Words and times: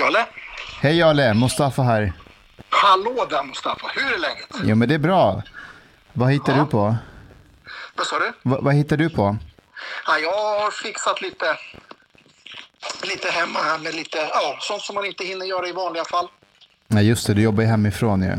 Jalle? 0.00 0.26
Hej 0.80 0.98
Jalle, 0.98 1.34
Mustafa 1.34 1.82
här. 1.82 2.12
Hallå 2.68 3.26
där 3.30 3.42
Mustafa, 3.42 3.86
hur 3.94 4.14
är 4.14 4.18
läget? 4.18 4.48
Jo 4.64 4.76
men 4.76 4.88
det 4.88 4.94
är 4.94 4.98
bra. 4.98 5.42
Vad 6.12 6.32
hittar 6.32 6.52
Ja. 6.56 6.58
du 6.64 6.66
på? 6.70 6.96
Vad 7.94 8.06
sa 8.06 8.18
du? 8.18 8.32
Va, 8.42 8.58
vad 8.60 8.74
hittar 8.74 8.96
du 8.96 9.10
på? 9.10 9.36
Ja, 10.06 10.18
jag 10.18 10.60
har 10.60 10.70
fixat 10.70 11.22
lite, 11.22 11.56
lite 13.02 13.30
hemma 13.30 13.58
här 13.58 13.78
med 13.78 13.94
lite, 13.94 14.18
ja, 14.18 14.56
sånt 14.60 14.82
som 14.82 14.94
man 14.94 15.04
inte 15.04 15.24
hinner 15.24 15.46
göra 15.46 15.68
i 15.68 15.72
vanliga 15.72 16.04
fall. 16.04 16.28
Nej 16.86 17.08
just 17.08 17.26
det, 17.26 17.34
du 17.34 17.42
jobbar 17.42 17.62
ju 17.62 17.68
hemifrån 17.68 18.22
ju. 18.22 18.38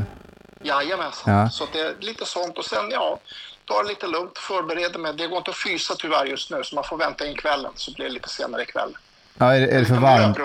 Jajamensan. 0.67 1.33
Ja. 1.33 1.49
Så 1.49 1.67
det 1.73 1.79
är 1.79 1.95
lite 1.99 2.25
sånt 2.25 2.57
och 2.57 2.65
sen 2.65 2.89
ja, 2.91 3.19
ta 3.65 3.83
det 3.83 3.89
lite 3.89 4.07
lugnt, 4.07 4.37
förbereda 4.37 4.99
mig. 4.99 5.13
Det 5.13 5.27
går 5.27 5.37
inte 5.37 5.51
att 5.51 5.57
fysa 5.57 5.95
tyvärr 5.95 6.25
just 6.25 6.51
nu 6.51 6.63
så 6.63 6.75
man 6.75 6.83
får 6.83 6.97
vänta 6.97 7.25
in 7.27 7.35
kvällen 7.35 7.71
så 7.75 7.91
blir 7.93 8.05
det 8.05 8.11
lite 8.11 8.29
senare 8.29 8.61
ikväll. 8.63 8.97
Ja, 9.41 9.55
är, 9.55 9.59
det- 9.61 9.67
är, 9.75 9.79
det 9.79 9.85
för 9.85 9.95
varmt? 9.95 10.37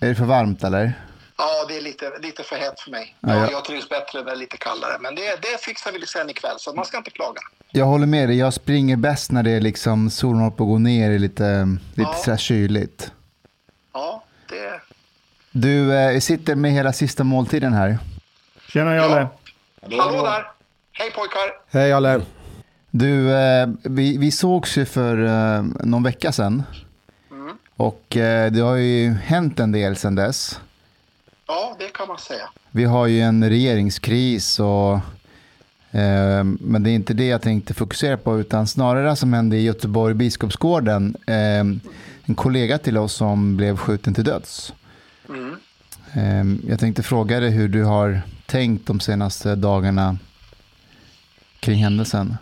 är 0.00 0.08
det 0.08 0.14
för 0.14 0.24
varmt 0.24 0.64
eller? 0.64 0.92
Ja, 1.38 1.64
det 1.68 1.76
är 1.76 1.80
lite, 1.80 2.10
lite 2.22 2.42
för 2.42 2.56
hett 2.56 2.80
för 2.80 2.90
mig. 2.90 3.16
Ja, 3.20 3.28
Ja, 3.34 3.40
ja. 3.40 3.48
Jag 3.50 3.64
trivs 3.64 3.88
bättre 3.88 4.18
när 4.18 4.24
det 4.24 4.32
är 4.32 4.36
lite 4.36 4.56
kallare. 4.56 4.96
Men 5.00 5.14
det, 5.14 5.22
det 5.42 5.60
fixar 5.60 5.92
vi 5.92 6.06
sen 6.06 6.30
ikväll 6.30 6.54
så 6.58 6.72
man 6.72 6.84
ska 6.84 6.96
inte 6.96 7.10
klaga. 7.10 7.40
Jag 7.70 7.84
håller 7.84 8.06
med 8.06 8.28
dig, 8.28 8.38
jag 8.38 8.54
springer 8.54 8.96
bäst 8.96 9.30
när 9.30 9.42
det 9.42 9.50
är 9.50 9.60
liksom 9.60 10.10
solen 10.10 10.40
håller 10.40 10.56
på 10.56 10.64
att 10.64 10.68
gå 10.68 10.78
ner, 10.78 11.10
är 11.10 11.18
lite, 11.18 11.64
lite 11.94 12.10
Ja. 12.10 12.14
sådär 12.24 12.36
kyligt. 12.36 13.12
Ja, 13.92 14.24
det... 14.48 14.80
Du 15.50 15.94
eh, 15.94 16.20
sitter 16.20 16.54
med 16.54 16.72
hela 16.72 16.92
sista 16.92 17.24
måltiden 17.24 17.72
här. 17.72 17.98
Tjena 18.68 18.94
Jalle. 18.94 19.28
Hallå 19.98 20.22
där! 20.24 20.46
Hej 20.92 21.10
pojkar! 21.10 21.50
Hej 21.78 21.88
Jalle. 21.88 22.20
Du, 22.90 23.32
eh, 23.36 23.68
vi, 23.82 24.18
vi 24.18 24.30
sågs 24.30 24.78
ju 24.78 24.84
för 24.84 25.24
eh, 25.24 25.62
någon 25.84 26.02
vecka 26.02 26.32
sedan. 26.32 26.62
Och 27.76 28.16
eh, 28.16 28.52
det 28.52 28.60
har 28.60 28.76
ju 28.76 29.10
hänt 29.10 29.60
en 29.60 29.72
del 29.72 29.96
sedan 29.96 30.14
dess. 30.14 30.60
Ja, 31.46 31.76
det 31.78 31.88
kan 31.88 32.08
man 32.08 32.18
säga. 32.18 32.50
Vi 32.70 32.84
har 32.84 33.06
ju 33.06 33.20
en 33.20 33.48
regeringskris 33.48 34.60
och 34.60 34.94
eh, 35.90 36.44
men 36.44 36.82
det 36.82 36.90
är 36.90 36.94
inte 36.94 37.14
det 37.14 37.26
jag 37.26 37.42
tänkte 37.42 37.74
fokusera 37.74 38.16
på 38.16 38.40
utan 38.40 38.66
snarare 38.66 39.08
det 39.08 39.16
som 39.16 39.32
hände 39.32 39.56
i 39.56 39.62
Göteborg 39.62 40.14
Biskopsgården. 40.14 41.16
Eh, 41.26 41.64
en 42.26 42.34
kollega 42.36 42.78
till 42.78 42.98
oss 42.98 43.12
som 43.12 43.56
blev 43.56 43.76
skjuten 43.76 44.14
till 44.14 44.24
döds. 44.24 44.72
Mm. 45.28 45.56
Jag 46.68 46.80
tänkte 46.80 47.02
fråga 47.02 47.40
dig 47.40 47.50
hur 47.50 47.68
du 47.68 47.84
har 47.84 48.22
tänkt 48.46 48.86
de 48.86 49.00
senaste 49.00 49.54
dagarna 49.54 50.18
kring 51.60 51.78
händelsen. 51.78 52.36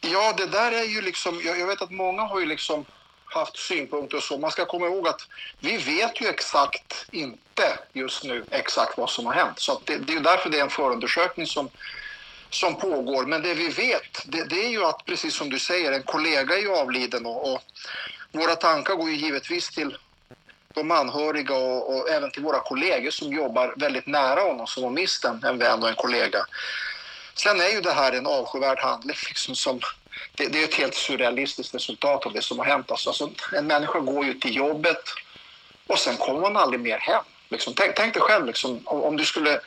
Ja, 0.00 0.34
det 0.36 0.46
där 0.46 0.72
är 0.72 0.94
ju 0.94 1.02
liksom... 1.02 1.40
Jag 1.44 1.66
vet 1.66 1.82
att 1.82 1.90
många 1.90 2.22
har 2.22 2.40
ju 2.40 2.46
liksom 2.46 2.84
haft 3.26 3.56
synpunkter 3.56 4.16
och 4.16 4.22
så. 4.22 4.38
Man 4.38 4.50
ska 4.50 4.64
komma 4.64 4.86
ihåg 4.86 5.08
att 5.08 5.20
vi 5.60 5.76
vet 5.76 6.20
ju 6.20 6.26
exakt 6.26 7.06
inte 7.10 7.78
just 7.92 8.24
nu 8.24 8.44
exakt 8.50 8.98
vad 8.98 9.10
som 9.10 9.26
har 9.26 9.32
hänt. 9.32 9.58
Så 9.58 9.72
att 9.72 9.86
det, 9.86 9.96
det 9.98 10.12
är 10.12 10.20
därför 10.20 10.50
det 10.50 10.58
är 10.58 10.62
en 10.62 10.70
förundersökning 10.70 11.46
som, 11.46 11.68
som 12.50 12.74
pågår. 12.74 13.26
Men 13.26 13.42
det 13.42 13.54
vi 13.54 13.68
vet, 13.68 14.22
det, 14.26 14.44
det 14.44 14.66
är 14.66 14.70
ju 14.70 14.84
att 14.84 15.04
precis 15.04 15.34
som 15.34 15.50
du 15.50 15.58
säger, 15.58 15.92
en 15.92 16.02
kollega 16.02 16.56
är 16.56 16.60
ju 16.60 16.76
avliden 16.76 17.26
och, 17.26 17.52
och 17.52 17.62
våra 18.32 18.56
tankar 18.56 18.94
går 18.94 19.10
ju 19.10 19.16
givetvis 19.16 19.70
till 19.70 19.96
de 20.74 20.90
anhöriga 20.90 21.54
och, 21.54 21.96
och 21.96 22.08
även 22.08 22.30
till 22.30 22.42
våra 22.42 22.60
kollegor 22.60 23.10
som 23.10 23.32
jobbar 23.32 23.74
väldigt 23.76 24.06
nära 24.06 24.40
honom 24.40 24.66
som 24.66 24.82
har 24.82 24.90
mist 24.90 25.24
en, 25.24 25.44
en 25.44 25.58
vän 25.58 25.82
och 25.82 25.88
en 25.88 25.94
kollega. 25.94 26.46
Sen 27.34 27.60
är 27.60 27.68
ju 27.68 27.80
det 27.80 27.92
här 27.92 28.12
en 28.12 28.26
avskyvärd 28.26 28.78
handling. 28.78 29.16
Liksom 29.28 29.54
som, 29.54 29.80
det, 30.36 30.48
det 30.48 30.60
är 30.60 30.64
ett 30.64 30.74
helt 30.74 30.94
surrealistiskt 30.94 31.74
resultat 31.74 32.26
av 32.26 32.32
det 32.32 32.42
som 32.42 32.58
har 32.58 32.66
hänt. 32.66 32.90
Alltså, 32.90 33.10
alltså, 33.10 33.30
en 33.52 33.66
människa 33.66 33.98
går 33.98 34.24
ju 34.24 34.34
till 34.34 34.56
jobbet 34.56 35.02
och 35.86 35.98
sen 35.98 36.16
kommer 36.16 36.40
man 36.40 36.56
aldrig 36.56 36.80
mer 36.80 36.98
hem. 36.98 37.24
Liksom, 37.48 37.74
tänk, 37.74 37.94
tänk 37.94 38.14
dig 38.14 38.22
själv 38.22 38.46
liksom, 38.46 38.80
om, 38.84 39.02
om 39.02 39.16
du 39.16 39.24
skulle... 39.24 39.60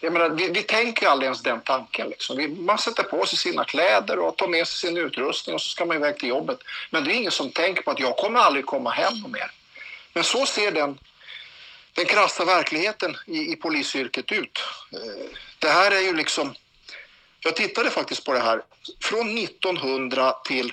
Jag 0.00 0.12
menar, 0.12 0.28
vi, 0.28 0.48
vi 0.48 0.62
tänker 0.62 1.02
ju 1.02 1.08
aldrig 1.08 1.26
ens 1.26 1.42
den 1.42 1.60
tanken. 1.60 2.08
Liksom. 2.08 2.36
Vi, 2.36 2.48
man 2.48 2.78
sätter 2.78 3.02
på 3.02 3.26
sig 3.26 3.38
sina 3.38 3.64
kläder 3.64 4.18
och 4.18 4.36
tar 4.36 4.48
med 4.48 4.68
sig 4.68 4.88
sin 4.88 4.98
utrustning 4.98 5.54
och 5.54 5.62
så 5.62 5.68
ska 5.68 5.84
man 5.84 5.96
iväg 5.96 6.18
till 6.18 6.28
jobbet. 6.28 6.58
Men 6.90 7.04
det 7.04 7.12
är 7.12 7.14
ingen 7.14 7.30
som 7.30 7.50
tänker 7.50 7.82
på 7.82 7.90
att 7.90 8.00
jag 8.00 8.16
kommer 8.16 8.40
aldrig 8.40 8.66
komma 8.66 8.90
hem 8.90 9.14
mer. 9.32 9.50
Men 10.12 10.24
så 10.24 10.46
ser 10.46 10.72
den, 10.72 10.98
den 11.94 12.06
krassa 12.06 12.44
verkligheten 12.44 13.16
i, 13.26 13.52
i 13.52 13.56
polisyrket 13.56 14.32
ut. 14.32 14.58
Eh, 14.92 15.36
det 15.58 15.68
här 15.68 15.90
är 15.90 16.00
ju 16.00 16.16
liksom... 16.16 16.54
Jag 17.40 17.56
tittade 17.56 17.90
faktiskt 17.90 18.24
på 18.24 18.32
det 18.32 18.40
här. 18.40 18.62
Från 19.02 19.38
1900 19.38 20.32
till 20.44 20.72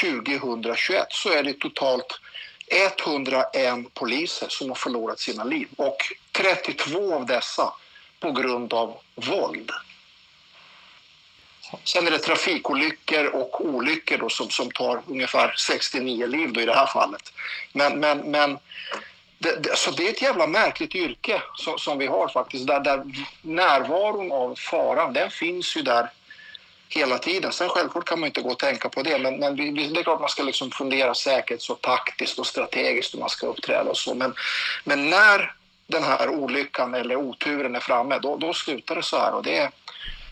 2021 0.00 1.06
så 1.10 1.32
är 1.32 1.42
det 1.42 1.52
totalt 1.52 2.20
101 2.66 3.94
poliser 3.94 4.46
som 4.48 4.68
har 4.68 4.74
förlorat 4.74 5.20
sina 5.20 5.44
liv 5.44 5.68
och 5.76 5.96
32 6.32 7.14
av 7.14 7.26
dessa 7.26 7.72
på 8.20 8.32
grund 8.32 8.72
av 8.72 8.98
våld. 9.14 9.70
Sen 11.84 12.06
är 12.06 12.10
det 12.10 12.18
trafikolyckor 12.18 13.26
och 13.26 13.66
olyckor 13.66 14.18
då 14.18 14.28
som, 14.28 14.50
som 14.50 14.70
tar 14.70 15.02
ungefär 15.06 15.54
69 15.56 16.26
liv 16.26 16.52
då 16.52 16.60
i 16.60 16.66
det 16.66 16.74
här 16.74 16.86
fallet. 16.86 17.32
Men, 17.72 18.00
men, 18.00 18.30
men 18.30 18.58
det, 19.44 19.56
det, 19.62 19.76
så 19.76 19.90
det 19.90 20.06
är 20.06 20.10
ett 20.10 20.22
jävla 20.22 20.46
märkligt 20.46 20.94
yrke 20.94 21.42
som, 21.56 21.78
som 21.78 21.98
vi 21.98 22.06
har 22.06 22.28
faktiskt. 22.28 22.66
Där, 22.66 22.80
där 22.80 23.04
närvaron 23.42 24.32
av 24.32 24.54
faran, 24.70 25.12
den 25.12 25.30
finns 25.30 25.76
ju 25.76 25.82
där 25.82 26.10
hela 26.88 27.18
tiden. 27.18 27.52
Sen 27.52 27.68
självklart 27.68 28.04
kan 28.08 28.20
man 28.20 28.26
inte 28.26 28.40
gå 28.40 28.50
och 28.50 28.58
tänka 28.58 28.88
på 28.88 29.02
det. 29.02 29.18
Men, 29.18 29.36
men 29.40 29.56
det 29.56 30.00
är 30.00 30.02
klart 30.02 30.20
man 30.20 30.28
ska 30.28 30.42
liksom 30.42 30.70
fundera 30.70 31.14
säkert 31.14 31.70
och 31.70 31.80
taktiskt 31.80 32.38
och 32.38 32.46
strategiskt 32.46 33.14
hur 33.14 33.18
man 33.20 33.28
ska 33.28 33.46
uppträda 33.46 33.90
och 33.90 33.96
så. 33.96 34.14
Men, 34.14 34.34
men 34.84 35.10
när 35.10 35.52
den 35.86 36.02
här 36.02 36.28
olyckan 36.28 36.94
eller 36.94 37.16
oturen 37.16 37.74
är 37.74 37.80
framme, 37.80 38.18
då, 38.22 38.36
då 38.36 38.52
slutar 38.54 38.94
det 38.96 39.02
så 39.02 39.16
här. 39.18 39.34
Och 39.34 39.42
det, 39.42 39.58
är- 39.58 39.70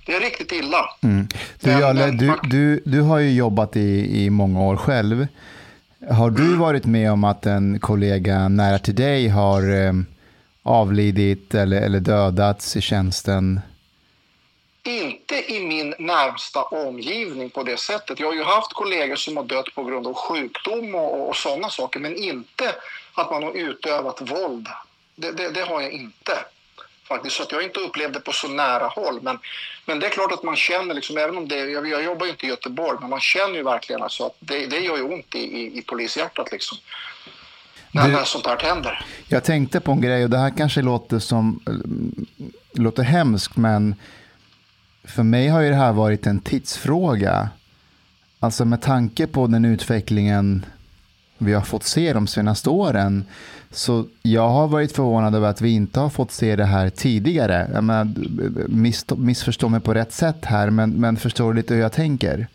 det 0.07 0.15
är 0.15 0.21
riktigt 0.21 0.53
illa. 0.53 0.85
Mm. 1.03 1.29
Du, 1.61 1.71
Men- 1.71 1.81
Jalle, 1.81 2.07
men- 2.07 2.17
du, 2.17 2.35
du, 2.43 2.83
du 2.85 3.01
har 3.01 3.19
ju 3.19 3.33
jobbat 3.33 3.77
i, 3.77 4.25
i 4.25 4.31
många 4.31 4.61
år 4.61 4.77
själv. 4.77 5.27
Har 6.11 6.31
du 6.31 6.57
varit 6.57 6.85
med 6.85 7.13
om 7.13 7.25
att 7.25 7.47
en 7.47 7.81
kollega 7.81 8.49
nära 8.49 8.79
till 8.79 8.95
dig 8.95 9.29
har 9.29 9.87
eh, 9.87 9.93
avlidit 10.63 11.55
eller, 11.55 11.83
eller 11.83 12.01
dödats 12.01 12.77
i 12.77 12.81
tjänsten? 12.81 13.61
Inte 14.83 15.53
i 15.53 15.67
min 15.67 15.95
närmsta 15.99 16.63
omgivning 16.63 17.51
på 17.51 17.63
det 17.63 17.77
sättet. 17.77 18.21
Jag 18.21 18.27
har 18.27 18.35
ju 18.35 18.43
haft 18.43 18.73
kollegor 18.73 19.17
som 19.17 19.37
har 19.37 19.45
dött 19.45 19.75
på 19.75 19.85
grund 19.85 20.07
av 20.07 20.15
sjukdom 20.15 20.95
och, 20.95 21.29
och 21.29 21.37
sådana 21.37 21.71
saker, 21.71 22.01
men 22.01 22.17
inte 22.17 22.75
att 23.15 23.31
man 23.31 23.43
har 23.43 23.53
utövat 23.53 24.31
våld. 24.31 24.69
Det, 25.17 25.33
det, 25.33 25.51
det 25.51 25.63
har 25.63 25.81
jag 25.81 25.93
inte. 25.93 26.33
Faktiskt, 27.09 27.37
så 27.37 27.43
att 27.43 27.53
jag 27.53 27.63
inte 27.63 27.81
upplevt 27.81 28.13
det 28.13 28.21
på 28.21 28.33
så 28.33 28.49
nära 28.49 28.87
håll. 28.87 29.21
Men, 29.23 29.39
men 29.87 30.01
det 30.01 30.07
är 30.07 30.11
klart 30.11 30.33
att 30.33 30.43
man 30.43 30.57
känner, 30.57 30.95
liksom, 30.95 31.19
även 31.19 31.37
om 31.37 31.49
det, 31.49 31.57
jag, 31.57 31.89
jag 31.89 32.05
jobbar 32.05 32.27
ju 32.27 32.33
inte 32.33 32.47
i 32.47 32.49
Göteborg, 32.49 32.99
men 33.01 33.11
man 33.11 33.21
känner 33.21 33.55
ju 33.55 33.63
verkligen 33.63 34.03
alltså 34.03 34.27
att 34.27 34.37
det, 34.41 34.67
det 34.67 34.79
gör 34.81 34.97
ju 34.97 35.03
ont 35.03 35.35
i, 35.35 35.39
i, 35.39 35.79
i 35.79 35.83
polishjärtat 35.83 36.53
liksom. 36.53 36.79
När, 37.91 38.07
Du- 38.07 38.13
när 38.13 38.25
sånt 38.25 38.47
här 38.47 38.59
händer. 38.59 39.05
Jag 39.29 39.45
tänkte 39.45 39.81
på 39.81 39.93
en 39.93 40.01
grej 40.01 40.25
och 40.25 40.31
det 40.31 40.39
här 40.39 40.53
kanske 40.57 40.83
låter 40.83 41.19
som 41.19 41.61
låter 42.73 43.03
hemskt 43.03 43.57
men 43.57 43.95
för 45.05 45.23
mig 45.23 45.49
har 45.49 45.61
ju 45.61 45.69
det 45.69 45.75
här 45.77 45.93
varit 45.93 46.27
en 46.27 46.41
tidsfråga. 46.41 47.49
Alltså 48.41 48.65
med 48.65 48.83
tanke 48.83 49.27
på 49.27 49.47
den 49.47 49.65
utvecklingen 49.65 50.67
vi 51.45 51.53
har 51.53 51.63
fått 51.63 51.85
se 51.85 52.13
de 52.13 52.27
senaste 52.27 52.71
åren. 52.71 53.25
Så 53.71 54.07
jag 54.23 54.49
har 54.49 54.69
varit 54.69 54.93
förvånad 54.93 55.35
över 55.35 55.49
att 55.49 55.61
vi 55.61 55.71
inte 55.71 56.01
har 56.01 56.11
fått 56.11 56.33
se 56.33 56.57
det 56.57 56.65
här 56.65 56.91
tidigare. 56.91 57.71
Jag 57.75 57.85
menar, 57.85 58.09
miss, 58.69 59.07
missförstå 59.17 59.69
mig 59.69 59.81
på 59.81 59.95
rätt 59.95 60.13
sätt 60.13 60.45
här 60.45 60.71
men, 60.71 60.91
men 60.91 61.17
förstår 61.17 61.53
du 61.53 61.57
lite 61.57 61.75
hur 61.75 61.81
jag 61.81 61.93
tänker? 61.93 62.47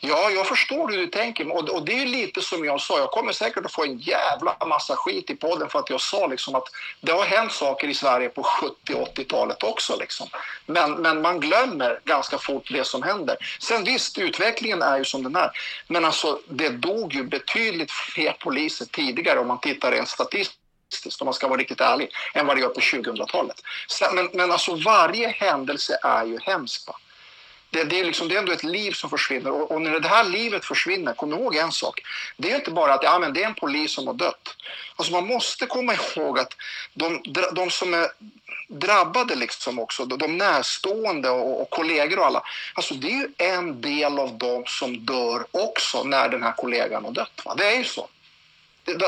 Ja, 0.00 0.30
jag 0.30 0.46
förstår 0.46 0.88
hur 0.88 0.98
du 0.98 1.06
tänker. 1.06 1.52
Och, 1.52 1.68
och 1.68 1.84
det 1.84 2.02
är 2.02 2.06
lite 2.06 2.42
som 2.42 2.64
jag 2.64 2.80
sa, 2.80 2.98
jag 2.98 3.10
kommer 3.10 3.32
säkert 3.32 3.64
att 3.64 3.72
få 3.72 3.84
en 3.84 3.98
jävla 3.98 4.56
massa 4.66 4.96
skit 4.96 5.30
i 5.30 5.34
podden 5.34 5.68
för 5.68 5.78
att 5.78 5.90
jag 5.90 6.00
sa 6.00 6.26
liksom 6.26 6.54
att 6.54 6.68
det 7.00 7.12
har 7.12 7.24
hänt 7.24 7.52
saker 7.52 7.88
i 7.88 7.94
Sverige 7.94 8.28
på 8.28 8.42
70 8.42 8.74
80-talet 8.94 9.62
också. 9.62 9.96
Liksom. 9.96 10.28
Men, 10.66 10.92
men 10.92 11.22
man 11.22 11.40
glömmer 11.40 12.00
ganska 12.04 12.38
fort 12.38 12.68
det 12.72 12.84
som 12.86 13.02
händer. 13.02 13.36
Sen 13.60 13.84
visst, 13.84 14.18
utvecklingen 14.18 14.82
är 14.82 14.98
ju 14.98 15.04
som 15.04 15.22
den 15.22 15.36
är. 15.36 15.50
Men 15.86 16.04
alltså, 16.04 16.40
det 16.48 16.68
dog 16.68 17.14
ju 17.14 17.24
betydligt 17.24 17.90
fler 17.90 18.32
poliser 18.32 18.86
tidigare 18.86 19.38
om 19.38 19.46
man 19.46 19.60
tittar 19.60 19.92
rent 19.92 20.08
statistiskt 20.08 20.58
om 21.20 21.24
man 21.24 21.34
ska 21.34 21.48
vara 21.48 21.60
riktigt 21.60 21.80
ärlig, 21.80 22.10
än 22.34 22.46
vad 22.46 22.56
det 22.56 22.60
gör 22.60 22.68
på 22.68 22.80
2000-talet. 22.80 23.56
Men, 24.14 24.30
men 24.32 24.52
alltså 24.52 24.74
varje 24.74 25.28
händelse 25.28 25.98
är 26.02 26.24
ju 26.24 26.38
hemsk. 26.42 26.86
Va? 26.86 26.94
Det, 27.70 27.84
det, 27.84 28.00
är 28.00 28.04
liksom, 28.04 28.28
det 28.28 28.34
är 28.34 28.38
ändå 28.38 28.52
ett 28.52 28.64
liv 28.64 28.92
som 28.92 29.10
försvinner. 29.10 29.50
Och, 29.50 29.70
och 29.70 29.82
när 29.82 30.00
det 30.00 30.08
här 30.08 30.24
livet 30.24 30.64
försvinner, 30.64 31.14
kom 31.14 31.32
ihåg 31.32 31.56
en 31.56 31.72
sak. 31.72 32.00
Det 32.36 32.50
är 32.50 32.56
inte 32.56 32.70
bara 32.70 32.94
att 32.94 33.02
ja, 33.02 33.18
men 33.18 33.32
det 33.32 33.42
är 33.42 33.46
en 33.46 33.54
polis 33.54 33.92
som 33.92 34.06
har 34.06 34.14
dött. 34.14 34.56
Alltså 34.96 35.12
man 35.12 35.26
måste 35.26 35.66
komma 35.66 35.94
ihåg 35.94 36.38
att 36.38 36.56
de, 36.94 37.22
de 37.52 37.70
som 37.70 37.94
är 37.94 38.08
drabbade 38.68 39.34
liksom 39.34 39.78
också, 39.78 40.04
de, 40.04 40.36
närstående 40.36 41.30
och, 41.30 41.62
och 41.62 41.70
kollegor 41.70 42.18
och 42.18 42.26
alla. 42.26 42.42
Alltså 42.74 42.94
det 42.94 43.06
är 43.06 43.16
ju 43.16 43.28
en 43.38 43.80
del 43.80 44.18
av 44.18 44.38
dem 44.38 44.64
som 44.66 45.04
dör 45.04 45.46
också 45.50 46.04
när 46.04 46.28
den 46.28 46.42
här 46.42 46.52
kollegan 46.52 47.04
har 47.04 47.12
dött. 47.12 47.42
Va? 47.44 47.54
Det 47.54 47.66
är 47.66 47.78
ju 47.78 47.84
så. 47.84 48.08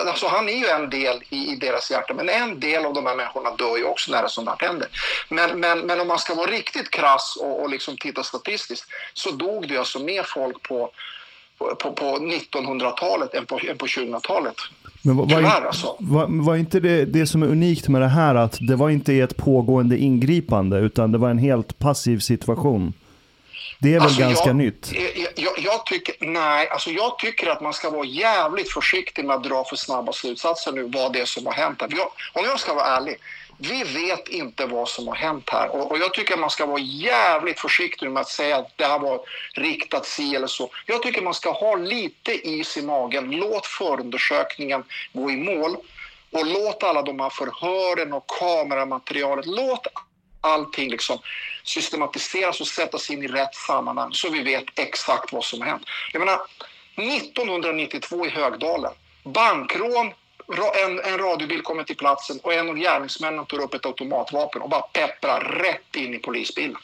Alltså 0.06 0.26
han 0.26 0.48
är 0.48 0.56
ju 0.56 0.66
en 0.66 0.90
del 0.90 1.22
i, 1.28 1.52
i, 1.52 1.56
deras 1.56 1.90
hjärta, 1.90 2.14
men 2.14 2.28
en 2.28 2.60
del 2.60 2.84
av 2.84 2.94
de 2.94 3.06
här 3.06 3.16
människorna 3.16 3.50
dör 3.56 3.76
ju 3.76 3.84
också 3.84 4.12
när 4.12 4.28
sånt 4.28 4.48
här 4.48 4.68
händer. 4.68 4.88
Men, 5.28 5.60
men, 5.60 5.80
men 5.80 6.00
om 6.00 6.08
man 6.08 6.18
ska 6.18 6.34
vara 6.34 6.50
riktigt 6.50 6.90
krass 6.90 7.38
och, 7.40 7.62
och 7.62 7.70
liksom 7.70 7.96
titta 7.96 8.22
statistiskt 8.22 8.84
så 9.14 9.30
dog 9.30 9.68
det 9.68 9.76
alltså 9.76 9.98
mer 9.98 10.22
folk 10.22 10.62
på, 10.62 10.90
på, 11.58 11.92
på 11.92 12.04
1900-talet 12.04 13.34
än 13.34 13.46
på, 13.46 13.60
än 13.68 13.78
på 13.78 13.86
2000-talet. 13.86 14.56
Men 15.02 15.16
var, 15.16 15.26
Tyvärr 15.26 15.66
alltså. 15.66 15.96
Var, 15.98 16.26
var, 16.44 16.56
inte 16.56 16.80
det, 16.80 17.04
det 17.04 17.26
som 17.26 17.42
är 17.42 17.46
unikt 17.46 17.88
med 17.88 18.00
det 18.00 18.08
här 18.08 18.34
att 18.34 18.58
det 18.60 18.76
var 18.76 18.90
inte 18.90 19.14
ett 19.14 19.36
pågående 19.36 19.98
ingripande 19.98 20.78
utan 20.78 21.12
det 21.12 21.18
var 21.18 21.30
en 21.30 21.38
helt 21.38 21.78
passiv 21.78 22.18
situation? 22.18 22.92
Det 23.78 23.88
är 23.88 23.92
väl 23.92 24.02
alltså 24.02 24.20
ganska 24.20 24.48
jag, 24.48 24.56
nytt? 24.56 24.92
Jag, 24.92 25.32
jag, 25.34 25.52
jag, 25.58 25.86
tycker, 25.86 26.14
nej, 26.20 26.68
alltså 26.68 26.90
jag 26.90 27.18
tycker 27.18 27.50
att 27.50 27.60
man 27.60 27.72
ska 27.72 27.90
vara 27.90 28.04
jävligt 28.04 28.72
försiktig 28.72 29.24
med 29.24 29.36
att 29.36 29.44
dra 29.44 29.64
för 29.64 29.76
snabba 29.76 30.12
slutsatser 30.12 30.72
nu 30.72 30.82
vad 30.82 31.12
det 31.12 31.20
är 31.20 31.24
som 31.24 31.46
har 31.46 31.52
hänt. 31.52 31.80
Här. 31.80 31.90
om 32.32 32.44
jag 32.44 32.60
ska 32.60 32.74
vara 32.74 32.86
ärlig, 32.86 33.16
vi 33.62 33.84
vet 33.84 34.28
inte 34.28 34.66
vad 34.66 34.88
som 34.88 35.08
har 35.08 35.14
hänt 35.14 35.50
här 35.50 35.68
och, 35.68 35.90
och, 35.90 35.98
jag 35.98 36.14
tycker 36.14 36.34
att 36.34 36.40
man 36.40 36.50
ska 36.50 36.66
vara 36.66 36.80
jävligt 36.80 37.60
försiktig 37.60 38.10
med 38.10 38.20
att 38.20 38.28
säga 38.28 38.56
att 38.56 38.72
det 38.76 38.84
här 38.84 38.98
var 38.98 39.20
riktat 39.54 40.06
si 40.06 40.34
eller 40.36 40.46
så. 40.46 40.70
Jag 40.86 41.02
tycker 41.02 41.22
man 41.22 41.34
ska 41.34 41.50
ha 41.50 41.76
lite 41.76 42.48
is 42.48 42.76
i 42.76 42.82
magen. 42.82 43.30
Låt 43.30 43.66
förundersökningen 43.66 44.84
gå 45.12 45.30
i 45.30 45.36
mål 45.36 45.76
och 46.32 46.46
låt 46.46 46.82
alla 46.82 47.02
de 47.02 47.20
här 47.20 47.30
förhören 47.30 48.12
och 48.12 48.26
kameramaterialet, 48.26 49.46
låt 49.46 49.86
allting 50.40 50.90
liksom 50.90 51.18
systematiseras 51.62 52.60
och 52.60 52.66
sättas 52.66 53.10
in 53.10 53.22
i 53.22 53.28
rätt 53.28 53.54
sammanhang 53.54 54.12
så 54.12 54.30
vi 54.30 54.42
vet 54.42 54.64
exakt 54.78 55.32
vad 55.32 55.44
som 55.44 55.60
har 55.60 55.68
hänt. 55.68 55.82
Jag 56.12 56.20
menar, 56.20 56.40
1992 56.96 58.26
i 58.26 58.28
Högdalen, 58.28 58.92
bankrån, 59.24 60.12
en, 60.84 61.00
en 61.00 61.18
radiobil 61.18 61.62
kommer 61.62 61.84
till 61.84 61.96
platsen 61.96 62.38
och 62.42 62.54
en 62.54 62.68
av 62.68 62.76
gärningsmännen 62.76 63.46
tar 63.46 63.60
upp 63.60 63.74
ett 63.74 63.86
automatvapen 63.86 64.62
och 64.62 64.68
bara 64.68 64.80
pepprar 64.80 65.40
rätt 65.40 65.96
in 65.96 66.14
i 66.14 66.18
polisbilen. 66.18 66.76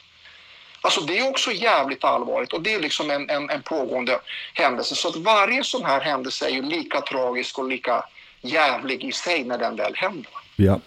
Alltså 0.80 1.00
det 1.00 1.18
är 1.18 1.28
också 1.28 1.52
jävligt 1.52 2.04
allvarligt 2.04 2.52
och 2.52 2.62
det 2.62 2.74
är 2.74 2.80
liksom 2.80 3.10
en, 3.10 3.30
en, 3.30 3.50
en 3.50 3.62
pågående 3.62 4.20
händelse. 4.54 4.94
Så 4.94 5.08
att 5.08 5.16
varje 5.16 5.64
sån 5.64 5.84
här 5.84 6.00
händelse 6.00 6.46
är 6.46 6.50
ju 6.50 6.62
lika 6.62 7.00
tragisk 7.00 7.58
och 7.58 7.68
lika 7.68 8.04
jävlig 8.40 9.04
i 9.04 9.12
sig 9.12 9.44
när 9.44 9.58
den 9.58 9.76
väl 9.76 9.94
händer. 9.96 10.32
Ja. 10.56 10.80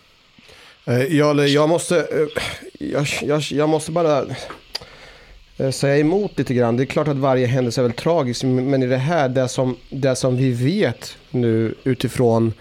Eh, 0.89 1.03
jag, 1.03 1.47
jag, 1.47 1.69
måste, 1.69 1.97
eh, 1.99 2.43
jag, 2.79 3.07
jag, 3.21 3.41
jag 3.41 3.69
måste 3.69 3.91
bara 3.91 4.25
eh, 5.57 5.71
säga 5.71 5.97
emot 5.97 6.37
lite 6.37 6.53
grann. 6.53 6.77
Det 6.77 6.83
är 6.83 6.85
klart 6.85 7.07
att 7.07 7.17
varje 7.17 7.47
händelse 7.47 7.81
är 7.81 7.83
väl 7.83 7.93
tragisk, 7.93 8.43
men 8.43 8.83
i 8.83 8.87
det 8.87 8.97
här, 8.97 9.29
det 9.29 9.47
som, 9.47 9.77
det 9.89 10.15
som 10.15 10.37
vi 10.37 10.51
vet 10.51 11.17
nu 11.31 11.75
utifrån 11.83 12.53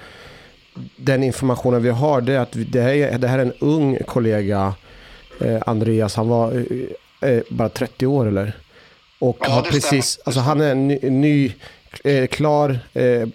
den 0.97 1.23
informationen 1.23 1.83
vi 1.83 1.91
har, 1.91 2.21
det 2.21 2.33
är 2.33 2.39
att 2.39 2.53
det 2.53 2.81
här 2.81 2.93
är, 2.93 3.19
det 3.19 3.29
här 3.29 3.39
är 3.39 3.43
en 3.43 3.53
ung 3.59 3.99
kollega, 4.07 4.75
eh, 5.41 5.63
Andreas, 5.67 6.15
han 6.15 6.29
var 6.29 6.65
eh, 7.21 7.41
bara 7.49 7.69
30 7.69 8.07
år 8.07 8.29
eller? 8.29 8.53
Och 9.19 9.39
ja, 9.41 9.49
har 9.51 9.63
precis, 9.63 10.21
alltså 10.25 10.41
han 10.41 10.61
är 10.61 10.75
ny, 10.75 10.99
ny 11.03 11.55
eh, 12.05 12.27
klar, 12.27 12.79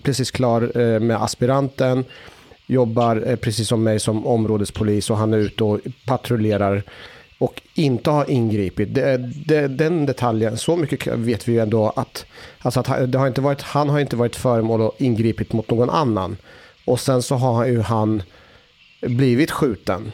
precis 0.03 0.31
klar 0.31 0.99
med 0.99 1.23
aspiranten 1.23 2.05
jobbar 2.67 3.23
eh, 3.27 3.35
precis 3.35 3.67
som 3.67 3.83
mig 3.83 3.99
som 3.99 4.27
områdespolis 4.27 5.09
och 5.09 5.17
han 5.17 5.33
är 5.33 5.37
ute 5.37 5.63
och 5.63 5.79
patrullerar 6.05 6.83
och 7.37 7.61
inte 7.73 8.09
har 8.09 8.29
ingripit. 8.29 8.93
Det, 8.93 9.17
det, 9.47 9.67
den 9.67 10.05
detaljen, 10.05 10.57
så 10.57 10.75
mycket 10.75 11.07
vet 11.07 11.47
vi 11.47 11.51
ju 11.51 11.59
ändå 11.59 11.93
att, 11.95 12.25
alltså 12.59 12.79
att 12.79 13.11
det 13.11 13.17
har 13.17 13.27
inte 13.27 13.41
varit, 13.41 13.61
han 13.61 13.89
har 13.89 13.99
inte 13.99 14.15
varit 14.15 14.35
föremål 14.35 14.81
och 14.81 14.95
ingripit 14.97 15.53
mot 15.53 15.69
någon 15.69 15.89
annan. 15.89 16.37
Och 16.85 16.99
sen 16.99 17.21
så 17.21 17.35
har 17.35 17.65
ju 17.65 17.81
han 17.81 18.23
blivit 19.01 19.51
skjuten. 19.51 20.11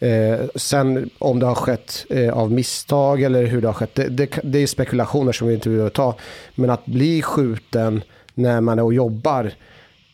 Eh, 0.00 0.46
sen 0.54 1.10
om 1.18 1.38
det 1.38 1.46
har 1.46 1.54
skett 1.54 2.06
eh, 2.10 2.32
av 2.32 2.52
misstag 2.52 3.22
eller 3.22 3.46
hur 3.46 3.60
det 3.60 3.68
har 3.68 3.74
skett, 3.74 3.94
det, 3.94 4.08
det, 4.08 4.38
det 4.42 4.58
är 4.58 4.66
spekulationer 4.66 5.32
som 5.32 5.48
vi 5.48 5.54
inte 5.54 5.68
behöver 5.68 5.90
ta. 5.90 6.14
Men 6.54 6.70
att 6.70 6.86
bli 6.86 7.22
skjuten 7.22 8.02
när 8.34 8.60
man 8.60 8.78
är 8.78 8.82
och 8.82 8.94
jobbar, 8.94 9.52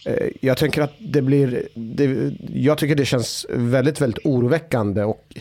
Eh, 0.04 0.28
jag 0.40 0.56
tänker 0.56 0.82
att 0.82 0.94
det 0.98 1.22
blir, 1.22 1.68
det, 1.74 2.32
jag 2.52 2.78
tycker 2.78 2.94
det 2.94 3.04
känns 3.04 3.46
väldigt, 3.50 4.00
väldigt 4.00 4.26
oroväckande 4.26 5.02
och 5.02 5.34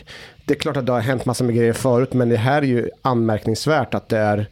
det 0.44 0.54
är 0.54 0.58
klart 0.58 0.76
att 0.76 0.86
det 0.86 0.92
har 0.92 1.00
hänt 1.00 1.24
massor 1.24 1.44
med 1.44 1.54
grejer 1.54 1.72
förut 1.72 2.12
men 2.12 2.28
det 2.28 2.36
här 2.36 2.62
är 2.62 2.66
ju 2.66 2.90
anmärkningsvärt 3.02 3.94
att 3.94 4.08
det 4.08 4.18
är 4.18 4.46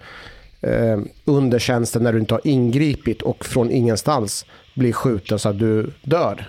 eh, 0.60 1.00
under 1.24 1.58
tjänsten 1.58 2.02
när 2.02 2.12
du 2.12 2.18
inte 2.18 2.34
har 2.34 2.46
ingripit 2.46 3.22
och 3.22 3.44
från 3.44 3.70
ingenstans 3.70 4.46
blir 4.74 4.92
skjuten 4.92 5.38
så 5.38 5.48
att 5.48 5.58
du 5.58 5.90
dör. 6.02 6.48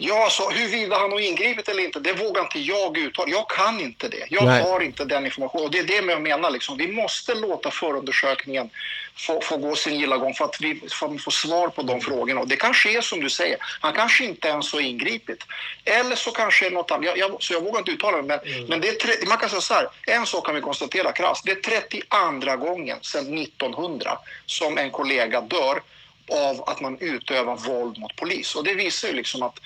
Ja, 0.00 0.28
så 0.30 0.50
huruvida 0.50 0.98
han 0.98 1.12
har 1.12 1.20
ingripit 1.20 1.68
eller 1.68 1.84
inte, 1.84 2.00
det 2.00 2.12
vågar 2.12 2.42
inte 2.42 2.58
jag 2.58 2.98
uttala. 2.98 3.30
Jag 3.30 3.50
kan 3.50 3.80
inte 3.80 4.08
det. 4.08 4.26
Jag 4.30 4.44
Nej. 4.44 4.62
har 4.62 4.80
inte 4.80 5.04
den 5.04 5.24
informationen. 5.24 5.64
Och 5.64 5.70
det 5.70 5.78
är 5.78 5.84
det 5.84 6.12
jag 6.12 6.22
menar. 6.22 6.50
Liksom. 6.50 6.76
Vi 6.76 6.88
måste 6.88 7.34
låta 7.34 7.70
förundersökningen 7.70 8.70
få, 9.16 9.40
få 9.40 9.56
gå 9.56 9.76
sin 9.76 10.00
gilla 10.00 10.16
gång 10.16 10.34
för 10.34 10.44
att 10.44 10.60
vi 10.60 10.80
får 10.90 11.18
få 11.18 11.30
svar 11.30 11.68
på 11.68 11.82
de 11.82 12.00
frågorna. 12.00 12.40
Och 12.40 12.48
det 12.48 12.56
kan 12.56 12.74
ske 12.74 13.02
som 13.02 13.20
du 13.20 13.30
säger. 13.30 13.56
Han 13.80 13.92
kanske 13.92 14.24
inte 14.24 14.48
ens 14.48 14.72
har 14.72 14.80
ingripit. 14.80 15.44
Eller 15.84 16.16
så 16.16 16.30
kanske 16.30 16.66
är 16.66 16.70
något 16.70 16.90
annat. 16.90 17.06
Jag, 17.06 17.18
jag, 17.18 17.42
så 17.42 17.52
jag 17.52 17.60
vågar 17.60 17.78
inte 17.78 17.90
uttala 17.90 18.16
mig. 18.16 18.26
Men, 18.26 18.54
mm. 18.54 18.68
men 18.68 18.80
det 18.80 18.88
är, 18.88 19.28
man 19.28 19.38
kan 19.38 19.48
säga 19.48 19.60
så 19.60 19.74
här. 19.74 19.88
En 20.06 20.26
sak 20.26 20.46
kan 20.46 20.54
vi 20.54 20.60
konstatera 20.60 21.12
krasst. 21.12 21.44
Det 21.44 21.52
är 21.52 21.80
32 21.80 22.56
gången 22.56 22.98
sedan 23.02 23.38
1900 23.38 24.18
som 24.46 24.78
en 24.78 24.90
kollega 24.90 25.40
dör 25.40 25.82
av 26.30 26.64
att 26.66 26.80
man 26.80 26.98
utövar 27.00 27.56
våld 27.56 27.98
mot 27.98 28.16
polis. 28.16 28.54
Och 28.54 28.64
det 28.64 28.74
visar 28.74 29.08
ju 29.08 29.14
liksom 29.14 29.42
att 29.42 29.60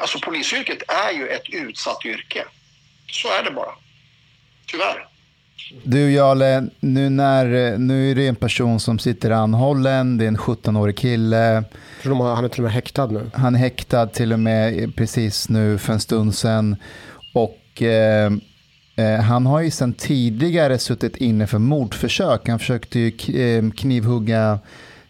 alltså 0.00 0.18
polisyrket 0.18 0.82
är 0.88 1.12
ju 1.12 1.28
ett 1.28 1.50
utsatt 1.52 2.04
yrke. 2.04 2.44
Så 3.10 3.28
är 3.28 3.44
det 3.44 3.50
bara. 3.50 3.72
Tyvärr. 4.66 5.08
Du 5.84 6.12
Jarle, 6.12 6.68
nu, 6.80 7.10
när, 7.10 7.78
nu 7.78 8.10
är 8.10 8.14
det 8.14 8.26
en 8.26 8.36
person 8.36 8.80
som 8.80 8.98
sitter 8.98 9.30
anhållen, 9.30 10.18
det 10.18 10.24
är 10.24 10.28
en 10.28 10.36
17-årig 10.36 10.98
kille. 10.98 11.64
Han 12.04 12.44
är 12.44 12.48
till 12.48 12.60
och 12.60 12.64
med 12.64 12.72
häktad 12.72 13.06
nu. 13.06 13.30
Han 13.34 13.54
är 13.54 13.58
häktad 13.58 14.06
till 14.06 14.32
och 14.32 14.38
med 14.38 14.96
precis 14.96 15.48
nu 15.48 15.78
för 15.78 15.92
en 15.92 16.00
stund 16.00 16.34
sedan. 16.34 16.76
Och 17.34 17.82
eh, 17.82 18.32
eh 18.96 19.20
han 19.20 19.46
har 19.46 19.60
ju 19.60 19.70
sedan 19.70 19.92
tidigare 19.92 20.78
suttit 20.78 21.16
inne 21.16 21.46
för 21.46 21.58
mordförsök. 21.58 22.48
Han 22.48 22.58
försökte 22.58 22.98
ju 22.98 23.08
eh, 23.08 23.70
knivhugga 23.70 24.58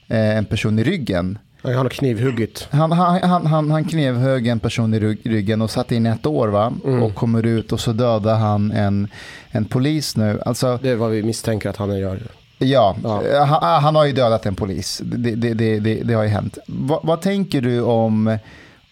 en 0.08 0.44
person 0.44 0.78
i 0.78 0.84
ryggen. 0.84 1.38
Han 1.62 1.74
har 1.74 1.88
knivhuggit. 1.88 2.68
Han, 2.70 2.92
han, 2.92 3.22
han, 3.22 3.46
han, 3.46 3.70
han 3.70 3.84
knivhögg 3.84 4.46
en 4.46 4.60
person 4.60 4.94
i 4.94 4.98
ryggen 4.98 5.62
och 5.62 5.70
satt 5.70 5.92
in 5.92 6.06
ett 6.06 6.26
år 6.26 6.48
va? 6.48 6.72
Mm. 6.84 7.02
Och 7.02 7.14
kommer 7.14 7.46
ut 7.46 7.72
och 7.72 7.80
så 7.80 7.92
dödar 7.92 8.34
han 8.34 8.72
en, 8.72 9.08
en 9.50 9.64
polis 9.64 10.16
nu. 10.16 10.40
Alltså, 10.46 10.78
det 10.82 10.90
är 10.90 10.96
vad 10.96 11.10
vi 11.10 11.22
misstänker 11.22 11.68
att 11.68 11.76
han 11.76 11.98
gör. 11.98 12.22
Ja, 12.58 12.96
ja. 13.02 13.22
Eh, 13.22 13.44
han, 13.44 13.82
han, 13.82 13.94
har 13.94 14.04
ju 14.04 14.12
dödat 14.12 14.46
en 14.46 14.54
polis. 14.54 15.00
Det, 15.04 15.34
det, 15.34 15.54
det, 15.54 15.78
det, 15.78 15.94
det 15.94 16.14
har 16.14 16.22
ju 16.22 16.28
hänt. 16.28 16.58
Va, 16.66 17.00
vad 17.02 17.20
tänker 17.20 17.60
du 17.60 17.80
om, 17.80 18.38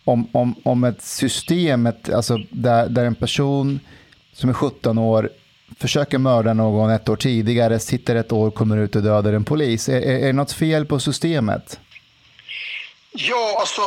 om, 0.04 0.26
om, 0.32 0.54
om 0.64 0.84
ett 0.84 1.02
system 1.02 1.86
ett, 1.86 2.12
alltså 2.12 2.38
där, 2.50 2.88
där 2.88 3.04
en 3.04 3.14
person 3.14 3.80
som 4.32 4.50
är 4.50 4.54
17 4.54 4.98
år 4.98 5.30
försöker 5.78 6.18
mörda 6.18 6.54
någon 6.54 6.90
ett 6.90 7.08
år 7.08 7.16
tidigare, 7.16 7.80
sitter 7.80 8.14
ett 8.14 8.32
år, 8.32 8.50
kommer 8.50 8.78
ut 8.78 8.96
och 8.96 9.02
dödar 9.02 9.32
en 9.32 9.44
polis. 9.44 9.88
Är, 9.88 10.00
är, 10.00 10.18
är 10.18 10.26
det 10.26 10.32
något 10.32 10.52
fel 10.52 10.86
på 10.86 11.00
systemet? 11.00 11.80
Ja, 13.12 13.56
alltså, 13.60 13.82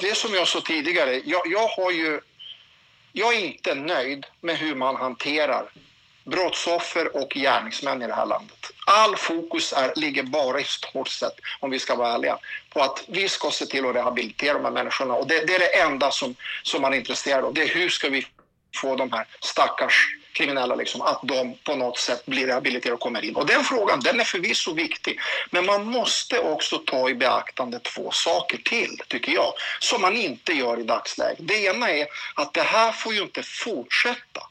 det 0.00 0.16
som 0.16 0.34
jag 0.34 0.48
sa 0.48 0.60
tidigare, 0.60 1.20
jag, 1.24 1.42
jag 1.46 1.68
har 1.68 1.90
ju... 1.90 2.20
Jag 3.12 3.34
är 3.34 3.44
inte 3.44 3.74
nöjd 3.74 4.26
med 4.40 4.56
hur 4.56 4.74
man 4.74 4.96
hanterar 4.96 5.70
brottsoffer 6.24 7.16
och 7.16 7.30
gärningsmän 7.34 8.02
i 8.02 8.06
det 8.06 8.14
här 8.14 8.26
landet. 8.26 8.70
All 8.86 9.16
fokus 9.16 9.72
är, 9.72 9.92
ligger 9.96 10.22
bara 10.22 10.60
i 10.60 10.64
stort 10.64 11.08
sett, 11.08 11.32
om 11.60 11.70
vi 11.70 11.78
ska 11.78 11.94
vara 11.96 12.14
ärliga, 12.14 12.38
på 12.70 12.80
att 12.80 13.04
vi 13.08 13.28
ska 13.28 13.50
se 13.50 13.66
till 13.66 13.86
att 13.86 13.94
rehabilitera 13.94 14.54
de 14.54 14.64
här 14.64 14.72
människorna. 14.72 15.14
Och 15.14 15.26
det, 15.26 15.46
det 15.46 15.54
är 15.54 15.58
det 15.58 15.80
enda 15.80 16.10
som, 16.10 16.34
som 16.62 16.82
man 16.82 16.92
är 16.92 16.96
intresserad 16.96 17.44
av. 17.44 17.54
Det 17.54 17.62
är 17.62 17.74
hur 17.74 17.88
ska 17.88 18.08
vi 18.08 18.26
få 18.74 18.96
de 18.96 19.12
här 19.12 19.26
stackars 19.40 20.08
kriminella, 20.32 20.74
liksom, 20.74 21.02
att 21.02 21.20
de 21.22 21.56
på 21.64 21.76
något 21.76 21.98
sätt 21.98 22.26
blir 22.26 22.46
rehabiliterade 22.46 22.94
och 22.94 23.00
kommer 23.00 23.24
in. 23.24 23.36
Och 23.36 23.46
den 23.46 23.64
frågan 23.64 24.00
den 24.00 24.20
är 24.20 24.24
förvisso 24.24 24.74
viktig, 24.74 25.20
men 25.50 25.66
man 25.66 25.84
måste 25.86 26.38
också 26.38 26.78
ta 26.78 27.10
i 27.10 27.14
beaktande 27.14 27.78
två 27.78 28.10
saker 28.10 28.58
till, 28.58 28.96
tycker 29.08 29.32
jag, 29.32 29.52
som 29.80 30.02
man 30.02 30.16
inte 30.16 30.52
gör 30.52 30.80
i 30.80 30.82
dagsläget. 30.82 31.38
Det 31.38 31.64
ena 31.64 31.90
är 31.90 32.06
att 32.34 32.54
det 32.54 32.62
här 32.62 32.92
får 32.92 33.14
ju 33.14 33.22
inte 33.22 33.42
fortsätta. 33.42 34.49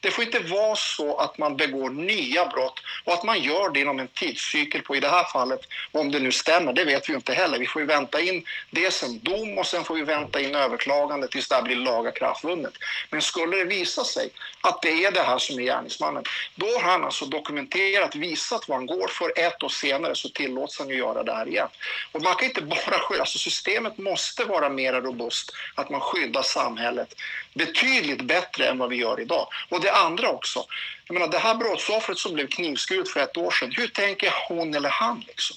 Det 0.00 0.10
får 0.10 0.24
inte 0.24 0.38
vara 0.38 0.76
så 0.76 1.16
att 1.16 1.38
man 1.38 1.56
begår 1.56 1.90
nya 1.90 2.46
brott 2.46 2.80
och 3.04 3.12
att 3.12 3.24
man 3.24 3.40
gör 3.40 3.70
det 3.70 3.80
inom 3.80 3.98
en 3.98 4.08
tidscykel 4.08 4.82
på, 4.82 4.96
i 4.96 5.00
det 5.00 5.08
här 5.08 5.24
fallet, 5.24 5.60
om 5.92 6.10
det 6.10 6.20
nu 6.20 6.32
stämmer, 6.32 6.72
det 6.72 6.84
vet 6.84 7.08
vi 7.08 7.14
inte 7.14 7.32
heller. 7.32 7.58
Vi 7.58 7.66
får 7.66 7.82
ju 7.82 7.86
vänta 7.86 8.20
in 8.20 8.44
dels 8.70 9.02
en 9.02 9.18
dom 9.18 9.58
och 9.58 9.66
sen 9.66 9.84
får 9.84 9.94
vi 9.94 10.02
vänta 10.02 10.40
in 10.40 10.54
överklagande 10.54 11.28
tills 11.28 11.48
det 11.48 11.54
här 11.54 11.62
blir 11.62 11.76
lagakraftvunnet. 11.76 12.74
Men 13.10 13.22
skulle 13.22 13.56
det 13.56 13.64
visa 13.64 14.04
sig 14.04 14.30
att 14.60 14.82
det 14.82 15.04
är 15.04 15.10
det 15.10 15.22
här 15.22 15.38
som 15.38 15.58
är 15.58 15.62
gärningsmannen, 15.62 16.24
då 16.54 16.66
har 16.66 16.82
han 16.82 17.04
alltså 17.04 17.26
dokumenterat, 17.26 18.14
visat 18.14 18.68
vad 18.68 18.78
han 18.78 18.86
går 18.86 19.08
för. 19.08 19.32
Ett 19.36 19.62
år 19.62 19.68
senare 19.68 20.14
så 20.14 20.28
tillåts 20.28 20.78
han 20.78 20.88
ju 20.88 20.96
göra 20.96 21.22
det 21.22 21.34
här 21.34 21.48
igen. 21.48 21.68
Och 22.12 22.22
man 22.22 22.34
kan 22.34 22.48
inte 22.48 22.62
bara 22.62 22.98
skylla, 22.98 23.20
alltså 23.20 23.38
systemet 23.38 23.98
måste 23.98 24.44
vara 24.44 24.68
mer 24.68 24.92
robust, 24.92 25.52
att 25.74 25.90
man 25.90 26.00
skyddar 26.00 26.42
samhället 26.42 27.14
betydligt 27.54 28.22
bättre 28.22 28.66
än 28.66 28.78
vad 28.78 28.90
vi 28.90 28.96
gör 28.96 29.20
idag. 29.20 29.48
Och 29.68 29.80
det 29.80 29.92
andra 29.92 30.28
också, 30.28 30.64
jag 31.06 31.14
menar 31.14 31.28
det 31.28 31.38
här 31.38 31.54
brottsoffret 31.54 32.18
som 32.18 32.34
blev 32.34 32.46
knivskuret 32.46 33.08
för 33.08 33.20
ett 33.20 33.36
år 33.36 33.50
sedan, 33.50 33.72
hur 33.76 33.88
tänker 33.88 34.34
hon 34.48 34.74
eller 34.74 34.88
han 34.88 35.24
liksom? 35.26 35.56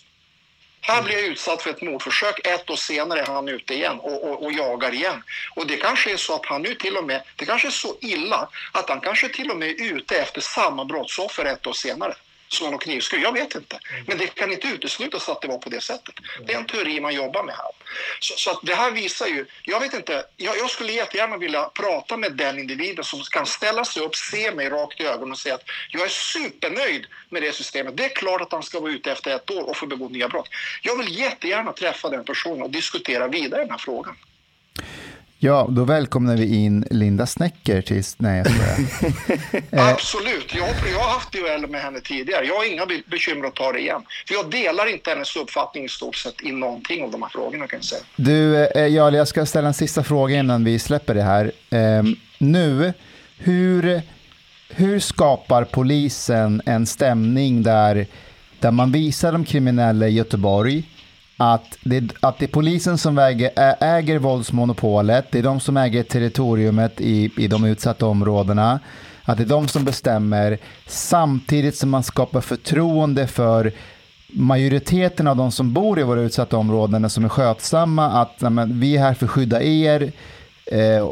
Här 0.82 1.04
blir 1.04 1.16
jag 1.16 1.26
utsatt 1.26 1.62
för 1.62 1.70
ett 1.70 1.82
mordförsök, 1.82 2.48
ett 2.48 2.70
år 2.70 2.76
senare 2.76 3.22
är 3.22 3.26
han 3.26 3.48
ute 3.48 3.74
igen 3.74 4.00
och, 4.00 4.24
och, 4.24 4.44
och, 4.44 4.52
jagar 4.52 4.94
igen. 4.94 5.24
Och 5.56 5.68
det 5.68 5.78
kanske 5.78 6.14
är 6.14 6.18
så 6.18 6.36
att 6.36 6.46
han 6.46 6.62
nu 6.62 6.76
till 6.76 6.98
och 6.98 7.04
med, 7.04 7.22
det 7.36 7.46
kanske 7.46 7.68
är 7.68 7.72
så 7.72 7.96
illa 8.02 8.50
att 8.72 8.90
han 8.90 9.02
kanske 9.02 9.30
till 9.30 9.52
och 9.52 9.58
med 9.58 9.70
är 9.70 9.94
ute 9.94 10.18
efter 10.18 10.42
samma 10.42 10.86
brottsoffer 10.86 11.46
ett 11.46 11.68
år 11.68 11.74
senare 11.74 12.16
som 12.54 12.72
någon 12.72 12.80
knivskur. 12.80 13.20
Jag 13.20 13.32
vet 13.32 13.56
inte. 13.56 13.80
Mm. 13.92 14.06
Men 14.08 14.18
det 14.18 14.28
kan 14.28 14.52
inte 14.52 14.68
uteslutas 14.68 15.30
att 15.30 15.42
det 15.42 15.48
var 15.48 15.58
på 15.58 15.70
det 15.70 15.82
sättet. 15.82 16.16
Det 16.46 16.54
är 16.54 16.58
en 16.58 16.66
teori 16.66 17.00
man 17.00 17.16
jobbar 17.16 17.44
med 17.44 17.56
här. 17.56 17.72
Så, 18.20 18.34
så 18.38 18.60
det 18.64 18.76
här 18.76 18.92
visar 18.92 19.28
ju, 19.28 19.46
jag 19.64 19.80
vet 19.80 19.94
inte, 19.94 20.26
jag, 20.38 20.58
jag, 20.58 20.70
skulle 20.70 20.94
jättegärna 20.94 21.38
vilja 21.38 21.64
prata 21.64 22.18
med 22.18 22.32
den 22.32 22.60
individen 22.60 23.04
som 23.04 23.20
kan 23.20 23.46
ställa 23.46 23.86
sig 23.86 24.04
upp, 24.04 24.16
se 24.16 24.52
mig 24.52 24.70
rakt 24.70 25.02
i 25.02 25.06
ögonen 25.06 25.32
och 25.32 25.40
säga 25.40 25.56
att 25.56 25.66
jag 25.92 26.04
är 26.04 26.10
supernöjd 26.10 27.06
med 27.30 27.42
det 27.42 27.52
systemet. 27.56 27.98
Det 27.98 28.06
är 28.06 28.16
klart 28.16 28.42
att 28.42 28.52
han 28.52 28.64
ska 28.64 28.80
vara 28.80 28.92
ute 28.92 29.12
efter 29.12 29.36
ett 29.36 29.52
år 29.52 29.70
och 29.70 29.78
få 29.78 29.86
begå 29.86 30.10
nya 30.10 30.28
brott. 30.28 30.50
Jag 30.82 30.98
vill 30.98 31.20
jättegärna 31.20 31.74
träffa 31.74 32.10
den 32.10 32.26
personen 32.26 32.62
och 32.62 32.72
diskutera 32.72 33.28
vidare 33.28 33.62
den 33.62 33.72
här 33.72 33.78
frågan. 33.78 34.16
Ja, 35.46 35.68
då 35.70 35.84
välkomnar 35.84 36.38
vi 36.38 36.56
in 36.56 36.86
Linda 36.92 37.26
Snäcker 37.26 37.82
till... 37.82 38.04
Nej, 38.18 38.38
jag 38.38 38.48
skojar. 38.48 39.92
Absolut. 39.92 40.56
Jag, 40.56 40.70
jag 40.94 41.00
har 41.00 41.14
haft 41.14 41.32
dueller 41.32 41.68
med 41.68 41.82
henne 41.82 42.00
tidigare. 42.00 42.46
Jag 42.46 42.56
har 42.56 42.74
inga 42.74 42.86
bekymmer 43.12 43.48
att 43.48 43.56
ta 43.56 43.72
det 43.72 43.80
igen. 43.80 44.02
För 44.28 44.36
jag 44.36 44.50
delar 44.52 44.94
inte 44.94 45.10
hennes 45.10 45.36
uppfattning 45.36 45.86
i 45.86 45.90
stort 45.90 46.16
sett 46.16 46.44
i 46.44 46.52
någonting 46.52 47.04
av 47.04 47.12
de 47.12 47.22
här 47.22 47.30
frågorna 47.30 47.68
kan 47.68 47.78
jag 47.78 47.86
säga. 47.86 48.02
Du, 48.16 48.66
eh, 48.66 48.88
Jarl, 48.88 49.16
jag 49.16 49.28
ska 49.28 49.46
ställa 49.46 49.68
en 49.68 49.74
sista 49.74 50.04
fråga 50.04 50.36
innan 50.36 50.64
vi 50.64 50.80
släpper 50.80 51.14
det 51.14 51.24
här. 51.24 51.52
Eh, 51.70 52.04
nu, 52.38 52.94
hur, 53.38 54.02
hur 54.70 55.00
skapar 55.00 55.64
polisen 55.64 56.62
en 56.66 56.86
stämning 56.86 57.64
där, 57.64 58.08
där 58.60 58.72
man 58.72 58.92
visar 58.92 59.32
de 59.32 59.46
kriminella 59.46 60.08
i 60.08 60.12
Göteborg 60.12 60.84
att 61.38 61.78
det, 61.84 62.04
att 62.20 62.40
det 62.40 62.46
är 62.46 62.48
polisen 62.48 62.98
som 62.98 63.18
äger, 63.18 63.52
äger 63.80 64.20
våldsmonopolet, 64.20 65.26
det 65.32 65.40
är 65.40 65.44
de 65.44 65.60
som 65.60 65.78
äger 65.78 66.04
territoriumet 66.04 67.02
i, 67.02 67.32
i 67.38 67.48
de 67.48 67.66
utsatta 67.66 68.06
områdena, 68.06 68.80
att 69.24 69.38
det 69.38 69.44
är 69.44 69.48
de 69.48 69.68
som 69.68 69.86
bestämmer 69.86 70.58
samtidigt 70.88 71.76
som 71.76 71.90
man 71.90 72.04
skapar 72.04 72.42
förtroende 72.42 73.28
för 73.28 73.72
majoriteten 74.28 75.28
av 75.28 75.38
de 75.38 75.52
som 75.52 75.74
bor 75.74 76.00
i 76.00 76.04
våra 76.04 76.22
utsatta 76.22 76.58
områden 76.58 77.10
som 77.10 77.26
är 77.26 77.30
skötsamma, 77.30 78.22
att 78.22 78.42
men, 78.42 78.80
vi 78.80 78.98
är 78.98 79.02
här 79.02 79.14
för 79.14 79.26
att 79.26 79.32
skydda 79.32 79.64
er 79.64 80.12
eh, 80.66 81.10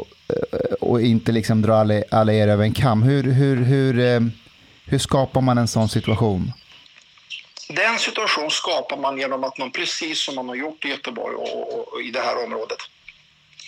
och 0.80 1.00
inte 1.00 1.32
liksom 1.32 1.62
dra 1.62 1.74
alla, 1.74 2.02
alla 2.10 2.32
er 2.32 2.48
över 2.48 2.64
en 2.64 2.72
kam. 2.72 3.02
Hur, 3.02 3.22
hur, 3.22 3.56
hur, 3.56 3.98
eh, 3.98 4.20
hur 4.86 4.98
skapar 4.98 5.40
man 5.40 5.58
en 5.58 5.68
sån 5.68 5.88
situation? 5.88 6.52
Den 7.76 7.98
situationen 7.98 8.50
skapar 8.50 8.96
man 8.96 9.18
genom 9.18 9.44
att 9.44 9.58
man 9.58 9.70
precis 9.70 10.20
som 10.20 10.34
man 10.34 10.48
har 10.48 10.56
gjort 10.56 10.84
i 10.84 10.88
Göteborg 10.88 11.36
och, 11.36 11.78
och, 11.78 11.88
och 11.88 12.02
i 12.02 12.10
det 12.10 12.20
här 12.20 12.44
området 12.44 12.78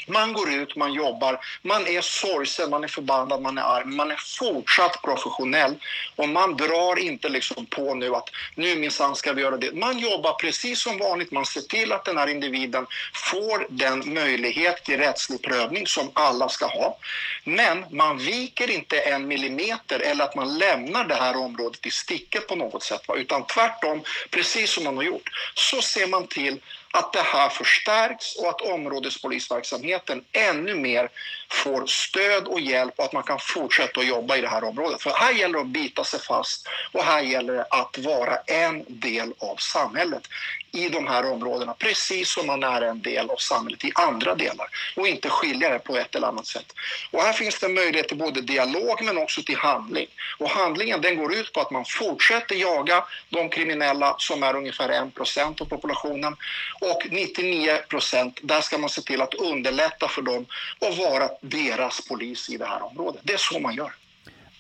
man 0.07 0.33
går 0.33 0.53
ut, 0.53 0.77
man 0.77 0.93
jobbar, 0.93 1.41
man 1.63 1.87
är 1.87 2.01
sorgsen, 2.01 2.71
man 2.71 2.85
är 2.85 2.89
förbannad, 2.89 3.43
man 3.43 3.59
är 3.59 3.63
arg, 3.63 3.85
man 3.85 4.11
är 4.11 4.21
fortsatt 4.39 5.03
professionell 5.03 5.75
och 6.17 6.29
man 6.29 6.57
drar 6.57 6.99
inte 6.99 7.29
liksom 7.29 7.67
på 7.67 7.95
nu 7.95 8.15
att 8.15 8.29
nu 8.55 8.77
minsann 8.77 9.17
ska 9.17 9.33
vi 9.33 9.43
göra 9.43 9.57
det. 9.57 9.73
Man 9.73 9.99
jobbar 9.99 10.33
precis 10.33 10.81
som 10.81 10.99
vanligt, 10.99 11.31
man 11.31 11.47
ser 11.47 11.61
till 11.61 11.93
att 11.93 12.05
den 12.05 12.19
här 12.19 12.27
individen 12.27 12.87
får 13.15 13.67
den 13.69 14.15
möjlighet 14.15 14.85
till 14.85 14.99
rättslig 14.99 15.43
prövning 15.43 15.87
som 15.87 16.11
alla 16.13 16.49
ska 16.49 16.67
ha. 16.67 16.99
Men 17.45 17.85
man 17.91 18.19
viker 18.19 18.71
inte 18.71 19.01
en 19.01 19.29
millimeter 19.29 20.01
eller 20.01 20.25
att 20.25 20.35
man 20.35 20.59
lämnar 20.59 21.05
det 21.05 21.15
här 21.15 21.37
området 21.37 21.87
i 21.87 21.91
sticket 21.91 22.49
på 22.49 22.57
något 22.57 22.83
sätt, 22.83 23.01
utan 23.17 23.47
tvärtom, 23.47 24.03
precis 24.31 24.71
som 24.71 24.85
man 24.85 24.97
har 24.97 25.05
gjort, 25.05 25.31
så 25.55 25.83
ser 25.83 26.07
man 26.07 26.27
till 26.27 26.61
att 26.95 27.13
det 27.13 27.23
här 27.23 27.49
förstärks 27.49 28.37
och 28.37 28.49
att 28.49 28.61
områdespolisverksamheten 28.61 30.25
ännu 30.33 30.75
mer 30.75 31.09
får 31.51 31.87
stöd 31.87 32.47
och 32.47 32.61
hjälp 32.61 32.95
och 32.97 33.05
att 33.05 33.13
man 33.13 33.23
kan 33.23 33.39
fortsätta 33.39 34.01
att 34.01 34.07
jobba 34.07 34.37
i 34.37 34.41
det 34.41 34.49
här 34.49 34.65
området. 34.65 35.03
För 35.03 35.11
här 35.11 35.33
gäller 35.33 35.55
det 35.55 35.61
att 35.61 35.67
bita 35.67 36.05
sig 36.05 36.21
fast 36.21 36.69
och 36.93 37.05
här 37.05 37.21
gäller 37.21 37.55
det 37.55 37.67
att 37.71 37.99
vara 37.99 38.37
en 38.37 38.85
del 38.89 39.35
av 39.39 39.57
samhället 39.57 40.29
i 40.75 40.89
de 40.89 41.07
här 41.07 41.33
områdena, 41.33 41.75
precis 41.79 42.29
som 42.29 42.47
man 42.47 42.63
är 42.63 42.83
en 42.83 43.03
del 43.03 43.31
av 43.31 43.37
samhället 43.37 43.85
i 43.85 43.93
andra 43.95 44.35
delar 44.35 44.67
och 44.97 45.09
inte 45.09 45.29
skilja 45.29 45.69
det 45.71 45.79
på 45.79 45.97
ett 45.97 46.15
eller 46.15 46.27
annat 46.27 46.47
sätt. 46.47 46.73
Och 47.11 47.23
här 47.23 47.33
finns 47.33 47.61
det 47.61 47.69
möjlighet 47.69 48.09
till 48.09 48.19
både 48.19 48.41
dialog 48.41 49.03
men 49.03 49.19
också 49.19 49.43
till 49.43 49.57
handling. 49.57 50.07
Och 50.39 50.51
handlingen 50.51 51.01
den 51.01 51.17
går 51.17 51.35
ut 51.35 51.53
på 51.53 51.61
att 51.61 51.71
man 51.71 51.85
fortsätter 51.85 52.55
jaga 52.55 53.05
de 53.29 53.49
kriminella 53.49 54.17
som 54.19 54.43
är 54.43 54.57
ungefär 54.57 54.89
1% 54.89 55.63
av 55.63 55.65
populationen 55.65 56.37
och 56.81 57.03
99% 57.11 58.39
där 58.43 58.61
ska 58.61 58.79
man 58.79 58.91
se 58.91 59.03
till 59.03 59.23
att 59.23 59.35
underlätta 59.35 60.09
för 60.09 60.23
dem 60.23 60.47
och 60.79 60.97
vara 60.97 61.29
deras 61.41 62.09
polis 62.09 62.51
i 62.51 62.57
det 62.57 62.67
här 62.67 62.83
området. 62.83 63.21
Det 63.25 63.33
är 63.33 63.39
så 63.39 63.59
man 63.59 63.75
gör. 63.75 63.93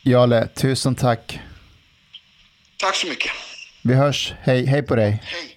Jale, 0.02 0.49
tusen 0.49 0.94
tack. 0.94 1.38
Tack 2.76 2.94
så 2.94 3.06
mycket. 3.06 3.30
Vi 3.83 3.94
hörs. 3.94 4.33
Hej, 4.42 4.66
hej 4.66 4.83
på 4.83 4.97
dig. 4.97 5.23
Hej. 5.25 5.53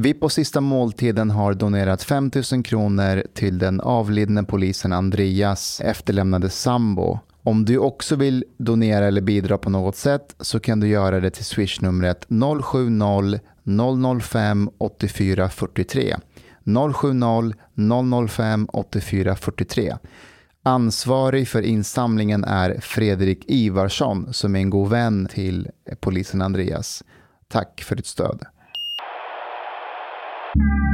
Vi 0.00 0.14
på 0.14 0.28
sista 0.28 0.60
måltiden 0.60 1.30
har 1.30 1.54
donerat 1.54 2.02
5 2.02 2.30
000 2.52 2.62
kronor 2.64 3.22
till 3.34 3.58
den 3.58 3.80
avlidne 3.80 4.42
polisen 4.42 4.92
Andreas 4.92 5.80
efterlämnade 5.80 6.50
sambo. 6.50 7.18
Om 7.42 7.64
du 7.64 7.78
också 7.78 8.16
vill 8.16 8.44
donera 8.58 9.06
eller 9.06 9.20
bidra 9.20 9.58
på 9.58 9.70
något 9.70 9.96
sätt 9.96 10.34
så 10.40 10.60
kan 10.60 10.80
du 10.80 10.88
göra 10.88 11.20
det 11.20 11.30
till 11.30 11.44
swishnumret 11.44 12.26
070 12.62 14.20
005 14.20 14.70
8443. 14.78 16.16
070 16.94 18.28
005 18.28 18.68
84 18.72 19.36
43. 19.36 19.96
Ansvarig 20.62 21.48
för 21.48 21.62
insamlingen 21.62 22.44
är 22.44 22.80
Fredrik 22.80 23.44
Ivarsson 23.46 24.32
som 24.32 24.56
är 24.56 24.60
en 24.60 24.70
god 24.70 24.90
vän 24.90 25.28
till 25.30 25.68
polisen 26.00 26.42
Andreas. 26.42 27.04
Tack 27.48 27.82
för 27.82 27.96
ditt 27.96 28.06
stöd. 28.06 28.44
Thank 30.58 30.82
you. 30.82 30.87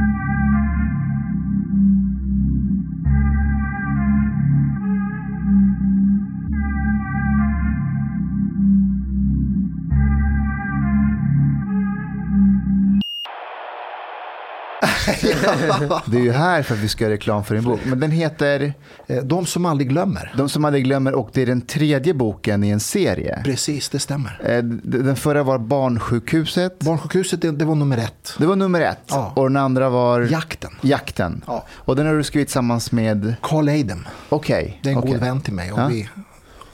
du 16.05 16.17
är 16.17 16.21
ju 16.23 16.31
här 16.31 16.63
för 16.63 16.75
att 16.75 16.81
vi 16.81 16.87
ska 16.87 17.03
göra 17.03 17.13
reklam 17.13 17.43
för 17.43 17.55
din 17.55 17.63
bok. 17.63 17.79
Men 17.85 17.99
den 17.99 18.11
heter? 18.11 18.73
Eh, 19.07 19.17
De 19.23 19.45
som 19.45 19.65
aldrig 19.65 19.89
glömmer. 19.89 20.33
De 20.37 20.49
som 20.49 20.65
aldrig 20.65 20.83
glömmer 20.83 21.13
och 21.13 21.29
det 21.33 21.41
är 21.41 21.45
den 21.45 21.61
tredje 21.61 22.13
boken 22.13 22.63
i 22.63 22.69
en 22.69 22.79
serie. 22.79 23.41
Precis, 23.43 23.89
det 23.89 23.99
stämmer. 23.99 24.41
Eh, 24.45 24.63
den 24.83 25.15
förra 25.15 25.43
var 25.43 25.57
Barnsjukhuset. 25.57 26.79
Barnsjukhuset, 26.79 27.41
det, 27.41 27.51
det 27.51 27.65
var 27.65 27.75
nummer 27.75 27.97
ett. 27.97 28.33
Det 28.37 28.45
var 28.45 28.55
nummer 28.55 28.81
ett. 28.81 28.99
Ja. 29.07 29.33
Och 29.35 29.43
den 29.43 29.57
andra 29.57 29.89
var? 29.89 30.21
Jakten. 30.21 30.71
Jakten. 30.81 31.43
Ja. 31.47 31.65
Och 31.71 31.95
den 31.95 32.07
har 32.07 32.13
du 32.13 32.23
skrivit 32.23 32.47
tillsammans 32.47 32.91
med? 32.91 33.35
Carl 33.41 33.69
Eidem. 33.69 34.07
Okej. 34.29 34.63
Okay. 34.63 34.73
Det 34.81 34.89
är 34.89 34.93
en 34.93 34.99
okay. 34.99 35.11
god 35.11 35.19
vän 35.19 35.41
till 35.41 35.53
mig. 35.53 35.71
Och 35.71 35.79
ja. 35.79 35.87
vi 35.87 36.09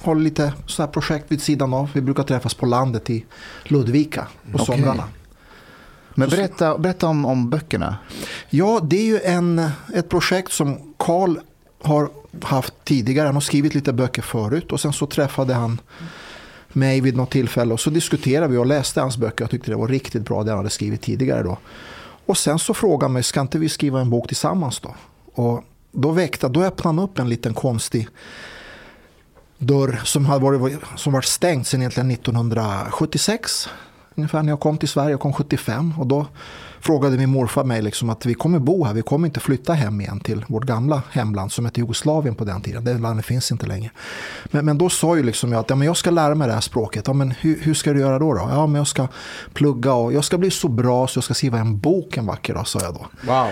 har 0.01 0.15
lite 0.15 0.53
sådana 0.65 0.91
projekt 0.91 1.25
vid 1.27 1.41
sidan 1.41 1.73
av. 1.73 1.89
Vi 1.93 2.01
brukar 2.01 2.23
träffas 2.23 2.53
på 2.53 2.65
landet 2.65 3.09
i 3.09 3.25
Ludvika 3.63 4.27
på 4.51 4.61
okay. 4.61 4.65
somrarna. 4.65 5.03
Men 6.21 6.29
berätta, 6.29 6.77
berätta 6.77 7.07
om, 7.07 7.25
om 7.25 7.49
böckerna. 7.49 7.97
Ja, 8.49 8.79
det 8.83 8.97
är 8.97 9.05
ju 9.05 9.19
en, 9.21 9.69
ett 9.93 10.09
projekt 10.09 10.51
som 10.51 10.93
Karl 10.97 11.37
har 11.81 12.09
haft 12.41 12.73
tidigare. 12.83 13.25
Han 13.25 13.35
har 13.35 13.41
skrivit 13.41 13.75
lite 13.75 13.93
böcker 13.93 14.21
förut 14.21 14.71
och 14.71 14.79
sen 14.79 14.93
så 14.93 15.05
träffade 15.07 15.53
han 15.53 15.81
mig 16.69 17.01
vid 17.01 17.17
något 17.17 17.31
tillfälle 17.31 17.73
och 17.73 17.79
så 17.79 17.89
diskuterade 17.89 18.47
vi 18.47 18.57
och 18.57 18.65
läste 18.65 19.01
hans 19.01 19.17
böcker. 19.17 19.43
Jag 19.43 19.51
tyckte 19.51 19.71
det 19.71 19.77
var 19.77 19.87
riktigt 19.87 20.25
bra 20.25 20.43
det 20.43 20.51
han 20.51 20.57
hade 20.57 20.69
skrivit 20.69 21.01
tidigare 21.01 21.43
då. 21.43 21.57
Och 22.25 22.37
sen 22.37 22.59
så 22.59 22.73
frågade 22.73 23.05
han 23.05 23.13
mig, 23.13 23.23
ska 23.23 23.41
inte 23.41 23.59
vi 23.59 23.69
skriva 23.69 24.01
en 24.01 24.09
bok 24.09 24.27
tillsammans 24.27 24.79
då? 24.79 24.95
Och 25.33 25.63
då 25.91 26.11
väckte, 26.11 26.47
då 26.47 26.63
öppnade 26.63 26.95
han 26.95 26.99
upp 26.99 27.19
en 27.19 27.29
liten 27.29 27.53
konstig 27.53 28.07
dörr 29.57 30.01
som 30.03 30.25
har 30.25 30.39
varit, 30.39 30.79
som 30.95 31.13
varit 31.13 31.25
stängd 31.25 31.67
sedan 31.67 31.81
egentligen 31.81 32.11
1976. 32.11 33.69
Ungefär 34.21 34.43
när 34.43 34.49
jag 34.49 34.59
kom 34.59 34.77
till 34.77 34.89
Sverige, 34.89 35.11
jag 35.11 35.19
kom 35.19 35.33
75 35.33 35.93
och 35.97 36.07
då 36.07 36.25
frågade 36.81 37.17
min 37.17 37.29
morfar 37.29 37.63
mig 37.63 37.81
liksom 37.81 38.09
att 38.09 38.25
vi 38.25 38.33
kommer 38.33 38.59
bo 38.59 38.85
här, 38.85 38.93
vi 38.93 39.01
kommer 39.01 39.27
inte 39.27 39.39
flytta 39.39 39.73
hem 39.73 40.01
igen 40.01 40.19
till 40.19 40.45
vårt 40.47 40.63
gamla 40.63 41.01
hemland 41.11 41.51
som 41.51 41.65
hette 41.65 41.79
Jugoslavien 41.79 42.35
på 42.35 42.45
den 42.45 42.61
tiden. 42.61 42.83
Det 42.83 42.93
landet 42.93 43.25
finns 43.25 43.51
inte 43.51 43.65
längre. 43.65 43.91
Men, 44.45 44.65
men 44.65 44.77
då 44.77 44.89
sa 44.89 45.15
ju 45.15 45.23
liksom 45.23 45.51
jag 45.51 45.59
att 45.59 45.69
ja, 45.69 45.75
men 45.75 45.85
jag 45.85 45.97
ska 45.97 46.11
lära 46.11 46.35
mig 46.35 46.47
det 46.47 46.53
här 46.53 46.61
språket. 46.61 47.07
Ja, 47.07 47.13
men 47.13 47.31
hur, 47.31 47.59
hur 47.61 47.73
ska 47.73 47.93
du 47.93 47.99
göra 47.99 48.19
då, 48.19 48.33
då? 48.33 48.47
Ja, 48.51 48.67
men 48.67 48.75
jag 48.75 48.87
ska 48.87 49.07
plugga 49.53 49.93
och 49.93 50.13
jag 50.13 50.23
ska 50.23 50.37
bli 50.37 50.51
så 50.51 50.67
bra 50.67 51.07
så 51.07 51.17
jag 51.17 51.23
ska 51.23 51.33
skriva 51.33 51.59
en 51.59 51.79
bok 51.79 52.17
en 52.17 52.25
vacker 52.25 52.53
dag, 52.53 52.67
sa 52.67 52.79
jag 52.81 52.93
då. 52.93 53.07
Wow. 53.31 53.47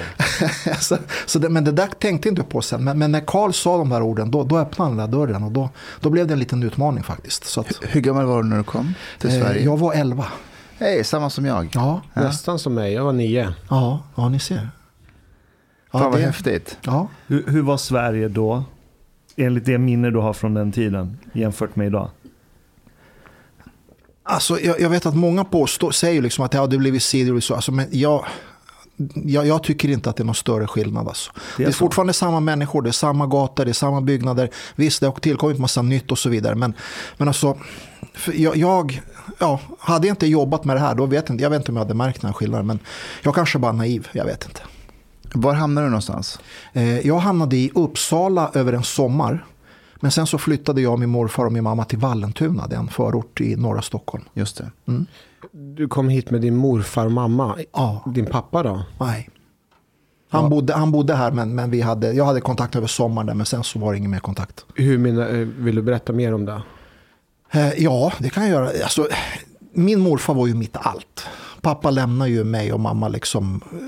så, 0.80 0.98
så 1.26 1.40
det, 1.40 1.50
men 1.50 1.64
det 1.64 1.72
där 1.72 1.88
tänkte 2.00 2.30
inte 2.30 2.44
på 2.44 2.62
sen. 2.62 2.84
Men, 2.84 3.00
men 3.00 3.12
när 3.12 3.22
Karl 3.28 3.52
sa 3.52 3.78
de 3.78 3.90
där 3.90 4.02
orden, 4.02 4.32
då, 4.32 4.44
då 4.44 4.58
öppnade 4.58 4.90
han 4.90 4.98
den 4.98 5.12
där 5.12 5.18
dörren 5.18 5.44
och 5.44 5.52
då, 5.52 5.70
då 6.02 6.10
blev 6.10 6.28
det 6.28 6.34
en 6.34 6.40
liten 6.40 6.64
utmaning 6.64 7.04
faktiskt. 7.04 7.58
Att, 7.58 7.68
Hur 7.82 8.02
gammal 8.02 8.26
var 8.26 8.44
du 8.44 8.50
när 8.50 8.58
du 8.58 8.64
kom 8.64 8.94
till 9.20 9.30
eh, 9.30 9.42
Sverige? 9.42 9.64
jag 9.64 9.78
var 9.78 9.94
11. 9.94 10.26
Hej, 10.80 11.04
samma 11.04 11.30
som 11.30 11.46
jag. 11.46 11.70
Ja, 11.74 12.02
Ja. 12.14 12.22
Nästan 12.22 12.60
som 12.60 12.74
mig, 12.74 12.94
jag 12.94 13.04
var 13.04 13.14
nio. 13.14 13.54
ja, 13.70 14.04
ja 14.16 14.30
ni 14.30 14.40
ser. 14.40 14.70
Ja, 15.92 16.00
Fan 16.00 16.12
vad 16.12 16.20
det- 16.20 16.26
häftigt. 16.26 16.78
Ja. 16.82 17.08
Hur, 17.28 17.48
hur 17.48 17.62
var 17.62 17.78
Sverige 17.78 18.28
då? 18.28 18.64
Enligt 19.36 19.66
det 19.66 19.78
minne 19.78 20.10
du 20.10 20.20
har 20.20 20.34
från 20.34 20.54
den 20.54 20.72
tiden 20.72 21.18
jämfört 21.34 21.76
med 21.76 21.88
idag. 21.88 22.10
Alltså, 24.24 24.60
jag, 24.60 24.80
jag 24.82 24.90
vet 24.90 25.06
att 25.06 25.16
många 25.16 25.44
påstår, 25.46 25.92
säger 25.92 26.22
liksom 26.22 26.46
att 26.46 26.54
ja, 26.54 26.68
det 26.68 26.78
blivit 26.78 27.04
sidor 27.04 27.36
och 27.36 27.44
så. 27.44 27.56
Alltså, 27.56 27.72
men 27.72 27.88
jag, 27.92 28.26
jag, 29.16 29.48
jag 29.48 29.64
tycker 29.64 29.90
inte 29.90 30.10
att 30.10 30.16
det 30.16 30.24
är 30.24 30.26
någon 30.26 30.36
större 30.36 30.68
skillnad. 30.68 31.08
Alltså. 31.08 31.32
Det, 31.58 31.64
är 31.64 31.68
är 31.68 31.72
så. 31.72 31.78
fortfarande 31.78 32.14
samma 32.14 32.40
människor, 32.40 32.82
det 32.82 32.90
är 32.90 32.92
samma 32.92 33.28
gator, 33.28 33.66
det 33.66 33.72
är 33.72 33.74
samma 33.74 34.02
byggnader. 34.02 34.50
Visst, 34.76 35.00
det 35.00 35.08
har 35.08 35.14
tillkommit 35.14 35.60
massa 35.60 35.82
nytt 35.82 36.12
och 36.12 36.20
så 36.20 36.30
vidare. 36.30 36.56
Men, 36.56 36.74
men 37.18 37.28
alltså, 37.28 37.58
jag, 38.34 38.56
jag 38.58 39.02
ja, 39.40 39.60
hade 39.80 40.08
jag 40.08 40.12
inte 40.14 40.28
jobbat 40.28 40.66
med 40.66 40.76
det 40.76 40.80
här, 40.80 40.96
då 40.96 41.06
vet 41.06 41.30
jag, 41.30 41.34
inte, 41.34 41.44
jag 41.44 41.50
vet 41.50 41.60
inte 41.60 41.72
om 41.72 41.76
jag 41.78 41.84
hade 41.84 41.94
märkt 41.94 42.22
den 42.22 42.28
här 42.28 42.34
skillnaden. 42.34 42.68
Men 42.68 42.80
jag 43.24 43.36
kanske 43.36 43.60
bara 43.60 43.72
är 43.72 43.76
naiv, 43.76 44.08
jag 44.12 44.26
vet 44.26 44.46
inte. 44.46 44.62
Var 45.34 45.54
hamnade 45.54 45.88
du 45.88 45.92
någonstans? 45.92 46.40
Eh, 46.74 47.00
Jag 47.08 47.18
hamnade 47.20 47.56
i 47.58 47.72
Uppsala 47.76 48.52
över 48.54 48.74
en 48.74 48.84
sommar. 48.84 49.46
Men 50.02 50.12
sen 50.12 50.28
så 50.28 50.38
flyttade 50.38 50.82
jag, 50.82 51.00
min 51.00 51.10
morfar 51.10 51.46
och 51.46 51.52
min 51.54 51.64
mamma 51.64 51.86
till 51.86 51.98
Vallentuna, 51.98 52.68
det 52.68 52.76
är 52.76 52.80
en 52.80 52.88
förort 52.88 53.42
i 53.42 53.56
norra 53.56 53.82
Stockholm. 53.82 54.24
Just 54.34 54.58
det. 54.58 54.72
Du 55.76 55.88
kom 55.88 56.10
hit 56.10 56.32
med 56.32 56.42
din 56.42 56.56
morfar 56.56 57.06
och 57.06 57.12
mamma. 57.12 57.58
Ja. 57.74 58.04
Din 58.16 58.26
pappa 58.26 58.64
då? 58.64 58.84
Nej. 59.00 59.30
Han, 60.30 60.44
Ja. 60.44 60.50
bodde, 60.50 60.74
han 60.74 60.92
bodde 60.92 61.16
här 61.16 61.32
men, 61.32 61.56
men 61.56 61.72
vi 61.72 61.82
hade, 61.82 62.12
jag 62.14 62.26
hade 62.26 62.42
kontakt 62.42 62.76
över 62.76 62.88
sommaren 62.88 63.28
där, 63.28 63.34
men 63.34 63.46
sen 63.46 63.64
så 63.64 63.80
var 63.80 63.92
det 63.92 63.98
ingen 63.98 64.12
mer 64.12 64.20
kontakt. 64.20 64.66
Hur 64.76 64.98
menar, 64.98 65.28
eh, 65.30 65.48
vill 65.58 65.76
du 65.76 65.82
berätta 65.82 66.14
mer 66.14 66.34
om 66.34 66.46
det? 66.46 66.62
Eh, 67.52 67.84
ja, 67.84 68.14
det 68.20 68.30
kan 68.30 68.44
jag 68.44 68.52
göra. 68.52 68.84
Alltså, 68.84 69.08
min 69.74 70.00
morfar 70.00 70.34
var 70.34 70.48
ju 70.48 70.54
mitt 70.54 70.78
allt. 70.78 71.28
Pappa 71.62 71.92
lämnade 71.92 72.32
ju 72.32 72.44
mig 72.44 72.74
och 72.74 72.80
mamma 72.80 73.08
liksom 73.08 73.62
eh, 73.72 73.80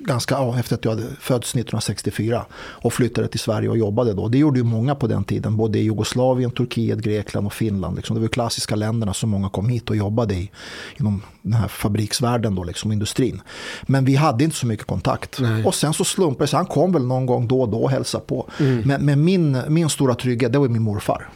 ganska 0.00 0.34
ja, 0.34 0.58
efter 0.58 0.74
att 0.74 0.84
jag 0.84 0.92
hade 0.92 1.06
fötts 1.20 1.48
1964 1.54 2.44
och 2.54 2.92
flyttade 2.92 3.28
till 3.28 3.40
Sverige 3.40 3.68
och 3.68 3.78
jobbade 3.78 4.14
då. 4.14 4.28
Det 4.28 4.38
gjorde 4.38 4.58
ju 4.58 4.64
många 4.64 4.94
på 4.94 5.06
den 5.06 5.24
tiden, 5.24 5.56
både 5.56 5.78
i 5.78 5.82
Jugoslavien, 5.82 6.50
Turkiet, 6.50 6.98
Grekland 6.98 7.46
och 7.46 7.52
Finland. 7.52 7.96
Liksom. 7.96 8.14
Det 8.14 8.20
var 8.20 8.28
klassiska 8.28 8.76
länderna 8.76 9.14
som 9.14 9.30
många 9.30 9.48
kom 9.48 9.68
hit 9.68 9.90
och 9.90 9.96
jobbade 9.96 10.34
i 10.34 10.50
inom 10.96 11.22
den 11.42 11.52
här 11.52 11.68
fabriksvärlden 11.68 12.54
då, 12.54 12.64
liksom 12.64 12.92
industrin. 12.92 13.40
Men 13.82 14.04
vi 14.04 14.14
hade 14.16 14.44
inte 14.44 14.56
så 14.56 14.66
mycket 14.66 14.86
kontakt. 14.86 15.40
Nej. 15.40 15.64
Och 15.64 15.74
sen 15.74 15.94
så 15.94 16.04
slumpade 16.04 16.44
det 16.44 16.48
sig, 16.48 16.56
han 16.56 16.66
kom 16.66 16.92
väl 16.92 17.06
någon 17.06 17.26
gång 17.26 17.48
då 17.48 17.62
och 17.62 17.68
då 17.68 17.82
och 17.82 17.90
hälsade 17.90 18.24
på. 18.24 18.46
Men, 18.84 19.04
men 19.04 19.24
min, 19.24 19.62
min 19.68 19.90
stora 19.90 20.14
trygghet, 20.14 20.52
det 20.52 20.58
var 20.58 20.68
min 20.68 20.82
morfar. 20.82 21.28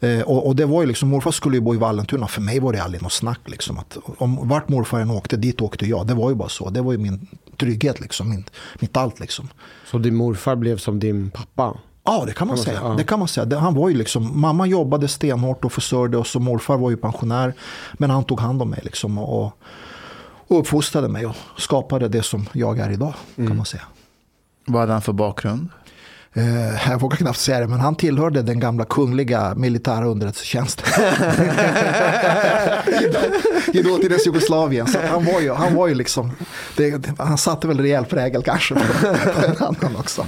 Eh, 0.00 0.20
och, 0.20 0.46
och 0.46 0.56
det 0.56 0.66
var 0.66 0.80
ju 0.82 0.86
liksom, 0.88 1.08
morfar 1.08 1.30
skulle 1.30 1.56
ju 1.56 1.60
bo 1.60 1.74
i 1.74 1.78
Vallentuna. 1.78 2.26
För 2.26 2.40
mig 2.40 2.60
var 2.60 2.72
det 2.72 2.82
aldrig 2.82 3.02
något 3.02 3.12
snack. 3.12 3.40
Liksom, 3.44 3.78
att 3.78 3.96
om 4.18 4.48
vart 4.48 4.68
morfar 4.68 5.00
än 5.00 5.10
åkte, 5.10 5.36
dit 5.36 5.60
åkte 5.60 5.86
jag. 5.86 6.06
Det 6.06 6.14
var 6.14 6.30
ju 6.30 6.36
bara 6.36 6.48
så. 6.48 6.70
Det 6.70 6.80
var 6.80 6.92
ju 6.92 6.98
min 6.98 7.26
trygghet, 7.56 8.00
liksom, 8.00 8.30
min, 8.30 8.44
mitt 8.78 8.96
allt. 8.96 9.20
Liksom. 9.20 9.48
Så 9.90 9.98
din 9.98 10.14
morfar 10.14 10.56
blev 10.56 10.78
som 10.78 11.00
din 11.00 11.30
pappa? 11.30 11.78
Ja, 12.04 12.24
det 12.26 12.32
kan 12.32 12.46
man, 12.46 12.56
man 12.56 12.64
säga. 12.64 12.78
säga, 12.78 12.88
ja. 12.88 12.94
Det 12.96 13.04
kan 13.04 13.18
man 13.18 13.28
säga. 13.28 13.58
Han 13.58 13.74
var 13.74 13.88
ju 13.88 13.96
liksom, 13.96 14.40
mamma 14.40 14.66
jobbade 14.66 15.08
stenhårt 15.08 15.64
och 15.64 15.72
försörjde 15.72 16.16
oss 16.16 16.36
och 16.36 16.42
morfar 16.42 16.76
var 16.76 16.90
ju 16.90 16.96
pensionär. 16.96 17.54
Men 17.92 18.10
han 18.10 18.24
tog 18.24 18.40
hand 18.40 18.62
om 18.62 18.70
mig 18.70 18.80
liksom, 18.82 19.18
och, 19.18 19.52
och 20.48 20.58
uppfostrade 20.58 21.08
mig 21.08 21.26
och 21.26 21.36
skapade 21.56 22.08
det 22.08 22.22
som 22.22 22.48
jag 22.52 22.78
är 22.78 22.90
idag. 22.90 23.14
kan 23.36 23.56
man 23.56 23.66
säga. 23.66 23.82
Vad 24.66 24.80
hade 24.80 24.92
han 24.92 25.02
för 25.02 25.12
bakgrund? 25.12 25.68
Eh, 26.36 26.90
jag 26.90 27.00
vågar 27.00 27.16
knappt 27.16 27.38
säga 27.38 27.60
det, 27.60 27.66
men 27.66 27.80
han 27.80 27.94
tillhörde 27.94 28.42
den 28.42 28.60
gamla 28.60 28.84
kungliga 28.84 29.54
militära 29.56 30.06
underrättelsetjänsten. 30.06 30.86
I 33.72 33.82
dåtidens 33.82 34.26
Jugoslavien. 34.26 34.86
Så 34.86 34.98
han, 35.10 35.24
var 35.24 35.40
ju, 35.40 35.52
han 35.52 35.74
var 35.74 35.88
ju 35.88 35.94
liksom, 35.94 36.30
det, 36.76 37.08
han 37.18 37.38
satte 37.38 37.68
väl 37.68 37.80
rejäl 37.80 38.04
prägel 38.04 38.42
kanske 38.42 38.74
på, 38.74 38.80
på 39.40 39.46
en 39.46 39.56
annan 39.58 39.96
också. 39.98 40.26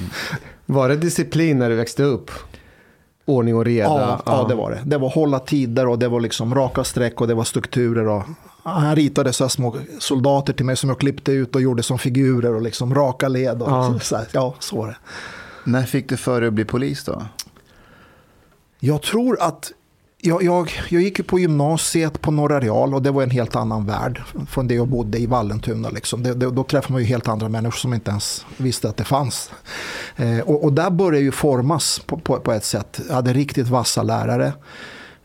Var 0.66 0.88
det 0.88 0.96
disciplin 0.96 1.58
när 1.58 1.70
du 1.70 1.76
växte 1.76 2.02
upp? 2.02 2.30
Ordning 3.24 3.56
och 3.56 3.64
reda? 3.64 3.88
Ja, 3.88 4.22
ja, 4.26 4.46
det 4.48 4.54
var 4.54 4.70
det. 4.70 4.80
Det 4.84 4.98
var 4.98 5.08
hålla 5.08 5.38
tider 5.38 5.88
och 5.88 5.98
det 5.98 6.08
var 6.08 6.20
liksom 6.20 6.54
raka 6.54 6.84
streck 6.84 7.20
och 7.20 7.28
det 7.28 7.34
var 7.34 7.44
strukturer. 7.44 8.08
Och, 8.08 8.22
han 8.62 8.96
ritade 8.96 9.32
så 9.32 9.48
små 9.48 9.76
soldater 9.98 10.52
till 10.52 10.66
mig 10.66 10.76
som 10.76 10.88
jag 10.90 10.98
klippte 10.98 11.32
ut 11.32 11.54
och 11.54 11.60
gjorde 11.60 11.82
som 11.82 11.98
figurer 11.98 12.54
och 12.54 12.62
liksom 12.62 12.94
raka 12.94 13.28
led. 13.28 13.62
Och 13.62 13.70
Ja. 13.70 13.98
så 14.02 14.18
ja, 14.32 14.54
så 14.58 14.76
var 14.76 14.86
det. 14.86 14.96
När 15.68 15.82
fick 15.82 16.08
du 16.08 16.16
för 16.16 16.40
dig 16.40 16.48
att 16.48 16.54
bli 16.54 16.64
polis 16.64 17.04
då? 17.04 17.26
Jag 18.80 19.02
tror 19.02 19.42
att 19.42 19.72
jag, 20.20 20.42
jag, 20.42 20.70
jag 20.88 21.02
gick 21.02 21.26
på 21.26 21.38
gymnasiet 21.38 22.20
på 22.20 22.30
Norra 22.30 22.60
Real 22.60 22.94
och 22.94 23.02
det 23.02 23.10
var 23.10 23.22
en 23.22 23.30
helt 23.30 23.56
annan 23.56 23.86
värld 23.86 24.22
från 24.50 24.68
det 24.68 24.74
jag 24.74 24.88
bodde 24.88 25.18
i 25.18 25.26
Vallentuna. 25.26 25.90
Liksom. 25.90 26.22
Det, 26.22 26.34
det, 26.34 26.50
då 26.50 26.64
träffade 26.64 26.92
man 26.92 27.02
ju 27.02 27.08
helt 27.08 27.28
andra 27.28 27.48
människor 27.48 27.78
som 27.78 27.94
inte 27.94 28.10
ens 28.10 28.46
visste 28.56 28.88
att 28.88 28.96
det 28.96 29.04
fanns. 29.04 29.50
Eh, 30.16 30.40
och, 30.40 30.64
och 30.64 30.72
där 30.72 30.90
började 30.90 31.16
jag 31.16 31.24
ju 31.24 31.32
formas 31.32 31.98
på, 32.06 32.18
på, 32.18 32.40
på 32.40 32.52
ett 32.52 32.64
sätt. 32.64 33.00
Jag 33.08 33.14
hade 33.14 33.32
riktigt 33.32 33.68
vassa 33.68 34.02
lärare. 34.02 34.52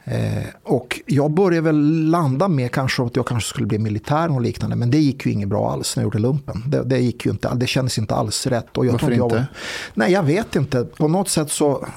Eh, 0.06 0.44
och 0.64 1.02
jag 1.06 1.32
började 1.32 1.62
väl 1.62 2.10
landa 2.10 2.48
med 2.48 2.72
kanske 2.72 3.04
att 3.04 3.16
jag 3.16 3.28
kanske 3.28 3.50
skulle 3.50 3.68
bli 3.68 3.78
militär 3.78 4.32
och 4.32 4.42
liknande. 4.42 4.76
Men 4.76 4.92
det 4.92 4.98
gick 4.98 5.26
ju 5.26 5.32
inget 5.32 5.48
bra 5.50 5.72
alls 5.72 5.96
när 5.96 6.04
jag 6.04 6.06
gjorde 6.08 6.20
lumpen. 6.20 6.64
Det, 6.68 6.84
det 6.84 7.00
gick 7.00 7.26
ju 7.26 7.32
inte, 7.32 7.56
det 7.56 7.68
kändes 7.68 7.98
inte 7.98 8.16
alls 8.16 8.48
rätt. 8.48 8.78
Och 8.78 8.86
jag 8.86 8.92
Varför 8.92 9.12
jag 9.12 9.26
inte? 9.26 9.36
Var, 9.36 9.46
nej, 9.94 10.12
jag 10.12 10.24
vet 10.24 10.56
inte. 10.56 10.84
På 10.84 11.08
något 11.08 11.30
sätt 11.30 11.52
så 11.52 11.88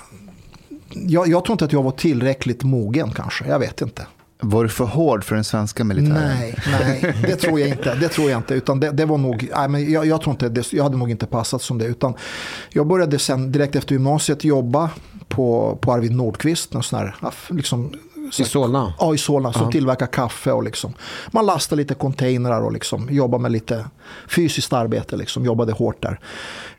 jag, 0.90 1.28
jag 1.28 1.44
tror 1.44 1.54
inte 1.54 1.64
att 1.64 1.72
jag 1.72 1.82
var 1.82 1.90
tillräckligt 1.90 2.62
mogen 2.62 3.10
kanske. 3.10 3.48
Jag 3.48 3.58
vet 3.58 3.80
inte. 3.80 4.06
Var 4.40 4.62
du 4.62 4.68
för 4.68 4.84
hård 4.84 5.24
för 5.24 5.34
den 5.34 5.44
svenska 5.44 5.84
militären? 5.84 6.36
Nej, 6.38 6.58
nej, 6.70 7.14
det 7.22 7.36
tror 7.36 7.60
jag 7.60 7.68
inte. 7.68 7.94
Det 7.94 8.08
tror 8.08 8.30
jag 8.30 8.38
inte. 8.38 8.54
Utan 8.54 8.80
det, 8.80 8.90
det 8.90 9.04
var 9.04 9.18
nog, 9.18 9.48
nej, 9.56 9.68
men 9.68 9.92
jag, 9.92 10.06
jag 10.06 10.20
tror 10.20 10.30
inte 10.30 10.48
det, 10.48 10.72
jag 10.72 10.84
hade 10.84 10.96
nog 10.96 11.10
inte 11.10 11.26
passat 11.26 11.62
som 11.62 11.78
det. 11.78 11.84
Utan 11.84 12.14
jag 12.70 12.86
började 12.86 13.18
sen 13.18 13.52
direkt 13.52 13.76
efter 13.76 13.92
gymnasiet 13.92 14.44
jobba 14.44 14.90
på, 15.28 15.78
på 15.80 15.92
Arvid 15.92 16.12
Nordqvist. 16.12 16.74
En 16.74 16.82
sån 16.82 16.98
här, 16.98 17.14
liksom, 17.48 17.92
I 18.38 18.44
Solna? 18.44 18.94
Ja, 18.98 19.14
i 19.14 19.18
Solna. 19.18 19.52
Som 19.52 19.70
tillverkar 19.70 20.06
kaffe 20.06 20.52
och 20.52 20.62
liksom. 20.62 20.94
Man 21.30 21.46
lastar 21.46 21.76
lite 21.76 21.94
containrar 21.94 22.60
och 22.60 22.72
liksom 22.72 23.08
jobbar 23.10 23.38
med 23.38 23.52
lite 23.52 23.84
fysiskt 24.28 24.72
arbete. 24.72 25.16
Liksom. 25.16 25.44
Jobbade 25.44 25.72
hårt 25.72 26.02
där. 26.02 26.20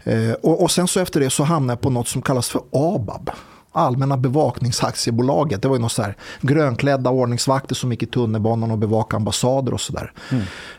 Eh, 0.04 0.32
och, 0.32 0.62
och 0.62 0.72
sen 0.72 0.88
så 0.88 1.00
efter 1.00 1.20
det 1.20 1.30
så 1.30 1.44
hamnade 1.44 1.72
jag 1.72 1.82
på 1.82 1.90
något 1.90 2.08
som 2.08 2.22
kallas 2.22 2.50
för 2.50 2.62
ABAB. 2.72 3.30
Allmänna 3.72 4.18
bevakningsaktiebolaget. 4.18 5.62
Det 5.62 5.68
var 5.68 5.76
ju 5.76 5.82
någon 5.82 5.90
så 5.90 6.02
här 6.02 6.18
grönklädda 6.42 7.10
ordningsvakter 7.10 7.76
som 7.76 7.92
gick 7.92 8.04
i 8.04 8.06
tunnelbanan 8.06 8.72
och 8.72 8.78
bevakade 8.78 9.18
ambassader 9.18 9.74
och 9.74 9.82
sådär. 9.82 10.12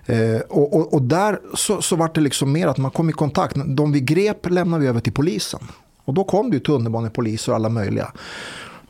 Eh, 0.06 0.40
och, 0.48 0.76
och, 0.76 0.94
och 0.94 1.02
där 1.02 1.38
så, 1.54 1.82
så 1.82 1.96
var 1.96 2.10
det 2.14 2.20
liksom 2.20 2.52
mer 2.52 2.66
att 2.66 2.78
man 2.78 2.90
kom 2.90 3.10
i 3.10 3.12
kontakt. 3.12 3.56
De 3.66 3.92
vi 3.92 4.00
grep 4.00 4.50
lämnade 4.50 4.82
vi 4.82 4.88
över 4.88 5.00
till 5.00 5.12
polisen. 5.12 5.60
Och 6.08 6.14
då 6.14 6.24
kom 6.24 6.50
det 6.50 6.56
ju 6.56 6.60
tunnelbanepoliser 6.60 7.52
och 7.52 7.56
alla 7.56 7.68
möjliga. 7.68 8.12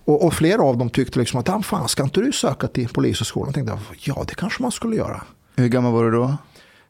Och, 0.05 0.25
och 0.25 0.35
flera 0.35 0.63
av 0.63 0.77
dem 0.79 0.91
tyckte 0.91 1.19
liksom 1.19 1.41
att, 1.41 1.49
"Ah, 1.49 1.63
fan 1.63 1.89
ska 1.89 2.03
inte 2.03 2.21
du 2.21 2.33
söka 2.33 2.67
till 2.69 2.89
polishögskolan? 2.89 3.47
Jag 3.47 3.55
tänkte, 3.55 3.79
ja 4.11 4.25
det 4.29 4.35
kanske 4.35 4.63
man 4.63 4.73
skulle 4.73 4.97
göra. 4.97 5.23
Hur 5.57 5.69
gammal 5.69 5.93
var 5.93 6.05
du 6.05 6.11
då? 6.11 6.25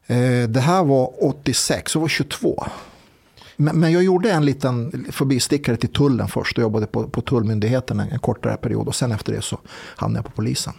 Eh, 0.07 0.49
det 0.49 0.61
här 0.61 0.85
var 0.85 1.25
86, 1.25 1.95
jag 1.95 2.01
var 2.01 2.09
22. 2.09 2.67
Men, 3.57 3.81
men 3.81 3.93
jag 3.93 4.03
gjorde 4.03 4.31
en 4.31 4.45
liten 4.45 5.07
förbistickare 5.13 5.77
till 5.77 5.93
tullen 5.93 6.29
först 6.29 6.59
och 6.59 6.63
jobbade 6.63 6.87
på, 6.87 7.09
på 7.09 7.21
tullmyndigheten 7.21 8.01
en, 8.01 8.09
en 8.13 8.19
kortare 8.19 8.57
period. 8.57 8.89
Och 8.89 8.95
sen 8.95 9.13
efter 9.13 9.33
det 9.33 9.43
så 9.43 9.59
hamnade 9.97 10.19
jag 10.19 10.25
på 10.25 10.37
polisen. 10.37 10.73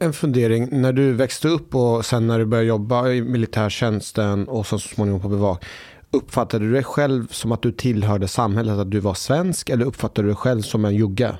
En 0.00 0.12
fundering, 0.12 0.80
när 0.80 0.92
du 0.92 1.12
växte 1.12 1.48
upp 1.48 1.74
och 1.74 2.04
sen 2.04 2.26
när 2.26 2.38
du 2.38 2.44
började 2.44 2.68
jobba 2.68 3.08
i 3.08 3.22
militärtjänsten 3.22 4.48
och 4.48 4.66
så 4.66 4.78
småningom 4.78 5.20
på 5.20 5.28
bevak. 5.28 5.64
Uppfattade 6.12 6.64
du 6.64 6.72
dig 6.72 6.84
själv 6.84 7.26
som 7.30 7.52
att 7.52 7.62
du 7.62 7.72
tillhörde 7.72 8.28
samhället, 8.28 8.78
att 8.78 8.90
du 8.90 9.00
var 9.00 9.14
svensk 9.14 9.68
eller 9.70 9.84
uppfattade 9.84 10.22
du 10.22 10.28
dig 10.28 10.36
själv 10.36 10.62
som 10.62 10.84
en 10.84 10.94
jugge? 10.94 11.36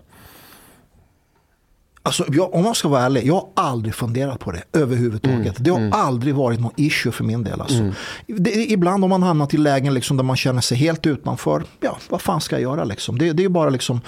alltså, 2.02 2.24
jag, 2.28 2.54
om 2.54 2.64
man 2.64 2.74
ska 2.74 2.88
vara 2.88 3.02
ärlig, 3.02 3.26
jag 3.26 3.35
har 3.35 3.48
aldrig 3.54 3.94
funderat 3.94 4.40
på 4.40 4.52
det 4.52 4.62
överhuvudtaget. 4.72 5.59
Mm, 5.59 5.62
Det 5.62 5.70
har 5.70 6.04
aldrig 6.04 6.35
varit 6.35 6.61
någon 6.61 6.72
issue 6.76 7.12
för 7.12 7.24
min 7.24 7.44
del. 7.44 7.61
Alltså. 7.61 7.92
Det, 8.26 8.50
ibland 8.50 9.04
om 9.04 9.11
man 9.11 9.22
hamnat 9.22 9.54
i 9.54 9.56
lägen 9.56 9.94
liksom, 9.94 10.16
där 10.16 10.24
man 10.24 10.37
känner 10.37 10.61
sig 10.61 10.78
helt 10.78 11.06
utanför, 11.06 11.62
ja, 11.80 11.98
vad 12.09 12.20
fan 12.20 12.40
ska 12.40 12.56
jag 12.56 12.62
göra? 12.62 12.85
Liksom? 12.85 13.18
Det, 13.18 13.33
det 13.33 13.44
är 13.44 13.48
bara 13.48 13.70
liksom 13.70 14.00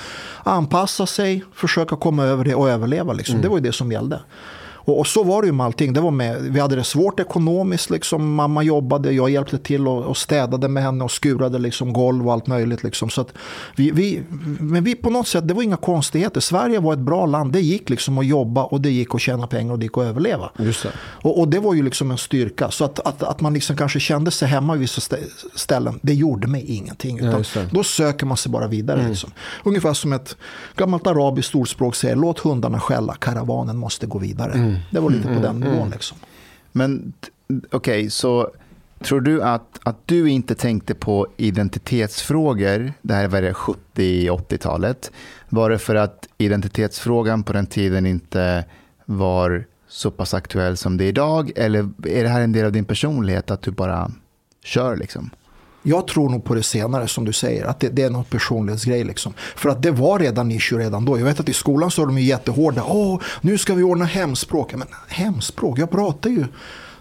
anpassa 0.45 1.07
sig, 1.07 1.45
försöka 1.55 1.97
komma 1.97 2.25
över 2.25 2.45
det 2.45 2.55
och 2.55 2.71
överleva. 2.71 3.13
Liksom. 3.13 3.35
Mm. 3.35 3.43
Det 3.43 3.49
var 3.49 3.57
ju 3.57 3.63
det 3.63 3.73
som 3.73 3.93
gällde. 3.93 4.21
Och, 4.85 4.99
och 4.99 5.07
så 5.07 5.25
var 5.25 5.43
det 5.43 5.47
ju 5.47 5.53
med 5.53 5.67
allting. 5.67 5.93
Det 5.93 6.01
var 6.01 6.11
med, 6.11 6.43
vi 6.43 6.61
hade 6.61 6.77
det 6.77 6.85
svårt 6.85 7.21
ekonomiskt. 7.21 7.91
Liksom. 7.91 8.35
Mamma 8.35 8.63
jobbade, 8.63 9.13
jag 9.13 9.31
hjälpte 9.31 9.59
till 9.59 9.89
och, 9.89 10.05
och 10.05 10.17
städade 10.17 10.69
med 10.69 10.83
henne 10.83 11.05
och 11.05 11.11
skurade 11.11 11.59
liksom, 11.59 11.93
golv 11.93 12.27
och 12.27 12.33
allt 12.33 12.47
möjligt. 12.47 12.83
Liksom. 12.83 13.11
Så 13.11 13.21
att 13.21 13.33
vi, 13.77 13.91
vi, 13.91 14.23
men 14.61 14.85
vi 14.85 14.95
på 14.95 15.11
något 15.11 15.29
sätt, 15.29 15.49
det 15.49 15.55
var 15.55 15.63
inga 15.63 15.77
konstigheter. 15.77 16.41
Sverige 16.41 16.81
var 16.81 16.93
ett 16.93 16.99
bra 16.99 17.27
land. 17.27 17.53
Det 17.53 17.61
gick 17.61 17.91
liksom 17.91 18.19
att 18.19 18.27
jobba 18.27 18.65
och 18.65 18.81
det 18.81 18.91
gick 18.91 19.15
att 19.15 19.21
tjäna 19.21 19.47
pengar 19.47 19.73
och 19.73 19.79
det 19.79 19.85
gick 19.85 19.99
att 19.99 20.05
överleva. 20.05 20.51
Just 20.59 20.83
det. 20.83 20.89
Och, 20.99 21.41
och 21.41 21.49
det 21.49 21.59
var 21.59 21.75
ju 21.75 21.83
liksom 21.83 22.11
en 22.11 22.19
styrka. 22.19 22.71
Så 22.71 22.85
att, 22.85 22.99
att, 23.01 23.23
att 23.23 23.41
man 23.41 23.55
liksom 23.55 23.77
kanske 23.77 24.01
kände 24.01 24.31
sig 24.31 24.49
hemma 24.49 24.75
i 24.77 24.79
vissa 24.79 25.01
stä- 25.01 25.29
ställen, 25.55 25.99
det 26.03 26.15
gjorde 26.15 26.47
mig 26.49 26.65
ingenting. 26.65 27.19
Ja, 27.19 27.39
Utan 27.39 27.43
det. 27.55 27.69
då 27.73 27.85
söker 27.85 28.27
man 28.27 28.37
sig 28.37 28.53
bara 28.53 28.67
vidare. 28.67 29.09
Liksom. 29.09 29.31
Ungefär 29.65 29.93
som 29.93 30.13
ett 30.13 30.37
gammalt 30.77 31.07
arabiskt 31.07 31.55
ordspråk 31.55 31.95
säger, 31.95 32.17
låt 32.17 32.39
hundarna 32.39 32.81
skälla, 32.81 33.15
karavanen 33.15 33.77
måste 33.77 34.07
gå 34.07 34.19
vidare. 34.19 34.72
Det 34.91 35.01
var 35.01 35.11
lite 35.11 35.29
på 35.29 35.41
den 35.41 35.61
nivån. 35.61 35.91
Liksom. 35.91 36.19
Men 36.73 37.13
okej, 37.71 38.11
så 38.11 38.51
tror 39.03 39.21
du 39.21 39.43
att, 39.43 39.79
att 39.83 39.97
du 40.07 40.31
inte 40.31 40.55
tänkte 40.55 40.95
på 40.95 41.27
identitetsfrågor, 41.37 42.93
det 43.03 43.15
här 43.15 43.29
var 43.29 43.43
det 43.43 43.53
70-80-talet, 43.53 45.13
var 45.49 45.71
det 45.71 45.79
för 45.79 45.95
att 45.95 46.29
identitetsfrågan 46.39 47.43
på 47.43 47.53
den 47.53 47.67
tiden 47.67 48.07
inte 48.07 48.65
var 49.05 49.65
så 49.89 50.11
pass 50.11 50.35
aktuell 50.35 50.77
som 50.77 50.97
det 50.97 51.05
är 51.05 51.09
idag? 51.09 51.51
Eller 51.57 51.79
är 52.07 52.23
det 52.23 52.29
här 52.29 52.41
en 52.41 52.53
del 52.53 52.67
av 52.67 52.73
din 52.73 52.85
personlighet, 52.85 53.51
att 53.51 53.63
du 53.63 53.71
bara 53.71 54.11
kör 54.65 54.97
liksom? 54.97 55.31
Jag 55.83 56.07
tror 56.07 56.29
nog 56.29 56.45
på 56.45 56.55
det 56.55 56.63
senare 56.63 57.09
som 57.09 57.25
du 57.25 57.33
säger, 57.33 57.65
att 57.65 57.81
det, 57.81 57.89
det 57.89 58.03
är 58.03 58.11
något 58.11 58.31
personlighetsgrej. 58.31 59.05
Liksom. 59.05 59.35
För 59.57 59.69
att 59.69 59.83
det 59.83 59.91
var 59.91 60.19
redan 60.19 60.51
issue 60.51 60.79
redan 60.79 61.05
då. 61.05 61.19
Jag 61.19 61.25
vet 61.25 61.41
att 61.41 61.49
i 61.49 61.53
skolan 61.53 61.91
så 61.91 62.03
är 62.03 62.07
de 62.07 62.19
ju 62.19 62.25
jättehårda. 62.25 62.85
Åh, 62.85 63.21
nu 63.41 63.59
ska 63.59 63.75
vi 63.75 63.83
ordna 63.83 64.05
hemspråk. 64.05 64.75
Men 64.75 64.89
hemspråk, 65.09 65.79
jag 65.79 65.91
pratar 65.91 66.31
ju 66.31 66.45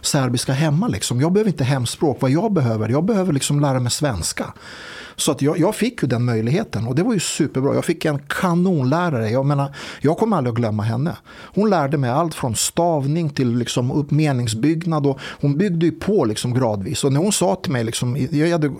serbiska 0.02 0.54
hemma. 0.54 0.88
Liksom. 0.88 1.22
Jag 1.22 1.32
behöver 1.32 1.52
inte 1.52 1.64
hemspråk. 1.64 2.18
Vad 2.22 2.32
jag 2.32 2.54
behöver, 2.54 2.90
jag 2.90 3.06
behöver 3.06 3.34
liksom 3.34 3.60
lära 3.60 3.80
mig 3.80 3.92
svenska. 3.92 4.54
Så 5.16 5.32
att 5.32 5.42
jag, 5.42 5.60
jag 5.60 5.76
fick 5.76 6.02
ju 6.02 6.08
den 6.08 6.26
möjligheten 6.26 6.88
och 6.88 6.96
det 6.96 7.04
var 7.04 7.14
ju 7.14 7.20
superbra. 7.20 7.76
Jag 7.76 7.86
fick 7.86 8.06
en 8.06 8.20
kanonlärare. 8.20 9.30
Jag, 9.30 9.46
menar, 9.46 9.76
jag 10.02 10.18
kommer 10.18 10.38
aldrig 10.38 10.52
att 10.52 10.58
glömma 10.58 10.84
henne. 10.84 11.18
Hon 11.30 11.70
lärde 11.70 11.98
mig 11.98 12.10
allt 12.10 12.36
från 12.36 12.56
stavning 12.56 13.30
till 13.30 13.58
liksom 13.58 13.92
upp 13.92 14.12
meningsbyggnad. 14.12 15.08
Och 15.08 15.20
hon 15.42 15.58
byggde 15.58 15.86
ju 15.86 15.92
på 15.92 16.26
liksom 16.26 16.54
gradvis. 16.54 17.04
Och 17.04 17.14
när 17.14 17.20
hon 17.20 17.32
sa 17.32 17.56
till 17.56 17.72
mig, 17.72 17.84
liksom, 17.84 18.28
jag 18.32 18.50
hade, 18.50 18.72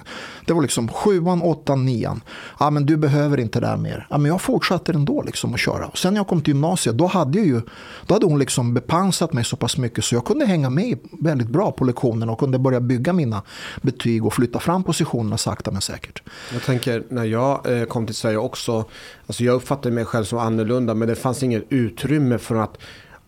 det 0.46 0.54
var 0.54 0.62
liksom 0.62 0.88
sjuan, 0.88 1.42
åttan, 1.42 1.86
nian. 1.86 2.22
Ja, 2.60 2.70
men 2.70 2.86
du 2.86 2.98
behöver 2.98 3.40
inte 3.40 3.60
det 3.60 3.68
där 3.68 3.78
mer. 3.78 4.08
Ja, 4.10 4.18
men 4.18 4.32
jag 4.32 4.42
fortsatte 4.42 4.92
ändå 4.92 5.22
liksom 5.22 5.54
att 5.54 5.60
köra. 5.60 5.88
Och 5.88 5.98
sen 5.98 6.14
när 6.14 6.20
jag 6.20 6.28
kom 6.28 6.42
till 6.42 6.54
gymnasiet, 6.54 6.98
då 6.98 7.08
hade, 7.08 7.38
jag 7.38 7.48
ju, 7.48 7.62
då 8.06 8.16
hade 8.16 8.26
hon 8.26 8.40
liksom 8.40 8.74
bepansat 8.74 9.34
mig 9.34 9.44
så 9.44 9.56
pass 9.56 9.78
mycket 9.78 10.04
så 10.04 10.16
jag 10.16 10.26
kunde 10.26 10.46
hänga 10.46 10.70
med 10.70 10.98
väldigt 11.20 11.48
bra 11.48 11.72
på 11.72 11.86
lektionerna 11.86 12.32
och 12.32 12.40
kunde 12.40 12.60
börja 12.60 12.80
bygga 12.80 13.14
mina 13.14 13.42
betyg 13.82 14.26
och 14.26 14.34
flytta 14.34 14.60
fram 14.60 14.84
positionerna 14.84 15.38
sakta 15.38 15.72
men 15.72 15.82
säkert. 15.82 16.24
Jag 16.54 16.64
tänker 16.64 17.04
när 17.10 17.26
jag 17.26 17.80
eh, 17.80 17.86
kom 17.86 18.06
till 18.06 18.16
Sverige 18.16 18.38
också, 18.38 18.86
alltså 19.28 19.44
jag 19.44 19.56
uppfattade 19.56 19.96
mig 19.96 20.06
själv 20.06 20.24
som 20.24 20.40
annorlunda 20.40 20.94
men 20.94 21.08
det 21.08 21.16
fanns 21.16 21.44
inget 21.44 21.64
utrymme 21.70 22.38
för 22.38 22.56
att 22.56 22.78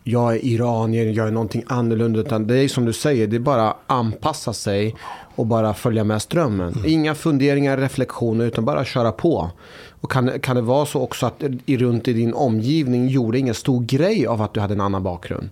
jag 0.03 0.33
är 0.33 0.45
iranier, 0.45 1.05
jag 1.05 1.27
är 1.27 1.31
någonting 1.31 1.63
annorlunda. 1.67 2.19
Utan 2.19 2.47
det 2.47 2.57
är 2.57 2.67
som 2.67 2.85
du 2.85 2.93
säger, 2.93 3.27
det 3.27 3.35
är 3.35 3.39
bara 3.39 3.75
anpassa 3.87 4.53
sig 4.53 4.95
och 5.35 5.45
bara 5.45 5.73
följa 5.73 6.03
med 6.03 6.21
strömmen. 6.21 6.83
Inga 6.85 7.15
funderingar, 7.15 7.77
reflektioner 7.77 8.45
utan 8.45 8.65
bara 8.65 8.85
köra 8.85 9.11
på. 9.11 9.51
Och 9.89 10.11
kan, 10.11 10.39
kan 10.39 10.55
det 10.55 10.61
vara 10.61 10.85
så 10.85 11.01
också 11.01 11.25
att 11.25 11.43
i, 11.65 11.77
runt 11.77 12.07
i 12.07 12.13
din 12.13 12.33
omgivning 12.33 13.07
gjorde 13.07 13.39
ingen 13.39 13.53
stor 13.53 13.83
grej 13.83 14.27
av 14.27 14.41
att 14.41 14.53
du 14.53 14.59
hade 14.59 14.73
en 14.73 14.81
annan 14.81 15.03
bakgrund? 15.03 15.49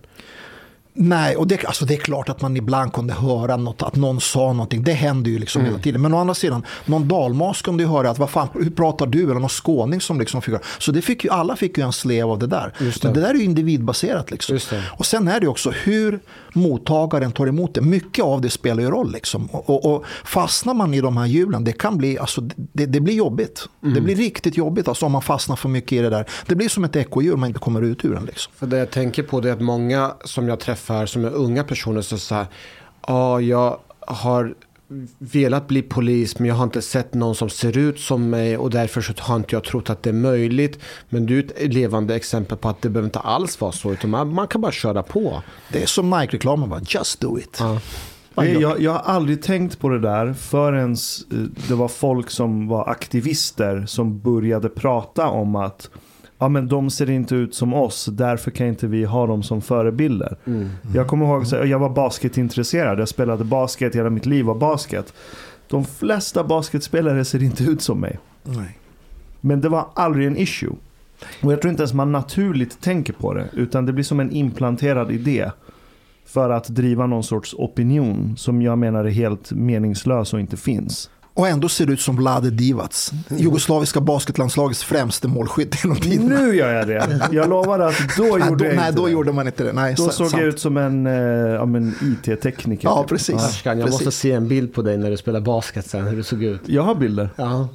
Nej, 0.94 1.36
och 1.36 1.46
det, 1.46 1.64
alltså 1.64 1.84
det 1.84 1.94
är 1.94 1.98
klart 1.98 2.28
att 2.28 2.40
man 2.40 2.56
ibland 2.56 2.92
kunde 2.92 3.14
höra 3.14 3.56
något, 3.56 3.82
att 3.82 3.96
någon 3.96 4.20
sa 4.20 4.52
någonting. 4.52 4.82
Det 4.82 4.92
händer 4.92 5.30
ju 5.30 5.38
liksom 5.38 5.64
hela 5.64 5.78
tiden. 5.78 6.02
Men 6.02 6.14
å 6.14 6.18
andra 6.18 6.34
sidan, 6.34 6.64
någon 6.84 7.08
dalmas 7.08 7.62
kunde 7.62 7.82
ju 7.82 7.88
höra 7.88 8.10
att 8.10 8.18
vad 8.18 8.30
fan, 8.30 8.48
hur 8.54 8.70
pratar 8.70 9.06
du? 9.06 9.22
Eller 9.22 9.34
någon 9.34 9.48
skåning 9.48 10.00
som 10.00 10.20
liksom 10.20 10.42
fick. 10.42 10.54
Så 10.78 10.92
det 10.92 11.02
fick 11.02 11.24
ju, 11.24 11.30
alla 11.30 11.56
fick 11.56 11.78
ju 11.78 11.84
en 11.84 11.92
slev 11.92 12.30
av 12.30 12.38
det 12.38 12.46
där. 12.46 12.74
Det. 12.78 13.04
Men 13.04 13.14
det 13.14 13.20
där 13.20 13.30
är 13.30 13.34
ju 13.34 13.44
individbaserat. 13.44 14.30
Liksom. 14.30 14.58
Och 14.90 15.06
sen 15.06 15.28
är 15.28 15.40
det 15.40 15.44
ju 15.44 15.50
också 15.50 15.70
hur 15.70 16.20
mottagaren 16.52 17.32
tar 17.32 17.46
emot 17.46 17.74
det. 17.74 17.80
Mycket 17.80 18.24
av 18.24 18.40
det 18.40 18.50
spelar 18.50 18.82
ju 18.82 18.90
roll. 18.90 19.12
Liksom. 19.12 19.46
Och, 19.46 19.70
och, 19.70 19.94
och 19.94 20.04
fastnar 20.24 20.74
man 20.74 20.94
i 20.94 21.00
de 21.00 21.16
här 21.16 21.26
hjulen, 21.26 21.64
det 21.64 21.72
kan 21.72 21.98
bli, 21.98 22.18
alltså, 22.18 22.40
det, 22.56 22.86
det 22.86 23.00
blir 23.00 23.14
jobbigt. 23.14 23.68
Det 23.80 24.00
blir 24.00 24.16
riktigt 24.16 24.56
jobbigt 24.56 24.88
alltså, 24.88 25.06
om 25.06 25.12
man 25.12 25.22
fastnar 25.22 25.56
för 25.56 25.68
mycket 25.68 25.92
i 25.92 25.98
det 25.98 26.10
där. 26.10 26.28
Det 26.46 26.54
blir 26.54 26.68
som 26.68 26.84
ett 26.84 26.96
ekorrhjul 26.96 27.36
man 27.36 27.46
inte 27.46 27.60
kommer 27.60 27.82
ut 27.82 28.04
ur 28.04 28.14
den. 28.14 28.24
Liksom. 28.24 28.52
För 28.56 28.66
det 28.66 28.78
jag 28.78 28.90
tänker 28.90 29.22
på 29.22 29.40
det 29.40 29.48
är 29.48 29.52
att 29.52 29.60
många 29.60 30.14
som 30.24 30.48
jag 30.48 30.60
träffar 30.60 30.81
som 31.06 31.24
är 31.24 31.30
unga 31.30 31.64
personer 31.64 32.02
så 32.02 32.18
säger 32.18 32.46
ja 33.06 33.40
jag 33.40 33.78
har 34.00 34.54
velat 35.18 35.68
bli 35.68 35.82
polis 35.82 36.38
men 36.38 36.48
jag 36.48 36.54
har 36.54 36.64
inte 36.64 36.82
sett 36.82 37.14
någon 37.14 37.34
som 37.34 37.50
ser 37.50 37.78
ut 37.78 38.00
som 38.00 38.30
mig 38.30 38.56
och 38.56 38.70
därför 38.70 39.00
så 39.00 39.12
har 39.18 39.36
inte 39.36 39.54
jag 39.54 39.64
trott 39.64 39.90
att 39.90 40.02
det 40.02 40.10
är 40.10 40.14
möjligt. 40.14 40.78
Men 41.08 41.26
du 41.26 41.38
är 41.38 41.44
ett 41.56 41.74
levande 41.74 42.14
exempel 42.14 42.58
på 42.58 42.68
att 42.68 42.82
det 42.82 42.88
behöver 42.88 43.06
inte 43.06 43.18
alls 43.18 43.60
vara 43.60 43.72
så 43.72 43.92
utan 43.92 44.10
man, 44.10 44.34
man 44.34 44.48
kan 44.48 44.60
bara 44.60 44.72
köra 44.72 45.02
på. 45.02 45.42
Det 45.72 45.82
är 45.82 45.86
som 45.86 46.10
Nike-reklamen, 46.10 46.68
bara, 46.68 46.80
just 46.86 47.20
do 47.20 47.38
it. 47.38 47.56
Ja. 47.60 47.80
Jag, 48.34 48.60
jag, 48.60 48.80
jag 48.80 48.92
har 48.92 48.98
aldrig 48.98 49.42
tänkt 49.42 49.78
på 49.78 49.88
det 49.88 49.98
där 49.98 50.32
förrän 50.32 50.92
eh, 50.92 51.38
det 51.68 51.74
var 51.74 51.88
folk 51.88 52.30
som 52.30 52.68
var 52.68 52.88
aktivister 52.88 53.86
som 53.86 54.20
började 54.20 54.68
prata 54.68 55.28
om 55.28 55.56
att 55.56 55.90
ja, 56.42 56.48
men 56.48 56.68
de 56.68 56.90
ser 56.90 57.10
inte 57.10 57.34
ut 57.34 57.54
som 57.54 57.74
oss, 57.74 58.06
därför 58.12 58.50
kan 58.50 58.66
inte 58.66 58.86
vi 58.86 59.04
ha 59.04 59.26
dem 59.26 59.42
som 59.42 59.62
förebilder. 59.62 60.36
Jag 60.94 61.06
kommer 61.06 61.26
ihåg 61.26 61.42
att 61.42 61.68
jag 61.68 61.78
var 61.78 61.90
basketintresserad, 61.90 63.00
jag 63.00 63.08
spelade 63.08 63.44
basket, 63.44 63.94
hela 63.94 64.10
mitt 64.10 64.26
liv 64.26 64.44
var 64.44 64.54
basket. 64.54 65.14
De 65.68 65.84
flesta 65.84 66.44
basketspelare 66.44 67.24
ser 67.24 67.42
inte 67.42 67.64
ut 67.64 67.82
som 67.82 68.00
mig. 68.00 68.18
Nej. 68.42 68.78
Men 69.40 69.60
det 69.60 69.68
var 69.68 69.86
aldrig 69.94 70.26
en 70.26 70.36
issue. 70.36 70.72
Och 71.42 71.52
jag 71.52 71.60
tror 71.60 71.70
inte 71.70 71.82
ens 71.82 71.92
man 71.92 72.12
naturligt 72.12 72.80
tänker 72.80 73.12
på 73.12 73.34
det, 73.34 73.48
utan 73.52 73.86
det 73.86 73.92
blir 73.92 74.04
som 74.04 74.20
en 74.20 74.30
implanterad 74.30 75.10
idé. 75.10 75.50
För 76.26 76.50
att 76.50 76.68
driva 76.68 77.06
någon 77.06 77.24
sorts 77.24 77.54
opinion 77.54 78.34
som 78.36 78.62
jag 78.62 78.78
menar 78.78 79.04
är 79.04 79.10
helt 79.10 79.52
meningslös 79.52 80.34
och 80.34 80.40
inte 80.40 80.56
finns. 80.56 81.10
Och 81.34 81.48
ändå 81.48 81.68
ser 81.68 81.86
det 81.86 81.92
ut 81.92 82.00
som 82.00 82.16
Vlade 82.16 82.50
Divac, 82.50 83.12
jugoslaviska 83.28 84.00
basketlandslagets 84.00 84.84
främste 84.84 85.28
målskytt 85.28 85.84
genom 85.84 85.96
tiderna. 86.00 86.40
Nu 86.40 86.56
gör 86.56 86.72
jag 86.74 86.86
det. 86.88 87.28
Jag 87.32 87.48
lovar 87.48 87.78
att 87.78 87.94
då 88.16 88.22
Nej, 88.38 88.48
gjorde 88.48 88.64
då, 88.64 88.70
jag 88.70 88.76
nej, 88.76 88.88
inte 88.88 89.00
då 89.00 89.06
det. 89.06 89.12
gjorde 89.12 89.32
man 89.32 89.46
inte 89.46 89.64
det. 89.64 89.72
Nej, 89.72 89.94
Då 89.96 90.02
sant, 90.02 90.14
såg 90.14 90.30
sant. 90.30 90.40
jag 90.42 90.48
ut 90.48 90.60
som 90.60 90.76
en, 90.76 91.06
eh, 91.06 91.12
ja, 91.52 91.64
men 91.64 91.94
IT-tekniker. 92.02 92.88
Ja, 92.88 93.02
typ. 93.02 93.08
precis. 93.08 93.34
Ashkan, 93.34 93.78
jag 93.78 93.86
Precis. 93.86 94.00
måste 94.06 94.20
se 94.20 94.32
en 94.32 94.48
bild 94.48 94.74
på 94.74 94.82
dig 94.82 94.98
när 94.98 95.10
du 95.10 95.16
spelar 95.16 95.40
basket 95.40 95.90
sen, 95.90 96.04
hur 96.06 96.16
du 96.16 96.22
såg 96.22 96.42
ut. 96.42 96.60
Jag 96.66 96.82
har 96.82 96.94
bilder. 96.94 97.28
Ja. 97.36 97.68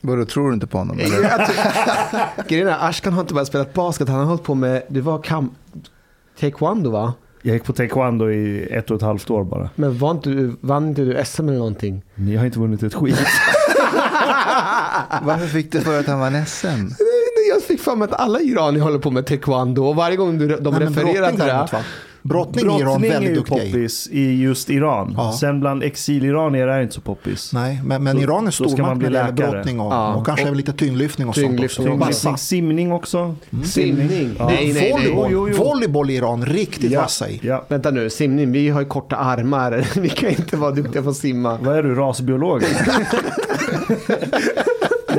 Vadå, 0.00 0.24
tror 0.24 0.48
du 0.48 0.54
inte 0.54 0.66
på 0.66 0.78
honom? 0.78 0.96
Grejen 2.48 2.68
är, 2.68 2.88
Ashkan 2.88 3.12
har 3.12 3.20
inte 3.20 3.34
bara 3.34 3.44
spelat 3.44 3.74
basket, 3.74 4.08
han 4.08 4.18
har 4.18 4.24
hållit 4.26 4.42
på 4.44 4.54
med, 4.54 4.82
det 4.88 5.00
var 5.00 5.22
kam... 5.22 5.50
Taekwondo 6.40 6.90
va? 6.90 7.14
Jag 7.42 7.54
gick 7.54 7.64
på 7.64 7.72
taekwondo 7.72 8.30
i 8.30 8.68
ett 8.70 8.90
och 8.90 8.96
ett 8.96 9.02
halvt 9.02 9.30
år 9.30 9.44
bara. 9.44 9.70
Men 9.74 9.98
var 9.98 10.10
inte 10.10 10.30
du, 10.30 10.56
vann 10.60 10.88
inte 10.88 11.02
du 11.02 11.24
SM 11.24 11.48
eller 11.48 11.58
någonting? 11.58 12.02
Ni 12.14 12.36
har 12.36 12.46
inte 12.46 12.58
vunnit 12.58 12.82
ett 12.82 12.94
skit. 12.94 13.14
Varför 15.22 15.46
fick 15.46 15.72
du 15.72 15.80
för 15.80 16.00
att 16.00 16.06
han 16.06 16.20
var 16.20 16.44
SM? 16.44 16.94
Jag 17.52 17.62
fick 17.62 17.80
för 17.80 17.96
mig 17.96 18.08
att 18.08 18.20
alla 18.20 18.40
iranier 18.40 18.82
håller 18.82 18.98
på 18.98 19.10
med 19.10 19.26
taekwondo 19.26 19.84
och 19.84 19.96
varje 19.96 20.16
gång 20.16 20.38
du, 20.38 20.56
de 20.56 20.74
Nej, 20.74 20.82
refererar 20.82 21.30
till 21.30 21.38
det. 21.38 21.84
Brottning 22.22 22.64
är 22.66 22.68
Iran 22.78 22.84
Brottning 22.84 23.10
är 23.10 23.14
väldigt 23.14 23.30
ju 23.30 23.34
duktiga 23.34 23.64
i. 23.64 23.72
poppis 23.72 24.08
i 24.12 24.40
just 24.42 24.70
Iran. 24.70 25.14
Ja. 25.16 25.32
Sen 25.40 25.60
bland 25.60 25.82
exiliranier 25.82 26.68
är 26.68 26.76
det 26.76 26.82
inte 26.82 26.94
så 26.94 27.00
poppis. 27.00 27.52
Nej, 27.52 27.80
men, 27.84 28.04
men 28.04 28.16
Då- 28.16 28.22
Iran 28.22 28.46
är 28.46 28.50
stormakt 28.50 29.02
när 29.02 29.10
det 29.10 29.16
gäller 29.18 29.32
brottning 29.32 29.80
och, 29.80 29.92
Ja. 29.92 30.14
och 30.14 30.26
kanske 30.26 30.50
Och- 30.50 30.56
lite 30.56 30.72
tyngdlyftning 30.72 31.28
och 31.28 31.34
tyngdlyftning. 31.34 31.86
sånt 31.86 32.02
också. 32.02 32.06
Tyngdlyftning, 32.06 32.36
simning 32.38 32.92
också. 32.92 33.34
Simning? 33.64 34.30
Ja. 34.38 34.46
Nej, 34.46 34.56
nej, 34.56 34.72
nej. 34.74 34.92
Volleyboll. 34.92 35.28
Jo, 35.32 35.48
jo, 35.48 35.54
jo. 35.58 35.64
Volleyboll 35.64 36.10
i 36.10 36.14
Iran, 36.16 36.44
riktigt 36.46 36.90
Ja, 36.92 37.00
vassa 37.00 37.28
i. 37.28 37.40
ja. 37.42 37.64
Vänta 37.68 37.90
nu, 37.90 38.10
simning, 38.10 38.52
vi 38.52 38.68
har 38.68 38.80
ju 38.80 38.86
korta 38.86 39.16
armar. 39.16 39.86
Vi 40.00 40.08
kan 40.08 40.30
inte 40.30 40.56
vara 40.56 40.70
duktiga 40.70 41.02
på 41.02 41.10
att 41.10 41.16
simma. 41.16 41.58
Vad 41.62 41.76
är 41.76 41.82
du, 41.82 41.94
rasbiolog? 41.94 42.62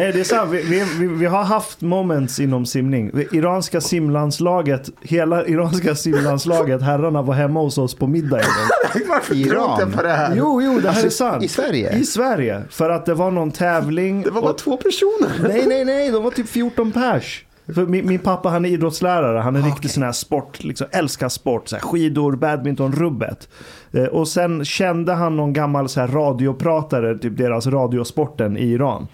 Nej, 0.01 0.11
det 0.13 0.19
är 0.19 0.23
sant. 0.23 0.51
Vi, 0.51 0.61
vi, 0.61 0.83
vi, 0.99 1.07
vi 1.07 1.25
har 1.25 1.43
haft 1.43 1.81
moments 1.81 2.39
inom 2.39 2.65
simning. 2.65 3.11
Iranska 3.31 3.81
simlandslaget, 3.81 4.89
hela 5.01 5.45
iranska 5.45 5.95
simlandslaget, 5.95 6.81
herrarna 6.81 7.21
var 7.21 7.33
hemma 7.33 7.59
hos 7.59 7.77
oss 7.77 7.95
på 7.95 8.07
middag. 8.07 8.37
Varför 9.09 9.35
Iran? 9.35 9.91
på 9.91 10.01
det 10.03 10.09
här? 10.09 10.33
Jo, 10.35 10.61
jo, 10.61 10.73
det 10.79 10.81
här 10.81 10.89
Alltså, 10.89 11.05
är 11.05 11.09
sant. 11.31 11.43
i 11.43 11.47
Sverige? 11.47 11.97
I 11.97 12.03
Sverige. 12.05 12.61
För 12.69 12.89
att 12.89 13.05
det 13.05 13.13
var 13.13 13.31
någon 13.31 13.51
tävling. 13.51 14.21
Det 14.21 14.29
var 14.31 14.41
bara 14.41 14.51
och- 14.51 14.57
två 14.57 14.77
personer. 14.77 15.31
Nej, 15.47 15.65
nej, 15.67 15.85
nej, 15.85 16.11
de 16.11 16.23
var 16.23 16.31
typ 16.31 16.49
14 16.49 16.91
pers. 16.91 17.45
För 17.75 17.85
min, 17.85 18.07
min 18.07 18.19
pappa 18.19 18.49
han 18.49 18.65
är 18.65 18.69
idrottslärare, 18.69 19.39
han 19.39 19.55
är 19.55 19.59
Ah, 19.61 19.65
riktigt 19.65 19.91
sån 19.91 20.03
här 20.03 20.11
sport, 20.11 20.63
liksom, 20.63 20.87
älskar 20.91 21.29
sport, 21.29 21.67
så 21.69 21.75
här, 21.75 21.83
skidor, 21.83 22.35
badminton, 22.35 22.91
rubbet. 22.91 23.49
Eh, 23.91 24.03
och 24.03 24.27
sen 24.27 24.65
kände 24.65 25.13
han 25.13 25.37
någon 25.37 25.53
gammal 25.53 25.89
så 25.89 25.99
här, 25.99 26.07
radiopratare, 26.07 27.17
typ 27.17 27.37
deras 27.37 27.67
radiosporten 27.67 28.57
i 28.57 28.63
Iran. 28.71 29.07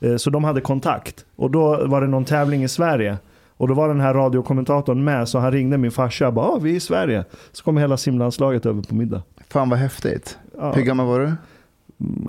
Eh, 0.00 0.16
så 0.16 0.30
de 0.30 0.44
hade 0.44 0.60
kontakt. 0.60 1.24
Och 1.36 1.50
då 1.50 1.86
var 1.86 2.00
det 2.00 2.06
någon 2.06 2.24
tävling 2.24 2.64
i 2.64 2.68
Sverige. 2.68 3.18
Och 3.56 3.68
då 3.68 3.74
var 3.74 3.88
den 3.88 4.00
här 4.00 4.14
radiokommentatorn 4.14 5.04
med, 5.04 5.28
så 5.28 5.38
han 5.38 5.52
ringde 5.52 5.78
min 5.78 5.90
farsa 5.90 6.26
och 6.26 6.34
bara 6.34 6.46
ah, 6.46 6.58
vi 6.58 6.70
är 6.70 6.74
i 6.74 6.80
Sverige. 6.80 7.24
Så 7.52 7.64
kom 7.64 7.76
hela 7.76 7.96
simlandslaget 7.96 8.66
över 8.66 8.82
på 8.82 8.94
middag. 8.94 9.22
Fan 9.48 9.68
vad 9.70 9.78
häftigt. 9.78 10.38
Ja, 10.58 10.72
Hur 10.72 10.82
gammal 10.82 11.06
var 11.06 11.20
du? 11.20 11.32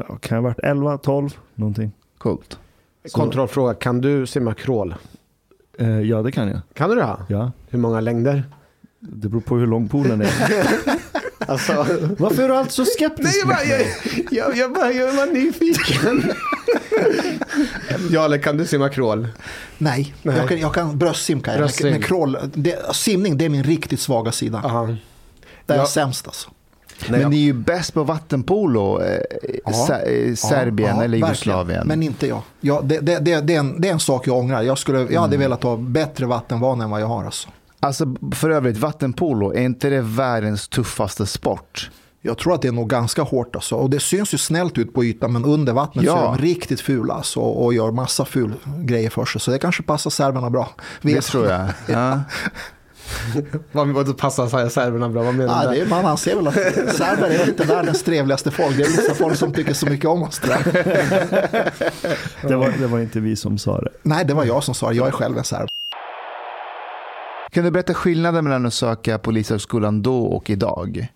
ja, 0.07 0.15
kan 0.19 0.35
jag 0.35 0.41
ha 0.43 0.49
varit 0.49 0.59
11, 0.59 0.97
12, 0.97 1.29
någonting. 1.55 1.91
Coolt. 2.17 2.59
Kontrollfråga, 3.11 3.73
kan 3.73 4.01
du 4.01 4.25
simma 4.25 4.53
crawl? 4.53 4.95
Eh, 5.77 5.99
ja, 6.01 6.21
det 6.21 6.31
kan 6.31 6.47
jag. 6.47 6.59
Kan 6.73 6.89
du 6.89 6.95
det? 6.95 7.15
Ja. 7.27 7.51
Hur 7.69 7.79
många 7.79 8.01
längder? 8.01 8.43
Det 8.99 9.29
beror 9.29 9.41
på 9.41 9.57
hur 9.57 9.67
lång 9.67 9.89
poolen 9.89 10.21
är. 10.21 10.27
Alltså, 11.51 11.85
Varför 12.19 12.43
är 12.43 12.47
du 12.47 12.55
alltid 12.55 12.71
så 12.73 12.85
skeptisk? 12.85 13.23
Nej, 13.23 13.39
jag, 13.39 13.47
bara, 13.47 13.63
jag, 13.63 13.87
jag, 14.31 14.57
jag, 14.57 14.73
bara, 14.73 14.91
jag 14.91 15.13
var 15.13 15.25
nyfiken. 15.25 16.31
Jarle, 18.09 18.37
kan 18.39 18.57
du 18.57 18.65
simma 18.65 18.89
crawl? 18.89 19.27
Nej, 19.77 20.13
Nej. 20.21 20.37
Jag, 20.37 20.49
kan, 20.49 20.59
jag 20.59 20.73
kan 20.73 20.97
bröstsimka. 20.97 21.51
Men, 21.51 21.59
Bröstsim. 21.59 21.91
men 21.91 22.01
crawl, 22.01 22.37
det, 22.53 22.95
simning 22.95 23.37
det 23.37 23.45
är 23.45 23.49
min 23.49 23.63
riktigt 23.63 23.99
svaga 23.99 24.31
sida. 24.31 24.61
Aha. 24.65 24.85
Där 24.85 24.93
är 24.93 24.97
Ja. 25.67 25.75
jag 25.75 25.87
sämst 25.89 26.27
alltså. 26.27 26.49
Nej, 27.09 27.19
Men 27.21 27.31
ni 27.31 27.37
är 27.37 27.41
ju 27.45 27.53
bäst 27.53 27.93
på 27.93 28.03
vattenpolo. 28.03 29.01
Eh, 29.01 29.19
Ja. 29.65 29.87
Ser- 29.87 30.27
eh, 30.29 30.35
Serbien 30.35 30.95
Ja, 30.97 31.03
eller 31.03 31.17
verkligen. 31.17 31.27
Jugoslavien. 31.27 31.87
Men 31.87 32.03
inte 32.03 32.27
jag. 32.27 32.41
Ja, 32.61 32.81
det, 32.83 32.99
det, 32.99 33.19
det, 33.19 33.41
det, 33.41 33.55
är 33.55 33.59
en, 33.59 33.81
det 33.81 33.87
är 33.87 33.91
en 33.93 33.99
sak 33.99 34.27
jag 34.27 34.37
ångrar. 34.37 34.61
Jag, 34.61 34.77
skulle, 34.77 35.07
jag 35.13 35.21
hade 35.21 35.37
velat 35.37 35.63
ha 35.63 35.77
bättre 35.77 36.25
vattenvana 36.25 36.83
än 36.83 36.89
vad 36.89 37.01
jag 37.01 37.07
har. 37.07 37.25
Alltså. 37.25 37.49
Alltså 37.83 38.05
för 38.35 38.49
övrigt, 38.49 38.77
vattenpolo, 38.77 39.53
är 39.53 39.61
inte 39.61 39.89
det 39.89 40.01
världens 40.01 40.67
tuffaste 40.67 41.25
sport? 41.25 41.89
Jag 42.21 42.37
tror 42.37 42.53
att 42.53 42.61
det 42.61 42.67
är 42.67 42.71
nog 42.71 42.89
ganska 42.89 43.21
hårt. 43.21 43.55
Alltså. 43.55 43.75
Och 43.75 43.89
det 43.89 43.99
syns 43.99 44.33
ju 44.33 44.37
snällt 44.37 44.77
ut 44.77 44.93
på 44.93 45.03
ytan 45.05 45.33
men 45.33 45.45
under 45.45 45.73
vattnet 45.73 46.05
så 46.05 46.11
Ja. 46.11 46.33
är 46.33 46.37
de 46.37 46.41
riktigt 46.41 46.81
fula 46.81 47.13
alltså, 47.13 47.39
och, 47.39 47.65
och 47.65 47.73
gör 47.73 47.91
massa 47.91 48.25
ful 48.25 48.53
grejer 48.77 49.09
för 49.09 49.25
sig. 49.25 49.41
Så 49.41 49.51
det 49.51 49.59
kanske 49.59 49.83
passar 49.83 50.09
serberna 50.09 50.49
bra. 50.49 50.69
Det 51.01 51.13
Vet- 51.13 51.25
tror 51.25 51.47
jag. 51.47 51.67
Ja. 51.87 52.19
Vad, 53.71 53.87
vad 53.87 54.17
passar 54.17 54.47
så 54.47 54.69
serberna 54.69 55.09
bra? 55.09 55.23
Vad 55.23 55.33
menar 55.35 55.63
Ja, 55.63 55.69
du? 55.71 55.75
det 55.75 55.81
är, 55.81 55.85
man 55.89 56.05
anser 56.05 56.35
väl 56.35 56.47
att 56.47 56.53
serber 56.95 57.29
är 57.29 57.47
inte 57.49 57.63
världens 57.63 58.03
trevligaste 58.03 58.51
folk. 58.51 58.77
Det 58.77 58.83
är 58.83 58.87
vissa 58.87 59.13
folk 59.15 59.35
som 59.35 59.53
tycker 59.53 59.73
så 59.73 59.85
mycket 59.85 60.05
om 60.05 60.23
oss. 60.23 60.39
Det 62.47 62.55
var, 62.55 62.79
det 62.79 62.87
var 62.87 62.99
inte 62.99 63.19
vi 63.19 63.35
som 63.35 63.57
sa 63.57 63.81
det. 63.81 63.89
Nej, 64.03 64.25
det 64.25 64.33
var 64.33 64.45
jag 64.45 64.63
som 64.63 64.73
sa 64.75 64.89
det. 64.89 64.95
Jag 64.95 65.07
är 65.07 65.11
själv 65.11 65.37
en 65.37 65.43
serb. 65.43 65.67
Kan 67.51 67.63
du 67.63 67.71
berätta 67.71 67.93
skillnaden 67.93 68.43
mellan 68.43 68.65
att 68.65 68.73
söka 68.73 69.17
polishögskolan 69.17 70.01
då 70.01 70.23
och 70.25 70.49
idag? 70.49 71.07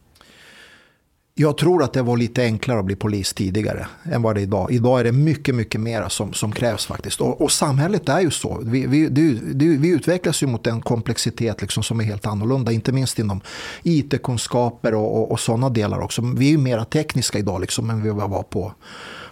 Jag 1.36 1.58
tror 1.58 1.84
att 1.84 1.94
det 1.94 2.02
var 2.02 2.18
lite 2.18 2.44
enklare 2.44 2.80
att 2.80 2.86
bli 2.86 2.96
polis 2.96 3.34
tidigare 3.34 3.88
än 4.04 4.22
vad 4.22 4.36
det 4.36 4.42
är 4.42 4.44
idag. 4.44 4.72
Idag 4.72 5.00
är 5.00 5.04
det 5.04 5.12
mycket, 5.12 5.56
mycket 5.56 5.82
mer 5.82 6.10
som, 6.10 6.34
som 6.34 6.52
krävs 6.52 6.86
faktiskt. 6.86 7.22
Och, 7.22 7.42
och 7.42 7.52
samhället 7.52 8.10
är 8.10 8.20
ju 8.20 8.32
så. 8.32 8.62
Vi, 8.64 8.88
vi, 8.88 9.08
det, 9.10 9.34
det, 9.54 9.66
vi 9.66 9.90
utvecklas 9.90 10.44
ju 10.44 10.48
mot 10.48 10.68
en 10.68 10.82
komplexitet 10.82 11.62
liksom 11.62 11.84
som 11.84 12.00
är 12.00 12.04
helt 12.04 12.26
annorlunda. 12.26 12.72
Inte 12.72 12.92
minst 12.92 13.20
inom 13.20 13.42
IT-kunskaper 13.84 14.94
och, 14.94 15.18
och, 15.18 15.32
och 15.32 15.40
sådana 15.40 15.70
delar 15.70 16.00
också. 16.00 16.22
Vi 16.22 16.46
är 16.46 16.52
ju 16.52 16.58
mera 16.58 16.86
tekniska 16.86 17.40
idag 17.40 17.62
liksom 17.62 17.90
än 17.90 18.04
vi 18.04 18.10
var 18.10 18.44
på, 18.44 18.74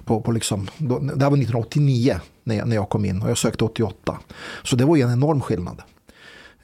på, 0.05 0.21
på 0.21 0.31
liksom, 0.31 0.67
då, 0.77 0.99
det 0.99 1.23
här 1.23 1.31
var 1.31 1.37
1989 1.37 2.19
när 2.43 2.55
jag, 2.55 2.67
när 2.67 2.75
jag 2.75 2.89
kom 2.89 3.05
in 3.05 3.21
och 3.21 3.29
jag 3.29 3.37
sökte 3.37 3.63
88. 3.63 4.19
Så 4.63 4.75
det 4.75 4.85
var 4.85 4.95
ju 4.95 5.01
en 5.01 5.13
enorm 5.13 5.41
skillnad. 5.41 5.81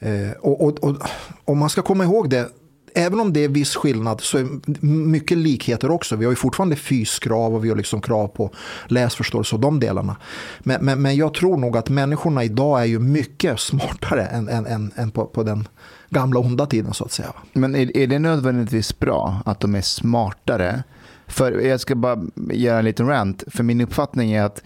Eh, 0.00 0.30
och, 0.40 0.64
och, 0.64 0.84
och 0.84 0.96
om 1.44 1.58
man 1.58 1.70
ska 1.70 1.82
komma 1.82 2.04
ihåg 2.04 2.30
det, 2.30 2.48
även 2.94 3.20
om 3.20 3.32
det 3.32 3.44
är 3.44 3.48
viss 3.48 3.76
skillnad 3.76 4.20
så 4.20 4.38
är 4.38 4.46
mycket 4.86 5.38
likheter 5.38 5.90
också. 5.90 6.16
Vi 6.16 6.24
har 6.24 6.32
ju 6.32 6.36
fortfarande 6.36 6.76
fyskrav 6.76 7.54
och 7.54 7.64
vi 7.64 7.68
har 7.68 7.76
liksom 7.76 8.00
krav 8.00 8.28
på 8.28 8.50
läsförståelse 8.88 9.54
och 9.54 9.60
de 9.60 9.80
delarna. 9.80 10.16
Men, 10.58 10.84
men, 10.84 11.02
men 11.02 11.16
jag 11.16 11.34
tror 11.34 11.56
nog 11.56 11.76
att 11.76 11.88
människorna 11.88 12.44
idag 12.44 12.80
är 12.80 12.84
ju 12.84 12.98
mycket 12.98 13.60
smartare 13.60 14.26
än, 14.26 14.48
än, 14.48 14.66
än, 14.66 14.92
än 14.96 15.10
på, 15.10 15.26
på 15.26 15.42
den 15.42 15.68
gamla 16.08 16.40
onda 16.40 16.66
tiden 16.66 16.94
så 16.94 17.04
att 17.04 17.12
säga. 17.12 17.32
Men 17.52 17.74
är, 17.74 17.96
är 17.96 18.06
det 18.06 18.18
nödvändigtvis 18.18 18.98
bra 18.98 19.42
att 19.44 19.60
de 19.60 19.74
är 19.74 19.82
smartare? 19.82 20.82
För 21.26 21.52
jag 21.52 21.80
ska 21.80 21.94
bara 21.94 22.22
göra 22.52 22.78
en 22.78 22.84
liten 22.84 23.06
rant. 23.06 23.44
För 23.46 23.62
min 23.62 23.80
uppfattning 23.80 24.32
är 24.32 24.42
att 24.42 24.62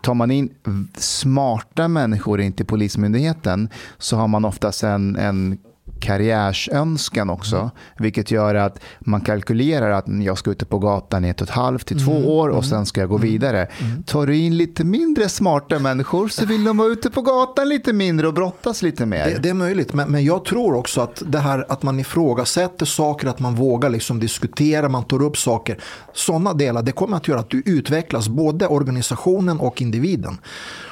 tar 0.00 0.14
man 0.14 0.30
in 0.30 0.54
smarta 0.96 1.88
människor 1.88 2.40
in 2.40 2.52
till 2.52 2.66
Polismyndigheten 2.66 3.68
så 3.98 4.16
har 4.16 4.28
man 4.28 4.44
oftast 4.44 4.82
en, 4.82 5.16
en 5.16 5.58
karriärsönskan 6.00 7.30
också. 7.30 7.70
Vilket 7.98 8.30
gör 8.30 8.54
att 8.54 8.80
man 9.00 9.20
kalkylerar 9.20 9.90
att 9.90 10.04
jag 10.08 10.38
ska 10.38 10.50
ute 10.50 10.64
på 10.64 10.78
gatan 10.78 11.24
i 11.24 11.28
ett 11.28 11.40
och 11.40 11.48
ett 11.48 11.54
halvt 11.54 11.86
till 11.86 12.04
två 12.04 12.38
år 12.38 12.48
och 12.48 12.64
sen 12.64 12.86
ska 12.86 13.00
jag 13.00 13.10
gå 13.10 13.16
vidare. 13.16 13.68
Tar 14.06 14.26
du 14.26 14.36
in 14.36 14.56
lite 14.56 14.84
mindre 14.84 15.28
smarta 15.28 15.78
människor 15.78 16.28
så 16.28 16.46
vill 16.46 16.64
de 16.64 16.76
vara 16.76 16.88
ute 16.88 17.10
på 17.10 17.22
gatan 17.22 17.68
lite 17.68 17.92
mindre 17.92 18.26
och 18.26 18.34
brottas 18.34 18.82
lite 18.82 19.06
mer. 19.06 19.26
Det, 19.26 19.38
det 19.38 19.48
är 19.48 19.54
möjligt, 19.54 19.92
men, 19.92 20.10
men 20.10 20.24
jag 20.24 20.44
tror 20.44 20.74
också 20.74 21.00
att 21.00 21.22
det 21.26 21.38
här 21.38 21.66
att 21.68 21.82
man 21.82 22.00
ifrågasätter 22.00 22.86
saker, 22.86 23.28
att 23.28 23.38
man 23.38 23.54
vågar 23.54 23.90
liksom 23.90 24.20
diskutera, 24.20 24.88
man 24.88 25.04
tar 25.04 25.22
upp 25.22 25.36
saker. 25.36 25.78
Sådana 26.12 26.54
delar, 26.54 26.82
det 26.82 26.92
kommer 26.92 27.16
att 27.16 27.28
göra 27.28 27.40
att 27.40 27.50
du 27.50 27.62
utvecklas, 27.66 28.28
både 28.28 28.66
organisationen 28.66 29.60
och 29.60 29.82
individen. 29.82 30.38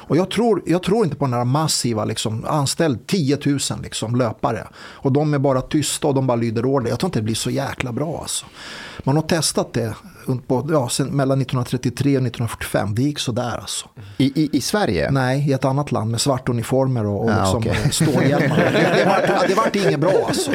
Och 0.05 0.17
jag 0.17 0.31
tror, 0.31 0.63
jag 0.65 0.83
tror 0.83 1.05
inte 1.05 1.15
på 1.15 1.25
den 1.25 1.33
här 1.33 1.45
massiva, 1.45 2.05
liksom, 2.05 2.45
anställ 2.45 2.97
10 3.07 3.37
000 3.45 3.59
liksom, 3.83 4.15
löpare. 4.15 4.67
Och 5.03 5.11
de 5.11 5.33
är 5.33 5.39
bara 5.39 5.61
tysta 5.61 6.07
och 6.07 6.13
de 6.13 6.27
bara 6.27 6.35
lyder 6.35 6.65
order. 6.65 6.89
Jag 6.89 6.99
tror 6.99 7.07
inte 7.07 7.19
det 7.19 7.23
blir 7.23 7.35
så 7.35 7.49
jäkla 7.49 7.91
bra. 7.91 8.19
Alltså. 8.21 8.45
Man 9.03 9.15
har 9.15 9.23
testat 9.23 9.73
det 9.73 9.95
på, 10.47 10.67
ja, 10.71 10.89
sen, 10.89 11.07
mellan 11.07 11.41
1933 11.41 12.09
och 12.17 12.23
1945. 12.23 12.95
Det 12.95 13.01
gick 13.01 13.19
sådär 13.19 13.57
alltså. 13.61 13.87
I, 14.17 14.41
i, 14.43 14.49
I 14.57 14.61
Sverige? 14.61 15.11
Nej, 15.11 15.49
i 15.49 15.53
ett 15.53 15.65
annat 15.65 15.91
land 15.91 16.11
med 16.11 16.21
svarta 16.21 16.51
uniformer 16.51 17.05
och, 17.05 17.23
och 17.23 17.31
Ah, 17.31 17.39
liksom 17.39 17.57
okej. 17.57 17.91
stålhjälmar. 17.91 18.57
Det, 18.73 18.93
det, 18.95 19.05
vart, 19.05 19.47
det 19.47 19.53
vart 19.55 19.75
inget 19.75 19.99
bra 19.99 20.25
alltså. 20.27 20.51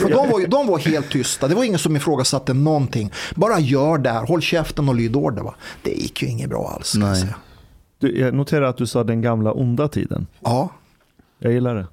För 0.00 0.08
de, 0.10 0.30
var 0.30 0.46
de 0.46 0.66
var 0.66 0.78
helt 0.78 1.10
tysta. 1.10 1.48
Det 1.48 1.54
var 1.54 1.64
ingen 1.64 1.78
som 1.78 1.96
ifrågasatte 1.96 2.54
någonting. 2.54 3.12
Bara 3.34 3.58
gör 3.60 3.98
det 3.98 4.10
här, 4.10 4.26
håll 4.26 4.42
käften 4.42 4.88
och 4.88 4.94
lyd 4.94 5.16
order. 5.16 5.42
Va? 5.42 5.54
Det 5.82 5.90
gick 5.90 6.22
ju 6.22 6.28
inget 6.28 6.48
bra 6.50 6.72
alls. 6.76 6.92
Kan 6.92 7.00
jag 7.02 7.10
Nej. 7.10 7.20
säga. 7.20 7.34
Du, 7.98 8.18
jag 8.20 8.34
noterar 8.34 8.66
att 8.66 8.76
du 8.76 8.86
sa 8.86 9.04
den 9.04 9.20
gamla 9.22 9.52
onda 9.52 9.88
tiden. 9.88 10.26
Ja. 10.40 10.68
Jag 11.38 11.52
gillar 11.52 11.74
det. 11.74 11.86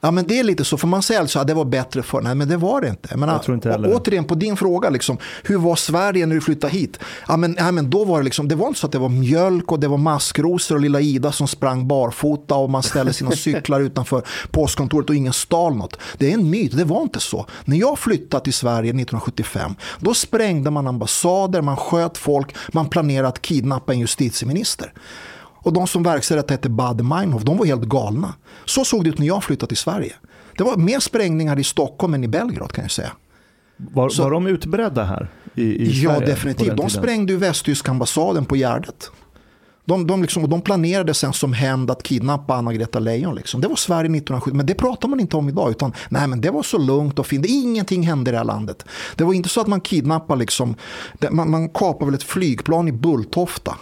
Ja 0.00 0.10
men 0.10 0.26
det 0.26 0.38
är 0.38 0.44
lite 0.44 0.64
så, 0.64 0.76
för 0.76 0.86
man 0.86 1.02
säger 1.02 1.20
alltså 1.20 1.38
att 1.38 1.46
det 1.46 1.54
var 1.54 1.64
bättre 1.64 2.02
för 2.02 2.20
Nej 2.20 2.34
men 2.34 2.48
det 2.48 2.56
var 2.56 2.80
det 2.80 2.88
inte. 2.88 3.16
Menar, 3.16 3.32
Jag 3.32 3.42
tror 3.42 3.54
inte 3.54 3.70
heller 3.70 3.94
återigen 3.94 4.24
på 4.24 4.34
din 4.34 4.56
fråga, 4.56 4.90
liksom, 4.90 5.18
hur 5.44 5.58
var 5.58 5.76
Sverige 5.76 6.26
när 6.26 6.34
du 6.34 6.40
flyttade 6.40 6.72
hit? 6.72 6.98
Ja 7.28 7.36
men, 7.36 7.56
ja, 7.58 7.72
men 7.72 7.90
då 7.90 8.04
var 8.04 8.18
det 8.18 8.24
liksom, 8.24 8.48
det 8.48 8.54
var 8.54 8.68
inte 8.68 8.80
så 8.80 8.86
att 8.86 8.92
det 8.92 8.98
var 8.98 9.08
mjölk 9.08 9.72
och 9.72 9.80
det 9.80 9.88
var 9.88 9.98
maskrosor 9.98 10.74
och 10.74 10.80
lilla 10.80 11.00
Ida 11.00 11.32
som 11.32 11.48
sprang 11.48 11.88
barfota 11.88 12.54
och 12.54 12.70
man 12.70 12.82
ställde 12.82 13.12
sina 13.12 13.30
cyklar 13.36 13.80
utanför 13.80 14.22
postkontoret 14.50 15.10
och 15.10 15.16
ingen 15.16 15.32
stal 15.32 15.76
något. 15.76 15.96
Det 16.18 16.30
är 16.30 16.34
en 16.34 16.50
myt, 16.50 16.76
det 16.76 16.84
var 16.84 17.02
inte 17.02 17.20
så. 17.20 17.46
När 17.64 17.76
jag 17.76 17.98
flyttade 17.98 18.44
till 18.44 18.54
Sverige 18.54 18.90
1975, 18.90 19.74
då 19.98 20.14
sprängde 20.14 20.70
man 20.70 20.86
ambassader, 20.86 21.62
man 21.62 21.76
sköt 21.76 22.18
folk, 22.18 22.54
man 22.72 22.88
planerade 22.88 23.28
att 23.28 23.42
kidnappa 23.42 23.92
en 23.92 24.00
justitieminister. 24.00 24.92
Och 25.62 25.72
de 25.72 25.86
som 25.86 26.02
verkställde 26.02 26.42
detta 26.42 26.54
hette 26.54 26.68
Bad 26.68 27.04
Meinhof, 27.04 27.42
de 27.42 27.56
var 27.56 27.66
helt 27.66 27.84
galna. 27.84 28.34
Så 28.64 28.84
såg 28.84 29.04
det 29.04 29.10
ut 29.10 29.18
när 29.18 29.26
jag 29.26 29.44
flyttade 29.44 29.68
till 29.68 29.76
Sverige. 29.76 30.12
Det 30.56 30.64
var 30.64 30.76
mer 30.76 31.00
sprängningar 31.00 31.58
i 31.58 31.64
Stockholm 31.64 32.14
än 32.14 32.24
i 32.24 32.28
Belgrad 32.28 32.72
kan 32.72 32.84
jag 32.84 32.90
säga. 32.90 33.12
Var, 33.76 34.08
Så- 34.08 34.22
var 34.22 34.30
de 34.30 34.46
utbredda 34.46 35.04
här? 35.04 35.28
I, 35.54 35.62
i 35.62 36.02
ja, 36.02 36.10
Sverige 36.10 36.26
definitivt. 36.26 36.76
De 36.76 36.90
sprängde 36.90 37.32
ju 37.32 37.38
västtyska 37.38 37.90
ambassaden 37.90 38.44
på 38.44 38.56
Gärdet. 38.56 39.10
De, 39.84 40.06
de, 40.06 40.22
liksom, 40.22 40.50
de 40.50 40.60
planerade 40.60 41.14
sen 41.14 41.32
som 41.32 41.52
hämnd 41.52 41.90
att 41.90 42.02
kidnappa 42.02 42.54
Anna-Greta 42.54 42.98
Leijon. 42.98 43.34
Liksom. 43.34 43.60
Det 43.60 43.68
var 43.68 43.76
Sverige 43.76 44.00
1970, 44.00 44.54
men 44.56 44.66
det 44.66 44.74
pratar 44.74 45.08
man 45.08 45.20
inte 45.20 45.36
om 45.36 45.48
idag. 45.48 45.70
Utan, 45.70 45.92
nej, 46.08 46.28
men 46.28 46.40
det 46.40 46.50
var 46.50 46.62
så 46.62 46.78
lugnt 46.78 47.18
och 47.18 47.26
fint. 47.26 47.46
Ingenting 47.46 48.02
hände 48.06 48.30
i 48.30 48.32
det 48.32 48.38
här 48.38 48.44
landet. 48.44 48.84
Det 49.16 49.24
var 49.24 49.34
inte 49.34 49.48
så 49.48 49.60
att 49.60 49.66
man 49.66 49.80
kidnappade, 49.80 50.40
liksom, 50.40 50.74
man, 51.30 51.50
man 51.50 51.68
kapade 51.68 52.04
väl 52.04 52.14
ett 52.14 52.22
flygplan 52.22 52.88
i 52.88 52.92
Bulltofta. 52.92 53.76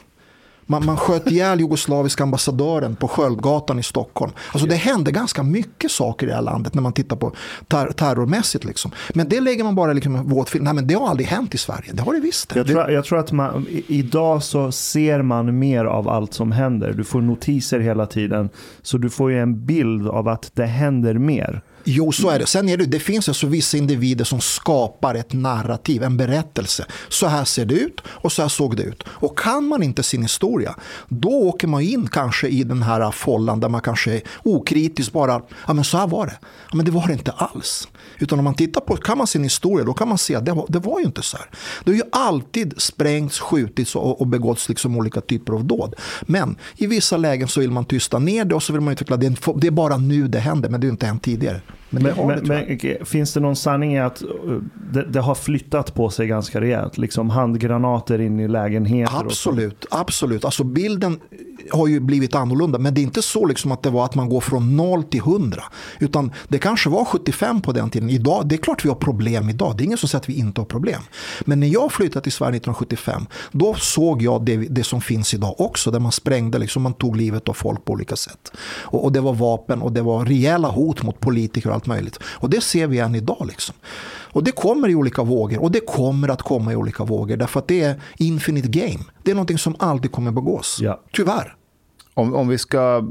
Man, 0.71 0.87
man 0.87 0.97
sköt 0.97 1.31
ihjäl 1.31 1.61
jugoslaviska 1.61 2.23
ambassadören 2.23 2.97
på 2.97 3.09
Sköldgatan 3.09 3.79
i 3.79 3.83
Stockholm. 3.83 4.33
Alltså 4.53 4.69
det 4.69 4.75
hände 4.75 5.13
ganska 5.13 5.43
mycket 5.43 5.91
saker 5.91 6.27
i 6.27 6.29
det 6.29 6.35
här 6.35 6.43
landet 6.43 6.75
när 6.75 6.83
man 6.83 6.93
tittar 6.93 7.17
på 7.17 7.33
ter 7.69 7.87
terrormässigt. 7.93 8.65
Liksom. 8.65 8.91
Men 9.15 9.29
det 9.29 9.41
lägger 9.41 9.65
man 9.65 9.75
bara 9.75 9.93
liksom 9.93 10.29
våt 10.29 10.51
film. 10.51 10.65
Nej 10.65 10.75
men 10.75 10.87
det 10.87 10.95
har 10.95 11.09
aldrig 11.09 11.29
hänt 11.29 11.55
i 11.55 11.59
Sverige. 11.59 11.93
Det 11.93 12.03
har 12.03 12.13
det 12.13 12.21
visst. 12.21 12.57
Jag 12.57 12.67
tror, 12.67 12.91
jag 12.91 13.05
tror 13.05 13.19
att 13.19 13.33
man, 13.33 13.67
idag 13.87 14.43
så 14.43 14.73
ser 14.73 15.23
man 15.23 15.59
mer 15.59 15.85
av 15.85 16.09
allt 16.09 16.35
som 16.35 16.53
händer. 16.53 16.93
Du 16.93 17.05
får 17.05 17.21
notiser 17.21 17.81
hela 17.81 18.07
tiden. 18.07 18.51
Så 18.83 18.99
du 18.99 19.11
får 19.11 19.31
ju 19.31 19.41
en 19.41 19.67
bild 19.67 20.09
av 20.09 20.29
att 20.29 20.51
det 20.55 20.67
händer 20.67 21.15
mer. 21.15 21.63
Jo, 21.91 22.13
så 22.13 22.31
är 22.31 22.39
det. 22.39 22.47
Sen 22.47 22.69
är 22.69 22.77
det, 22.77 22.87
det 22.87 22.99
finns 22.99 23.29
alltså 23.29 23.47
vissa 23.47 23.77
individer 23.77 24.25
som 24.25 24.41
skapar 24.41 25.15
ett 25.15 25.33
narrativ, 25.33 26.03
en 26.03 26.17
berättelse. 26.17 26.87
Så 27.09 27.27
här 27.27 27.45
ser 27.45 27.65
det 27.65 27.75
ut 27.75 28.01
och 28.07 28.33
så 28.33 28.43
här 28.43 28.49
såg 28.49 28.77
det 28.77 28.83
ut. 28.83 29.05
Och 29.09 29.39
kan 29.39 29.65
man 29.65 29.83
inte 29.83 30.03
sin 30.03 30.23
historia, 30.23 30.75
då 31.09 31.29
åker 31.29 31.69
man 31.69 31.83
in 31.83 32.09
kanske 32.09 32.49
i 32.49 32.65
den 32.65 32.83
här 32.83 33.11
follan 33.11 33.61
där 33.61 33.69
man 33.69 33.81
kanske 33.81 34.13
är 34.13 34.23
okritiskt 34.45 35.13
bara, 35.13 35.43
ja 35.67 35.75
men 35.75 35.85
så 35.85 35.99
här 35.99 36.07
var 36.07 36.27
det. 36.27 36.39
Ja, 36.43 36.77
men 36.77 36.85
det 36.85 36.91
var 36.91 37.07
det 37.07 37.13
inte 37.13 37.31
alls. 37.33 37.89
Utan 38.19 38.39
om 38.39 38.45
man 38.45 38.55
tittar 38.55 38.81
på, 38.81 38.97
kan 38.97 39.19
man 39.19 39.27
sin 39.27 39.43
historia, 39.43 39.85
då 39.85 39.95
kan 39.95 40.09
man 40.09 40.19
se 40.19 40.35
att 40.35 40.47
det 40.47 40.53
var, 40.53 40.67
det 40.69 40.79
var 40.79 40.99
ju 40.99 41.07
inte 41.07 41.23
så 41.23 41.37
här. 41.37 41.47
Det 41.85 41.91
har 41.91 41.97
ju 41.97 42.03
alltid 42.13 42.75
sprängts, 42.77 43.39
skjutits 43.39 43.97
och, 43.97 44.21
och 44.21 44.27
begåtts 44.27 44.69
liksom 44.69 44.97
olika 44.97 45.21
typer 45.21 45.53
av 45.53 45.65
dåd. 45.65 45.95
Men 46.23 46.57
i 46.77 46.87
vissa 46.87 47.17
lägen 47.17 47.49
så 47.49 47.61
vill 47.61 47.71
man 47.71 47.85
tysta 47.85 48.19
ner 48.19 48.45
det 48.45 48.55
och 48.55 48.63
så 48.63 48.73
vill 48.73 48.83
man 48.83 48.93
utveckla 48.93 49.17
det. 49.17 49.37
Det 49.57 49.67
är 49.67 49.71
bara 49.71 49.97
nu 49.97 50.29
det 50.29 50.39
händer, 50.39 50.69
men 50.69 50.81
det 50.81 50.87
är 50.87 50.91
inte 50.91 51.07
hänt 51.07 51.23
tidigare. 51.23 51.61
Men, 51.91 52.03
Men, 52.03 52.45
det 52.45 52.89
men, 52.97 53.07
finns 53.07 53.33
det 53.33 53.41
någon 53.41 53.57
sanning 53.57 53.95
i 53.95 54.01
att 54.01 54.23
uh, 54.23 54.61
det, 54.93 55.05
det 55.05 55.21
har 55.21 55.35
flyttat 55.35 55.95
på 55.95 56.11
sig 56.11 56.27
ganska 56.27 56.61
rejält? 56.61 56.99
Liksom 56.99 57.31
handgranater 57.31 58.21
in 58.21 58.41
i 58.41 58.49
lägenheter? 58.49 59.21
Absolut, 59.21 59.87
absolut. 59.91 60.45
Alltså 60.45 60.65
bilden 60.65 61.21
har 61.71 61.87
ju 61.87 62.01
blivit 62.01 62.35
annorlunda. 62.35 62.79
Men 62.79 62.95
det 62.95 63.01
är 63.01 63.03
inte 63.03 63.23
så 63.23 63.47
liksom 63.47 63.73
att 63.73 63.83
det 63.83 63.91
var 63.91 64.05
att 64.05 64.15
man 64.15 64.29
går 64.29 64.41
från 64.41 64.77
0 64.77 65.03
till 65.03 65.21
100. 65.21 65.63
Utan 65.99 66.33
det 66.49 66.59
kanske 66.59 66.91
var 66.91 67.05
75 67.05 67.61
på 67.61 67.73
den 67.73 67.91
tiden. 67.91 68.11
Idag, 68.11 68.49
det 68.49 68.55
är 68.55 68.57
klart 68.57 68.85
vi 68.85 68.89
har 68.89 68.97
problem 68.97 69.49
idag. 69.49 69.77
Det 69.77 69.83
är 69.83 69.85
ingen 69.85 69.99
som 69.99 70.09
säger 70.09 70.21
att 70.21 70.29
vi 70.29 70.39
inte 70.39 70.61
har 70.61 70.67
problem. 70.67 71.03
Men 71.45 71.61
när 71.61 71.67
jag 71.67 71.93
flyttade 71.93 72.23
till 72.23 72.33
Sverige 72.33 72.57
1975, 72.57 73.27
då 73.53 73.75
såg 73.75 74.23
jag 74.23 74.45
det, 74.45 74.57
det 74.57 74.85
som 74.85 75.01
finns 75.01 75.35
idag 75.35 75.61
också. 75.61 75.91
Där 75.91 76.01
man 76.01 76.13
sprängde, 76.13 76.59
liksom, 76.59 76.83
man 76.83 76.95
tog 76.95 77.17
livet 77.17 77.49
av 77.49 77.53
folk 77.53 77.85
på 77.85 77.93
olika 77.93 78.17
sätt. 78.17 78.53
Och, 78.81 79.05
och 79.05 79.13
det 79.13 79.21
var 79.21 79.33
vapen 79.33 79.83
och 79.83 79.93
det 79.93 80.03
var 80.03 80.25
rejäla 80.25 80.69
hot 80.69 81.03
mot 81.03 81.21
politiker 81.21 81.71
allt 81.79 81.87
möjligt. 81.87 82.19
Och 82.23 82.51
det 82.51 82.61
ser 82.61 82.87
vi 82.87 82.99
än 82.99 83.15
idag. 83.15 83.47
Liksom. 83.49 83.75
Och 84.33 84.45
det 84.45 84.53
kommer 84.53 84.89
i 84.89 84.95
olika 84.95 85.23
vågor 85.23 85.63
och 85.63 85.71
det 85.71 85.81
kommer 85.81 86.29
att 86.29 86.43
komma 86.43 86.73
i 86.73 86.77
olika 86.77 87.05
vågor 87.05 87.37
därför 87.37 87.61
att 87.61 87.69
det 87.69 87.83
är 87.83 88.01
infinite 88.17 88.69
game. 88.69 89.05
Det 89.23 89.31
är 89.31 89.35
någonting 89.35 89.59
som 89.59 89.77
aldrig 89.79 90.13
kommer 90.13 90.31
begås. 90.31 90.79
Ja. 90.81 91.01
Tyvärr. 91.13 91.55
Om, 92.15 92.35
om 92.35 92.49
vi 92.49 92.59
ska, 92.59 93.09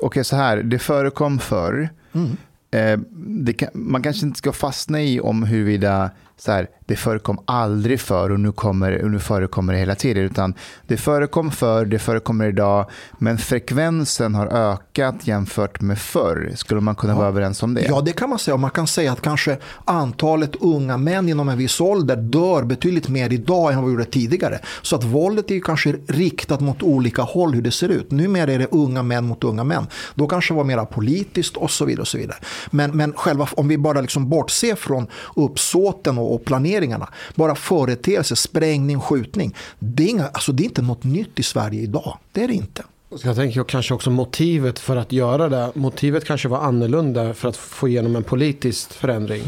okej 0.00 0.24
så 0.24 0.36
här, 0.36 0.56
det 0.56 0.78
förekom 0.78 1.38
förr. 1.38 1.88
Mm. 2.12 2.36
Eh, 2.70 2.98
det 3.44 3.52
kan, 3.52 3.68
man 3.72 4.02
kanske 4.02 4.26
inte 4.26 4.38
ska 4.38 4.52
fastna 4.52 5.02
i 5.02 5.20
om 5.20 5.42
huruvida 5.42 6.10
så 6.38 6.52
här, 6.52 6.68
det 6.86 6.96
förekom 6.96 7.38
aldrig 7.44 8.00
förr 8.00 8.30
och 8.30 8.40
nu, 8.40 8.52
kommer, 8.52 9.02
och 9.04 9.10
nu 9.10 9.18
förekommer 9.18 9.72
det 9.72 9.78
hela 9.78 9.94
tiden. 9.94 10.24
Utan 10.24 10.54
det 10.86 10.96
förekom 10.96 11.50
förr, 11.50 11.84
det 11.84 11.98
förekommer 11.98 12.48
idag, 12.48 12.90
men 13.18 13.38
frekvensen 13.38 14.34
har 14.34 14.46
ökat 14.46 15.14
jämfört 15.26 15.80
med 15.80 15.98
förr. 15.98 16.52
Skulle 16.54 16.80
man 16.80 16.94
kunna 16.94 17.14
vara 17.14 17.28
överens 17.28 17.62
om 17.62 17.74
det? 17.74 17.82
Ja, 17.88 18.00
det 18.00 18.12
kan 18.12 18.30
man 18.30 18.38
säga. 18.38 18.56
Man 18.56 18.70
kan 18.70 18.86
säga 18.86 19.12
att 19.12 19.22
kanske 19.22 19.58
antalet 19.84 20.56
unga 20.56 20.96
män 20.96 21.28
inom 21.28 21.48
en 21.48 21.58
viss 21.58 21.80
ålder 21.80 22.16
dör 22.16 22.62
betydligt 22.62 23.08
mer 23.08 23.32
idag 23.32 23.72
än 23.72 23.76
vad 23.76 23.86
vi 23.86 23.92
gjorde 23.92 24.04
tidigare. 24.04 24.60
Så 24.82 24.96
att 24.96 25.04
våldet 25.04 25.50
är 25.50 25.60
kanske 25.60 25.94
riktat 26.06 26.60
mot 26.60 26.82
olika 26.82 27.22
håll 27.22 27.54
hur 27.54 27.62
det 27.62 27.70
ser 27.70 27.88
ut. 27.88 28.10
Numera 28.10 28.52
är 28.52 28.58
det 28.58 28.68
unga 28.70 29.02
män 29.02 29.24
mot 29.24 29.44
unga 29.44 29.64
män. 29.64 29.86
Då 30.14 30.26
kanske 30.26 30.54
det 30.54 30.56
var 30.56 30.64
mer 30.64 30.84
politiskt 30.84 31.56
och 31.56 31.70
så 31.70 31.84
vidare. 31.84 32.00
Och 32.00 32.08
så 32.08 32.18
vidare. 32.18 32.38
Men, 32.70 32.96
men 32.96 33.12
själva, 33.12 33.48
om 33.56 33.68
vi 33.68 33.78
bara 33.78 34.00
liksom 34.00 34.28
bortser 34.28 34.74
från 34.74 35.06
uppsåten 35.36 36.18
och, 36.18 36.25
och 36.34 36.44
planeringarna. 36.44 37.08
Bara 37.34 37.54
företeelser, 37.54 38.36
sprängning, 38.36 39.00
skjutning. 39.00 39.54
Det 39.78 40.04
är, 40.04 40.08
inga, 40.08 40.26
alltså 40.26 40.52
det 40.52 40.62
är 40.62 40.64
inte 40.64 40.82
något 40.82 41.04
nytt 41.04 41.38
i 41.38 41.42
Sverige 41.42 41.80
idag. 41.80 42.18
Det 42.32 42.44
är 42.44 42.48
det 42.48 42.54
inte. 42.54 42.82
Så 43.10 43.28
jag 43.28 43.36
tänker 43.36 43.64
kanske 43.64 43.94
också 43.94 44.10
motivet 44.10 44.78
för 44.78 44.96
att 44.96 45.12
göra 45.12 45.48
det. 45.48 45.70
Motivet 45.74 46.24
kanske 46.24 46.48
var 46.48 46.58
annorlunda 46.58 47.34
för 47.34 47.48
att 47.48 47.56
få 47.56 47.88
igenom 47.88 48.16
en 48.16 48.22
politisk 48.22 48.92
förändring. 48.92 49.42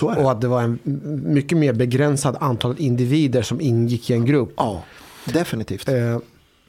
Det. 0.00 0.06
Och 0.06 0.30
att 0.30 0.40
det 0.40 0.48
var 0.48 0.62
en 0.62 0.78
mycket 1.24 1.58
mer 1.58 1.72
begränsad 1.72 2.36
antal 2.40 2.74
individer 2.78 3.42
som 3.42 3.60
ingick 3.60 4.10
i 4.10 4.12
en 4.12 4.26
grupp. 4.26 4.52
Ja, 4.56 4.82
definitivt. 5.24 5.88
Eh, 5.88 6.18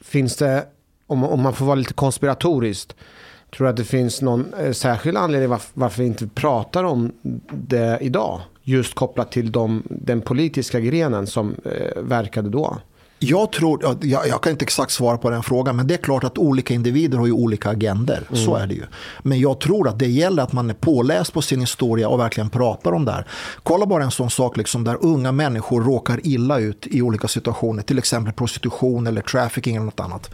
finns 0.02 0.36
det, 0.36 0.64
om, 1.06 1.24
om 1.24 1.40
man 1.40 1.52
får 1.52 1.66
vara 1.66 1.74
lite 1.74 1.94
konspiratoriskt, 1.94 2.96
tror 3.56 3.64
du 3.64 3.70
att 3.70 3.76
det 3.76 3.84
finns 3.84 4.22
någon 4.22 4.54
eh, 4.54 4.72
särskild 4.72 5.16
anledning 5.16 5.50
varför, 5.50 5.70
varför 5.74 6.02
vi 6.02 6.08
inte 6.08 6.26
pratar 6.26 6.84
om 6.84 7.12
det 7.52 7.98
idag? 8.00 8.40
Just 8.64 8.94
kopplat 8.94 9.32
till 9.32 9.52
de, 9.52 9.82
den 9.90 10.20
politiska 10.20 10.80
grenen 10.80 11.26
som 11.26 11.54
eh, 11.64 12.02
verkade 12.02 12.48
då. 12.50 12.78
Jag, 13.18 13.52
tror, 13.52 13.80
ja, 13.82 13.96
jag, 14.00 14.28
jag 14.28 14.42
kan 14.42 14.52
inte 14.52 14.64
exakt 14.64 14.92
svara 14.92 15.18
på 15.18 15.30
den 15.30 15.42
frågan, 15.42 15.76
men 15.76 15.86
det 15.86 15.94
är 15.94 15.98
klart 15.98 16.24
att 16.24 16.38
olika 16.38 16.74
individer 16.74 17.18
har 17.18 17.26
ju 17.26 17.32
olika 17.32 17.70
agender. 17.70 18.28
Så 18.32 18.56
är 18.56 18.66
det 18.66 18.74
ju. 18.74 18.82
Men 19.22 19.40
jag 19.40 19.60
tror 19.60 19.88
att 19.88 19.98
det 19.98 20.06
gäller 20.06 20.42
att 20.42 20.52
man 20.52 20.70
är 20.70 20.74
påläst 20.74 21.32
på 21.32 21.42
sin 21.42 21.60
historia 21.60 22.08
och 22.08 22.20
verkligen 22.20 22.50
pratar 22.50 22.92
om 22.92 23.04
det 23.04 23.12
här. 23.12 23.26
Kolla 23.62 23.86
bara 23.86 24.04
en 24.04 24.10
sån 24.10 24.30
sak 24.30 24.56
liksom 24.56 24.84
där 24.84 24.98
unga 25.00 25.32
människor 25.32 25.82
råkar 25.82 26.20
illa 26.26 26.58
ut 26.58 26.86
i 26.86 27.02
olika 27.02 27.28
situationer, 27.28 27.82
till 27.82 27.98
exempel 27.98 28.32
prostitution 28.32 29.06
eller 29.06 29.20
trafficking 29.20 29.76
eller 29.76 29.86
något 29.86 30.00
annat. 30.00 30.30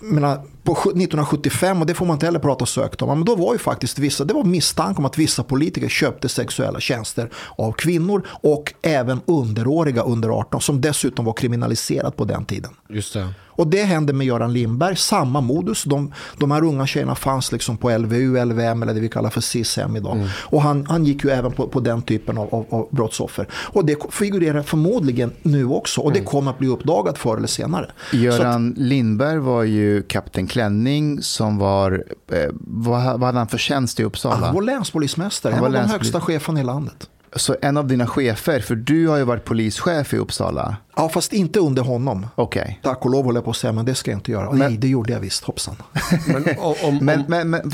Menar, 0.00 0.40
på 0.66 0.72
1975, 0.72 1.80
och 1.80 1.86
det 1.86 1.94
får 1.94 2.06
man 2.06 2.14
inte 2.14 2.26
heller 2.26 2.38
prata 2.38 2.66
sökt 2.66 3.02
om, 3.02 3.08
men 3.08 3.24
då 3.24 3.36
var 3.36 3.52
ju 3.52 3.58
faktiskt 3.58 3.98
vissa, 3.98 4.24
det 4.24 4.34
var 4.34 4.44
misstanke 4.44 4.98
om 4.98 5.04
att 5.04 5.18
vissa 5.18 5.42
politiker 5.42 5.88
köpte 5.88 6.28
sexuella 6.28 6.80
tjänster 6.80 7.30
av 7.58 7.72
kvinnor 7.72 8.26
och 8.28 8.74
även 8.82 9.20
underåriga 9.26 10.02
under 10.02 10.28
18 10.28 10.60
som 10.60 10.80
dessutom 10.80 11.24
var 11.24 11.32
kriminaliserat 11.32 12.16
på 12.16 12.24
den 12.24 12.44
tiden. 12.44 12.70
Just 12.88 13.14
det. 13.14 13.28
Och 13.56 13.66
det 13.66 13.82
hände 13.82 14.12
med 14.12 14.26
Göran 14.26 14.52
Lindberg, 14.52 14.96
samma 14.96 15.40
modus. 15.40 15.84
De, 15.84 16.12
de 16.38 16.50
här 16.50 16.64
unga 16.64 16.86
tjejerna 16.86 17.14
fanns 17.14 17.52
liksom 17.52 17.76
på 17.76 17.98
LVU, 17.98 18.44
LVM 18.44 18.82
eller 18.82 18.94
det 18.94 19.00
vi 19.00 19.08
kallar 19.08 19.30
för 19.30 19.40
SIS-hem 19.40 19.96
idag. 19.96 20.28
Och 20.32 20.62
han, 20.62 20.86
han 20.86 21.04
gick 21.04 21.24
ju 21.24 21.30
även 21.30 21.52
på, 21.52 21.68
på 21.68 21.80
den 21.80 22.02
typen 22.02 22.38
av, 22.38 22.54
av, 22.54 22.66
av 22.70 22.88
brottsoffer. 22.90 23.46
Och 23.52 23.84
det 23.84 23.98
figurerar 24.10 24.62
förmodligen 24.62 25.32
nu 25.42 25.66
också. 25.66 26.00
Och 26.00 26.12
det 26.12 26.20
kommer 26.20 26.50
att 26.50 26.58
bli 26.58 26.68
uppdagat 26.68 27.18
förr 27.18 27.36
eller 27.36 27.46
senare. 27.46 27.90
Så 28.10 28.16
att, 28.16 28.22
Göran 28.22 28.74
Lindberg 28.76 29.38
var 29.38 29.62
ju 29.62 30.02
kapten 30.02 30.46
Klänning 30.56 31.22
som 31.22 31.58
var, 31.58 32.04
eh, 32.32 32.50
vad, 32.60 33.02
vad 33.02 33.22
hade 33.22 33.38
han 33.38 33.48
för 33.48 33.58
tjänst 33.58 34.00
i 34.00 34.04
Uppsala? 34.04 34.46
han 34.46 34.54
var 34.54 34.62
länspolismästare, 34.62 35.52
Han 35.52 35.64
en 35.64 35.72
var 35.72 35.80
av 35.80 35.86
de 35.86 35.92
högsta 35.92 36.20
cheferna 36.20 36.60
i 36.60 36.64
landet. 36.64 37.08
Så 37.34 37.56
en 37.62 37.76
av 37.76 37.86
dina 37.86 38.06
chefer, 38.06 38.60
för 38.60 38.74
du 38.74 39.08
har 39.08 39.16
ju 39.16 39.24
varit 39.24 39.44
polischef 39.44 40.14
i 40.14 40.16
Uppsala. 40.16 40.76
Ja, 40.96 41.08
fast 41.08 41.32
inte 41.32 41.60
under 41.60 41.82
honom. 41.82 42.26
Okej. 42.34 42.80
Tack 42.82 43.04
och 43.04 43.10
lov 43.10 43.24
håller 43.24 43.36
jag 43.36 43.44
på 43.44 43.50
att 43.50 43.56
säga, 43.56 43.72
men 43.72 43.84
det 43.84 43.94
ska 43.94 44.10
jag 44.10 44.18
inte 44.18 44.32
göra. 44.32 44.52
Nej, 44.52 44.76
det 44.76 44.88
gjorde 44.88 45.12
jag 45.12 45.20
visst, 45.20 45.44
hoppsan. 45.44 45.76
Men 46.26 46.44
om, 46.58 46.74
om, 46.84 46.96
Men, 46.96 47.24
men, 47.28 47.50
men 47.50 47.72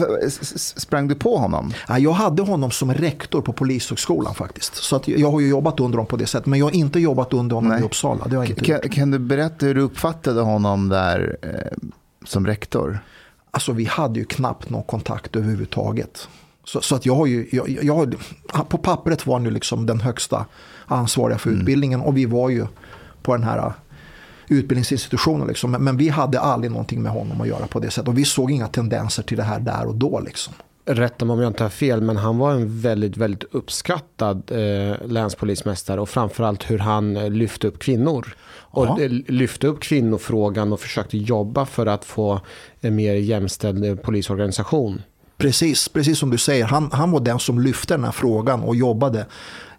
sprang 0.54 1.08
du 1.08 1.14
på 1.14 1.36
honom? 1.36 1.72
Ja, 1.88 1.98
Jag 1.98 2.12
hade 2.12 2.42
honom 2.42 2.70
som 2.70 2.94
rektor 2.94 3.42
på 3.42 3.52
Polishögskolan 3.52 4.34
faktiskt. 4.34 4.74
Så 4.74 4.96
att 4.96 5.08
jag 5.08 5.32
har 5.32 5.40
ju 5.40 5.48
jobbat 5.48 5.80
under 5.80 5.98
honom 5.98 6.06
på 6.06 6.16
det 6.16 6.26
sättet. 6.26 6.46
Men 6.46 6.58
jag 6.58 6.66
har 6.66 6.74
inte 6.74 7.00
jobbat 7.00 7.32
under 7.32 7.54
honom 7.54 7.72
Nej. 7.72 7.80
i 7.80 7.84
Uppsala. 7.84 8.24
Det 8.24 8.36
har 8.36 8.44
jag 8.44 8.50
inte 8.50 8.64
Kan, 8.64 8.80
kan 8.80 9.10
du 9.10 9.18
berätta 9.18 9.66
hur 9.66 9.74
du 9.74 9.80
uppfattade 9.80 10.40
honom 10.40 10.88
där 10.88 11.36
eh, 11.42 11.88
som 12.24 12.46
rektor? 12.46 12.98
Alltså 13.50 13.72
vi 13.72 13.84
hade 13.84 14.18
ju 14.18 14.24
knappt 14.24 14.70
någon 14.70 14.82
kontakt 14.82 15.36
överhuvudtaget. 15.36 16.28
Så, 16.64 16.80
så 16.80 16.94
att 16.94 17.06
jag 17.06 17.14
har 17.14 17.26
ju, 17.26 17.48
jag, 17.52 17.68
jag, 17.82 18.14
på 18.68 18.78
pappret 18.78 19.26
var 19.26 19.34
han 19.34 19.44
ju 19.44 19.50
liksom 19.50 19.86
den 19.86 20.00
högsta 20.00 20.46
ansvariga 20.86 21.38
för 21.38 21.50
utbildningen. 21.50 22.00
Och 22.00 22.16
vi 22.16 22.26
var 22.26 22.48
ju 22.48 22.66
på 23.22 23.36
den 23.36 23.44
här 23.44 23.58
uh, 23.58 23.72
utbildningsinstitutionen. 24.48 25.46
Liksom. 25.48 25.70
Men, 25.70 25.84
men 25.84 25.96
vi 25.96 26.08
hade 26.08 26.40
aldrig 26.40 26.70
någonting 26.70 27.02
med 27.02 27.12
honom 27.12 27.40
att 27.40 27.48
göra 27.48 27.66
på 27.66 27.80
det 27.80 27.90
sättet. 27.90 28.08
Och 28.08 28.18
vi 28.18 28.24
såg 28.24 28.50
inga 28.50 28.68
tendenser 28.68 29.22
till 29.22 29.36
det 29.36 29.42
här 29.42 29.60
där 29.60 29.86
och 29.86 29.94
då. 29.94 30.20
Liksom. 30.20 30.54
Rätta 30.84 31.24
mig 31.24 31.34
om 31.34 31.40
jag 31.40 31.50
inte 31.50 31.62
har 31.62 31.70
fel, 31.70 32.00
men 32.00 32.16
han 32.16 32.38
var 32.38 32.52
en 32.52 32.80
väldigt, 32.80 33.16
väldigt 33.16 33.44
uppskattad 33.54 34.50
eh, 34.50 35.06
länspolismästare 35.06 36.00
och 36.00 36.08
framförallt 36.08 36.70
hur 36.70 36.78
han 36.78 37.16
eh, 37.16 37.30
lyfte 37.30 37.66
upp 37.66 37.78
kvinnor. 37.78 38.34
Och 38.54 39.00
eh, 39.00 39.10
lyfte 39.10 39.66
upp 39.66 39.80
kvinnofrågan 39.80 40.72
och 40.72 40.80
försökte 40.80 41.18
jobba 41.18 41.66
för 41.66 41.86
att 41.86 42.04
få 42.04 42.40
en 42.80 42.94
mer 42.94 43.14
jämställd 43.14 43.84
eh, 43.84 43.94
polisorganisation. 43.94 45.02
Precis, 45.36 45.88
precis 45.88 46.18
som 46.18 46.30
du 46.30 46.38
säger. 46.38 46.64
Han, 46.64 46.90
han 46.92 47.10
var 47.10 47.20
den 47.20 47.38
som 47.38 47.60
lyfte 47.60 47.94
den 47.94 48.04
här 48.04 48.12
frågan 48.12 48.62
och 48.62 48.76
jobbade. 48.76 49.26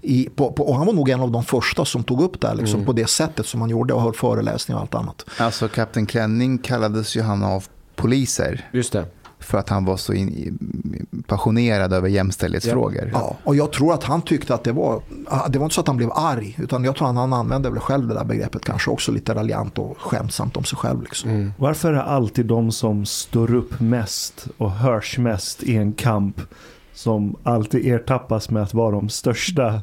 I, 0.02 0.30
på, 0.36 0.52
på, 0.52 0.64
och 0.64 0.76
han 0.76 0.86
var 0.86 0.94
nog 0.94 1.10
en 1.10 1.20
av 1.20 1.32
de 1.32 1.44
första 1.44 1.86
som 1.86 2.04
tog 2.04 2.22
upp 2.22 2.42
det 2.42 2.48
här 2.48 2.56
liksom, 2.56 2.86
på 2.86 2.94
det 2.94 3.08
sättet 3.08 3.46
som 3.46 3.62
han 3.62 3.70
gjorde 3.70 3.94
och 3.94 4.02
höll 4.02 4.14
föreläsningar 4.14 4.78
och 4.78 4.82
allt 4.82 4.96
annat. 4.96 5.26
Alltså 5.38 5.68
kapten 5.68 6.06
Klänning 6.06 6.58
kallades 6.58 7.16
ju 7.16 7.22
han 7.22 7.44
av 7.44 7.66
poliser 7.96 8.70
Just 8.72 8.94
det. 8.94 9.06
För 9.44 9.58
att 9.58 9.70
han 9.70 9.86
var 9.86 9.98
så 9.98 10.14
in, 10.14 11.24
passionerad 11.28 11.94
över 11.94 12.10
jämställdhetsfrågor. 12.10 13.10
Ja, 13.14 13.38
och 13.44 13.56
jag 13.56 13.72
tror 13.72 13.94
att 13.94 14.04
han 14.04 14.22
tyckte 14.22 14.54
att 14.54 14.64
det 14.64 14.72
var, 14.72 15.02
det 15.50 15.60
var 15.60 15.66
inte 15.66 15.76
så 15.76 15.82
att 15.82 15.88
han 15.88 15.98
blev 15.98 16.12
arg, 16.12 16.56
utan 16.60 16.84
jag 16.84 16.96
tror 16.96 17.10
att 17.10 17.16
han 17.16 17.34
använde 17.34 17.70
väl 17.70 17.80
själv 17.80 18.08
det 18.08 18.14
där 18.14 18.26
begreppet 18.26 18.66
kanske 18.66 18.92
också 18.92 19.12
lite 19.12 19.34
raljant 19.34 19.78
och 19.80 19.98
skämtsamt 20.02 20.58
om 20.58 20.64
sig 20.64 20.78
själv. 20.78 21.02
Liksom. 21.02 21.54
Varför 21.58 21.90
är 21.90 21.94
det 21.94 22.04
alltid 22.04 22.46
de 22.46 22.72
som 22.72 23.06
står 23.06 23.56
upp 23.56 23.80
mest 23.80 24.48
och 24.58 24.72
hörs 24.72 25.18
mest 25.18 25.64
i 25.64 25.76
en 25.76 25.94
kamp 25.94 26.42
som 26.94 27.36
alltid 27.44 27.86
ertappas 27.86 28.50
med 28.50 28.64
att 28.64 28.74
vara 28.74 28.92
de 28.92 29.10
största 29.10 29.82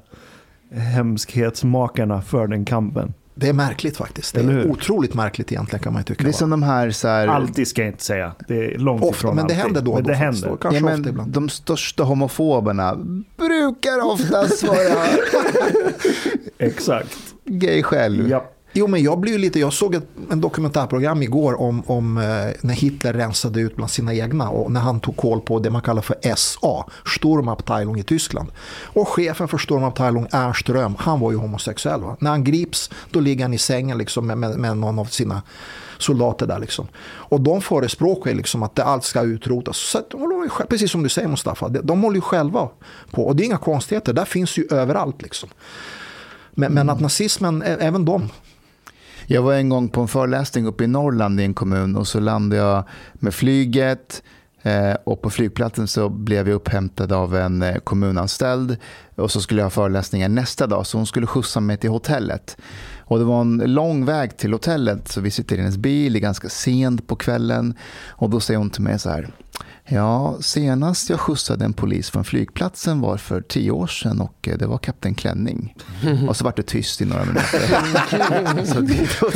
hemskhetsmakarna 0.72 2.22
för 2.22 2.46
den 2.46 2.64
kampen? 2.64 3.14
Det 3.40 3.48
är 3.48 3.52
märkligt 3.52 3.96
faktiskt. 3.96 4.34
Det 4.34 4.40
är 4.40 4.70
otroligt 4.70 5.14
märkligt 5.14 5.52
egentligen 5.52 5.82
kan 5.82 5.92
man 5.92 6.00
ju 6.00 6.04
tycka. 6.04 6.22
Det 6.24 6.28
är 6.28 6.32
va? 6.32 6.38
som 6.38 6.50
de 6.50 6.62
här, 6.62 6.90
så 6.90 7.08
här 7.08 7.26
Alltid 7.28 7.68
ska 7.68 7.82
jag 7.82 7.88
inte 7.88 8.04
säga. 8.04 8.32
Det 8.48 8.74
är 8.74 8.78
långt 8.78 9.02
Ofta, 9.02 9.16
ifrån 9.16 9.36
men 9.36 9.46
det 9.46 9.54
alltid. 9.54 9.56
händer 9.64 9.80
då 9.82 9.90
och 9.90 9.96
Men 9.96 10.04
då. 10.04 10.08
det 10.10 10.16
händer. 10.16 10.56
Kanske 10.60 10.80
ja, 10.86 10.94
ofta 10.96 11.08
ibland. 11.08 11.30
de 11.32 11.48
största 11.48 12.02
homofoberna 12.02 12.94
brukar 13.36 14.04
oftast 14.04 14.62
vara 14.62 14.78
Exakt. 16.58 17.18
gay 17.44 17.82
själv. 17.82 18.28
Ja. 18.30 18.50
Jo, 18.72 18.86
men 18.86 19.02
jag 19.02 19.20
blir 19.20 19.32
ju 19.32 19.38
lite, 19.38 19.60
jag 19.60 19.72
såg 19.72 19.94
ett 19.94 20.08
en 20.30 20.40
dokumentärprogram 20.40 21.22
igår 21.22 21.60
om, 21.60 21.82
om 21.86 22.18
eh, 22.18 22.24
när 22.60 22.74
Hitler 22.74 23.12
rensade 23.12 23.60
ut 23.60 23.76
bland 23.76 23.90
sina 23.90 24.14
egna 24.14 24.48
och 24.48 24.72
när 24.72 24.80
han 24.80 25.00
tog 25.00 25.16
koll 25.16 25.40
på 25.40 25.58
det 25.58 25.70
man 25.70 25.82
kallar 25.82 26.02
för 26.02 26.16
SA, 26.36 26.86
Sturmabteilung 27.16 27.98
i 27.98 28.02
Tyskland. 28.02 28.48
Och 28.82 29.08
chefen 29.08 29.48
för 29.48 29.58
Sturmabteilung, 29.58 30.26
Ernst 30.32 30.68
Röhm, 30.68 30.94
han 30.98 31.20
var 31.20 31.30
ju 31.30 31.36
homosexuell. 31.36 32.00
Va? 32.00 32.16
När 32.20 32.30
han 32.30 32.44
grips, 32.44 32.90
då 33.10 33.20
ligger 33.20 33.44
han 33.44 33.54
i 33.54 33.58
sängen 33.58 33.98
liksom 33.98 34.26
med, 34.26 34.38
med, 34.38 34.76
någon 34.76 34.98
av 34.98 35.04
sina 35.04 35.42
soldater 35.98 36.46
där 36.46 36.58
liksom. 36.58 36.88
Och 36.98 37.40
de 37.40 37.60
förespråkar 37.60 38.34
liksom 38.34 38.62
att 38.62 38.74
det 38.74 38.84
allt 38.84 39.04
ska 39.04 39.22
utrotas. 39.22 39.76
Så 39.76 39.98
att 39.98 40.10
de 40.10 40.48
precis 40.68 40.90
som 40.90 41.02
du 41.02 41.08
säger 41.08 41.28
Mustafa, 41.28 41.68
de- 41.68 42.02
håller 42.02 42.16
ju 42.16 42.20
själva 42.20 42.68
på. 43.10 43.26
Och 43.26 43.36
det 43.36 43.42
är 43.42 43.44
inga 43.44 43.56
konstigheter, 43.56 44.12
där 44.12 44.24
finns 44.24 44.56
ju 44.56 44.66
överallt 44.70 45.22
liksom. 45.22 45.48
Men, 46.50 46.72
men 46.72 46.90
att 46.90 47.00
nazismen, 47.00 47.62
även 47.62 48.04
de, 48.04 48.28
jag 49.32 49.42
var 49.42 49.54
en 49.54 49.68
gång 49.68 49.88
på 49.88 50.00
en 50.00 50.08
föreläsning 50.08 50.66
uppe 50.66 50.84
i 50.84 50.86
Norrland 50.86 51.40
i 51.40 51.44
en 51.44 51.54
kommun 51.54 51.96
och 51.96 52.08
så 52.08 52.20
landade 52.20 52.62
jag 52.62 52.84
med 53.12 53.34
flyget 53.34 54.22
eh, 54.62 54.94
och 55.04 55.22
på 55.22 55.30
flygplatsen 55.30 55.88
så 55.88 56.08
blev 56.08 56.48
jag 56.48 56.54
upphämtad 56.54 57.12
av 57.12 57.36
en 57.36 57.62
eh, 57.62 57.76
kommunanställd 57.76 58.76
och 59.14 59.30
så 59.30 59.40
skulle 59.40 59.60
jag 59.60 59.64
ha 59.64 59.70
föreläsningar 59.70 60.28
nästa 60.28 60.66
dag 60.66 60.86
så 60.86 60.96
hon 60.96 61.06
skulle 61.06 61.26
skjutsa 61.26 61.60
mig 61.60 61.76
till 61.76 61.90
hotellet. 61.90 62.56
Och 62.98 63.18
det 63.18 63.24
var 63.24 63.40
en 63.40 63.58
lång 63.58 64.04
väg 64.04 64.36
till 64.36 64.52
hotellet 64.52 65.08
så 65.08 65.20
vi 65.20 65.30
sitter 65.30 65.56
i 65.56 65.58
hennes 65.58 65.76
bil, 65.76 66.12
det 66.12 66.18
är 66.18 66.20
ganska 66.20 66.48
sent 66.48 67.06
på 67.06 67.16
kvällen 67.16 67.74
och 68.08 68.30
då 68.30 68.40
säger 68.40 68.58
hon 68.58 68.70
till 68.70 68.82
mig 68.82 68.98
så 68.98 69.10
här 69.10 69.30
Ja, 69.92 70.36
senast 70.40 71.10
jag 71.10 71.20
skjutsade 71.20 71.64
en 71.64 71.72
polis 71.72 72.10
från 72.10 72.24
flygplatsen 72.24 73.00
var 73.00 73.16
för 73.16 73.40
tio 73.40 73.70
år 73.70 73.86
sedan 73.86 74.20
och 74.20 74.48
eh, 74.48 74.58
det 74.58 74.66
var 74.66 74.78
kapten 74.78 75.14
Klänning. 75.14 75.76
Och 76.28 76.36
så 76.36 76.44
var 76.44 76.52
det 76.56 76.62
tyst 76.62 77.00
i 77.00 77.04
några 77.04 77.24
minuter. 77.24 78.64
så 78.64 78.80
det, 78.80 78.94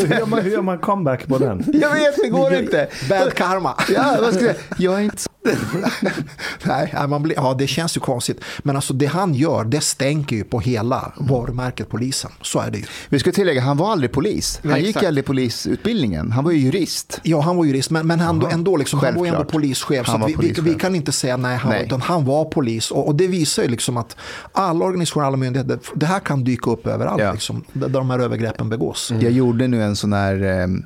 Hur 0.08 0.18
gör, 0.18 0.26
man, 0.26 0.42
hur 0.42 0.50
gör 0.50 0.62
man 0.62 0.78
comeback 0.78 1.26
på 1.26 1.38
den? 1.38 1.64
jag 1.66 1.92
vet, 1.94 2.16
det 2.22 2.28
går 2.28 2.54
inte. 2.54 2.88
bad 3.08 3.34
karma. 3.34 3.74
Ja, 3.94 4.16
vad 4.20 4.34
ska 4.34 4.44
jag, 4.44 4.56
jag 4.78 4.94
är 4.94 5.00
inte 5.00 5.22
så... 5.22 5.30
Nej, 6.64 6.94
man 7.08 7.22
blir, 7.22 7.36
ja, 7.36 7.54
det 7.58 7.66
känns 7.66 7.96
ju 7.96 8.00
konstigt. 8.00 8.40
Men 8.58 8.76
alltså 8.76 8.94
det 8.94 9.06
han 9.06 9.34
gör, 9.34 9.64
det 9.64 9.80
stänker 9.80 10.36
ju 10.36 10.44
på 10.44 10.60
hela 10.60 11.12
varumärket 11.16 11.88
polisen. 11.88 12.30
Så 12.42 12.60
är 12.60 12.70
det 12.70 12.78
ju. 12.78 12.84
Vi 13.08 13.18
ska 13.18 13.32
tillägga, 13.32 13.60
han 13.60 13.76
var 13.76 13.92
aldrig 13.92 14.12
polis. 14.12 14.60
Han 14.62 14.72
Nej, 14.72 14.80
gick 14.80 14.88
exakt. 14.88 15.06
aldrig 15.06 15.24
polisutbildningen. 15.24 16.32
Han 16.32 16.44
var 16.44 16.52
ju 16.52 16.58
jurist. 16.58 17.20
Ja, 17.22 17.40
han 17.40 17.56
var 17.56 17.64
jurist, 17.64 17.90
men, 17.90 18.06
men 18.06 18.20
han, 18.20 18.40
Jaha, 18.40 18.50
ändå, 18.50 18.76
liksom, 18.76 18.98
han 18.98 19.14
var 19.14 19.24
ju 19.24 19.32
ändå 19.32 19.44
polischef. 19.44 20.06
Så 20.06 20.12
Han 20.12 20.26
vi, 20.26 20.36
vi, 20.38 20.60
vi 20.60 20.74
kan 20.74 20.94
inte 20.94 21.12
säga 21.12 21.36
nej, 21.36 21.56
han, 21.56 21.70
Nej. 21.70 21.78
Var, 21.78 21.86
utan 21.86 22.00
han 22.00 22.24
var 22.24 22.44
polis. 22.44 22.90
Och, 22.90 23.06
och 23.06 23.14
det 23.14 23.26
visar 23.26 23.62
ju 23.62 23.68
liksom 23.68 23.96
att 23.96 24.16
alla 24.52 24.84
organisationer, 24.84 25.26
alla 25.26 25.36
myndigheter, 25.36 25.78
det 25.94 26.06
här 26.06 26.20
kan 26.20 26.44
dyka 26.44 26.70
upp 26.70 26.86
överallt. 26.86 27.22
Ja. 27.22 27.32
Liksom, 27.32 27.64
där 27.72 27.88
de 27.88 28.10
här 28.10 28.18
övergreppen 28.18 28.68
begås. 28.68 29.12
Jag 29.20 29.32
gjorde 29.32 29.68
nu 29.68 29.82
en 29.82 29.96
sån 29.96 30.12
här... 30.12 30.42
ehm, 30.42 30.84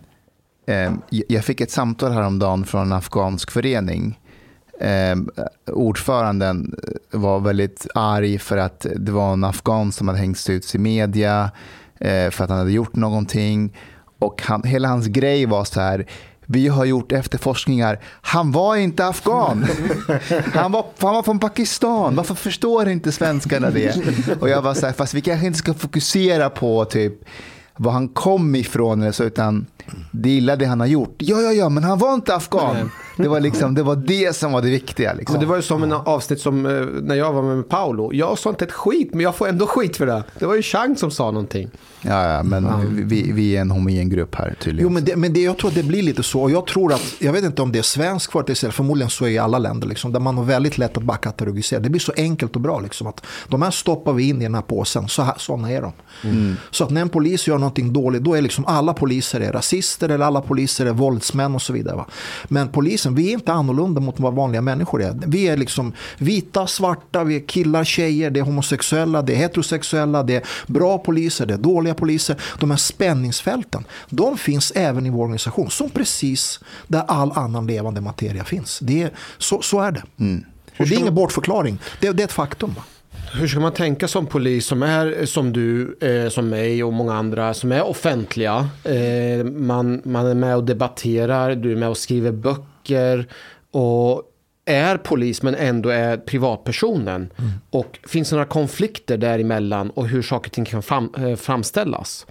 ehm, 0.66 1.00
jag 1.10 1.44
fick 1.44 1.60
ett 1.60 1.70
samtal 1.70 2.12
häromdagen 2.12 2.64
från 2.64 2.82
en 2.82 2.92
afghansk 2.92 3.50
förening. 3.50 4.18
Ehm, 4.80 5.30
ordföranden 5.66 6.74
var 7.10 7.40
väldigt 7.40 7.86
arg 7.94 8.38
för 8.38 8.56
att 8.56 8.86
det 8.96 9.12
var 9.12 9.32
en 9.32 9.44
afghan 9.44 9.92
som 9.92 10.08
hade 10.08 10.20
hängts 10.20 10.50
ut 10.50 10.74
i 10.74 10.78
media 10.78 11.50
eh, 12.00 12.30
för 12.30 12.44
att 12.44 12.50
han 12.50 12.58
hade 12.58 12.72
gjort 12.72 12.96
någonting. 12.96 13.76
Och 14.18 14.42
han, 14.42 14.62
hela 14.62 14.88
hans 14.88 15.06
grej 15.06 15.46
var 15.46 15.64
så 15.64 15.80
här, 15.80 16.06
vi 16.46 16.68
har 16.68 16.84
gjort 16.84 17.12
efterforskningar, 17.12 18.00
han 18.04 18.52
var 18.52 18.76
inte 18.76 19.06
afghan. 19.06 19.66
Han 20.54 20.72
var, 20.72 20.86
han 20.98 21.14
var 21.14 21.22
från 21.22 21.38
Pakistan, 21.38 22.16
varför 22.16 22.34
förstår 22.34 22.88
inte 22.88 23.12
svenskarna 23.12 23.70
det? 23.70 23.96
Och 24.40 24.48
jag 24.48 24.62
var 24.62 24.74
så 24.74 24.86
här, 24.86 24.92
fast 24.92 25.14
vi 25.14 25.20
kanske 25.20 25.46
inte 25.46 25.58
ska 25.58 25.74
fokusera 25.74 26.50
på 26.50 26.84
typ 26.84 27.14
var 27.76 27.92
han 27.92 28.08
kom 28.08 28.54
ifrån 28.54 29.02
eller 29.02 29.12
så, 29.12 29.24
utan 29.24 29.66
det 30.10 30.30
illa 30.30 30.56
det 30.56 30.64
han 30.64 30.80
har 30.80 30.86
gjort. 30.86 31.16
Ja, 31.18 31.40
ja, 31.40 31.52
ja, 31.52 31.68
men 31.68 31.84
han 31.84 31.98
var 31.98 32.14
inte 32.14 32.34
afghan. 32.34 32.90
Det 33.22 33.28
var, 33.28 33.40
liksom, 33.40 33.74
det 33.74 33.82
var 33.82 33.96
det 33.96 34.36
som 34.36 34.52
var 34.52 34.62
det 34.62 34.70
viktiga. 34.70 35.12
Liksom. 35.12 35.32
Men 35.32 35.40
det 35.40 35.46
var 35.46 35.56
ju 35.56 35.62
som 35.62 35.82
en 35.82 35.92
avsnitt 35.92 36.40
som 36.40 36.66
eh, 36.66 36.86
när 37.02 37.14
jag 37.14 37.32
var 37.32 37.42
med 37.42 37.68
Paolo. 37.68 38.12
Jag 38.12 38.38
sa 38.38 38.50
inte 38.50 38.64
ett 38.64 38.72
skit, 38.72 39.08
men 39.12 39.20
jag 39.20 39.36
får 39.36 39.48
ändå 39.48 39.66
skit 39.66 39.96
för 39.96 40.06
det. 40.06 40.24
Det 40.38 40.46
var 40.46 40.54
ju 40.54 40.62
Chang 40.62 40.96
som 40.96 41.10
sa 41.10 41.30
någonting. 41.30 41.70
Ja, 42.02 42.32
ja, 42.32 42.42
men 42.42 42.68
vi, 43.08 43.32
vi 43.32 43.56
är 43.56 43.60
en 43.60 43.70
homogen 43.70 44.08
grupp 44.08 44.34
här 44.34 44.56
tydligen. 44.60 44.88
Jo, 44.88 44.94
men, 44.94 45.04
det, 45.04 45.16
men 45.16 45.32
det, 45.32 45.42
jag 45.42 45.58
tror 45.58 45.68
att 45.68 45.74
det 45.74 45.82
blir 45.82 46.02
lite 46.02 46.22
så. 46.22 46.42
Och 46.42 46.50
jag 46.50 46.66
tror 46.66 46.92
att, 46.92 47.14
jag 47.18 47.32
vet 47.32 47.44
inte 47.44 47.62
om 47.62 47.72
det 47.72 47.78
är 47.78 47.82
svensk 47.82 48.32
företeelse, 48.32 48.70
förmodligen 48.70 49.10
så 49.10 49.24
är 49.24 49.28
i 49.28 49.38
alla 49.38 49.58
länder, 49.58 49.88
liksom, 49.88 50.12
där 50.12 50.20
man 50.20 50.36
har 50.36 50.44
väldigt 50.44 50.78
lätt 50.78 50.96
att 50.96 51.02
bara 51.02 51.16
katalogisera. 51.16 51.80
Det 51.80 51.90
blir 51.90 52.00
så 52.00 52.12
enkelt 52.16 52.54
och 52.54 52.60
bra. 52.60 52.80
Liksom, 52.80 53.06
att 53.06 53.26
de 53.48 53.62
här 53.62 53.70
stoppar 53.70 54.12
vi 54.12 54.28
in 54.28 54.40
i 54.40 54.44
den 54.44 54.54
här 54.54 54.62
påsen, 54.62 55.08
så 55.08 55.22
här, 55.22 55.34
sådana 55.38 55.70
är 55.70 55.82
de. 55.82 55.92
Så 56.70 56.84
att 56.84 56.90
när 56.90 57.00
en 57.00 57.08
polis 57.08 57.46
gör 57.48 57.58
någonting 57.58 57.92
dåligt, 57.92 58.22
då 58.22 58.34
är 58.34 58.42
liksom 58.42 58.66
alla 58.66 58.94
poliser 58.94 59.40
är 59.40 59.52
rasister 59.52 60.08
eller 60.08 60.24
alla 60.24 60.40
poliser 60.40 60.86
är 60.86 60.92
våldsmän 60.92 61.54
och 61.54 61.62
så 61.62 61.72
vidare. 61.72 61.96
Va? 61.96 62.06
Men 62.44 62.68
polisen, 62.68 63.07
vi 63.14 63.28
är 63.28 63.32
inte 63.32 63.52
annorlunda 63.52 64.00
mot 64.00 64.20
vad 64.20 64.34
vanliga 64.34 64.60
människor 64.60 65.02
är. 65.02 65.14
Vi 65.26 65.48
är 65.48 65.56
liksom 65.56 65.92
vita, 66.18 66.66
svarta, 66.66 67.24
vi 67.24 67.36
är 67.36 67.46
killar, 67.46 67.84
tjejer, 67.84 68.30
det 68.30 68.40
är 68.40 68.44
homosexuella, 68.44 69.22
det 69.22 69.32
är 69.32 69.36
heterosexuella, 69.36 70.22
det 70.22 70.36
är 70.36 70.42
bra 70.66 70.98
poliser, 70.98 71.46
det 71.46 71.54
är 71.54 71.58
dåliga 71.58 71.94
poliser. 71.94 72.36
De 72.58 72.70
här 72.70 72.78
spänningsfälten, 72.78 73.84
de 74.08 74.38
finns 74.38 74.72
även 74.76 75.06
i 75.06 75.10
vår 75.10 75.22
organisation, 75.22 75.70
som 75.70 75.90
precis 75.90 76.60
där 76.86 77.04
all 77.08 77.32
annan 77.32 77.66
levande 77.66 78.00
materia 78.00 78.44
finns. 78.44 78.78
Det 78.78 79.02
är, 79.02 79.10
så, 79.38 79.62
så 79.62 79.80
är 79.80 79.92
det. 79.92 80.02
Och 80.78 80.88
det 80.88 80.94
är 80.94 80.98
ingen 80.98 81.14
bortförklaring, 81.14 81.78
det, 82.00 82.10
det 82.10 82.22
är 82.22 82.24
ett 82.24 82.32
faktum. 82.32 82.74
Va? 82.74 82.82
Hur 83.32 83.48
ska 83.48 83.60
man 83.60 83.72
tänka 83.72 84.08
som 84.08 84.26
polis 84.26 84.66
som 84.66 84.82
är 84.82 85.26
som 85.26 85.52
du, 85.52 85.98
eh, 86.00 86.28
som 86.28 86.48
mig 86.48 86.84
och 86.84 86.92
många 86.92 87.14
andra 87.14 87.54
som 87.54 87.72
är 87.72 87.86
offentliga? 87.86 88.68
Eh, 88.84 89.44
man, 89.44 90.02
man 90.04 90.26
är 90.26 90.34
med 90.34 90.56
och 90.56 90.64
debatterar, 90.64 91.54
du 91.54 91.72
är 91.72 91.76
med 91.76 91.88
och 91.88 91.96
skriver 91.96 92.32
böcker 92.32 92.77
och 93.70 94.22
är 94.64 94.96
polis 94.96 95.42
men 95.42 95.54
ändå 95.54 95.88
är 95.88 96.16
privatpersonen. 96.16 97.30
Och 97.70 97.98
finns 98.06 98.30
det 98.30 98.36
några 98.36 98.48
konflikter 98.48 99.16
däremellan 99.16 99.90
och 99.90 100.08
hur 100.08 100.22
saker 100.22 100.48
och 100.48 100.52
ting 100.52 100.64
kan 100.64 100.82
fram, 100.82 101.14
eh, 101.18 101.36
framställas? 101.36 102.26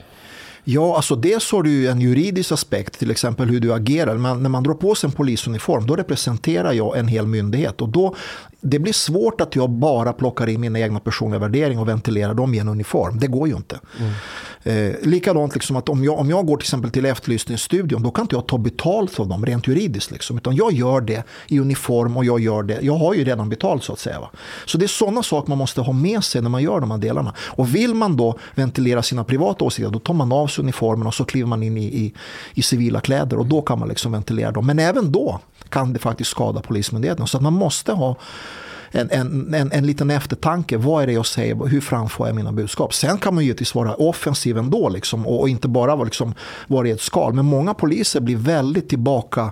Ja, 0.70 0.96
alltså 0.96 1.16
dels 1.16 1.52
har 1.52 1.64
du 1.64 1.88
en 1.88 2.02
juridisk 2.02 2.52
aspekt, 2.52 3.00
till 3.00 3.12
exempel 3.12 3.50
hur 3.50 3.60
du 3.60 3.74
agerar. 3.74 4.18
Men 4.18 4.44
när 4.44 4.50
man 4.50 4.64
drar 4.64 4.74
på 4.74 4.96
sig 4.96 5.08
en 5.08 5.14
polisuniform, 5.14 5.88
då 5.88 5.96
representerar 5.96 6.74
jag 6.74 6.98
en 6.98 7.08
hel 7.08 7.28
myndighet. 7.28 7.82
Och 7.82 7.90
då, 7.90 8.16
det 8.70 8.80
blir 8.80 8.94
svårt 8.94 9.42
att 9.42 9.56
jag 9.56 9.70
bara 9.70 10.14
plockar 10.14 10.50
in 10.50 10.62
mina 10.62 10.80
egna 10.80 11.00
personliga 11.00 11.40
värderingar 11.40 11.82
och 11.82 11.88
ventilerar 11.88 12.34
dem 12.34 12.54
i 12.54 12.60
en 12.60 12.68
uniform. 12.68 13.20
Det 13.20 13.28
går 13.28 13.48
ju 13.48 13.56
inte. 13.56 13.80
Eh, 14.64 14.94
likadant 15.02 15.54
liksom 15.54 15.76
att 15.76 15.90
om 15.90 16.04
jag, 16.04 16.20
om 16.20 16.30
jag 16.30 16.46
går 16.46 16.58
till 16.58 16.64
exempel 16.64 16.92
till 16.92 17.06
efterlysningsstudion, 17.06 18.04
då 18.04 18.12
kan 18.12 18.24
inte 18.24 18.36
jag 18.36 18.48
ta 18.48 18.58
betalt 18.58 19.20
av 19.20 19.28
dem 19.28 19.46
rent 19.46 19.68
juridiskt. 19.68 20.12
Liksom, 20.12 20.38
utan 20.38 20.56
jag 20.56 20.72
gör 20.72 21.02
det 21.02 21.24
i 21.48 21.60
uniform 21.60 22.18
och 22.18 22.26
jag 22.26 22.40
gör 22.40 22.64
det. 22.64 22.80
Jag 22.82 22.98
har 22.98 23.14
ju 23.14 23.24
redan 23.24 23.50
betalt 23.50 23.84
så 23.84 23.94
att 23.94 24.00
säga. 24.00 24.20
Va? 24.20 24.30
Så 24.66 24.78
det 24.78 24.86
är 24.86 24.88
sådana 24.88 25.24
saker 25.24 25.50
man 25.50 25.58
måste 25.58 25.82
ha 25.82 25.94
med 25.94 26.24
sig 26.24 26.42
när 26.42 26.50
man 26.50 26.64
gör 26.64 26.80
de 26.80 26.92
här 26.92 26.98
delarna. 26.98 27.34
Och 27.40 27.76
vill 27.76 27.94
man 27.94 28.18
då 28.18 28.40
ventilera 28.56 29.04
sina 29.04 29.24
privata 29.24 29.66
åsikter, 29.66 29.92
då 29.92 30.00
tar 30.00 30.14
man 30.14 30.32
av 30.32 30.48
sig 30.48 30.62
uniformen 30.62 31.08
och 31.08 31.14
så 31.14 31.26
kliver 31.26 31.48
man 31.48 31.64
in 31.64 31.78
i, 31.78 31.86
i, 31.86 32.14
i 32.54 32.62
civila 32.62 33.00
kläder 33.00 33.40
och 33.40 33.46
då 33.46 33.62
kan 33.62 33.80
man 33.80 33.90
liksom 33.90 34.12
ventilera 34.12 34.52
dem. 34.52 34.66
Men 34.66 34.80
även 34.80 35.12
då 35.12 35.40
kan 35.70 35.94
det 35.94 36.00
faktiskt 36.00 36.30
skada 36.30 36.62
polismyndigheten. 36.62 37.28
Så 37.28 37.38
att 37.38 37.44
man 37.44 37.54
måste 37.54 37.92
ha 37.92 38.16
en, 38.92 39.10
en, 39.12 39.54
en, 39.54 39.72
en 39.72 39.86
liten 39.86 40.12
eftertanke. 40.12 40.78
Vad 40.78 41.04
är 41.04 41.08
det 41.08 41.14
jag 41.14 41.26
säger? 41.26 41.66
Hur 41.68 41.82
framför 41.82 42.28
jag 42.28 42.36
mina 42.36 42.52
budskap? 42.52 42.94
Sen 42.94 43.18
kan 43.18 43.36
man 43.36 43.44
ju 43.44 43.48
givetvis 43.48 43.76
vara 43.76 43.96
offensiv 43.96 44.58
ändå 44.58 44.90
liksom, 44.90 45.28
och, 45.28 45.40
och 45.40 45.50
inte 45.50 45.68
bara 45.68 45.96
vara, 45.96 46.06
liksom, 46.06 46.34
vara 46.68 46.88
i 46.88 46.92
ett 46.92 47.02
skal. 47.02 47.34
Men 47.34 47.46
många 47.46 47.74
poliser 47.74 48.20
blir 48.20 48.38
väldigt 48.38 48.90
tillbaka 48.90 49.52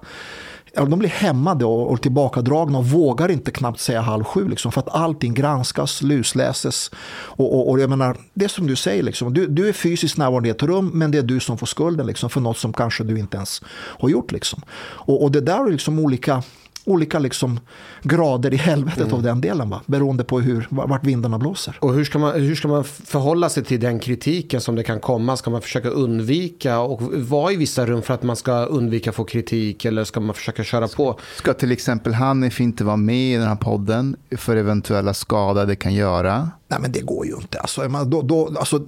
de 0.76 1.00
blir 1.00 1.10
hämmade 1.10 1.66
och, 1.66 1.92
och 1.92 2.02
tillbakadragna 2.02 2.78
och 2.78 2.86
vågar 2.86 3.32
inte 3.32 3.52
knappt 3.52 3.80
säga 3.80 4.02
halv 4.02 4.24
sju. 4.24 4.48
Liksom, 4.48 4.72
för 4.72 4.82
att 4.82 4.96
allting 4.96 5.34
granskas, 5.34 6.02
lusläses. 6.02 6.92
Och, 7.12 7.56
och, 7.56 7.70
och 7.70 7.80
jag 7.80 7.90
menar, 7.90 8.18
det 8.34 8.46
är 8.46 8.50
som 8.50 8.68
du 8.68 8.76
säger, 8.76 9.04
liksom, 9.04 9.34
du, 9.34 9.48
du 9.48 9.70
är 9.70 9.74
fysiskt 9.74 10.18
närvarande 10.18 10.50
i 10.50 10.52
ett 10.52 10.64
rum 10.64 10.92
men 10.94 11.12
det 11.12 11.18
är 11.18 11.24
du 11.24 11.40
som 11.40 11.58
får 11.58 11.68
skulden 11.68 12.08
liksom, 12.08 12.30
för 12.30 12.42
något 12.42 12.58
som 12.58 12.74
kanske 12.74 13.04
du 13.04 13.20
inte 13.20 13.38
ens 13.38 13.62
har 14.00 14.10
gjort. 14.10 14.32
Liksom. 14.32 14.62
Och, 14.80 15.24
och 15.24 15.32
det 15.32 15.42
där 15.42 15.66
är 15.68 15.72
liksom 15.72 16.00
olika 16.00 16.44
olika 16.86 17.20
liksom 17.20 17.60
grader 18.04 18.54
i 18.54 18.58
helvetet 18.58 19.14
av 19.14 19.24
den 19.24 19.42
delen. 19.42 19.70
Va? 19.70 19.82
Beroende 19.86 20.24
på 20.24 20.40
hur, 20.40 20.68
vart 20.70 21.04
vindarna 21.04 21.38
blåser. 21.38 21.78
Och 21.80 21.94
hur 21.94 22.06
ska, 22.06 22.20
man, 22.20 22.42
hur 22.42 22.56
ska 22.56 22.68
man 22.68 22.84
förhålla 22.84 23.50
sig 23.50 23.64
till 23.64 23.80
den 23.80 24.00
kritiken 24.00 24.62
som 24.62 24.76
det 24.76 24.84
kan 24.84 25.00
komma? 25.00 25.38
Ska 25.38 25.50
man 25.50 25.62
försöka 25.62 25.90
undvika 25.90 26.80
och 26.80 27.02
vara 27.14 27.52
i 27.52 27.56
vissa 27.56 27.86
rum 27.86 28.02
för 28.02 28.14
att 28.14 28.24
man 28.24 28.36
ska 28.36 28.66
undvika 28.66 29.12
få 29.12 29.24
kritik 29.24 29.86
eller 29.86 30.04
ska 30.04 30.20
man 30.20 30.36
försöka 30.36 30.64
köra 30.64 30.88
på? 30.88 31.20
Ska 31.38 31.54
till 31.54 31.72
exempel 31.72 32.14
Hanif 32.14 32.62
inte 32.62 32.84
vara 32.84 32.98
med 32.98 33.34
i 33.34 33.38
den 33.38 33.48
här 33.48 33.56
podden 33.56 34.16
för 34.38 34.56
eventuella 34.56 35.14
skada 35.14 35.66
det 35.66 35.76
kan 35.76 35.94
göra? 35.94 36.50
Nej 36.68 36.80
men 36.80 36.91
det 36.91 37.01
går 37.01 37.26
ju 37.26 37.36
inte. 37.36 37.59
Alltså, 37.59 37.88
då, 37.88 38.22
då, 38.22 38.53
alltså, 38.59 38.86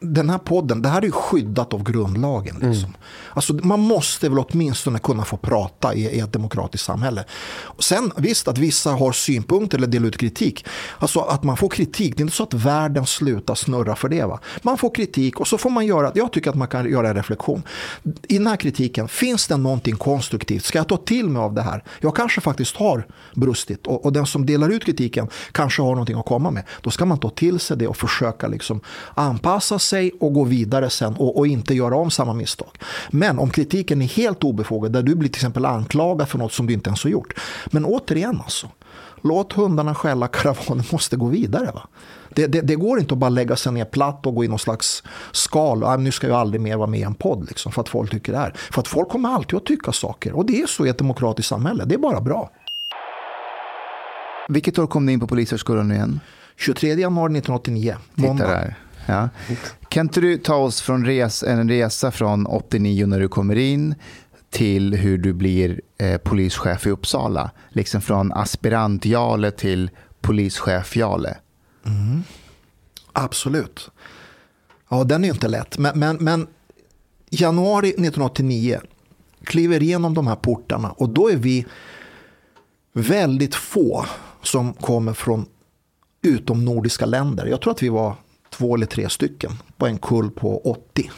den 0.00 0.30
här 0.30 0.38
podden, 0.38 0.82
det 0.82 0.88
här 0.88 0.98
är 0.98 1.06
ju 1.06 1.12
skyddat 1.12 1.74
av 1.74 1.82
grundlagen. 1.82 2.54
Liksom. 2.54 2.84
Mm. 2.84 2.96
Alltså, 3.32 3.52
man 3.52 3.80
måste 3.80 4.28
väl 4.28 4.38
åtminstone 4.38 4.98
kunna 4.98 5.24
få 5.24 5.36
prata 5.36 5.94
i, 5.94 6.06
i 6.06 6.20
ett 6.20 6.32
demokratiskt 6.32 6.86
samhälle. 6.86 7.24
Och 7.62 7.84
sen 7.84 8.12
visst 8.16 8.48
att 8.48 8.58
vissa 8.58 8.90
har 8.90 9.12
synpunkter 9.12 9.78
eller 9.78 9.86
delar 9.86 10.06
ut 10.06 10.16
kritik. 10.16 10.66
Alltså 10.98 11.20
att 11.20 11.44
man 11.44 11.56
får 11.56 11.68
kritik, 11.68 12.16
det 12.16 12.20
är 12.20 12.22
inte 12.22 12.36
så 12.36 12.42
att 12.42 12.54
världen 12.54 13.06
slutar 13.06 13.54
snurra 13.54 13.96
för 13.96 14.08
det. 14.08 14.24
Va? 14.24 14.40
Man 14.62 14.78
får 14.78 14.94
kritik 14.94 15.40
och 15.40 15.48
så 15.48 15.58
får 15.58 15.70
man 15.70 15.86
göra, 15.86 16.12
jag 16.14 16.32
tycker 16.32 16.50
att 16.50 16.56
man 16.56 16.68
kan 16.68 16.90
göra 16.90 17.08
en 17.08 17.14
reflektion. 17.14 17.62
I 18.28 18.38
den 18.38 18.46
här 18.46 18.56
kritiken, 18.56 19.08
finns 19.08 19.46
det 19.46 19.56
någonting 19.56 19.96
konstruktivt? 19.96 20.64
Ska 20.64 20.78
jag 20.78 20.88
ta 20.88 20.96
till 20.96 21.28
mig 21.28 21.42
av 21.42 21.54
det 21.54 21.62
här? 21.62 21.84
Jag 22.00 22.16
kanske 22.16 22.40
faktiskt 22.40 22.76
har 22.76 23.06
brustit 23.34 23.86
och, 23.86 24.04
och 24.04 24.12
den 24.12 24.26
som 24.26 24.46
delar 24.46 24.68
ut 24.68 24.84
kritiken 24.84 25.28
kanske 25.52 25.82
har 25.82 25.90
någonting 25.90 26.18
att 26.18 26.26
komma 26.26 26.50
med. 26.50 26.64
Då 26.80 26.90
ska 26.90 27.04
man 27.04 27.18
man 27.18 27.27
ta 27.28 27.34
till 27.34 27.60
sig 27.60 27.76
det 27.76 27.86
och 27.86 27.96
försöka 27.96 28.48
liksom 28.48 28.80
anpassa 29.14 29.78
sig 29.78 30.12
och 30.20 30.32
gå 30.32 30.44
vidare 30.44 30.90
sen 30.90 31.14
och, 31.14 31.38
och, 31.38 31.46
inte 31.46 31.74
göra 31.74 31.96
om 31.96 32.10
samma 32.10 32.34
misstag. 32.34 32.70
Men 33.10 33.38
om 33.38 33.50
kritiken 33.50 34.02
är 34.02 34.06
helt 34.06 34.44
obefogad, 34.44 34.92
där 34.92 35.02
du 35.02 35.14
blir 35.14 35.28
till 35.28 35.38
exempel 35.38 35.64
anklagad 35.64 36.28
för 36.28 36.38
något 36.38 36.52
som 36.52 36.66
du 36.66 36.72
inte 36.72 36.90
ens 36.90 37.04
har 37.04 37.10
gjort. 37.10 37.34
Men 37.66 37.84
återigen 37.84 38.40
alltså, 38.44 38.68
låt 39.22 39.52
hundarna 39.52 39.94
skälla, 39.94 40.28
karavanen 40.28 40.84
måste 40.92 41.16
gå 41.16 41.26
vidare. 41.26 41.70
Va? 41.74 41.88
Det, 42.34 42.46
det, 42.46 42.60
det, 42.60 42.74
går 42.74 42.98
inte 42.98 43.14
att 43.14 43.18
bara 43.18 43.30
lägga 43.30 43.56
sig 43.56 43.72
ner 43.72 43.84
platt 43.84 44.26
och 44.26 44.34
gå 44.34 44.44
i 44.44 44.48
någon 44.48 44.58
slags 44.58 45.02
skal. 45.32 46.00
Nu 46.00 46.12
ska 46.12 46.28
jag 46.28 46.36
aldrig 46.36 46.60
mer 46.60 46.76
vara 46.76 46.86
med 46.86 47.00
i 47.00 47.02
en 47.02 47.14
podd 47.14 47.48
liksom, 47.48 47.72
för 47.72 47.80
att 47.80 47.88
folk 47.88 48.10
tycker 48.10 48.32
det 48.32 48.38
här. 48.38 48.52
För 48.56 48.80
att 48.80 48.88
folk 48.88 49.08
kommer 49.08 49.28
alltid 49.28 49.56
att 49.56 49.66
tycka 49.66 49.92
saker. 49.92 50.32
Och 50.32 50.46
det 50.46 50.62
är 50.62 50.66
så 50.66 50.86
i 50.86 50.88
ett 50.88 50.98
demokratiskt 50.98 51.48
samhälle. 51.48 51.84
Det 51.84 51.94
är 51.94 51.98
bara 51.98 52.20
bra. 52.20 52.50
Vilket 54.48 54.78
år 54.78 54.86
kom 54.86 55.06
ni 55.06 55.12
in 55.12 55.20
på 55.20 55.26
Polishögskolan 55.26 55.92
igen? 55.92 56.20
23 56.58 56.88
januari 56.88 57.38
1989. 57.38 57.96
Måndag. 58.14 58.74
Ja. 59.06 59.28
Kan 59.88 60.06
inte 60.06 60.20
du 60.20 60.38
ta 60.38 60.54
oss 60.54 60.80
från 60.80 61.06
res, 61.06 61.42
en 61.42 61.68
resa 61.68 62.10
från 62.10 62.46
89 62.46 63.06
när 63.06 63.20
du 63.20 63.28
kommer 63.28 63.56
in 63.56 63.94
till 64.50 64.94
hur 64.94 65.18
du 65.18 65.32
blir 65.32 65.80
eh, 65.98 66.18
polischef 66.18 66.86
i 66.86 66.90
Uppsala? 66.90 67.50
Liksom 67.68 68.00
från 68.00 68.32
aspirant 68.32 69.04
Jale 69.04 69.50
till 69.50 69.90
polischef 70.20 70.96
Jale. 70.96 71.36
Mm. 71.86 72.22
Absolut. 73.12 73.90
Ja, 74.88 75.04
den 75.04 75.24
är 75.24 75.28
inte 75.28 75.48
lätt. 75.48 75.78
Men, 75.78 75.98
men, 75.98 76.16
men 76.16 76.46
januari 77.30 77.88
1989 77.88 78.80
kliver 79.44 79.82
igenom 79.82 80.14
de 80.14 80.26
här 80.26 80.36
portarna 80.36 80.90
och 80.90 81.08
då 81.08 81.30
är 81.30 81.36
vi 81.36 81.66
väldigt 82.92 83.54
få 83.54 84.06
som 84.42 84.72
kommer 84.72 85.12
från 85.12 85.46
utom 86.22 86.64
nordiska 86.64 87.06
länder. 87.06 87.46
Jag 87.46 87.60
tror 87.60 87.72
att 87.72 87.82
vi 87.82 87.88
var 87.88 88.14
två 88.50 88.74
eller 88.74 88.86
tre 88.86 89.08
stycken 89.08 89.50
på 89.76 89.86
en 89.86 89.98
kull 89.98 90.30
på 90.30 90.60
80. 90.70 91.10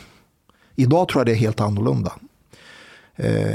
Idag 0.76 1.08
tror 1.08 1.20
jag 1.20 1.26
det 1.26 1.32
är 1.32 1.36
helt 1.36 1.60
annorlunda. 1.60 2.12
Eh, 3.16 3.54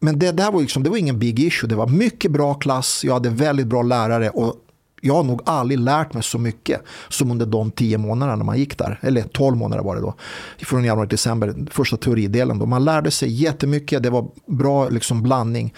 men 0.00 0.18
det 0.18 0.32
där 0.32 0.52
var, 0.52 0.60
liksom, 0.60 0.82
det 0.82 0.90
var 0.90 0.96
ingen 0.96 1.18
big 1.18 1.40
issue. 1.40 1.68
Det 1.68 1.76
var 1.76 1.86
mycket 1.86 2.30
bra 2.30 2.54
klass, 2.54 3.04
jag 3.04 3.12
hade 3.12 3.30
väldigt 3.30 3.66
bra 3.66 3.82
lärare 3.82 4.30
och 4.30 4.60
jag 5.00 5.14
har 5.14 5.22
nog 5.22 5.42
aldrig 5.44 5.78
lärt 5.78 6.12
mig 6.12 6.22
så 6.22 6.38
mycket 6.38 6.82
som 7.08 7.30
under 7.30 7.46
de 7.46 7.70
tio 7.70 7.98
månaderna 7.98 8.44
man 8.44 8.58
gick 8.58 8.78
där. 8.78 8.98
Eller 9.02 9.22
tolv 9.22 9.56
månader 9.56 9.82
var 9.82 9.94
det 9.94 10.00
då. 10.00 10.14
Från 10.58 10.84
januari 10.84 11.08
till 11.08 11.14
december, 11.14 11.54
första 11.70 11.96
teoridelen. 11.96 12.58
Då. 12.58 12.66
Man 12.66 12.84
lärde 12.84 13.10
sig 13.10 13.32
jättemycket, 13.32 14.02
det 14.02 14.10
var 14.10 14.28
bra 14.46 14.88
liksom 14.88 15.22
blandning. 15.22 15.74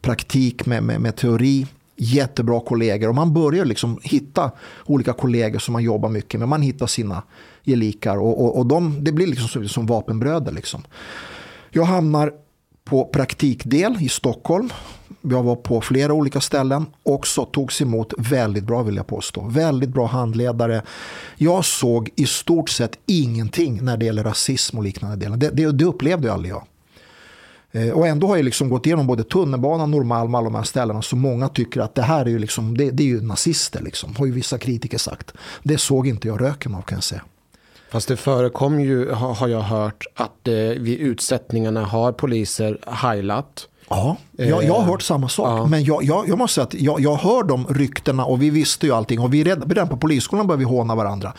Praktik 0.00 0.66
med, 0.66 0.82
med, 0.82 1.00
med 1.00 1.16
teori 1.16 1.66
jättebra 1.96 2.60
kollegor 2.60 3.08
och 3.08 3.14
man 3.14 3.34
börjar 3.34 3.64
liksom 3.64 3.98
hitta 4.02 4.50
olika 4.84 5.12
kollegor 5.12 5.58
som 5.58 5.72
man 5.72 5.82
jobbar 5.82 6.08
mycket 6.08 6.40
med. 6.40 6.48
Man 6.48 6.62
hittar 6.62 6.86
sina 6.86 7.22
gelikar 7.64 8.16
och, 8.16 8.44
och, 8.44 8.58
och 8.58 8.66
de, 8.66 9.04
det 9.04 9.12
blir 9.12 9.26
liksom 9.26 9.48
som, 9.48 9.68
som 9.68 9.86
vapenbröder. 9.86 10.52
Liksom. 10.52 10.82
Jag 11.70 11.84
hamnar 11.84 12.32
på 12.84 13.04
praktikdel 13.04 13.96
i 14.00 14.08
Stockholm. 14.08 14.70
Jag 15.22 15.42
var 15.42 15.56
på 15.56 15.80
flera 15.80 16.12
olika 16.12 16.40
ställen. 16.40 16.86
Också 17.02 17.44
togs 17.44 17.82
emot 17.82 18.12
väldigt 18.18 18.64
bra 18.64 18.82
vill 18.82 18.96
jag 18.96 19.06
påstå. 19.06 19.40
Väldigt 19.48 19.90
bra 19.90 20.06
handledare. 20.06 20.82
Jag 21.36 21.64
såg 21.64 22.10
i 22.16 22.26
stort 22.26 22.68
sett 22.68 22.98
ingenting 23.06 23.84
när 23.84 23.96
det 23.96 24.04
gäller 24.04 24.24
rasism 24.24 24.78
och 24.78 24.84
liknande 24.84 25.16
delar. 25.16 25.36
Det, 25.36 25.50
det, 25.50 25.72
det 25.72 25.84
upplevde 25.84 26.26
jag 26.26 26.34
aldrig 26.34 26.52
jag. 26.52 26.64
Eh, 27.72 27.90
och 27.90 28.06
ändå 28.06 28.26
har 28.26 28.36
jag 28.36 28.44
liksom 28.44 28.68
gått 28.68 28.86
igenom 28.86 29.06
både 29.06 29.24
tunnelbanan, 29.24 29.90
Norrmalm 29.90 30.34
och 30.34 30.38
alla 30.38 30.44
de 30.50 30.54
här 30.54 30.62
ställena. 30.62 31.02
Så 31.02 31.16
många 31.16 31.48
tycker 31.48 31.80
att 31.80 31.94
det 31.94 32.02
här 32.02 32.24
är 32.24 32.30
ju, 32.30 32.38
liksom, 32.38 32.76
det, 32.76 32.90
det 32.90 33.02
är 33.02 33.06
ju 33.06 33.20
nazister, 33.20 33.82
liksom, 33.82 34.16
har 34.16 34.26
ju 34.26 34.32
vissa 34.32 34.58
kritiker 34.58 34.98
sagt. 34.98 35.32
Det 35.62 35.78
såg 35.78 36.06
inte 36.06 36.28
jag 36.28 36.40
röken 36.40 36.74
av 36.74 36.82
kan 36.82 36.96
jag 36.96 37.04
säga. 37.04 37.22
Fast 37.90 38.08
det 38.08 38.16
förekom 38.16 38.80
ju, 38.80 39.10
har 39.10 39.48
jag 39.48 39.60
hört, 39.60 40.04
att 40.14 40.48
eh, 40.48 40.54
vid 40.54 40.98
utsättningarna 40.98 41.84
har 41.84 42.12
poliser 42.12 42.78
heilat 42.86 43.68
Ja, 43.88 44.16
jag, 44.36 44.64
jag 44.64 44.74
har 44.74 44.82
hört 44.82 45.02
samma 45.02 45.28
sak. 45.28 45.48
Ja. 45.48 45.66
Men 45.66 45.84
jag, 45.84 46.04
jag, 46.04 46.28
jag, 46.28 46.38
måste 46.38 46.54
säga 46.54 46.64
att 46.64 46.74
jag, 46.74 47.00
jag 47.00 47.16
hör 47.16 47.42
de 47.42 47.66
ryktena 47.66 48.24
och 48.24 48.42
vi 48.42 48.50
visste 48.50 48.86
ju 48.86 48.92
allting. 48.92 49.20
Och 49.20 49.34
vi 49.34 49.44
redan, 49.44 49.68
redan 49.68 49.88
på 49.88 49.96
polisskolan 49.96 50.46
började 50.46 50.64
vi 50.64 50.70
håna 50.70 50.94
varandra. 50.94 51.32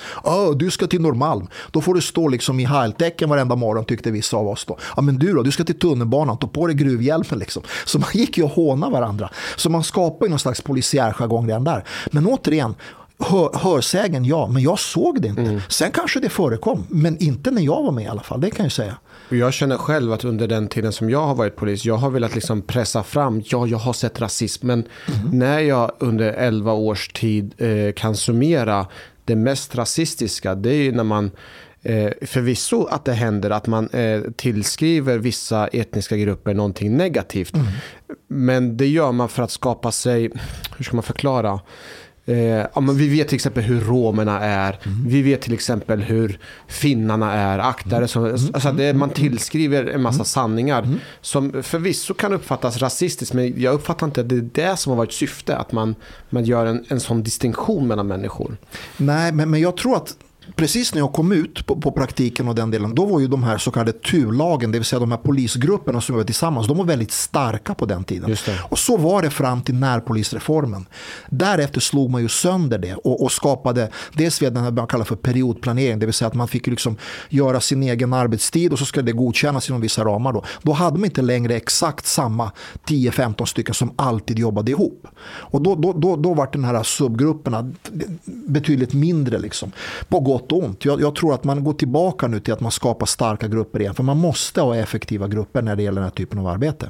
Du 0.56 0.72
ska 0.72 0.88
till 0.88 1.02
Norrmalm. 1.02 1.48
Då 1.72 1.82
får 1.82 1.94
du 1.94 2.02
stå 2.02 2.28
liksom 2.28 2.60
i 2.60 2.64
halvtecken 2.64 3.30
varenda 3.30 3.56
morgon 3.56 3.86
tyckte 3.86 4.12
vissa 4.12 4.38
av 4.38 4.48
oss. 4.48 4.66
Då. 4.66 4.78
Ja, 4.96 5.02
men 5.02 5.20
du 5.20 5.34
då, 5.34 5.44
du 5.44 5.52
ska 5.52 5.64
till 5.64 5.80
tunnelbanan. 5.80 6.38
Ta 6.38 6.48
på 6.48 6.68
dig 6.68 6.76
gruvhjälmen 6.76 7.40
liksom. 7.40 7.64
Så 7.86 8.00
man 8.00 8.10
gick 8.14 8.38
ju 8.38 8.44
och 8.44 8.52
håna 8.52 8.90
varandra. 8.90 9.30
Så 9.56 9.70
man 9.70 9.84
skapar 9.84 10.26
ju 10.26 10.30
någon 10.30 10.40
slags 10.40 10.62
polisiär 10.62 11.14
jargong 11.14 11.48
redan 11.48 11.64
där. 11.64 11.84
Men 12.12 12.28
återigen, 12.28 12.76
hör, 13.20 13.50
hörsägen 13.54 14.26
ja, 14.26 14.48
men 14.48 14.64
jag 14.64 14.80
såg 14.80 15.22
det 15.22 15.28
inte. 15.28 15.42
Mm. 15.42 15.62
Sen 15.70 15.92
kanske 15.92 16.20
det 16.20 16.30
förekom, 16.30 16.86
men 16.90 17.18
inte 17.18 17.52
när 17.52 17.62
jag 17.62 17.84
var 17.84 17.92
med 17.92 18.04
i 18.04 18.08
alla 18.08 18.24
fall. 18.24 18.42
Det 18.42 18.52
kan 18.52 18.66
jag 18.66 18.74
säga. 18.74 18.96
Och 19.30 19.36
jag 19.36 19.54
känner 19.54 19.78
själv 19.78 20.14
att 20.14 20.26
under 20.26 20.48
den 20.48 20.68
tiden 20.68 20.92
som 20.92 21.10
jag 21.10 21.28
har 21.28 21.36
varit 21.36 21.56
polis, 21.56 21.86
jag 21.86 21.98
har 21.98 22.10
velat 22.10 22.36
liksom 22.36 22.62
pressa 22.62 23.04
fram, 23.04 23.44
ja, 23.46 23.68
jag 23.68 23.78
har 23.78 23.94
sett 23.94 24.22
rasism, 24.22 24.68
men 24.68 24.88
mm. 25.08 25.40
när 25.40 25.60
jag 25.60 25.92
under 26.00 26.34
11 26.34 26.74
års 26.74 27.08
tid 27.08 27.54
eh, 27.58 27.94
kan 27.94 28.16
summera 28.16 28.88
det 29.26 29.36
mest 29.36 29.76
rasistiska, 29.76 30.56
det 30.56 30.70
är 30.70 30.84
ju 30.84 30.92
när 30.92 31.04
man 31.04 31.32
eh, 31.82 32.12
förvisso 32.22 32.86
att 32.86 33.06
det 33.06 33.14
händer 33.14 33.50
att 33.50 33.68
man 33.68 33.90
eh, 33.90 34.22
tillskriver 34.36 35.18
vissa 35.18 35.68
etniska 35.68 36.18
grupper 36.18 36.54
någonting 36.54 36.98
negativt. 36.98 37.54
Mm. 37.54 37.68
Men 38.28 38.78
det 38.78 38.88
gör 38.88 39.12
man 39.12 39.30
för 39.30 39.44
att 39.44 39.52
skapa 39.52 39.92
sig, 39.92 40.32
hur 40.78 40.84
ska 40.84 40.96
man 40.96 41.04
förklara? 41.04 41.60
Eh, 42.30 42.66
ja, 42.74 42.82
men 42.82 42.98
vi 42.98 43.08
vet 43.08 43.28
till 43.28 43.36
exempel 43.36 43.64
hur 43.64 43.82
romerna 43.82 44.40
är. 44.40 44.80
Mm. 44.86 45.08
Vi 45.08 45.22
vet 45.22 45.42
till 45.42 45.54
exempel 45.54 46.02
hur 46.02 46.40
finnarna 46.68 47.34
är. 47.34 47.60
Aktare 47.60 48.08
som, 48.08 48.26
mm. 48.26 48.38
alltså 48.54 48.72
det, 48.72 48.94
man 48.94 49.10
tillskriver 49.10 49.86
en 49.86 50.02
massa 50.02 50.16
mm. 50.16 50.26
sanningar 50.26 50.84
mm. 50.84 51.00
som 51.22 51.64
förvisso 51.64 52.14
kan 52.14 52.34
uppfattas 52.34 52.78
rasistiskt. 52.78 53.34
Men 53.34 53.62
jag 53.62 53.74
uppfattar 53.74 54.08
inte 54.08 54.22
att 54.22 54.30
det 54.30 54.36
är 54.36 54.50
det 54.54 54.78
som 54.78 54.90
har 54.90 54.98
varit 54.98 55.14
syfte. 55.14 55.58
Att 55.58 55.72
man, 55.72 55.96
man 56.30 56.46
gör 56.46 56.66
en, 56.66 56.86
en 56.88 57.00
sån 57.00 57.24
distinktion 57.24 57.88
mellan 57.88 58.08
människor. 58.08 58.58
Nej, 58.98 59.32
men, 59.32 59.52
men 59.52 59.62
jag 59.62 59.78
tror 59.78 59.96
att 59.96 60.16
precis 60.56 60.94
när 60.94 61.02
jag 61.02 61.14
kom 61.14 61.32
ut 61.32 61.66
på, 61.66 61.76
på, 61.76 61.92
praktiken 61.92 62.48
och 62.48 62.56
den 62.56 62.72
delen, 62.72 62.96
då 62.96 63.06
var 63.06 63.20
ju 63.20 63.28
de 63.28 63.44
här 63.44 63.58
så 63.58 63.72
kallade 63.72 63.92
turlagen, 63.92 64.72
det 64.72 64.78
vill 64.78 64.86
säga 64.86 65.00
de 65.00 65.12
här 65.12 65.18
polisgrupperna 65.18 66.02
som 66.02 66.16
var 66.16 66.24
tillsammans, 66.24 66.68
de 66.68 66.78
var 66.78 66.86
väldigt 66.86 67.12
starka 67.12 67.74
på 67.74 67.86
den 67.86 68.04
tiden. 68.04 68.36
Och 68.70 68.80
så 68.80 68.98
var 68.98 69.22
det 69.22 69.30
fram 69.30 69.62
till 69.62 69.76
närpolisreformen. 69.76 70.86
Därefter 71.30 71.82
slog 71.82 72.10
man 72.10 72.22
ju 72.22 72.30
sönder 72.30 72.78
det 72.78 72.96
och, 72.96 73.24
och 73.24 73.32
skapade 73.32 73.90
dels 74.14 74.42
via 74.42 74.50
den 74.50 74.64
här 74.64 74.72
man 74.72 74.88
kallar 74.88 75.06
för 75.06 75.16
periodplanering, 75.16 76.00
det 76.00 76.06
vill 76.06 76.14
säga 76.14 76.28
att 76.28 76.34
man 76.34 76.48
fick 76.48 76.68
liksom 76.68 76.98
göra 77.30 77.62
sin 77.62 77.84
egen 77.84 78.14
arbetstid 78.14 78.74
och 78.74 78.80
så 78.80 78.86
skulle 78.86 79.06
det 79.06 79.12
godkännas 79.12 79.70
inom 79.70 79.82
vissa 79.82 80.06
ramar. 80.06 80.34
Då, 80.34 80.44
då 80.62 80.72
hade 80.72 80.98
man 80.98 81.06
inte 81.06 81.22
längre 81.22 81.56
exakt 81.56 82.06
samma 82.06 82.52
10-15 82.88 83.46
stycken 83.46 83.74
som 83.74 83.92
alltid 83.96 84.40
jobbade 84.40 84.72
ihop. 84.72 85.08
Och 85.28 85.62
då, 85.62 85.76
då, 85.76 85.94
då, 85.94 86.16
då 86.16 86.34
var 86.34 86.50
den 86.52 86.64
här 86.64 86.84
subgrupperna 86.84 87.72
betydligt 88.26 88.94
mindre. 88.94 89.40
Liksom, 89.40 89.72
på 90.08 90.20
gott 90.20 90.37
och 90.52 90.64
ont. 90.64 90.86
Jag, 90.86 91.02
jag, 91.02 91.16
tror 91.16 91.34
att 91.34 91.44
man 91.44 91.64
går 91.64 91.74
tillbaka 91.74 92.28
nu 92.28 92.40
till 92.40 92.54
att 92.54 92.60
man 92.60 92.72
skapar 92.72 93.06
starka 93.06 93.48
grupper 93.48 93.80
igen. 93.80 93.94
För 93.94 94.04
man 94.04 94.18
måste 94.18 94.62
ha 94.62 94.76
effektiva 94.76 95.28
grupper 95.28 95.62
när 95.62 95.76
det 95.76 95.84
gäller 95.84 96.02
den 96.02 96.10
här 96.10 96.16
typen 96.16 96.40
av 96.40 96.48
arbete. 96.48 96.90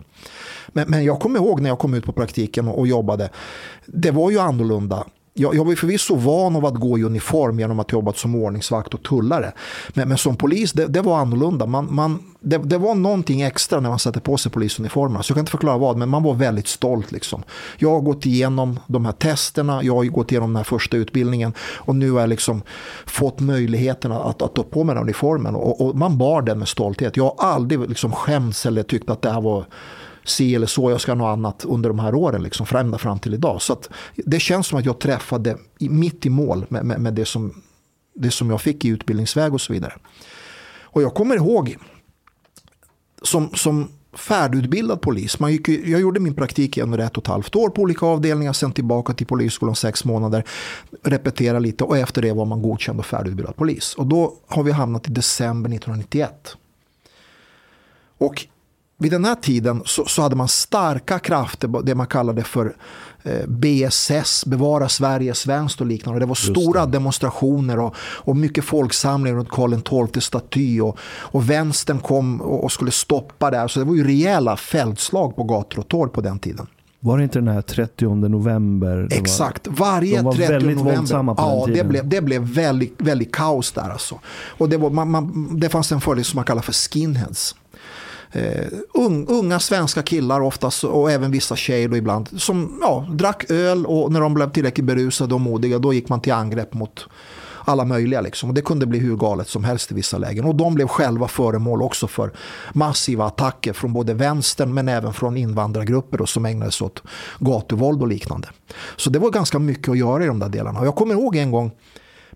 Men, 0.68 0.90
men 0.90 1.04
jag 1.04 1.20
kommer 1.20 1.40
ihåg 1.40 1.62
när 1.62 1.70
jag 1.70 1.80
kom 1.80 1.94
ut 1.94 2.06
på 2.06 2.12
praktiken 2.12 2.68
och, 2.68 2.80
och 2.80 2.88
jobbade. 2.88 3.30
Det 3.86 4.12
var 4.12 4.32
ju 4.32 4.40
annorlunda 4.40 5.06
jag, 5.40 5.56
jag 5.56 5.66
var 5.66 5.76
förvisso 5.76 6.16
van 6.16 6.56
av 6.56 6.66
att 6.66 6.76
gå 6.76 7.00
i 7.00 7.04
uniform 7.04 7.60
genom 7.60 7.80
att 7.80 7.92
jobba 7.92 8.14
som 8.14 8.36
ordningsvakt 8.36 8.94
och 8.94 9.04
tullare. 9.04 9.52
Men, 9.94 10.10
men 10.10 10.18
som 10.18 10.36
polis, 10.36 10.72
det, 10.74 10.88
det, 10.88 11.02
var 11.02 11.18
annorlunda. 11.18 11.66
Man, 11.66 11.96
man, 11.96 12.24
det, 12.40 12.58
det, 12.58 12.78
var 12.78 12.96
någonting 12.96 13.42
extra 13.42 13.80
när 13.80 13.90
man 13.90 14.00
satte 14.00 14.20
på 14.20 14.38
sig 14.38 14.52
polisuniformerna. 14.52 15.24
Så 15.24 15.32
jag 15.32 15.36
kan 15.36 15.42
inte 15.42 15.52
förklara 15.52 15.78
vad, 15.78 15.98
men 15.98 16.10
man 16.10 16.24
var 16.24 16.34
väldigt 16.34 16.68
stolt. 16.68 17.12
Liksom. 17.12 17.44
Jag 17.78 17.90
har 17.90 18.02
gått 18.02 18.26
igenom 18.26 18.80
de 18.88 19.06
här 19.06 19.12
testerna, 19.12 19.84
jag 19.84 19.96
har 19.96 20.06
gått 20.06 20.32
igenom 20.32 20.50
den 20.50 20.58
här 20.58 20.64
första 20.64 20.98
utbildningen 20.98 21.54
och 21.60 21.96
nu 21.96 22.12
har 22.12 22.20
jag 22.20 22.30
liksom 22.30 22.62
fått 23.06 23.40
möjligheten 23.40 24.12
att, 24.12 24.42
att 24.42 24.56
ta 24.56 24.64
på 24.64 24.84
mig 24.84 24.96
den 24.96 25.04
uniformen. 25.04 25.56
Och, 25.56 25.88
och, 25.88 25.96
man 25.96 26.18
bar 26.18 26.42
den 26.42 26.60
med 26.60 26.68
stolthet. 26.68 27.18
Jag 27.18 27.24
har 27.24 27.36
aldrig 27.38 27.90
liksom 27.90 28.12
skämts 28.12 28.66
eller 28.66 28.84
tyckt 28.84 29.10
att 29.10 29.22
det 29.22 29.32
här 29.32 29.42
var 29.42 29.66
si 30.30 30.56
eller 30.56 30.68
så, 30.68 30.92
jag 30.92 31.02
ska 31.02 31.12
ha 31.12 31.16
något 31.16 31.38
annat 31.38 31.66
under 31.66 31.90
de 31.90 32.00
här 32.00 32.16
åren, 32.16 32.44
liksom, 32.44 32.66
ända 32.76 32.98
fram 32.98 33.20
till 33.20 33.34
idag. 33.34 33.62
Så 33.62 33.74
att 33.74 33.90
det 34.16 34.40
känns 34.40 34.68
som 34.68 34.80
att 34.80 34.86
jag 34.86 35.00
träffade 35.00 35.58
mitt 35.80 36.26
i 36.26 36.30
mål 36.30 36.66
med, 36.70 36.86
med, 36.86 37.00
med 37.02 37.14
det, 37.14 37.26
som, 37.26 37.62
det 38.16 38.32
som 38.32 38.50
jag 38.50 38.62
fick 38.62 38.86
i 38.86 38.88
utbildningsväg 38.88 39.54
och 39.54 39.62
så 39.62 39.74
vidare. 39.74 39.94
Och 40.82 41.02
jag 41.02 41.14
kommer 41.14 41.36
ihåg 41.36 41.78
som, 43.22 43.50
som 43.54 43.90
färdigutbildad 44.14 45.02
polis. 45.02 45.40
Man 45.40 45.52
gick, 45.52 45.70
jag 45.70 46.02
gjorde 46.02 46.20
min 46.20 46.34
praktik 46.34 46.78
i 46.78 46.82
under 46.82 47.00
ett 47.00 47.18
och 47.18 47.24
ett 47.24 47.28
halvt 47.28 47.56
år 47.56 47.70
på 47.70 47.82
olika 47.82 48.06
avdelningar, 48.06 48.54
sen 48.54 48.72
tillbaka 48.72 49.14
till 49.14 49.28
polisskolan 49.28 49.76
sex 49.76 50.06
månader, 50.06 50.44
repetera 51.04 51.60
lite 51.60 51.84
och 51.84 51.98
efter 51.98 52.22
det 52.22 52.34
var 52.34 52.46
man 52.46 52.62
godkänd 52.62 53.00
och 53.00 53.06
färdigutbildad 53.06 53.56
polis. 53.56 53.96
Och 53.96 54.08
då 54.08 54.34
har 54.48 54.64
vi 54.64 54.72
hamnat 54.72 55.08
i 55.08 55.12
december 55.12 55.70
1991. 55.70 56.58
Och 58.18 58.48
vid 59.00 59.12
den 59.12 59.26
här 59.26 59.36
tiden 59.36 59.82
så, 59.86 60.06
så 60.06 60.22
hade 60.22 60.36
man 60.36 60.48
starka 60.48 61.20
krafter, 61.20 61.84
det 61.84 61.96
man 61.96 62.08
kallade 62.08 62.44
för 62.44 62.76
eh, 63.24 63.48
BSS, 63.48 64.46
Bevara 64.46 64.90
Sverige 64.90 65.34
svenskt 65.34 65.82
och 65.82 65.88
liknande. 65.88 66.20
Det 66.20 66.26
var 66.26 66.36
stora 66.36 66.86
det. 66.86 66.92
demonstrationer 66.92 67.80
och, 67.80 67.96
och 68.00 68.38
mycket 68.38 68.64
folksamlingar 68.64 69.38
runt 69.38 69.50
Karl 69.50 70.10
XII 70.12 70.22
staty 70.22 70.82
och, 70.82 70.98
och 71.04 71.50
vänstern 71.50 72.00
kom 72.00 72.42
och, 72.42 72.64
och 72.64 72.72
skulle 72.72 72.92
stoppa 72.92 73.52
det. 73.52 73.70
Så 73.70 73.80
det 73.80 73.86
var 73.86 73.96
ju 73.96 74.04
rejäla 74.04 74.58
fältslag 74.58 75.36
på 75.36 75.44
gator 75.44 75.80
och 75.80 75.88
torg 75.88 76.12
på 76.12 76.22
den 76.22 76.40
tiden. 76.40 76.68
Var 77.00 77.18
det 77.18 77.24
inte 77.24 77.40
den 77.40 77.48
här 77.48 77.62
30 77.62 78.06
november? 78.06 79.08
Exakt, 79.12 79.68
varje 79.68 80.18
de 80.18 80.26
var 80.26 80.34
30 80.34 80.52
väldigt 80.52 80.78
november. 80.78 80.96
våldsamma 80.96 81.36
på 81.36 81.42
ja, 81.42 81.56
den 81.56 81.66
tiden. 81.66 81.78
Det 81.78 81.90
blev, 81.90 82.10
det 82.10 82.22
blev 82.22 82.42
väldigt, 82.42 82.96
väldigt 82.98 83.32
kaos 83.32 83.72
där 83.72 83.90
alltså. 83.90 84.20
Och 84.58 84.70
det, 84.70 84.78
var, 84.78 84.90
man, 84.90 85.12
man, 85.12 85.50
det 85.60 85.70
fanns 85.70 85.92
en 85.92 86.02
föreläsning 86.02 86.32
som 86.32 86.38
man 86.38 86.46
kallar 86.46 86.62
för 86.62 86.74
skinheads. 86.74 87.56
Eh, 88.32 88.68
unga 89.28 89.60
svenska 89.60 90.02
killar 90.02 90.42
oftast 90.42 90.84
och 90.84 91.12
även 91.12 91.32
vissa 91.32 91.56
tjejer 91.56 91.90
då 91.90 91.98
ibland 91.98 92.42
som 92.42 92.80
ja, 92.82 93.08
drack 93.12 93.52
öl 93.52 93.86
och 93.86 94.12
när 94.12 94.22
de 94.22 94.34
blev 94.34 94.52
tillräckligt 94.52 94.86
berusade 94.86 95.34
och 95.34 95.42
modiga 95.42 95.80
då 95.80 95.94
gick 95.94 96.10
man 96.10 96.22
till 96.22 96.34
angrepp 96.34 96.74
mot 96.74 97.08
alla 97.68 97.86
möjliga. 97.86 98.22
Liksom. 98.22 98.50
Och 98.50 98.56
det 98.56 98.62
kunde 98.62 98.86
bli 98.86 99.00
hur 99.00 99.16
galet 99.16 99.48
som 99.48 99.64
helst 99.64 99.92
i 99.92 99.96
vissa 99.96 100.18
lägen. 100.18 100.46
Och 100.46 100.56
de 100.56 100.76
blev 100.76 100.88
själva 100.88 101.28
föremål 101.28 101.82
också 101.82 102.08
för 102.08 102.32
massiva 102.74 103.26
attacker 103.26 103.74
från 103.74 103.94
både 103.94 104.14
vänstern 104.14 104.74
men 104.74 104.88
även 104.88 105.14
från 105.14 105.38
invandrargrupper 105.38 106.18
då, 106.18 106.26
som 106.26 106.46
ägnade 106.46 106.72
sig 106.72 106.86
åt 106.86 107.04
gatuvåld 107.40 108.02
och 108.02 108.08
liknande. 108.08 108.48
Så 108.96 109.10
det 109.10 109.20
var 109.20 109.30
ganska 109.30 109.60
mycket 109.60 109.90
att 109.90 109.98
göra 109.98 110.24
i 110.24 110.28
de 110.28 110.40
där 110.40 110.50
delarna. 110.50 110.80
Och 110.80 110.86
jag 110.86 110.96
kommer 110.96 111.14
ihåg 111.14 111.36
en 111.36 111.52
gång 111.52 111.72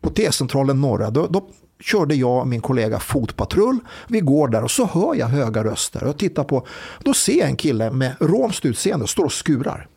på 0.02 0.10
T-centralen 0.10 0.82
Norra, 0.82 1.10
då, 1.10 1.28
då 1.28 1.50
körde 1.82 2.16
jag 2.16 2.40
och 2.40 2.48
min 2.48 2.62
kollega 2.62 3.00
fotpatrull. 3.00 3.80
Vi 4.08 4.20
går 4.20 4.48
där 4.48 4.64
och 4.64 4.72
så 4.72 4.86
hör 4.86 5.16
jag 5.16 5.28
höga 5.28 5.64
röster. 5.64 6.06
Jag 6.06 6.18
tittar 6.18 6.44
på, 6.44 6.68
då 7.00 7.14
ser 7.14 7.40
jag 7.40 7.50
en 7.50 7.56
kille 7.56 7.92
med 7.92 8.16
romskt 8.20 8.66
utseende 8.66 9.08
står 9.08 9.26
och 9.26 9.32
skurar. 9.32 9.88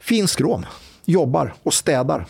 Finsk 0.00 0.40
rom, 0.40 0.66
jobbar 1.04 1.54
och 1.62 1.74
städar 1.74 2.26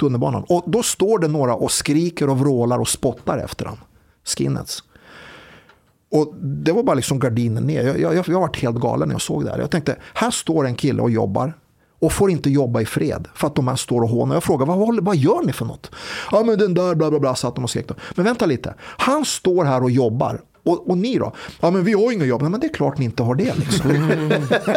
tunnelbanan. 0.00 0.44
Och 0.48 0.64
då 0.66 0.82
står 0.82 1.18
det 1.18 1.28
några 1.28 1.54
och 1.54 1.72
skriker 1.72 2.30
och 2.30 2.38
vrålar 2.38 2.78
och 2.78 2.88
spottar 2.88 3.38
efter 3.38 3.64
honom. 3.64 3.84
Skinheads. 4.24 4.84
Och 6.10 6.34
det 6.36 6.72
var 6.72 6.82
bara 6.82 6.94
liksom 6.94 7.18
gardinen 7.18 7.66
ner. 7.66 7.82
Jag, 7.82 8.00
jag, 8.00 8.28
jag 8.28 8.40
var 8.40 8.56
helt 8.56 8.76
galen 8.76 9.08
när 9.08 9.14
jag 9.14 9.22
såg 9.22 9.44
det 9.44 9.50
här. 9.50 9.58
Jag 9.58 9.70
tänkte, 9.70 9.96
här 10.14 10.30
står 10.30 10.66
en 10.66 10.74
kille 10.74 11.02
och 11.02 11.10
jobbar 11.10 11.54
och 11.98 12.12
får 12.12 12.30
inte 12.30 12.50
jobba 12.50 12.80
i 12.80 12.86
fred 12.86 13.28
för 13.34 13.46
att 13.46 13.54
de 13.54 13.68
här 13.68 13.76
står 13.76 14.02
och 14.02 14.08
hånar. 14.08 14.36
Jag 14.36 14.44
frågar 14.44 14.66
vad, 14.66 15.04
vad 15.04 15.16
gör 15.16 15.42
ni 15.42 15.52
för 15.52 15.64
något? 15.64 15.90
Ja 16.30 16.42
men 16.42 16.58
den 16.58 16.74
där 16.74 16.94
bla 16.94 17.10
bla 17.10 17.18
bla 17.18 17.34
satt 17.34 17.54
de 17.54 17.64
och 17.64 17.70
skrek. 17.70 17.86
Men 18.14 18.24
vänta 18.24 18.46
lite, 18.46 18.74
han 18.80 19.24
står 19.24 19.64
här 19.64 19.82
och 19.82 19.90
jobbar 19.90 20.40
och, 20.66 20.90
och, 20.90 20.98
ni 20.98 21.18
då? 21.18 21.32
Ja 21.60 21.70
men 21.70 21.84
vi 21.84 21.92
har 21.92 22.12
inga 22.12 22.24
jobb. 22.24 22.42
Nej, 22.42 22.50
men 22.50 22.60
det 22.60 22.66
är 22.66 22.74
klart 22.74 22.98
ni 22.98 23.04
inte 23.04 23.22
har 23.22 23.34
det. 23.34 23.58
Liksom. 23.58 23.90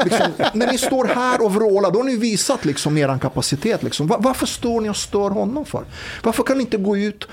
liksom, 0.04 0.28
när 0.54 0.72
ni 0.72 0.78
står 0.78 1.06
här 1.06 1.46
och 1.46 1.54
vrålar 1.54 1.92
då 1.92 2.00
har 2.00 2.04
ni 2.04 2.18
visat 2.18 2.66
liksom, 2.66 2.98
er 2.98 3.18
kapacitet. 3.18 3.84
Liksom. 3.84 4.08
Var, 4.08 4.20
varför 4.20 4.46
står 4.46 4.82
ni 4.82 4.90
och 4.90 4.96
stör 4.96 5.30
honom 5.30 5.66
för? 5.66 5.84
Varför 6.24 6.44
kan 6.44 6.58
ni 6.58 6.64
inte 6.64 6.78
gå 6.78 6.98
ut 6.98 7.28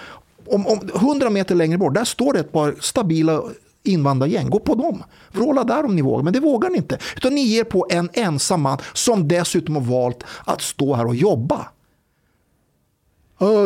om, 0.47 0.67
om 0.67 0.91
100 0.95 1.31
meter 1.31 1.55
längre 1.55 1.79
bort, 1.79 1.95
där 1.95 2.05
står 2.05 2.33
det 2.33 2.41
ett 2.41 2.53
par 2.53 2.75
stabila 2.81 3.43
invandrargäng. 3.87 4.51
Gå 4.51 4.59
på 4.59 4.75
dem. 4.75 5.03
Vråla 5.33 5.65
där 5.65 5.85
om 5.85 5.97
ni 5.97 6.03
vågar. 6.03 6.25
Men 6.25 6.33
det 6.33 6.41
vågar 6.41 6.71
ni 6.71 6.77
inte. 6.77 6.99
Utan 7.17 7.35
ni 7.35 7.41
ger 7.41 7.65
på 7.65 7.87
en 7.91 8.11
ensam 8.13 8.63
man 8.63 8.79
som 8.93 9.29
dessutom 9.29 9.75
har 9.77 9.83
valt 9.83 10.25
att 10.45 10.63
stå 10.63 10.95
här 10.95 11.07
och 11.07 11.15
jobba. 11.15 11.69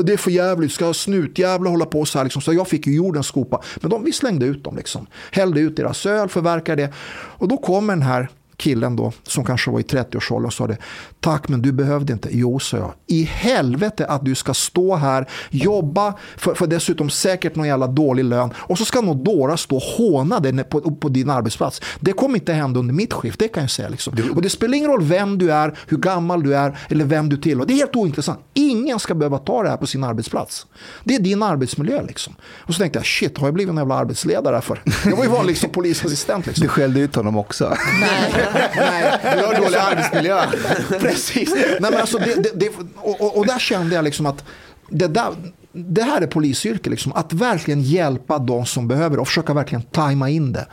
det 0.05 0.13
är 0.13 0.17
för 0.17 0.31
jävligt, 0.31 0.73
ska 0.73 0.95
snutjävla 0.95 1.71
hålla 1.71 1.87
på 1.87 2.05
så 2.05 2.19
här. 2.19 2.25
Liksom. 2.25 2.43
Så 2.43 2.53
jag 2.53 2.69
fick 2.69 2.87
ju 2.87 2.95
jordens 2.95 3.27
skopa. 3.27 3.63
Men 3.81 3.91
de, 3.91 4.05
vi 4.05 4.13
slängde 4.13 4.47
ut 4.47 4.65
dem. 4.65 4.77
Liksom. 4.77 5.07
Hällde 5.33 5.61
ut 5.61 5.77
deras 5.77 6.07
öl, 6.07 6.29
förverkade 6.29 6.83
det. 6.83 6.93
Och 7.13 7.49
då 7.49 7.57
kommer 7.57 7.93
den 7.93 8.03
här 8.03 8.29
killen 8.61 8.97
då, 8.97 9.13
som 9.23 9.45
kanske 9.45 9.71
var 9.71 9.81
i 9.81 9.83
30-årsåldern 9.83 10.47
och 10.47 10.53
sa 10.53 10.67
det. 10.67 10.77
Tack 11.21 11.49
men 11.49 11.63
du 11.63 11.73
behövde 11.73 12.13
inte. 12.13 12.29
Jo, 12.33 12.59
sa 12.59 12.77
jag. 12.77 12.93
I 13.07 13.23
helvete 13.23 14.07
att 14.07 14.25
du 14.25 14.35
ska 14.35 14.55
stå 14.55 14.97
här, 14.97 15.29
jobba 15.51 16.15
för, 16.37 16.55
för 16.55 16.67
dessutom 16.67 17.11
säkert 17.11 17.57
någon 17.57 17.67
jävla 17.67 17.87
dålig 17.87 18.25
lön 18.25 18.51
och 18.57 18.79
så 18.79 18.85
ska 18.85 19.01
någon 19.01 19.25
dåra 19.25 19.57
stå 19.57 19.77
och 19.77 19.83
håna 19.83 20.41
dig 20.41 20.65
på, 20.65 20.81
på 20.81 21.09
din 21.09 21.31
arbetsplats. 21.31 21.83
Det 22.01 22.13
kommer 22.13 22.35
inte 22.35 22.53
hända 22.53 22.81
under 22.81 22.95
mitt 22.95 23.13
skift, 23.13 23.39
det 23.39 23.49
kan 23.49 23.63
jag 23.63 23.71
säga. 23.71 23.89
Liksom. 23.89 24.15
Och 24.35 24.43
det 24.43 24.51
spelar 24.51 24.75
ingen 24.75 24.91
roll 24.91 25.03
vem 25.03 25.39
du 25.39 25.53
är, 25.53 25.79
hur 25.87 25.97
gammal 25.97 26.43
du 26.43 26.55
är 26.55 26.79
eller 26.89 27.05
vem 27.05 27.29
du 27.29 27.37
tillhör. 27.37 27.67
Det 27.67 27.73
är 27.73 27.77
helt 27.77 27.97
ointressant. 27.97 28.41
Ingen 28.55 28.99
ska 28.99 29.15
behöva 29.15 29.39
ta 29.39 29.63
det 29.63 29.69
här 29.69 29.77
på 29.77 29.87
sin 29.87 30.05
arbetsplats. 30.05 30.67
Det 31.05 31.15
är 31.15 31.21
din 31.21 31.43
arbetsmiljö 31.43 32.03
liksom. 32.03 32.35
Och 32.43 32.75
så 32.75 32.79
tänkte 32.79 32.99
jag, 32.99 33.07
shit, 33.07 33.39
har 33.39 33.47
jag 33.47 33.55
blivit 33.55 33.71
en 33.71 33.77
jävla 33.77 33.95
arbetsledare 33.95 34.61
för? 34.61 34.83
Jag 35.05 35.17
var 35.17 35.25
ju 35.25 35.31
vanlig 35.31 35.51
liksom, 35.51 35.71
polisassistent. 35.71 36.47
Liksom. 36.47 36.63
Du 36.63 36.69
skällde 36.69 37.01
ut 37.01 37.15
honom 37.17 37.37
också. 37.37 37.77
Nej, 38.01 38.33
nej. 38.77 39.19
Du 39.23 39.45
har 39.45 39.55
dålig 39.55 39.79
arbetsmiljö. 39.79 40.43
Precis. 41.01 41.55
Nej, 41.55 41.91
men 41.91 41.95
alltså 41.95 42.19
det, 42.19 42.35
det, 42.35 42.51
det, 42.55 42.71
och, 42.97 43.39
och 43.39 43.47
där 43.47 43.59
kände 43.59 43.95
jag 43.95 44.05
liksom 44.05 44.27
att 44.27 44.45
det, 44.89 45.07
där, 45.07 45.35
det 45.73 46.03
här 46.03 46.23
är 46.23 46.27
polisyrke. 46.27 46.91
Liksom. 46.91 47.13
Att 47.13 47.33
verkligen 47.33 47.83
hjälpa 47.83 48.39
de 48.39 48.67
som 48.67 48.89
behöver 48.89 49.19
och 49.19 49.29
försöka 49.29 49.55
verkligen 49.55 49.83
tajma 49.83 50.31
in 50.31 50.53
det. 50.53 50.67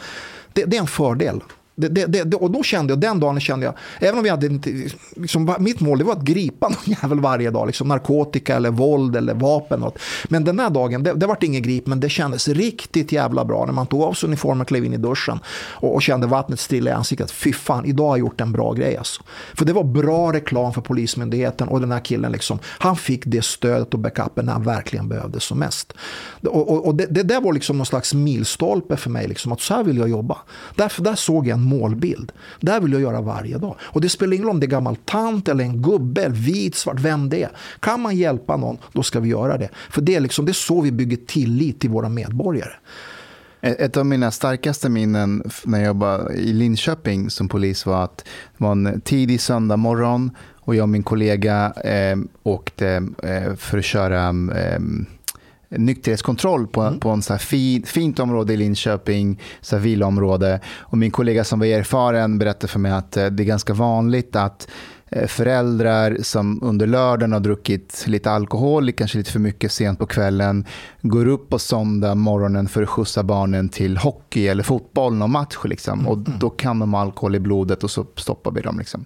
Det, 0.53 0.65
det 0.65 0.78
är 0.78 0.82
en 0.82 0.88
fördel. 0.88 1.41
Det, 1.80 1.88
det, 1.88 2.23
det, 2.23 2.38
och 2.38 2.51
då 2.51 2.63
kände 2.63 2.91
jag, 2.91 2.99
den 2.99 3.19
dagen 3.19 3.39
kände 3.39 3.65
jag, 3.65 3.75
även 3.99 4.17
om 4.17 4.23
vi 4.23 4.30
hade 4.30 4.45
inte, 4.45 4.89
liksom, 5.15 5.55
mitt 5.59 5.80
mål 5.80 5.97
det 5.97 6.03
var 6.03 6.13
att 6.13 6.23
gripa 6.23 6.69
någon 6.69 6.95
jävel 7.01 7.19
varje 7.19 7.51
dag, 7.51 7.67
liksom 7.67 7.88
narkotika 7.88 8.55
eller 8.55 8.71
våld 8.71 9.15
eller 9.15 9.34
vapen. 9.34 9.80
Något. 9.80 9.99
Men 10.30 10.43
den 10.43 10.59
här 10.59 10.69
dagen, 10.69 11.03
det, 11.03 11.13
det 11.13 11.28
var 11.28 11.38
ingen 11.41 11.61
grip, 11.61 11.88
men 11.88 11.99
det 11.99 12.09
kändes 12.09 12.47
riktigt 12.47 13.11
jävla 13.11 13.45
bra 13.45 13.65
när 13.65 13.73
man 13.73 13.88
tog 13.88 14.01
av 14.01 14.13
sig 14.13 14.28
uniformen, 14.28 14.65
klev 14.65 14.86
in 14.86 14.93
i 14.93 14.97
duschen 14.97 15.39
och, 15.71 15.95
och 15.95 16.01
kände 16.01 16.28
vattnet 16.28 16.59
stilla 16.59 16.91
i 16.91 16.93
ansiktet. 16.93 17.32
Fy 17.32 17.53
fan, 17.53 17.86
idag 17.86 18.03
har 18.03 18.17
jag 18.17 18.19
gjort 18.19 18.41
en 18.41 18.51
bra 18.51 18.73
grej 18.73 18.97
alltså. 18.97 19.23
För 19.53 19.65
det 19.65 19.73
var 19.73 19.84
bra 19.84 20.34
reklam 20.34 20.73
för 20.73 20.82
Polismyndigheten 20.82 21.67
och 21.67 21.82
den 21.82 21.91
här 21.91 21.99
killen, 21.99 22.32
liksom, 22.32 22.59
han 22.63 22.95
fick 22.95 23.21
det 23.25 23.45
stödet 23.45 23.93
och 23.93 23.99
backupen 23.99 24.45
när 24.45 24.53
han 24.53 24.63
verkligen 24.63 25.09
behövde 25.09 25.39
som 25.39 25.59
mest. 25.59 25.93
Och, 26.41 26.71
och, 26.71 26.86
och 26.86 26.95
det, 26.95 27.05
det 27.05 27.23
där 27.23 27.41
var 27.41 27.53
liksom 27.53 27.78
någon 27.78 27.86
slags 27.86 28.13
milstolpe 28.13 28.97
för 28.97 29.09
mig, 29.09 29.28
liksom, 29.28 29.51
att 29.51 29.61
så 29.61 29.73
här 29.73 29.84
vill 29.84 29.97
jag 29.97 30.09
jobba. 30.09 30.38
Därför 30.75 31.03
där 31.03 31.15
såg 31.15 31.47
jag 31.47 31.57
en 31.57 31.66
målbild. 31.68 32.32
Det 32.59 32.80
vill 32.80 32.91
jag 32.91 33.01
göra 33.01 33.22
varje 33.22 33.57
dag. 33.57 33.76
Och 33.82 34.01
det 34.01 34.09
spelar 34.09 34.34
ingen 34.34 34.45
roll 34.45 34.53
om 34.53 34.59
det 34.59 34.65
är 34.65 34.70
gammal 34.70 34.95
tant 34.95 35.47
eller 35.47 35.63
en 35.63 35.82
gubbe, 35.82 36.30
vit, 36.30 36.76
svart, 36.76 36.99
vem 36.99 37.30
det 37.30 37.43
är. 37.43 37.49
Kan 37.80 38.01
man 38.01 38.15
hjälpa 38.15 38.57
någon, 38.57 38.78
då 38.91 39.03
ska 39.03 39.20
vi 39.20 39.30
göra 39.30 39.57
det. 39.57 39.70
För 39.89 40.01
det 40.01 40.15
är, 40.15 40.20
liksom, 40.20 40.45
det 40.45 40.51
är 40.51 40.53
så 40.53 40.82
vi 40.82 40.91
bygger 40.91 41.18
tillit 41.18 41.80
till 41.80 41.89
våra 41.89 42.09
medborgare. 42.09 42.74
Ett 43.61 43.97
av 43.97 44.05
mina 44.05 44.32
starkaste 44.32 44.89
minnen 44.89 45.43
när 45.65 45.80
jag 45.80 45.88
jobbade 45.88 46.34
i 46.34 46.53
Linköping 46.53 47.30
som 47.30 47.49
polis 47.49 47.86
var 47.86 48.03
att 48.03 48.18
det 48.57 48.63
var 48.63 48.72
en 48.72 49.01
tidig 49.01 49.41
söndag 49.41 49.78
morgon 49.78 50.32
och 50.55 50.76
jag 50.76 50.84
och 50.84 50.89
min 50.89 51.03
kollega 51.03 51.74
eh, 51.84 52.18
åkte 52.43 53.07
eh, 53.24 53.55
för 53.55 53.78
att 53.78 53.86
köra 53.86 54.28
eh, 54.30 54.80
nykterhetskontroll 55.70 56.68
på, 56.68 56.82
mm. 56.82 56.99
på 56.99 57.09
en 57.09 57.22
så 57.22 57.34
här 57.34 57.39
fin, 57.39 57.84
fint 57.84 58.20
område 58.20 58.53
i 58.53 58.57
Linköping, 58.57 59.41
så 59.61 59.76
här 59.76 59.84
villaområde. 59.84 60.59
Och 60.80 60.97
min 60.97 61.11
kollega 61.11 61.43
som 61.43 61.59
var 61.59 61.65
erfaren 61.65 62.38
berättade 62.38 62.68
för 62.68 62.80
mig 62.80 62.91
att 62.91 63.18
eh, 63.18 63.26
det 63.26 63.43
är 63.43 63.45
ganska 63.45 63.74
vanligt 63.74 64.36
att 64.36 64.68
eh, 65.09 65.28
föräldrar 65.28 66.18
som 66.22 66.63
under 66.63 66.88
lördagen 66.88 67.34
har 67.34 67.39
druckit 67.39 68.03
lite 68.07 68.32
alkohol, 68.32 68.91
kanske 68.91 69.18
lite 69.18 69.32
för 69.32 69.39
mycket 69.39 69.72
sent 69.72 69.99
på 69.99 70.05
kvällen, 70.05 70.65
går 71.01 71.28
upp 71.28 71.49
på 71.49 71.59
söndag 71.59 72.15
morgonen 72.15 72.68
för 72.68 72.84
att 72.84 72.89
skjutsa 72.89 73.24
barnen 73.24 73.70
till 73.70 73.97
hockey 73.97 74.47
eller 74.47 74.63
fotboll, 74.63 75.15
någon 75.15 75.32
match. 75.32 75.57
Liksom. 75.63 75.99
Mm. 75.99 76.11
Och 76.11 76.18
då 76.18 76.49
kan 76.49 76.80
de 76.80 76.93
ha 76.93 77.01
alkohol 77.01 77.36
i 77.36 77.39
blodet 77.39 77.84
och 77.84 77.91
så 77.91 78.05
stoppar 78.15 78.51
vi 78.51 78.61
dem. 78.61 78.80
Liksom. 78.80 79.05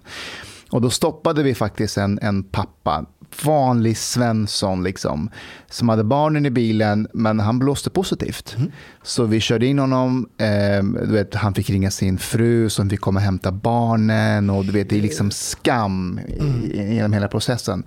Och 0.72 0.80
då 0.80 0.90
stoppade 0.90 1.42
vi 1.42 1.54
faktiskt 1.54 1.98
en, 1.98 2.18
en 2.22 2.42
pappa 2.42 3.06
vanlig 3.44 3.96
Svensson 3.96 4.82
liksom, 4.82 5.30
som 5.70 5.88
hade 5.88 6.04
barnen 6.04 6.46
i 6.46 6.50
bilen, 6.50 7.08
men 7.12 7.40
han 7.40 7.58
blåste 7.58 7.90
positivt. 7.90 8.54
Mm. 8.58 8.72
Så 9.02 9.24
vi 9.24 9.40
körde 9.40 9.66
in 9.66 9.78
honom, 9.78 10.28
eh, 10.38 10.84
du 10.84 11.12
vet, 11.12 11.34
han 11.34 11.54
fick 11.54 11.70
ringa 11.70 11.90
sin 11.90 12.18
fru 12.18 12.70
som 12.70 12.90
fick 12.90 13.00
komma 13.00 13.20
och 13.20 13.24
hämta 13.24 13.52
barnen 13.52 14.50
och 14.50 14.64
du 14.64 14.72
vet, 14.72 14.90
det 14.90 14.98
är 14.98 15.02
liksom 15.02 15.30
skam 15.30 16.20
mm. 16.40 16.92
genom 16.92 17.12
hela 17.12 17.28
processen. 17.28 17.84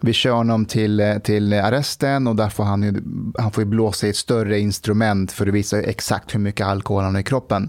Vi 0.00 0.12
kör 0.12 0.32
honom 0.32 0.64
till, 0.64 1.20
till 1.24 1.52
arresten 1.52 2.26
och 2.26 2.36
där 2.36 2.48
får 2.48 2.64
han, 2.64 2.82
ju, 2.82 3.02
han 3.38 3.52
får 3.52 3.64
blåsa 3.64 4.06
i 4.06 4.10
ett 4.10 4.16
större 4.16 4.60
instrument 4.60 5.32
för 5.32 5.46
att 5.46 5.54
visa 5.54 5.82
exakt 5.82 6.34
hur 6.34 6.40
mycket 6.40 6.66
alkohol 6.66 7.04
han 7.04 7.14
har 7.14 7.20
i 7.20 7.24
kroppen. 7.24 7.68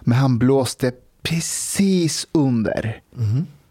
Men 0.00 0.18
han 0.18 0.38
blåste 0.38 0.92
precis 1.22 2.26
under. 2.32 3.00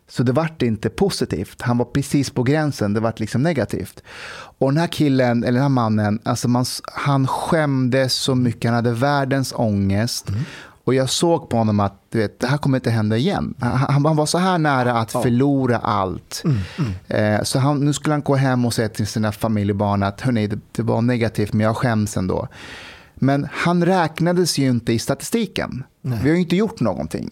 Så 0.09 0.23
det 0.23 0.31
vart 0.31 0.61
inte 0.61 0.89
positivt. 0.89 1.61
Han 1.61 1.77
var 1.77 1.85
precis 1.85 2.29
på 2.29 2.43
gränsen. 2.43 2.93
Det 2.93 2.99
vart 2.99 3.19
liksom 3.19 3.43
negativt. 3.43 4.03
Och 4.31 4.71
den 4.71 4.77
här 4.77 4.87
killen, 4.87 5.43
eller 5.43 5.53
den 5.53 5.61
här 5.61 5.69
mannen, 5.69 6.19
alltså 6.23 6.47
man, 6.47 6.65
han 6.93 7.27
skämdes 7.27 8.13
så 8.13 8.35
mycket. 8.35 8.65
Han 8.65 8.75
hade 8.75 8.91
världens 8.91 9.53
ångest. 9.55 10.27
Och 10.83 10.93
jag 10.93 11.09
såg 11.09 11.49
på 11.49 11.57
honom 11.57 11.79
att 11.79 11.93
du 12.09 12.17
vet, 12.17 12.39
det 12.39 12.47
här 12.47 12.57
kommer 12.57 12.77
inte 12.77 12.89
hända 12.89 13.17
igen. 13.17 13.53
Han, 13.59 14.05
han 14.05 14.15
var 14.15 14.25
så 14.25 14.37
här 14.37 14.57
nära 14.57 14.93
att 14.99 15.11
förlora 15.11 15.77
allt. 15.77 16.43
Eh, 17.07 17.43
så 17.43 17.59
han, 17.59 17.85
nu 17.85 17.93
skulle 17.93 18.13
han 18.13 18.21
gå 18.21 18.35
hem 18.35 18.65
och 18.65 18.73
säga 18.73 18.89
till 18.89 19.07
sina 19.07 19.31
familjebarn 19.31 20.03
att 20.03 20.21
Hörrni, 20.21 20.47
det, 20.47 20.59
det 20.71 20.81
var 20.81 21.01
negativt 21.01 21.53
men 21.53 21.65
jag 21.65 21.77
skäms 21.77 22.17
ändå. 22.17 22.47
Men 23.15 23.47
han 23.51 23.85
räknades 23.85 24.57
ju 24.57 24.69
inte 24.69 24.93
i 24.93 24.99
statistiken. 24.99 25.83
Vi 26.01 26.29
har 26.29 26.35
ju 26.35 26.39
inte 26.39 26.55
gjort 26.55 26.79
någonting. 26.79 27.31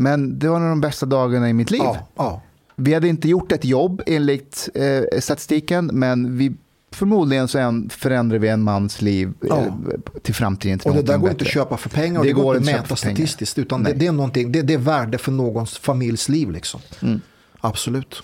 Men 0.00 0.38
det 0.38 0.48
var 0.48 0.56
en 0.56 0.62
av 0.62 0.68
de 0.68 0.80
bästa 0.80 1.06
dagarna 1.06 1.50
i 1.50 1.52
mitt 1.52 1.70
liv. 1.70 1.80
Ja, 1.84 1.96
ja. 2.16 2.42
Vi 2.76 2.94
hade 2.94 3.08
inte 3.08 3.28
gjort 3.28 3.52
ett 3.52 3.64
jobb 3.64 4.02
enligt 4.06 4.68
eh, 4.74 5.20
statistiken, 5.20 5.90
men 5.92 6.38
vi, 6.38 6.52
förmodligen 6.92 7.48
så 7.48 7.58
en, 7.58 7.90
förändrar 7.90 8.38
vi 8.38 8.48
en 8.48 8.62
mans 8.62 9.02
liv 9.02 9.28
eh, 9.28 9.46
Ja. 9.48 9.78
till 10.22 10.34
framtiden. 10.34 10.78
Till 10.78 10.90
Och 10.90 10.96
det 10.96 11.02
där 11.02 11.18
går 11.18 11.30
inte 11.30 11.32
att 11.32 11.38
bättre. 11.38 11.50
köpa 11.52 11.76
för 11.76 11.88
pengar 11.88 12.18
och 12.18 12.24
Det 12.26 12.30
det, 12.30 12.34
går 12.34 12.56
inte 12.56 12.70
att 12.70 12.80
mäta 12.82 12.96
statistiskt. 12.96 13.58
Utan 13.58 13.82
det, 13.82 13.92
det, 13.92 14.06
är 14.06 14.12
någonting, 14.12 14.52
det, 14.52 14.62
det 14.62 14.74
är 14.74 14.78
värde 14.78 15.18
för 15.18 15.32
någons 15.32 15.78
familjs 15.78 16.28
liv. 16.28 16.50
Liksom. 16.50 16.80
Mm. 17.02 17.20
Absolut. 17.60 18.22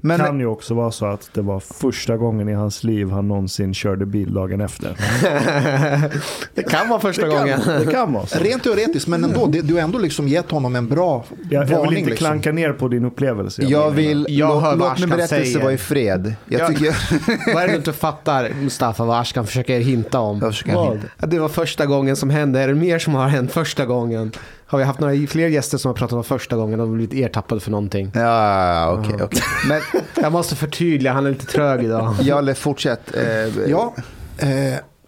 Men, 0.00 0.18
kan 0.18 0.40
ju 0.40 0.46
också 0.46 0.74
vara 0.74 0.90
så 0.90 1.06
att 1.06 1.30
det 1.32 1.42
var 1.42 1.60
första 1.60 2.16
gången 2.16 2.48
i 2.48 2.52
hans 2.52 2.84
liv 2.84 3.10
han 3.10 3.28
någonsin 3.28 3.74
körde 3.74 4.06
bil 4.06 4.34
dagen 4.34 4.60
efter. 4.60 4.96
Det 6.54 6.62
kan 6.62 6.88
vara 6.88 7.00
första 7.00 7.28
gången. 7.28 7.60
Det 7.84 7.92
kan 7.92 8.12
vara 8.12 8.26
så. 8.26 8.38
Rent 8.38 8.62
teoretiskt, 8.62 9.06
men 9.08 9.24
ändå. 9.24 9.46
Det, 9.46 9.60
du 9.62 9.74
har 9.74 9.80
ändå 9.80 9.98
liksom 9.98 10.28
gett 10.28 10.50
honom 10.50 10.76
en 10.76 10.88
bra 10.88 11.24
Jag, 11.50 11.62
jag 11.62 11.66
vill 11.66 11.76
varning. 11.76 11.98
inte 11.98 12.10
liksom. 12.10 12.26
klanka 12.26 12.52
ner 12.52 12.72
på 12.72 12.88
din 12.88 13.04
upplevelse. 13.04 13.62
jag 13.62 13.80
menar. 13.80 13.90
vill, 13.90 14.26
Jag 14.28 14.62
låt, 14.62 14.78
låt 14.78 15.00
min 15.00 15.08
berättelse 15.08 15.58
vara 15.58 15.72
i 15.72 15.78
fred. 15.78 16.34
Jag 16.48 16.60
Ja. 16.60 16.68
tycker... 16.68 16.96
Vad 17.54 17.62
är 17.62 17.66
det 17.66 17.72
du 17.72 17.76
inte 17.76 17.92
fattar, 17.92 18.50
Mustafa, 18.62 19.04
vad 19.04 19.20
Ashkan 19.20 19.46
försöker 19.46 19.78
hinta 19.80 20.20
om? 20.20 20.38
Jag 20.42 20.52
försöker 20.52 20.90
hinta. 20.92 21.06
Att 21.16 21.30
det 21.30 21.38
var 21.38 21.48
första 21.48 21.86
gången 21.86 22.16
som 22.16 22.30
hände. 22.30 22.60
Är 22.60 22.68
det 22.68 22.74
mer 22.74 22.98
som 22.98 23.14
har 23.14 23.28
hänt 23.28 23.52
första 23.52 23.86
gången? 23.86 24.32
Har 24.66 24.78
vi 24.78 24.84
haft 24.84 25.00
några 25.00 25.26
fler 25.26 25.48
gäster 25.48 25.78
som 25.78 25.88
har 25.88 25.94
pratat 25.94 26.16
om 26.16 26.24
första 26.24 26.56
gången 26.56 26.80
och 26.80 26.88
blivit 26.88 27.14
ertappade 27.14 27.60
för 27.60 27.70
någonting? 27.70 28.10
Ja, 28.14 28.96
okej. 28.98 29.22
okej. 29.22 29.42
Men 29.68 29.80
Jag 30.22 30.32
måste 30.32 30.56
förtydliga, 30.56 31.12
han 31.12 31.26
är 31.26 31.30
lite 31.30 31.46
trög 31.46 31.84
idag. 31.84 32.14
Jalle, 32.20 32.54
fortsätt. 32.54 33.16
Eh, 33.16 33.22
Ja, 33.68 33.94
eh, 34.38 34.48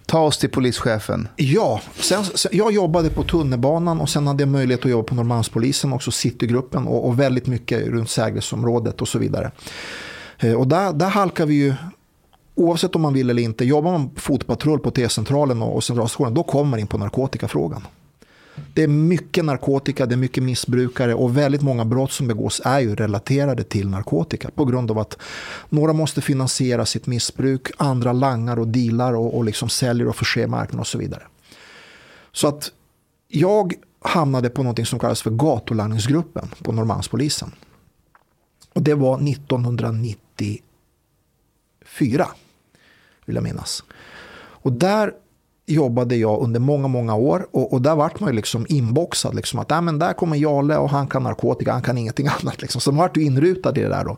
Ta 0.06 0.20
oss 0.20 0.38
till 0.38 0.50
polischefen. 0.50 1.28
ja. 1.36 1.80
Sen, 1.94 2.24
sen, 2.24 2.50
jag 2.54 2.72
jobbade 2.72 3.10
på 3.10 3.22
tunnelbanan 3.22 4.00
och 4.00 4.08
sen 4.08 4.26
hade 4.26 4.42
jag 4.42 4.48
möjlighet 4.48 4.84
att 4.84 4.90
jobba 4.90 5.08
på 5.08 5.14
Norrmalmspolisen, 5.14 5.92
också 5.92 6.10
Citygruppen 6.10 6.86
och, 6.86 7.06
och 7.08 7.20
väldigt 7.20 7.46
mycket 7.46 7.86
runt 7.86 8.10
Sägresområdet 8.10 9.00
och 9.00 9.08
så 9.08 9.18
vidare. 9.18 9.50
Eh, 10.38 10.52
och 10.52 10.66
där, 10.68 10.92
där 10.92 11.08
halkar 11.08 11.46
vi 11.46 11.54
ju, 11.54 11.74
oavsett 12.54 12.96
om 12.96 13.02
man 13.02 13.12
vill 13.14 13.30
eller 13.30 13.42
inte, 13.42 13.64
jobbar 13.64 13.92
man 13.92 14.10
fotpatrull 14.16 14.78
på 14.78 14.90
T-centralen 14.90 15.62
och, 15.62 15.76
och 15.76 15.84
centralstationen, 15.84 16.34
då 16.34 16.42
kommer 16.42 16.70
man 16.70 16.80
in 16.80 16.86
på 16.86 16.98
narkotikafrågan. 16.98 17.86
Det 18.74 18.82
är 18.82 18.88
mycket 18.88 19.44
narkotika, 19.44 20.06
det 20.06 20.14
är 20.14 20.16
mycket 20.16 20.42
missbrukare 20.42 21.14
och 21.14 21.36
väldigt 21.36 21.62
många 21.62 21.84
brott 21.84 22.12
som 22.12 22.28
begås 22.28 22.60
är 22.64 22.80
ju 22.80 22.94
relaterade 22.94 23.64
till 23.64 23.88
narkotika 23.88 24.50
på 24.54 24.64
grund 24.64 24.90
av 24.90 24.98
att 24.98 25.18
några 25.68 25.92
måste 25.92 26.20
finansiera 26.20 26.86
sitt 26.86 27.06
missbruk, 27.06 27.70
andra 27.76 28.12
langar 28.12 28.58
och 28.58 28.68
dealar 28.68 29.14
och, 29.14 29.36
och 29.36 29.44
liksom 29.44 29.68
säljer 29.68 30.08
och 30.08 30.16
förser 30.16 30.46
marknaden 30.46 30.80
och 30.80 30.86
så 30.86 30.98
vidare. 30.98 31.22
Så 32.32 32.48
att 32.48 32.72
jag 33.28 33.74
hamnade 34.00 34.50
på 34.50 34.62
något 34.62 34.88
som 34.88 34.98
kallas 34.98 35.22
för 35.22 35.30
gatulangningsgruppen 35.30 36.48
på 36.62 36.72
Norrmalmspolisen. 36.72 37.52
Och 38.72 38.82
det 38.82 38.94
var 38.94 39.28
1994, 39.28 42.28
vill 43.24 43.36
jag 43.36 43.44
minnas. 43.44 43.84
Och 44.34 44.72
där 44.72 45.12
jobbade 45.66 46.16
jag 46.16 46.42
under 46.42 46.60
många, 46.60 46.88
många 46.88 47.14
år 47.14 47.46
och, 47.50 47.72
och 47.72 47.82
där 47.82 47.94
vart 47.94 48.20
man 48.20 48.30
ju 48.30 48.36
liksom 48.36 48.66
inboxad. 48.68 49.34
Liksom, 49.34 49.58
att 49.58 49.70
äh, 49.70 49.80
men 49.82 49.98
där 49.98 50.12
kommer 50.12 50.36
Jale 50.36 50.76
och 50.76 50.90
han 50.90 51.06
kan 51.06 51.22
narkotika, 51.22 51.72
han 51.72 51.82
kan 51.82 51.98
ingenting 51.98 52.28
annat. 52.40 52.62
Liksom. 52.62 52.80
Så 52.80 52.92
man 52.92 52.98
vart 52.98 53.16
ju 53.16 53.22
inrutad 53.22 53.78
i 53.78 53.82
det 53.82 53.88
där. 53.88 54.04
Då. 54.04 54.16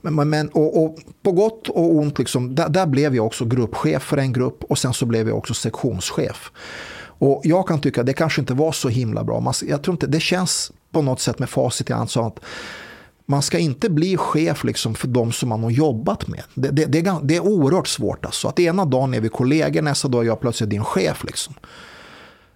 Men- 0.00 0.30
men, 0.30 0.48
och, 0.48 0.84
och 0.84 0.96
på 1.22 1.32
gott 1.32 1.68
och 1.68 1.94
ont, 1.94 2.18
liksom, 2.18 2.54
där, 2.54 2.68
där 2.68 2.86
blev 2.86 3.16
jag 3.16 3.26
också 3.26 3.44
gruppchef 3.44 4.02
för 4.02 4.16
en 4.16 4.32
grupp 4.32 4.64
och 4.64 4.78
sen 4.78 4.92
så 4.92 5.06
blev 5.06 5.28
jag 5.28 5.38
också 5.38 5.54
sektionschef. 5.54 6.50
Och 7.02 7.40
jag 7.44 7.68
kan 7.68 7.80
tycka 7.80 8.00
att 8.00 8.06
det 8.06 8.12
kanske 8.12 8.40
inte 8.40 8.54
var 8.54 8.72
så 8.72 8.88
himla 8.88 9.24
bra. 9.24 9.40
Man, 9.40 9.54
jag 9.68 9.82
tror 9.82 9.94
inte, 9.94 10.06
det 10.06 10.20
känns 10.20 10.72
på 10.92 11.02
något 11.02 11.20
sätt 11.20 11.38
med 11.38 11.50
facit 11.50 11.90
i 11.90 11.92
hand 11.92 12.10
så 12.10 12.26
att 12.26 12.40
man 13.30 13.42
ska 13.42 13.58
inte 13.58 13.90
bli 13.90 14.16
chef 14.16 14.64
liksom 14.64 14.94
för 14.94 15.08
de 15.08 15.32
som 15.32 15.48
man 15.48 15.62
har 15.62 15.70
jobbat 15.70 16.28
med. 16.28 16.42
Det, 16.54 16.68
det, 16.68 16.84
det, 16.84 16.98
är, 16.98 17.18
det 17.22 17.36
är 17.36 17.40
oerhört 17.40 17.88
svårt. 17.88 18.24
Alltså. 18.24 18.48
Att 18.48 18.58
ena 18.58 18.84
dagen 18.84 19.14
är 19.14 19.20
vi 19.20 19.28
kollegor, 19.28 19.82
nästa 19.82 20.08
dag 20.08 20.22
är 20.22 20.26
jag 20.26 20.40
plötsligt 20.40 20.70
din 20.70 20.84
chef. 20.84 21.24
Liksom. 21.24 21.54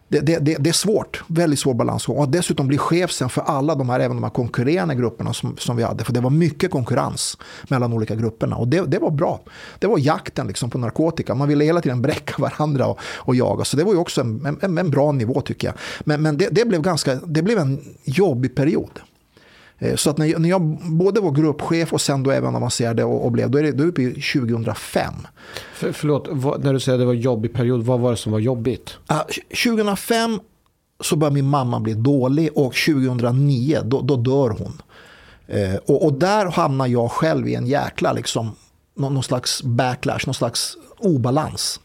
Det, 0.09 0.20
det, 0.20 0.39
det, 0.39 0.57
det 0.61 0.70
är 0.70 0.75
svårt, 0.75 1.22
väldigt 1.27 1.59
svår 1.59 1.75
balansgång. 1.75 2.16
Och 2.16 2.25
att 2.25 2.33
dessutom 2.33 2.66
bli 2.66 2.79
chef 2.79 3.12
sen 3.12 3.29
för 3.29 3.43
alla 3.43 3.75
de 3.75 3.89
här, 3.89 4.01
även 4.01 4.16
de 4.16 4.22
här 4.22 4.31
konkurrerande 4.31 4.95
grupperna 4.95 5.33
som, 5.33 5.57
som 5.57 5.77
vi 5.77 5.83
hade. 5.83 6.05
För 6.05 6.12
det 6.12 6.20
var 6.20 6.31
mycket 6.31 6.70
konkurrens 6.70 7.39
mellan 7.68 7.93
olika 7.93 8.14
grupperna. 8.14 8.57
Och 8.57 8.68
det, 8.68 8.81
det 8.87 8.99
var 8.99 9.11
bra. 9.11 9.41
Det 9.79 9.87
var 9.87 9.99
jakten 9.99 10.47
liksom 10.47 10.70
på 10.70 10.79
narkotika. 10.79 11.35
Man 11.35 11.49
ville 11.49 11.64
hela 11.64 11.81
tiden 11.81 12.03
bräcka 12.03 12.35
varandra 12.39 12.87
och, 12.87 12.99
och 13.03 13.35
jaga. 13.35 13.64
Så 13.64 13.77
det 13.77 13.85
var 13.85 13.93
ju 13.93 13.99
också 13.99 14.20
en, 14.20 14.59
en, 14.61 14.79
en 14.79 14.91
bra 14.91 15.12
nivå 15.12 15.41
tycker 15.41 15.68
jag. 15.68 15.75
Men, 16.01 16.22
men 16.22 16.39
det, 16.39 16.49
det, 16.51 16.64
blev 16.64 16.83
ganska, 16.83 17.14
det 17.14 17.43
blev 17.43 17.59
en 17.59 17.81
jobbig 18.05 18.55
period. 18.55 19.01
Eh, 19.79 19.97
Så 19.97 20.11
att 20.11 20.18
när 20.18 20.49
jag, 20.49 20.62
både 20.83 21.20
var 21.20 21.31
gruppchef 21.31 21.93
och 21.93 22.01
sen 22.01 22.22
då 22.22 22.31
även 22.31 22.57
avancerade 22.57 23.05
och, 23.05 23.25
och 23.25 23.33
blev, 23.33 23.51
då 23.51 23.59
är 23.59 23.62
det, 23.62 23.72
då 23.72 23.83
är 23.83 23.85
vi 23.85 23.91
uppe 23.91 24.03
i 24.03 24.22
2005. 24.43 25.14
För, 25.75 25.93
förlåt, 25.93 26.29
vad, 26.31 26.64
när 26.64 26.72
du 26.72 26.81
säger 26.81 26.97
att 26.99 27.03
det 27.03 27.07
var 27.07 27.14
en 27.14 27.20
jobbig 27.20 27.53
period, 27.55 27.83
vad 27.83 28.01
var 28.01 28.11
det 28.11 28.16
som 28.16 28.33
var 28.33 28.39
jobbigt? 28.39 28.97
Ah, 29.07 29.22
2005 29.64 30.41
så 31.01 31.16
börjar 31.16 31.33
min 31.33 31.49
mamma 31.49 31.81
bli 31.81 31.95
dålig 31.95 32.51
och 32.55 32.75
2009 32.87 33.79
då, 33.85 34.01
då 34.01 34.16
dör 34.16 34.51
hon. 34.51 34.83
Eh, 35.47 35.75
och, 35.87 36.05
och 36.05 36.12
där 36.12 36.47
hamnar 36.47 36.87
jag 36.87 37.11
själv 37.11 37.49
i 37.49 37.55
en 37.55 37.66
jäkla 37.66 38.12
liksom, 38.12 38.51
någon, 38.97 39.14
någon 39.14 39.22
slags 39.22 39.62
backlash, 39.62 40.27
någon 40.27 40.35
slags 40.35 40.77
obalans. 40.99 41.81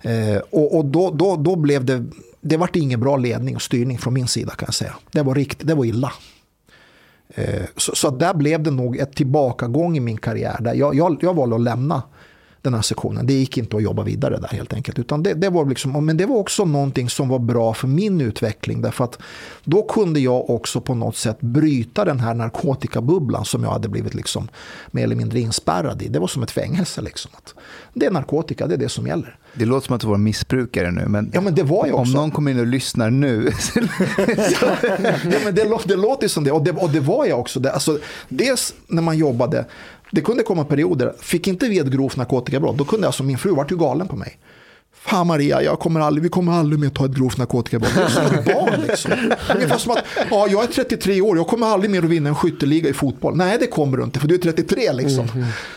Eh, 0.00 0.36
och 0.50 0.76
och 0.76 0.84
då, 0.84 1.10
då, 1.10 1.36
då 1.36 1.56
blev 1.56 1.84
det, 1.84 2.04
det 2.40 2.56
vart 2.56 2.76
ingen 2.76 3.00
bra 3.00 3.16
ledning 3.16 3.56
och 3.56 3.62
styrning 3.62 3.98
från 3.98 4.14
min 4.14 4.28
sida 4.28 4.50
kan 4.54 4.66
jag 4.66 4.74
säga. 4.74 4.94
Det 5.12 5.22
var, 5.22 5.34
riktigt, 5.34 5.68
det 5.68 5.74
var 5.74 5.84
illa. 5.84 6.12
Eh, 7.34 7.64
så, 7.76 7.94
så 7.94 8.10
där 8.10 8.34
blev 8.34 8.62
det 8.62 8.70
nog 8.70 8.96
ett 8.96 9.16
tillbakagång 9.16 9.96
i 9.96 10.00
min 10.00 10.16
karriär. 10.16 10.56
Där 10.60 10.74
jag, 10.74 10.94
jag, 10.94 11.18
jag 11.20 11.34
valde 11.34 11.56
att 11.56 11.62
lämna 11.62 12.02
den 12.62 12.74
här 12.74 12.82
sektionen. 12.82 13.26
Det 13.26 13.32
gick 13.32 13.58
inte 13.58 13.76
att 13.76 13.82
jobba 13.82 14.02
vidare 14.02 14.38
där 14.38 14.48
helt 14.48 14.72
enkelt. 14.72 14.98
Utan 14.98 15.22
det, 15.22 15.34
det 15.34 15.48
var 15.50 15.64
liksom, 15.66 16.06
men 16.06 16.16
det 16.16 16.26
var 16.26 16.36
också 16.36 16.64
någonting 16.64 17.10
som 17.10 17.28
var 17.28 17.38
bra 17.38 17.74
för 17.74 17.88
min 17.88 18.20
utveckling. 18.20 18.82
Därför 18.82 19.04
att 19.04 19.18
då 19.64 19.82
kunde 19.82 20.20
jag 20.20 20.50
också 20.50 20.80
på 20.80 20.94
något 20.94 21.16
sätt 21.16 21.40
bryta 21.40 22.04
den 22.04 22.20
här 22.20 22.34
narkotikabubblan 22.34 23.44
som 23.44 23.64
jag 23.64 23.70
hade 23.70 23.88
blivit 23.88 24.14
liksom 24.14 24.48
mer 24.90 25.04
eller 25.04 25.16
mindre 25.16 25.40
inspärrad 25.40 26.02
i. 26.02 26.08
Det 26.08 26.18
var 26.18 26.26
som 26.26 26.42
ett 26.42 26.50
fängelse. 26.50 27.00
Liksom. 27.02 27.30
Att 27.36 27.54
det 27.94 28.06
är 28.06 28.10
narkotika, 28.10 28.66
det 28.66 28.74
är 28.74 28.78
det 28.78 28.88
som 28.88 29.06
gäller. 29.06 29.36
Det 29.54 29.64
låter 29.64 29.86
som 29.86 29.94
att 29.94 30.00
du 30.00 30.06
var 30.06 30.18
missbrukare 30.18 30.90
nu, 30.90 31.04
men, 31.08 31.30
Ja, 31.34 31.40
men 31.40 31.54
det 31.54 31.62
var 31.62 31.86
jag 31.86 31.94
om 31.94 32.00
också. 32.00 32.12
någon 32.12 32.30
kommer 32.30 32.50
in 32.50 32.60
och 32.60 32.66
lyssnar 32.66 33.10
nu. 33.10 33.50
ja, 34.60 35.38
men 35.44 35.54
det, 35.54 35.64
lå- 35.64 35.82
det 35.88 35.96
låter 35.96 36.28
som 36.28 36.44
det. 36.44 36.52
Och, 36.52 36.62
det. 36.64 36.70
och 36.72 36.90
det 36.90 37.00
var 37.00 37.26
jag 37.26 37.40
också. 37.40 37.60
Det, 37.60 37.72
alltså, 37.72 37.98
dels 38.28 38.74
när 38.86 39.02
man 39.02 39.18
jobbade, 39.18 39.64
det 40.10 40.20
kunde 40.20 40.42
komma 40.42 40.64
perioder, 40.64 41.14
fick 41.20 41.46
inte 41.46 41.68
vi 41.68 41.78
ett 41.78 41.86
grovt 41.86 42.16
narkotikabrott, 42.16 42.78
då 42.78 42.84
kunde 42.84 43.06
alltså 43.06 43.22
min 43.22 43.38
fru 43.38 43.54
vart 43.54 43.72
ju 43.72 43.76
galen 43.76 44.08
på 44.08 44.16
mig. 44.16 44.38
Fan 45.00 45.26
Maria, 45.26 45.62
jag 45.62 45.78
kommer 45.78 46.00
aldrig, 46.00 46.22
vi 46.22 46.28
kommer 46.28 46.52
aldrig 46.52 46.80
mer 46.80 46.88
ta 46.88 47.04
ett 47.04 47.12
grovt 47.12 47.38
narkotikabrott. 47.38 47.94
Det 47.94 48.02
är 48.02 48.08
som 48.08 48.38
ett 48.38 48.44
barn 48.44 48.80
liksom. 48.88 49.12
Ungefär 49.54 49.78
som 49.78 49.92
att, 49.92 50.04
ja, 50.30 50.46
jag 50.50 50.64
är 50.64 50.66
33 50.66 51.20
år, 51.20 51.36
jag 51.36 51.46
kommer 51.46 51.66
aldrig 51.66 51.90
mer 51.90 51.98
att 52.02 52.10
vinna 52.10 52.28
en 52.28 52.34
skytteliga 52.34 52.88
i 52.88 52.92
fotboll. 52.92 53.36
Nej, 53.36 53.56
det 53.60 53.66
kommer 53.66 53.96
du 53.96 54.04
inte, 54.04 54.20
för 54.20 54.28
du 54.28 54.34
är 54.34 54.38
33 54.38 54.92
liksom. 54.92 55.28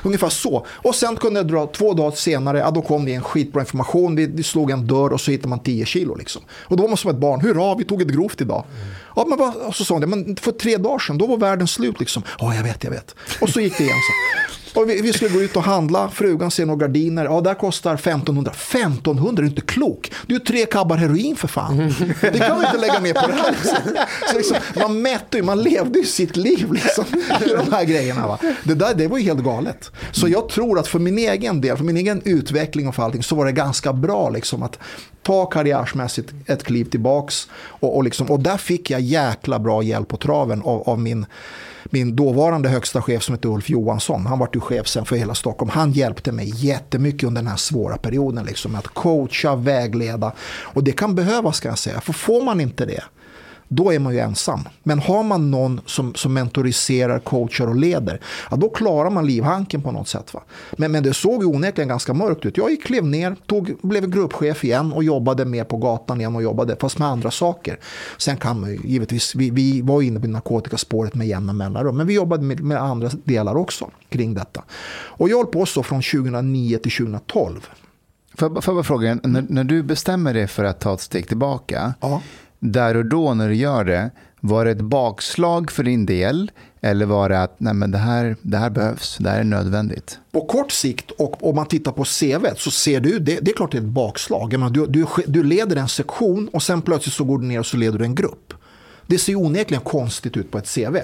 Ungefär 0.04 0.30
så. 0.30 0.66
Och 0.70 0.96
sen 0.96 1.16
kunde 1.16 1.40
jag 1.40 1.48
dra, 1.48 1.68
två 1.68 1.94
dagar 1.94 2.12
senare, 2.12 2.60
ja, 2.60 2.72
då 2.72 2.82
kom 2.82 3.06
det 3.06 3.14
en 3.14 3.24
skitbra 3.24 3.62
information, 3.62 4.16
vi, 4.16 4.26
vi 4.26 4.44
slog 4.44 4.72
en 4.72 4.88
dörr 4.88 5.14
och 5.14 5.22
så 5.22 5.32
hittade 5.32 5.50
man 5.50 5.60
10 5.60 5.86
kilo 5.86 6.16
liksom. 6.16 6.42
Och 6.52 6.78
då 6.78 6.84
var 6.84 6.88
man 6.90 6.98
som 6.98 7.12
ett 7.12 7.18
barn, 7.18 7.42
hurra, 7.42 7.76
vi 7.76 7.84
tog 7.84 8.02
ett 8.02 8.08
grovt 8.08 8.42
idag. 8.42 8.64
Ja, 9.16 9.26
men 9.30 9.38
vad, 9.38 9.56
och 9.56 9.76
så 9.76 9.86
sa 9.86 9.94
hon 9.94 10.02
det, 10.02 10.08
men 10.08 10.36
för 10.36 10.52
tre 10.52 10.78
dagar 10.78 11.00
sedan, 11.00 11.18
då 11.18 11.28
var 11.28 11.38
världen 11.38 11.68
slut 11.68 12.00
liksom. 12.00 12.24
Ja, 12.40 12.56
jag 12.56 12.64
vet, 12.64 12.84
jag 12.84 12.92
vet. 12.92 13.16
Och 13.42 13.50
så 13.50 13.60
gick 13.60 13.78
det 13.78 13.84
igen 13.84 13.96
så. 13.96 14.61
Och 14.74 14.90
vi, 14.90 15.02
vi 15.02 15.14
skulle 15.14 15.30
gå 15.30 15.42
ut 15.42 15.56
och 15.56 15.64
handla, 15.64 16.10
frugan 16.10 16.52
ser 16.52 16.66
några 16.66 16.80
gardiner, 16.80 17.26
ja 17.26 17.42
där 17.42 17.54
kostar 17.54 17.94
1500. 17.94 18.52
1500 18.52 19.44
är 19.44 19.48
inte 19.48 19.62
klok, 19.62 20.12
det 20.28 20.34
är 20.34 20.40
ju 20.40 20.46
tre 20.46 20.66
kabbar 20.66 20.98
heroin 20.98 21.36
för 21.36 21.48
fan. 21.48 21.94
Det 22.22 22.40
kan 22.40 22.58
man 22.58 22.66
inte 22.66 22.78
lägga 22.78 23.00
ner 23.00 23.14
på 23.14 23.28
det 23.28 23.34
här. 23.34 23.56
Så 24.32 24.38
liksom, 24.38 24.58
man 24.76 25.02
mätte 25.02 25.38
ju, 25.38 25.44
man 25.44 25.64
levde 25.64 26.00
ju 26.00 26.06
sitt 26.06 26.38
liv 26.38 26.74
liksom, 26.74 27.06
i 27.46 27.50
de 27.50 27.72
här 27.72 27.84
grejerna. 27.84 28.28
Va? 28.28 28.40
Det 28.64 28.74
där 28.74 28.94
det 28.94 29.08
var 29.08 29.18
ju 29.18 29.24
helt 29.24 29.44
galet. 29.44 29.92
Så 30.12 30.28
jag 30.28 30.50
tror 30.50 30.80
att 30.80 30.88
för 30.88 31.00
min 31.00 31.18
egen 31.18 31.62
del, 31.62 31.78
för 31.78 31.84
min 31.84 31.98
egen 31.98 32.22
utveckling 32.26 32.88
och 32.88 32.96
för 32.96 33.04
allting, 33.04 33.24
så 33.24 33.36
var 33.36 33.46
det 33.46 33.52
ganska 33.52 33.94
bra 33.94 34.30
liksom 34.30 34.64
att 34.64 34.80
ta 35.24 35.46
karriärsmässigt 35.46 36.34
ett 36.46 36.64
kliv 36.64 36.86
tillbaks. 36.86 37.48
Och, 37.54 37.98
och, 37.98 38.04
liksom, 38.04 38.32
och 38.32 38.40
där 38.40 38.58
fick 38.58 38.90
jag 38.90 39.02
jäkla 39.02 39.60
bra 39.60 39.84
hjälp 39.84 40.08
på 40.08 40.18
traven 40.18 40.62
av, 40.62 40.90
av 40.90 41.00
min 41.00 41.26
min 41.86 42.16
dåvarande 42.16 42.70
högsta 42.70 43.02
chef 43.02 43.24
som 43.24 43.36
hette 43.36 43.48
Ulf 43.48 43.70
Johansson, 43.70 44.26
han 44.26 44.40
var 44.40 44.50
ju 44.54 44.60
chef 44.60 44.88
sen 44.88 45.06
för 45.06 45.16
hela 45.16 45.36
Stockholm, 45.36 45.72
han 45.74 45.92
hjälpte 45.92 46.32
mig 46.32 46.52
jättemycket 46.56 47.24
under 47.24 47.42
den 47.42 47.50
här 47.50 47.58
svåra 47.58 47.98
perioden 47.98 48.46
liksom, 48.46 48.76
att 48.76 48.88
coacha, 48.88 49.56
vägleda. 49.56 50.32
Och 50.62 50.84
det 50.84 50.92
kan 50.92 51.16
behövas 51.16 51.60
kan 51.60 51.70
jag 51.70 51.80
säga, 51.80 52.02
för 52.02 52.14
får 52.14 52.44
man 52.44 52.62
inte 52.62 52.86
det, 52.86 53.04
då 53.74 53.94
är 53.94 54.00
man 54.00 54.14
ju 54.14 54.20
ensam. 54.20 54.60
Men 54.84 55.00
har 55.00 55.24
man 55.24 55.52
någon 55.52 55.82
som, 55.86 56.16
som 56.16 56.34
mentoriserar, 56.34 57.20
coachar 57.20 57.68
och 57.68 57.76
leder, 57.76 58.22
ja, 58.52 58.58
då 58.58 58.70
klarar 58.70 59.10
man 59.10 59.26
livhanken 59.26 59.82
på 59.82 59.92
något 59.92 60.08
sätt. 60.08 60.34
Va? 60.34 60.44
Men, 60.72 60.92
men 60.92 61.04
det 61.04 61.14
såg 61.14 61.44
ju 61.44 61.48
onekligen 61.48 61.88
ganska 61.88 62.14
mörkt 62.14 62.46
ut. 62.46 62.58
Jag 62.58 62.72
gick, 62.72 62.84
klev 62.86 63.06
ner, 63.06 63.36
tog, 63.46 63.76
blev 63.82 64.10
gruppchef 64.10 64.64
igen 64.64 64.94
och 64.94 65.04
jobbade 65.04 65.46
mer 65.46 65.64
på 65.64 65.78
gatan 65.78 66.20
igen 66.20 66.36
och 66.36 66.44
jobbade, 66.44 66.76
fast 66.80 67.00
med 67.00 67.08
andra 67.08 67.32
saker. 67.32 67.80
Sen 68.18 68.38
kan 68.38 68.62
man 68.62 68.70
ju 68.70 68.80
givetvis, 68.84 69.36
vi, 69.36 69.50
vi 69.50 69.82
var 69.82 70.02
inne 70.02 70.20
på 70.20 70.28
narkotikaspåret 70.28 71.16
med 71.16 71.28
jämna 71.28 71.54
mellanrum, 71.54 71.98
men 71.98 72.08
vi 72.08 72.14
jobbade 72.14 72.44
med, 72.44 72.60
med 72.60 72.82
andra 72.82 73.10
delar 73.24 73.58
också 73.58 73.90
kring 74.10 74.34
detta. 74.34 74.64
Och 74.94 75.30
jag 75.30 75.38
höll 75.38 75.46
på 75.46 75.66
så 75.66 75.84
från 75.84 76.02
2009 76.02 76.78
till 76.78 76.92
2012. 76.92 77.70
Får 78.36 78.52
jag 78.66 78.76
bara 78.76 78.84
fråga, 78.84 79.20
när, 79.24 79.46
när 79.50 79.64
du 79.64 79.84
bestämmer 79.84 80.34
dig 80.34 80.48
för 80.48 80.64
att 80.64 80.80
ta 80.80 80.94
ett 80.94 81.02
steg 81.02 81.28
tillbaka, 81.28 81.94
ja 82.00 82.22
där 82.62 82.98
och 82.98 83.06
då 83.06 83.34
när 83.34 83.50
du 83.50 83.56
gör 83.56 83.86
det, 83.86 84.12
var 84.40 84.66
det 84.66 84.72
ett 84.72 84.82
bakslag 84.82 85.72
för 85.72 85.84
din 85.84 86.06
del 86.06 86.52
eller 86.82 87.06
var 87.06 87.30
det 87.30 87.42
att 87.42 87.60
nej 87.60 87.74
men 87.74 87.92
det, 87.92 87.98
här, 87.98 88.36
det 88.42 88.58
här 88.58 88.70
behövs, 88.70 89.18
det 89.18 89.30
här 89.30 89.40
är 89.40 89.44
nödvändigt? 89.44 90.20
På 90.32 90.46
kort 90.46 90.72
sikt 90.72 91.12
och 91.12 91.50
om 91.50 91.56
man 91.56 91.66
tittar 91.66 91.92
på 91.92 92.04
CV 92.04 92.56
så 92.58 92.72
ser 92.72 93.00
du, 93.00 93.20
det, 93.20 93.40
det 93.40 93.52
är 93.52 93.56
klart 93.56 93.72
det 93.72 93.78
är 93.78 93.82
ett 93.82 93.88
bakslag. 93.88 94.52
Menar, 94.52 94.70
du, 94.70 94.86
du, 94.86 95.06
du 95.28 95.44
leder 95.44 95.76
en 95.76 95.88
sektion 95.88 96.50
och 96.54 96.64
sen 96.64 96.82
plötsligt 96.82 97.16
så 97.16 97.24
går 97.24 97.40
du 97.40 97.46
ner 97.46 97.60
och 97.60 97.66
så 97.66 97.78
leder 97.78 98.00
du 98.00 98.06
en 98.06 98.16
grupp. 98.16 98.54
Det 99.08 99.18
ser 99.18 99.36
onekligen 99.36 99.84
konstigt 99.84 100.38
ut 100.38 100.52
på 100.52 100.58
ett 100.58 100.76
CV. 100.76 100.98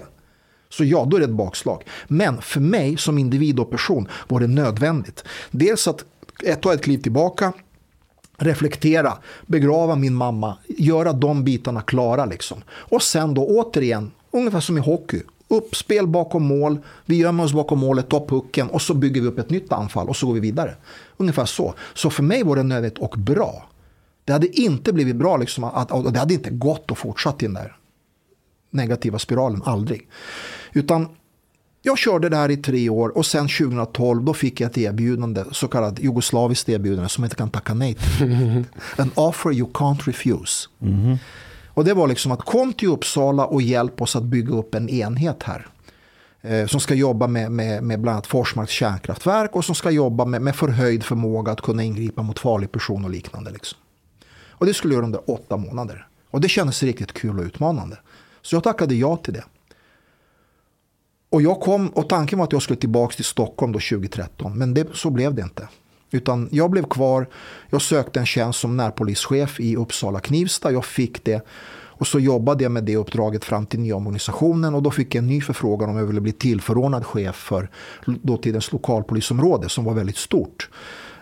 Så 0.70 0.84
ja, 0.84 1.06
då 1.06 1.18
är 1.18 1.20
det 1.20 1.26
ett 1.26 1.32
bakslag. 1.32 1.84
Men 2.08 2.42
för 2.42 2.60
mig 2.60 2.98
som 2.98 3.18
individ 3.18 3.60
och 3.60 3.72
person 3.72 4.08
var 4.28 4.40
det 4.40 4.48
nödvändigt. 4.48 5.24
Dels 5.52 5.88
att 5.88 6.06
ta 6.62 6.74
ett 6.74 6.82
kliv 6.82 6.98
tillbaka, 6.98 7.54
reflektera, 8.38 9.18
begrava 9.46 9.96
min 9.96 10.14
mamma, 10.14 10.58
göra 10.68 11.14
de 11.14 11.44
bitarna 11.44 11.82
klara. 11.82 12.26
Liksom. 12.26 12.62
Och 12.70 13.02
sen 13.02 13.34
då 13.34 13.46
återigen, 13.48 14.12
ungefär 14.32 14.60
som 14.60 14.78
i 14.78 14.82
hockey, 14.82 15.22
uppspel 15.48 16.08
bakom 16.08 16.44
mål, 16.44 16.78
vi 17.06 17.16
gömmer 17.16 17.44
oss 17.44 17.54
bakom 17.54 17.80
målet, 17.80 18.10
tar 18.10 18.28
pucken 18.28 18.70
och 18.70 18.82
så 18.82 18.94
bygger 18.94 19.22
vi 19.22 19.28
upp 19.28 19.40
ett 19.40 19.50
nytt 19.50 19.72
anfall 19.72 20.10
och 20.10 20.16
så 20.16 20.28
går 20.28 20.34
vi 20.34 20.40
vidare. 20.40 20.76
Ungefär 21.18 21.46
så. 21.46 21.74
Så 21.94 22.10
för 22.10 22.24
mig 22.24 22.44
var 22.44 22.56
det 22.56 22.64
nödvändigt 22.64 23.00
och 23.00 23.16
bra. 23.18 23.66
Det 24.26 24.34
hade 24.34 24.60
inte 24.62 24.94
blivit 24.94 25.16
bra, 25.16 25.38
liksom, 25.38 25.64
att, 25.64 25.92
och 25.92 26.14
det 26.14 26.20
hade 26.20 26.34
inte 26.34 26.50
gått 26.50 26.92
att 26.92 26.98
fortsätta 26.98 27.38
i 27.40 27.48
den 27.48 27.54
där 27.54 27.78
negativa 28.70 29.20
spiralen, 29.20 29.62
aldrig. 29.66 30.08
Utan 30.74 31.08
jag 31.88 31.98
körde 31.98 32.30
det 32.30 32.38
här 32.38 32.52
i 32.52 32.58
tre 32.58 32.90
år 32.90 33.18
och 33.18 33.26
sen 33.26 33.48
2012 33.48 34.24
då 34.24 34.34
fick 34.34 34.62
jag 34.62 34.72
ett 34.72 34.78
erbjudande, 34.78 35.44
så 35.52 35.68
kallat 35.68 36.00
jugoslaviskt 36.00 36.70
erbjudande 36.70 37.10
som 37.10 37.24
jag 37.24 37.26
inte 37.28 37.36
kan 37.36 37.50
tacka 37.50 37.74
nej 37.74 37.94
till. 37.94 38.64
An 38.98 39.12
offer 39.16 39.52
you 39.52 39.70
can't 39.74 40.02
refuse. 40.06 40.68
Mm. 40.82 41.18
Och 41.68 41.86
det 41.86 41.94
var 41.94 42.08
liksom 42.08 42.32
att 42.32 42.42
kom 42.42 42.74
till 42.74 42.88
Uppsala 42.88 43.46
och 43.46 43.62
hjälp 43.62 44.02
oss 44.02 44.16
att 44.16 44.24
bygga 44.24 44.54
upp 44.54 44.76
en 44.76 44.90
enhet 44.90 45.44
här. 45.44 45.68
Eh, 46.42 46.68
som 46.68 46.80
ska 46.80 46.94
jobba 46.94 47.28
med, 47.28 47.52
med, 47.52 47.84
med 47.84 48.02
bland 48.02 48.14
annat 48.14 48.28
Forsmarks 48.28 48.72
kärnkraftverk 48.72 49.56
och 49.56 49.66
som 49.66 49.76
ska 49.76 49.92
jobba 49.92 50.26
med, 50.26 50.42
med 50.42 50.56
förhöjd 50.56 51.04
förmåga 51.04 51.52
att 51.52 51.62
kunna 51.62 51.84
ingripa 51.84 52.22
mot 52.22 52.40
farlig 52.40 52.72
person 52.72 53.06
och 53.06 53.12
liknande. 53.12 53.52
Liksom. 53.52 53.80
Och 54.50 54.66
det 54.66 54.74
skulle 54.74 54.94
jag 54.94 54.98
göra 54.98 55.06
under 55.06 55.32
åtta 55.32 55.58
månader. 55.58 56.08
Och 56.32 56.42
det 56.42 56.50
kändes 56.50 56.84
riktigt 56.84 57.14
kul 57.14 57.40
och 57.40 57.46
utmanande. 57.46 57.98
Så 58.42 58.56
jag 58.56 58.64
tackade 58.64 58.96
ja 58.96 59.18
till 59.18 59.34
det. 59.34 59.44
Och 61.30 61.42
jag 61.42 61.60
kom, 61.60 61.90
och 61.90 62.10
tanken 62.10 62.40
var 62.40 62.46
att 62.46 62.52
jag 62.52 62.62
skulle 62.62 62.80
tillbaka 62.80 63.16
till 63.16 63.26
Stockholm 63.26 63.72
då 63.72 63.80
2013, 63.80 64.58
men 64.58 64.74
det, 64.74 64.88
så 64.94 65.10
blev 65.10 65.34
det 65.34 65.42
inte. 65.42 65.68
Utan 66.12 66.50
jag 66.52 66.72
blev 66.72 66.84
kvar, 66.84 67.28
jag 67.70 67.82
sökte 67.82 68.20
en 68.20 68.26
tjänst 68.26 68.60
som 68.60 68.78
närpolischef 68.78 69.60
i 69.60 69.76
Uppsala 69.76 70.20
Knivsta, 70.20 70.72
jag 70.72 70.86
fick 70.86 71.24
det. 71.24 71.46
Och 72.00 72.08
så 72.08 72.20
jobbade 72.20 72.64
jag 72.64 72.72
med 72.72 72.84
det 72.84 72.96
uppdraget 72.96 73.46
fram 73.46 73.66
till 73.66 73.80
nya 73.80 73.96
organisationen 73.96 74.76
och 74.76 74.84
då 74.84 74.92
fick 74.92 75.16
jag 75.16 75.22
en 75.22 75.28
ny 75.28 75.42
förfrågan 75.42 75.90
om 75.90 75.98
jag 75.98 76.06
ville 76.06 76.22
bli 76.22 76.32
tillförordnad 76.32 77.06
chef 77.06 77.36
för 77.36 77.70
dåtidens 78.06 78.72
lokalpolisområde 78.72 79.70
som 79.70 79.86
var 79.86 79.94
väldigt 79.94 80.18
stort. 80.18 80.70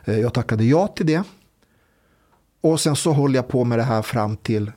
Eh, 0.06 0.20
jag 0.20 0.34
tackade 0.34 0.64
ja 0.64 0.88
till 0.88 1.06
det. 1.06 1.24
Och 2.62 2.80
sen 2.80 2.96
så 2.96 3.14
höll 3.14 3.36
jag 3.36 3.48
på 3.48 3.64
med 3.64 3.80
det 3.80 3.84
här 3.84 4.02
fram 4.02 4.38
till 4.38 4.72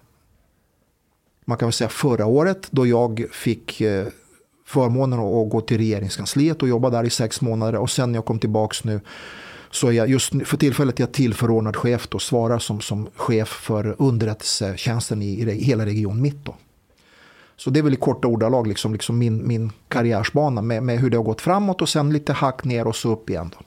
man 1.44 1.58
kan 1.58 1.66
väl 1.66 1.72
säga 1.72 1.88
förra 1.88 2.26
året 2.26 2.68
då 2.70 2.86
jag 2.86 3.24
fick 3.32 3.80
eh, 3.80 4.06
förmånen 4.68 5.18
att 5.18 5.50
gå 5.50 5.60
till 5.60 5.78
regeringskansliet 5.78 6.62
och 6.62 6.68
jobba 6.68 6.90
där 6.90 7.04
i 7.04 7.10
sex 7.10 7.40
månader. 7.40 7.78
Och 7.78 7.90
sen 7.90 8.12
när 8.12 8.16
jag 8.16 8.24
kom 8.24 8.38
tillbaka 8.38 8.76
nu 8.84 9.00
så 9.70 9.88
är 9.88 9.92
jag 9.92 10.08
just 10.08 10.32
för 10.44 10.56
tillfället 10.56 11.00
är 11.00 11.02
jag 11.02 11.12
tillförordnad 11.12 11.76
chef 11.76 12.08
och 12.12 12.22
svarar 12.22 12.58
som, 12.58 12.80
som 12.80 13.08
chef 13.16 13.48
för 13.48 13.96
underrättelsetjänsten 13.98 15.22
i, 15.22 15.26
i 15.26 15.64
hela 15.64 15.86
Region 15.86 16.22
Mitt. 16.22 16.44
Då. 16.44 16.54
Så 17.56 17.70
det 17.70 17.78
är 17.78 17.82
väl 17.82 17.92
i 17.92 17.96
korta 17.96 18.28
ordalag 18.28 18.66
liksom, 18.66 18.92
liksom 18.92 19.18
min, 19.18 19.48
min 19.48 19.72
karriärsbana 19.88 20.62
med, 20.62 20.82
med 20.82 20.98
hur 20.98 21.10
det 21.10 21.16
har 21.16 21.24
gått 21.24 21.40
framåt 21.40 21.82
och 21.82 21.88
sen 21.88 22.12
lite 22.12 22.32
hack 22.32 22.64
ner 22.64 22.86
och 22.86 22.96
så 22.96 23.12
upp 23.12 23.30
igen. 23.30 23.50
Då. 23.58 23.64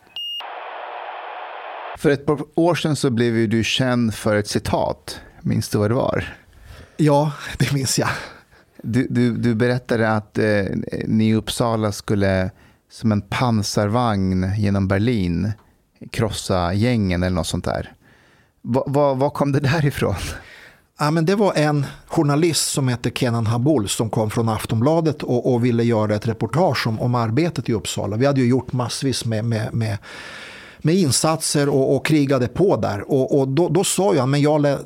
För 1.97 2.09
ett 2.09 2.25
par 2.25 2.39
år 2.55 2.75
sedan 2.75 2.95
så 2.95 3.09
blev 3.09 3.37
ju 3.37 3.47
du 3.47 3.63
känd 3.63 4.13
för 4.13 4.35
ett 4.35 4.47
citat. 4.47 5.19
Minns 5.41 5.69
du 5.69 5.77
vad 5.77 5.89
det 5.89 5.95
var? 5.95 6.37
Ja, 6.97 7.31
det 7.57 7.73
minns 7.73 7.99
jag. 7.99 8.09
Du, 8.83 9.07
du, 9.09 9.37
du 9.37 9.55
berättade 9.55 10.09
att 10.11 10.37
eh, 10.37 10.65
ni 11.07 11.29
i 11.29 11.35
Uppsala 11.35 11.91
skulle 11.91 12.51
som 12.91 13.11
en 13.11 13.21
pansarvagn 13.21 14.53
genom 14.57 14.87
Berlin 14.87 15.51
krossa 16.11 16.73
gängen 16.73 17.23
eller 17.23 17.35
något 17.35 17.47
sånt 17.47 17.65
där. 17.65 17.93
Var 18.61 19.15
va, 19.15 19.29
kom 19.29 19.51
det 19.51 19.59
där 19.59 19.85
ifrån? 19.85 20.15
Ja, 20.99 21.11
men 21.11 21.25
det 21.25 21.35
var 21.35 21.53
en 21.53 21.85
journalist 22.07 22.71
som 22.71 22.87
hette 22.87 23.11
Kenan 23.15 23.45
Habul 23.45 23.89
som 23.89 24.09
kom 24.09 24.29
från 24.29 24.49
Aftonbladet 24.49 25.23
och, 25.23 25.53
och 25.53 25.65
ville 25.65 25.83
göra 25.83 26.15
ett 26.15 26.27
reportage 26.27 26.87
om, 26.87 26.99
om 26.99 27.15
arbetet 27.15 27.69
i 27.69 27.73
Uppsala. 27.73 28.17
Vi 28.17 28.25
hade 28.25 28.41
ju 28.41 28.47
gjort 28.47 28.73
massvis 28.73 29.25
med, 29.25 29.45
med, 29.45 29.73
med 29.73 29.97
med 30.81 30.95
insatser 30.95 31.69
och, 31.69 31.95
och 31.95 32.05
krigade 32.05 32.47
på 32.47 32.77
där. 32.77 33.11
Och, 33.11 33.39
och 33.39 33.47
då, 33.47 33.69
då, 33.69 33.83
sa 33.83 34.15
jag, 34.15 34.29
men 34.29 34.41
Jarle, 34.41 34.77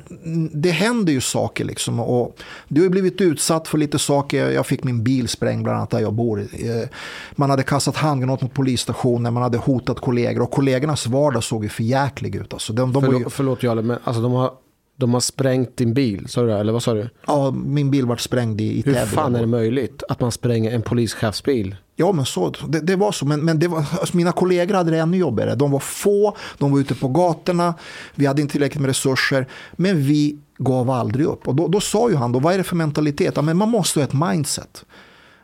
det 0.52 0.70
händer 0.70 1.12
ju 1.12 1.20
saker 1.20 1.64
liksom. 1.64 2.00
Och 2.00 2.38
du 2.68 2.82
har 2.82 2.88
blivit 2.88 3.20
utsatt 3.20 3.68
för 3.68 3.78
lite 3.78 3.98
saker. 3.98 4.50
Jag 4.50 4.66
fick 4.66 4.84
min 4.84 5.04
bil 5.04 5.28
sprängd 5.28 5.62
bland 5.62 5.78
annat 5.78 5.90
där 5.90 6.00
jag 6.00 6.12
bor. 6.12 6.40
Eh, 6.40 6.88
man 7.32 7.50
hade 7.50 7.62
kastat 7.62 7.96
handgranat 7.96 8.42
mot 8.42 8.54
polisstationen, 8.54 9.34
man 9.34 9.42
hade 9.42 9.58
hotat 9.58 10.00
kollegor. 10.00 10.42
Och 10.42 10.50
kollegornas 10.50 11.06
vardag 11.06 11.44
såg 11.44 11.62
ju 11.62 11.68
förjäklig 11.68 12.34
ut. 12.34 12.52
Alltså, 12.52 12.72
de, 12.72 12.92
de 12.92 13.02
förlåt, 13.02 13.20
ju... 13.20 13.30
förlåt 13.30 13.62
Jarle, 13.62 13.82
men 13.82 13.98
alltså 14.04 14.22
de 14.22 14.32
har 14.32 14.50
de 14.96 15.14
har 15.14 15.20
sprängt 15.20 15.76
din 15.76 15.94
bil, 15.94 16.28
sa 16.28 16.40
du 16.40 16.46
det? 16.46 16.54
Eller 16.58 16.72
vad 16.72 16.82
sa 16.82 16.94
du? 16.94 17.08
Ja, 17.26 17.50
min 17.50 17.90
bil 17.90 18.06
var 18.06 18.16
sprängd 18.16 18.60
i, 18.60 18.78
i 18.78 18.82
Hur 18.82 18.94
fan 18.94 19.34
är 19.34 19.40
det 19.40 19.46
möjligt 19.46 20.02
att 20.08 20.20
man 20.20 20.32
spränger 20.32 20.70
en 20.70 20.82
polischefsbil? 20.82 21.76
Ja, 21.96 22.12
men 22.12 22.26
så, 22.26 22.54
det, 22.68 22.80
det 22.80 22.96
var 22.96 23.12
så. 23.12 23.26
Men, 23.26 23.44
men 23.44 23.58
det 23.58 23.68
var, 23.68 23.78
alltså 23.78 24.16
mina 24.16 24.32
kollegor 24.32 24.74
hade 24.74 24.90
det 24.90 24.98
ännu 24.98 25.16
jobbigare. 25.16 25.54
De 25.54 25.70
var 25.70 25.80
få, 25.80 26.36
de 26.58 26.72
var 26.72 26.78
ute 26.78 26.94
på 26.94 27.08
gatorna, 27.08 27.74
vi 28.14 28.26
hade 28.26 28.42
inte 28.42 28.52
tillräckligt 28.52 28.80
med 28.80 28.88
resurser. 28.88 29.46
Men 29.72 30.02
vi 30.02 30.38
gav 30.58 30.90
aldrig 30.90 31.26
upp. 31.26 31.48
Och 31.48 31.54
då, 31.54 31.68
då 31.68 31.80
sa 31.80 32.10
ju 32.10 32.16
han, 32.16 32.32
då, 32.32 32.38
vad 32.38 32.54
är 32.54 32.58
det 32.58 32.64
för 32.64 32.76
mentalitet? 32.76 33.32
Ja, 33.36 33.42
men 33.42 33.56
man 33.56 33.68
måste 33.68 34.00
ha 34.00 34.04
ett 34.04 34.30
mindset. 34.30 34.84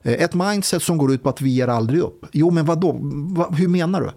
Eh, 0.03 0.13
ett 0.13 0.35
mindset 0.35 0.83
som 0.83 0.99
går 0.99 1.13
ut 1.13 1.23
på 1.23 1.29
att 1.29 1.41
vi 1.41 1.51
ger 1.51 1.69
aldrig 1.69 2.01
upp. 2.01 2.27
Jo, 2.33 2.51
men 2.51 2.65
vad 2.65 2.81
då? 2.81 2.97
Va, 3.37 3.55
hur 3.57 3.69
menar 3.69 4.01
du? 4.01 4.11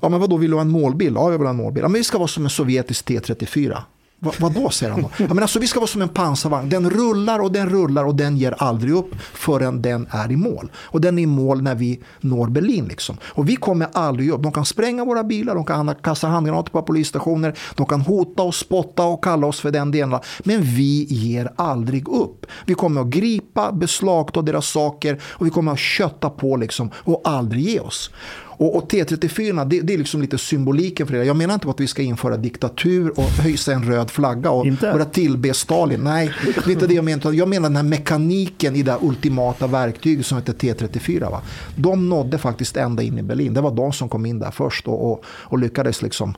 Ja, 0.00 0.08
men 0.08 0.20
vad 0.20 0.30
då 0.30 0.36
vill 0.36 0.50
du 0.50 0.56
ha 0.56 0.62
en 0.62 0.68
målbild? 0.68 1.16
Ja, 1.16 1.30
jag 1.30 1.38
vill 1.38 1.46
ha 1.46 1.50
en 1.50 1.56
målbild. 1.56 1.84
Ja, 1.84 1.88
men 1.88 1.98
vi 1.98 2.04
ska 2.04 2.18
vara 2.18 2.28
som 2.28 2.44
en 2.44 2.50
sovjetisk 2.50 3.08
T34. 3.08 3.78
Va, 4.24 4.32
vad 4.38 4.54
då 4.54 4.70
säger 4.70 4.92
han 4.92 5.02
då? 5.02 5.10
Ja, 5.18 5.26
men 5.28 5.38
alltså, 5.38 5.58
vi 5.58 5.66
ska 5.66 5.80
vara 5.80 5.86
som 5.86 6.02
en 6.02 6.08
pansarvagn. 6.08 6.68
Den 6.68 6.90
rullar 6.90 7.38
och 7.38 7.52
den 7.52 7.68
rullar 7.68 8.04
och 8.04 8.14
den 8.14 8.36
ger 8.36 8.54
aldrig 8.58 8.94
upp 8.94 9.14
förrän 9.32 9.82
den 9.82 10.06
är 10.10 10.32
i 10.32 10.36
mål. 10.36 10.70
Och 10.76 11.00
den 11.00 11.18
är 11.18 11.22
i 11.22 11.26
mål 11.26 11.62
när 11.62 11.74
vi 11.74 12.00
når 12.20 12.46
Berlin. 12.46 12.84
Liksom. 12.88 13.16
Och 13.22 13.48
vi 13.48 13.56
kommer 13.56 13.88
aldrig 13.92 14.30
upp. 14.30 14.42
De 14.42 14.52
kan 14.52 14.64
spränga 14.64 15.04
våra 15.04 15.24
bilar, 15.24 15.54
de 15.54 15.64
kan 15.64 15.94
kasta 15.94 16.28
handgranater 16.28 16.70
på 16.70 16.82
polisstationer, 16.82 17.58
de 17.74 17.86
kan 17.86 18.00
hota 18.00 18.42
och 18.42 18.54
spotta 18.54 19.04
och 19.04 19.24
kalla 19.24 19.46
oss 19.46 19.60
för 19.60 19.70
den 19.70 19.90
delen. 19.90 20.18
Men 20.44 20.62
vi 20.62 21.04
ger 21.04 21.52
aldrig 21.56 22.08
upp. 22.08 22.46
Vi 22.64 22.74
kommer 22.74 23.00
att 23.00 23.06
gripa, 23.06 23.72
beslagta 23.72 24.42
deras 24.42 24.66
saker 24.66 25.20
och 25.24 25.46
vi 25.46 25.50
kommer 25.50 25.72
att 25.72 25.78
kötta 25.78 26.30
på 26.30 26.56
liksom, 26.56 26.90
och 26.94 27.20
aldrig 27.24 27.64
ge 27.64 27.80
oss. 27.80 28.10
Och, 28.62 28.76
och 28.76 28.90
T34, 28.90 29.64
det, 29.64 29.80
det 29.80 29.94
är 29.94 29.98
liksom 29.98 30.20
lite 30.20 30.38
symboliken 30.38 31.06
för 31.06 31.14
det. 31.14 31.24
Jag 31.24 31.36
menar 31.36 31.54
inte 31.54 31.70
att 31.70 31.80
vi 31.80 31.86
ska 31.86 32.02
införa 32.02 32.36
diktatur 32.36 33.18
och 33.18 33.24
höjsa 33.24 33.72
en 33.72 33.84
röd 33.84 34.10
flagga 34.10 34.50
och 34.50 34.66
Inte? 34.66 34.92
börja 34.92 35.04
tillbe 35.04 35.54
Stalin. 35.54 36.00
Nej, 36.04 36.32
det 36.44 36.66
är 36.66 36.70
inte 36.70 36.86
det 36.86 36.94
jag 36.94 37.04
menar. 37.04 37.32
Jag 37.32 37.48
menar 37.48 37.68
den 37.68 37.76
här 37.76 37.82
mekaniken 37.82 38.76
i 38.76 38.82
det 38.82 38.96
ultimata 39.00 39.66
verktyget 39.66 40.26
som 40.26 40.38
heter 40.38 40.52
T34. 40.52 41.30
Va? 41.30 41.42
De 41.76 42.08
nådde 42.08 42.38
faktiskt 42.38 42.76
ända 42.76 43.02
in 43.02 43.18
i 43.18 43.22
Berlin. 43.22 43.54
Det 43.54 43.60
var 43.60 43.70
de 43.70 43.92
som 43.92 44.08
kom 44.08 44.26
in 44.26 44.38
där 44.38 44.50
först 44.50 44.88
och, 44.88 45.12
och, 45.12 45.24
och 45.26 45.58
lyckades 45.58 46.02
liksom 46.02 46.34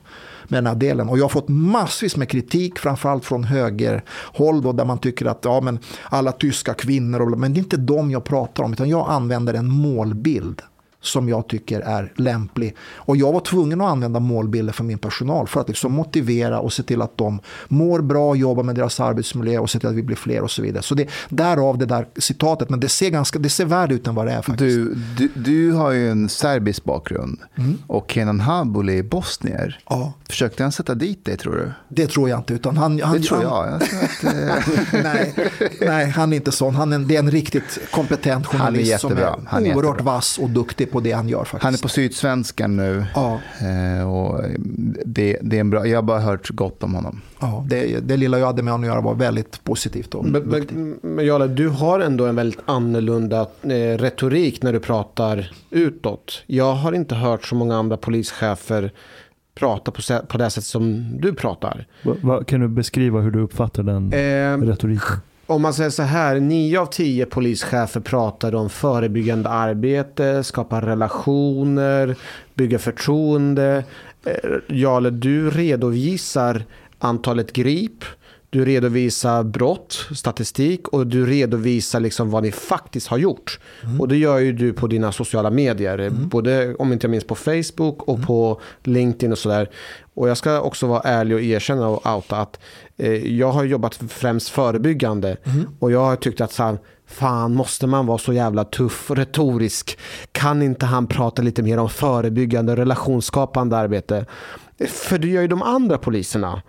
med 0.47 0.57
den 0.57 0.67
här 0.67 0.75
delen. 0.75 1.09
Och 1.09 1.17
jag 1.17 1.23
har 1.23 1.29
fått 1.29 1.49
massvis 1.49 2.17
med 2.17 2.29
kritik, 2.29 2.79
framförallt 2.79 3.25
från 3.25 3.43
högerhåll 3.43 4.61
då, 4.61 4.71
där 4.71 4.85
man 4.85 4.97
tycker 4.97 5.25
att 5.25 5.39
ja, 5.43 5.61
men 5.61 5.79
alla 6.03 6.31
tyska 6.31 6.73
kvinnor, 6.73 7.21
och, 7.21 7.39
men 7.39 7.53
det 7.53 7.57
är 7.57 7.61
inte 7.61 7.77
dem 7.77 8.11
jag 8.11 8.23
pratar 8.23 8.63
om, 8.63 8.73
utan 8.73 8.89
jag 8.89 9.09
använder 9.09 9.53
en 9.53 9.67
målbild 9.67 10.61
som 11.05 11.29
jag 11.29 11.47
tycker 11.47 11.79
är 11.81 12.13
lämplig. 12.15 12.75
Och 12.95 13.17
jag 13.17 13.31
var 13.33 13.39
tvungen 13.39 13.81
att 13.81 13.87
använda 13.87 14.19
målbilder 14.19 14.73
för 14.73 14.83
min 14.83 14.97
personal 14.97 15.47
för 15.47 15.61
att 15.61 15.67
liksom 15.67 15.91
motivera 15.93 16.59
och 16.59 16.73
se 16.73 16.83
till 16.83 17.01
att 17.01 17.17
de 17.17 17.39
mår 17.67 18.01
bra, 18.01 18.35
jobbar 18.35 18.63
med 18.63 18.75
deras 18.75 18.99
arbetsmiljö 18.99 19.59
och 19.59 19.69
se 19.69 19.79
till 19.79 19.89
att 19.89 19.95
vi 19.95 20.03
blir 20.03 20.15
fler 20.15 20.41
och 20.41 20.51
så 20.51 20.61
vidare. 20.61 20.83
Så 20.83 20.95
det, 20.95 21.09
därav 21.29 21.77
det 21.77 21.85
där 21.85 22.07
citatet, 22.17 22.69
men 22.69 22.79
det 22.79 22.89
ser, 22.89 23.09
ganska, 23.09 23.39
det 23.39 23.49
ser 23.49 23.65
värre 23.65 23.93
ut 23.93 24.07
än 24.07 24.15
vad 24.15 24.25
det 24.25 24.31
är 24.31 24.41
faktiskt. 24.41 24.59
Du, 24.77 24.95
du, 25.17 25.29
du 25.35 25.71
har 25.71 25.91
ju 25.91 26.11
en 26.11 26.29
serbisk 26.29 26.83
bakgrund 26.83 27.39
Mm. 27.57 27.77
och 27.87 28.11
Kenan 28.11 28.39
Habuli 28.39 28.99
är 28.99 29.03
bosnier. 29.03 29.79
Ja, 29.89 30.13
Försökte 30.29 30.63
han 30.63 30.71
sätta 30.71 30.95
dit 30.95 31.25
dig 31.25 31.37
tror 31.37 31.53
du? 31.55 31.71
det 31.89 32.07
tror 32.07 32.29
jag 32.29 32.39
inte. 32.39 32.53
Utan 32.53 32.77
han, 32.77 33.01
han, 33.01 33.17
Det 33.17 33.23
tror 33.27 33.37
han, 33.43 33.71
jag. 33.71 33.81
tror 33.89 33.99
att, 34.03 34.23
eh, 34.93 35.03
nej, 35.03 35.33
nej, 35.81 36.09
han 36.09 36.33
är 36.33 36.37
inte 36.37 36.51
sån. 36.51 36.75
Han 36.75 36.93
är, 36.93 36.99
det 36.99 37.15
är 37.15 37.19
en 37.19 37.31
riktigt 37.31 37.79
kompetent 37.91 38.45
Han 38.45 38.59
journalist 38.59 38.99
som 38.99 39.11
är 39.11 39.35
Han 39.47 39.65
är 39.65 39.75
oerhört 39.75 39.93
jättebra. 39.95 40.13
vass 40.13 40.37
och 40.37 40.49
duktig 40.49 40.91
på 40.95 41.01
det 41.01 41.11
han 41.11 41.29
gör 41.29 41.43
faktiskt. 41.43 41.63
han 41.63 41.73
är 41.73 41.77
på 41.77 41.89
Sydsvenskan 41.89 42.75
nu. 42.75 43.05
Ja, 43.15 43.39
Eh, 43.61 44.11
och 44.13 44.41
det, 45.05 45.37
det 45.41 45.55
är 45.55 45.59
en 45.59 45.69
bra, 45.69 45.87
jag 45.87 45.97
har 45.97 46.03
bara 46.03 46.19
hört 46.19 46.49
gott 46.49 46.83
om 46.83 46.93
honom. 46.93 47.21
ja 47.39 47.65
det, 47.69 47.99
det 47.99 48.17
lilla 48.17 48.39
jag 48.39 48.45
hade 48.45 48.63
med 48.63 48.73
honom 48.73 48.89
att 48.89 48.93
göra 48.93 49.01
var 49.01 49.15
väldigt 49.15 49.63
positivt. 49.63 50.15
Och 50.15 50.25
Men, 50.25 50.43
men, 50.43 50.97
men 51.01 51.25
Jarle, 51.25 51.47
du 51.47 51.69
har 51.69 51.99
ändå 51.99 52.25
en 52.25 52.35
väldigt 52.35 52.59
annorlunda 52.65 53.41
eh, 53.63 53.97
retorik 53.97 54.63
när 54.63 54.73
du 54.73 54.79
pratar 54.79 55.51
utåt. 55.69 56.43
Jag 56.47 56.73
har 56.73 56.93
inte 56.93 57.15
hört 57.15 57.45
så 57.45 57.55
många 57.55 57.75
andra 57.77 57.97
polischefer 57.97 58.91
prata 59.55 59.91
på, 59.91 60.01
på 60.27 60.37
det 60.37 60.49
sätt 60.49 60.63
som 60.63 61.05
du 61.21 61.33
pratar. 61.33 61.87
Va, 62.03 62.15
va, 62.21 62.43
kan 62.43 62.59
du 62.59 62.67
beskriva 62.67 63.19
hur 63.19 63.31
du 63.31 63.39
uppfattar 63.39 63.83
den 63.83 64.13
Eh, 64.13 64.67
retoriken? 64.67 65.17
Om 65.47 65.61
man 65.61 65.73
säger 65.73 65.89
så 65.89 66.03
här, 66.03 66.39
nio 66.39 66.79
av 66.79 66.85
tio 66.85 67.25
polischefer 67.25 67.99
pratar 67.99 68.55
om 68.55 68.69
förebyggande 68.69 69.49
arbete, 69.49 70.43
skapa 70.43 70.81
relationer, 70.81 72.15
bygga 72.53 72.79
förtroende. 72.79 73.83
Eh, 74.25 74.33
Jarle, 74.67 75.09
du 75.09 75.49
redovisar 75.49 76.63
antalet 76.99 77.53
grip, 77.53 78.05
du 78.49 78.65
redovisar 78.65 79.43
brott, 79.43 80.07
statistik 80.15 80.87
och 80.87 81.07
du 81.07 81.25
redovisar 81.25 81.99
liksom 81.99 82.29
vad 82.29 82.43
ni 82.43 82.51
faktiskt 82.51 83.07
har 83.07 83.17
gjort. 83.17 83.59
Och 83.99 84.07
det 84.07 84.17
gör 84.17 84.39
ju 84.39 84.53
du 84.53 84.73
på 84.73 84.87
dina 84.87 85.11
sociala 85.11 85.49
medier, 85.49 86.09
både 86.09 86.75
om 86.75 86.93
inte 86.93 87.05
jag 87.05 87.11
minns 87.11 87.27
på 87.27 87.35
Facebook 87.35 88.03
och 88.03 88.23
på 88.23 88.61
LinkedIn 88.83 89.31
och 89.31 89.37
sådär. 89.37 89.69
Och 90.13 90.29
jag 90.29 90.37
ska 90.37 90.61
också 90.61 90.87
vara 90.87 91.01
ärlig 91.01 91.35
och 91.35 91.43
erkänna 91.43 91.87
och 91.87 92.15
outa 92.15 92.37
att 92.37 92.59
jag 93.23 93.51
har 93.51 93.63
jobbat 93.63 93.95
främst 94.09 94.49
förebyggande 94.49 95.37
och 95.79 95.91
jag 95.91 96.05
har 96.05 96.15
tyckt 96.15 96.41
att 96.41 96.51
så 96.51 96.63
här, 96.63 96.77
fan 97.05 97.55
måste 97.55 97.87
man 97.87 98.05
vara 98.05 98.17
så 98.17 98.33
jävla 98.33 98.63
tuff 98.63 99.11
och 99.11 99.17
retorisk? 99.17 99.99
Kan 100.31 100.61
inte 100.61 100.85
han 100.85 101.07
prata 101.07 101.41
lite 101.41 101.63
mer 101.63 101.77
om 101.77 101.89
förebyggande 101.89 102.75
relationsskapande 102.75 103.77
arbete? 103.77 104.25
För 104.87 105.17
det 105.17 105.27
gör 105.27 105.41
ju 105.41 105.47
de 105.47 105.61
andra 105.61 105.97
poliserna. 105.97 106.61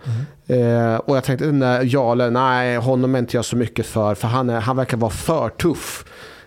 Eh, 0.46 0.96
och 0.96 1.16
jag 1.16 1.24
tänkte, 1.24 1.52
nej, 1.52 1.86
Jarle, 1.86 2.30
nej, 2.30 2.76
honom 2.76 3.14
är 3.14 3.18
inte 3.18 3.36
jag 3.36 3.44
så 3.44 3.56
mycket 3.56 3.86
för, 3.86 4.14
för 4.14 4.28
han, 4.28 4.50
är, 4.50 4.60
han 4.60 4.76
verkar 4.76 4.96
vara 4.96 5.10
för 5.10 5.48
tuff. 5.48 6.04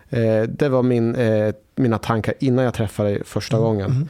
Eh, 0.09 0.41
det 0.41 0.69
var 0.69 0.83
min, 0.83 1.15
eh, 1.15 1.53
mina 1.75 1.97
tankar 1.97 2.33
innan 2.39 2.65
jag 2.65 2.73
träffade 2.73 3.09
dig 3.09 3.23
första 3.25 3.57
gången. 3.57 4.09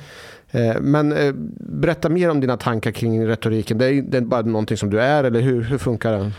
Eh, 0.51 0.79
men 0.81 1.11
eh, 1.11 1.33
berätta 1.59 2.09
mer 2.09 2.29
om 2.29 2.39
dina 2.39 2.57
tankar 2.57 2.91
kring 2.91 3.27
retoriken. 3.27 3.77
Det 3.77 3.85
är, 3.85 4.01
det 4.01 4.21
bara 4.21 4.41
någonting 4.41 4.77
som 4.77 4.89
du 4.89 5.01
är, 5.01 5.23
eller 5.23 5.41
hur, 5.41 5.63
hur 5.63 5.77
funkar 5.77 6.11
den? 6.11 6.33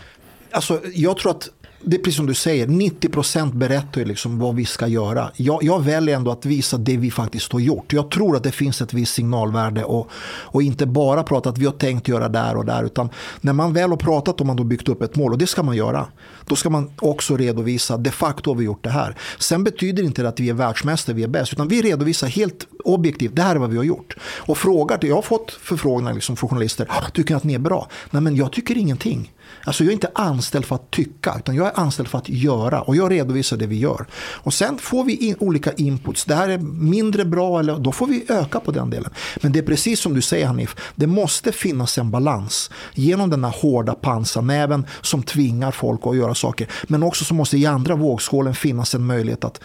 Alltså, 0.51 0.81
jag 0.93 1.17
tror 1.17 1.31
att 1.31 1.49
det 1.83 1.97
är 1.97 1.99
precis 1.99 2.17
som 2.17 2.25
du 2.25 2.33
säger, 2.33 2.67
90% 2.67 3.53
berättar 3.53 4.01
ju 4.01 4.07
liksom 4.07 4.39
vad 4.39 4.55
vi 4.55 4.65
ska 4.65 4.87
göra. 4.87 5.31
Jag, 5.35 5.63
jag 5.63 5.83
väljer 5.83 6.15
ändå 6.15 6.31
att 6.31 6.45
visa 6.45 6.77
det 6.77 6.97
vi 6.97 7.11
faktiskt 7.11 7.51
har 7.51 7.59
gjort. 7.59 7.93
Jag 7.93 8.11
tror 8.11 8.35
att 8.35 8.43
det 8.43 8.51
finns 8.51 8.81
ett 8.81 8.93
visst 8.93 9.13
signalvärde 9.13 9.83
och, 9.83 10.09
och 10.23 10.63
inte 10.63 10.85
bara 10.85 11.23
prata 11.23 11.49
att 11.49 11.57
vi 11.57 11.65
har 11.65 11.73
tänkt 11.73 12.07
göra 12.07 12.29
där 12.29 12.57
och 12.57 12.65
där. 12.65 12.83
Utan 12.83 13.09
när 13.41 13.53
man 13.53 13.73
väl 13.73 13.89
har 13.89 13.97
pratat 13.97 14.41
och 14.41 14.47
man 14.47 14.55
då 14.55 14.63
byggt 14.63 14.89
upp 14.89 15.01
ett 15.01 15.15
mål, 15.15 15.31
och 15.31 15.37
det 15.37 15.47
ska 15.47 15.63
man 15.63 15.75
göra, 15.75 16.07
då 16.45 16.55
ska 16.55 16.69
man 16.69 16.91
också 16.99 17.37
redovisa 17.37 17.97
de 17.97 18.11
facto 18.11 18.49
har 18.49 18.55
vi 18.55 18.65
gjort 18.65 18.83
det 18.83 18.89
här. 18.89 19.17
Sen 19.39 19.63
betyder 19.63 20.03
inte 20.03 20.21
det 20.21 20.29
att 20.29 20.39
vi 20.39 20.49
är 20.49 20.53
världsmästare, 20.53 21.15
vi 21.15 21.23
är 21.23 21.27
bäst, 21.27 21.53
utan 21.53 21.67
vi 21.67 21.81
redovisar 21.81 22.27
helt 22.27 22.67
objektivt, 22.83 23.35
det 23.35 23.41
här 23.41 23.55
är 23.55 23.59
vad 23.59 23.69
vi 23.69 23.77
har 23.77 23.83
gjort. 23.83 24.15
Och 24.21 24.57
frågar, 24.57 24.99
jag 25.01 25.15
har 25.15 25.21
fått 25.21 25.51
förfrågningar 25.51 26.13
liksom 26.13 26.35
från 26.35 26.49
journalister, 26.49 26.87
ah, 26.89 27.09
tycker 27.13 27.33
ni 27.33 27.37
att 27.37 27.43
ni 27.43 27.53
är 27.53 27.59
bra? 27.59 27.87
Nej 28.11 28.21
men 28.21 28.35
jag 28.35 28.51
tycker 28.51 28.77
ingenting. 28.77 29.31
Alltså 29.63 29.83
jag 29.83 29.89
är 29.89 29.93
inte 29.93 30.11
anställd 30.15 30.65
för 30.65 30.75
att 30.75 30.91
tycka, 30.91 31.35
utan 31.39 31.55
jag 31.55 31.67
är 31.67 31.79
anställd 31.79 32.09
för 32.09 32.17
att 32.17 32.29
göra. 32.29 32.81
Och 32.81 32.95
jag 32.95 33.11
redovisar 33.11 33.57
det 33.57 33.67
vi 33.67 33.77
gör. 33.77 34.05
Och 34.17 34.53
sen 34.53 34.77
får 34.77 35.03
vi 35.03 35.15
in 35.15 35.35
olika 35.39 35.71
inputs. 35.71 36.25
Det 36.25 36.35
här 36.35 36.49
är 36.49 36.57
mindre 36.57 37.25
bra, 37.25 37.59
eller 37.59 37.79
då 37.79 37.91
får 37.91 38.07
vi 38.07 38.25
öka 38.29 38.59
på 38.59 38.71
den 38.71 38.89
delen. 38.89 39.11
Men 39.41 39.51
det 39.51 39.59
är 39.59 39.63
precis 39.63 39.99
som 39.99 40.13
du 40.13 40.21
säger 40.21 40.47
Hanif, 40.47 40.75
det 40.95 41.07
måste 41.07 41.51
finnas 41.51 41.97
en 41.97 42.11
balans. 42.11 42.71
Genom 42.93 43.29
den 43.29 43.43
här 43.43 43.55
hårda 43.61 43.93
pansarnäven 43.93 44.85
som 45.01 45.23
tvingar 45.23 45.71
folk 45.71 46.01
att 46.03 46.17
göra 46.17 46.35
saker. 46.35 46.67
Men 46.87 47.03
också 47.03 47.25
så 47.25 47.33
måste 47.33 47.57
i 47.57 47.65
andra 47.65 47.95
vågskålen 47.95 48.55
finnas 48.55 48.95
en 48.95 49.05
möjlighet 49.05 49.43
att 49.43 49.61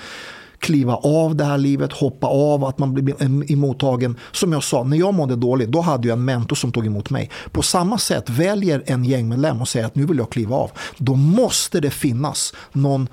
kliva 0.58 0.94
av 0.96 1.36
det 1.36 1.44
här 1.44 1.58
livet, 1.58 1.92
hoppa 1.92 2.26
av, 2.26 2.64
att 2.64 2.78
man 2.78 2.94
blir 2.94 3.14
emottagen. 3.52 4.16
Som 4.32 4.52
jag 4.52 4.64
sa, 4.64 4.82
när 4.84 4.96
jag 4.96 5.14
mådde 5.14 5.36
dåligt, 5.36 5.68
då 5.68 5.80
hade 5.80 6.08
jag 6.08 6.18
en 6.18 6.24
mentor 6.24 6.56
som 6.56 6.72
tog 6.72 6.86
emot 6.86 7.10
mig. 7.10 7.30
På 7.50 7.62
samma 7.62 7.98
sätt 7.98 8.30
väljer 8.30 8.82
en 8.86 9.04
gängmedlem 9.04 9.60
och 9.60 9.68
säger 9.68 9.86
att 9.86 9.94
nu 9.94 10.06
vill 10.06 10.18
jag 10.18 10.30
kliva 10.30 10.56
av. 10.56 10.70
Då 10.98 11.14
måste 11.14 11.80
det 11.80 11.90
finnas 11.90 12.54
någon 12.72 13.08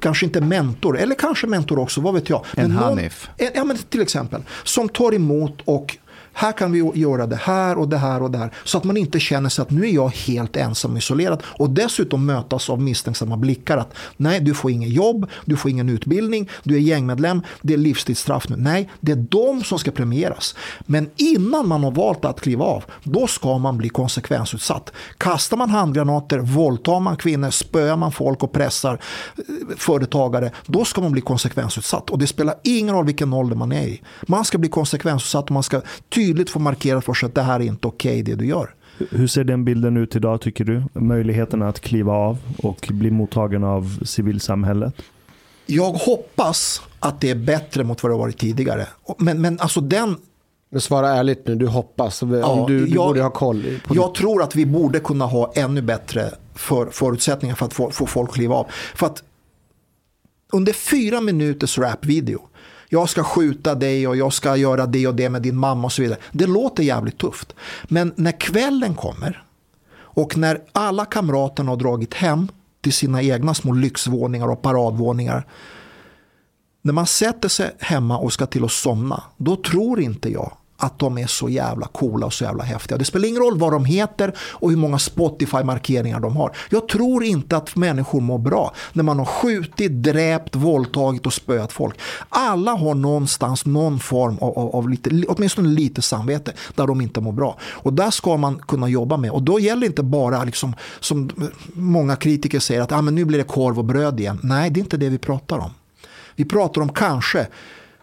kanske 0.00 0.26
inte 0.26 0.40
mentor, 0.40 0.98
eller 0.98 1.14
kanske 1.14 1.46
mentor 1.46 1.78
också, 1.78 2.00
vad 2.00 2.14
vet 2.14 2.28
jag. 2.30 2.44
En 2.56 2.70
någon- 2.70 2.82
Hanif. 2.82 3.28
en- 3.38 3.50
Ja, 3.54 3.64
men 3.64 3.78
till 3.78 4.00
exempel. 4.00 4.42
Som 4.64 4.88
tar 4.88 5.14
emot 5.14 5.58
och 5.64 5.96
här 6.38 6.52
kan 6.52 6.72
vi 6.72 6.90
göra 6.94 7.26
det 7.26 7.36
här 7.36 7.78
och 7.78 7.88
det 7.88 7.98
här 7.98 8.22
och 8.22 8.30
det 8.30 8.38
här. 8.38 8.54
Så 8.64 8.78
att 8.78 8.84
man 8.84 8.96
inte 8.96 9.20
känner 9.20 9.48
sig 9.48 9.62
att 9.62 9.70
nu 9.70 9.88
är 9.88 9.92
jag 9.92 10.08
helt 10.08 10.56
ensam 10.56 10.92
och 10.92 10.98
isolerad. 10.98 11.42
Och 11.46 11.70
dessutom 11.70 12.26
mötas 12.26 12.70
av 12.70 12.82
misstänksamma 12.82 13.36
blickar 13.36 13.76
att 13.76 13.94
nej, 14.16 14.40
du 14.40 14.54
får 14.54 14.70
ingen 14.70 14.90
jobb, 14.90 15.30
du 15.44 15.56
får 15.56 15.70
ingen 15.70 15.88
utbildning, 15.88 16.50
du 16.62 16.74
är 16.74 16.78
gängmedlem, 16.78 17.42
det 17.62 17.74
är 17.74 17.78
livstidsstraff 17.78 18.48
nu. 18.48 18.56
Nej, 18.56 18.90
det 19.00 19.12
är 19.12 19.16
de 19.16 19.64
som 19.64 19.78
ska 19.78 19.90
premieras. 19.90 20.54
Men 20.80 21.10
innan 21.16 21.68
man 21.68 21.84
har 21.84 21.90
valt 21.90 22.24
att 22.24 22.40
kliva 22.40 22.64
av, 22.64 22.84
då 23.02 23.26
ska 23.26 23.58
man 23.58 23.78
bli 23.78 23.88
konsekvensutsatt. 23.88 24.92
Kastar 25.18 25.56
man 25.56 25.70
handgranater, 25.70 26.38
våldtar 26.38 27.00
man 27.00 27.16
kvinnor, 27.16 27.50
spöar 27.50 27.96
man 27.96 28.12
folk 28.12 28.42
och 28.42 28.52
pressar 28.52 29.00
eh, 29.36 29.44
företagare, 29.76 30.50
då 30.66 30.84
ska 30.84 31.00
man 31.00 31.12
bli 31.12 31.20
konsekvensutsatt. 31.20 32.10
Och 32.10 32.18
det 32.18 32.26
spelar 32.26 32.54
ingen 32.62 32.94
roll 32.94 33.06
vilken 33.06 33.32
ålder 33.32 33.56
man 33.56 33.72
är 33.72 33.86
i. 33.86 34.02
Man 34.26 34.44
ska 34.44 34.58
bli 34.58 34.68
konsekvensutsatt 34.68 35.44
och 35.44 35.50
man 35.50 35.62
ska 35.62 35.80
tydligt 36.08 36.25
få 36.50 36.58
markerat 36.58 37.04
för 37.04 37.14
sig 37.14 37.26
att 37.26 37.34
det 37.34 37.42
här 37.42 37.60
är 37.60 37.64
inte 37.64 37.86
okej 37.88 38.22
det 38.22 38.34
du 38.34 38.46
gör. 38.46 38.74
Hur 39.10 39.26
ser 39.26 39.44
den 39.44 39.64
bilden 39.64 39.96
ut 39.96 40.16
idag 40.16 40.40
tycker 40.40 40.64
du? 40.64 40.82
Möjligheten 40.92 41.62
att 41.62 41.80
kliva 41.80 42.12
av 42.12 42.38
och 42.58 42.88
bli 42.90 43.10
mottagen 43.10 43.64
av 43.64 44.04
civilsamhället? 44.04 44.94
Jag 45.66 45.90
hoppas 45.92 46.82
att 47.00 47.20
det 47.20 47.30
är 47.30 47.34
bättre 47.34 47.84
mot 47.84 48.02
vad 48.02 48.12
det 48.12 48.16
varit 48.16 48.38
tidigare. 48.38 48.86
Men, 49.18 49.40
men 49.40 49.60
alltså 49.60 49.80
den, 49.80 50.16
Men 50.70 50.80
svara 50.80 51.08
ärligt 51.08 51.46
nu, 51.46 51.54
du 51.54 51.66
hoppas. 51.66 52.22
Om 52.22 52.34
Ja, 52.34 52.64
du, 52.68 52.86
du 52.86 52.94
jag- 52.94 53.06
borde 53.08 53.22
ha 53.22 53.30
koll. 53.30 53.64
På 53.86 53.96
jag 53.96 54.14
tror 54.14 54.42
att 54.42 54.56
vi 54.56 54.66
borde 54.66 55.00
kunna 55.00 55.24
ha 55.26 55.52
ännu 55.56 55.82
bättre 55.82 56.30
för, 56.54 56.86
förutsättningar 56.90 57.54
för 57.54 57.66
att 57.66 57.72
få, 57.74 57.90
få 57.90 58.06
folk 58.06 58.28
att 58.28 58.34
kliva 58.34 58.54
av. 58.54 58.66
För 58.94 59.06
att 59.06 59.22
under 60.52 60.72
fyra 60.72 61.20
minuters 61.20 61.78
rapvideo, 61.78 62.40
jag 62.88 63.08
ska 63.08 63.24
skjuta 63.24 63.74
dig 63.74 64.08
och 64.08 64.16
jag 64.16 64.32
ska 64.32 64.56
göra 64.56 64.86
det 64.86 65.06
och 65.06 65.14
det 65.14 65.28
med 65.28 65.42
din 65.42 65.56
mamma 65.56 65.84
och 65.84 65.92
så 65.92 66.02
vidare. 66.02 66.18
Det 66.32 66.46
låter 66.46 66.82
jävligt 66.82 67.18
tufft. 67.18 67.54
Men 67.84 68.12
när 68.16 68.40
kvällen 68.40 68.94
kommer 68.94 69.44
och 69.98 70.36
när 70.36 70.60
alla 70.72 71.04
kamraterna 71.04 71.70
har 71.70 71.76
dragit 71.76 72.14
hem 72.14 72.48
till 72.80 72.92
sina 72.92 73.22
egna 73.22 73.54
små 73.54 73.72
lyxvåningar 73.72 74.48
och 74.48 74.62
paradvåningar. 74.62 75.46
När 76.82 76.92
man 76.92 77.06
sätter 77.06 77.48
sig 77.48 77.70
hemma 77.78 78.18
och 78.18 78.32
ska 78.32 78.46
till 78.46 78.64
att 78.64 78.72
somna, 78.72 79.22
då 79.36 79.56
tror 79.56 80.00
inte 80.00 80.32
jag 80.32 80.56
att 80.76 80.98
de 80.98 81.18
är 81.18 81.26
så 81.26 81.48
jävla 81.48 81.86
coola 81.86 82.26
och 82.26 82.32
så 82.32 82.44
jävla 82.44 82.64
häftiga. 82.64 82.98
Det 82.98 83.04
spelar 83.04 83.28
ingen 83.28 83.42
roll 83.42 83.58
vad 83.58 83.72
de 83.72 83.84
heter 83.84 84.32
och 84.38 84.70
hur 84.70 84.76
många 84.76 84.98
Spotify-markeringar 84.98 86.20
de 86.20 86.36
har. 86.36 86.56
Jag 86.70 86.88
tror 86.88 87.24
inte 87.24 87.56
att 87.56 87.76
människor 87.76 88.20
mår 88.20 88.38
bra 88.38 88.72
när 88.92 89.02
man 89.02 89.18
har 89.18 89.26
skjutit, 89.26 89.92
dräpt, 89.92 90.56
våldtagit 90.56 91.26
och 91.26 91.32
spöat 91.32 91.72
folk. 91.72 92.00
Alla 92.28 92.72
har 92.72 92.94
någonstans 92.94 93.66
någon 93.66 94.00
form 94.00 94.38
av, 94.38 94.58
av, 94.58 94.76
av 94.76 94.88
lite, 94.88 95.10
åtminstone 95.28 95.68
lite 95.68 96.02
samvete 96.02 96.52
där 96.74 96.86
de 96.86 97.00
inte 97.00 97.20
mår 97.20 97.32
bra. 97.32 97.58
Och 97.62 97.92
där 97.92 98.10
ska 98.10 98.36
man 98.36 98.58
kunna 98.58 98.88
jobba 98.88 99.16
med. 99.16 99.30
Och 99.30 99.42
då 99.42 99.60
gäller 99.60 99.80
det 99.80 99.86
inte 99.86 100.02
bara, 100.02 100.44
liksom, 100.44 100.74
som 101.00 101.30
många 101.72 102.16
kritiker 102.16 102.60
säger, 102.60 102.80
att 102.80 102.92
ah, 102.92 103.02
men 103.02 103.14
nu 103.14 103.24
blir 103.24 103.38
det 103.38 103.44
korv 103.44 103.78
och 103.78 103.84
bröd 103.84 104.20
igen. 104.20 104.40
Nej, 104.42 104.70
det 104.70 104.80
är 104.80 104.82
inte 104.82 104.96
det 104.96 105.08
vi 105.08 105.18
pratar 105.18 105.58
om. 105.58 105.70
Vi 106.36 106.44
pratar 106.44 106.80
om 106.80 106.92
kanske 106.92 107.46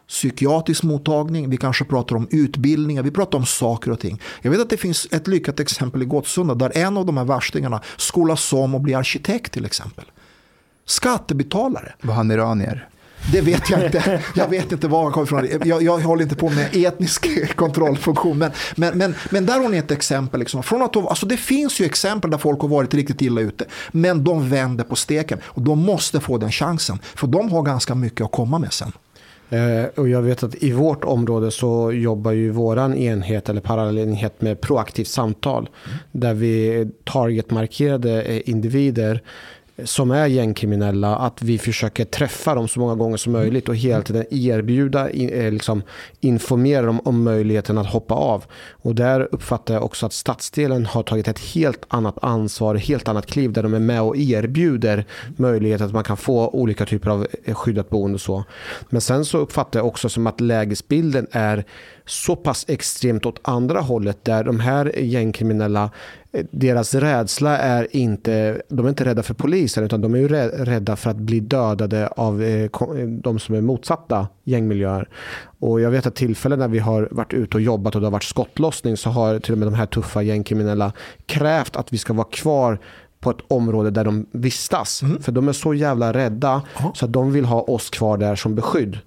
psykiatrisk 0.07 0.83
mottagning, 0.83 1.49
vi 1.49 1.57
kanske 1.57 1.85
pratar 1.85 2.15
om 2.15 2.27
utbildningar, 2.31 3.03
vi 3.03 3.11
pratar 3.11 3.37
om 3.37 3.45
saker 3.45 3.91
och 3.91 3.99
ting. 3.99 4.21
Jag 4.41 4.51
vet 4.51 4.61
att 4.61 4.69
det 4.69 4.77
finns 4.77 5.07
ett 5.11 5.27
lyckat 5.27 5.59
exempel 5.59 6.01
i 6.01 6.05
Gottsunda 6.05 6.55
där 6.55 6.77
en 6.77 6.97
av 6.97 7.05
de 7.05 7.17
här 7.17 7.25
värstingarna 7.25 7.81
skolas 7.97 8.53
om 8.53 8.75
och 8.75 8.81
blir 8.81 8.97
arkitekt 8.97 9.53
till 9.53 9.65
exempel. 9.65 10.05
Skattebetalare. 10.85 11.93
Var 12.01 12.13
han 12.13 12.31
iranier? 12.31 12.89
Det 13.31 13.41
vet 13.41 13.69
jag 13.69 13.85
inte. 13.85 14.21
Jag 14.35 14.47
vet 14.47 14.71
inte 14.71 14.87
var 14.87 15.03
han 15.03 15.11
kommer 15.11 15.45
ifrån. 15.45 15.69
Jag, 15.69 15.83
jag 15.83 15.99
håller 15.99 16.23
inte 16.23 16.35
på 16.35 16.49
med 16.49 16.75
etnisk 16.75 17.55
kontrollfunktion. 17.55 18.37
Men, 18.37 18.51
men, 18.75 18.97
men, 18.97 19.15
men 19.29 19.45
där 19.45 19.59
har 19.59 19.69
ni 19.69 19.77
ett 19.77 19.91
exempel. 19.91 20.39
Liksom. 20.39 20.63
Från 20.63 20.81
att, 20.81 20.95
alltså 20.95 21.25
det 21.25 21.37
finns 21.37 21.81
ju 21.81 21.85
exempel 21.85 22.31
där 22.31 22.37
folk 22.37 22.61
har 22.61 22.67
varit 22.67 22.93
riktigt 22.93 23.21
illa 23.21 23.41
ute. 23.41 23.65
Men 23.91 24.23
de 24.23 24.49
vänder 24.49 24.83
på 24.83 24.95
steken. 24.95 25.39
Och 25.45 25.61
de 25.61 25.79
måste 25.79 26.19
få 26.19 26.37
den 26.37 26.51
chansen. 26.51 26.99
För 27.15 27.27
de 27.27 27.51
har 27.51 27.61
ganska 27.61 27.95
mycket 27.95 28.25
att 28.25 28.31
komma 28.31 28.59
med 28.59 28.73
sen. 28.73 28.91
Eh, 29.53 29.85
och 29.95 30.09
jag 30.09 30.21
vet 30.21 30.43
att 30.43 30.63
i 30.63 30.71
vårt 30.71 31.03
område 31.03 31.51
så 31.51 31.91
jobbar 31.91 32.31
ju 32.31 32.49
våran 32.49 32.93
enhet 32.93 33.49
eller 33.49 33.61
parallellenhet 33.61 34.41
med 34.41 34.61
proaktivt 34.61 35.07
samtal. 35.07 35.69
Mm. 35.85 35.97
Där 36.11 36.33
vi 36.33 36.87
targetmarkerade 37.03 38.21
eh, 38.21 38.49
individer 38.49 39.21
som 39.83 40.11
är 40.11 40.27
gängkriminella, 40.27 41.15
att 41.15 41.41
vi 41.41 41.57
försöker 41.57 42.05
träffa 42.05 42.55
dem 42.55 42.67
så 42.67 42.79
många 42.79 42.95
gånger 42.95 43.17
som 43.17 43.33
möjligt 43.33 43.69
och 43.69 43.75
hela 43.75 44.01
tiden 44.01 44.25
erbjuda, 44.31 45.09
eh, 45.09 45.51
liksom, 45.51 45.83
informera 46.19 46.85
dem 46.85 46.99
om 47.05 47.23
möjligheten 47.23 47.77
att 47.77 47.87
hoppa 47.87 48.13
av. 48.13 48.45
Och 48.71 48.95
där 48.95 49.27
uppfattar 49.31 49.73
jag 49.73 49.83
också 49.83 50.05
att 50.05 50.13
stadsdelen 50.13 50.85
har 50.85 51.03
tagit 51.03 51.27
ett 51.27 51.39
helt 51.39 51.85
annat 51.87 52.17
ansvar, 52.21 52.75
helt 52.75 53.07
annat 53.07 53.25
kliv 53.25 53.53
där 53.53 53.63
de 53.63 53.73
är 53.73 53.79
med 53.79 54.01
och 54.01 54.17
erbjuder 54.17 55.05
möjlighet 55.37 55.81
att 55.81 55.93
man 55.93 56.03
kan 56.03 56.17
få 56.17 56.49
olika 56.49 56.85
typer 56.85 57.09
av 57.09 57.27
eh, 57.43 57.55
skyddat 57.55 57.89
boende 57.89 58.15
och 58.15 58.21
så. 58.21 58.43
Men 58.89 59.01
sen 59.01 59.25
så 59.25 59.37
uppfattar 59.37 59.79
jag 59.79 59.87
också 59.87 60.09
som 60.09 60.27
att 60.27 60.41
lägesbilden 60.41 61.27
är 61.31 61.65
så 62.05 62.35
pass 62.35 62.65
extremt 62.67 63.25
åt 63.25 63.39
andra 63.41 63.81
hållet 63.81 64.25
där 64.25 64.43
de 64.43 64.59
här 64.59 64.99
gängkriminella 64.99 65.89
eh, 66.31 66.45
deras 66.51 66.95
rädsla 66.95 67.57
är 67.57 67.87
inte, 67.95 68.61
de 68.69 68.85
är 68.85 68.89
inte 68.89 69.05
rädda 69.05 69.23
för 69.23 69.33
polisen 69.33 69.83
utan 69.83 70.01
de 70.01 70.13
är 70.13 70.17
ju 70.17 70.27
rädda 70.27 70.95
för 70.95 71.09
att 71.09 71.17
bli 71.17 71.39
dödade 71.39 72.07
av 72.07 72.43
eh, 72.43 72.63
eh, 72.63 72.69
de 73.07 73.39
som 73.39 73.55
är 73.55 73.61
motsatta 73.61 74.27
gängmiljöer. 74.43 75.09
Och 75.59 75.81
jag 75.81 75.91
vet 75.91 76.05
att 76.05 76.15
tillfällen 76.15 76.59
när 76.59 76.67
vi 76.67 76.79
har 76.79 77.07
varit 77.11 77.33
ute 77.33 77.57
och 77.57 77.61
jobbat 77.61 77.95
och 77.95 78.01
det 78.01 78.07
har 78.07 78.11
varit 78.11 78.23
skottlossning 78.23 78.97
så 78.97 79.09
har 79.09 79.39
till 79.39 79.51
och 79.51 79.57
med 79.57 79.67
de 79.67 79.73
här 79.73 79.85
tuffa 79.85 80.21
gängkriminella 80.21 80.91
krävt 81.25 81.75
att 81.75 81.93
vi 81.93 81.97
ska 81.97 82.13
vara 82.13 82.27
kvar 82.31 82.79
på 83.23 83.31
ett 83.31 83.41
område 83.47 83.91
där 83.91 84.03
de 84.03 84.25
vistas. 84.31 85.01
Mm. 85.01 85.21
För 85.21 85.31
de 85.31 85.47
är 85.47 85.53
så 85.53 85.73
jävla 85.73 86.13
rädda 86.13 86.61
Aha. 86.77 86.91
så 86.95 87.05
att 87.05 87.13
de 87.13 87.31
vill 87.31 87.45
ha 87.45 87.61
oss 87.61 87.89
kvar 87.89 88.17
där 88.17 88.35
som 88.35 88.55
beskydd. 88.55 88.99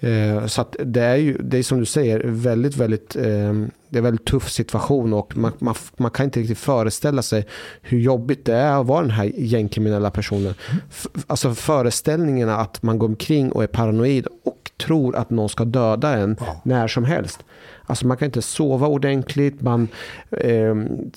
Eh, 0.00 0.46
så 0.46 0.60
att 0.60 0.76
det 0.84 1.02
är 1.02 1.16
ju, 1.16 1.38
det 1.38 1.58
är 1.58 1.62
som 1.62 1.78
du 1.78 1.86
säger, 1.86 2.22
väldigt, 2.24 2.76
väldigt, 2.76 3.16
eh, 3.16 3.22
det 3.22 3.96
är 3.96 3.98
en 3.98 4.04
väldigt 4.04 4.26
tuff 4.26 4.50
situation 4.50 5.12
och 5.12 5.36
man, 5.36 5.52
man, 5.58 5.74
man, 5.96 6.10
kan 6.10 6.24
inte 6.24 6.40
riktigt 6.40 6.58
föreställa 6.58 7.22
sig 7.22 7.46
hur 7.82 7.98
jobbigt 7.98 8.44
det 8.44 8.54
är 8.54 8.80
att 8.80 8.86
vara 8.86 9.00
den 9.00 9.10
här 9.10 9.32
gängkriminella 9.36 10.10
personen. 10.10 10.54
Mm. 10.70 10.82
alltså 11.26 11.54
föreställningarna 11.54 12.56
att 12.56 12.82
man 12.82 12.98
går 12.98 13.06
omkring 13.06 13.52
och 13.52 13.62
är 13.62 13.66
paranoid 13.66 14.26
och 14.44 14.70
tror 14.86 15.16
att 15.16 15.30
någon 15.30 15.48
ska 15.48 15.64
döda 15.64 16.18
en 16.18 16.36
ja. 16.40 16.60
när 16.64 16.88
som 16.88 17.04
helst. 17.04 17.44
Alltså 17.86 18.06
man 18.06 18.16
kan 18.16 18.26
inte 18.26 18.42
sova 18.42 18.86
ordentligt, 18.86 19.60
man 19.60 19.88
eh, 20.30 20.74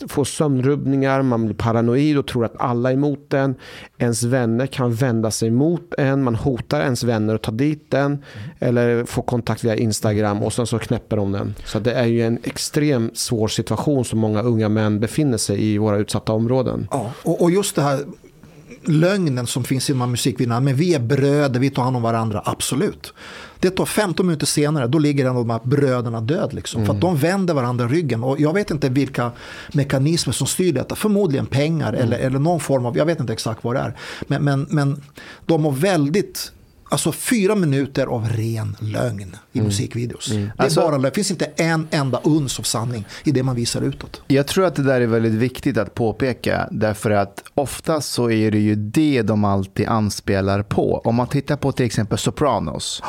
får 0.08 0.26
sömnrubbningar, 0.26 1.22
man 1.22 1.46
blir 1.46 1.56
paranoid 1.56 2.18
och 2.18 2.28
tror 2.28 2.46
att 2.46 2.56
alla 2.58 2.90
är 2.90 2.94
emot 2.94 3.34
en. 3.34 3.56
Ens 3.98 4.24
vänner 4.24 4.68
kan 4.68 4.94
vända 4.94 5.32
sig 5.32 5.52
mot 5.52 5.94
en, 5.98 6.24
man 6.24 6.36
hotar 6.36 6.82
ens 6.82 7.04
vänner 7.04 7.36
att 7.36 7.42
ta 7.42 7.52
dit 7.52 7.92
den. 7.92 8.06
Mm. 8.06 8.22
Eller 8.60 9.06
får 9.06 9.22
kontakt 9.22 9.64
via 9.64 9.76
Instagram 9.76 10.44
och 10.44 10.54
sen 10.54 10.68
så 10.68 10.80
knäpper 10.80 11.18
de 11.18 11.32
den. 11.32 11.56
Så 11.66 11.80
det 11.80 11.94
är 11.94 12.06
ju 12.06 12.22
en 12.22 12.40
extremt 12.44 13.18
svår 13.18 13.48
situation 13.48 14.06
som 14.06 14.20
många 14.20 14.42
unga 14.42 14.70
män 14.70 15.00
befinner 15.00 15.38
sig 15.38 15.66
i 15.66 15.78
våra 15.78 15.98
utsatta 15.98 16.34
områden. 16.34 16.88
Ja, 16.92 17.12
och, 17.24 17.42
och 17.42 17.52
just 17.52 17.76
det 17.76 17.82
här 17.82 18.00
lögnen 18.88 19.48
som 19.48 19.64
finns 19.64 19.90
inom 19.90 20.12
musikvideorna. 20.12 20.60
Men 20.60 20.76
vi 20.76 20.94
är 20.94 21.00
bröder, 21.00 21.60
vi 21.60 21.70
tar 21.70 21.84
hand 21.84 21.96
om 21.96 22.02
varandra, 22.02 22.42
absolut. 22.46 23.14
Det 23.60 23.70
tar 23.70 23.86
15 23.86 24.26
minuter 24.26 24.46
senare, 24.46 24.88
då 24.88 25.00
ligger 25.00 25.26
en 25.26 25.32
av 25.32 25.36
de 25.36 25.50
här 25.50 25.60
bröderna 25.64 26.22
död. 26.22 26.54
Liksom, 26.54 26.80
mm. 26.80 26.88
För 26.88 26.94
att 26.94 27.02
de 27.02 27.18
vänder 27.18 27.54
varandra 27.54 27.88
ryggen. 27.88 28.24
Och 28.24 28.40
jag 28.40 28.54
vet 28.54 28.72
inte 28.72 28.90
vilka 28.90 29.32
mekanismer 29.74 30.34
som 30.34 30.48
styr 30.48 30.74
detta. 30.74 30.96
Förmodligen 30.96 31.46
pengar 31.46 31.94
mm. 31.94 32.02
eller, 32.02 32.18
eller 32.18 32.40
någon 32.40 32.60
form 32.60 32.86
av, 32.86 32.98
jag 32.98 33.06
vet 33.06 33.20
inte 33.20 33.34
exakt 33.34 33.64
vad 33.64 33.76
det 33.76 33.80
är. 33.80 33.98
Men, 34.28 34.44
men, 34.44 34.68
men 34.70 35.02
de 35.46 35.66
har 35.66 35.72
väldigt 35.72 36.52
Alltså 36.90 37.12
fyra 37.12 37.56
minuter 37.56 38.08
av 38.08 38.28
ren 38.30 38.76
lögn 38.80 39.36
i 39.52 39.58
mm. 39.58 39.68
musikvideos. 39.68 40.32
Mm. 40.32 40.44
Det, 40.58 40.64
alltså, 40.64 40.82
bara, 40.82 40.98
det 40.98 41.12
finns 41.12 41.32
inte 41.32 41.46
en 41.46 41.88
enda 41.92 42.20
uns 42.24 42.60
av 42.60 42.64
sanning 42.64 43.06
i 43.24 43.32
det 43.32 43.44
man 43.44 43.56
visar 43.56 43.82
utåt. 43.82 44.22
Jag 44.28 44.48
tror 44.48 44.66
att 44.66 44.76
det 44.76 44.84
där 44.84 45.02
är 45.02 45.08
väldigt 45.08 45.34
viktigt 45.34 45.78
att 45.78 45.94
påpeka. 45.94 46.68
Därför 46.72 47.12
att 47.12 47.44
oftast 47.54 48.14
så 48.14 48.32
är 48.32 48.52
det 48.52 48.60
ju 48.60 48.76
det 48.76 49.22
de 49.22 49.44
alltid 49.44 49.88
anspelar 49.88 50.64
på. 50.64 51.02
Om 51.06 51.16
man 51.16 51.28
tittar 51.28 51.58
på 51.58 51.72
till 51.72 51.86
exempel 51.86 52.18
Sopranos. 52.18 53.04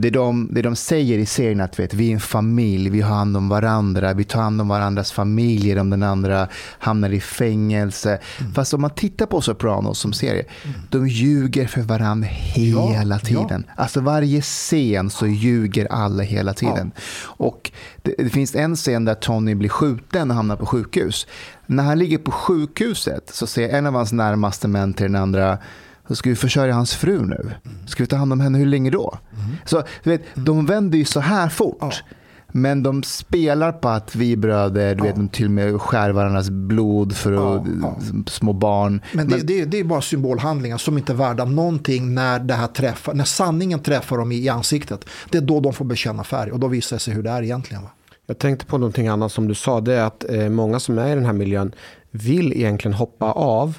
Det 0.00 0.10
de, 0.10 0.48
det 0.50 0.62
de 0.62 0.76
säger 0.76 1.18
i 1.18 1.26
serien 1.26 1.60
att 1.60 1.78
vet, 1.78 1.94
vi 1.94 2.08
är 2.08 2.12
en 2.12 2.20
familj, 2.20 2.90
vi 2.90 3.00
har 3.00 3.16
hand 3.16 3.36
om 3.36 3.48
varandra, 3.48 4.12
vi 4.12 4.24
tar 4.24 4.40
hand 4.40 4.60
om 4.60 4.68
varandras 4.68 5.12
familjer 5.12 5.78
om 5.78 5.90
den 5.90 6.02
andra 6.02 6.48
hamnar 6.78 7.10
i 7.10 7.20
fängelse. 7.20 8.18
Mm. 8.40 8.52
Fast 8.52 8.74
om 8.74 8.80
man 8.80 8.90
tittar 8.90 9.26
på 9.26 9.40
Sopranos 9.40 9.98
som 9.98 10.12
serie, 10.12 10.44
mm. 10.64 10.80
de 10.90 11.08
ljuger 11.08 11.66
för 11.66 11.80
varandra 11.80 12.28
hela 12.30 13.14
ja, 13.14 13.18
tiden. 13.18 13.64
Ja. 13.68 13.82
Alltså 13.82 14.00
varje 14.00 14.40
scen 14.40 15.10
så 15.10 15.26
ljuger 15.26 15.86
alla 15.92 16.22
hela 16.22 16.54
tiden. 16.54 16.92
Ja. 16.94 17.02
Och 17.26 17.70
det, 18.02 18.14
det, 18.18 18.30
finns 18.30 18.54
en 18.54 18.76
scen 18.76 19.04
där 19.04 19.14
Tony 19.14 19.54
blir 19.54 19.68
skjuten 19.68 20.30
och 20.30 20.36
hamnar 20.36 20.56
på 20.56 20.66
sjukhus. 20.66 21.26
När 21.66 21.84
han 21.84 21.98
ligger 21.98 22.18
på 22.18 22.30
sjukhuset 22.30 23.30
så 23.34 23.46
säger 23.46 23.78
en 23.78 23.86
av 23.86 23.94
hans 23.94 24.12
närmaste 24.12 24.68
män 24.68 24.94
till 24.94 25.06
den 25.06 25.22
andra 25.22 25.58
så 26.10 26.16
ska 26.16 26.30
vi 26.30 26.36
försörja 26.36 26.74
hans 26.74 26.94
fru 26.94 27.26
nu. 27.26 27.50
Ska 27.86 28.02
vi 28.02 28.06
ta 28.06 28.16
hand 28.16 28.32
om 28.32 28.40
henne 28.40 28.58
hur 28.58 28.66
länge 28.66 28.90
då? 28.90 29.18
Mm. 29.32 29.56
Så 29.64 29.82
du 30.02 30.10
vet, 30.10 30.22
de 30.34 30.66
vänder 30.66 30.98
ju 30.98 31.04
så 31.04 31.20
här 31.20 31.48
fort. 31.48 31.76
Ja. 31.80 31.92
Men 32.48 32.82
de 32.82 33.02
spelar 33.02 33.72
på 33.72 33.88
att 33.88 34.14
vi 34.14 34.36
bröder, 34.36 34.94
du 34.94 35.00
ja. 35.00 35.04
vet, 35.04 35.16
de 35.16 35.28
till 35.28 35.44
och 35.44 35.50
med 35.50 35.80
skär 35.80 36.10
varandras 36.10 36.50
blod 36.50 37.16
för 37.16 37.32
ja, 37.32 37.66
ja. 37.82 37.96
små 38.26 38.52
barn. 38.52 39.02
Men, 39.12 39.28
det, 39.28 39.36
Men 39.36 39.46
det, 39.46 39.64
det, 39.64 39.78
är 39.78 39.84
bara 39.84 40.00
symbolhandlingar 40.00 40.78
som 40.78 40.98
inte 40.98 41.12
är 41.12 41.16
värda 41.16 41.44
någonting 41.44 42.14
när, 42.14 42.38
det 42.38 42.54
här 42.54 42.66
träffar, 42.66 43.14
när 43.14 43.24
sanningen 43.24 43.80
träffar 43.80 44.18
dem 44.18 44.32
i, 44.32 44.36
i 44.36 44.48
ansiktet. 44.48 45.04
Det 45.30 45.38
är 45.38 45.42
då 45.42 45.60
de 45.60 45.72
får 45.72 45.84
bekänna 45.84 46.24
färg 46.24 46.52
och 46.52 46.60
då 46.60 46.68
visar 46.68 46.96
det 46.96 47.00
sig 47.00 47.14
hur 47.14 47.22
det 47.22 47.30
är 47.30 47.42
egentligen. 47.42 47.82
Va? 47.82 47.90
Jag 48.26 48.38
tänkte 48.38 48.66
på 48.66 48.78
någonting 48.78 49.08
annat 49.08 49.32
som 49.32 49.48
du 49.48 49.54
sa, 49.54 49.80
det 49.80 49.94
är 49.94 50.04
att 50.04 50.24
eh, 50.30 50.48
många 50.48 50.80
som 50.80 50.98
är 50.98 51.12
i 51.12 51.14
den 51.14 51.26
här 51.26 51.32
miljön 51.32 51.74
vill 52.10 52.52
egentligen 52.52 52.94
hoppa 52.94 53.32
av. 53.32 53.78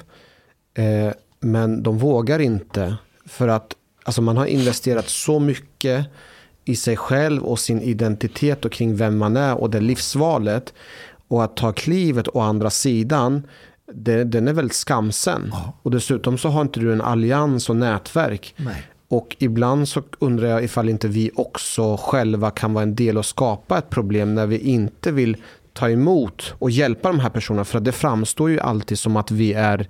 Eh, 0.74 1.12
men 1.42 1.82
de 1.82 1.98
vågar 1.98 2.38
inte. 2.38 2.96
För 3.26 3.48
att 3.48 3.74
alltså 4.04 4.22
man 4.22 4.36
har 4.36 4.46
investerat 4.46 5.08
så 5.08 5.38
mycket 5.38 6.06
i 6.64 6.76
sig 6.76 6.96
själv 6.96 7.42
och 7.42 7.58
sin 7.58 7.82
identitet 7.82 8.64
och 8.64 8.72
kring 8.72 8.96
vem 8.96 9.18
man 9.18 9.36
är 9.36 9.60
och 9.60 9.70
det 9.70 9.80
livsvalet. 9.80 10.74
Och 11.28 11.44
att 11.44 11.56
ta 11.56 11.72
klivet 11.72 12.28
å 12.28 12.40
andra 12.40 12.70
sidan, 12.70 13.46
det, 13.92 14.24
den 14.24 14.48
är 14.48 14.52
väldigt 14.52 14.76
skamsen. 14.76 15.48
Ja. 15.52 15.72
Och 15.82 15.90
dessutom 15.90 16.38
så 16.38 16.48
har 16.48 16.62
inte 16.62 16.80
du 16.80 16.92
en 16.92 17.00
allians 17.00 17.70
och 17.70 17.76
nätverk. 17.76 18.54
Nej. 18.56 18.86
Och 19.08 19.36
ibland 19.38 19.88
så 19.88 20.02
undrar 20.18 20.48
jag 20.48 20.64
ifall 20.64 20.88
inte 20.88 21.08
vi 21.08 21.30
också 21.34 21.96
själva 21.96 22.50
kan 22.50 22.74
vara 22.74 22.82
en 22.82 22.94
del 22.94 23.18
och 23.18 23.26
skapa 23.26 23.78
ett 23.78 23.90
problem 23.90 24.34
när 24.34 24.46
vi 24.46 24.58
inte 24.58 25.12
vill 25.12 25.36
ta 25.72 25.90
emot 25.90 26.54
och 26.58 26.70
hjälpa 26.70 27.08
de 27.08 27.20
här 27.20 27.30
personerna. 27.30 27.64
För 27.64 27.80
det 27.80 27.92
framstår 27.92 28.50
ju 28.50 28.60
alltid 28.60 28.98
som 28.98 29.16
att 29.16 29.30
vi 29.30 29.52
är 29.52 29.88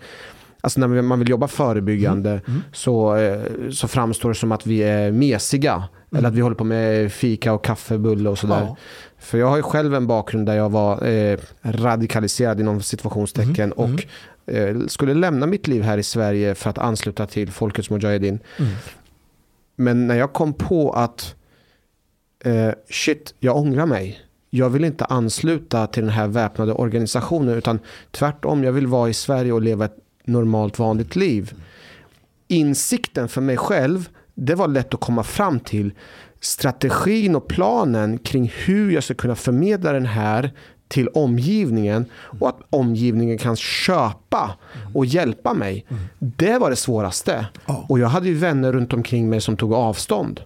Alltså 0.65 0.81
när 0.81 1.03
man 1.03 1.19
vill 1.19 1.29
jobba 1.29 1.49
förebyggande 1.49 2.31
mm. 2.31 2.43
Mm. 2.47 2.63
Så, 2.73 3.17
eh, 3.17 3.71
så 3.71 3.89
framstår 3.89 4.29
det 4.29 4.35
som 4.35 4.53
att 4.53 4.67
vi 4.67 4.83
är 4.83 5.13
mesiga. 5.13 5.75
Mm. 5.75 5.89
Eller 6.19 6.29
att 6.29 6.35
vi 6.35 6.41
håller 6.41 6.57
på 6.57 6.65
med 6.65 7.13
fika 7.13 7.53
och 7.53 7.65
kaffebulle 7.65 8.29
och 8.29 8.39
sådär. 8.39 8.61
Ja. 8.61 8.77
För 9.19 9.39
jag 9.39 9.47
har 9.47 9.57
ju 9.57 9.63
själv 9.63 9.95
en 9.95 10.07
bakgrund 10.07 10.47
där 10.47 10.55
jag 10.55 10.71
var 10.71 11.07
eh, 11.07 11.39
radikaliserad 11.63 12.61
inom 12.61 12.83
situationstecken. 12.83 13.73
Mm. 13.73 13.73
Och 13.73 14.05
eh, 14.53 14.77
skulle 14.87 15.15
lämna 15.15 15.47
mitt 15.47 15.69
liv 15.69 15.83
här 15.83 15.99
i 15.99 16.03
Sverige 16.03 16.55
för 16.55 16.71
att 16.71 16.79
ansluta 16.79 17.27
till 17.27 17.51
Folkets 17.51 17.91
Mujahedin. 17.91 18.39
Mm. 18.59 18.73
Men 19.77 20.07
när 20.07 20.15
jag 20.15 20.33
kom 20.33 20.53
på 20.53 20.93
att 20.93 21.35
eh, 22.45 22.71
shit, 22.91 23.35
jag 23.41 23.57
ångrar 23.57 23.87
mig. 23.87 24.21
jag 24.51 24.71
vill 24.71 24.85
inte 24.85 25.05
ansluta 25.05 25.87
till 25.87 26.03
den 26.03 26.13
här 26.13 26.27
väpnade 26.27 26.73
organisationen 26.73 27.55
utan 27.55 27.79
tvärtom, 28.11 28.65
jag 28.65 28.73
vill 28.73 28.87
vara 28.87 29.09
i 29.09 29.15
Sverige 29.15 29.53
och 29.53 29.63
leva 29.63 29.85
ett 29.85 29.97
normalt 30.25 30.79
vanligt 30.79 31.17
liv. 31.17 31.53
Insikten 32.49 33.29
för 33.29 33.41
mig 33.41 33.57
själv, 33.57 34.09
det 34.35 34.55
var 34.55 34.69
lätt 34.69 34.95
att 34.95 35.01
komma 35.01 35.23
fram 35.23 35.61
till. 35.61 35.93
Strategin 36.41 37.37
och 37.37 37.49
planen 37.49 38.19
kring 38.19 38.53
hur 38.65 38.91
jag 38.91 39.05
ska 39.05 39.15
kunna 39.15 39.35
förmedla 39.35 39.93
den 39.93 40.07
här 40.07 40.51
till 40.89 41.09
omgivningen 41.09 42.05
och 42.41 42.49
att 42.49 42.61
omgivningen 42.71 43.39
kan 43.39 43.57
köpa 43.57 44.51
och 44.95 45.07
hjälpa 45.07 45.55
mig. 45.55 45.87
Det 46.19 46.59
var 46.59 46.71
det 46.71 46.77
svåraste. 46.77 47.47
Och 47.89 47.99
jag 47.99 48.09
hade 48.09 48.29
ju 48.29 48.35
vänner 48.35 48.73
runt 48.73 48.93
omkring 48.93 49.29
mig 49.29 49.41
som 49.41 49.57
tog 49.57 49.73
avstånd. 49.73 50.41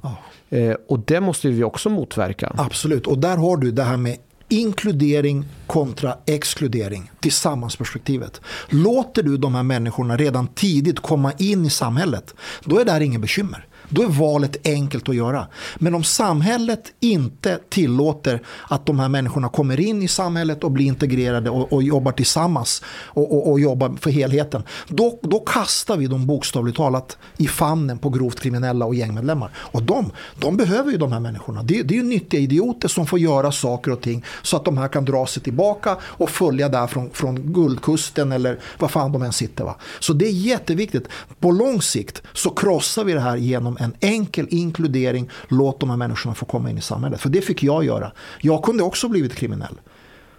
Eh, 0.48 0.76
och 0.88 0.98
det 0.98 1.20
måste 1.20 1.48
vi 1.48 1.64
också 1.64 1.90
motverka. 1.90 2.52
Absolut, 2.56 3.06
och 3.06 3.18
där 3.18 3.36
har 3.36 3.56
du 3.56 3.70
det 3.70 3.82
här 3.82 3.96
med 3.96 4.16
inkludering 4.48 5.44
kontra 5.66 6.18
exkludering, 6.26 7.10
tillsammansperspektivet. 7.20 8.40
Låter 8.68 9.22
du 9.22 9.36
de 9.36 9.54
här 9.54 9.62
människorna 9.62 10.16
redan 10.16 10.46
tidigt 10.46 11.00
komma 11.00 11.32
in 11.32 11.64
i 11.64 11.70
samhället, 11.70 12.34
då 12.64 12.78
är 12.78 12.84
det 12.84 12.92
här 12.92 13.00
ingen 13.00 13.20
bekymmer. 13.20 13.66
Då 13.88 14.02
är 14.02 14.06
valet 14.06 14.66
enkelt 14.66 15.08
att 15.08 15.16
göra. 15.16 15.46
Men 15.76 15.94
om 15.94 16.04
samhället 16.04 16.92
inte 17.00 17.58
tillåter 17.68 18.42
att 18.68 18.86
de 18.86 18.98
här 18.98 19.08
människorna 19.08 19.48
kommer 19.48 19.80
in 19.80 20.02
i 20.02 20.08
samhället 20.08 20.64
och 20.64 20.70
blir 20.70 20.86
integrerade 20.86 21.50
och, 21.50 21.72
och 21.72 21.82
jobbar 21.82 22.12
tillsammans 22.12 22.82
och, 22.88 23.32
och, 23.32 23.50
och 23.50 23.60
jobbar 23.60 23.96
för 24.00 24.10
helheten, 24.10 24.62
då, 24.88 25.18
då 25.22 25.40
kastar 25.40 25.96
vi 25.96 26.06
dem 26.06 26.26
bokstavligt 26.26 26.76
talat 26.76 27.18
i 27.36 27.46
famnen 27.46 27.98
på 27.98 28.10
grovt 28.10 28.40
kriminella 28.40 28.86
och 28.86 28.94
gängmedlemmar. 28.94 29.50
Och 29.56 29.82
de, 29.82 30.10
de 30.38 30.56
behöver 30.56 30.90
ju 30.90 30.98
de 30.98 31.12
här 31.12 31.20
människorna. 31.20 31.62
Det, 31.62 31.82
det 31.82 31.94
är 31.94 31.96
ju 31.96 32.02
nyttiga 32.02 32.40
idioter 32.40 32.88
som 32.88 33.06
får 33.06 33.18
göra 33.18 33.52
saker 33.52 33.90
och 33.90 34.00
ting 34.00 34.24
så 34.42 34.56
att 34.56 34.64
de 34.64 34.78
här 34.78 34.88
kan 34.88 35.04
dra 35.04 35.26
sig 35.26 35.42
tillbaka 35.42 35.96
och 36.02 36.30
följa 36.30 36.68
där 36.68 36.86
från, 36.86 37.10
från 37.10 37.52
Guldkusten 37.52 38.32
eller 38.32 38.58
var 38.78 38.88
fan 38.88 39.12
de 39.12 39.22
än 39.22 39.32
sitter. 39.32 39.64
Va? 39.64 39.76
Så 40.00 40.12
det 40.12 40.26
är 40.26 40.32
jätteviktigt. 40.32 41.08
På 41.40 41.50
lång 41.50 41.82
sikt 41.82 42.22
så 42.32 42.50
krossar 42.50 43.04
vi 43.04 43.12
det 43.12 43.20
här 43.20 43.36
genom 43.36 43.75
en 43.78 43.94
enkel 44.00 44.46
inkludering. 44.50 45.30
Låt 45.48 45.80
de 45.80 45.90
här 45.90 45.96
människorna 45.96 46.34
få 46.34 46.44
komma 46.44 46.70
in 46.70 46.78
i 46.78 46.80
samhället. 46.80 47.20
För 47.20 47.28
det 47.28 47.40
fick 47.40 47.62
jag 47.62 47.84
göra. 47.84 48.12
Jag 48.40 48.62
kunde 48.62 48.82
också 48.82 49.08
blivit 49.08 49.34
kriminell. 49.34 49.74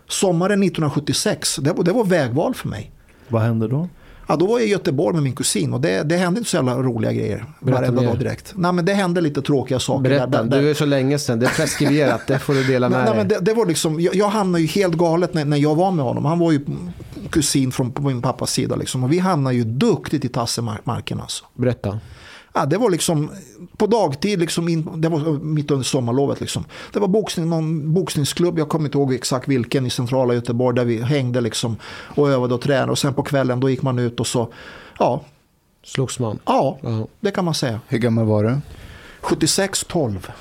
Sommaren 0.07 0.63
1976, 0.63 1.55
det 1.55 1.73
var, 1.73 1.83
det 1.83 1.91
var 1.91 2.03
vägval 2.03 2.53
för 2.53 2.67
mig. 2.69 2.91
Vad 3.27 3.41
hände 3.41 3.67
då? 3.67 3.89
Ja, 4.27 4.35
då 4.35 4.47
var 4.47 4.59
jag 4.59 4.67
i 4.67 4.71
Göteborg 4.71 5.13
med 5.13 5.23
min 5.23 5.35
kusin 5.35 5.73
och 5.73 5.81
det, 5.81 6.03
det 6.03 6.17
hände 6.17 6.37
inte 6.37 6.49
så 6.49 6.57
jävla 6.57 6.75
roliga 6.75 7.13
grejer 7.13 7.45
Berätta 7.59 7.81
varenda 7.81 8.01
mer. 8.01 8.07
dag 8.09 8.19
direkt. 8.19 8.53
Nej, 8.55 8.73
men 8.73 8.85
det 8.85 8.93
hände 8.93 9.21
lite 9.21 9.41
tråkiga 9.41 9.79
saker. 9.79 10.03
Berätta, 10.03 10.25
där, 10.27 10.43
där, 10.43 10.61
du 10.61 10.69
är 10.69 10.73
så 10.73 10.85
länge 10.85 11.19
sedan, 11.19 11.39
det 11.39 11.45
är 11.45 11.49
preskriberat, 11.49 12.21
det 12.27 12.39
får 12.39 12.53
du 12.53 12.63
dela 12.63 12.89
med 12.89 12.97
Nej, 12.99 13.07
nej, 13.07 13.17
men 13.17 13.27
dig. 13.27 13.37
det, 13.37 13.45
det 13.45 13.53
var 13.53 13.65
liksom, 13.65 13.99
jag, 13.99 14.15
jag 14.15 14.29
hamnade 14.29 14.61
ju 14.61 14.67
helt 14.67 14.95
galet 14.95 15.33
när, 15.33 15.45
när 15.45 15.57
jag 15.57 15.75
var 15.75 15.91
med 15.91 16.05
honom. 16.05 16.25
Han 16.25 16.39
var 16.39 16.51
ju 16.51 16.65
kusin 17.29 17.71
från 17.71 17.93
min 17.99 18.21
pappas 18.21 18.51
sida. 18.51 18.75
Liksom. 18.75 19.03
Och 19.03 19.11
vi 19.11 19.19
hamnade 19.19 19.55
ju 19.55 19.63
duktigt 19.63 20.25
i 20.25 20.29
tassemarken. 20.29 21.19
Alltså. 21.19 21.45
Berätta. 21.53 21.99
Ja, 22.59 22.65
det 22.65 22.77
var 22.77 22.89
liksom 22.89 23.31
på 23.77 23.87
dagtid, 23.87 24.39
liksom 24.39 24.69
in, 24.69 25.01
det 25.01 25.09
var 25.09 25.19
mitt 25.43 25.71
under 25.71 25.83
sommarlovet. 25.83 26.39
Liksom. 26.41 26.65
Det 26.93 26.99
var 26.99 27.07
boxning, 27.07 27.49
någon 27.49 27.93
boxningsklubb, 27.93 28.59
jag 28.59 28.69
kommer 28.69 28.85
inte 28.85 28.97
ihåg 28.97 29.13
exakt 29.13 29.47
vilken, 29.47 29.85
i 29.85 29.89
centrala 29.89 30.33
Göteborg 30.33 30.75
där 30.75 30.85
vi 30.85 31.01
hängde 31.01 31.41
liksom, 31.41 31.75
och 32.15 32.29
övade 32.29 32.53
och 32.53 32.61
tränade. 32.61 32.91
Och 32.91 32.97
sen 32.99 33.13
på 33.13 33.23
kvällen 33.23 33.59
då 33.59 33.69
gick 33.69 33.81
man 33.81 33.99
ut 33.99 34.19
och 34.19 34.27
så, 34.27 34.49
ja, 34.99 35.21
Slogs 35.83 36.19
man? 36.19 36.39
ja 36.45 36.77
Ja. 36.81 37.07
det 37.19 37.31
kan 37.31 37.45
man 37.45 37.53
säga. 37.53 37.79
Hur 37.87 37.97
gammal 37.97 38.25
var 38.25 38.43
du? 38.43 38.57
76, 39.21 39.85
12. 39.87 40.31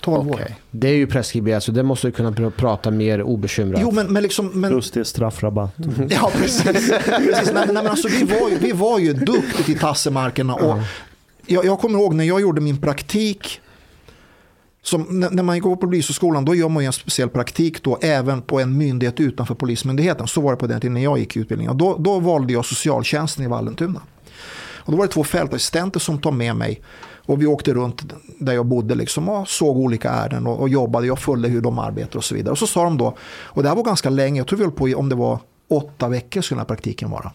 12 0.00 0.28
år. 0.28 0.34
Okej. 0.34 0.56
Det 0.70 0.88
är 0.88 0.94
ju 0.94 1.06
preskriberat 1.06 1.62
så 1.64 1.72
det 1.72 1.82
måste 1.82 2.06
du 2.08 2.12
kunna 2.12 2.30
pr- 2.30 2.50
prata 2.50 2.90
mer 2.90 3.22
obekymrat. 3.22 3.80
Jo, 3.82 3.90
men, 3.90 4.06
men 4.06 4.22
liksom... 4.22 4.46
Men, 4.54 4.70
Plus 4.70 4.90
det 4.90 5.00
är 5.00 5.04
straffrabatt. 5.04 5.74
Ja, 6.10 6.30
precis. 6.34 6.62
precis. 6.62 7.52
Nej, 7.54 7.66
men 7.66 7.76
alltså, 7.86 8.08
vi, 8.08 8.24
var 8.24 8.48
ju, 8.50 8.58
vi 8.58 8.72
var 8.72 8.98
ju 8.98 9.12
duktigt 9.12 9.68
i 9.68 9.74
tassemarkerna. 9.74 10.54
Och 10.54 10.78
jag, 11.46 11.64
jag 11.64 11.80
kommer 11.80 11.98
ihåg 11.98 12.14
när 12.14 12.24
jag 12.24 12.40
gjorde 12.40 12.60
min 12.60 12.80
praktik. 12.80 13.60
Som, 14.82 15.20
när 15.20 15.30
när 15.30 15.42
man 15.42 15.60
går 15.60 15.76
på 15.76 15.80
polishögskolan 15.80 16.44
då 16.44 16.54
gör 16.54 16.68
man 16.68 16.82
ju 16.82 16.86
en 16.86 16.92
speciell 16.92 17.28
praktik 17.28 17.82
då 17.82 17.98
även 18.02 18.42
på 18.42 18.60
en 18.60 18.78
myndighet 18.78 19.20
utanför 19.20 19.54
polismyndigheten. 19.54 20.26
Så 20.26 20.40
var 20.40 20.50
det 20.50 20.56
på 20.56 20.66
den 20.66 20.80
tiden 20.80 20.94
när 20.94 21.02
jag 21.02 21.18
gick 21.18 21.36
i 21.36 21.40
utbildningen. 21.40 21.78
Då, 21.78 21.96
då 21.98 22.20
valde 22.20 22.52
jag 22.52 22.64
socialtjänsten 22.64 23.44
i 23.44 23.48
Vallentuna. 23.48 24.02
Och 24.86 24.92
då 24.92 24.98
var 24.98 25.06
det 25.06 25.12
två 25.12 25.24
fältassistenter 25.24 26.00
som 26.00 26.18
tog 26.18 26.32
med 26.34 26.56
mig. 26.56 26.80
Och 27.26 27.42
vi 27.42 27.46
åkte 27.46 27.74
runt 27.74 28.02
där 28.38 28.52
jag 28.52 28.66
bodde 28.66 28.94
liksom 28.94 29.28
och 29.28 29.48
såg 29.48 29.76
olika 29.76 30.10
ärenden 30.10 30.46
och, 30.46 30.60
och 30.60 30.68
jobbade. 30.68 31.06
Jag 31.06 31.18
följde 31.18 31.48
hur 31.48 31.60
de 31.60 31.78
arbetade 31.78 32.18
och 32.18 32.24
så 32.24 32.34
vidare. 32.34 32.52
Och 32.52 32.58
så 32.58 32.66
sa 32.66 32.84
de 32.84 32.98
då, 32.98 33.16
och 33.28 33.62
det 33.62 33.68
här 33.68 33.76
var 33.76 33.82
ganska 33.82 34.10
länge, 34.10 34.40
jag 34.40 34.46
tror 34.46 34.58
vi 34.58 34.64
höll 34.64 34.72
på 34.72 34.88
i, 34.88 34.94
om 34.94 35.08
det 35.08 35.14
var 35.14 35.38
åtta 35.68 36.08
veckor 36.08 36.40
skulle 36.40 36.56
den 36.56 36.60
här 36.60 36.66
praktiken 36.66 37.10
vara. 37.10 37.32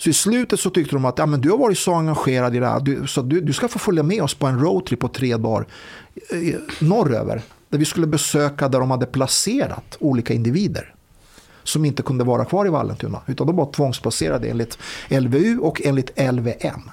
Så 0.00 0.10
i 0.10 0.12
slutet 0.12 0.60
så 0.60 0.70
tyckte 0.70 0.96
de 0.96 1.04
att 1.04 1.18
ja, 1.18 1.26
men 1.26 1.40
du 1.40 1.50
har 1.50 1.58
varit 1.58 1.78
så 1.78 1.94
engagerad 1.94 2.56
i 2.56 2.58
det 2.58 2.66
här, 2.66 2.80
du, 2.80 3.06
så 3.06 3.22
du, 3.22 3.40
du 3.40 3.52
ska 3.52 3.68
få 3.68 3.78
följa 3.78 4.02
med 4.02 4.22
oss 4.22 4.34
på 4.34 4.46
en 4.46 4.60
roadtrip 4.60 5.00
på 5.00 5.08
tre 5.08 5.36
dagar 5.36 5.66
eh, 6.30 6.54
norröver. 6.78 7.42
Där 7.68 7.78
vi 7.78 7.84
skulle 7.84 8.06
besöka 8.06 8.68
där 8.68 8.80
de 8.80 8.90
hade 8.90 9.06
placerat 9.06 9.96
olika 10.00 10.34
individer 10.34 10.94
som 11.62 11.84
inte 11.84 12.02
kunde 12.02 12.24
vara 12.24 12.44
kvar 12.44 12.66
i 12.66 12.68
Vallentuna. 12.68 13.22
Utan 13.26 13.46
de 13.46 13.56
var 13.56 13.72
tvångsplacerade 13.72 14.48
enligt 14.48 14.78
LVU 15.08 15.58
och 15.58 15.82
enligt 15.84 16.20
LVM. 16.32 16.90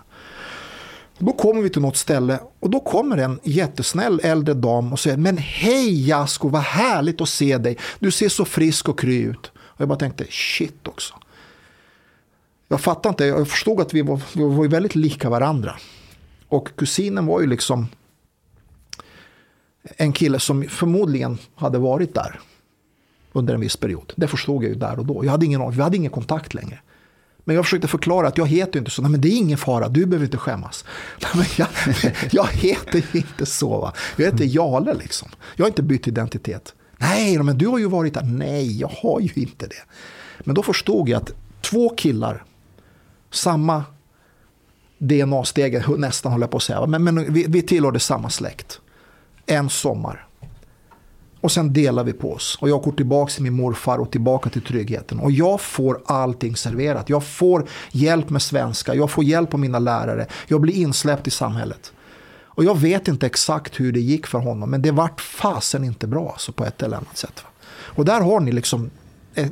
Då 1.20 1.34
kommer 1.34 1.62
vi 1.62 1.70
till 1.70 1.82
något 1.82 1.98
ställe 1.98 2.40
och 2.60 2.70
då 2.70 2.80
kommer 2.80 3.18
en 3.18 3.40
jättesnäll 3.44 4.20
äldre 4.24 4.54
dam 4.54 4.94
och 4.94 5.00
säger 5.00 5.18
Men 5.18 5.38
hej 5.38 6.08
Jasko, 6.08 6.50
vad 6.50 6.62
härligt 6.62 7.22
att 7.22 7.30
se 7.30 7.58
dig. 7.58 7.78
Du 8.00 8.12
ser 8.12 8.30
så 8.30 8.46
frisk 8.46 8.90
och 8.90 9.00
kry 9.00 9.18
ut. 9.18 9.52
Och 9.56 9.82
jag 9.82 9.88
bara 9.88 10.00
tänkte 10.00 10.26
shit 10.30 10.88
också. 10.88 11.14
Jag 12.68 12.82
fattade 12.82 13.10
inte, 13.10 13.26
jag 13.26 13.48
förstod 13.48 13.82
att 13.82 13.94
vi 13.94 14.02
var, 14.02 14.22
vi 14.36 14.44
var 14.44 14.68
väldigt 14.68 14.96
lika 14.96 15.30
varandra. 15.30 15.76
Och 16.48 16.70
kusinen 16.76 17.26
var 17.26 17.42
ju 17.42 17.48
liksom 17.48 17.88
en 19.98 20.14
kille 20.14 20.40
som 20.40 20.64
förmodligen 20.64 21.38
hade 21.56 21.78
varit 21.78 22.14
där 22.14 22.40
under 23.34 23.54
en 23.54 23.60
viss 23.60 23.78
period. 23.78 24.14
Det 24.16 24.28
förstod 24.28 24.64
jag 24.64 24.70
ju 24.70 24.76
där 24.76 25.00
och 25.00 25.06
då. 25.06 25.26
Jag 25.26 25.32
hade 25.32 25.46
ingen, 25.46 25.72
vi 25.72 25.82
hade 25.82 25.98
ingen 25.98 26.12
kontakt 26.12 26.54
längre. 26.54 26.80
Men 27.44 27.56
jag 27.56 27.66
försökte 27.66 27.88
förklara 27.88 28.28
att 28.28 28.38
jag 28.38 28.48
heter 28.48 28.80
inte 28.80 28.92
så. 28.92 29.02
Nej, 29.02 29.12
men 29.12 29.22
det 29.22 29.28
är 29.28 29.38
ingen 29.38 29.58
fara, 29.58 29.90
du 29.90 30.06
behöver 30.06 30.26
inte 30.26 30.38
skämmas. 30.38 30.86
Nej, 31.22 31.32
men 31.36 31.46
jag, 31.58 31.68
jag 32.32 32.48
heter 32.48 33.06
ju 33.12 33.20
inte 33.20 33.46
så. 33.46 33.82
Va? 33.82 33.94
Jag 34.16 34.26
heter 34.26 34.46
Jale 34.46 34.94
liksom. 34.94 35.30
Jag 35.56 35.66
har 35.66 35.70
inte 35.70 35.84
bytt 35.84 36.08
identitet. 36.08 36.74
Nej, 36.98 37.44
men 37.44 37.58
du 37.58 37.68
har 37.68 37.78
ju 37.78 37.90
varit 37.90 38.14
där. 38.14 38.24
Nej, 38.24 38.80
jag 38.80 38.92
har 39.02 39.20
ju 39.20 39.30
inte 39.36 39.68
det. 39.68 39.84
Men 40.40 40.56
då 40.56 40.64
förstod 40.64 41.10
jag 41.10 41.22
att 41.22 41.32
två 41.62 41.90
killar, 41.90 42.44
samma 43.32 43.84
DNA-steg 44.98 45.84
nästan 45.98 46.32
håller 46.32 46.44
jag 46.44 46.52
på 46.52 46.58
att 46.58 46.64
säga. 46.64 46.86
Men, 46.86 47.04
men 47.04 47.34
vi, 47.34 47.46
vi 47.48 47.62
tillhörde 47.62 48.00
samma 48.00 48.30
släkt. 48.30 48.80
En 49.46 49.70
sommar. 49.70 50.28
Och 51.42 51.52
sen 51.52 51.74
delar 51.74 52.04
vi 52.04 52.14
på 52.14 52.34
oss. 52.34 52.58
Och 52.62 52.70
jag 52.70 52.82
går 52.82 52.92
tillbaka 52.92 53.32
till 53.32 53.44
min 53.44 53.54
morfar 53.54 53.98
och 53.98 54.12
tillbaka 54.12 54.50
till 54.50 54.62
tryggheten. 54.62 55.20
Och 55.20 55.32
jag 55.32 55.62
får 55.62 56.02
allting 56.06 56.56
serverat. 56.56 57.10
Jag 57.10 57.28
får 57.28 57.68
hjälp 57.92 58.30
med 58.30 58.42
svenska. 58.42 58.96
Jag 58.96 59.12
får 59.12 59.24
hjälp 59.24 59.54
av 59.54 59.60
mina 59.60 59.80
lärare. 59.80 60.28
Jag 60.48 60.62
blir 60.62 60.74
insläppt 60.74 61.28
i 61.28 61.32
samhället. 61.32 61.94
Och 62.58 62.64
jag 62.64 62.78
vet 62.78 63.08
inte 63.08 63.26
exakt 63.26 63.80
hur 63.80 63.92
det 63.92 64.00
gick 64.00 64.28
för 64.28 64.40
honom. 64.40 64.70
Men 64.70 64.82
det 64.82 64.92
vart 64.92 65.22
fasen 65.22 65.84
inte 65.84 66.08
bra 66.08 66.32
alltså, 66.32 66.52
på 66.52 66.66
ett 66.66 66.82
eller 66.82 66.98
annat 66.98 67.18
sätt. 67.18 67.44
Va? 67.44 67.50
Och 67.70 68.06
där 68.06 68.22
har 68.22 68.40
ni 68.40 68.52
liksom 68.52 68.90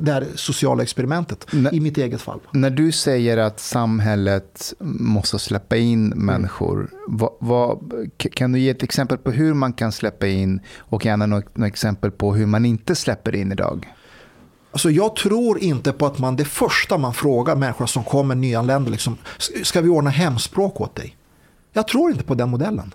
det 0.00 0.12
här 0.12 0.26
sociala 0.34 0.82
experimentet. 0.82 1.46
Nej. 1.52 1.76
I 1.76 1.80
mitt 1.80 1.98
eget 1.98 2.20
fall. 2.20 2.40
När 2.50 2.70
du 2.70 2.92
säger 2.92 3.36
att 3.38 3.60
samhället 3.60 4.74
måste 4.80 5.38
släppa 5.38 5.76
in 5.76 6.08
människor, 6.08 6.90
vad, 7.08 7.30
vad, 7.40 7.78
k- 8.22 8.28
kan 8.34 8.52
du 8.52 8.58
ge 8.58 8.70
ett 8.70 8.82
exempel 8.82 9.18
på 9.18 9.30
hur 9.30 9.54
man 9.54 9.72
kan 9.72 9.92
släppa 9.92 10.26
in 10.26 10.60
och 10.78 11.04
gärna 11.04 11.26
något, 11.26 11.58
exempel 11.66 12.10
på 12.10 12.34
hur 12.34 12.46
man 12.46 12.64
inte 12.64 12.94
släpper 12.94 13.34
in 13.34 13.52
idag? 13.52 13.92
Alltså 14.72 14.90
jag 14.90 15.16
tror 15.16 15.58
inte 15.58 15.92
på 15.92 16.06
att 16.06 16.18
man 16.18 16.36
det 16.36 16.44
första 16.44 16.98
man 16.98 17.14
frågar 17.14 17.56
människor 17.56 17.86
som 17.86 18.04
kommer 18.04 18.34
nyanlända, 18.34 18.90
liksom, 18.90 19.16
ska 19.62 19.80
vi 19.80 19.88
ordna 19.88 20.10
hemspråk 20.10 20.80
åt 20.80 20.94
dig? 20.94 21.16
Jag 21.72 21.88
tror 21.88 22.10
inte 22.10 22.24
på 22.24 22.34
den 22.34 22.48
modellen. 22.50 22.94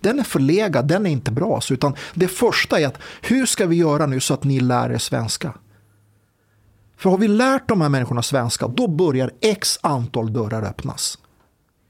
Den 0.00 0.18
är 0.18 0.22
förlegad, 0.24 0.88
den 0.88 1.06
är 1.06 1.10
inte 1.10 1.30
bra. 1.30 1.60
Så, 1.60 1.74
utan 1.74 1.94
det 2.14 2.28
första 2.28 2.80
är 2.80 2.86
att 2.86 2.98
hur 3.22 3.46
ska 3.46 3.66
vi 3.66 3.76
göra 3.76 4.06
nu 4.06 4.20
så 4.20 4.34
att 4.34 4.44
ni 4.44 4.60
lär 4.60 4.90
er 4.92 4.98
svenska? 4.98 5.52
För 7.00 7.10
har 7.10 7.18
vi 7.18 7.28
lärt 7.28 7.68
de 7.68 7.80
här 7.80 7.88
människorna 7.88 8.22
svenska, 8.22 8.68
då 8.68 8.88
börjar 8.88 9.30
x 9.40 9.78
antal 9.82 10.32
dörrar 10.32 10.62
öppnas. 10.62 11.18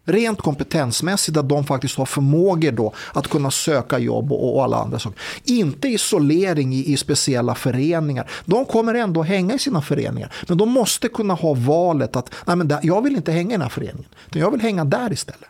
Rent 0.04 0.40
kompetensmässigt 0.40 1.38
att 1.38 1.48
de 1.48 1.64
faktiskt 1.64 1.96
har 1.96 2.06
förmågor 2.06 2.72
då 2.72 2.92
att 3.12 3.28
kunna 3.28 3.50
söka 3.50 3.98
jobb 3.98 4.32
och, 4.32 4.56
och 4.56 4.64
alla 4.64 4.76
andra 4.76 4.98
saker. 4.98 5.20
Inte 5.44 5.88
isolering 5.88 6.74
i, 6.74 6.92
i 6.92 6.96
speciella 6.96 7.54
föreningar. 7.54 8.30
De 8.44 8.64
kommer 8.64 8.94
ändå 8.94 9.22
hänga 9.22 9.54
i 9.54 9.58
sina 9.58 9.82
föreningar. 9.82 10.32
Men 10.48 10.58
de 10.58 10.70
måste 10.70 11.08
kunna 11.08 11.34
ha 11.34 11.54
valet 11.54 12.16
att 12.16 12.34
Nej, 12.46 12.56
men 12.56 12.68
där, 12.68 12.80
jag 12.82 13.02
vill 13.02 13.16
inte 13.16 13.32
hänga 13.32 13.50
i 13.50 13.52
den 13.52 13.62
här 13.62 13.68
föreningen. 13.68 14.10
Utan 14.26 14.42
jag 14.42 14.50
vill 14.50 14.60
hänga 14.60 14.84
där 14.84 15.12
istället. 15.12 15.48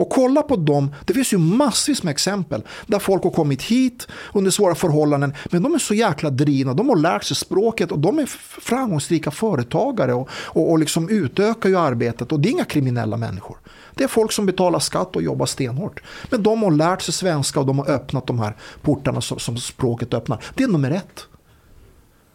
Och 0.00 0.10
kolla 0.10 0.42
på 0.42 0.56
dem, 0.56 0.94
det 1.04 1.14
finns 1.14 1.32
ju 1.32 1.38
massvis 1.38 2.02
med 2.02 2.10
exempel 2.10 2.62
där 2.86 2.98
folk 2.98 3.22
har 3.22 3.30
kommit 3.30 3.62
hit 3.62 4.08
under 4.34 4.50
svåra 4.50 4.74
förhållanden, 4.74 5.34
men 5.50 5.62
de 5.62 5.74
är 5.74 5.78
så 5.78 5.94
jäkla 5.94 6.30
drivna, 6.30 6.74
de 6.74 6.88
har 6.88 6.96
lärt 6.96 7.24
sig 7.24 7.36
språket 7.36 7.92
och 7.92 7.98
de 7.98 8.18
är 8.18 8.26
framgångsrika 8.60 9.30
företagare 9.30 10.14
och, 10.14 10.28
och, 10.32 10.70
och 10.70 10.78
liksom 10.78 11.08
utökar 11.08 11.68
ju 11.68 11.78
arbetet 11.78 12.32
och 12.32 12.40
det 12.40 12.48
är 12.48 12.50
inga 12.50 12.64
kriminella 12.64 13.16
människor. 13.16 13.58
Det 13.94 14.04
är 14.04 14.08
folk 14.08 14.32
som 14.32 14.46
betalar 14.46 14.78
skatt 14.78 15.16
och 15.16 15.22
jobbar 15.22 15.46
stenhårt. 15.46 16.02
Men 16.30 16.42
de 16.42 16.62
har 16.62 16.70
lärt 16.70 17.02
sig 17.02 17.14
svenska 17.14 17.60
och 17.60 17.66
de 17.66 17.78
har 17.78 17.90
öppnat 17.90 18.26
de 18.26 18.38
här 18.38 18.56
portarna 18.82 19.20
som, 19.20 19.38
som 19.38 19.56
språket 19.56 20.14
öppnar. 20.14 20.44
Det 20.54 20.64
är 20.64 20.68
nummer 20.68 20.90
ett. 20.90 21.26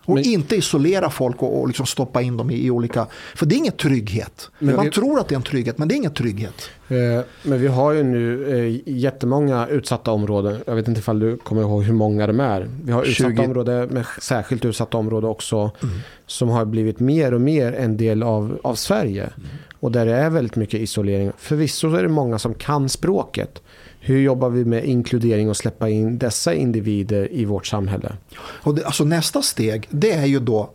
Och 0.06 0.16
men, 0.16 0.24
inte 0.24 0.56
isolera 0.56 1.10
folk 1.10 1.44
och, 1.44 1.60
och 1.60 1.68
liksom 1.68 1.86
stoppa 1.86 2.22
in 2.22 2.38
dem 2.38 2.52
i, 2.52 2.66
i, 2.66 2.72
olika... 2.72 3.08
För 3.36 3.46
det 3.46 3.56
är 3.56 3.58
ingen 3.58 3.74
trygghet. 3.74 4.50
Man 4.60 4.86
vi, 4.86 4.92
tror 4.92 5.20
att 5.20 5.28
det 5.28 5.34
är 5.34 5.38
en 5.38 5.44
trygghet, 5.44 5.78
men 5.78 5.88
det 5.88 5.94
är 5.94 5.98
ingen 5.98 6.14
trygghet. 6.14 6.70
Eh, 6.88 7.26
men 7.44 7.62
vi 7.62 7.68
har 7.68 7.92
ju 7.92 8.04
nu 8.04 8.56
eh, 8.58 8.94
jättemånga 8.96 9.68
utsatta 9.68 10.12
områden. 10.12 10.60
Jag 10.68 10.76
vet 10.76 10.88
inte 10.88 11.00
ifall 11.00 11.20
du 11.20 11.38
kommer 11.38 11.62
ihåg 11.62 11.84
hur 11.84 11.94
många 11.94 12.28
de 12.28 12.40
är. 12.40 12.68
Vi 12.84 12.92
har 12.92 13.04
utsatta 13.04 13.30
20... 13.30 13.44
områden, 13.46 13.88
med 13.88 14.06
särskilt 14.22 14.66
utsatta 14.66 14.98
områden 14.98 15.30
också. 15.30 15.72
Mm. 15.84 15.96
Som 16.28 16.50
har 16.50 16.66
blivit 16.66 17.00
mer 17.00 17.34
och 17.34 17.42
mer 17.42 17.74
en 17.74 17.98
del 17.98 18.24
av, 18.24 18.60
av 18.64 18.76
Sverige. 18.76 19.24
Mm. 19.24 19.48
Och 19.80 19.92
där 19.92 20.06
det 20.06 20.16
är 20.16 20.30
väldigt 20.30 20.56
mycket 20.56 20.80
isolering. 20.80 21.32
Förvisso 21.38 21.96
är 21.96 22.04
det 22.04 22.10
många 22.10 22.40
som 22.40 22.54
kan 22.54 22.90
språket. 22.90 23.62
Hur 24.08 24.22
jobbar 24.22 24.50
vi 24.50 24.66
med 24.66 24.86
inkludering 24.86 25.50
och 25.50 25.58
släppa 25.58 25.90
in 25.90 26.18
dessa 26.18 26.54
individer 26.54 27.34
i 27.34 27.46
vårt 27.46 27.68
samhälle? 27.68 28.16
Och 28.38 28.76
det, 28.76 28.86
alltså 28.86 29.04
nästa 29.04 29.42
steg, 29.42 29.88
det 29.90 30.12
är 30.12 30.26
ju 30.26 30.40
då, 30.40 30.70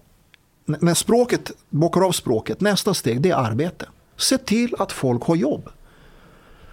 när 0.64 0.94
språket, 0.94 1.50
bockar 1.68 2.00
av 2.00 2.12
språket, 2.12 2.60
nästa 2.60 2.94
steg 2.94 3.20
det 3.20 3.30
är 3.30 3.34
arbete. 3.34 3.86
Se 4.16 4.38
till 4.38 4.74
att 4.78 4.92
folk 4.92 5.22
har 5.22 5.36
jobb. 5.36 5.68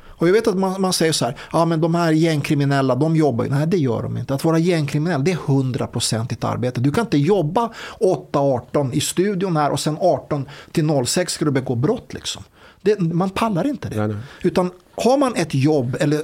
Och 0.08 0.28
jag 0.28 0.34
vet 0.34 0.48
att 0.48 0.58
man, 0.58 0.82
man 0.82 0.94
säger 0.94 1.12
så 1.12 1.26
här, 1.26 1.38
ja 1.52 1.66
men 1.66 1.82
de 1.82 1.96
här 1.96 2.12
gängkriminella, 2.12 2.96
de 2.96 3.16
jobbar 3.16 3.46
ju. 3.46 3.52
Nej, 3.52 3.68
det 3.68 3.78
gör 3.78 4.04
de 4.04 4.18
inte. 4.18 4.34
Att 4.34 4.44
vara 4.44 4.58
gängkriminell, 4.58 5.24
det 5.24 5.32
är 5.32 5.36
100% 5.36 6.48
arbete. 6.48 6.82
Du 6.82 6.92
kan 6.92 7.04
inte 7.04 7.18
jobba 7.18 7.74
8-18 8.00 8.94
i 8.94 9.02
studion 9.02 9.58
här 9.58 9.72
och 9.72 9.80
sen 9.80 9.98
18 10.02 10.50
till 10.72 11.06
06 11.06 11.34
ska 11.34 11.46
du 11.46 11.52
begå 11.52 11.76
brott 11.76 12.14
liksom. 12.14 12.44
Det, 12.82 13.00
man 13.00 13.30
pallar 13.30 13.68
inte 13.68 13.90
det. 13.90 13.98
Nej, 13.98 14.08
nej. 14.08 14.18
Utan 14.44 14.72
har 14.96 15.18
man 15.18 15.36
ett 15.36 15.54
jobb 15.54 15.98
eller 16.00 16.22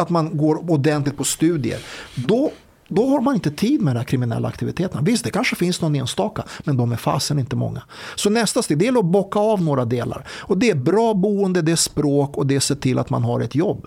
att 0.00 0.10
man 0.10 0.36
går 0.36 0.70
ordentligt 0.70 1.16
på 1.16 1.24
studier, 1.24 1.78
då 2.14 2.50
då 2.88 3.08
har 3.08 3.20
man 3.20 3.34
inte 3.34 3.50
tid 3.50 3.82
med 3.82 3.94
de 3.94 3.98
här 3.98 4.04
kriminella 4.04 4.48
aktiviteterna. 4.48 5.02
Visst, 5.02 5.24
det 5.24 5.30
kanske 5.30 5.56
finns 5.56 5.80
någon 5.80 5.94
enstaka, 5.94 6.44
men 6.64 6.76
de 6.76 6.92
är 6.92 6.96
fasen 6.96 7.38
inte 7.38 7.56
många. 7.56 7.82
Så 8.14 8.30
nästa 8.30 8.62
steg 8.62 8.78
det 8.78 8.86
är 8.86 8.98
att 8.98 9.04
bocka 9.04 9.38
av 9.38 9.62
några 9.62 9.84
delar. 9.84 10.26
Och 10.28 10.58
det 10.58 10.70
är 10.70 10.74
bra 10.74 11.14
boende, 11.14 11.62
det 11.62 11.72
är 11.72 11.76
språk 11.76 12.36
och 12.36 12.46
det 12.46 12.56
är 12.56 12.60
se 12.60 12.74
till 12.74 12.98
att 12.98 13.10
man 13.10 13.24
har 13.24 13.40
ett 13.40 13.54
jobb. 13.54 13.86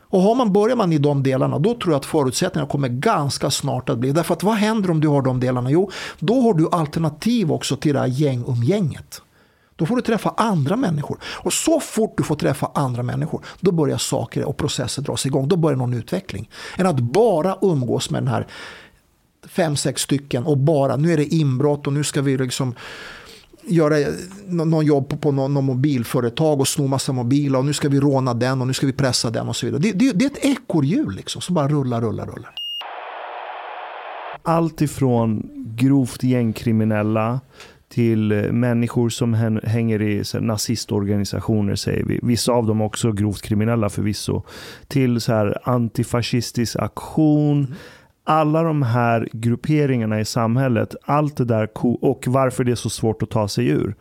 Och 0.00 0.20
har 0.20 0.34
man, 0.34 0.52
börjar 0.52 0.76
man 0.76 0.92
i 0.92 0.98
de 0.98 1.22
delarna, 1.22 1.58
då 1.58 1.74
tror 1.74 1.92
jag 1.92 2.00
att 2.00 2.06
förutsättningarna 2.06 2.70
kommer 2.70 2.88
ganska 2.88 3.50
snart 3.50 3.88
att 3.88 3.98
bli. 3.98 4.12
Därför 4.12 4.34
att 4.34 4.42
vad 4.42 4.54
händer 4.54 4.90
om 4.90 5.00
du 5.00 5.08
har 5.08 5.22
de 5.22 5.40
delarna? 5.40 5.70
Jo, 5.70 5.90
då 6.18 6.40
har 6.40 6.54
du 6.54 6.68
alternativ 6.72 7.52
också 7.52 7.76
till 7.76 7.94
det 7.94 8.00
här 8.00 8.06
gängumgänget. 8.06 9.22
Då 9.76 9.86
får 9.86 9.96
du 9.96 10.02
träffa 10.02 10.34
andra 10.36 10.76
människor. 10.76 11.18
Och 11.24 11.52
så 11.52 11.80
fort 11.80 12.16
du 12.16 12.22
får 12.22 12.36
träffa 12.36 12.70
andra 12.74 13.02
människor, 13.02 13.44
då 13.60 13.72
börjar 13.72 13.98
saker 13.98 14.44
och 14.44 14.56
processer 14.56 15.02
dras 15.02 15.26
igång. 15.26 15.48
Då 15.48 15.56
börjar 15.56 15.76
någon 15.76 15.94
utveckling. 15.94 16.50
Än 16.76 16.86
att 16.86 17.00
bara 17.00 17.56
umgås 17.62 18.10
med 18.10 18.22
den 18.22 18.28
här 18.28 18.46
fem, 19.46 19.76
sex 19.76 20.02
stycken 20.02 20.44
och 20.44 20.58
bara, 20.58 20.96
nu 20.96 21.12
är 21.12 21.16
det 21.16 21.34
inbrott 21.34 21.86
och 21.86 21.92
nu 21.92 22.04
ska 22.04 22.22
vi 22.22 22.38
liksom 22.38 22.74
göra 23.66 23.96
någon 24.46 24.86
jobb 24.86 25.20
på 25.20 25.32
någon, 25.32 25.54
någon 25.54 25.64
mobilföretag 25.64 26.60
och 26.60 26.68
sno 26.68 26.86
massa 26.86 27.12
mobiler 27.12 27.58
och 27.58 27.64
nu 27.64 27.72
ska 27.72 27.88
vi 27.88 28.00
råna 28.00 28.34
den 28.34 28.60
och 28.60 28.66
nu 28.66 28.72
ska 28.72 28.86
vi 28.86 28.92
pressa 28.92 29.30
den 29.30 29.48
och 29.48 29.56
så 29.56 29.66
vidare. 29.66 29.82
Det, 29.82 29.92
det, 29.92 30.12
det 30.12 30.24
är 30.24 30.30
ett 30.30 30.44
ekorrhjul 30.44 31.14
liksom 31.14 31.42
som 31.42 31.54
bara 31.54 31.68
rullar, 31.68 32.00
rullar, 32.00 32.26
rullar. 32.26 32.54
Allt 34.42 34.80
ifrån 34.80 35.50
grovt 35.76 36.22
gängkriminella 36.22 37.40
till 37.94 38.32
eh, 38.32 38.52
människor 38.52 39.08
som 39.08 39.34
hänger 39.64 40.02
i 40.02 40.22
nazistorganisationer, 40.40 41.74
säger 41.74 42.04
vi. 42.04 42.20
Vissa 42.22 42.52
av 42.52 42.66
dem 42.66 42.80
också 42.80 43.12
grovt 43.12 43.42
kriminella 43.42 43.88
förvisso. 43.88 44.42
Till 44.88 45.20
så 45.20 45.32
här 45.32 45.58
antifascistisk 45.64 46.76
aktion. 46.76 47.58
Mm. 47.58 47.74
Alla 48.24 48.62
de 48.62 48.82
här 48.82 49.28
grupperingarna 49.32 50.20
i 50.20 50.24
samhället, 50.24 50.94
allt 51.04 51.36
det 51.36 51.44
där 51.44 51.68
och 52.00 52.24
varför 52.26 52.64
det 52.64 52.72
är 52.72 52.76
så 52.76 52.90
svårt 52.90 53.22
att 53.22 53.30
ta 53.30 53.48
sig 53.48 53.68
ur 53.68 53.94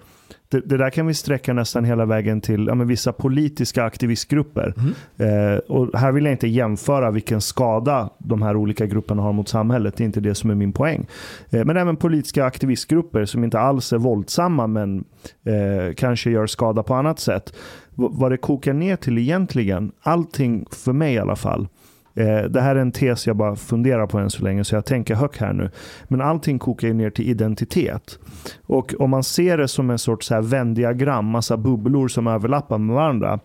det, 0.53 0.61
det, 0.65 0.77
där 0.77 0.89
kan 0.89 1.07
vi 1.07 1.13
sträcka 1.13 1.53
nästan 1.53 1.85
hela 1.85 2.05
vägen 2.05 2.41
till 2.41 2.65
ja, 2.67 2.75
vissa 2.75 3.13
politiska 3.13 3.83
aktivistgrupper. 3.83 4.73
Mm. 4.77 5.53
Eh, 5.53 5.57
och 5.57 5.99
här 5.99 6.11
vill 6.11 6.23
jag 6.23 6.33
inte 6.33 6.47
jämföra 6.47 7.11
vilken 7.11 7.41
skada 7.41 8.09
de 8.17 8.41
här 8.41 8.55
olika 8.55 8.85
grupperna 8.85 9.21
har 9.21 9.33
mot 9.33 9.49
samhället. 9.49 9.97
Det 9.97 10.03
är 10.03 10.05
inte 10.05 10.19
det 10.19 10.35
som 10.35 10.49
är 10.49 10.55
min 10.55 10.73
poäng. 10.73 11.07
Eh, 11.49 11.65
men 11.65 11.77
även 11.77 11.95
politiska 11.95 12.45
aktivistgrupper 12.45 13.25
som 13.25 13.43
inte 13.43 13.59
alls 13.59 13.93
är 13.93 13.97
våldsamma 13.97 14.67
men 14.67 15.03
eh, 15.45 15.93
kanske 15.95 16.31
gör 16.31 16.47
skada 16.47 16.83
på 16.83 16.93
annat 16.93 17.19
sätt. 17.19 17.53
V 17.95 18.07
vad 18.11 18.31
det 18.31 18.37
kokar 18.37 18.73
ner 18.73 18.95
till 18.95 19.17
egentligen, 19.17 19.91
allting 20.01 20.65
för 20.71 20.93
mig 20.93 21.13
i 21.13 21.19
alla 21.19 21.35
fall, 21.35 21.67
Eh, 22.15 22.43
det 22.43 22.61
här 22.61 22.75
är 22.75 22.79
en 22.79 22.91
tes 22.91 23.27
jag 23.27 23.35
bara 23.35 23.55
funderar 23.55 24.07
på 24.07 24.17
än 24.17 24.29
så 24.29 24.43
länge, 24.43 24.63
så 24.63 24.75
jag 24.75 24.85
tänker 24.85 25.15
högt 25.15 25.37
här 25.37 25.53
nu. 25.53 25.69
Men 26.07 26.21
allting 26.21 26.59
kokar 26.59 26.87
ju 26.87 26.93
ner 26.93 27.09
till 27.09 27.29
identitet. 27.29 28.19
Och 28.65 28.93
om 28.99 29.09
man 29.09 29.23
ser 29.23 29.57
det 29.57 29.67
som 29.67 29.89
en 29.89 29.99
sorts 29.99 30.31
Venn-diagram, 30.31 31.25
massa 31.25 31.57
bubblor 31.57 32.07
som 32.07 32.27
överlappar 32.27 32.77
med 32.77 32.95
varandra, 32.95 33.39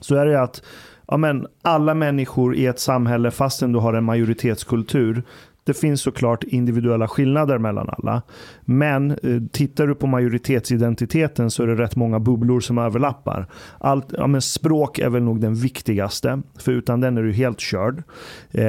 så 0.00 0.14
är 0.14 0.26
det 0.26 0.42
att 0.42 0.62
ja, 1.08 1.16
men 1.16 1.46
alla 1.62 1.94
människor 1.94 2.56
i 2.56 2.66
ett 2.66 2.80
samhälle, 2.80 3.30
fastän 3.30 3.72
du 3.72 3.78
har 3.78 3.94
en 3.94 4.04
majoritetskultur, 4.04 5.22
det 5.64 5.74
finns 5.74 6.02
såklart 6.02 6.44
individuella 6.44 7.08
skillnader 7.08 7.58
mellan 7.58 7.90
alla. 7.98 8.22
Men 8.64 9.10
eh, 9.10 9.16
tittar 9.52 9.86
du 9.86 9.94
på 9.94 10.06
majoritetsidentiteten 10.06 11.50
så 11.50 11.62
är 11.62 11.66
det 11.66 11.74
rätt 11.74 11.96
många 11.96 12.20
bubblor 12.20 12.60
som 12.60 12.78
överlappar. 12.78 13.46
Allt, 13.78 14.06
ja, 14.18 14.26
men 14.26 14.42
språk 14.42 14.98
är 14.98 15.08
väl 15.08 15.22
nog 15.22 15.40
den 15.40 15.54
viktigaste, 15.54 16.42
för 16.58 16.72
utan 16.72 17.00
den 17.00 17.18
är 17.18 17.22
du 17.22 17.32
helt 17.32 17.60
körd. 17.60 18.02
Eh, 18.50 18.64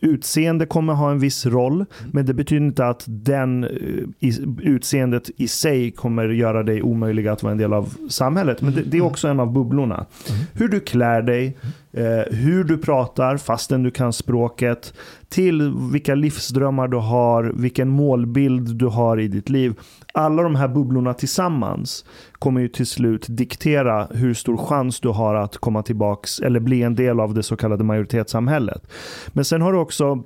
utseende 0.00 0.66
kommer 0.66 0.94
ha 0.94 1.10
en 1.10 1.18
viss 1.18 1.46
roll, 1.46 1.84
men 2.12 2.26
det 2.26 2.34
betyder 2.34 2.66
inte 2.66 2.86
att 2.86 3.04
den 3.06 3.64
eh, 3.64 3.70
i, 4.18 4.32
utseendet 4.62 5.30
i 5.36 5.48
sig 5.48 5.90
kommer 5.90 6.28
göra 6.28 6.62
dig 6.62 6.82
omöjlig 6.82 7.28
att 7.28 7.42
vara 7.42 7.52
en 7.52 7.58
del 7.58 7.72
av 7.72 7.94
samhället. 8.08 8.62
Men 8.62 8.74
det, 8.74 8.82
det 8.82 8.98
är 8.98 9.02
också 9.02 9.28
en 9.28 9.40
av 9.40 9.52
bubblorna. 9.52 9.94
Mm. 9.94 10.40
Hur 10.54 10.68
du 10.68 10.80
klär 10.80 11.22
dig, 11.22 11.56
eh, 11.92 12.34
hur 12.36 12.64
du 12.64 12.78
pratar 12.78 13.36
fastän 13.36 13.82
du 13.82 13.90
kan 13.90 14.12
språket, 14.12 14.94
till 15.28 15.74
vilka 15.92 16.14
livsdrömmar 16.14 16.88
du 16.88 16.96
har, 16.96 17.52
vilken 17.54 17.88
målbild 17.88 18.76
du 18.76 18.86
har 18.86 19.20
i 19.20 19.28
ditt 19.38 19.48
liv. 19.48 19.74
Alla 20.14 20.42
de 20.42 20.54
här 20.54 20.68
bubblorna 20.68 21.14
tillsammans 21.14 22.04
kommer 22.32 22.60
ju 22.60 22.68
till 22.68 22.86
slut 22.86 23.26
diktera 23.28 24.08
hur 24.10 24.34
stor 24.34 24.56
chans 24.56 25.00
du 25.00 25.08
har 25.08 25.34
att 25.34 25.56
komma 25.56 25.82
tillbaks 25.82 26.40
eller 26.40 26.60
bli 26.60 26.82
en 26.82 26.94
del 26.94 27.20
av 27.20 27.34
det 27.34 27.42
så 27.42 27.56
kallade 27.56 27.84
majoritetssamhället. 27.84 28.82
Men 29.28 29.44
sen 29.44 29.62
har 29.62 29.72
du 29.72 29.78
också 29.78 30.24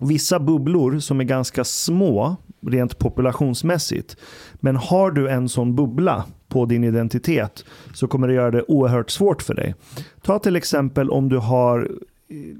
vissa 0.00 0.40
bubblor 0.40 0.98
som 0.98 1.20
är 1.20 1.24
ganska 1.24 1.64
små 1.64 2.36
rent 2.66 2.98
populationsmässigt. 2.98 4.16
Men 4.54 4.76
har 4.76 5.10
du 5.10 5.28
en 5.28 5.48
sån 5.48 5.76
bubbla 5.76 6.24
på 6.48 6.66
din 6.66 6.84
identitet 6.84 7.64
så 7.94 8.06
kommer 8.06 8.28
det 8.28 8.34
göra 8.34 8.50
det 8.50 8.62
oerhört 8.62 9.10
svårt 9.10 9.42
för 9.42 9.54
dig. 9.54 9.74
Ta 10.22 10.38
till 10.38 10.56
exempel 10.56 11.10
om 11.10 11.28
du 11.28 11.38
har, 11.38 11.90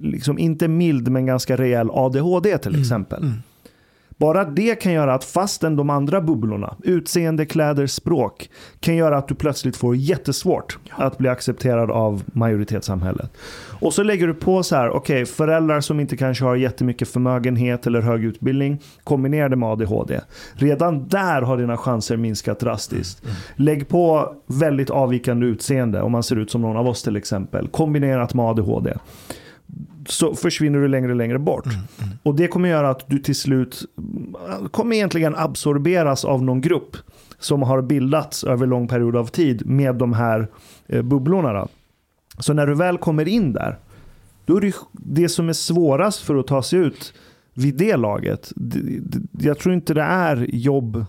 liksom 0.02 0.39
inte 0.39 0.69
mild 0.69 1.09
men 1.09 1.27
ganska 1.27 1.56
rejäl 1.56 1.90
ADHD 1.93 2.59
till 2.59 2.70
mm, 2.70 2.81
exempel. 2.81 3.19
Mm. 3.19 3.31
Mm. 3.31 3.43
Bara 4.23 4.44
det 4.44 4.74
kan 4.74 4.93
göra 4.93 5.15
att 5.15 5.24
fastän 5.24 5.77
de 5.77 5.90
andra 5.90 6.20
bubblorna, 6.20 6.77
utseende, 6.82 7.47
kläder, 7.47 7.86
språk, 7.86 8.51
kan 8.81 8.97
göra 8.97 9.16
att 9.16 9.28
du 9.28 9.35
plötsligt 9.35 9.77
får 9.77 9.97
jättesvårt 9.97 10.78
att 10.90 11.19
bli 11.19 11.28
accepterad 11.28 11.90
av 11.90 12.23
majoritetssamhället. 12.27 13.32
Och 13.81 13.94
så 13.94 14.03
lägger 14.03 14.27
du 14.27 14.35
på 14.35 14.62
så 14.62 14.77
här, 14.77 14.90
okej, 14.90 15.23
okay, 15.23 15.27
föräldrar 15.27 15.81
som 15.81 16.01
inte 16.01 16.16
kanske 16.16 16.44
har 16.44 16.57
jättemycket 16.57 17.09
förmögenhet 17.09 17.86
eller 17.86 18.01
hög 18.01 18.24
utbildning, 18.24 18.78
kombinerade 19.05 19.57
med 19.57 19.69
ADHD. 19.69 20.20
Redan 20.53 21.09
där 21.09 21.43
har 21.43 21.57
dina 21.57 21.77
chanser 21.77 22.16
minskat 22.16 22.61
drastiskt. 22.61 23.24
Mm. 23.24 23.36
Lägg 23.57 23.89
på 23.89 24.35
väldigt 24.47 24.90
avvikande 24.90 25.47
utseende, 25.47 26.03
om 26.03 26.12
man 26.12 26.23
ser 26.23 26.36
ut 26.36 26.51
som 26.51 26.62
någon 26.62 26.77
av 26.77 26.89
oss 26.89 27.03
till 27.03 27.16
exempel, 27.16 27.69
kombinerat 27.69 28.35
med 28.35 28.44
ADHD 28.44 28.94
så 30.07 30.35
försvinner 30.35 30.79
du 30.79 30.89
längre 30.89 31.11
och 31.11 31.16
längre 31.16 31.39
bort. 31.39 31.66
Mm, 31.66 31.79
mm. 31.79 32.19
Och 32.23 32.35
det 32.35 32.49
kommer 32.49 32.69
göra 32.69 32.91
att 32.91 33.11
du 33.11 33.19
till 33.19 33.37
slut 33.37 33.83
kommer 34.70 34.97
egentligen 34.97 35.35
absorberas 35.37 36.24
av 36.24 36.43
någon 36.43 36.61
grupp 36.61 36.97
som 37.39 37.62
har 37.62 37.83
bildats 37.83 38.45
över 38.45 38.66
lång 38.66 38.89
period 38.89 39.16
av 39.16 39.27
tid 39.27 39.66
med 39.66 39.95
de 39.95 40.12
här 40.12 40.49
eh, 40.87 41.03
bubblorna. 41.03 41.53
Då. 41.53 41.69
Så 42.39 42.53
när 42.53 42.66
du 42.66 42.74
väl 42.74 42.99
kommer 42.99 43.29
in 43.29 43.53
där, 43.53 43.79
då 44.45 44.57
är 44.57 44.61
det 44.61 44.74
det 44.93 45.29
som 45.29 45.49
är 45.49 45.53
svårast 45.53 46.20
för 46.20 46.37
att 46.37 46.47
ta 46.47 46.62
sig 46.62 46.79
ut 46.79 47.15
vid 47.55 47.74
det 47.74 47.97
laget. 47.97 48.53
Jag 49.39 49.59
tror 49.59 49.74
inte 49.74 49.95
det 49.95 50.03
är 50.03 50.47
jobb 50.49 51.05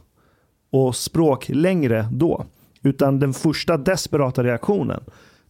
och 0.72 0.96
språk 0.96 1.50
längre 1.50 2.08
då. 2.12 2.46
Utan 2.82 3.20
den 3.20 3.34
första 3.34 3.78
desperata 3.78 4.44
reaktionen 4.44 5.04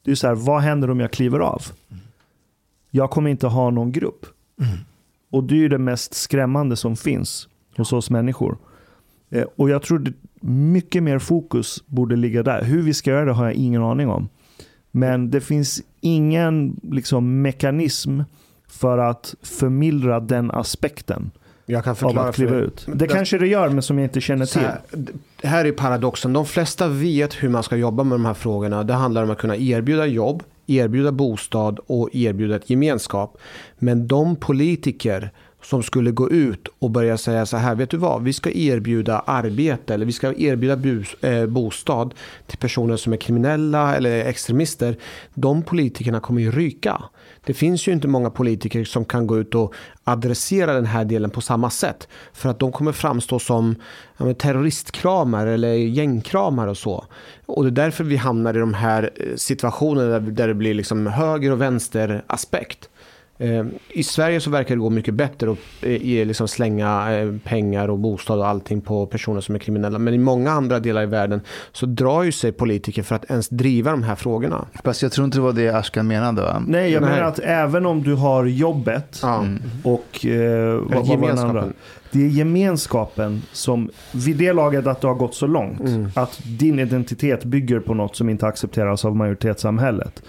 Det 0.04 0.12
är 0.12 0.16
så 0.16 0.28
här, 0.28 0.36
vad 0.36 0.62
händer 0.62 0.90
om 0.90 1.00
jag 1.00 1.12
kliver 1.12 1.40
av? 1.40 1.62
Jag 2.96 3.10
kommer 3.10 3.30
inte 3.30 3.48
ha 3.48 3.70
någon 3.70 3.92
grupp. 3.92 4.26
Och 5.32 5.44
det 5.44 5.56
är 5.56 5.58
ju 5.60 5.70
det 5.70 5.78
mest 5.78 6.14
skrämmande 6.14 6.76
som 6.76 6.96
finns 6.96 7.48
hos 7.78 7.94
oss 7.94 8.10
människor. 8.10 8.58
Eh, 9.30 9.46
Och 9.56 9.70
jag 9.70 9.82
tror 9.82 10.14
mycket 10.42 11.04
mer 11.04 11.20
fokus 11.20 11.84
borde 11.88 12.16
ligga 12.16 12.44
där. 12.44 12.64
Hur 12.64 12.82
vi 12.82 12.94
ska 12.94 13.10
göra 13.10 13.26
det 13.26 13.32
har 13.32 13.46
jag 13.46 13.54
ingen 13.54 13.84
aning 13.84 14.10
om. 14.10 14.30
Men 14.92 15.30
det 15.30 15.42
finns 15.42 15.82
ingen 16.02 16.80
liksom, 16.84 17.42
mekanism 17.42 18.22
för 18.68 18.98
att 18.98 19.36
förmildra 19.42 20.20
den 20.20 20.52
aspekten 20.52 21.32
Jag 21.66 21.84
kan 21.84 21.92
av 21.92 21.96
förklara 21.96 22.30
att 22.30 22.36
kliva 22.36 22.52
för 22.52 22.62
ut. 22.62 22.88
Det 22.94 23.08
kanske 23.08 23.38
det 23.38 23.48
gör, 23.48 23.70
men 23.70 23.84
som 23.84 23.98
jag 23.98 24.06
inte 24.06 24.22
känner 24.22 24.46
till. 24.46 24.62
här, 24.62 24.80
här 25.44 25.66
är 25.66 25.72
paradoxen. 25.72 26.34
De 26.34 26.46
flesta 26.46 26.88
vet 26.88 27.34
hur 27.34 27.50
man 27.50 27.64
ska 27.64 27.76
jobba 27.76 28.04
med 28.04 28.16
de 28.16 28.26
här 28.26 28.34
frågorna. 28.34 28.84
Det 28.84 28.94
handlar 28.94 29.24
om 29.24 29.30
att 29.30 29.38
kunna 29.38 29.58
erbjuda 29.58 30.06
jobb, 30.06 30.44
erbjuda 30.68 31.12
bostad 31.12 31.80
och 31.88 32.16
erbjuda 32.16 32.56
ett 32.56 32.70
gemenskap. 32.70 33.38
Men 33.80 34.08
de 34.08 34.36
politiker 34.36 35.32
som 35.66 35.84
skulle 35.84 36.12
gå 36.12 36.30
ut 36.30 36.68
och 36.80 36.92
börja 36.92 37.18
säga 37.18 37.46
så 37.46 37.58
här, 37.58 37.76
vet 37.76 37.90
du 37.90 37.98
vad, 37.98 38.24
vi 38.24 38.34
ska 38.34 38.52
erbjuda 38.52 39.20
arbete 39.20 39.94
eller 39.94 40.06
vi 40.06 40.12
ska 40.12 40.34
erbjuda 40.34 40.76
bus, 40.76 41.14
eh, 41.14 41.46
bostad 41.46 42.14
till 42.48 42.58
personer 42.58 42.98
som 42.98 43.14
är 43.14 43.18
kriminella 43.18 43.96
eller 43.96 44.26
extremister. 44.26 44.98
De 45.34 45.64
politikerna 45.64 46.20
kommer 46.20 46.42
ju 46.42 46.52
ryka. 46.52 47.04
Det 47.46 47.54
finns 47.54 47.88
ju 47.88 47.92
inte 47.92 48.08
många 48.08 48.30
politiker 48.30 48.84
som 48.84 49.06
kan 49.06 49.28
gå 49.28 49.40
ut 49.40 49.56
och 49.56 49.74
adressera 50.04 50.74
den 50.74 50.86
här 50.86 51.06
delen 51.06 51.30
på 51.30 51.42
samma 51.42 51.70
sätt. 51.70 52.08
För 52.34 52.50
att 52.50 52.60
de 52.60 52.72
kommer 52.72 52.92
framstå 52.92 53.40
som 53.40 53.76
ja, 54.18 54.34
terroristkramare 54.34 55.14
terroristkramar 55.14 55.48
eller 55.48 55.74
gängkramar 55.74 56.68
och 56.68 56.78
så. 56.78 57.06
Och 57.46 57.64
det 57.64 57.70
är 57.70 57.86
därför 57.86 58.04
vi 58.04 58.18
hamnar 58.18 58.54
i 58.54 58.60
de 58.60 58.74
här 58.74 59.10
eh, 59.16 59.36
situationerna 59.36 60.20
där, 60.20 60.20
där 60.20 60.48
det 60.48 60.54
blir 60.54 60.74
liksom 60.74 61.08
höger 61.08 61.52
och 61.52 61.62
vänster 61.62 62.24
aspekt. 62.28 62.90
Eh, 63.38 63.66
I 63.90 64.04
Sverige 64.04 64.40
så 64.42 64.50
verkar 64.50 64.76
det 64.76 64.80
gå 64.82 64.90
mycket 64.90 65.14
bättre 65.14 65.52
att 65.52 65.58
eh, 65.82 66.06
ge- 66.06 66.26
liksom 66.26 66.48
slänga 66.48 67.14
eh, 67.20 67.34
pengar 67.44 67.88
och 67.88 68.00
bostad 68.00 68.40
och 68.40 68.48
allting 68.48 68.82
på 68.82 69.06
personer 69.06 69.42
som 69.42 69.56
är 69.56 69.60
kriminella. 69.60 70.00
Men 70.00 70.14
i 70.14 70.18
många 70.18 70.52
andra 70.52 70.80
delar 70.80 71.04
i 71.04 71.06
världen 71.06 71.42
så 71.72 71.86
drar 71.86 72.24
ju 72.24 72.32
sig 72.32 72.52
politiker 72.52 73.04
för 73.04 73.16
att 73.16 73.26
ens 73.30 73.50
driva 73.50 73.92
de 73.92 74.04
här 74.04 74.16
frågorna. 74.16 74.66
Fast 74.84 75.02
jag 75.02 75.12
tror 75.12 75.26
inte 75.26 75.38
det 75.38 75.42
var 75.42 75.54
det 75.54 75.70
Ashkan 75.70 76.08
menade 76.08 76.42
va? 76.42 76.64
Nej, 76.68 76.92
jag 76.92 77.02
Nej. 77.02 77.12
menar 77.12 77.24
att 77.28 77.40
även 77.40 77.86
om 77.86 78.04
du 78.04 78.14
har 78.14 78.46
jobbet 78.46 79.20
Ja. 79.22 79.46
och 79.84 80.26
eh, 80.26 80.74
vad, 80.76 81.08
vad 81.08 81.20
var 81.20 81.28
den 81.28 81.40
andra? 81.40 81.66
Det 82.12 82.26
är 82.26 82.30
gemenskapen 82.30 83.42
som, 83.52 83.90
vid 84.12 84.36
det 84.38 84.54
laget 84.54 84.88
att 84.88 85.02
det 85.02 85.08
har 85.08 85.16
gått 85.16 85.36
så 85.36 85.48
långt, 85.48 85.80
Mm. 85.82 86.10
att 86.16 86.40
din 86.60 86.80
identitet 86.80 87.44
bygger 87.44 87.80
på 87.80 87.94
något 87.94 88.16
som 88.16 88.30
inte 88.30 88.48
accepteras 88.48 89.06
av 89.06 89.16
majoritetssamhället. 89.16 90.24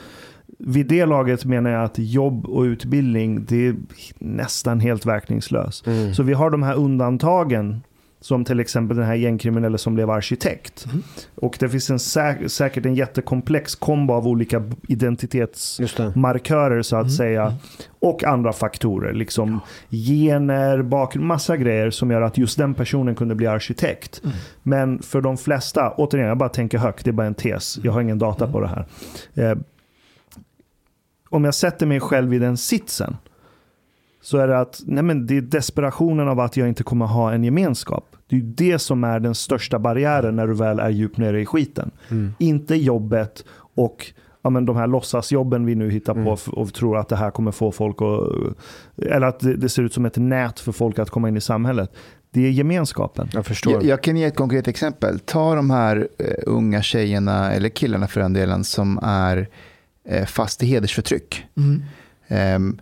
Vid 0.67 0.87
det 0.87 1.07
laget 1.07 1.45
menar 1.45 1.71
jag 1.71 1.85
att 1.85 1.99
jobb 1.99 2.47
och 2.47 2.63
utbildning, 2.63 3.45
det 3.45 3.67
är 3.67 3.75
nästan 4.19 4.81
helt 4.81 5.07
verkningslöst. 5.07 5.87
Mm. 5.87 6.15
Så 6.15 6.23
vi 6.23 6.33
har 6.33 6.51
de 6.51 6.63
här 6.63 6.75
undantagen, 6.75 7.83
som 8.21 8.45
till 8.45 8.61
exempel 8.61 8.97
den 8.97 9.07
här 9.07 9.15
gängkriminelle 9.15 9.79
som 9.79 9.95
blev 9.95 10.11
arkitekt. 10.11 10.87
Och 11.35 11.57
det 11.61 11.69
finns 11.69 11.91
en 11.91 11.97
säk- 11.99 12.49
säkert 12.49 12.87
en 12.87 12.95
jättekomplex 12.95 13.75
kombo 13.75 14.15
av 14.15 14.29
olika 14.29 14.61
b- 14.61 14.77
identitets 14.89 15.81
Just 15.81 15.97
det. 15.97 16.13
markörer 16.17 16.83
så 16.83 16.97
att 16.97 17.13
säga. 17.13 17.55
Och 18.01 18.25
andra 18.25 18.53
faktorer, 18.53 19.13
liksom 19.13 19.61
gener, 19.91 20.83
bakgrund, 20.83 21.27
massa 21.27 21.57
grejer 21.57 21.91
som 21.91 22.11
gör 22.11 22.23
att 22.23 22.39
just 22.39 22.59
den 22.59 22.75
personen 22.75 23.15
kunde 23.15 23.35
bli 23.35 23.47
arkitekt. 23.47 24.23
Men 24.63 25.03
för 25.03 25.21
de 25.21 25.37
flesta, 25.37 25.91
återigen, 25.97 26.29
jag 26.29 26.39
bara 26.39 26.49
tänker 26.49 26.79
högt, 26.79 27.05
det 27.05 27.11
är 27.11 27.13
bara 27.13 27.27
en 27.27 27.35
tes, 27.35 27.79
jag 27.83 27.93
har 27.93 28.01
ingen 28.01 28.19
data 28.19 28.47
på 28.53 28.61
det 28.61 28.69
här. 28.69 28.87
Om 31.35 31.45
jag 31.45 31.55
sätter 31.55 31.87
mig 31.87 32.01
själv 32.01 32.35
i 32.35 32.39
den 32.39 32.57
sitsen, 32.57 33.17
så 34.23 34.39
är 34.39 34.49
det 34.49 34.59
att 34.59 34.81
nej 34.87 35.03
men 35.05 35.27
det 35.27 35.37
är 35.37 35.41
desperationen 35.41 36.29
av 36.29 36.41
att 36.41 36.57
jag 36.57 36.69
inte 36.69 36.83
kommer 36.83 37.07
ha 37.07 37.33
en 37.33 37.45
gemenskap. 37.45 38.17
Det 38.29 38.37
är 38.37 38.41
det 38.41 38.79
som 38.79 39.05
är 39.05 39.21
den 39.21 39.35
största 39.35 39.79
barriären 39.79 40.37
när 40.37 40.47
du 40.47 40.55
väl 40.55 40.79
är 40.79 40.91
djupt 40.91 41.19
nere 41.19 41.41
i 41.41 41.47
skiten. 41.47 41.91
Inte 42.39 42.75
jobbet 42.75 43.45
och 43.75 44.13
ja, 44.43 44.51
men 44.51 44.65
de 44.67 44.77
här 44.77 44.87
låtsasjobben 44.87 45.67
vi 45.67 45.75
nu 45.75 45.91
hittar 45.91 46.25
på 46.25 46.33
f- 46.33 46.49
och 46.49 46.75
tror 46.75 46.99
att 46.99 47.09
det 47.09 47.17
här 47.17 47.31
kommer 47.31 47.53
få 47.53 47.73
folk 47.73 47.97
att... 48.03 49.07
Eller 49.07 49.27
att 49.27 49.41
det, 49.41 49.55
det 49.57 49.69
ser 49.69 49.83
ut 49.83 49.93
som 49.93 50.07
ett 50.07 50.17
nät 50.17 50.61
för 50.61 50.73
folk 50.73 50.99
att 50.99 51.11
komma 51.11 51.29
in 51.29 51.37
i 51.37 51.41
samhället. 51.41 51.93
Det 52.31 52.47
är 52.47 52.51
gemenskapen. 52.51 53.29
Jag 53.33 53.47
förstår. 53.47 53.73
Jag, 53.73 53.85
jag 53.85 54.03
kan 54.03 54.17
ge 54.17 54.25
ett 54.25 54.37
konkret 54.37 54.69
exempel. 54.69 55.19
Ta 55.19 55.55
de 55.55 55.71
här 55.71 56.09
eh, 56.19 56.27
unga 56.47 56.83
tjejerna, 56.83 57.53
eller 57.53 57.69
killarna 57.69 58.07
för 58.07 58.21
den 58.21 58.33
delen, 58.33 58.65
som 58.65 58.99
är 59.03 59.49
fast 60.27 60.63
i 60.63 60.67
hedersförtryck. 60.67 61.47
Ehm, 62.29 62.81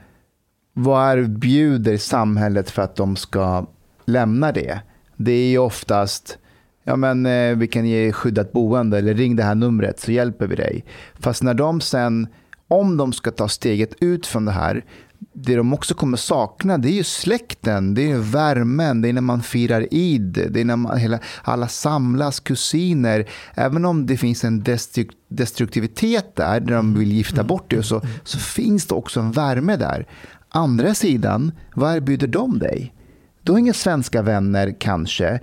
vad 0.72 1.10
är 1.10 1.22
bjuder 1.22 1.96
samhället 1.96 2.70
för 2.70 2.82
att 2.82 2.96
de 2.96 3.16
ska 3.16 3.66
lämna 4.04 4.52
det? 4.52 4.80
Det 5.16 5.32
är 5.32 5.50
ju 5.50 5.58
oftast, 5.58 6.38
ja 6.84 6.96
men 6.96 7.26
eh, 7.26 7.56
vi 7.56 7.68
kan 7.68 7.86
ge 7.86 8.12
skyddat 8.12 8.52
boende 8.52 8.98
eller 8.98 9.14
ring 9.14 9.36
det 9.36 9.42
här 9.42 9.54
numret 9.54 10.00
så 10.00 10.12
hjälper 10.12 10.46
vi 10.46 10.56
dig. 10.56 10.84
Fast 11.20 11.42
när 11.42 11.54
de 11.54 11.80
sen, 11.80 12.26
om 12.68 12.96
de 12.96 13.12
ska 13.12 13.30
ta 13.30 13.48
steget 13.48 13.94
ut 14.00 14.26
från 14.26 14.44
det 14.44 14.52
här, 14.52 14.84
det 15.32 15.56
de 15.56 15.72
också 15.72 15.94
kommer 15.94 16.16
sakna 16.16 16.78
det 16.78 16.88
är 16.88 16.92
ju 16.92 17.04
släkten, 17.04 17.94
det 17.94 18.02
är 18.02 18.08
ju 18.08 18.18
värmen, 18.18 19.02
det 19.02 19.08
är 19.08 19.12
när 19.12 19.20
man 19.20 19.42
firar 19.42 19.86
id, 19.90 20.48
det 20.50 20.60
är 20.60 20.64
när 20.64 20.76
man, 20.76 20.98
hela, 20.98 21.18
alla 21.42 21.68
samlas, 21.68 22.40
kusiner. 22.40 23.28
Även 23.54 23.84
om 23.84 24.06
det 24.06 24.16
finns 24.16 24.44
en 24.44 24.62
destruk- 24.62 25.16
destruktivitet 25.28 26.36
där, 26.36 26.60
där 26.60 26.74
de 26.74 26.94
vill 26.98 27.12
gifta 27.12 27.44
bort 27.44 27.70
det, 27.70 27.82
så, 27.82 28.02
så 28.24 28.38
finns 28.38 28.86
det 28.86 28.94
också 28.94 29.20
en 29.20 29.32
värme 29.32 29.76
där. 29.76 30.06
Andra 30.48 30.94
sidan, 30.94 31.52
vad 31.74 31.96
erbjuder 31.96 32.26
de 32.26 32.58
dig? 32.58 32.94
Du 33.42 33.52
har 33.52 33.58
inga 33.58 33.72
svenska 33.72 34.22
vänner 34.22 34.76
kanske. 34.80 35.40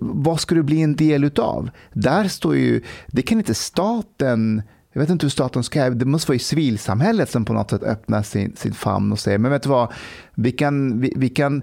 Vad 0.00 0.40
ska 0.40 0.54
du 0.54 0.62
bli 0.62 0.82
en 0.82 0.96
del 0.96 1.24
utav? 1.24 1.70
Där 1.92 2.28
står 2.28 2.56
ju, 2.56 2.82
det 3.06 3.22
kan 3.22 3.38
inte 3.38 3.54
staten, 3.54 4.62
jag 4.98 5.02
vet 5.02 5.10
inte 5.10 5.26
hur 5.26 5.30
staten 5.30 5.62
ska, 5.62 5.90
det 5.90 6.04
måste 6.04 6.30
vara 6.30 6.36
i 6.36 6.38
civilsamhället 6.38 7.30
som 7.30 7.44
på 7.44 7.52
något 7.52 7.70
sätt 7.70 7.82
öppnar 7.82 8.22
sin, 8.22 8.56
sin 8.56 8.72
famn 8.72 9.12
och 9.12 9.18
säger, 9.18 9.38
men 9.38 9.50
vet 9.50 9.62
du 9.62 9.68
vad, 9.68 9.92
vi 10.34 10.52
kan, 10.52 11.00
vi, 11.00 11.12
vi 11.16 11.28
kan 11.28 11.62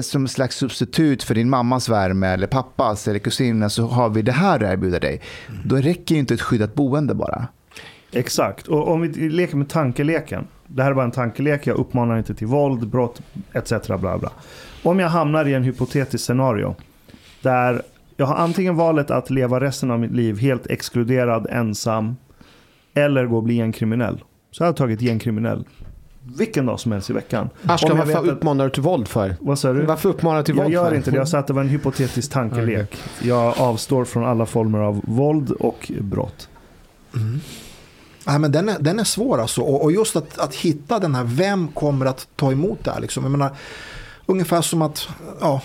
som 0.00 0.28
slags 0.28 0.56
substitut 0.56 1.22
för 1.22 1.34
din 1.34 1.50
mammas 1.50 1.88
värme 1.88 2.26
eller 2.26 2.46
pappas 2.46 3.08
eller 3.08 3.18
kusinens 3.18 3.74
så 3.74 3.86
har 3.86 4.08
vi 4.08 4.22
det 4.22 4.32
här 4.32 4.56
att 4.56 4.72
erbjuda 4.72 4.98
dig. 4.98 5.20
Då 5.64 5.76
räcker 5.76 6.14
ju 6.14 6.18
inte 6.18 6.34
ett 6.34 6.40
skyddat 6.40 6.74
boende 6.74 7.14
bara. 7.14 7.46
Exakt. 8.12 8.68
Och 8.68 8.88
om 8.88 9.00
vi 9.00 9.08
leker 9.28 9.56
med 9.56 9.68
tankeleken. 9.68 10.46
Det 10.66 10.82
här 10.82 10.90
är 10.90 10.94
bara 10.94 11.04
en 11.04 11.10
tankelek. 11.10 11.66
Jag 11.66 11.76
uppmanar 11.76 12.18
inte 12.18 12.34
till 12.34 12.46
våld, 12.46 12.88
brott 12.88 13.20
etc. 13.52 13.72
Bla 13.86 14.18
bla. 14.18 14.30
Om 14.82 14.98
jag 14.98 15.08
hamnar 15.08 15.48
i 15.48 15.54
en 15.54 15.62
hypotetisk 15.62 16.24
scenario. 16.24 16.74
Där 17.42 17.82
jag 18.16 18.26
har 18.26 18.34
antingen 18.34 18.76
valet 18.76 19.10
att 19.10 19.30
leva 19.30 19.60
resten 19.60 19.90
av 19.90 20.00
mitt 20.00 20.12
liv 20.12 20.38
helt 20.38 20.66
exkluderad, 20.66 21.46
ensam. 21.50 22.16
Eller 22.94 23.26
gå 23.26 23.36
och 23.36 23.42
bli 23.42 23.60
en 23.60 23.72
kriminell. 23.72 24.22
Så 24.50 24.62
jag 24.62 24.68
har 24.68 24.72
tagit 24.74 25.00
gängkriminell. 25.00 25.64
Vilken 26.36 26.66
dag 26.66 26.80
som 26.80 26.92
helst 26.92 27.10
i 27.10 27.12
veckan. 27.12 27.50
Ashkan, 27.66 27.96
jag 27.96 28.06
varför 28.06 28.18
att- 28.18 28.26
uppmanar 28.36 28.64
du 28.64 28.70
till 28.70 28.82
våld 28.82 29.08
för? 29.08 29.36
Vad 29.40 29.58
sa 29.58 29.72
du? 29.72 29.82
Varför 29.82 30.08
uppmanar 30.08 30.38
du 30.38 30.44
till 30.44 30.56
Jag 30.56 30.62
våld 30.62 30.74
gör 30.74 30.88
för? 30.88 30.96
inte 30.96 31.10
det. 31.10 31.16
Jag 31.16 31.28
sa 31.28 31.38
att 31.38 31.46
det 31.46 31.52
var 31.52 31.60
en 31.62 31.68
hypotetisk 31.68 32.30
tankelek. 32.32 32.96
Jag 33.22 33.54
avstår 33.58 34.04
från 34.04 34.24
alla 34.24 34.46
former 34.46 34.78
av 34.78 35.00
våld 35.04 35.50
och 35.50 35.92
brott. 36.00 36.48
Nej, 38.26 38.38
men 38.38 38.52
den, 38.52 38.68
är, 38.68 38.76
den 38.80 38.98
är 38.98 39.04
svår 39.04 39.40
alltså. 39.40 39.60
Och, 39.60 39.82
och 39.84 39.92
just 39.92 40.16
att, 40.16 40.38
att 40.38 40.54
hitta 40.54 40.98
den 40.98 41.14
här, 41.14 41.24
vem 41.24 41.68
kommer 41.68 42.06
att 42.06 42.28
ta 42.36 42.52
emot 42.52 42.84
det 42.84 42.90
här? 42.90 43.00
Liksom. 43.00 43.22
Jag 43.24 43.30
menar, 43.32 43.50
ungefär 44.26 44.62
som 44.62 44.82
att 44.82 45.08
ja, 45.40 45.62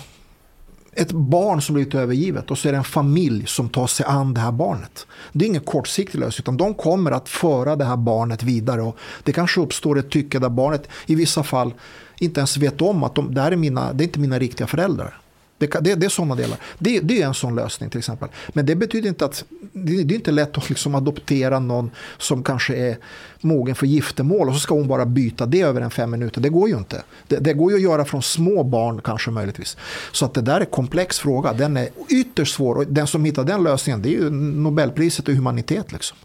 ett 0.98 1.12
barn 1.12 1.62
som 1.62 1.74
blivit 1.74 1.94
övergivet 1.94 2.50
och 2.50 2.58
så 2.58 2.68
är 2.68 2.72
det 2.72 2.78
en 2.78 2.84
familj 2.84 3.46
som 3.46 3.68
tar 3.68 3.86
sig 3.86 4.06
an 4.06 4.34
det 4.34 4.40
här 4.40 4.52
barnet. 4.52 5.06
Det 5.32 5.44
är 5.44 5.46
ingen 5.48 5.62
kortsiktig 5.62 6.18
lösning 6.18 6.44
utan 6.44 6.56
de 6.56 6.74
kommer 6.74 7.10
att 7.10 7.28
föra 7.28 7.76
det 7.76 7.84
här 7.84 7.96
barnet 7.96 8.42
vidare. 8.42 8.82
Och 8.82 8.98
det 9.22 9.32
kanske 9.32 9.60
uppstår 9.60 9.98
ett 9.98 10.10
tycke 10.10 10.38
där 10.38 10.48
barnet 10.48 10.88
i 11.06 11.14
vissa 11.14 11.42
fall 11.42 11.74
inte 12.18 12.40
ens 12.40 12.56
vet 12.56 12.82
om 12.82 13.04
att 13.04 13.14
de, 13.14 13.34
det 13.34 13.40
här 13.40 13.52
är, 13.52 13.56
mina, 13.56 13.92
det 13.92 14.04
är 14.04 14.06
inte 14.06 14.20
mina 14.20 14.38
riktiga 14.38 14.66
föräldrar. 14.66 15.20
Det, 15.58 15.66
det, 15.80 15.94
det 15.94 16.06
är 16.06 16.10
sådana 16.10 16.34
delar. 16.34 16.58
Det, 16.78 17.00
det 17.00 17.22
är 17.22 17.26
en 17.26 17.34
sån 17.34 17.54
lösning 17.54 17.90
till 17.90 17.98
exempel. 17.98 18.28
Men 18.48 18.66
det 18.66 18.74
betyder 18.74 19.08
inte 19.08 19.24
att 19.24 19.44
det, 19.72 20.02
det 20.02 20.14
är 20.14 20.16
inte 20.16 20.30
lätt 20.30 20.58
att 20.58 20.68
liksom 20.68 20.94
adoptera 20.94 21.58
någon 21.58 21.90
som 22.18 22.42
kanske 22.42 22.76
är 22.76 22.98
mogen 23.40 23.74
för 23.74 23.86
giftermål 23.86 24.48
och 24.48 24.54
så 24.54 24.60
ska 24.60 24.74
hon 24.74 24.88
bara 24.88 25.06
byta 25.06 25.46
det 25.46 25.60
över 25.60 25.80
en 25.80 25.90
fem 25.90 26.10
minuter. 26.10 26.40
Det 26.40 26.48
går 26.48 26.68
ju 26.68 26.76
inte. 26.78 27.02
Det, 27.26 27.52
går 27.52 27.70
ju 27.70 27.76
att 27.76 27.82
göra 27.82 28.04
från 28.04 28.22
små 28.22 28.64
barn 28.64 29.00
kanske 29.04 29.30
möjligtvis. 29.30 29.76
Så 30.12 30.24
att 30.24 30.34
det 30.34 30.40
där 30.40 30.56
är 30.56 30.60
en 30.60 30.66
komplex 30.66 31.18
fråga. 31.18 31.52
Den 31.52 31.76
är 31.76 31.88
ytterst 32.08 32.54
svår 32.54 32.74
och 32.74 32.86
den 32.86 33.06
som 33.06 33.24
hittar 33.24 33.44
den 33.44 33.62
lösningen 33.62 34.02
det 34.02 34.08
är 34.08 34.20
ju 34.20 34.30
Nobelpriset 34.30 35.28
i 35.28 35.34
humanitet 35.34 35.92
liksom. 35.92 36.16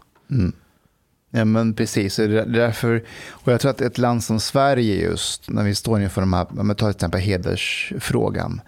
Ja, 1.30 1.44
men 1.44 1.74
precis. 1.74 2.16
Därför, 2.16 3.04
och 3.28 3.52
jag 3.52 3.60
tror 3.60 3.70
att 3.70 3.80
ett 3.80 3.98
land 3.98 4.24
som 4.24 4.40
Sverige 4.40 5.02
just, 5.02 5.50
när 5.50 5.64
vi 5.64 5.74
står 5.74 6.00
inför 6.00 6.20
de 6.20 6.32
här, 6.32 6.46
jag 6.56 6.66
tar 6.66 6.74
till 6.74 6.96
exempel 6.96 7.20
hedersfrågan. 7.20 8.60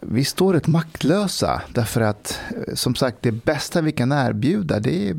Vi 0.00 0.24
står 0.24 0.52
rätt 0.52 0.66
maktlösa, 0.66 1.62
därför 1.74 2.00
att 2.00 2.40
eh, 2.68 2.74
som 2.74 2.94
sagt 2.94 3.18
det 3.20 3.32
bästa 3.32 3.80
vi 3.80 3.92
kan 3.92 4.12
erbjuda 4.12 4.80
det 4.80 5.08
är, 5.08 5.16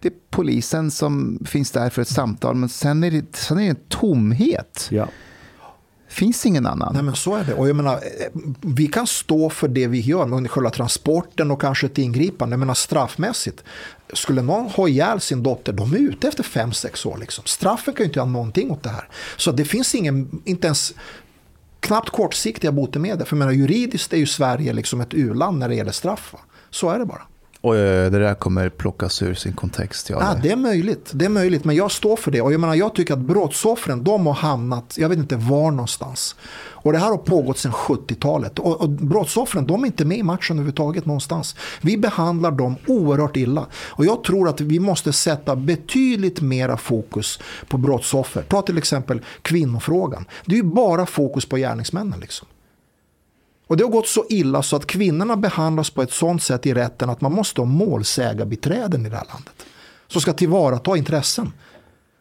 det 0.00 0.08
är 0.08 0.14
polisen 0.30 0.90
som 0.90 1.38
finns 1.46 1.70
där 1.70 1.90
för 1.90 2.02
ett 2.02 2.08
samtal, 2.08 2.54
men 2.54 2.68
sen 2.68 3.04
är 3.04 3.10
det, 3.10 3.36
sen 3.36 3.58
är 3.58 3.62
det 3.62 3.68
en 3.68 3.76
tomhet. 3.88 4.88
Ja. 4.90 5.08
finns 6.08 6.46
ingen 6.46 6.66
annan. 6.66 6.94
Nej 6.94 7.02
men 7.02 7.14
så 7.14 7.36
är 7.36 7.44
det. 7.44 7.54
Och 7.54 7.68
jag 7.68 7.76
menar, 7.76 7.94
eh, 7.94 8.40
vi 8.60 8.86
kan 8.86 9.06
stå 9.06 9.50
för 9.50 9.68
det 9.68 9.86
vi 9.86 10.00
gör 10.00 10.26
med 10.26 10.50
själva 10.50 10.70
transporten 10.70 11.50
och 11.50 11.60
kanske 11.60 11.86
ett 11.86 11.98
ingripande. 11.98 12.52
Jag 12.52 12.60
menar 12.60 12.74
straffmässigt. 12.74 13.64
Skulle 14.12 14.42
någon 14.42 14.66
ha 14.66 14.88
ihjäl 14.88 15.20
sin 15.20 15.42
dotter, 15.42 15.72
de 15.72 15.92
är 15.92 15.98
ute 15.98 16.28
efter 16.28 16.42
fem 16.42 16.72
sex 16.72 17.06
år. 17.06 17.18
Liksom. 17.18 17.44
Straffen 17.46 17.94
kan 17.94 18.04
ju 18.04 18.08
inte 18.08 18.18
göra 18.18 18.28
någonting 18.28 18.70
åt 18.70 18.82
det 18.82 18.88
här. 18.88 19.08
Så 19.36 19.52
det 19.52 19.64
finns 19.64 19.94
ingen, 19.94 20.42
inte 20.44 20.66
ens 20.66 20.94
knappt 21.84 22.10
kortsiktiga 22.10 22.72
botemedel. 22.72 23.26
För 23.26 23.36
jag 23.36 23.38
menar, 23.38 23.52
juridiskt 23.52 24.12
är 24.12 24.16
ju 24.16 24.26
Sverige 24.26 24.72
liksom 24.72 25.00
ett 25.00 25.14
u-land 25.14 25.58
när 25.58 25.68
det 25.68 25.74
gäller 25.74 25.92
straff. 25.92 26.32
Va? 26.32 26.38
Så 26.70 26.90
är 26.90 26.98
det 26.98 27.04
bara. 27.04 27.22
Och 27.64 27.76
eh, 27.76 28.10
det 28.10 28.18
där 28.18 28.34
kommer 28.34 28.68
plockas 28.68 29.22
ur 29.22 29.34
sin 29.34 29.52
kontext. 29.52 30.10
Ja, 30.10 30.18
Ja, 30.20 30.40
det 30.42 30.50
är 30.50 30.56
möjligt. 30.56 31.10
Det 31.14 31.24
är 31.24 31.28
möjligt, 31.28 31.64
men 31.64 31.76
jag 31.76 31.90
står 31.90 32.16
för 32.16 32.30
det. 32.30 32.40
Och 32.40 32.52
jag, 32.52 32.60
menar, 32.60 32.74
jag 32.74 32.94
tycker 32.94 33.14
att 33.14 33.20
brottsoffren, 33.20 34.04
de 34.04 34.26
har 34.26 34.34
hamnat, 34.34 34.94
jag 34.98 35.08
vet 35.08 35.18
inte 35.18 35.36
var 35.36 35.70
någonstans. 35.70 36.36
Och 36.56 36.92
det 36.92 36.98
här 36.98 37.10
har 37.10 37.16
pågått 37.16 37.58
sedan 37.58 37.72
70-talet. 37.72 38.58
Och, 38.58 38.80
och 38.80 38.88
brottsoffren, 38.90 39.66
de 39.66 39.82
är 39.82 39.86
inte 39.86 40.04
med 40.04 40.18
i 40.18 40.22
matchen 40.22 40.56
överhuvudtaget 40.56 41.06
någonstans. 41.06 41.56
Vi 41.80 41.98
behandlar 41.98 42.50
dem 42.50 42.76
oerhört 42.86 43.36
illa. 43.36 43.66
Och 43.74 44.04
jag 44.04 44.24
tror 44.24 44.48
att 44.48 44.60
vi 44.60 44.78
måste 44.80 45.12
sätta 45.12 45.56
betydligt 45.56 46.40
mera 46.40 46.76
fokus 46.76 47.40
på 47.68 47.78
brottsoffer. 47.78 48.42
Ta 48.42 48.62
till 48.62 48.78
exempel 48.78 49.20
kvinnofrågan. 49.42 50.24
Det 50.46 50.52
är 50.52 50.56
ju 50.56 50.62
bara 50.62 51.06
fokus 51.06 51.46
på 51.46 51.56
gärningsmännen 51.56 52.20
liksom. 52.20 52.48
Och 53.66 53.76
det 53.76 53.84
har 53.84 53.90
gått 53.90 54.08
så 54.08 54.24
illa 54.28 54.62
så 54.62 54.76
att 54.76 54.86
kvinnorna 54.86 55.36
behandlas 55.36 55.90
på 55.90 56.02
ett 56.02 56.12
sånt 56.12 56.42
sätt 56.42 56.66
i 56.66 56.74
rätten 56.74 57.10
att 57.10 57.20
man 57.20 57.32
måste 57.32 57.60
ha 57.60 57.66
målsägarbiträden 57.66 59.06
i 59.06 59.08
det 59.08 59.16
här 59.16 59.26
landet. 59.28 59.54
Som 60.08 60.20
ska 60.20 60.32
tillvarata 60.32 60.96
intressen. 60.96 61.52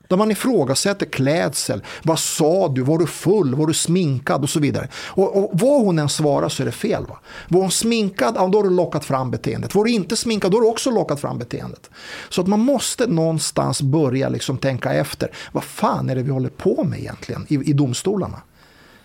Där 0.07 0.17
man 0.17 0.31
ifrågasätter 0.31 1.05
klädsel. 1.05 1.83
Vad 2.03 2.19
sa 2.19 2.67
du? 2.67 2.81
Var 2.81 2.97
du 2.97 3.07
full? 3.07 3.55
Var 3.55 3.67
du 3.67 3.73
sminkad? 3.73 4.43
Och 4.43 4.49
så 4.49 4.59
vidare. 4.59 4.87
Och, 4.95 5.37
och 5.37 5.49
vad 5.53 5.85
hon 5.85 5.99
än 5.99 6.09
svarar 6.09 6.49
så 6.49 6.63
är 6.63 6.65
det 6.65 6.71
fel. 6.71 7.05
Va? 7.05 7.19
Var 7.47 7.61
hon 7.61 7.71
sminkad? 7.71 8.35
Ja, 8.37 8.47
då 8.47 8.57
har 8.57 8.63
du 8.63 8.69
lockat 8.69 9.05
fram 9.05 9.31
beteendet. 9.31 9.75
Var 9.75 9.83
du 9.83 9.91
inte 9.91 10.15
sminkad? 10.15 10.51
Då 10.51 10.57
har 10.57 10.61
du 10.61 10.69
också 10.69 10.91
lockat 10.91 11.19
fram 11.19 11.39
beteendet. 11.39 11.89
Så 12.29 12.41
att 12.41 12.47
man 12.47 12.59
måste 12.59 13.07
någonstans 13.07 13.81
börja 13.81 14.29
liksom 14.29 14.57
tänka 14.57 14.93
efter. 14.93 15.31
Vad 15.51 15.63
fan 15.63 16.09
är 16.09 16.15
det 16.15 16.23
vi 16.23 16.31
håller 16.31 16.49
på 16.49 16.83
med 16.83 16.99
egentligen 16.99 17.45
i, 17.49 17.55
i 17.55 17.73
domstolarna? 17.73 18.41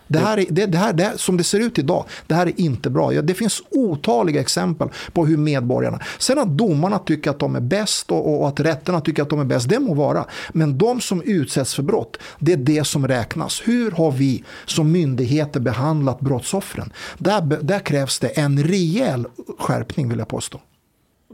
Det 0.09 0.19
här, 0.19 0.37
är, 0.39 0.45
det, 0.49 0.65
det, 0.65 0.77
här, 0.77 0.93
det 0.93 1.03
här, 1.03 1.17
som 1.17 1.37
det 1.37 1.43
ser 1.43 1.59
ut 1.59 1.79
idag, 1.79 2.05
det 2.27 2.35
här 2.35 2.47
är 2.47 2.59
inte 2.59 2.89
bra. 2.89 3.13
Ja, 3.13 3.21
det 3.21 3.33
finns 3.33 3.61
otaliga 3.69 4.41
exempel 4.41 4.89
på 5.13 5.25
hur 5.25 5.37
medborgarna... 5.37 5.99
Sen 6.17 6.39
att 6.39 6.57
domarna 6.57 6.99
tycker 6.99 7.29
att 7.29 7.39
de 7.39 7.55
är 7.55 7.59
bäst 7.59 8.11
och, 8.11 8.41
och 8.41 8.47
att 8.47 8.59
rätterna 8.59 9.01
tycker 9.01 9.23
att 9.23 9.29
de 9.29 9.39
är 9.39 9.45
bäst, 9.45 9.69
det 9.69 9.79
må 9.79 9.93
vara. 9.93 10.25
Men 10.53 10.77
de 10.77 11.01
som 11.01 11.21
utsätts 11.21 11.75
för 11.75 11.83
brott, 11.83 12.17
det 12.39 12.53
är 12.53 12.57
det 12.57 12.83
som 12.83 13.07
räknas. 13.07 13.61
Hur 13.65 13.91
har 13.91 14.11
vi 14.11 14.43
som 14.65 14.91
myndigheter 14.91 15.59
behandlat 15.59 16.19
brottsoffren? 16.19 16.93
Där, 17.17 17.41
där 17.61 17.79
krävs 17.79 18.19
det 18.19 18.27
en 18.27 18.63
rejäl 18.63 19.25
skärpning 19.59 20.09
vill 20.09 20.19
jag 20.19 20.27
påstå. 20.27 20.59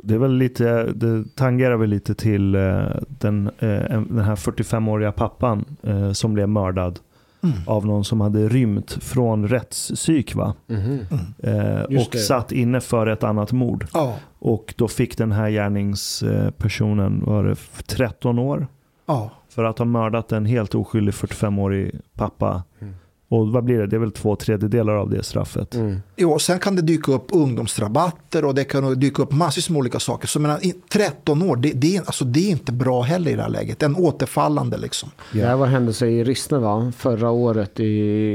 Det, 0.04 0.14
är 0.14 0.18
väl 0.18 0.38
lite, 0.38 0.84
det 0.84 1.36
tangerar 1.36 1.78
väl 1.78 1.90
lite 1.90 2.16
till 2.16 2.56
eh, 2.56 2.86
den, 3.08 3.48
eh, 3.48 4.02
den 4.02 4.20
här 4.20 4.36
45-åriga 4.36 5.12
pappan 5.12 5.66
eh, 5.84 6.12
som 6.12 6.34
blev 6.34 6.50
mördad 6.50 7.00
Mm. 7.46 7.58
av 7.68 7.86
någon 7.86 8.06
som 8.06 8.22
hade 8.22 8.50
rymt 8.50 8.92
från 9.02 9.48
rättspsyk 9.48 10.36
va? 10.36 10.54
Mhm. 10.68 11.00
Eh, 11.44 11.82
och 11.82 12.08
det. 12.12 12.18
satt 12.18 12.52
inne 12.52 12.82
för 12.82 13.08
ett 13.08 13.24
annat 13.24 13.52
mord. 13.52 13.86
Ja, 13.94 14.16
Och 14.40 14.74
då 14.78 14.88
fick 14.88 15.18
den 15.18 15.32
här 15.32 15.50
gärningspersonen, 15.50 17.24
var 17.26 17.44
det 17.44 17.56
13 17.88 18.40
år? 18.40 18.68
ja. 19.06 19.30
För 19.50 19.64
att 19.64 19.78
ha 19.78 19.86
mördat 19.86 20.32
en 20.32 20.46
helt 20.46 20.76
oskyldig 20.76 21.12
45-årig 21.14 21.92
pappa. 22.14 22.64
Mm. 22.82 22.96
Och 23.30 23.48
vad 23.48 23.64
blir 23.64 23.78
det? 23.78 23.88
Det 23.88 23.96
är 23.96 24.00
väl 24.00 24.12
två 24.12 24.36
tredjedelar 24.36 24.94
av 24.96 25.10
det 25.10 25.24
straffet. 25.24 25.76
Mm. 25.76 25.98
Jo, 26.16 26.32
och 26.32 26.42
sen 26.42 26.60
kan 26.60 26.76
det 26.76 26.82
dyka 26.82 27.12
upp 27.12 27.26
ungdomsrabatter 27.32 28.46
och 28.46 28.56
det 28.56 28.64
kan 28.64 29.00
dyka 29.00 29.22
upp 29.24 29.32
massvis 29.32 29.70
med 29.70 29.80
olika 29.80 30.00
saker. 30.00 30.28
Så 30.28 30.40
menar, 30.40 30.66
i 30.66 30.74
13 30.90 31.42
år, 31.42 31.56
det, 31.56 31.72
det, 31.72 31.96
är, 31.96 32.00
alltså, 32.00 32.26
det 32.26 32.40
är 32.48 32.52
inte 32.52 32.72
bra 32.72 33.02
heller 33.02 33.32
i 33.32 33.36
det 33.36 33.42
här 33.42 33.50
läget. 33.50 33.84
En 33.84 33.96
återfallande 33.96 34.78
liksom. 34.78 35.10
Det 35.34 35.46
här 35.46 35.56
var 35.56 35.68
händelse 35.68 36.08
i 36.08 36.24
Rissne 36.24 36.58
va? 36.58 36.92
Förra 36.98 37.30
året 37.32 37.80
i... 37.80 37.84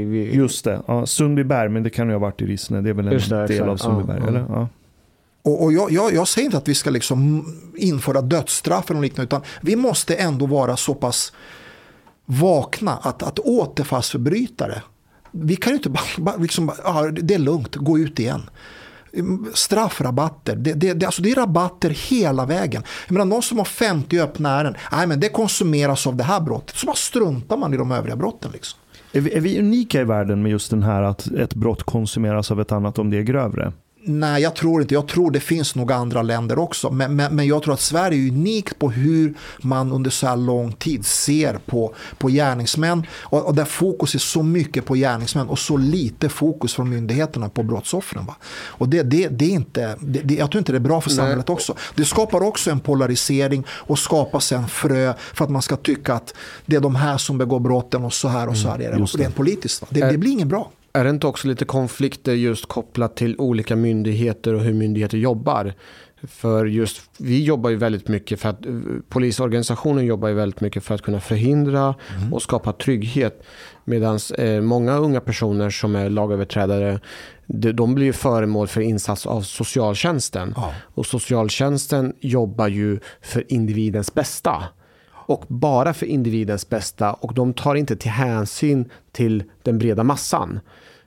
vi- 0.03 0.35
Just 0.35 0.65
det, 0.65 0.81
ja, 0.87 1.05
Sundbyberg, 1.05 1.69
men 1.69 1.83
det 1.83 1.89
kan 1.89 2.07
ju 2.07 2.13
ha 2.13 2.19
varit 2.19 2.41
i 2.41 2.45
Rissne. 2.45 2.81
Det 2.81 2.89
är 2.89 2.93
väl 2.93 3.07
en 3.07 3.19
det, 3.29 3.47
del 3.47 3.69
av 3.69 3.77
Sundbyberg, 3.77 4.17
Ja, 4.17 4.23
ja. 4.23 4.29
eller? 4.29 4.45
Ja. 4.49 4.67
Och, 5.43 5.63
och 5.63 5.73
jag, 5.73 5.91
jag, 5.91 6.13
jag 6.13 6.27
säger 6.27 6.45
inte 6.45 6.57
att 6.57 6.67
vi 6.67 6.75
ska 6.75 6.89
liksom 6.89 7.45
införa 7.77 8.21
dödsstraff 8.21 8.89
eller 8.89 8.95
något 8.99 9.03
liknande, 9.03 9.25
utan 9.27 9.41
vi 9.61 9.75
måste 9.75 10.15
ändå 10.15 10.45
vara 10.45 10.77
så 10.77 10.93
pass 10.93 11.33
vakna 12.31 12.97
att, 13.01 13.23
att 13.23 13.39
återfallsförbrytare, 13.39 14.81
vi 15.31 15.55
kan 15.55 15.71
ju 15.71 15.77
inte 15.77 15.89
bara, 15.89 16.03
bara 16.17 16.35
liksom, 16.35 16.71
ja, 16.83 17.11
det 17.11 17.33
är 17.33 17.39
lugnt, 17.39 17.75
gå 17.75 17.99
ut 17.99 18.19
igen. 18.19 18.49
Straffrabatter, 19.53 20.55
det, 20.55 20.73
det, 20.73 20.93
det, 20.93 21.05
alltså 21.05 21.21
det 21.21 21.31
är 21.31 21.35
rabatter 21.35 21.89
hela 21.89 22.45
vägen. 22.45 22.83
Jag 23.07 23.13
menar, 23.13 23.25
någon 23.25 23.41
som 23.41 23.57
har 23.57 23.65
50 23.65 24.19
öppna 24.19 24.49
ärenden, 24.49 24.81
nej 24.91 25.07
men 25.07 25.19
det 25.19 25.29
konsumeras 25.29 26.07
av 26.07 26.15
det 26.15 26.23
här 26.23 26.41
brottet. 26.41 26.75
Så 26.75 26.85
bara 26.85 26.95
struntar 26.95 27.57
man 27.57 27.73
i 27.73 27.77
de 27.77 27.91
övriga 27.91 28.15
brotten. 28.15 28.51
Liksom. 28.53 28.79
Är, 29.11 29.21
vi, 29.21 29.33
är 29.33 29.39
vi 29.39 29.59
unika 29.59 30.01
i 30.01 30.03
världen 30.03 30.41
med 30.41 30.51
just 30.51 30.69
den 30.69 30.83
här 30.83 31.01
att 31.01 31.27
ett 31.27 31.53
brott 31.53 31.83
konsumeras 31.83 32.51
av 32.51 32.61
ett 32.61 32.71
annat 32.71 32.99
om 32.99 33.09
det 33.09 33.17
är 33.17 33.21
grövre? 33.21 33.73
Nej, 34.03 34.41
jag 34.41 34.55
tror 34.55 34.81
inte. 34.81 34.93
Jag 34.93 35.07
tror 35.07 35.31
det 35.31 35.39
finns 35.39 35.75
nog 35.75 35.91
andra 35.91 36.21
länder 36.21 36.59
också. 36.59 36.91
Men, 36.91 37.15
men, 37.15 37.35
men 37.35 37.47
jag 37.47 37.63
tror 37.63 37.73
att 37.73 37.79
Sverige 37.79 38.27
är 38.27 38.31
unikt 38.31 38.79
på 38.79 38.91
hur 38.91 39.33
man 39.61 39.91
under 39.91 40.09
så 40.09 40.27
här 40.27 40.37
lång 40.37 40.71
tid 40.71 41.05
ser 41.05 41.59
på, 41.65 41.95
på 42.17 42.27
gärningsmän. 42.29 43.05
Och, 43.13 43.45
och 43.45 43.55
där 43.55 43.65
fokus 43.65 44.15
är 44.15 44.19
så 44.19 44.43
mycket 44.43 44.85
på 44.85 44.95
gärningsmän 44.95 45.49
och 45.49 45.59
så 45.59 45.77
lite 45.77 46.29
fokus 46.29 46.73
från 46.73 46.89
myndigheterna 46.89 47.49
på 47.49 47.63
brottsoffren. 47.63 48.25
Va? 48.25 48.35
Och 48.65 48.89
det, 48.89 49.03
det, 49.03 49.27
det 49.27 49.45
är 49.45 49.49
inte, 49.49 49.95
det, 49.99 50.19
det, 50.19 50.33
jag 50.33 50.51
tror 50.51 50.59
inte 50.59 50.71
det 50.71 50.77
är 50.77 50.79
bra 50.79 51.01
för 51.01 51.09
Nej. 51.09 51.17
samhället 51.17 51.49
också. 51.49 51.75
Det 51.95 52.05
skapar 52.05 52.43
också 52.43 52.71
en 52.71 52.79
polarisering 52.79 53.63
och 53.69 53.99
skapar 53.99 54.39
sen 54.39 54.67
frö 54.67 55.13
för 55.33 55.45
att 55.45 55.51
man 55.51 55.61
ska 55.61 55.75
tycka 55.75 56.13
att 56.13 56.33
det 56.65 56.75
är 56.75 56.81
de 56.81 56.95
här 56.95 57.17
som 57.17 57.37
begår 57.37 57.59
brotten 57.59 58.05
och 58.05 58.13
så 58.13 58.27
här 58.27 58.49
och 58.49 58.57
så 58.57 58.67
här 58.67 58.81
är 58.81 58.91
det. 58.91 59.23
Rent 59.23 59.35
politiskt. 59.35 59.81
Va? 59.81 59.87
Det, 59.91 60.09
det 60.11 60.17
blir 60.17 60.31
inget 60.31 60.47
bra. 60.47 60.71
Är 60.93 61.03
det 61.03 61.09
inte 61.09 61.27
också 61.27 61.47
lite 61.47 61.65
konflikter 61.65 62.33
just 62.33 62.65
kopplat 62.65 63.15
till 63.15 63.35
olika 63.37 63.75
myndigheter 63.75 64.53
och 64.53 64.61
hur 64.61 64.73
myndigheter 64.73 65.17
jobbar? 65.17 65.73
För 66.23 66.65
just, 66.65 67.01
vi 67.17 67.43
jobbar 67.43 67.69
ju 67.69 67.75
väldigt 67.75 68.07
mycket 68.07 68.39
för 68.39 68.49
att, 68.49 68.65
eh, 68.65 68.73
polisorganisationen 69.09 70.05
jobbar 70.05 70.27
ju 70.27 70.33
väldigt 70.33 70.61
mycket 70.61 70.83
för 70.83 70.95
att 70.95 71.01
kunna 71.01 71.19
förhindra 71.19 71.95
och 72.31 72.41
skapa 72.41 72.73
trygghet. 72.73 73.43
Medan 73.85 74.19
eh, 74.37 74.61
många 74.61 74.97
unga 74.97 75.21
personer 75.21 75.69
som 75.69 75.95
är 75.95 76.09
lagöverträdare, 76.09 76.99
de, 77.45 77.71
de 77.71 77.95
blir 77.95 78.05
ju 78.05 78.13
föremål 78.13 78.67
för 78.67 78.81
insats 78.81 79.25
av 79.25 79.41
socialtjänsten. 79.41 80.53
Ja. 80.55 80.73
Och 80.93 81.05
socialtjänsten 81.05 82.13
jobbar 82.19 82.67
ju 82.67 82.99
för 83.21 83.53
individens 83.53 84.13
bästa. 84.13 84.63
Och 85.11 85.45
bara 85.47 85.93
för 85.93 86.05
individens 86.05 86.69
bästa 86.69 87.13
och 87.13 87.33
de 87.33 87.53
tar 87.53 87.75
inte 87.75 87.95
till 87.95 88.11
hänsyn 88.11 88.89
till 89.11 89.43
den 89.63 89.77
breda 89.77 90.03
massan. 90.03 90.59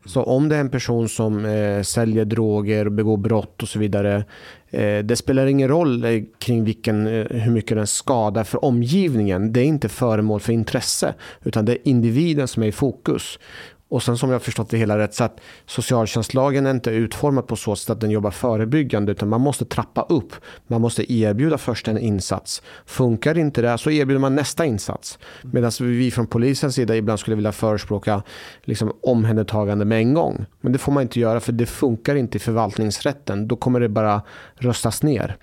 Så 0.06 0.22
om 0.22 0.48
det 0.48 0.56
är 0.56 0.60
en 0.60 0.70
person 0.70 1.08
som 1.08 1.44
eh, 1.44 1.82
säljer 1.82 2.24
droger 2.24 2.86
och 2.86 2.92
begår 2.92 3.16
brott 3.16 3.62
och 3.62 3.68
så 3.68 3.78
vidare. 3.78 4.24
Eh, 4.70 4.98
det 4.98 5.16
spelar 5.16 5.46
ingen 5.46 5.68
roll 5.68 6.04
eh, 6.04 6.22
kring 6.38 6.64
vilken, 6.64 7.06
eh, 7.06 7.26
hur 7.30 7.50
mycket 7.50 7.76
den 7.76 7.86
skadar 7.86 8.44
för 8.44 8.64
omgivningen. 8.64 9.52
Det 9.52 9.60
är 9.60 9.64
inte 9.64 9.88
föremål 9.88 10.40
för 10.40 10.52
intresse. 10.52 11.14
Utan 11.44 11.64
det 11.64 11.72
är 11.72 11.78
individen 11.88 12.48
som 12.48 12.62
är 12.62 12.66
i 12.66 12.72
fokus. 12.72 13.38
Och 13.94 14.02
sen 14.02 14.18
som 14.18 14.30
jag 14.30 14.34
har 14.34 14.40
förstått 14.40 14.70
det 14.70 14.76
hela 14.78 14.98
rätt 14.98 15.14
så 15.14 15.24
att 15.24 15.40
socialtjänstlagen 15.66 16.66
är 16.66 16.70
inte 16.70 16.90
utformad 16.90 17.46
på 17.46 17.56
så 17.56 17.76
sätt 17.76 17.90
att 17.90 18.00
den 18.00 18.10
jobbar 18.10 18.30
förebyggande 18.30 19.12
utan 19.12 19.28
man 19.28 19.40
måste 19.40 19.64
trappa 19.64 20.02
upp. 20.02 20.32
Man 20.66 20.80
måste 20.80 21.12
erbjuda 21.12 21.58
först 21.58 21.88
en 21.88 21.98
insats. 21.98 22.62
Funkar 22.86 23.38
inte 23.38 23.62
det 23.62 23.78
så 23.78 23.90
erbjuder 23.90 24.20
man 24.20 24.34
nästa 24.34 24.64
insats. 24.64 25.18
Medan 25.42 25.70
vi 25.80 26.10
från 26.10 26.26
polisens 26.26 26.74
sida 26.74 26.96
ibland 26.96 27.20
skulle 27.20 27.36
vilja 27.36 27.52
förespråka 27.52 28.22
liksom 28.62 28.92
omhändertagande 29.02 29.84
med 29.84 29.98
en 29.98 30.14
gång. 30.14 30.46
Men 30.60 30.72
det 30.72 30.78
får 30.78 30.92
man 30.92 31.02
inte 31.02 31.20
göra 31.20 31.40
för 31.40 31.52
det 31.52 31.66
funkar 31.66 32.14
inte 32.14 32.36
i 32.36 32.40
förvaltningsrätten. 32.40 33.48
Då 33.48 33.56
kommer 33.56 33.80
det 33.80 33.88
bara 33.88 34.22
röstas 34.54 35.02
ner. 35.02 35.36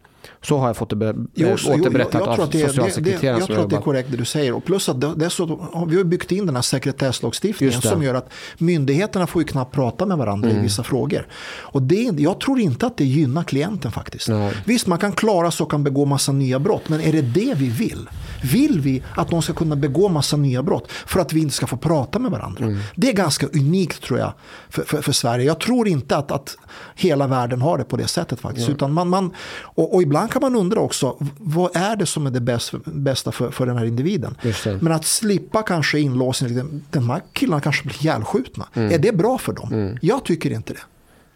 Så 0.43 0.57
har 0.57 0.67
jag 0.67 0.77
fått 0.77 0.89
det 0.89 0.95
be- 0.95 1.15
Jo, 1.33 1.57
så- 1.57 1.73
jo, 1.75 1.81
återberättat 1.81 2.13
jag, 2.13 2.21
jag 2.21 2.39
av 2.39 2.51
socialsekreteraren 2.51 3.39
Jag 3.39 3.45
som 3.47 3.55
tror 3.55 3.63
att 3.63 3.69
det 3.69 3.75
är 3.75 3.81
korrekt 3.81 4.11
det 4.11 4.17
du 4.17 4.25
säger. 4.25 4.53
Och 4.53 4.65
plus 4.65 4.89
att 4.89 5.01
det, 5.01 5.13
dessutom 5.15 5.59
har 5.73 5.85
vi 5.85 6.03
byggt 6.03 6.31
in 6.31 6.45
den 6.45 6.55
här 6.55 6.61
sekretesslagstiftningen 6.61 7.81
som 7.81 8.03
gör 8.03 8.13
att 8.13 8.29
myndigheterna 8.57 9.27
får 9.27 9.41
ju 9.41 9.47
knappt 9.47 9.75
prata 9.75 10.05
med 10.05 10.17
varandra 10.17 10.49
Mm. 10.49 10.59
i 10.59 10.63
vissa 10.63 10.83
frågor. 10.83 11.27
Och 11.61 11.81
det, 11.81 12.09
jag 12.17 12.39
tror 12.39 12.59
inte 12.59 12.85
att 12.87 12.97
det 12.97 13.05
gynnar 13.05 13.43
klienten 13.43 13.91
faktiskt. 13.91 14.27
Nej. 14.29 14.53
Visst, 14.65 14.87
man 14.87 14.97
kan 14.97 15.11
klara 15.11 15.51
sig 15.51 15.63
och 15.63 15.71
kan 15.71 15.83
begå 15.83 16.05
massa 16.05 16.31
nya 16.31 16.59
brott, 16.59 16.89
men 16.89 17.01
är 17.01 17.11
det 17.11 17.21
det 17.21 17.53
vi 17.57 17.69
vill? 17.69 18.09
Vill 18.43 18.79
vi 18.81 19.03
att 19.15 19.29
de 19.29 19.41
ska 19.41 19.53
kunna 19.53 19.75
begå 19.75 20.09
massa 20.09 20.37
nya 20.37 20.63
brott 20.63 20.91
för 20.91 21.19
att 21.19 21.33
vi 21.33 21.39
inte 21.39 21.55
ska 21.55 21.67
få 21.67 21.77
prata 21.77 22.19
med 22.19 22.31
varandra? 22.31 22.65
Mm. 22.65 22.79
Det 22.95 23.09
är 23.09 23.13
ganska 23.13 23.47
unikt 23.47 24.03
tror 24.03 24.19
jag 24.19 24.33
för, 24.69 24.83
för, 24.83 25.01
för 25.01 25.11
Sverige. 25.11 25.45
Jag 25.45 25.59
tror 25.59 25.87
inte 25.87 26.17
att, 26.17 26.31
att 26.31 26.57
hela 26.95 27.27
världen 27.27 27.61
har 27.61 27.77
det 27.77 27.83
på 27.83 27.97
det 27.97 28.07
sättet 28.07 28.39
faktiskt. 28.39 28.69
Utan 28.69 28.93
man, 28.93 29.09
man, 29.09 29.31
och, 29.61 29.95
och 29.95 30.01
ibland 30.01 30.30
kan 30.31 30.41
man 30.41 30.55
undra 30.55 30.79
också, 30.79 31.17
vad 31.37 31.75
är 31.75 31.95
det 31.95 32.05
som 32.05 32.25
är 32.27 32.31
det 32.31 32.39
bäst, 32.41 32.73
bästa 32.85 33.31
för, 33.31 33.51
för 33.51 33.65
den 33.65 33.77
här 33.77 33.85
individen? 33.85 34.35
Men 34.81 34.93
att 34.93 35.05
slippa 35.05 35.61
kanske 35.63 35.99
inlåsning, 35.99 36.55
den- 36.55 36.83
de 36.91 37.09
här 37.09 37.21
killarna 37.33 37.61
kanske 37.61 37.83
blir 37.83 38.01
ihjälskjutna. 38.01 38.67
Mm. 38.73 38.91
Är 38.93 38.97
det 38.99 39.11
bra 39.17 39.37
för 39.37 39.53
dem? 39.53 39.97
Jag 40.01 40.25
tycker 40.25 40.51
inte 40.51 40.73
det. 40.73 40.79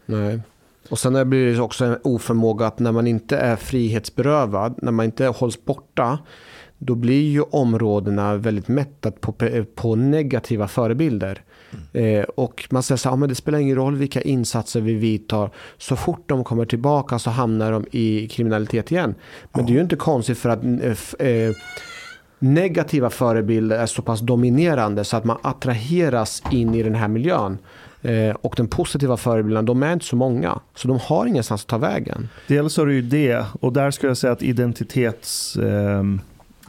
Nej. 0.05 0.39
Och 0.89 0.99
sen 0.99 1.29
blir 1.29 1.53
det 1.55 1.59
också 1.61 1.85
en 1.85 1.97
oförmåga 2.03 2.67
att 2.67 2.79
när 2.79 2.91
man 2.91 3.07
inte 3.07 3.37
är 3.37 3.55
frihetsberövad, 3.55 4.75
när 4.81 4.91
man 4.91 5.05
inte 5.05 5.25
hålls 5.27 5.65
borta, 5.65 6.17
då 6.77 6.95
blir 6.95 7.29
ju 7.29 7.41
områdena 7.41 8.35
väldigt 8.35 8.67
mättat 8.67 9.21
på, 9.21 9.33
på 9.75 9.95
negativa 9.95 10.67
förebilder. 10.67 11.41
Eh, 11.93 12.23
och 12.23 12.67
man 12.71 12.83
säger 12.83 12.97
så 12.97 13.09
här, 13.09 13.13
ja, 13.13 13.17
men 13.19 13.29
det 13.29 13.35
spelar 13.35 13.59
ingen 13.59 13.75
roll 13.75 13.95
vilka 13.95 14.21
insatser 14.21 14.81
vi 14.81 14.93
vidtar. 14.93 15.49
Så 15.77 15.95
fort 15.95 16.23
de 16.29 16.43
kommer 16.43 16.65
tillbaka 16.65 17.19
så 17.19 17.29
hamnar 17.29 17.71
de 17.71 17.85
i 17.91 18.27
kriminalitet 18.27 18.91
igen. 18.91 19.15
Men 19.53 19.65
det 19.65 19.71
är 19.71 19.75
ju 19.75 19.81
inte 19.81 19.95
konstigt 19.95 20.37
för 20.37 20.49
att 20.49 20.63
eh, 20.63 21.27
eh, 21.27 21.53
negativa 22.39 23.09
förebilder 23.09 23.77
är 23.77 23.85
så 23.85 24.01
pass 24.01 24.19
dominerande 24.19 25.03
så 25.03 25.17
att 25.17 25.23
man 25.25 25.37
attraheras 25.41 26.43
in 26.51 26.75
i 26.75 26.83
den 26.83 26.95
här 26.95 27.07
miljön. 27.07 27.57
Eh, 28.01 28.35
och 28.41 28.53
den 28.57 28.67
positiva 28.67 29.17
förebilderna, 29.17 29.61
de 29.61 29.83
är 29.83 29.93
inte 29.93 30.05
så 30.05 30.15
många. 30.15 30.59
Så 30.75 30.87
de 30.87 30.99
har 30.99 31.25
ingenstans 31.25 31.61
att 31.61 31.67
ta 31.67 31.77
vägen. 31.77 32.29
Dels 32.47 32.77
har 32.77 32.85
du 32.85 32.93
ju 32.93 33.01
det 33.01 33.45
och 33.61 33.73
där 33.73 33.91
skulle 33.91 34.09
jag 34.09 34.17
säga 34.17 34.33
att 34.33 34.43
identitetskomponenten 34.43 36.21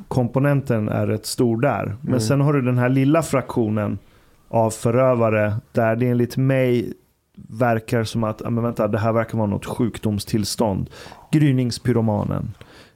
komponenten 0.08 0.88
är 0.88 1.06
rätt 1.06 1.26
stor 1.26 1.60
där. 1.60 1.96
Men 2.00 2.08
Mm. 2.08 2.20
sen 2.20 2.40
har 2.40 2.52
du 2.52 2.62
den 2.62 2.78
här 2.78 2.88
lilla 2.88 3.22
fraktionen 3.22 3.98
av 4.48 4.70
förövare 4.70 5.54
där 5.72 5.96
det 5.96 6.08
enligt 6.08 6.36
mig 6.36 6.92
verkar 7.36 8.04
som 8.04 8.24
att 8.24 8.40
ja, 8.44 8.50
men 8.50 8.64
vänta, 8.64 8.88
det 8.88 8.98
här 8.98 9.12
verkar 9.12 9.38
vara 9.38 9.46
något 9.50 9.66
sjukdomstillstånd. 9.66 10.90
Gryningspyromanen. 11.32 12.54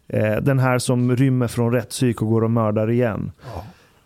Eh, 0.09 0.37
den 0.37 0.59
här 0.59 0.79
som 0.79 1.17
rymmer 1.17 1.49
från 1.49 1.73
rättspsyk 1.73 2.23
och 2.23 2.29
går 2.29 2.45
och 2.45 2.51
mördar 2.51 2.91
igen. 2.91 3.33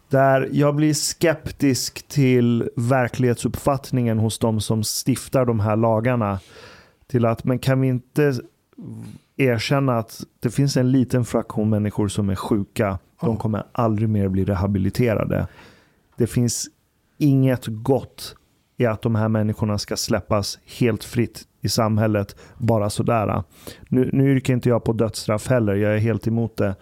Där 0.09 0.49
jag 0.53 0.75
blir 0.75 0.95
skeptisk 0.95 2.09
till 2.09 2.69
verklighetsuppfattningen 2.77 4.19
hos 4.19 4.39
de 4.39 4.61
som 4.61 4.83
stiftar 4.85 5.45
de 5.45 5.61
här 5.61 5.77
lagarna. 5.77 6.41
Till 7.07 7.27
att, 7.27 7.45
men 7.45 7.59
kan 7.59 7.81
vi 7.81 7.89
inte 7.89 8.35
erkänna 9.37 9.99
att 9.99 10.21
det 10.41 10.51
finns 10.51 10.77
en 10.77 10.93
liten 10.93 11.25
fraktion 11.25 11.71
människor 11.71 12.09
som 12.09 12.31
är 12.31 12.35
sjuka. 12.35 12.99
De 13.21 13.37
kommer 13.37 13.63
aldrig 13.73 14.09
mer 14.09 14.29
bli 14.29 14.45
rehabiliterade. 14.45 15.47
Det 16.17 16.27
finns 16.27 16.67
inget 17.25 17.67
gott 17.67 18.37
i 18.77 18.87
att 18.87 19.03
de 19.03 19.15
här 19.15 19.29
människorna 19.29 19.79
ska 19.79 19.97
släppas 19.97 20.59
helt 20.79 21.05
fritt 21.05 21.43
i 21.61 21.69
samhället 21.69 22.37
bara 22.59 22.91
sådär. 22.91 23.43
Nu, 23.89 24.11
nu 24.13 24.33
yrkar 24.33 24.55
inte 24.55 24.69
jag 24.69 24.85
på 24.85 24.93
dödsstraff 24.93 25.49
heller, 25.49 25.75
jag 25.75 25.95
är 25.95 25.99
helt 25.99 26.27
emot 26.27 26.57
det. 26.57 26.75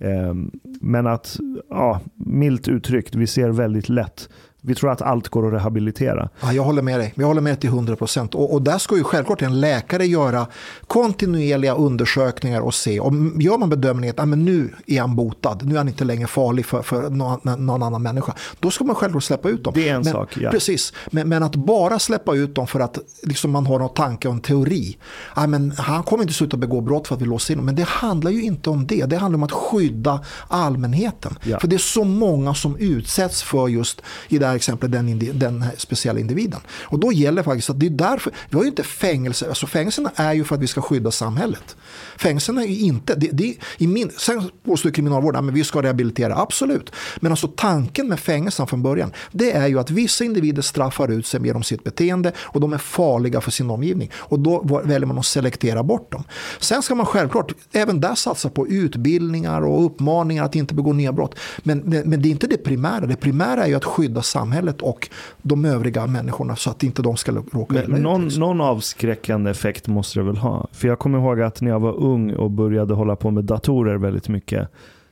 Ehm, 0.00 0.50
men 0.80 1.06
att, 1.06 1.38
ja, 1.68 2.00
milt 2.14 2.68
uttryckt, 2.68 3.14
vi 3.14 3.26
ser 3.26 3.48
väldigt 3.50 3.88
lätt. 3.88 4.28
Vi 4.60 4.74
tror 4.74 4.90
att 4.90 5.02
allt 5.02 5.28
går 5.28 5.46
att 5.46 5.52
rehabilitera. 5.52 6.28
Ja, 6.40 6.52
jag 6.52 6.62
håller 6.62 6.82
med 6.82 7.00
dig. 7.00 7.12
Jag 7.16 7.26
håller 7.26 7.40
med 7.40 7.52
dig 7.52 7.60
till 7.60 7.70
100 7.70 7.96
procent. 7.96 8.34
Och, 8.34 8.52
och 8.54 8.62
där 8.62 8.78
ska 8.78 8.96
ju 8.96 9.04
självklart 9.04 9.42
en 9.42 9.60
läkare 9.60 10.06
göra 10.06 10.46
kontinuerliga 10.86 11.74
undersökningar 11.74 12.60
och 12.60 12.74
se. 12.74 13.00
Om 13.00 13.40
gör 13.40 13.58
man 13.58 13.70
bedömningen 13.70 14.14
att 14.14 14.20
ah, 14.20 14.26
men 14.26 14.44
nu 14.44 14.74
är 14.86 15.00
han 15.00 15.16
botad, 15.16 15.58
nu 15.62 15.74
är 15.74 15.78
han 15.78 15.88
inte 15.88 16.04
längre 16.04 16.26
farlig 16.26 16.66
för, 16.66 16.82
för 16.82 17.10
någon, 17.10 17.66
någon 17.66 17.82
annan 17.82 18.02
människa. 18.02 18.34
Då 18.60 18.70
ska 18.70 18.84
man 18.84 18.96
självklart 18.96 19.24
släppa 19.24 19.48
ut 19.48 19.64
dem. 19.64 19.72
Det 19.76 19.88
är 19.88 19.94
en 19.94 20.02
men, 20.02 20.12
sak, 20.12 20.36
ja. 20.36 20.50
Precis, 20.50 20.92
men, 21.10 21.28
men 21.28 21.42
att 21.42 21.56
bara 21.56 21.98
släppa 21.98 22.34
ut 22.34 22.54
dem 22.54 22.66
för 22.66 22.80
att 22.80 22.98
liksom, 23.22 23.50
man 23.50 23.66
har 23.66 23.78
någon 23.78 23.94
tanke 23.94 24.28
och 24.28 24.34
en 24.34 24.40
teori. 24.40 24.98
Ah, 25.34 25.46
men 25.46 25.70
han 25.70 26.02
kommer 26.02 26.22
inte 26.22 26.34
sluta 26.34 26.56
begå 26.56 26.80
brott 26.80 27.08
för 27.08 27.14
att 27.14 27.22
vi 27.22 27.26
låser 27.26 27.54
in 27.54 27.58
honom. 27.58 27.66
Men 27.66 27.74
det 27.74 27.88
handlar 27.88 28.30
ju 28.30 28.42
inte 28.42 28.70
om 28.70 28.86
det. 28.86 29.04
Det 29.04 29.16
handlar 29.16 29.36
om 29.36 29.42
att 29.42 29.52
skydda 29.52 30.20
allmänheten. 30.48 31.38
Ja. 31.42 31.60
För 31.60 31.68
det 31.68 31.76
är 31.76 31.78
så 31.78 32.04
många 32.04 32.54
som 32.54 32.76
utsätts 32.76 33.42
för 33.42 33.68
just 33.68 34.02
i 34.28 34.38
det 34.38 34.47
här 34.48 34.56
exemplet 34.56 34.92
den, 34.92 35.08
indi- 35.08 35.32
den 35.32 35.64
speciella 35.76 36.20
individen. 36.20 36.60
Och 36.82 36.98
då 36.98 37.12
gäller 37.12 37.42
faktiskt 37.42 37.70
att 37.70 37.80
det 37.80 37.86
är 37.86 37.90
därför, 37.90 38.32
vi 38.50 38.56
har 38.56 38.62
ju 38.62 38.68
inte 38.68 38.82
fängelse, 38.82 39.48
alltså 39.48 39.66
fängelserna 39.66 40.10
är 40.14 40.32
ju 40.32 40.44
för 40.44 40.54
att 40.54 40.60
vi 40.60 40.66
ska 40.66 40.80
skydda 40.80 41.10
samhället. 41.10 41.76
Fängelserna 42.16 42.62
är 42.62 42.66
ju 42.66 42.80
inte, 42.80 43.14
det, 43.14 43.28
det, 43.32 43.56
i 43.78 43.86
min, 43.86 44.10
sen 44.18 44.50
påstår 44.64 44.90
kriminalvården 44.90 45.48
att 45.48 45.54
vi 45.54 45.64
ska 45.64 45.82
rehabilitera, 45.82 46.36
absolut. 46.36 46.92
Men 47.20 47.32
alltså 47.32 47.48
tanken 47.48 48.08
med 48.08 48.20
fängelsen 48.20 48.66
från 48.66 48.82
början, 48.82 49.12
det 49.32 49.52
är 49.52 49.66
ju 49.66 49.78
att 49.78 49.90
vissa 49.90 50.24
individer 50.24 50.62
straffar 50.62 51.08
ut 51.08 51.26
sig 51.26 51.46
genom 51.46 51.62
sitt 51.62 51.84
beteende 51.84 52.32
och 52.38 52.60
de 52.60 52.72
är 52.72 52.78
farliga 52.78 53.40
för 53.40 53.50
sin 53.50 53.70
omgivning. 53.70 54.10
Och 54.16 54.40
då 54.40 54.82
väljer 54.84 55.06
man 55.06 55.18
att 55.18 55.26
selektera 55.26 55.82
bort 55.82 56.12
dem. 56.12 56.24
Sen 56.58 56.82
ska 56.82 56.94
man 56.94 57.06
självklart 57.06 57.52
även 57.72 58.00
där 58.00 58.14
satsa 58.14 58.50
på 58.50 58.68
utbildningar 58.68 59.62
och 59.62 59.84
uppmaningar 59.84 60.44
att 60.44 60.56
inte 60.56 60.74
begå 60.74 60.92
nya 60.92 61.12
brott. 61.12 61.34
Men, 61.62 61.78
men 61.78 62.18
men 62.18 62.22
det 62.22 62.28
är 62.28 62.30
inte 62.30 62.46
det 62.46 62.56
primära. 62.56 63.06
Det 63.06 63.16
primära 63.16 63.64
är 63.64 63.68
ju 63.68 63.74
att 63.74 63.84
skydda 63.84 64.22
samhället 64.22 64.37
och 64.82 65.08
de 65.42 65.64
övriga 65.64 66.06
människorna 66.06 66.56
så 66.56 66.70
att 66.70 66.82
inte 66.82 67.02
de 67.02 67.16
ska 67.16 67.32
råka 67.32 67.84
illa 67.84 67.96
ut. 67.96 68.02
någon, 68.02 68.24
liksom. 68.24 68.40
någon 68.40 68.60
avskräckande 68.60 69.50
effekt 69.50 69.86
måste 69.86 70.18
det 70.18 70.24
väl 70.24 70.36
ha. 70.36 70.68
För 70.72 70.88
jag 70.88 70.98
kommer 70.98 71.18
ihåg 71.18 71.40
att 71.40 71.60
när 71.60 71.70
jag 71.70 71.80
var 71.80 71.96
ung 71.96 72.34
och 72.34 72.50
började 72.50 72.94
hålla 72.94 73.16
på 73.16 73.30
med 73.30 73.44
datorer 73.44 73.96
väldigt 73.96 74.28
mycket. 74.28 74.68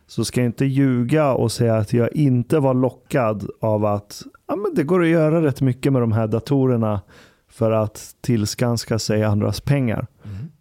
Så 0.06 0.24
ska 0.24 0.40
jag 0.40 0.48
inte 0.48 0.64
ljuga 0.64 1.32
och 1.32 1.52
säga 1.52 1.76
att 1.76 1.92
jag 1.92 2.12
inte 2.12 2.58
var 2.58 2.74
lockad 2.74 3.50
av 3.60 3.84
att 3.84 4.22
ja, 4.48 4.56
men 4.56 4.74
det 4.74 4.82
går 4.82 5.02
att 5.02 5.08
göra 5.08 5.42
rätt 5.42 5.60
mycket 5.60 5.92
med 5.92 6.02
de 6.02 6.12
här 6.12 6.26
datorerna 6.26 7.00
för 7.48 7.70
att 7.70 8.14
tillskanska 8.20 8.98
sig 8.98 9.24
andras 9.24 9.60
pengar. 9.60 10.06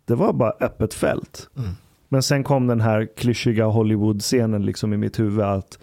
Det 0.06 0.16
var 0.16 0.34
bara 0.34 0.54
öppet 0.60 0.94
fält. 0.94 1.50
Mm. 1.58 1.70
Men 2.10 2.24
sen 2.24 2.44
kom 2.44 2.68
den 2.68 2.82
här 2.82 3.08
klyschiga 3.18 3.66
Hollywood-scenen 3.66 4.66
liksom 4.66 4.94
i 4.94 4.98
mitt 4.98 5.20
huvud 5.20 5.46
att 5.46 5.80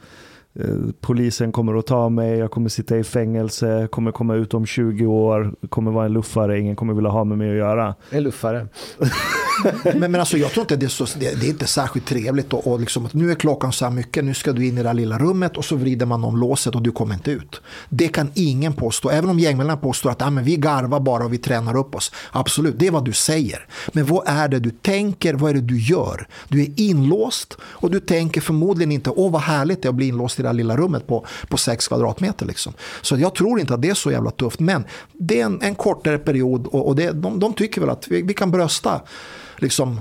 polisen 1.00 1.52
kommer 1.52 1.78
att 1.78 1.86
ta 1.86 2.08
mig, 2.08 2.38
jag 2.38 2.50
kommer 2.50 2.68
sitta 2.68 2.98
i 2.98 3.04
fängelse, 3.04 3.88
kommer 3.90 4.12
komma 4.12 4.34
ut 4.34 4.54
om 4.54 4.66
20 4.66 5.06
år, 5.06 5.54
kommer 5.68 5.90
vara 5.90 6.06
en 6.06 6.12
luffare, 6.12 6.60
ingen 6.60 6.76
kommer 6.76 6.94
vilja 6.94 7.10
ha 7.10 7.24
med 7.24 7.38
mig 7.38 7.50
att 7.50 7.56
göra. 7.56 7.94
En 8.10 8.22
luffare. 8.22 8.68
Men, 9.84 9.98
men 9.98 10.14
alltså, 10.14 10.38
jag 10.38 10.50
tror 10.50 10.62
inte 10.62 10.76
det 10.76 10.86
är, 10.86 10.88
så, 10.88 11.06
det, 11.18 11.40
det 11.40 11.46
är 11.46 11.50
inte 11.50 11.66
särskilt 11.66 12.06
trevligt 12.06 12.52
och, 12.52 12.66
och 12.66 12.80
liksom, 12.80 13.06
att 13.06 13.14
nu 13.14 13.30
är 13.30 13.34
klockan 13.34 13.72
så 13.72 13.84
här 13.84 13.92
mycket, 13.92 14.24
nu 14.24 14.34
ska 14.34 14.52
du 14.52 14.66
in 14.66 14.78
i 14.78 14.82
det 14.82 14.88
här 14.88 14.94
lilla 14.94 15.18
rummet 15.18 15.56
och 15.56 15.64
så 15.64 15.76
vrider 15.76 16.06
man 16.06 16.24
om 16.24 16.36
låset 16.36 16.74
och 16.74 16.82
du 16.82 16.92
kommer 16.92 17.14
inte 17.14 17.30
ut. 17.30 17.60
Det 17.88 18.08
kan 18.08 18.30
ingen 18.34 18.72
påstå, 18.72 19.10
även 19.10 19.30
om 19.30 19.38
gängmedlemmarna 19.38 19.80
påstår 19.80 20.10
att 20.10 20.22
ah, 20.22 20.30
men 20.30 20.44
vi 20.44 20.56
garvar 20.56 21.00
bara 21.00 21.24
och 21.24 21.32
vi 21.32 21.38
tränar 21.38 21.76
upp 21.76 21.94
oss. 21.94 22.12
Absolut, 22.32 22.78
det 22.78 22.86
är 22.86 22.90
vad 22.90 23.04
du 23.04 23.12
säger. 23.12 23.66
Men 23.92 24.06
vad 24.06 24.22
är 24.26 24.48
det 24.48 24.58
du 24.58 24.70
tänker, 24.70 25.34
vad 25.34 25.50
är 25.50 25.54
det 25.54 25.60
du 25.60 25.80
gör? 25.80 26.26
Du 26.48 26.62
är 26.62 26.68
inlåst 26.76 27.56
och 27.62 27.90
du 27.90 28.00
tänker 28.00 28.40
förmodligen 28.40 28.92
inte, 28.92 29.10
åh 29.10 29.32
vad 29.32 29.42
härligt 29.42 29.82
det 29.82 29.86
är 29.86 29.90
att 29.90 29.96
bli 29.96 30.08
inlåst 30.08 30.38
i 30.42 30.44
det 30.44 30.48
här 30.48 30.54
lilla 30.54 30.76
rummet 30.76 31.06
på, 31.06 31.26
på 31.48 31.56
sex 31.56 31.88
kvadratmeter. 31.88 32.46
Liksom. 32.46 32.72
Så 33.02 33.16
jag 33.16 33.34
tror 33.34 33.60
inte 33.60 33.74
att 33.74 33.82
det 33.82 33.90
är 33.90 33.94
så 33.94 34.10
jävla 34.10 34.30
tufft, 34.30 34.60
men 34.60 34.84
det 35.12 35.40
är 35.40 35.44
en, 35.44 35.62
en 35.62 35.74
kortare 35.74 36.18
period 36.18 36.66
och, 36.66 36.86
och 36.86 36.96
det, 36.96 37.10
de, 37.10 37.38
de 37.38 37.52
tycker 37.52 37.80
väl 37.80 37.90
att 37.90 38.08
vi, 38.08 38.22
vi 38.22 38.34
kan 38.34 38.50
brösta 38.50 39.00
liksom 39.58 40.00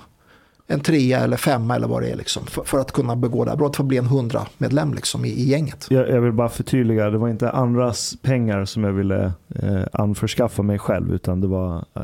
en 0.67 0.79
trea 0.79 1.19
eller 1.19 1.37
femma 1.37 1.75
eller 1.75 1.87
vad 1.87 2.01
det 2.01 2.09
är 2.09 2.15
liksom, 2.15 2.45
för, 2.45 2.63
för 2.63 2.79
att 2.79 2.91
kunna 2.91 3.15
begå 3.15 3.45
det 3.45 3.51
här 3.51 3.57
brottet, 3.57 3.75
för 3.75 3.83
att 3.83 3.87
bli 3.87 3.97
en 3.97 4.05
hundra 4.05 4.47
medlem 4.57 4.93
liksom, 4.93 5.25
i, 5.25 5.29
i 5.29 5.49
gänget. 5.49 5.87
Jag, 5.89 6.09
jag 6.09 6.21
vill 6.21 6.31
bara 6.31 6.49
förtydliga, 6.49 7.09
det 7.09 7.17
var 7.17 7.29
inte 7.29 7.51
andras 7.51 8.15
pengar 8.21 8.65
som 8.65 8.83
jag 8.83 8.93
ville 8.93 9.31
eh, 9.55 9.81
anförskaffa 9.93 10.63
mig 10.63 10.79
själv, 10.79 11.13
utan 11.13 11.41
det 11.41 11.47
var 11.47 11.85
eh, 11.95 12.03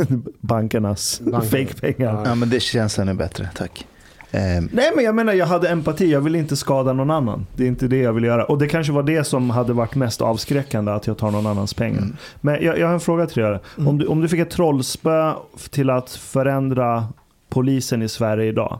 bankernas 0.40 1.20
Banken. 1.20 1.50
fake-pengar. 1.50 2.22
Ja, 2.24 2.34
men 2.34 2.50
det 2.50 2.60
känns 2.60 2.98
ännu 2.98 3.14
bättre, 3.14 3.50
tack. 3.54 3.86
Ehm, 4.34 4.68
Nej 4.72 4.92
men 4.96 5.04
jag 5.04 5.14
menar 5.14 5.32
jag 5.32 5.46
hade 5.46 5.68
empati, 5.68 6.12
jag 6.12 6.20
vill 6.20 6.36
inte 6.36 6.56
skada 6.56 6.92
någon 6.92 7.10
annan. 7.10 7.46
Det 7.56 7.64
är 7.64 7.68
inte 7.68 7.88
det 7.88 7.96
jag 7.96 8.12
vill 8.12 8.24
göra. 8.24 8.44
Och 8.44 8.58
det 8.58 8.68
kanske 8.68 8.92
var 8.92 9.02
det 9.02 9.24
som 9.24 9.50
hade 9.50 9.72
varit 9.72 9.94
mest 9.94 10.22
avskräckande, 10.22 10.92
att 10.92 11.06
jag 11.06 11.18
tar 11.18 11.30
någon 11.30 11.46
annans 11.46 11.74
pengar. 11.74 12.04
Men 12.40 12.64
jag, 12.64 12.78
jag 12.78 12.86
har 12.86 12.94
en 12.94 13.00
fråga 13.00 13.26
till 13.26 13.42
er. 13.42 13.60
Om, 13.86 13.98
du, 13.98 14.06
om 14.06 14.20
du 14.20 14.28
fick 14.28 14.40
ett 14.40 14.50
trollspö 14.50 15.32
till 15.70 15.90
att 15.90 16.10
förändra 16.10 17.04
polisen 17.48 18.02
i 18.02 18.08
Sverige 18.08 18.48
idag. 18.48 18.78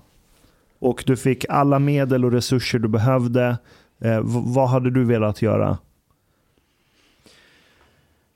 Och 0.78 1.04
du 1.06 1.16
fick 1.16 1.44
alla 1.48 1.78
medel 1.78 2.24
och 2.24 2.32
resurser 2.32 2.78
du 2.78 2.88
behövde. 2.88 3.56
Eh, 4.04 4.20
vad 4.24 4.68
hade 4.68 4.90
du 4.90 5.04
velat 5.04 5.42
göra? 5.42 5.78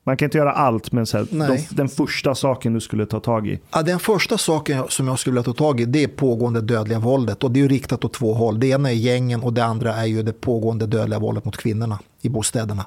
Man 0.07 0.17
kan 0.17 0.25
inte 0.25 0.37
göra 0.37 0.51
allt, 0.51 0.91
men 0.91 1.05
så 1.05 1.17
här, 1.17 1.27
de, 1.31 1.67
den 1.69 1.89
första 1.89 2.35
saken 2.35 2.73
du 2.73 2.81
skulle 2.81 3.05
ta 3.05 3.19
tag 3.19 3.47
i. 3.47 3.59
Ja, 3.73 3.81
den 3.81 3.99
första 3.99 4.37
saken 4.37 4.83
som 4.89 5.07
jag 5.07 5.19
skulle 5.19 5.33
vilja 5.33 5.43
ta 5.43 5.53
tag 5.53 5.79
i 5.81 5.85
det 5.85 6.03
är 6.03 6.07
pågående 6.07 6.61
dödliga 6.61 6.99
våldet. 6.99 7.43
Och 7.43 7.51
det 7.51 7.61
är 7.61 7.69
riktat 7.69 8.05
åt 8.05 8.13
två 8.13 8.33
håll. 8.33 8.59
Det 8.59 8.67
ena 8.67 8.89
är 8.89 8.95
gängen 8.95 9.43
och 9.43 9.53
det 9.53 9.65
andra 9.65 9.93
är 9.93 10.05
ju 10.05 10.23
det 10.23 10.33
pågående 10.33 10.85
dödliga 10.85 11.19
våldet 11.19 11.45
mot 11.45 11.57
kvinnorna 11.57 11.99
i 12.21 12.29
bostäderna. 12.29 12.85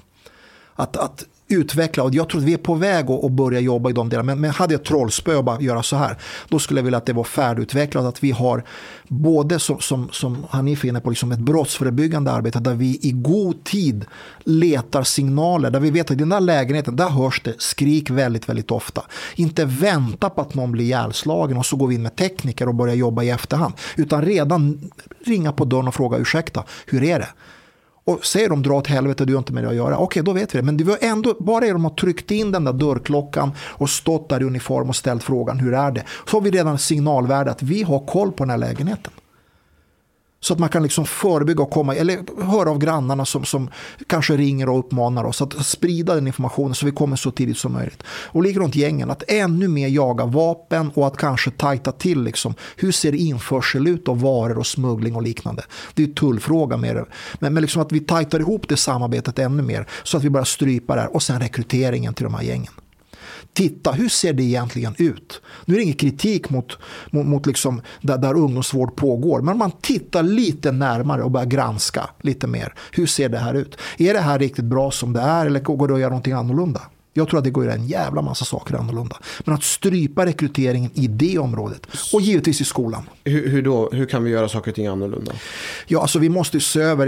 Att, 0.75 0.97
att 0.97 1.25
utveckla 1.51 2.03
och 2.03 2.15
jag 2.15 2.29
tror 2.29 2.41
att 2.41 2.47
vi 2.47 2.53
är 2.53 2.59
på 2.59 2.75
väg 2.75 3.11
att, 3.11 3.25
att 3.25 3.33
börja 3.33 3.61
jobba 3.61 3.91
i 3.91 3.93
de 3.93 4.09
delarna. 4.09 4.27
Men, 4.27 4.41
men 4.41 4.51
hade 4.51 4.75
jag 4.75 4.85
trollspö 4.85 5.37
och 5.37 5.45
bara 5.45 5.61
göra 5.61 5.83
så 5.83 5.97
här, 5.97 6.17
då 6.49 6.59
skulle 6.59 6.81
jag 6.81 6.85
vilja 6.85 6.99
att 6.99 7.07
det 7.07 7.13
var 7.13 7.25
färdigutvecklat, 7.25 8.05
att 8.05 8.25
vi 8.25 8.31
har 8.31 8.65
både 9.09 9.59
som, 9.59 9.81
som, 9.81 10.09
som 10.13 10.47
Hanif 10.51 10.85
är 10.85 10.89
inne 10.89 11.01
på, 11.01 11.11
liksom 11.11 11.33
ett 11.33 11.39
brottsförebyggande 11.39 12.31
arbete 12.31 12.59
där 12.59 12.75
vi 12.75 12.99
i 13.03 13.11
god 13.11 13.65
tid 13.65 14.05
letar 14.45 15.03
signaler, 15.03 15.71
där 15.71 15.81
vi 15.81 15.91
vet 15.91 16.07
att 16.07 16.13
i 16.13 16.15
den 16.15 16.29
där 16.29 16.41
lägenheten, 16.41 16.97
där 16.97 17.09
hörs 17.09 17.41
det 17.45 17.55
skrik 17.59 18.11
väldigt, 18.11 18.49
väldigt 18.49 18.71
ofta. 18.71 19.03
Inte 19.35 19.65
vänta 19.65 20.31
på 20.31 20.41
att 20.41 20.55
någon 20.55 20.73
blir 20.73 20.85
ihjälslagen 20.85 21.57
och 21.57 21.67
så 21.67 21.77
går 21.77 21.87
vi 21.87 21.95
in 21.95 22.03
med 22.03 22.17
tekniker 22.17 22.69
och 22.69 22.75
börjar 22.75 22.95
jobba 22.95 23.23
i 23.23 23.31
efterhand, 23.31 23.75
utan 23.97 24.23
redan 24.23 24.91
ringa 25.25 25.53
på 25.53 25.65
dörren 25.65 25.89
och 25.89 25.95
fråga 25.95 26.19
ursäkta, 26.19 26.65
hur 26.87 27.03
är 27.03 27.19
det? 27.19 27.29
Och 28.05 28.25
säger 28.25 28.49
de 28.49 28.63
dra 28.63 28.75
åt 28.75 28.87
helvete, 28.87 29.25
du 29.25 29.33
har 29.33 29.39
inte 29.39 29.53
med 29.53 29.65
det 29.65 29.71
att 29.71 29.77
göra. 29.77 29.99
Okej, 29.99 30.23
då 30.23 30.33
vet 30.33 30.55
vi 30.55 30.59
det. 30.59 30.65
Men 30.65 30.77
det 30.77 30.85
var 30.85 30.99
ändå, 31.01 31.35
bara 31.39 31.67
de 31.73 31.85
att 31.85 31.91
tryckt 31.91 32.31
in 32.31 32.53
den 32.53 32.65
där 32.65 32.73
dörrklockan 32.73 33.53
och 33.59 33.91
stått 33.91 34.29
där 34.29 34.41
i 34.41 34.45
uniform 34.45 34.89
och 34.89 34.97
ställt 34.97 35.23
frågan 35.23 35.59
hur 35.59 35.75
är 35.75 35.91
det? 35.91 36.05
Så 36.27 36.37
har 36.37 36.41
vi 36.41 36.51
redan 36.51 36.79
signalvärde 36.79 37.51
att 37.51 37.63
vi 37.63 37.83
har 37.83 38.07
koll 38.07 38.33
på 38.33 38.45
den 38.45 38.51
här 38.51 38.59
lägenheten. 38.59 39.13
Så 40.43 40.53
att 40.53 40.59
man 40.59 40.69
kan 40.69 40.83
liksom 40.83 41.07
förebygga 41.07 41.63
och 41.63 41.71
komma, 41.71 41.95
eller 41.95 42.43
höra 42.45 42.71
av 42.71 42.79
grannarna 42.79 43.25
som, 43.25 43.45
som 43.45 43.71
kanske 44.07 44.37
ringer 44.37 44.69
och 44.69 44.79
uppmanar 44.79 45.25
oss 45.25 45.43
att 45.43 45.67
sprida 45.67 46.15
den 46.15 46.27
informationen 46.27 46.75
så 46.75 46.87
vi 46.87 46.93
kommer 46.93 47.17
så 47.17 47.31
tidigt 47.31 47.59
som 47.59 47.73
möjligt. 47.73 48.03
Och 48.07 48.43
likadant 48.43 48.77
gängen, 48.77 49.11
att 49.11 49.23
ännu 49.29 49.69
mer 49.69 49.89
jaga 49.89 50.25
vapen 50.25 50.91
och 50.95 51.07
att 51.07 51.17
kanske 51.17 51.51
tajta 51.51 51.93
till 51.93 52.23
liksom, 52.23 52.55
hur 52.77 52.93
ser 52.93 53.15
införsel 53.15 53.87
ut 53.87 54.09
av 54.09 54.21
varor 54.21 54.59
och 54.59 54.67
smuggling 54.67 55.17
och 55.17 55.23
liknande. 55.23 55.65
Det 55.95 56.03
är 56.03 56.07
ju 56.07 56.15
tullfråga 56.15 56.77
med 56.77 56.97
det. 56.97 57.05
Men, 57.39 57.55
men 57.55 57.61
liksom 57.61 57.83
att 57.83 57.93
vi 57.93 58.01
tajtar 58.01 58.41
ihop 58.41 58.69
det 58.69 58.77
samarbetet 58.77 59.39
ännu 59.39 59.63
mer 59.63 59.87
så 60.03 60.17
att 60.17 60.25
vi 60.25 60.31
bara 60.31 60.45
strypa 60.45 60.95
det 60.95 61.01
här 61.01 61.15
och 61.15 61.23
sen 61.23 61.41
rekryteringen 61.41 62.15
till 62.15 62.25
de 62.25 62.35
här 62.35 62.43
gängen 62.43 62.73
titta, 63.53 63.93
hur 63.93 64.09
ser 64.09 64.33
det 64.33 64.43
egentligen 64.43 64.95
ut? 64.99 65.41
Nu 65.65 65.75
är 65.75 65.79
det 65.79 65.85
ingen 65.85 65.97
kritik 65.97 66.51
mot, 66.51 66.79
mot, 67.11 67.27
mot 67.27 67.47
liksom 67.47 67.83
där, 68.01 68.19
där 68.19 68.35
ungdomsvård 68.35 68.97
pågår, 68.97 69.41
men 69.41 69.59
man 69.59 69.71
tittar 69.81 70.23
lite 70.23 70.73
närmare 70.73 71.23
och 71.23 71.31
börjar 71.31 71.47
granska 71.47 72.11
lite 72.21 72.47
mer. 72.47 72.75
Hur 72.93 73.07
ser 73.07 73.29
det 73.29 73.39
här 73.39 73.55
ut? 73.55 73.77
Är 73.99 74.15
det 74.15 74.21
här 74.21 74.39
riktigt 74.39 74.65
bra 74.65 74.91
som 74.91 75.13
det 75.13 75.21
är 75.21 75.47
eller 75.47 75.61
går 75.61 75.89
det 75.89 75.95
att 75.95 76.01
göra 76.01 76.11
någonting 76.11 76.33
annorlunda? 76.33 76.81
Jag 77.13 77.29
tror 77.29 77.39
att 77.39 77.45
det 77.45 77.51
går 77.51 77.63
att 77.63 77.67
göra 77.67 77.77
en 77.77 77.87
jävla 77.87 78.23
massa 78.23 78.45
saker 78.45 78.75
annorlunda. 78.75 79.17
Men 79.45 79.55
att 79.55 79.63
strypa 79.63 80.27
rekryteringen 80.27 80.91
i 80.95 81.07
det 81.07 81.39
området 81.39 81.87
och 82.13 82.21
givetvis 82.21 82.61
i 82.61 82.65
skolan. 82.65 83.03
Hur, 83.25 83.49
hur 83.49 83.63
då? 83.63 83.91
Hur 83.93 84.07
kan 84.07 84.25
vi 84.25 84.31
göra 84.31 84.49
saker 84.49 84.71
och 84.71 84.75
ting 84.75 84.87
annorlunda? 84.87 85.33
Ja, 85.87 86.01
alltså 86.01 86.19
vi 86.19 86.29
måste 86.29 86.61
se 86.61 86.81
över 86.81 87.07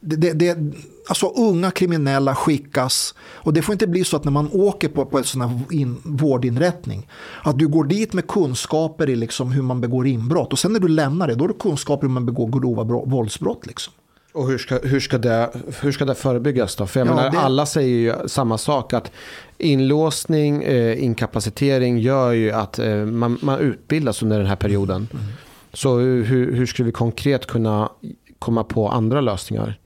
det, 0.00 0.16
det, 0.16 0.32
det, 0.32 0.72
alltså 1.08 1.26
unga 1.26 1.70
kriminella 1.70 2.34
skickas 2.34 3.14
och 3.34 3.52
det 3.52 3.62
får 3.62 3.72
inte 3.72 3.86
bli 3.86 4.04
så 4.04 4.16
att 4.16 4.24
när 4.24 4.32
man 4.32 4.48
åker 4.52 4.88
på, 4.88 5.04
på 5.04 5.18
en 5.18 5.24
sån 5.24 5.40
här 5.40 5.60
in, 5.70 5.96
vårdinrättning 6.04 7.08
att 7.42 7.58
du 7.58 7.68
går 7.68 7.84
dit 7.84 8.12
med 8.12 8.26
kunskaper 8.26 9.10
i 9.10 9.16
liksom 9.16 9.52
hur 9.52 9.62
man 9.62 9.80
begår 9.80 10.06
inbrott 10.06 10.52
och 10.52 10.58
sen 10.58 10.72
när 10.72 10.80
du 10.80 10.88
lämnar 10.88 11.28
det 11.28 11.34
då 11.34 11.44
har 11.44 11.48
du 11.48 11.54
kunskaper 11.54 12.06
i 12.06 12.08
hur 12.08 12.14
man 12.14 12.26
begår 12.26 12.60
grova 12.60 12.84
våldsbrott. 12.84 13.66
Liksom. 13.66 13.92
Och 14.34 14.48
hur 14.48 14.58
ska, 14.58 14.78
hur, 14.78 15.00
ska 15.00 15.18
det, 15.18 15.50
hur 15.80 15.92
ska 15.92 16.04
det 16.04 16.14
förebyggas 16.14 16.76
då? 16.76 16.86
För 16.86 17.00
jag 17.00 17.08
ja, 17.08 17.14
menar, 17.14 17.30
det... 17.30 17.38
alla 17.38 17.66
säger 17.66 17.96
ju 17.96 18.28
samma 18.28 18.58
sak 18.58 18.92
att 18.92 19.10
inlåsning, 19.58 20.62
eh, 20.62 21.04
inkapacitering 21.04 21.98
gör 21.98 22.32
ju 22.32 22.50
att 22.50 22.78
eh, 22.78 22.96
man, 22.96 23.38
man 23.42 23.60
utbildas 23.60 24.22
under 24.22 24.38
den 24.38 24.46
här 24.46 24.56
perioden. 24.56 25.08
Mm. 25.12 25.24
Så 25.72 25.98
hur, 25.98 26.52
hur 26.52 26.66
skulle 26.66 26.86
vi 26.86 26.92
konkret 26.92 27.46
kunna 27.46 27.90
komma 28.38 28.64
på 28.64 28.88
andra 28.88 29.20
lösningar? 29.20 29.78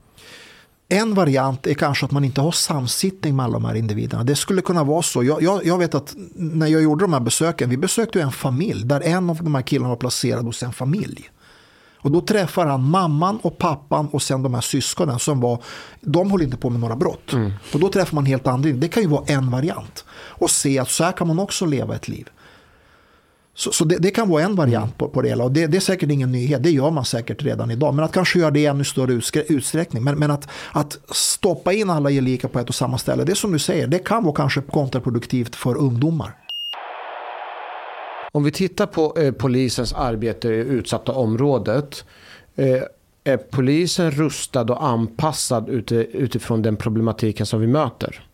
En 0.89 1.13
variant 1.13 1.67
är 1.67 1.73
kanske 1.73 2.05
att 2.05 2.11
man 2.11 2.23
inte 2.23 2.41
har 2.41 2.51
samsittning 2.51 3.35
med 3.35 3.43
alla 3.43 3.53
de 3.53 3.65
här 3.65 3.75
individerna. 3.75 4.23
Det 4.23 4.35
skulle 4.35 4.61
kunna 4.61 4.83
vara 4.83 5.01
så. 5.01 5.23
Jag, 5.23 5.41
jag, 5.41 5.65
jag, 5.65 5.77
vet 5.77 5.95
att 5.95 6.15
när 6.35 6.67
jag 6.67 6.81
gjorde 6.81 7.03
de 7.03 7.13
här 7.13 7.19
besöken, 7.19 7.69
vi 7.69 7.77
besökte 7.77 8.21
en 8.21 8.31
familj 8.31 8.85
där 8.85 9.01
en 9.01 9.29
av 9.29 9.43
de 9.43 9.55
här 9.55 9.61
killarna 9.61 9.89
var 9.89 9.95
placerad 9.95 10.45
hos 10.45 10.63
en 10.63 10.73
familj. 10.73 11.29
Och 11.99 12.11
då 12.11 12.21
träffar 12.21 12.65
han 12.65 12.89
mamman 12.89 13.37
och 13.37 13.57
pappan 13.57 14.07
och 14.07 14.21
sen 14.21 14.43
de 14.43 14.53
här 14.53 14.61
syskonen 14.61 15.19
som 15.19 15.39
var, 15.39 15.63
de 16.01 16.31
håller 16.31 16.45
inte 16.45 16.57
på 16.57 16.69
med 16.69 16.79
några 16.79 16.95
brott. 16.95 17.33
Mm. 17.33 17.51
Och 17.73 17.79
då 17.79 17.89
träffar 17.89 18.15
man 18.15 18.25
helt 18.25 18.47
andra. 18.47 18.69
Det 18.69 18.87
kan 18.87 19.03
ju 19.03 19.09
vara 19.09 19.25
en 19.27 19.51
variant. 19.51 20.05
Och 20.09 20.49
se 20.49 20.79
att 20.79 20.89
så 20.89 21.03
här 21.03 21.11
kan 21.11 21.27
man 21.27 21.39
också 21.39 21.65
leva 21.65 21.95
ett 21.95 22.07
liv. 22.07 22.29
Så, 23.57 23.71
så 23.71 23.85
det, 23.85 23.97
det, 23.97 24.11
kan 24.11 24.29
vara 24.29 24.43
en 24.43 24.55
variant 24.55 24.97
på, 24.97 25.09
på 25.09 25.21
det 25.21 25.29
hela. 25.29 25.43
Och 25.43 25.51
det, 25.51 25.67
det, 25.67 25.77
är 25.77 25.81
säkert 25.81 26.11
ingen 26.11 26.31
nyhet, 26.31 26.63
det 26.63 26.71
gör 26.71 26.91
man 26.91 27.05
säkert 27.05 27.43
redan 27.43 27.71
idag. 27.71 27.93
Men 27.93 28.05
att 28.05 28.11
kanske 28.11 28.39
göra 28.39 28.51
det 28.51 28.59
i 28.59 28.65
ännu 28.65 28.83
större 28.83 29.21
utsträckning. 29.47 30.03
Men, 30.03 30.19
men 30.19 30.31
att, 30.31 30.49
att 30.71 30.99
stoppa 31.11 31.73
in 31.73 31.89
alla 31.89 32.09
gelika 32.09 32.47
på 32.47 32.59
ett 32.59 32.69
och 32.69 32.75
samma 32.75 32.97
ställe, 32.97 33.23
det 33.23 33.31
är 33.31 33.35
som 33.35 33.51
du 33.51 33.59
säger, 33.59 33.87
det 33.87 33.99
kan 33.99 34.23
vara 34.23 34.35
kanske 34.35 34.61
kontraproduktivt 34.61 35.55
för 35.55 35.75
ungdomar. 35.77 36.35
Om 38.31 38.43
vi 38.43 38.51
tittar 38.51 38.85
på 38.85 39.17
eh, 39.17 39.31
polisens 39.31 39.93
arbete 39.93 40.47
i 40.47 40.51
utsatta 40.51 41.11
området. 41.11 42.05
Eh, 42.55 42.81
är 43.23 43.37
polisen 43.37 44.11
rustad 44.11 44.61
och 44.61 44.83
anpassad 44.83 45.69
utifrån 45.69 46.61
den 46.61 46.77
problematiken 46.77 47.45
som 47.45 47.61
vi 47.61 47.67
möter? 47.67 48.26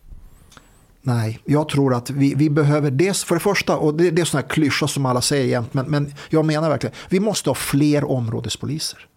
Nej, 1.06 1.40
jag 1.44 1.68
tror 1.68 1.94
att 1.94 2.10
vi, 2.10 2.34
vi 2.34 2.50
behöver 2.50 2.90
dels 2.90 3.24
för 3.24 3.34
det 3.34 3.40
första, 3.40 3.76
och 3.76 3.94
det, 3.94 4.10
det 4.10 4.22
är 4.22 4.24
sådana 4.24 4.46
här 4.46 4.54
klyscha 4.54 4.88
som 4.88 5.06
alla 5.06 5.20
säger 5.20 5.44
jämt, 5.44 5.74
men, 5.74 5.86
men 5.86 6.14
jag 6.30 6.44
menar 6.44 6.70
verkligen, 6.70 6.96
vi 7.08 7.20
måste 7.20 7.50
ha 7.50 7.54
fler 7.54 8.10
områdespoliser. 8.10 9.08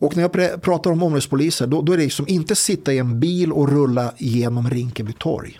Och 0.00 0.16
när 0.16 0.22
jag 0.22 0.62
pratar 0.62 0.90
om 0.90 1.02
områdespoliser, 1.02 1.66
då, 1.66 1.82
då 1.82 1.92
är 1.92 1.96
det 1.96 2.02
liksom 2.02 2.28
inte 2.28 2.56
sitta 2.56 2.92
i 2.92 2.98
en 2.98 3.20
bil 3.20 3.52
och 3.52 3.68
rulla 3.68 4.12
genom 4.18 4.70
Rinkeby 4.70 5.12
torg. 5.12 5.58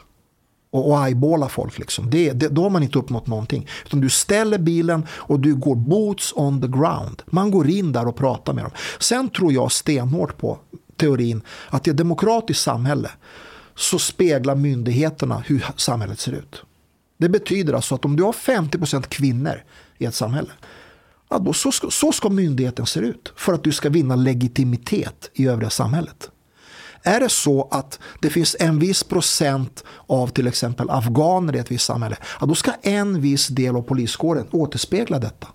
Och, 0.71 0.91
och 0.91 1.07
eyeballar 1.07 1.49
folk. 1.49 1.79
Liksom. 1.79 2.11
Det, 2.11 2.33
det, 2.33 2.49
då 2.49 2.63
har 2.63 2.71
man 2.71 2.83
inte 2.83 2.99
uppnått 2.99 3.27
någonting. 3.27 3.69
Utan 3.87 4.01
du 4.01 4.09
ställer 4.09 4.59
bilen 4.59 5.07
och 5.11 5.41
du 5.41 5.55
går 5.55 5.77
boots 5.77 6.33
on 6.37 6.61
the 6.61 6.69
ground. 6.69 7.23
Man 7.27 7.51
går 7.51 7.69
in 7.69 7.93
där 7.93 8.09
och 8.09 8.17
pratar 8.17 8.53
med 8.53 8.65
dem. 8.65 8.73
Sen 8.99 9.29
tror 9.29 9.53
jag 9.53 9.73
stenhårt 9.73 10.39
på 10.39 10.59
teorin 10.97 11.43
att 11.69 11.87
i 11.87 11.91
ett 11.91 11.97
demokratiskt 11.97 12.63
samhälle 12.63 13.11
så 13.79 13.99
speglar 13.99 14.55
myndigheterna 14.55 15.43
hur 15.47 15.67
samhället 15.77 16.21
ser 16.21 16.33
ut. 16.33 16.63
Det 17.19 17.29
betyder 17.29 17.73
alltså 17.73 17.95
att 17.95 18.05
om 18.05 18.17
du 18.17 18.23
har 18.23 18.33
50% 18.33 19.03
kvinnor 19.09 19.63
i 19.99 20.05
ett 20.05 20.15
samhälle, 20.15 20.51
ja 21.31 21.39
då 21.39 21.53
så, 21.53 21.73
ska, 21.73 21.91
så 21.91 22.13
ska 22.13 22.29
myndigheten 22.29 22.87
se 22.87 23.01
ut 23.01 23.33
för 23.37 23.53
att 23.53 23.65
du 23.65 23.73
ska 23.73 23.89
vinna 23.89 24.17
legitimitet 24.17 25.31
i 25.35 25.47
övriga 25.47 25.71
samhället. 25.71 26.31
Är 27.03 27.21
det 27.21 27.29
så 27.29 27.69
att 27.71 27.99
det 28.21 28.31
finns 28.31 28.57
en 28.61 28.79
viss 28.79 29.03
procent 29.03 29.85
av 30.07 30.29
till 30.29 30.47
exempel 30.47 30.91
afghaner 30.91 31.57
i 31.57 31.59
ett 31.59 31.71
visst 31.71 31.85
samhälle, 31.85 32.17
ja, 32.41 32.47
då 32.47 32.55
ska 32.55 32.73
en 32.83 33.21
viss 33.21 33.49
del 33.49 33.77
av 33.77 33.83
poliskåren 33.83 34.47
återspegla 34.51 35.19
detta. 35.19 35.49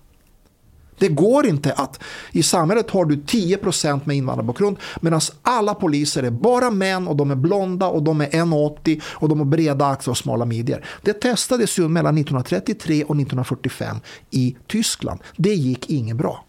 Det 0.98 1.08
går 1.08 1.46
inte 1.46 1.72
att 1.72 2.00
i 2.32 2.42
samhället 2.42 2.90
har 2.90 3.04
du 3.04 3.16
10% 3.16 4.00
med 4.04 4.16
invandrarbakgrund 4.16 4.76
medan 5.00 5.20
alla 5.42 5.74
poliser 5.74 6.22
är 6.22 6.30
bara 6.30 6.70
män 6.70 7.08
och 7.08 7.16
de 7.16 7.30
är 7.30 7.36
blonda 7.36 7.86
och 7.86 8.02
de 8.02 8.20
är 8.20 8.26
1,80 8.26 9.02
och 9.04 9.28
de 9.28 9.38
har 9.38 9.46
breda 9.46 9.86
axlar 9.86 10.12
och 10.12 10.18
smala 10.18 10.44
midjor. 10.44 10.84
Det 11.02 11.12
testades 11.12 11.78
ju 11.78 11.88
mellan 11.88 12.18
1933 12.18 12.94
och 12.94 13.16
1945 13.16 13.96
i 14.30 14.56
Tyskland. 14.66 15.20
Det 15.36 15.54
gick 15.54 15.90
inget 15.90 16.16
bra. 16.16 16.44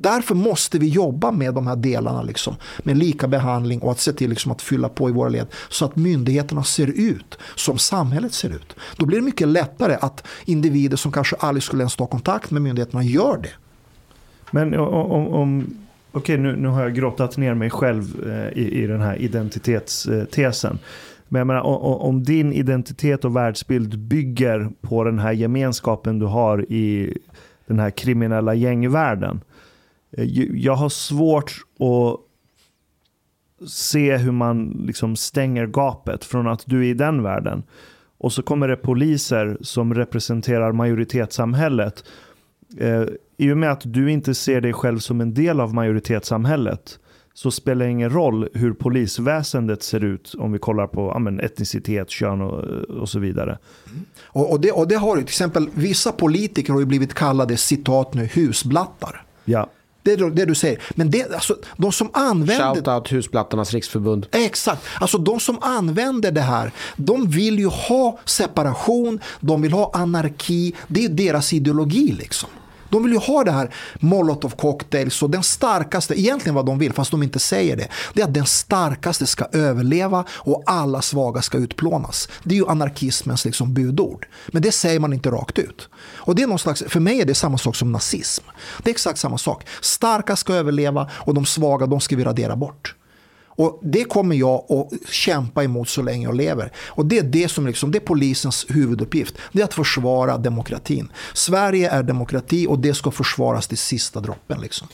Därför 0.00 0.34
måste 0.34 0.78
vi 0.78 0.88
jobba 0.88 1.30
med 1.30 1.54
de 1.54 1.66
här 1.66 1.76
delarna, 1.76 2.22
liksom, 2.22 2.56
med 2.78 2.96
lika 2.98 3.28
behandling 3.28 3.80
och 3.80 3.90
att 3.90 4.00
se 4.00 4.12
till 4.12 4.30
liksom, 4.30 4.52
att 4.52 4.62
fylla 4.62 4.88
på 4.88 5.08
i 5.08 5.12
våra 5.12 5.28
led 5.28 5.46
så 5.68 5.84
att 5.84 5.96
myndigheterna 5.96 6.64
ser 6.64 6.86
ut 6.86 7.38
som 7.54 7.78
samhället 7.78 8.32
ser 8.32 8.48
ut. 8.48 8.76
Då 8.96 9.06
blir 9.06 9.18
det 9.18 9.24
mycket 9.24 9.48
lättare 9.48 9.96
att 10.00 10.26
individer 10.44 10.96
som 10.96 11.12
kanske 11.12 11.36
aldrig 11.36 11.62
skulle 11.62 11.82
ens 11.82 11.96
ta 11.96 12.06
kontakt 12.06 12.50
med 12.50 12.62
myndigheterna 12.62 13.02
gör 13.02 13.38
det. 13.42 13.52
Men 14.50 14.74
om, 14.74 15.28
om 15.28 15.66
okej 16.12 16.38
nu, 16.38 16.56
nu 16.56 16.68
har 16.68 16.82
jag 16.82 16.94
grottat 16.94 17.36
ner 17.36 17.54
mig 17.54 17.70
själv 17.70 18.30
eh, 18.30 18.62
i, 18.62 18.82
i 18.82 18.86
den 18.86 19.00
här 19.00 19.16
identitetstesen. 19.16 20.78
Men 21.28 21.38
jag 21.38 21.46
menar, 21.46 21.60
om, 21.60 21.94
om 22.00 22.24
din 22.24 22.52
identitet 22.52 23.24
och 23.24 23.36
världsbild 23.36 23.98
bygger 23.98 24.70
på 24.80 25.04
den 25.04 25.18
här 25.18 25.32
gemenskapen 25.32 26.18
du 26.18 26.26
har 26.26 26.72
i 26.72 27.18
den 27.66 27.78
här 27.78 27.90
kriminella 27.90 28.54
gängvärlden. 28.54 29.40
Eh, 30.12 30.24
jag 30.54 30.74
har 30.74 30.88
svårt 30.88 31.64
att 31.78 32.20
se 33.68 34.16
hur 34.16 34.32
man 34.32 34.84
liksom 34.86 35.16
stänger 35.16 35.66
gapet 35.66 36.24
från 36.24 36.48
att 36.48 36.62
du 36.66 36.80
är 36.80 36.90
i 36.90 36.94
den 36.94 37.22
världen. 37.22 37.62
Och 38.18 38.32
så 38.32 38.42
kommer 38.42 38.68
det 38.68 38.76
poliser 38.76 39.58
som 39.60 39.94
representerar 39.94 40.72
majoritetssamhället. 40.72 42.04
Eh, 42.78 43.04
I 43.36 43.52
och 43.52 43.58
med 43.58 43.72
att 43.72 43.82
du 43.84 44.10
inte 44.10 44.34
ser 44.34 44.60
dig 44.60 44.72
själv 44.72 44.98
som 44.98 45.20
en 45.20 45.34
del 45.34 45.60
av 45.60 45.74
majoritetssamhället 45.74 46.98
så 47.34 47.50
spelar 47.50 47.84
det 47.86 47.90
ingen 47.90 48.10
roll 48.10 48.48
hur 48.54 48.72
polisväsendet 48.72 49.82
ser 49.82 50.04
ut 50.04 50.34
om 50.38 50.52
vi 50.52 50.58
kollar 50.58 50.86
på 50.86 51.00
ja, 51.00 51.44
etnicitet, 51.44 52.10
kön 52.10 52.40
och, 52.40 52.64
och 52.88 53.08
så 53.08 53.18
vidare. 53.18 53.58
Mm. 53.90 54.04
Och, 54.22 54.52
och, 54.52 54.60
det, 54.60 54.72
och 54.72 54.88
det 54.88 54.94
har 54.94 55.16
ju 55.16 55.22
till 55.22 55.28
exempel 55.28 55.68
vissa 55.74 56.12
politiker 56.12 56.72
har 56.72 56.80
ju 56.80 56.86
blivit 56.86 57.14
kallade 57.14 57.56
citat 57.56 58.14
nu 58.14 58.24
husblattar. 58.24 59.22
Ja. 59.44 59.70
Det 60.02 60.12
är 60.12 60.30
det 60.30 60.44
du 60.44 60.54
säger. 60.54 60.82
Men 60.90 61.10
det, 61.10 61.34
alltså, 61.34 61.56
de 61.76 61.92
som 61.92 62.10
använder... 62.12 62.74
Shoutout 62.74 63.12
Husplattarnas 63.12 63.74
riksförbund. 63.74 64.26
Exakt. 64.32 64.82
Alltså 65.00 65.18
de 65.18 65.40
som 65.40 65.58
använder 65.62 66.32
det 66.32 66.40
här, 66.40 66.72
de 66.96 67.30
vill 67.30 67.58
ju 67.58 67.66
ha 67.66 68.18
separation, 68.24 69.20
de 69.40 69.62
vill 69.62 69.72
ha 69.72 69.90
anarki. 69.94 70.74
Det 70.88 71.04
är 71.04 71.08
deras 71.08 71.52
ideologi 71.52 72.16
liksom. 72.18 72.50
De 72.90 73.02
vill 73.02 73.12
ju 73.12 73.18
ha 73.18 73.44
det 73.44 73.52
här 73.52 73.74
molotov 74.00 74.50
cocktails 74.50 75.22
och 75.22 75.30
den 75.30 75.42
starkaste, 75.42 76.20
egentligen 76.20 76.54
vad 76.54 76.66
de 76.66 76.78
vill 76.78 76.92
fast 76.92 77.10
de 77.10 77.22
inte 77.22 77.38
säger 77.38 77.76
det, 77.76 77.88
det 78.14 78.20
är 78.20 78.24
att 78.24 78.34
den 78.34 78.46
starkaste 78.46 79.26
ska 79.26 79.44
överleva 79.52 80.24
och 80.30 80.62
alla 80.66 81.02
svaga 81.02 81.42
ska 81.42 81.58
utplånas. 81.58 82.28
Det 82.42 82.54
är 82.54 82.58
ju 82.58 82.68
anarkismens 82.68 83.44
liksom 83.44 83.74
budord. 83.74 84.26
Men 84.46 84.62
det 84.62 84.72
säger 84.72 85.00
man 85.00 85.12
inte 85.12 85.30
rakt 85.30 85.58
ut. 85.58 85.88
Och 85.96 86.34
det 86.34 86.42
är 86.42 86.46
någon 86.46 86.58
slags, 86.58 86.84
för 86.88 87.00
mig 87.00 87.20
är 87.20 87.24
det 87.24 87.34
samma 87.34 87.58
sak 87.58 87.76
som 87.76 87.92
nazism. 87.92 88.44
Det 88.82 88.90
är 88.90 88.94
exakt 88.94 89.18
samma 89.18 89.38
sak. 89.38 89.66
Starka 89.80 90.36
ska 90.36 90.54
överleva 90.54 91.10
och 91.12 91.34
de 91.34 91.46
svaga 91.46 91.86
de 91.86 92.00
ska 92.00 92.16
vi 92.16 92.24
radera 92.24 92.56
bort. 92.56 92.94
Och 93.58 93.80
Det 93.82 94.04
kommer 94.04 94.36
jag 94.36 94.64
att 94.72 95.08
kämpa 95.10 95.64
emot 95.64 95.88
så 95.88 96.02
länge 96.02 96.26
jag 96.26 96.36
lever. 96.36 96.72
Och 96.86 97.06
Det 97.06 97.18
är 97.18 97.22
det 97.22 97.48
som 97.48 97.66
liksom, 97.66 97.90
det 97.90 97.98
är 97.98 98.00
polisens 98.00 98.66
huvuduppgift. 98.68 99.34
Det 99.52 99.60
är 99.60 99.64
att 99.64 99.74
försvara 99.74 100.38
demokratin. 100.38 101.12
Sverige 101.34 101.90
är 101.90 102.02
demokrati 102.02 102.66
och 102.66 102.78
det 102.78 102.94
ska 102.94 103.10
försvaras 103.10 103.68
till 103.68 103.78
sista 103.78 104.20
droppen. 104.20 104.60
Liksom. 104.60 104.88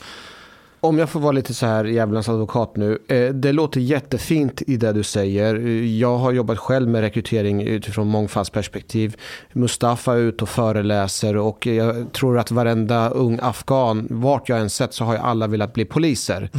Om 0.85 0.97
jag 0.97 1.09
får 1.09 1.19
vara 1.19 1.31
lite 1.31 1.53
så 1.53 1.65
här 1.65 1.85
djävulens 1.85 2.29
advokat 2.29 2.75
nu. 2.75 2.99
Eh, 3.07 3.29
det 3.29 3.51
låter 3.51 3.79
jättefint 3.79 4.61
i 4.67 4.77
det 4.77 4.93
du 4.93 5.03
säger. 5.03 5.55
Jag 5.99 6.17
har 6.17 6.31
jobbat 6.31 6.57
själv 6.57 6.89
med 6.89 7.01
rekrytering 7.01 7.61
utifrån 7.61 8.07
mångfaldsperspektiv. 8.07 9.15
Mustafa 9.53 10.13
är 10.13 10.17
ute 10.17 10.43
och 10.43 10.49
föreläser 10.49 11.37
och 11.37 11.67
jag 11.67 12.13
tror 12.13 12.39
att 12.39 12.51
varenda 12.51 13.09
ung 13.09 13.39
afghan, 13.41 14.07
vart 14.09 14.49
jag 14.49 14.59
än 14.59 14.69
sett 14.69 14.93
så 14.93 15.03
har 15.03 15.13
ju 15.13 15.19
alla 15.19 15.47
velat 15.47 15.73
bli 15.73 15.85
poliser. 15.85 16.49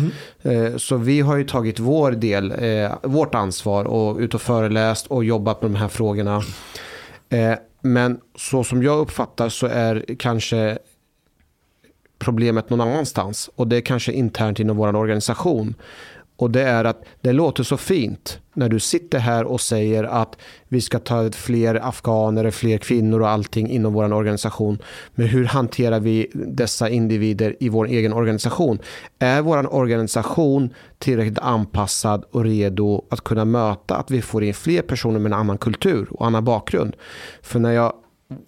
Mm. 0.42 0.78
Så 0.78 0.96
vi 0.96 1.20
har 1.20 1.36
ju 1.36 1.44
tagit 1.44 1.78
vår 1.78 2.12
del, 2.12 2.52
eh, 2.58 2.92
vårt 3.02 3.34
ansvar 3.34 3.84
och 3.84 4.18
ut 4.18 4.34
och 4.34 4.42
föreläst 4.42 5.06
och 5.06 5.24
jobbat 5.24 5.62
med 5.62 5.70
de 5.70 5.76
här 5.76 5.88
frågorna. 5.88 6.42
Men 7.80 8.20
så 8.36 8.64
som 8.64 8.82
jag 8.82 8.98
uppfattar 8.98 9.48
så 9.48 9.66
är 9.66 10.04
kanske 10.18 10.78
problemet 12.18 12.70
någon 12.70 12.80
annanstans. 12.80 13.50
Och 13.56 13.68
det 13.68 13.76
är 13.76 13.80
kanske 13.80 14.12
internt 14.12 14.60
inom 14.60 14.76
vår 14.76 14.96
organisation. 14.96 15.74
Och 16.36 16.50
det 16.50 16.62
är 16.62 16.84
att 16.84 17.04
det 17.20 17.32
låter 17.32 17.62
så 17.62 17.76
fint 17.76 18.40
när 18.54 18.68
du 18.68 18.80
sitter 18.80 19.18
här 19.18 19.44
och 19.44 19.60
säger 19.60 20.04
att 20.04 20.38
vi 20.68 20.80
ska 20.80 20.98
ta 20.98 21.30
fler 21.30 21.88
afghaner, 21.88 22.50
fler 22.50 22.78
kvinnor 22.78 23.20
och 23.20 23.28
allting 23.28 23.70
inom 23.70 23.92
vår 23.92 24.12
organisation. 24.12 24.78
Men 25.14 25.26
hur 25.26 25.44
hanterar 25.44 26.00
vi 26.00 26.30
dessa 26.34 26.88
individer 26.88 27.56
i 27.60 27.68
vår 27.68 27.86
egen 27.86 28.12
organisation? 28.12 28.78
Är 29.18 29.42
vår 29.42 29.74
organisation 29.74 30.74
tillräckligt 30.98 31.38
anpassad 31.38 32.24
och 32.30 32.44
redo 32.44 33.04
att 33.10 33.24
kunna 33.24 33.44
möta 33.44 33.96
att 33.96 34.10
vi 34.10 34.22
får 34.22 34.44
in 34.44 34.54
fler 34.54 34.82
personer 34.82 35.18
med 35.18 35.32
en 35.32 35.38
annan 35.38 35.58
kultur 35.58 36.06
och 36.10 36.26
annan 36.26 36.44
bakgrund? 36.44 36.96
För 37.42 37.58
när 37.58 37.72
jag 37.72 37.92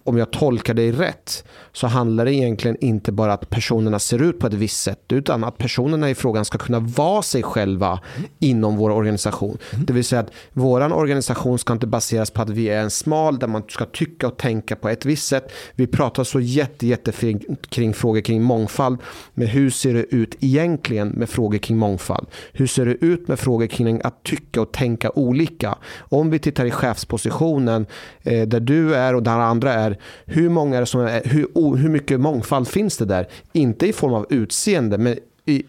om 0.03 0.17
jag 0.17 0.31
tolkar 0.31 0.73
dig 0.73 0.91
rätt, 0.91 1.43
så 1.71 1.87
handlar 1.87 2.25
det 2.25 2.33
egentligen 2.33 2.77
inte 2.81 3.11
bara 3.11 3.33
att 3.33 3.49
personerna 3.49 3.99
ser 3.99 4.21
ut 4.21 4.39
på 4.39 4.47
ett 4.47 4.53
visst 4.53 4.83
sätt, 4.83 5.03
utan 5.09 5.43
att 5.43 5.57
personerna 5.57 6.09
i 6.09 6.15
frågan 6.15 6.45
ska 6.45 6.57
kunna 6.57 6.79
vara 6.79 7.21
sig 7.21 7.43
själva 7.43 7.99
inom 8.39 8.77
vår 8.77 8.89
organisation. 8.89 9.57
Mm. 9.73 9.85
Det 9.85 9.93
vill 9.93 10.03
säga 10.03 10.19
att 10.19 10.31
vår 10.53 10.93
organisation 10.93 11.59
ska 11.59 11.73
inte 11.73 11.87
baseras 11.87 12.31
på 12.31 12.41
att 12.41 12.49
vi 12.49 12.69
är 12.69 12.81
en 12.81 12.91
smal, 12.91 13.39
där 13.39 13.47
man 13.47 13.63
ska 13.69 13.85
tycka 13.85 14.27
och 14.27 14.37
tänka 14.37 14.75
på 14.75 14.89
ett 14.89 15.05
visst 15.05 15.27
sätt. 15.27 15.51
Vi 15.75 15.87
pratar 15.87 16.23
så 16.23 16.39
jätte, 16.39 16.87
jättefint 16.87 17.69
kring 17.69 17.93
frågor 17.93 18.21
kring 18.21 18.43
mångfald, 18.43 18.99
men 19.33 19.47
hur 19.47 19.69
ser 19.69 19.93
det 19.93 20.15
ut 20.15 20.35
egentligen 20.39 21.07
med 21.07 21.29
frågor 21.29 21.57
kring 21.57 21.77
mångfald? 21.77 22.27
Hur 22.53 22.67
ser 22.67 22.85
det 22.85 23.05
ut 23.05 23.27
med 23.27 23.39
frågor 23.39 23.67
kring 23.67 24.01
att 24.03 24.23
tycka 24.23 24.61
och 24.61 24.71
tänka 24.71 25.11
olika? 25.11 25.75
Om 25.99 26.29
vi 26.29 26.39
tittar 26.39 26.65
i 26.65 26.71
chefspositionen, 26.71 27.85
eh, 28.23 28.47
där 28.47 28.59
du 28.59 28.95
är 28.95 29.15
och 29.15 29.23
där 29.23 29.39
andra 29.39 29.68
andra 29.69 29.85
är 29.85 29.97
hur, 30.25 30.49
många 30.49 30.85
som 30.85 31.01
är, 31.01 31.21
hur, 31.25 31.77
hur 31.77 31.89
mycket 31.89 32.19
mångfald 32.19 32.67
finns 32.67 32.97
det 32.97 33.05
där? 33.05 33.27
Inte 33.53 33.87
i 33.87 33.93
form 33.93 34.13
av 34.13 34.25
utseende, 34.29 34.97
men 34.97 35.17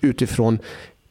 utifrån 0.01 0.59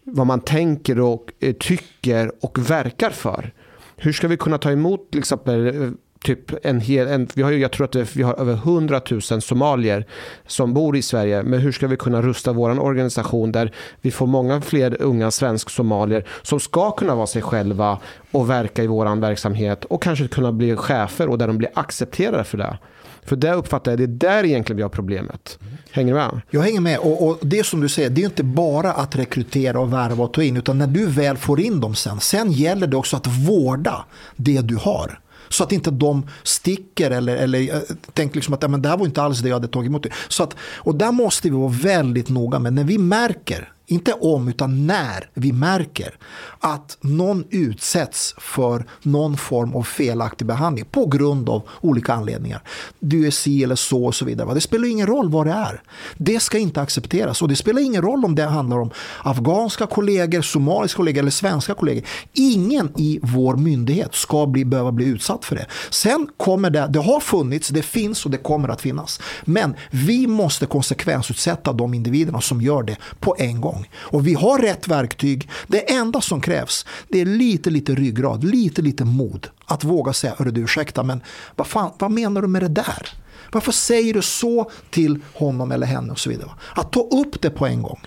vad 0.04 0.28
man 0.28 0.42
tänker 0.42 1.00
och 1.00 1.32
eh, 1.40 1.54
tycker 1.54 2.32
och 2.42 2.70
verkar 2.70 3.10
för. 3.10 3.52
Hur 3.98 4.14
ska 4.14 4.28
vi 4.28 4.38
kunna 4.38 4.58
ta 4.58 4.72
emot 4.72 5.12
till 5.12 5.20
exempel 5.20 5.68
eh, 5.68 5.90
typ 6.24 6.66
en 6.66 6.80
hel, 6.80 7.08
en, 7.08 7.28
vi 7.34 7.42
har, 7.42 7.52
jag 7.52 7.72
tror 7.72 7.86
att 7.86 8.16
vi 8.16 8.24
har 8.24 8.34
över 8.34 8.54
100 8.54 9.02
000 9.10 9.22
somalier 9.22 10.06
som 10.48 10.74
bor 10.74 10.98
i 10.98 11.02
Sverige. 11.02 11.44
Men 11.44 11.60
hur 11.60 11.72
ska 11.72 11.88
vi 11.88 11.98
kunna 11.98 12.22
rusta 12.22 12.54
vår 12.54 12.80
organisation 12.80 13.52
där 13.52 13.74
vi 14.02 14.12
får 14.12 14.28
många 14.28 14.62
fler 14.62 15.02
unga 15.02 15.32
svensk-somalier 15.32 16.28
som 16.42 16.60
ska 16.60 16.92
kunna 16.92 17.16
vara 17.16 17.28
sig 17.28 17.42
själva 17.42 18.00
och 18.32 18.50
verka 18.50 18.84
i 18.84 18.88
vår 18.88 19.16
verksamhet 19.16 19.86
och 19.86 20.02
kanske 20.02 20.28
kunna 20.28 20.52
bli 20.52 20.76
chefer 20.76 21.30
och 21.30 21.38
där 21.38 21.48
de 21.48 21.58
blir 21.58 21.70
accepterade 21.74 22.44
för 22.44 22.58
det. 22.58 22.78
För 23.24 23.36
det 23.36 23.54
uppfattar 23.54 23.92
jag, 23.92 24.00
det 24.00 24.04
är 24.04 24.08
där 24.08 24.46
egentligen 24.46 24.78
vi 24.78 24.84
har 24.84 24.90
problemet. 24.90 25.60
Hänger 25.92 26.14
du 26.14 26.20
med? 26.20 26.42
Jag 26.50 26.62
hänger 26.62 26.82
med. 26.82 27.00
Och, 27.00 27.28
och 27.28 27.38
det 27.42 27.66
som 27.66 27.82
du 27.82 27.90
säger, 27.90 28.10
det 28.10 28.22
är 28.22 28.26
inte 28.26 28.44
bara 28.44 28.94
att 28.94 29.16
rekrytera 29.16 29.80
och 29.80 29.94
värva 29.94 30.24
och 30.24 30.34
ta 30.34 30.44
in. 30.44 30.58
Utan 30.58 30.78
när 30.78 30.88
du 30.88 31.06
väl 31.06 31.38
får 31.38 31.60
in 31.60 31.80
dem 31.80 31.96
sen, 31.96 32.20
sen 32.20 32.52
gäller 32.52 32.88
det 32.88 32.98
också 32.98 33.18
att 33.18 33.28
vårda 33.28 34.06
det 34.36 34.62
du 34.62 34.76
har. 34.76 35.20
Så 35.50 35.64
att 35.64 35.72
inte 35.72 35.92
de 35.92 36.30
sticker 36.44 37.12
eller, 37.12 37.36
eller 37.36 37.76
eh, 37.76 37.82
tänker 38.14 38.36
liksom 38.36 38.54
att 38.54 38.62
ja, 38.62 38.68
men 38.68 38.82
det 38.82 38.90
här 38.90 38.98
var 38.98 39.06
inte 39.06 39.22
alls 39.22 39.40
det 39.40 39.50
jag 39.50 39.56
hade 39.56 39.68
tagit 39.68 39.90
emot. 39.90 40.06
Så 40.28 40.44
att, 40.44 40.56
och 40.62 40.96
där 40.96 41.12
måste 41.12 41.50
vi 41.50 41.56
vara 41.56 41.70
väldigt 41.70 42.30
noga 42.30 42.60
med. 42.60 42.74
När 42.74 42.84
vi 42.84 42.98
märker 42.98 43.74
inte 43.90 44.14
om, 44.14 44.48
utan 44.48 44.88
när 44.88 45.30
vi 45.34 45.52
märker 45.52 46.16
att 46.60 46.98
någon 47.02 47.44
utsätts 47.50 48.36
för 48.38 48.86
någon 49.02 49.38
form 49.38 49.76
av 49.76 49.84
felaktig 49.84 50.48
behandling 50.48 50.86
på 50.86 51.06
grund 51.06 51.50
av 51.50 51.62
olika 51.82 52.14
anledningar. 52.14 52.62
Du 53.00 53.28
är 53.28 53.32
si 53.32 53.64
eller 53.64 53.76
så 53.76 54.06
och 54.06 54.16
så 54.16 54.26
vidare. 54.26 54.54
Det 54.54 54.62
spelar 54.62 54.88
ingen 54.88 55.08
roll 55.08 55.30
vad 55.30 55.46
det 55.46 55.52
är. 55.52 55.82
Det 56.18 56.40
ska 56.40 56.58
inte 56.58 56.82
accepteras 56.82 57.42
och 57.42 57.48
det 57.48 57.56
spelar 57.56 57.82
ingen 57.82 58.02
roll 58.02 58.26
om 58.26 58.36
det 58.36 58.46
handlar 58.46 58.80
om 58.80 58.92
afghanska 59.24 59.88
kollegor, 59.88 60.42
somaliska 60.42 60.98
kollegor 60.98 61.20
eller 61.20 61.32
svenska 61.32 61.74
kollegor. 61.74 62.04
Ingen 62.34 62.92
i 62.98 63.20
vår 63.24 63.56
myndighet 63.56 64.16
ska 64.16 64.46
bli, 64.46 64.66
behöva 64.66 64.92
bli 64.92 65.06
utsatt 65.06 65.46
för 65.46 65.56
det. 65.56 65.66
Sen 65.90 66.30
kommer 66.38 66.70
det, 66.70 66.88
det 66.90 67.00
har 67.00 67.20
funnits, 67.20 67.70
det 67.70 67.82
finns 67.82 68.26
och 68.26 68.32
det 68.32 68.38
kommer 68.38 68.70
att 68.70 68.82
finnas. 68.82 69.20
Men 69.46 69.76
vi 69.92 70.28
måste 70.28 70.66
konsekvensutsätta 70.66 71.74
de 71.74 71.94
individerna 71.94 72.42
som 72.42 72.62
gör 72.62 72.84
det 72.84 72.98
på 73.20 73.36
en 73.40 73.62
gång 73.62 73.79
gång. 73.80 73.90
Och 73.96 74.28
vi 74.28 74.34
har 74.34 74.60
rätt 74.60 74.88
verktyg. 74.88 75.50
Det 75.68 75.94
enda 75.94 76.22
som 76.22 76.42
krävs 76.42 76.86
det 77.08 77.22
är 77.22 77.26
lite, 77.26 77.70
lite 77.70 77.96
ryggrad, 77.96 78.44
lite, 78.44 78.82
lite 78.82 79.06
mod. 79.06 79.48
Att 79.66 79.84
våga 79.84 80.14
säga, 80.14 80.34
hörru 80.38 80.52
du 80.52 80.62
ursäkta, 80.62 81.04
men 81.04 81.22
vad, 81.56 81.68
fan, 81.68 81.92
vad 82.00 82.12
menar 82.12 82.42
du 82.42 82.48
med 82.48 82.62
det 82.62 82.68
där? 82.68 83.10
Varför 83.52 83.72
säger 83.72 84.14
du 84.14 84.22
så 84.22 84.72
till 84.90 85.20
honom 85.34 85.72
eller 85.72 85.88
henne 85.88 86.12
och 86.12 86.20
så 86.20 86.30
vidare? 86.30 86.50
Att 86.76 86.92
ta 86.92 87.00
upp 87.00 87.42
det 87.42 87.50
på 87.50 87.68
en 87.68 87.82
gång. 87.82 88.00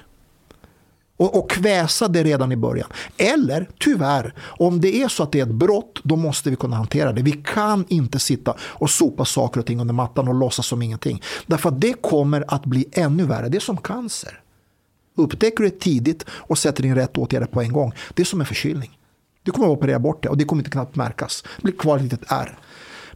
Och, 1.16 1.38
och 1.38 1.50
kväsa 1.50 2.08
det 2.08 2.22
redan 2.24 2.52
i 2.52 2.56
början. 2.56 2.88
Eller 3.16 3.68
tyvärr, 3.78 4.34
om 4.40 4.80
det 4.80 5.02
är 5.02 5.08
så 5.08 5.22
att 5.22 5.32
det 5.32 5.40
är 5.40 5.42
ett 5.42 5.54
brott, 5.54 6.00
då 6.02 6.16
måste 6.16 6.50
vi 6.50 6.56
kunna 6.56 6.76
hantera 6.76 7.12
det. 7.12 7.22
Vi 7.22 7.32
kan 7.32 7.84
inte 7.88 8.18
sitta 8.18 8.54
och 8.60 8.90
sopa 8.90 9.24
saker 9.24 9.60
och 9.60 9.66
ting 9.66 9.80
under 9.80 9.94
mattan 9.94 10.28
och 10.28 10.34
låtsas 10.34 10.66
som 10.66 10.82
ingenting. 10.82 11.22
Därför 11.46 11.68
att 11.68 11.80
det 11.80 12.02
kommer 12.02 12.44
att 12.48 12.64
bli 12.64 12.88
ännu 12.92 13.26
värre. 13.26 13.48
Det 13.48 13.58
är 13.58 13.60
som 13.60 13.76
cancer. 13.76 14.41
Upptäcker 15.14 15.64
du 15.64 15.70
det 15.70 15.80
tidigt 15.80 16.24
och 16.30 16.58
sätter 16.58 16.84
in 16.84 16.94
rätt 16.94 17.18
åtgärder 17.18 17.46
på 17.46 17.60
en 17.60 17.72
gång. 17.72 17.92
Det 18.14 18.22
är 18.22 18.26
som 18.26 18.40
en 18.40 18.46
förkylning. 18.46 18.98
Du 19.42 19.50
kommer 19.50 19.66
att 19.66 19.78
operera 19.78 19.98
bort 19.98 20.22
det 20.22 20.28
och 20.28 20.38
det 20.38 20.44
kommer 20.44 20.60
inte 20.60 20.70
knappt 20.70 20.96
märkas. 20.96 21.44
Det 21.56 21.62
blir 21.62 21.72
kvar 21.72 21.96
ett 21.96 22.02
litet 22.02 22.32
ärr. 22.32 22.58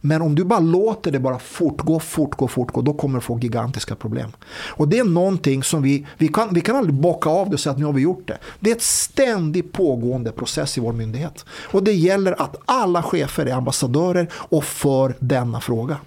Men 0.01 0.21
om 0.21 0.35
du 0.35 0.43
bara 0.43 0.59
låter 0.59 1.11
det 1.11 1.19
bara 1.19 1.39
fortgå, 1.39 1.99
fortgå, 1.99 2.47
fortgå, 2.47 2.81
då 2.81 2.93
kommer 2.93 3.19
du 3.19 3.21
få 3.21 3.39
gigantiska 3.39 3.95
problem. 3.95 4.29
Och 4.49 4.87
det 4.87 4.99
är 4.99 5.03
någonting 5.03 5.63
som 5.63 5.81
vi, 5.81 6.07
vi 6.17 6.27
kan, 6.27 6.53
vi 6.53 6.61
kan 6.61 6.75
aldrig 6.75 6.95
bocka 6.95 7.29
av 7.29 7.49
det 7.49 7.53
och 7.53 7.59
säga 7.59 7.73
att 7.73 7.79
nu 7.79 7.85
har 7.85 7.93
vi 7.93 8.01
gjort 8.01 8.27
det. 8.27 8.37
Det 8.59 8.71
är 8.71 8.75
ett 8.75 8.81
ständigt 8.81 9.73
pågående 9.73 10.31
process 10.31 10.77
i 10.77 10.81
vår 10.81 10.93
myndighet. 10.93 11.45
Och 11.49 11.83
det 11.83 11.93
gäller 11.93 12.41
att 12.41 12.55
alla 12.65 13.03
chefer 13.03 13.45
är 13.45 13.53
ambassadörer 13.53 14.27
och 14.33 14.63
för 14.63 15.15
denna 15.19 15.61
fråga. 15.61 15.97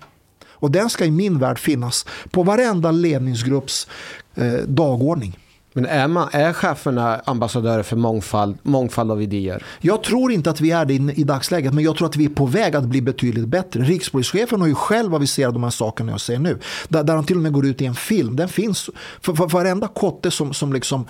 Och 0.51 0.71
den 0.71 0.91
ska 0.91 1.05
i 1.05 1.11
min 1.11 1.39
värld 1.39 1.59
finnas 1.59 2.07
på 2.31 2.43
varenda 2.43 2.91
ledningsgrupps 2.91 3.89
eh, 4.35 4.53
dagordning. 4.53 5.39
Men 5.73 5.87
är, 5.87 6.09
man, 6.09 6.29
är 6.33 6.53
cheferna 6.53 7.21
ambassadörer 7.25 7.83
för 7.83 7.97
mångfald, 7.97 8.59
mångfald 8.63 9.11
av 9.11 9.23
idéer? 9.23 9.65
Jag 9.81 10.03
tror 10.03 10.33
inte 10.33 10.51
att 10.51 10.61
vi 10.61 10.71
är 10.71 10.85
det 10.85 10.95
i, 10.95 11.13
i 11.17 11.25
dagsläget, 11.25 11.75
men 11.75 11.85
jag 11.85 11.97
tror 11.97 12.09
att 12.09 12.17
vi 12.17 12.25
är 12.25 12.29
på 12.29 12.47
väg 12.47 12.77
att 12.77 12.85
bli 12.85 13.03
betydligt 13.03 13.49
bättre. 13.49 13.81
Rikspolischefen 13.83 14.61
har 14.61 14.69
ju 14.69 14.75
själv 14.75 15.15
aviserat 15.15 15.55
de 15.55 15.63
här 15.63 15.71
sakerna 15.71 16.13
jag 16.13 16.21
säger 16.21 16.41
nu. 16.41 16.59
Där, 16.89 17.05
där 17.05 17.15
han 17.15 17.25
till 17.25 17.37
och 17.37 17.43
med 17.43 17.53
går 17.53 17.67
ut 17.67 17.83
i 17.83 17.87
en 17.87 17.95
film. 17.95 18.37
Den 18.37 18.49
finns 18.49 18.91
för, 19.21 19.35
för 19.35 19.47
varenda 19.47 19.89
kotte 19.89 20.31
som, 20.31 20.55
som 20.55 20.73
liksom 20.73 21.07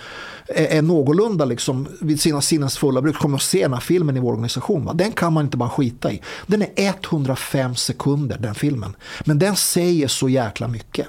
är, 0.46 0.66
är 0.66 0.82
någorlunda 0.82 1.44
liksom 1.44 1.88
vid 2.00 2.20
sina 2.20 2.40
sinnens 2.40 2.78
fulla 2.78 3.02
bruk 3.02 3.16
kommer 3.16 3.36
att 3.36 3.42
se 3.42 3.62
den 3.62 3.72
här 3.72 3.80
filmen 3.80 4.16
i 4.16 4.20
vår 4.20 4.32
organisation. 4.32 4.84
Va? 4.84 4.92
Den 4.92 5.12
kan 5.12 5.32
man 5.32 5.44
inte 5.44 5.56
bara 5.56 5.70
skita 5.70 6.12
i. 6.12 6.22
Den 6.46 6.62
är 6.62 6.68
105 6.76 7.74
sekunder, 7.74 8.38
den 8.38 8.54
filmen. 8.54 8.96
Men 9.24 9.38
den 9.38 9.56
säger 9.56 10.08
så 10.08 10.28
jäkla 10.28 10.68
mycket. 10.68 11.06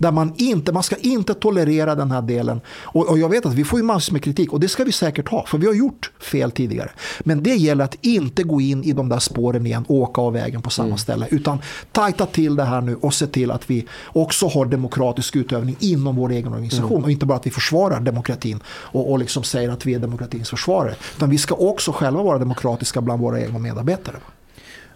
Där 0.00 0.12
man 0.12 0.32
inte, 0.36 0.72
man 0.72 0.82
ska 0.82 0.96
inte 0.96 1.34
tolerera 1.34 1.94
den 1.94 2.10
här 2.10 2.22
delen. 2.22 2.60
Och, 2.82 3.08
och 3.08 3.18
jag 3.18 3.28
vet 3.28 3.46
att 3.46 3.54
vi 3.54 3.64
får 3.64 3.78
ju 3.78 3.84
massor 3.84 4.12
med 4.12 4.22
kritik 4.22 4.52
och 4.52 4.60
det 4.60 4.68
ska 4.68 4.84
vi 4.84 4.92
säkert 4.92 5.28
ha, 5.28 5.46
för 5.46 5.58
vi 5.58 5.66
har 5.66 5.74
gjort 5.74 6.10
fel 6.18 6.50
tidigare. 6.50 6.90
Men 7.20 7.42
det 7.42 7.54
gäller 7.54 7.84
att 7.84 7.96
inte 8.00 8.42
gå 8.42 8.60
in 8.60 8.84
i 8.84 8.92
de 8.92 9.08
där 9.08 9.18
spåren 9.18 9.66
igen 9.66 9.84
och 9.88 9.94
åka 9.94 10.20
av 10.20 10.32
vägen 10.32 10.62
på 10.62 10.70
samma 10.70 10.86
mm. 10.86 10.98
ställe. 10.98 11.26
Utan 11.30 11.58
tajta 11.92 12.26
till 12.26 12.56
det 12.56 12.64
här 12.64 12.80
nu 12.80 12.96
och 12.96 13.14
se 13.14 13.26
till 13.26 13.50
att 13.50 13.70
vi 13.70 13.86
också 14.06 14.46
har 14.46 14.66
demokratisk 14.66 15.36
utövning 15.36 15.76
inom 15.80 16.16
vår 16.16 16.30
egen 16.30 16.52
organisation. 16.52 16.90
Mm. 16.90 17.04
Och 17.04 17.10
inte 17.10 17.26
bara 17.26 17.38
att 17.38 17.46
vi 17.46 17.50
försvarar 17.50 18.00
demokratin 18.00 18.60
och, 18.68 19.10
och 19.10 19.18
liksom 19.18 19.42
säger 19.42 19.68
att 19.70 19.86
vi 19.86 19.94
är 19.94 19.98
demokratins 19.98 20.50
försvarare. 20.50 20.94
Utan 21.16 21.30
vi 21.30 21.38
ska 21.38 21.54
också 21.54 21.92
själva 21.92 22.22
vara 22.22 22.38
demokratiska 22.38 23.00
bland 23.00 23.22
våra 23.22 23.40
egna 23.40 23.58
medarbetare. 23.58 24.16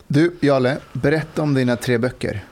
Du, 0.06 0.36
Jalle, 0.40 0.78
berätta 0.92 1.42
om 1.42 1.54
dina 1.54 1.76
tre 1.76 1.98
böcker. 1.98 2.44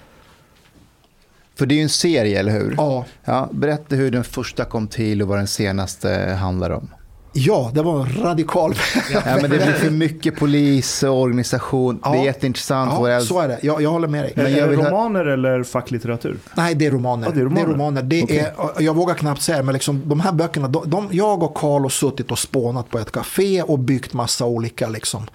För 1.63 1.67
det 1.67 1.75
är 1.75 1.77
ju 1.77 1.83
en 1.83 1.89
serie, 1.89 2.41
eller 2.41 2.53
hur? 2.53 2.75
Ja. 2.77 3.05
ja. 3.25 3.49
Berätta 3.53 3.97
hur 3.97 4.11
den 4.11 4.25
första 4.25 4.65
kom 4.65 4.89
till 4.89 5.23
och 5.23 5.29
vad 5.29 5.39
den 5.39 5.47
senaste 5.47 6.37
handlar 6.41 6.71
om. 6.71 6.89
Ja, 7.33 7.71
det 7.75 7.83
var 7.83 8.01
en 8.01 8.23
radikal 8.23 8.75
ja, 9.13 9.21
men 9.25 9.43
Det 9.43 9.49
blir 9.49 9.73
för 9.73 9.91
mycket 9.91 10.37
polis 10.37 11.03
och 11.03 11.21
organisation. 11.21 12.01
Ja. 12.05 12.13
Det 12.13 12.19
är 12.19 12.25
jätteintressant. 12.25 13.09
Ja, 13.09 13.21
så 13.21 13.41
är 13.41 13.49
det. 13.49 13.59
Jag, 13.63 13.83
jag 13.83 13.91
håller 13.91 14.09
med 14.09 14.25
dig. 14.25 14.33
Men 14.37 14.47
är 14.47 14.69
det 14.69 14.77
romaner 14.77 15.25
ha... 15.25 15.33
eller 15.33 15.63
facklitteratur? 15.63 16.39
Nej, 16.55 16.75
det 16.75 16.87
är 16.87 16.91
romaner. 16.91 17.27
Ja, 17.27 17.33
det 17.35 17.41
är 17.41 17.45
romaner. 17.45 17.67
Det 17.67 17.71
är 17.71 17.75
romaner. 17.75 18.03
Det 18.03 18.23
okay. 18.23 18.39
är, 18.39 18.53
jag 18.79 18.95
vågar 18.95 19.15
knappt 19.15 19.43
säga, 19.43 19.63
men 19.63 19.73
liksom, 19.73 20.03
de 20.05 20.21
här 20.21 20.33
böckerna, 20.33 20.69
de, 20.69 20.91
de, 20.91 21.09
jag 21.11 21.43
och 21.43 21.55
Karl 21.55 21.83
har 21.83 21.89
suttit 21.89 22.31
och 22.31 22.39
spånat 22.39 22.91
på 22.91 22.99
ett 22.99 23.13
café 23.13 23.63
och 23.63 23.79
byggt 23.79 24.13
massa 24.13 24.47
olika 24.47 24.89
liksom, 24.89 25.27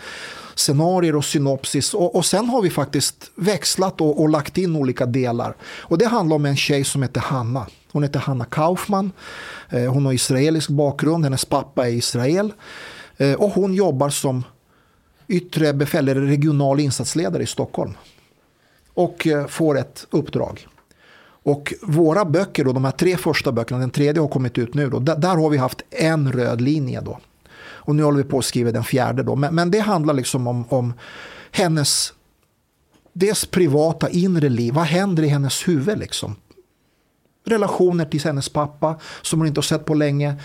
scenarier 0.57 1.15
och 1.15 1.25
synopsis. 1.25 1.93
Och, 1.93 2.15
och 2.15 2.25
sen 2.25 2.49
har 2.49 2.61
vi 2.61 2.69
faktiskt 2.69 3.31
växlat 3.35 4.01
och, 4.01 4.21
och, 4.21 4.29
lagt 4.29 4.57
in 4.57 4.75
olika 4.75 5.05
delar. 5.05 5.55
Och 5.63 5.97
det 5.97 6.05
handlar 6.05 6.35
om 6.35 6.45
en 6.45 6.57
tjej 6.57 6.83
som 6.83 7.01
heter 7.01 7.21
Hanna. 7.21 7.67
Hon 7.91 8.03
heter 8.03 8.19
Hanna 8.19 8.45
Kaufman. 8.45 9.11
Eh, 9.69 9.93
hon 9.93 10.05
har 10.05 10.13
israelisk 10.13 10.69
bakgrund, 10.69 11.23
hennes 11.23 11.45
pappa 11.45 11.87
är 11.87 11.91
Israel. 11.91 12.53
Eh, 13.17 13.33
och 13.33 13.49
hon 13.49 13.73
jobbar 13.73 14.09
som 14.09 14.43
yttre 15.27 15.73
befäl, 15.73 16.09
eller 16.09 16.21
regional 16.21 16.79
insatsledare 16.79 17.43
i 17.43 17.47
Stockholm. 17.47 17.93
Och 18.93 19.27
eh, 19.27 19.47
får 19.47 19.77
ett 19.77 20.07
uppdrag. 20.09 20.67
Och 21.43 21.73
våra 21.81 22.25
böcker, 22.25 22.65
då, 22.65 22.71
de 22.71 22.85
här 22.85 22.91
tre 22.91 23.17
första 23.17 23.51
böckerna, 23.51 23.79
den 23.79 23.89
tredje 23.89 24.21
har 24.21 24.27
kommit 24.27 24.57
ut 24.57 24.73
nu, 24.73 24.89
då, 24.89 24.99
där, 24.99 25.15
där 25.15 25.35
har 25.35 25.49
vi 25.49 25.57
haft 25.57 25.81
en 25.89 26.31
röd 26.31 26.61
linje. 26.61 27.01
Då. 27.01 27.19
Och 27.87 27.95
nu 27.95 28.03
håller 28.03 28.17
vi 28.17 28.23
på 28.23 28.39
att 28.39 28.45
skriva 28.45 28.71
den 28.71 28.83
fjärde. 28.83 29.23
Då. 29.23 29.35
Men, 29.35 29.55
men 29.55 29.71
det 29.71 29.79
handlar 29.79 30.13
liksom 30.13 30.47
om, 30.47 30.65
om 30.69 30.93
hennes 31.51 32.13
dess 33.13 33.45
privata 33.45 34.09
inre 34.09 34.49
liv. 34.49 34.73
Vad 34.73 34.85
händer 34.85 35.23
i 35.23 35.27
hennes 35.27 35.67
huvud? 35.67 35.99
Liksom? 35.99 36.35
Relationer 37.45 38.05
till 38.05 38.23
hennes 38.23 38.49
pappa 38.49 38.99
som 39.21 39.39
hon 39.39 39.47
inte 39.47 39.57
har 39.57 39.63
sett 39.63 39.85
på 39.85 39.93
länge. 39.93 40.35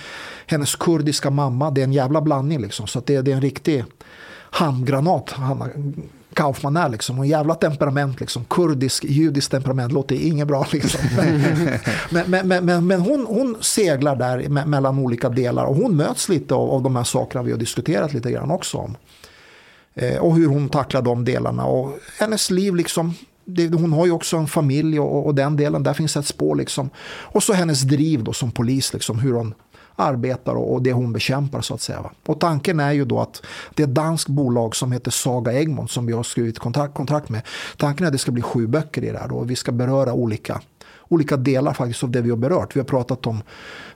Hennes 0.46 0.76
kurdiska 0.76 1.30
mamma. 1.30 1.70
Det 1.70 1.80
är 1.80 1.84
en 1.84 1.92
jävla 1.92 2.20
blandning. 2.20 2.60
Liksom. 2.60 2.86
Så 2.86 3.00
det, 3.00 3.22
det 3.22 3.30
är 3.30 3.34
en 3.34 3.40
riktig 3.40 3.84
handgranat. 4.50 5.30
Hanna 5.30 5.68
Kaufman 6.34 6.76
är. 6.76 6.88
Liksom. 6.88 7.18
Och 7.18 7.26
jävla 7.26 7.54
temperament. 7.54 8.20
Liksom. 8.20 8.44
Kurdisk, 8.44 9.04
judisk 9.04 9.50
temperament. 9.50 9.92
Låter 9.92 10.16
inget 10.16 10.48
bra. 10.48 10.66
Liksom. 10.72 11.00
men, 12.10 12.30
men, 12.30 12.48
men, 12.48 12.64
men, 12.64 12.86
men 12.86 13.00
hon, 13.00 13.26
hon 13.26 13.56
seglar 13.60 14.16
där 14.16 14.48
mellan 14.48 14.98
olika 14.98 15.28
delar. 15.28 15.64
Och 15.64 15.76
hon 15.76 15.96
möts 15.96 16.28
lite 16.28 16.54
av, 16.54 16.70
av 16.70 16.82
de 16.82 16.96
här 16.96 17.04
sakerna 17.04 17.42
vi 17.42 17.50
har 17.50 17.58
diskuterat 17.58 18.12
lite 18.12 18.30
grann 18.30 18.50
också 18.50 18.78
om. 18.78 18.96
Eh, 19.94 20.18
och 20.18 20.36
hur 20.36 20.46
hon 20.46 20.68
tacklar 20.68 21.02
de 21.02 21.24
delarna. 21.24 21.64
Och 21.64 21.98
hennes 22.18 22.50
liv 22.50 22.74
liksom 22.74 23.14
det, 23.44 23.74
hon 23.74 23.92
har 23.92 24.06
ju 24.06 24.12
också 24.12 24.36
en 24.36 24.46
familj 24.46 25.00
och, 25.00 25.26
och, 25.26 25.34
den 25.34 25.56
delen, 25.56 25.82
där 25.82 25.94
finns 25.94 26.16
ett 26.16 26.26
spår. 26.26 26.56
Liksom. 26.56 26.90
Och 27.06 27.42
så 27.42 27.52
hennes 27.52 27.82
driv 27.82 28.24
då 28.24 28.32
som 28.32 28.50
polis, 28.50 28.92
liksom, 28.92 29.18
hur 29.18 29.32
hon 29.32 29.54
arbetar 29.96 30.54
och, 30.54 30.82
det 30.82 30.92
hon 30.92 31.12
bekämpar 31.12 31.60
så 31.60 31.74
att 31.74 31.80
säga. 31.80 32.10
Och 32.26 32.40
tanken 32.40 32.80
är 32.80 32.92
ju 32.92 33.04
då 33.04 33.20
att 33.20 33.42
det 33.74 33.82
är 33.82 33.86
ett 33.86 33.94
danskt 33.94 34.28
bolag 34.28 34.76
som 34.76 34.92
heter 34.92 35.10
Saga 35.10 35.52
Egmont 35.52 35.90
som 35.90 36.06
vi 36.06 36.12
har 36.12 36.22
skrivit 36.22 36.58
kontrakt, 36.58 36.94
kontrakt 36.94 37.28
med. 37.28 37.42
Tanken 37.76 38.04
är 38.04 38.08
att 38.08 38.12
det 38.12 38.18
ska 38.18 38.32
bli 38.32 38.42
sju 38.42 38.66
böcker 38.66 39.04
i 39.04 39.10
det 39.10 39.18
här 39.18 39.32
och 39.32 39.50
vi 39.50 39.56
ska 39.56 39.72
beröra 39.72 40.12
olika 40.12 40.60
olika 41.08 41.36
delar 41.36 41.72
faktiskt 41.72 42.04
av 42.04 42.10
det 42.10 42.20
vi 42.20 42.30
har 42.30 42.36
berört. 42.36 42.76
Vi 42.76 42.80
har 42.80 42.84
pratat 42.84 43.26
om 43.26 43.42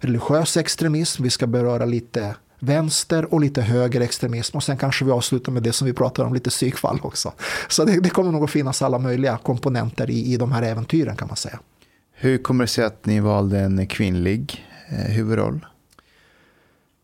religiös 0.01 0.57
extremism, 0.57 1.23
vi 1.23 1.31
ska 1.31 1.47
beröra 1.47 1.85
lite 1.85 2.35
vänster 2.59 3.35
och 3.35 3.41
lite 3.41 3.63
höger 3.63 4.01
extremism 4.01 4.57
och 4.57 4.63
sen 4.63 4.77
kanske 4.77 5.05
vi 5.05 5.11
avslutar 5.11 5.53
med 5.53 5.63
det 5.63 5.73
som 5.73 5.87
vi 5.87 5.93
pratar 5.93 6.25
om, 6.25 6.35
lite 6.35 6.51
psykfall 6.51 7.01
också. 7.03 7.33
Så 7.69 7.85
det, 7.85 8.01
det 8.01 8.11
kommer 8.11 8.33
nog 8.33 8.45
att 8.45 8.51
finnas 8.51 8.83
alla 8.83 8.99
möjliga 8.99 9.39
komponenter 9.43 10.11
i, 10.11 10.33
i 10.33 10.37
de 10.37 10.53
här 10.53 10.63
äventyren 10.63 11.17
kan 11.17 11.29
man 11.29 11.37
säga. 11.37 11.59
Hur 12.15 12.39
kommer 12.39 12.65
det 12.65 12.69
sig 12.69 12.85
att 12.85 13.07
ni 13.07 13.21
valde 13.21 13.59
en 13.59 13.87
kvinnlig 13.87 14.67
eh, 14.89 15.15
huvudroll? 15.15 15.67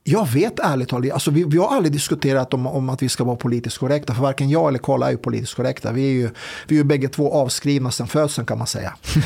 Jag 0.04 0.28
vet 0.28 0.58
ärligt 0.58 0.88
talat, 0.88 1.10
alltså 1.10 1.30
vi, 1.30 1.44
vi, 1.44 1.58
har 1.58 1.68
aldrig 1.68 1.92
diskuterat 1.92 2.54
om, 2.54 2.66
om 2.66 2.90
att 2.90 3.02
vi 3.02 3.08
ska 3.08 3.24
vara 3.24 3.36
politiskt 3.36 3.78
korrekta. 3.78 4.14
För 4.14 4.22
varken 4.22 4.50
jag 4.50 4.68
eller 4.68 4.78
Karl 4.78 5.02
är 5.02 5.10
ju 5.10 5.16
politiskt 5.16 5.54
korrekta. 5.54 5.92
Vi 5.92 6.02
är 6.02 6.12
ju, 6.12 6.30
vi 6.68 6.74
är 6.74 6.78
ju 6.78 6.84
bägge 6.84 7.08
två 7.08 7.32
avskrivna 7.32 7.90
sedan 7.90 8.06
födseln 8.06 8.46
kan 8.46 8.58
man 8.58 8.66
säga. 8.66 8.94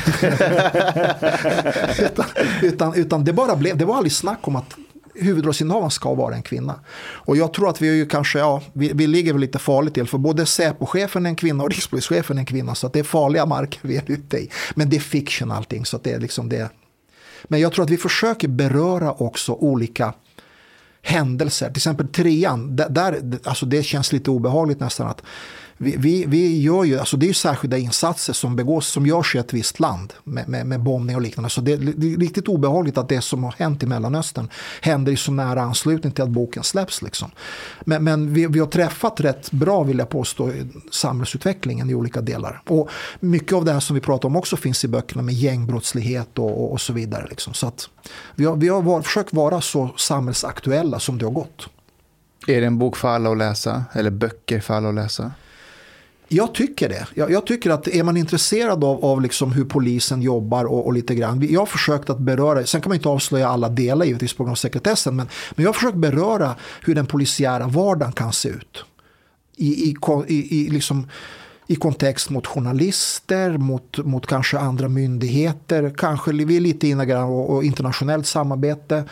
utan, 1.99 2.25
utan, 2.61 2.93
utan, 2.93 3.23
det 3.23 3.33
bara 3.33 3.55
blev, 3.55 3.77
det 3.77 3.85
var 3.85 3.95
aldrig 3.95 4.11
snack 4.11 4.47
om 4.47 4.55
att 4.55 4.75
huvudrollsinnehavaren 5.15 5.91
ska 5.91 6.13
vara 6.13 6.35
en 6.35 6.41
kvinna. 6.41 6.79
Och 6.99 7.37
jag 7.37 7.53
tror 7.53 7.69
att 7.69 7.81
vi 7.81 7.89
är 7.89 7.93
ju 7.93 8.05
kanske, 8.05 8.39
ja, 8.39 8.61
vi, 8.73 8.91
vi 8.93 9.07
ligger 9.07 9.33
väl 9.33 9.41
lite 9.41 9.59
farligt 9.59 9.93
till. 9.93 10.07
För 10.07 10.17
både 10.17 10.45
Säpochefen 10.45 11.25
är 11.25 11.29
en 11.29 11.35
kvinna 11.35 11.63
och 11.63 11.69
rikspolischefen 11.69 12.37
är 12.37 12.41
en 12.41 12.45
kvinna. 12.45 12.75
Så 12.75 12.87
att 12.87 12.93
det 12.93 12.99
är 12.99 13.03
farliga 13.03 13.45
marker 13.45 13.79
vi 13.81 13.97
är 13.97 14.03
ute 14.07 14.37
i. 14.37 14.49
Men 14.75 14.89
det 14.89 14.95
är 14.95 14.99
fiction 14.99 15.51
allting. 15.51 15.85
Så 15.85 15.97
att 15.97 16.03
det 16.03 16.11
är 16.11 16.19
liksom 16.19 16.49
det. 16.49 16.69
Men 17.43 17.59
jag 17.59 17.73
tror 17.73 17.85
att 17.85 17.91
vi 17.91 17.97
försöker 17.97 18.47
beröra 18.47 19.11
också 19.13 19.53
olika 19.53 20.13
händelser. 21.07 21.67
Till 21.67 21.79
exempel 21.79 22.07
trean, 22.07 22.75
där, 22.75 23.21
alltså 23.43 23.65
det 23.65 23.83
känns 23.83 24.13
lite 24.13 24.31
obehagligt 24.31 24.79
nästan 24.79 25.07
att 25.07 25.23
vi, 25.77 25.95
vi, 25.97 26.25
vi, 26.25 26.61
gör 26.61 26.83
ju, 26.83 26.99
alltså 26.99 27.17
det 27.17 27.25
är 27.25 27.27
ju 27.27 27.33
särskilda 27.33 27.77
insatser 27.77 28.33
som 28.33 28.55
begås, 28.55 28.87
som 28.87 29.05
görs 29.05 29.35
i 29.35 29.37
ett 29.37 29.53
visst 29.53 29.79
land 29.79 30.13
med, 30.23 30.49
med, 30.49 30.65
med 30.65 30.79
bombning 30.79 31.15
och 31.15 31.21
liknande. 31.21 31.49
Så 31.49 31.61
det, 31.61 31.75
det, 31.75 32.13
är 32.13 32.17
riktigt 32.17 32.47
obehagligt 32.47 32.97
att 32.97 33.09
det 33.09 33.21
som 33.21 33.43
har 33.43 33.55
hänt 33.57 33.83
i 33.83 33.85
Mellanöstern 33.85 34.49
händer 34.81 35.11
i 35.11 35.17
så 35.17 35.31
nära 35.31 35.61
anslutning 35.61 36.13
till 36.13 36.23
att 36.23 36.29
boken 36.29 36.63
släpps. 36.63 37.01
Liksom. 37.01 37.31
Men, 37.85 38.03
men 38.03 38.33
vi, 38.33 38.47
vi, 38.47 38.59
har 38.59 38.67
träffat 38.67 39.19
rätt 39.19 39.51
bra, 39.51 39.83
vill 39.83 39.97
jag 39.97 40.09
påstå, 40.09 40.51
samhällsutvecklingen 40.91 41.89
i 41.89 41.95
olika 41.95 42.21
delar. 42.21 42.61
Och 42.67 42.89
mycket 43.19 43.53
av 43.53 43.65
det 43.65 43.71
här 43.71 43.79
som 43.79 43.93
vi 43.93 44.01
pratar 44.01 44.29
om 44.29 44.35
också 44.35 44.57
finns 44.57 44.85
i 44.85 44.87
böckerna 44.87 45.21
med 45.21 45.35
gängbrottslighet 45.35 46.39
och, 46.39 46.63
och, 46.63 46.71
och 46.71 46.81
så 46.81 46.93
vidare. 46.93 47.27
Liksom. 47.29 47.53
Så 47.53 47.67
att 47.67 47.89
vi 48.35 48.45
har, 48.45 48.55
vi 48.55 48.67
har 48.67 48.81
var, 48.81 49.01
försökt 49.01 49.33
vara 49.33 49.61
så 49.61 49.89
samhällsaktuella 49.97 50.99
som 50.99 51.17
det 51.17 51.25
har 51.25 51.31
gått. 51.31 51.69
Är 52.47 52.61
det 52.61 52.67
en 52.67 52.77
bok 52.77 52.97
för 52.97 53.07
alla 53.07 53.31
att 53.31 53.37
läsa? 53.37 53.83
Eller 53.93 54.11
böcker 54.11 54.59
för 54.59 54.73
alla 54.73 54.89
att 54.89 54.95
läsa? 54.95 55.31
Jag 56.27 56.53
tycker 56.53 56.89
det. 56.89 57.07
Jag, 57.13 57.31
jag, 57.31 57.45
tycker 57.45 57.69
att 57.69 57.87
är 57.87 58.03
man 58.03 58.17
intresserad 58.17 58.83
av, 58.83 59.05
av 59.05 59.21
liksom 59.21 59.51
hur 59.51 59.65
polisen 59.65 60.21
jobbar 60.21 60.65
och, 60.65 60.85
och, 60.85 60.93
lite 60.93 61.15
grann. 61.15 61.47
Jag 61.49 61.61
har 61.61 61.65
försökt 61.65 62.09
att 62.09 62.19
beröra, 62.19 62.65
sen 62.65 62.81
kan 62.81 62.89
man 62.89 62.95
inte 62.95 63.09
avslöja 63.09 63.47
alla 63.47 63.69
delar 63.69 64.05
givetvis 64.05 64.33
på 64.33 64.43
grund 64.43 64.51
av 64.51 64.55
sekretessen. 64.55 65.15
Men, 65.15 65.27
men 65.55 65.63
jag 65.63 65.69
har 65.69 65.73
försökt 65.73 65.97
beröra 65.97 66.55
hur 66.85 66.95
den 66.95 67.05
polisiära 67.05 67.67
vardagen 67.67 68.13
kan 68.13 68.33
se 68.33 68.49
ut. 68.49 68.85
I, 69.55 69.67
i, 69.67 69.95
i, 70.27 70.65
i 70.65 70.69
liksom, 70.69 71.07
i 71.67 71.75
kontext 71.75 72.29
mot 72.29 72.47
journalister, 72.47 73.57
mot, 73.57 73.97
mot 73.97 74.27
kanske 74.27 74.59
andra 74.59 74.89
myndigheter. 74.89 75.93
Kanske 75.97 76.31
vi 76.31 76.55
är 76.55 76.61
lite 76.61 76.87
inne 76.87 77.23
och, 77.23 77.49
och 77.55 77.63
internationellt 77.63 78.27
samarbete. 78.27 79.03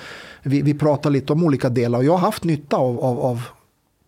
Vi, 0.43 0.61
vi 0.61 0.73
pratar 0.73 1.09
lite 1.09 1.33
om 1.33 1.43
olika 1.43 1.69
delar 1.69 1.99
och 1.99 2.05
jag 2.05 2.11
har 2.11 2.19
haft 2.19 2.43
nytta 2.43 2.77
av, 2.77 2.99
av, 2.99 3.19
av 3.19 3.41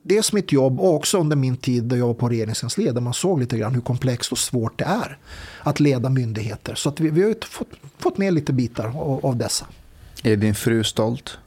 dels 0.08 0.34
mitt 0.34 0.52
jobb 0.52 0.80
och 0.80 0.94
också 0.94 1.20
under 1.20 1.36
min 1.36 1.58
tid 1.58 1.84
där 1.84 1.98
jag 1.98 2.08
var 2.08 2.14
på 2.14 2.30
regeringskansliet 2.30 2.94
där 2.94 3.02
man 3.02 3.14
såg 3.14 3.40
lite 3.40 3.58
grann 3.58 3.74
hur 3.74 3.82
komplext 3.82 4.32
och 4.32 4.38
svårt 4.38 4.80
det 4.80 4.86
är 4.86 5.18
att 5.62 5.80
leda 5.80 6.10
myndigheter. 6.10 6.76
Så 6.76 6.90
att 6.90 7.00
vi, 7.00 7.10
vi 7.10 7.24
har 7.24 7.36
fått, 7.46 7.68
fått 7.98 8.18
med 8.18 8.34
lite 8.34 8.54
bitar 8.54 8.86
av, 8.86 9.26
av 9.26 9.38
dessa. 9.38 9.68
Är 10.24 10.36
din 10.36 10.56
fru 10.56 10.84
stolt? 10.84 11.38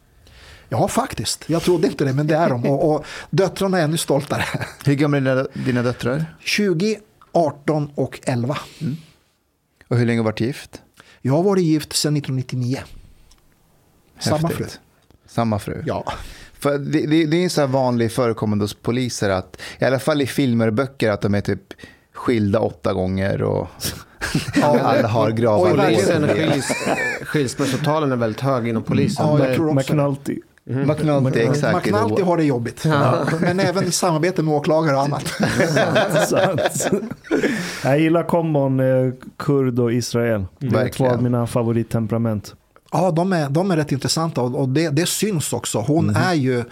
Ja, 0.68 0.88
faktiskt. 0.88 1.44
Jag 1.46 1.62
trodde 1.62 1.86
inte 1.86 2.04
det, 2.04 2.12
men 2.12 2.26
det 2.26 2.36
är 2.36 2.48
de. 2.48 2.66
Och, 2.66 2.94
och 2.94 3.04
döttrarna 3.30 3.78
är 3.78 3.84
ännu 3.84 3.96
stoltare. 3.96 4.44
Hur 4.84 4.94
gamla 4.94 5.30
är 5.30 5.46
dina 5.64 5.82
döttrar? 5.82 6.36
20, 6.40 6.98
18 7.32 7.90
och 7.94 8.20
11. 8.22 8.58
Mm. 8.80 8.96
Och 9.88 9.96
hur 9.96 10.06
länge 10.06 10.18
har 10.18 10.24
du 10.24 10.30
varit 10.30 10.40
gift? 10.40 10.82
Jag 11.22 11.32
har 11.32 11.42
varit 11.42 11.64
gift 11.64 11.92
sedan 11.92 12.16
1999. 12.16 12.78
Häftigt. 14.14 14.40
Samma 14.40 14.48
fru. 14.48 14.66
Samma 15.26 15.58
fru? 15.58 15.82
Ja. 15.86 16.12
För 16.62 16.78
det, 16.78 17.06
det, 17.06 17.26
det 17.26 17.36
är 17.36 17.44
en 17.44 17.50
så 17.50 17.66
vanlig 17.66 18.12
förekommande 18.12 18.64
hos 18.64 18.74
poliser 18.74 19.30
att, 19.30 19.60
i 19.78 19.84
alla 19.84 19.98
fall 19.98 20.22
i 20.22 20.26
filmer 20.26 20.66
och 20.66 20.72
böcker, 20.72 21.10
att 21.10 21.20
de 21.20 21.34
är 21.34 21.40
typ 21.40 21.62
skilda 22.14 22.60
åtta 22.60 22.92
gånger 22.92 23.42
och 23.42 23.68
ja, 24.60 24.78
alla 24.82 25.08
har 25.08 25.30
gravar. 25.30 25.72
Och 25.72 25.80
skils, 26.36 26.72
skilsmässotalen 27.22 28.12
är 28.12 28.16
väldigt 28.16 28.40
hög 28.40 28.68
inom 28.68 28.82
polisen. 28.82 29.26
Ja, 29.26 29.46
jag 29.46 29.54
tror 29.56 29.66
också 29.78 29.94
McNulty. 29.94 30.40
McNulty, 30.64 31.40
exakt. 31.40 31.86
McNulty 31.86 32.22
har 32.22 32.36
det 32.36 32.44
jobbigt. 32.44 32.84
Men 33.40 33.60
även 33.60 33.84
i 33.84 33.90
samarbete 33.90 34.42
med 34.42 34.54
åklagare 34.54 34.96
och 34.96 35.02
annat. 35.02 35.24
Jag 37.84 38.00
gillar 38.00 38.22
kombon 38.22 38.80
eh, 38.80 39.12
kurd 39.36 39.78
och 39.78 39.92
Israel. 39.92 40.44
Det 40.58 40.66
är 40.66 40.70
två 40.70 40.76
Verkligen. 40.78 41.12
av 41.12 41.22
mina 41.22 41.46
favorittemperament. 41.46 42.54
Ja, 42.90 43.10
de 43.10 43.32
är, 43.32 43.48
de 43.48 43.70
är 43.70 43.76
rätt 43.76 43.92
intressanta 43.92 44.40
och, 44.40 44.68
det, 44.68 44.88
det 44.88 45.06
syns 45.06 45.52
också. 45.52 45.78
Hon 45.78 46.16
är 46.16 46.34
ju, 46.34 46.64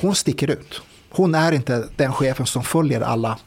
hon 0.00 0.14
sticker 0.14 0.50
ut. 0.50 0.82
Hon 1.10 1.34
är 1.34 1.52
inte 1.52 1.84
den 1.96 2.12
chefen 2.12 2.46
som 2.46 2.62
följer 2.62 3.00
alla, 3.00 3.38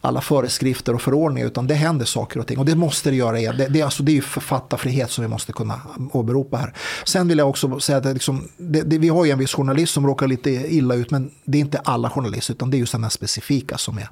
alla 0.00 0.20
föreskrifter 0.20 0.94
och 0.94 1.02
förordningar 1.02 1.46
utan 1.46 1.66
det 1.66 1.74
händer 1.74 2.04
saker 2.04 2.40
och 2.40 2.46
ting 2.46 2.58
och 2.58 2.64
det 2.64 2.74
måste 2.74 3.10
det 3.10 3.16
göra. 3.16 3.52
Det, 3.52 3.68
det, 3.68 3.80
är 3.80 3.84
alltså, 3.84 4.02
det 4.02 4.12
är 4.12 4.14
ju 4.14 4.22
författarfrihet 4.22 5.10
som 5.10 5.22
vi 5.22 5.28
måste 5.28 5.52
kunna 5.52 5.80
åberopa 6.12 6.56
här. 6.56 6.74
Sen 7.04 7.28
vill 7.28 7.38
jag 7.38 7.48
också 7.48 7.80
säga 7.80 7.98
att 7.98 8.04
liksom, 8.04 8.48
det, 8.56 8.82
det, 8.82 8.98
vi 8.98 9.08
har 9.08 9.24
ju 9.24 9.30
en 9.30 9.38
viss 9.38 9.54
journalist 9.54 9.92
som 9.94 10.06
råkar 10.06 10.26
lite 10.26 10.50
illa 10.50 10.94
ut 10.94 11.10
men 11.10 11.30
det 11.44 11.58
är 11.58 11.60
inte 11.60 11.78
alla 11.78 12.10
journalister 12.10 12.54
utan 12.54 12.70
det 12.70 12.76
är 12.76 12.78
ju 12.78 12.86
sådana 12.86 13.10
specifika 13.10 13.78
som 13.78 13.98
är. 13.98 14.10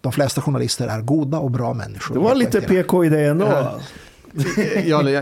De 0.00 0.12
flesta 0.12 0.42
journalister 0.42 0.88
är 0.88 1.00
goda 1.00 1.38
och 1.38 1.50
bra 1.50 1.74
människor. 1.74 2.14
Det 2.14 2.20
var 2.20 2.34
lite 2.34 2.60
PK 2.60 3.04
i 3.04 3.08
det 3.08 3.26
ändå. 3.26 3.46
Ja, 3.46 3.80
Eh, 4.38 5.04
det- 5.04 5.16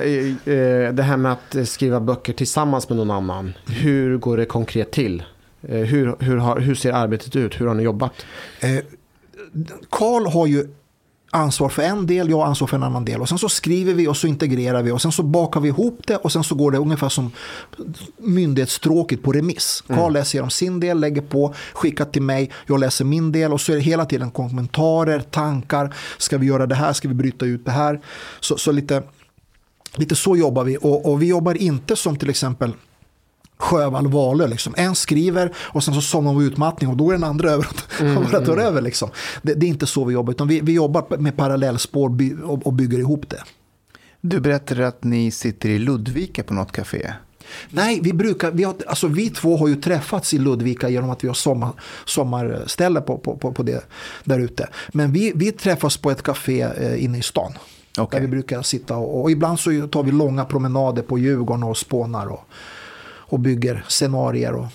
eh, 0.46 0.54
eh, 0.54 0.92
det 0.94 1.02
här 1.02 1.16
med 1.16 1.32
att 1.32 1.68
skriva 1.68 2.00
böcker 2.00 2.32
tillsammans 2.32 2.88
med 2.88 2.98
någon 2.98 3.10
annan. 3.10 3.52
Hur 3.66 4.16
går 4.18 4.36
det 4.36 4.44
konkret 4.44 4.90
till? 4.90 5.22
Hur, 5.68 6.16
hur, 6.24 6.36
har, 6.36 6.60
hur 6.60 6.74
ser 6.74 6.92
arbetet 6.92 7.36
ut? 7.36 7.60
Hur 7.60 7.66
har 7.66 7.74
ni 7.74 7.82
jobbat? 7.82 8.12
Eh, 8.60 8.78
Karl 9.90 10.26
har 10.26 10.46
ju 10.46 10.68
ansvar 11.34 11.68
för 11.68 11.82
en 11.82 12.06
del, 12.06 12.30
jag 12.30 12.46
ansvar 12.46 12.68
för 12.68 12.76
en 12.76 12.82
annan 12.82 13.04
del. 13.04 13.20
Och 13.20 13.28
sen 13.28 13.38
så 13.38 13.48
skriver 13.48 13.94
vi 13.94 14.08
och 14.08 14.16
så 14.16 14.26
integrerar 14.26 14.82
vi 14.82 14.90
och 14.90 15.02
sen 15.02 15.12
så 15.12 15.22
bakar 15.22 15.60
vi 15.60 15.68
ihop 15.68 16.00
det 16.06 16.16
och 16.16 16.32
sen 16.32 16.44
så 16.44 16.54
går 16.54 16.70
det 16.70 16.78
ungefär 16.78 17.08
som 17.08 17.30
myndighetsstråket 18.18 19.22
på 19.22 19.32
remiss. 19.32 19.84
Karl 19.86 20.12
läser 20.12 20.36
igenom 20.36 20.50
sin 20.50 20.80
del, 20.80 21.00
lägger 21.00 21.22
på, 21.22 21.54
skickar 21.72 22.04
till 22.04 22.22
mig, 22.22 22.50
jag 22.66 22.80
läser 22.80 23.04
min 23.04 23.32
del 23.32 23.52
och 23.52 23.60
så 23.60 23.72
är 23.72 23.76
det 23.76 23.82
hela 23.82 24.04
tiden 24.04 24.30
kommentarer, 24.30 25.20
tankar. 25.20 25.94
Ska 26.18 26.38
vi 26.38 26.46
göra 26.46 26.66
det 26.66 26.74
här? 26.74 26.92
Ska 26.92 27.08
vi 27.08 27.14
bryta 27.14 27.44
ut 27.44 27.64
det 27.64 27.70
här? 27.70 28.00
Så, 28.40 28.56
så 28.56 28.72
lite, 28.72 29.02
lite 29.96 30.16
så 30.16 30.36
jobbar 30.36 30.64
vi 30.64 30.76
och, 30.76 31.12
och 31.12 31.22
vi 31.22 31.26
jobbar 31.26 31.54
inte 31.54 31.96
som 31.96 32.16
till 32.16 32.30
exempel 32.30 32.72
Sjövall 33.62 34.06
Wahlöö. 34.06 34.46
Liksom. 34.46 34.74
En 34.76 34.94
skriver 34.94 35.52
och 35.56 35.84
sen 35.84 35.94
så 35.94 36.00
somnar 36.00 36.30
av 36.30 36.42
utmattning 36.42 36.90
och 36.90 36.96
då 36.96 37.10
är 37.10 37.12
den 37.12 37.24
andra 37.24 37.50
över 37.54 37.66
och 38.16 38.22
bara 38.32 38.44
tar 38.46 38.56
över. 38.56 38.80
Liksom. 38.80 39.10
Det, 39.42 39.54
det 39.54 39.66
är 39.66 39.68
inte 39.68 39.86
så 39.86 40.04
vi 40.04 40.14
jobbar 40.14 40.32
utan 40.32 40.48
vi, 40.48 40.60
vi 40.60 40.72
jobbar 40.72 41.16
med 41.18 41.36
parallellspår 41.36 42.08
by, 42.08 42.34
och, 42.44 42.66
och 42.66 42.72
bygger 42.72 42.98
ihop 42.98 43.28
det. 43.28 43.42
Du 44.20 44.40
berättade 44.40 44.86
att 44.86 45.04
ni 45.04 45.30
sitter 45.30 45.68
i 45.68 45.78
Ludvika 45.78 46.42
på 46.42 46.54
något 46.54 46.72
café. 46.72 47.12
Nej, 47.70 48.00
vi 48.02 48.12
brukar, 48.12 48.50
vi, 48.50 48.64
har, 48.64 48.74
alltså 48.86 49.06
vi 49.06 49.30
två 49.30 49.56
har 49.56 49.68
ju 49.68 49.76
träffats 49.76 50.34
i 50.34 50.38
Ludvika 50.38 50.88
genom 50.88 51.10
att 51.10 51.24
vi 51.24 51.28
har 51.28 51.34
sommar, 51.34 51.72
sommarställe 52.04 53.00
på, 53.00 53.18
på, 53.18 53.36
på, 53.36 53.52
på 53.52 53.62
det 53.62 53.84
där 54.24 54.38
ute. 54.38 54.68
Men 54.92 55.12
vi, 55.12 55.32
vi 55.34 55.52
träffas 55.52 55.96
på 55.96 56.10
ett 56.10 56.22
café 56.22 56.60
eh, 56.60 57.04
inne 57.04 57.18
i 57.18 57.22
stan. 57.22 57.52
Okej. 57.98 58.20
Där 58.20 58.26
vi 58.26 58.30
brukar 58.30 58.62
sitta 58.62 58.96
och, 58.96 59.22
och 59.22 59.30
ibland 59.30 59.60
så 59.60 59.88
tar 59.88 60.02
vi 60.02 60.12
långa 60.12 60.44
promenader 60.44 61.02
på 61.02 61.18
Djurgården 61.18 61.62
och 61.62 61.76
spånar 61.76 62.26
och, 62.26 62.48
och 63.32 63.40
bygger 63.40 63.84
scenarier 63.88 64.52
och 64.54 64.66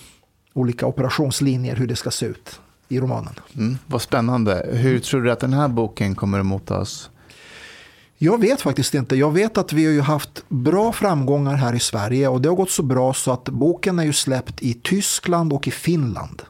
olika 0.53 0.85
operationslinjer 0.85 1.75
hur 1.75 1.87
det 1.87 1.95
ska 1.95 2.11
se 2.11 2.25
ut 2.25 2.59
i 2.87 2.99
romanen. 2.99 3.33
Mm, 3.55 3.77
vad 3.85 4.01
spännande. 4.01 4.69
Hur 4.71 4.99
tror 4.99 5.21
du 5.21 5.31
att 5.31 5.39
den 5.39 5.53
här 5.53 5.67
boken 5.67 6.15
kommer 6.15 6.39
att 6.39 6.45
mottas? 6.45 7.09
Jag 8.17 8.41
vet 8.41 8.61
faktiskt 8.61 8.93
inte. 8.93 9.15
Jag 9.15 9.31
vet 9.31 9.57
att 9.57 9.73
vi 9.73 9.85
har 9.85 9.91
ju 9.91 10.01
haft 10.01 10.43
bra 10.49 10.91
framgångar 10.91 11.55
här 11.55 11.75
i 11.75 11.79
Sverige 11.79 12.27
och 12.27 12.41
det 12.41 12.49
har 12.49 12.55
gått 12.55 12.71
så 12.71 12.83
bra 12.83 13.13
så 13.13 13.31
att 13.31 13.49
boken 13.49 13.99
är 13.99 14.03
ju 14.03 14.13
släppt 14.13 14.61
i 14.61 14.73
Tyskland 14.73 15.53
och 15.53 15.67
i 15.67 15.71
Finland. 15.71 16.41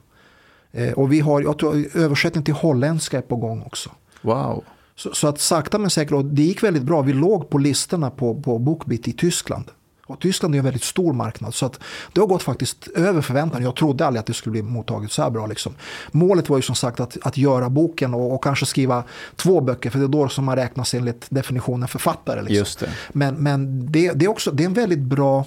Eh, 0.72 0.94
och 0.94 1.14
vi 1.14 1.20
har, 1.20 1.42
jag 1.42 1.60
tror 1.60 1.98
översättning 1.98 2.44
till 2.44 2.54
holländska 2.54 3.18
är 3.18 3.22
på 3.22 3.36
gång 3.36 3.64
också. 3.64 3.90
Wow. 4.22 4.64
Så, 4.96 5.14
så 5.14 5.28
att 5.28 5.40
sakta 5.40 5.78
men 5.78 5.90
säkert, 5.90 6.14
och 6.14 6.26
det 6.26 6.42
gick 6.42 6.64
väldigt 6.64 6.84
bra. 6.84 7.02
Vi 7.02 7.14
låg 7.14 7.50
på 7.50 7.58
listorna 7.58 8.10
på, 8.10 8.42
på 8.42 8.60
Bookbeat 8.60 9.08
i 9.08 9.14
Tyskland. 9.14 9.66
Och 10.08 10.20
Tyskland 10.20 10.56
är 10.56 10.60
en 10.60 10.64
väldigt 10.64 10.84
stor 10.84 11.14
marknad. 11.14 11.54
Så 11.54 11.66
att 11.66 11.80
det 12.14 12.20
har 12.20 12.28
gått 12.28 12.44
faktiskt 12.44 12.88
över 12.88 13.22
förväntan. 13.22 13.64
Jag 13.64 13.76
trodde 13.76 14.06
aldrig 14.06 14.20
att 14.20 14.26
det 14.26 14.34
skulle 14.34 14.52
bli 14.52 14.62
mottaget 14.62 15.12
så 15.12 15.22
här 15.22 15.30
bra. 15.30 15.46
Liksom. 15.46 15.74
Målet 16.12 16.50
var 16.50 16.58
ju 16.58 16.62
som 16.62 16.76
sagt 16.76 17.00
att, 17.00 17.18
att 17.22 17.38
göra 17.38 17.70
boken 17.70 18.14
och, 18.14 18.34
och 18.34 18.44
kanske 18.44 18.66
skriva 18.66 19.04
två 19.36 19.62
böcker. 19.62 19.90
För 19.90 20.00
det 20.00 20.06
är 20.06 20.08
då 20.08 20.30
som 20.30 20.46
man 20.46 20.56
räknas 20.56 20.94
enligt 20.94 21.26
definitionen 21.30 21.88
författare. 21.88 22.42
Liksom. 22.42 22.88
Men, 23.12 23.36
men 23.36 23.92
det, 23.92 24.12
det, 24.12 24.26
är 24.26 24.30
också, 24.30 24.52
det 24.52 24.64
är 24.64 24.66
en 24.66 24.74
väldigt 24.74 25.00
bra 25.00 25.46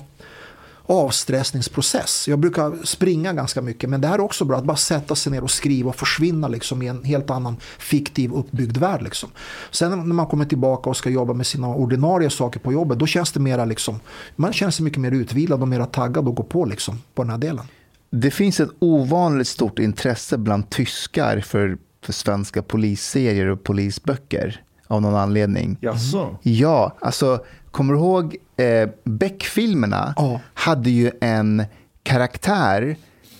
avstressningsprocess. 0.90 2.28
Jag 2.28 2.38
brukar 2.38 2.86
springa 2.86 3.32
ganska 3.32 3.62
mycket 3.62 3.90
men 3.90 4.00
det 4.00 4.08
här 4.08 4.14
är 4.14 4.20
också 4.20 4.44
bra 4.44 4.56
att 4.56 4.64
bara 4.64 4.76
sätta 4.76 5.14
sig 5.14 5.32
ner 5.32 5.42
och 5.42 5.50
skriva 5.50 5.88
och 5.88 5.96
försvinna 5.96 6.48
liksom 6.48 6.82
i 6.82 6.86
en 6.86 7.04
helt 7.04 7.30
annan 7.30 7.56
fiktiv 7.78 8.32
uppbyggd 8.32 8.76
värld. 8.76 9.02
Liksom. 9.02 9.30
Sen 9.70 9.90
när 9.90 10.14
man 10.14 10.26
kommer 10.26 10.44
tillbaka 10.44 10.90
och 10.90 10.96
ska 10.96 11.10
jobba 11.10 11.32
med 11.32 11.46
sina 11.46 11.68
ordinarie 11.68 12.30
saker 12.30 12.60
på 12.60 12.72
jobbet 12.72 12.98
då 12.98 13.06
känns 13.06 13.32
det 13.32 13.40
mera 13.40 13.64
liksom, 13.64 14.00
man 14.36 14.52
känner 14.52 14.70
sig 14.70 14.84
mycket 14.84 15.00
mer 15.00 15.12
utvilad 15.12 15.62
och 15.62 15.68
mer 15.68 15.84
taggad 15.84 16.28
och 16.28 16.34
gå 16.34 16.42
på 16.42 16.64
liksom 16.64 16.98
på 17.14 17.22
den 17.22 17.30
här 17.30 17.38
delen. 17.38 17.64
Det 18.10 18.30
finns 18.30 18.60
ett 18.60 18.70
ovanligt 18.78 19.48
stort 19.48 19.78
intresse 19.78 20.38
bland 20.38 20.70
tyskar 20.70 21.40
för, 21.40 21.78
för 22.02 22.12
svenska 22.12 22.62
polisserier 22.62 23.46
och 23.46 23.64
polisböcker 23.64 24.62
av 24.86 25.02
någon 25.02 25.14
anledning. 25.14 25.76
Jaså? 25.80 26.36
Ja, 26.42 26.96
alltså 27.00 27.44
kommer 27.70 27.92
du 27.94 27.98
ihåg 27.98 28.36
eh, 28.56 28.88
Beck-filmerna 29.04 30.14
Ja. 30.16 30.40
hade 30.54 30.90
ju 30.90 31.10
en 31.20 31.64
karaktär 32.02 32.96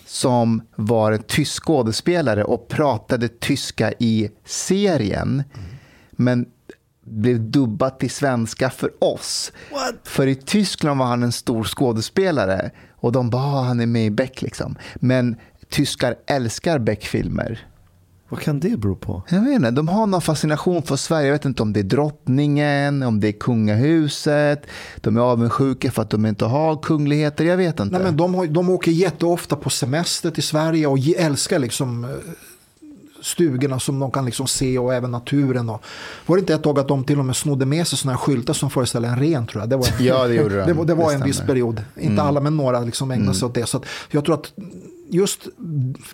som 0.06 0.62
var 0.76 1.12
en 1.12 1.22
tysk 1.22 1.64
skådespelare 1.64 2.44
och 2.44 2.68
pratade 2.68 3.28
tyska 3.28 3.92
i 3.98 4.30
serien. 4.44 5.42
Men 6.10 6.46
blev 7.04 7.40
dubbat 7.50 8.00
till 8.00 8.10
svenska 8.10 8.70
för 8.70 8.90
oss. 9.04 9.52
För 10.04 10.26
i 10.26 10.34
Tyskland 10.34 10.98
var 11.00 11.06
han 11.06 11.22
en 11.22 11.32
stor 11.32 11.64
skådespelare 11.64 12.70
och 12.90 13.12
de 13.12 13.30
bara, 13.30 13.42
"Ah, 13.42 13.62
han 13.62 13.80
är 13.80 13.86
med 13.86 14.06
i 14.06 14.10
Beck 14.10 14.42
liksom. 14.42 14.76
Men 14.96 15.36
tyskar 15.68 16.14
älskar 16.26 16.78
Beck-filmer. 16.78 17.66
Vad 18.30 18.40
kan 18.40 18.60
det 18.60 18.76
bero 18.76 18.96
på? 18.96 19.22
Jag 19.28 19.40
vet 19.40 19.54
inte, 19.54 19.70
de 19.70 19.88
har 19.88 20.06
någon 20.06 20.20
fascination 20.20 20.82
för 20.82 20.96
Sverige. 20.96 21.26
Jag 21.26 21.32
vet 21.32 21.44
inte 21.44 21.62
om 21.62 21.72
det 21.72 21.80
är 21.80 21.84
drottningen, 21.84 23.02
om 23.02 23.20
det 23.20 23.28
är 23.28 23.32
kungahuset. 23.32 24.66
De 24.96 25.16
är 25.16 25.20
avundsjuka 25.20 25.90
för 25.90 26.02
att 26.02 26.10
de 26.10 26.26
inte 26.26 26.44
har 26.44 26.82
kungligheter. 26.82 27.44
Jag 27.44 27.56
vet 27.56 27.80
inte. 27.80 27.98
Nej, 27.98 28.02
men 28.02 28.16
de, 28.16 28.52
de 28.52 28.70
åker 28.70 28.90
jätteofta 28.90 29.56
på 29.56 29.70
semester 29.70 30.30
till 30.30 30.42
Sverige 30.42 30.86
och 30.86 30.98
älskar 31.16 31.58
liksom 31.58 32.04
eh, 32.04 32.10
stugorna 33.22 33.80
som 33.80 33.98
de 33.98 34.10
kan 34.10 34.24
liksom 34.24 34.46
se 34.46 34.78
och 34.78 34.94
även 34.94 35.10
naturen. 35.10 35.70
Och, 35.70 35.82
var 36.26 36.36
det 36.36 36.40
inte 36.40 36.54
ett 36.54 36.62
tag 36.62 36.78
att 36.78 36.88
de 36.88 37.04
till 37.04 37.18
och 37.18 37.24
med 37.24 37.36
snodde 37.36 37.66
med 37.66 37.86
sig 37.86 37.98
sådana 37.98 38.18
här 38.18 38.24
skyltar 38.24 38.54
som 38.54 38.70
föreställer 38.70 39.08
en 39.08 39.18
ren 39.18 39.46
tror 39.46 39.62
jag. 39.62 39.70
Det 39.70 39.76
var, 39.76 39.88
Ja, 40.00 40.26
det 40.26 40.34
gjorde 40.34 40.56
de. 40.56 40.66
det 40.66 40.72
var, 40.72 40.84
det 40.84 40.94
var 40.94 41.12
en 41.12 41.24
viss. 41.24 41.38
Mm. 41.38 41.46
period. 41.46 41.82
Inte 41.96 42.22
alla 42.22 42.40
men 42.40 42.56
några 42.56 42.80
liksom 42.80 43.10
ägnade 43.10 43.38
sig 43.38 43.46
åt 43.46 43.54
det. 43.54 43.66
Så 43.66 43.76
att 43.76 43.84
jag 44.10 44.24
tror 44.24 44.34
att 44.34 44.52
just 45.08 45.48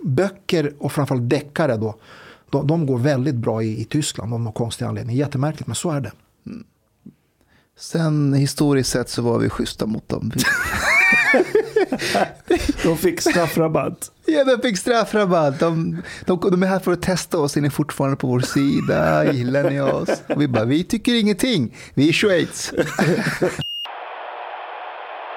böcker 0.02 0.72
och 0.78 0.92
framförallt 0.92 1.30
deckare 1.30 1.76
då. 1.76 1.94
De, 2.50 2.66
de 2.66 2.86
går 2.86 2.98
väldigt 2.98 3.34
bra 3.34 3.62
i, 3.62 3.80
i 3.80 3.84
Tyskland 3.84 4.34
av 4.34 4.40
någon 4.40 4.52
konstig 4.52 4.84
anledning. 4.84 5.16
Jättemärkligt 5.16 5.66
men 5.66 5.76
så 5.76 5.90
är 5.90 6.00
det. 6.00 6.12
Sen 7.78 8.34
historiskt 8.34 8.90
sett 8.90 9.08
så 9.08 9.22
var 9.22 9.38
vi 9.38 9.48
schyssta 9.48 9.86
mot 9.86 10.08
dem. 10.08 10.32
De 12.82 12.96
fick 12.96 13.20
straffrabatt. 13.20 14.10
Ja, 14.26 14.44
de 14.44 14.62
fick 14.62 14.78
straffrabatt. 14.78 15.60
De, 15.60 16.02
de, 16.24 16.40
de 16.50 16.62
är 16.62 16.66
här 16.66 16.78
för 16.78 16.92
att 16.92 17.02
testa 17.02 17.38
oss. 17.38 17.56
Är 17.56 17.60
ni 17.60 17.70
fortfarande 17.70 18.16
på 18.16 18.26
vår 18.26 18.40
sida? 18.40 19.32
Gillar 19.32 19.70
ni 19.70 19.80
oss? 19.80 20.08
Och 20.28 20.42
vi 20.42 20.48
bara, 20.48 20.64
vi 20.64 20.84
tycker 20.84 21.14
ingenting. 21.20 21.76
Vi 21.94 22.08
är 22.08 22.12
Schweiz. 22.12 22.72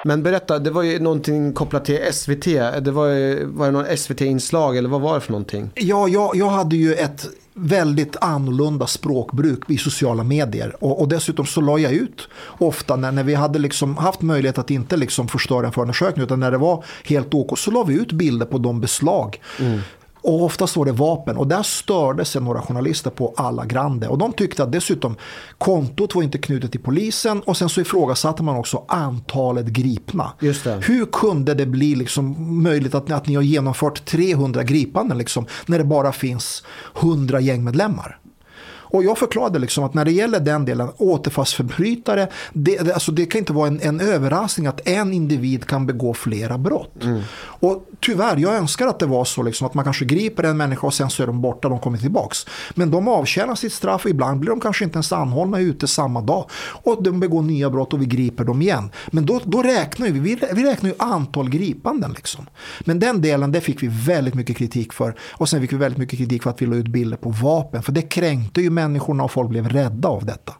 Men 0.04 0.24
berätta, 0.24 0.60
det 0.60 0.72
var 0.72 0.84
ju 0.84 1.00
någonting 1.00 1.54
kopplat 1.54 1.86
till 1.86 2.00
SVT. 2.14 2.46
Det 2.82 2.92
var, 2.92 3.08
ju- 3.08 3.46
var 3.46 3.66
det 3.66 3.72
någon 3.72 3.98
SVT-inslag 3.98 4.78
eller 4.78 4.90
vad 4.90 5.02
var 5.02 5.16
det 5.16 5.22
för 5.22 5.32
någonting? 5.32 5.70
Ja, 5.76 6.08
jag, 6.08 6.36
jag 6.36 6.50
hade 6.50 6.76
ju 6.76 6.94
ett 6.94 7.26
väldigt 7.62 8.16
annorlunda 8.22 8.88
språkbruk 8.88 9.60
i 9.68 9.78
sociala 9.78 10.24
medier. 10.24 10.76
Och, 10.84 11.02
och 11.02 11.08
dessutom 11.08 11.46
så 11.46 11.62
la 11.62 11.80
jag 11.80 11.94
ut 11.94 12.28
ofta 12.58 12.96
när, 12.96 13.12
när 13.12 13.24
vi 13.24 13.36
hade 13.36 13.60
liksom 13.60 13.98
haft 13.98 14.22
möjlighet 14.22 14.58
att 14.58 14.72
inte 14.72 14.98
liksom 14.98 15.28
förstöra 15.28 15.68
en 15.68 15.74
förundersökning 15.74 16.24
utan 16.24 16.40
när 16.40 16.52
det 16.52 16.58
var 16.58 16.84
helt 17.06 17.34
OK 17.34 17.60
så 17.60 17.72
la 17.72 17.84
vi 17.84 17.94
ut 17.94 18.12
bilder 18.12 18.46
på 18.46 18.58
de 18.58 18.82
beslag. 18.82 19.42
Mm. 19.60 19.80
Och 20.22 20.44
oftast 20.44 20.78
var 20.78 20.86
det 20.86 20.92
vapen 20.92 21.38
och 21.38 21.48
där 21.48 21.64
störde 21.64 22.26
sig 22.26 22.42
några 22.42 22.62
journalister 22.62 23.10
på 23.10 23.34
alla 23.38 23.66
grande. 23.66 24.08
Och 24.08 24.18
de 24.18 24.34
tyckte 24.34 24.64
att 24.64 24.72
dessutom 24.72 25.16
kontot 25.58 26.16
var 26.16 26.24
inte 26.24 26.38
knutet 26.38 26.72
till 26.72 26.82
polisen 26.82 27.42
och 27.42 27.58
sen 27.58 27.70
så 27.70 27.82
ifrågasatte 27.82 28.44
man 28.44 28.56
också 28.56 28.84
antalet 28.88 29.66
gripna. 29.66 30.32
Hur 30.82 31.06
kunde 31.06 31.54
det 31.54 31.66
bli 31.66 31.96
liksom 31.96 32.36
möjligt 32.64 32.96
att, 32.96 33.12
att 33.12 33.28
ni 33.28 33.36
har 33.36 33.42
genomfört 33.42 34.06
300 34.06 34.64
gripanden 34.64 35.18
liksom, 35.18 35.46
när 35.66 35.78
det 35.78 35.84
bara 35.84 36.12
finns 36.12 36.64
100 37.02 37.40
gängmedlemmar? 37.40 38.19
Och 38.92 39.04
jag 39.04 39.18
förklarade 39.18 39.60
liksom 39.60 39.84
att 39.84 39.94
när 39.94 40.06
det 40.06 40.12
gäller 40.12 40.40
den 40.40 40.66
delen, 40.66 40.90
återfallsförbrytare, 40.98 42.28
det, 42.54 42.94
alltså 42.94 43.12
det 43.12 43.26
kan 43.26 43.40
inte 43.40 43.54
vara 43.54 43.68
en, 43.68 43.80
en 43.82 44.00
överraskning 44.00 44.68
att 44.68 44.88
en 44.88 45.14
individ 45.14 45.66
kan 45.66 45.86
begå 45.86 46.14
flera 46.14 46.58
brott. 46.58 47.04
Mm. 47.04 47.22
Och 47.38 47.86
tyvärr, 48.00 48.38
jag 48.38 48.56
önskar 48.56 48.88
att 48.88 49.00
det 49.00 49.06
var 49.06 49.26
så 49.26 49.44
liksom, 49.44 49.68
att 49.68 49.74
man 49.74 49.84
kanske 49.84 50.06
griper 50.06 50.44
en 50.44 50.58
människa 50.58 50.88
och 50.88 50.94
sen 50.94 51.10
så 51.10 51.24
är 51.24 51.28
de 51.28 51.42
borta, 51.42 51.70
de 51.70 51.80
kommer 51.80 51.98
tillbaks. 51.98 52.46
Men 52.74 52.92
de 52.92 53.08
avtjänar 53.08 53.56
sitt 53.56 53.74
straff 53.74 54.06
och 54.06 54.12
ibland 54.12 54.40
blir 54.40 54.50
de 54.50 54.60
kanske 54.60 54.84
inte 54.84 54.96
ens 54.96 55.12
anhållna 55.12 55.60
ute 55.60 55.88
samma 55.88 56.22
dag. 56.22 56.50
Och 56.84 57.04
de 57.04 57.20
begår 57.20 57.42
nya 57.42 57.70
brott 57.70 57.94
och 57.94 58.02
vi 58.02 58.06
griper 58.06 58.44
dem 58.44 58.62
igen. 58.62 58.92
Men 59.08 59.26
då, 59.26 59.42
då 59.46 59.64
räknar 59.64 60.08
vi, 60.08 60.20
vi, 60.20 60.40
vi 60.54 60.64
räknar 60.64 60.90
ju 60.90 60.96
antal 61.00 61.50
gripanden 61.50 62.14
liksom. 62.14 62.46
Men 62.80 63.00
den 63.00 63.22
delen, 63.22 63.52
det 63.52 63.62
fick 63.62 63.84
vi 63.84 63.88
väldigt 63.88 64.34
mycket 64.34 64.58
kritik 64.58 64.94
för. 64.94 65.16
Och 65.32 65.50
sen 65.50 65.62
fick 65.62 65.74
vi 65.74 65.78
väldigt 65.78 65.98
mycket 65.98 66.20
kritik 66.20 66.44
för 66.44 66.50
att 66.50 66.62
vi 66.62 66.66
la 66.66 66.76
ut 66.76 66.88
bilder 66.88 67.18
på 67.18 67.30
vapen. 67.30 67.84
För 67.84 67.92
det 67.92 68.02
kränkte 68.02 68.62
ju 68.62 68.70
människorna 68.80 69.24
och 69.24 69.32
folk 69.32 69.50
blev 69.50 69.70
rädda 69.70 70.08
av 70.10 70.26
detta. 70.26 70.54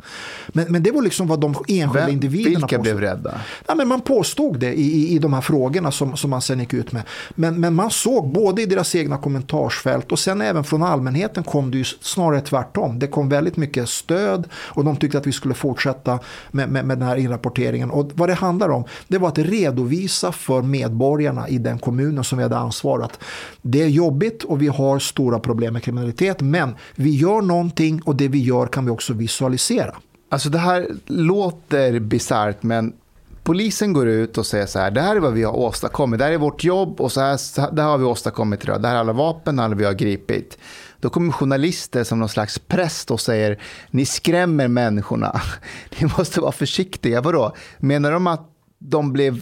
Men, 0.48 0.66
men 0.70 0.84
det 0.84 0.92
var 0.92 1.02
liksom 1.02 1.28
vad 1.28 1.40
de 1.40 1.56
enskilda 1.68 2.06
Vem, 2.06 2.10
individerna 2.10 2.50
vilka 2.50 2.62
påstod. 2.62 2.82
blev 2.82 3.00
rädda? 3.00 3.42
Ja, 3.68 3.76
men 3.76 3.88
man 3.88 4.02
påstod 4.02 4.60
det 4.60 4.74
i, 4.74 4.82
i, 4.82 5.16
i 5.16 5.20
de 5.20 5.34
här 5.34 5.42
frågorna 5.42 5.92
som, 5.92 6.18
som 6.18 6.30
man 6.30 6.42
sen 6.42 6.60
gick 6.60 6.74
ut 6.74 6.92
med. 6.92 7.04
Men, 7.36 7.60
men 7.60 7.74
man 7.74 7.92
såg 7.92 8.32
både 8.32 8.62
i 8.62 8.66
deras 8.66 8.96
egna 8.96 9.18
kommentarsfält 9.18 10.12
och 10.12 10.20
sen 10.20 10.42
även 10.42 10.64
från 10.64 10.84
allmänheten 10.84 11.44
kom 11.44 11.72
det 11.72 11.78
ju 11.78 11.84
snarare 11.84 12.42
tvärtom. 12.42 13.00
Det 13.00 13.08
kom 13.08 13.30
väldigt 13.30 13.58
mycket 13.58 13.90
stöd 13.90 14.48
och 14.54 14.86
de 14.86 14.96
tyckte 14.96 15.18
att 15.18 15.28
vi 15.28 15.32
skulle 15.32 15.54
fortsätta 15.54 16.20
med, 16.52 16.70
med, 16.70 16.86
med 16.86 16.98
den 16.98 17.08
här 17.08 17.16
inrapporteringen. 17.16 17.92
Och 17.92 18.12
vad 18.16 18.30
det 18.30 18.34
handlar 18.36 18.70
om 18.70 18.84
det 19.08 19.18
var 19.18 19.28
att 19.28 19.38
redovisa 19.38 20.32
för 20.32 20.62
medborgarna 20.62 21.48
i 21.50 21.58
den 21.58 21.80
kommunen 21.80 22.24
som 22.24 22.38
vi 22.38 22.44
hade 22.44 22.58
ansvarat. 22.58 23.20
Det 23.62 23.84
är 23.84 23.88
jobbigt 23.88 24.44
och 24.44 24.62
vi 24.62 24.68
har 24.68 25.00
stora 25.00 25.40
problem 25.40 25.74
med 25.74 25.84
kriminalitet 25.84 26.42
men 26.42 26.76
vi 26.96 27.16
gör 27.16 27.42
någonting 27.42 28.02
och 28.10 28.16
det 28.16 28.28
vi 28.28 28.40
gör 28.40 28.68
kan 28.68 28.86
vi 28.86 28.92
också 28.92 29.14
visualisera. 29.14 29.96
Alltså 30.30 30.50
det 30.50 30.58
här 30.58 30.88
låter 31.06 32.00
bisarrt 32.00 32.64
men 32.64 32.94
polisen 33.44 33.94
går 33.94 34.08
ut 34.08 34.38
och 34.38 34.46
säger 34.46 34.66
så 34.66 34.80
här, 34.80 34.92
det 34.92 35.02
här 35.02 35.16
är 35.16 35.20
vad 35.20 35.34
vi 35.34 35.44
har 35.44 35.56
åstadkommit, 35.56 36.20
det 36.20 36.26
här 36.26 36.32
är 36.32 36.38
vårt 36.38 36.64
jobb 36.64 37.02
och 37.02 37.12
så 37.12 37.22
här, 37.22 37.38
så 37.38 37.62
här 37.62 37.72
det 37.72 37.82
här 37.82 37.90
har 37.90 37.98
vi 37.98 38.06
åstadkommit 38.06 38.64
idag, 38.64 38.82
det 38.82 38.88
här 38.88 38.96
är 38.96 39.00
alla 39.00 39.14
vapen, 39.14 39.60
alla 39.60 39.76
vi 39.76 39.86
har 39.86 39.94
gripit. 39.94 40.58
Då 41.00 41.10
kommer 41.10 41.32
journalister 41.32 42.04
som 42.04 42.20
någon 42.20 42.30
slags 42.30 42.60
präst 42.60 43.12
och 43.12 43.22
säger, 43.22 43.62
ni 43.92 44.06
skrämmer 44.06 44.68
människorna, 44.68 45.42
ni 46.00 46.08
måste 46.18 46.42
vara 46.42 46.52
försiktiga. 46.52 47.22
Vadå? 47.22 47.56
Menar 47.78 48.12
de 48.12 48.28
att 48.28 48.50
de 48.80 49.14
blev 49.14 49.42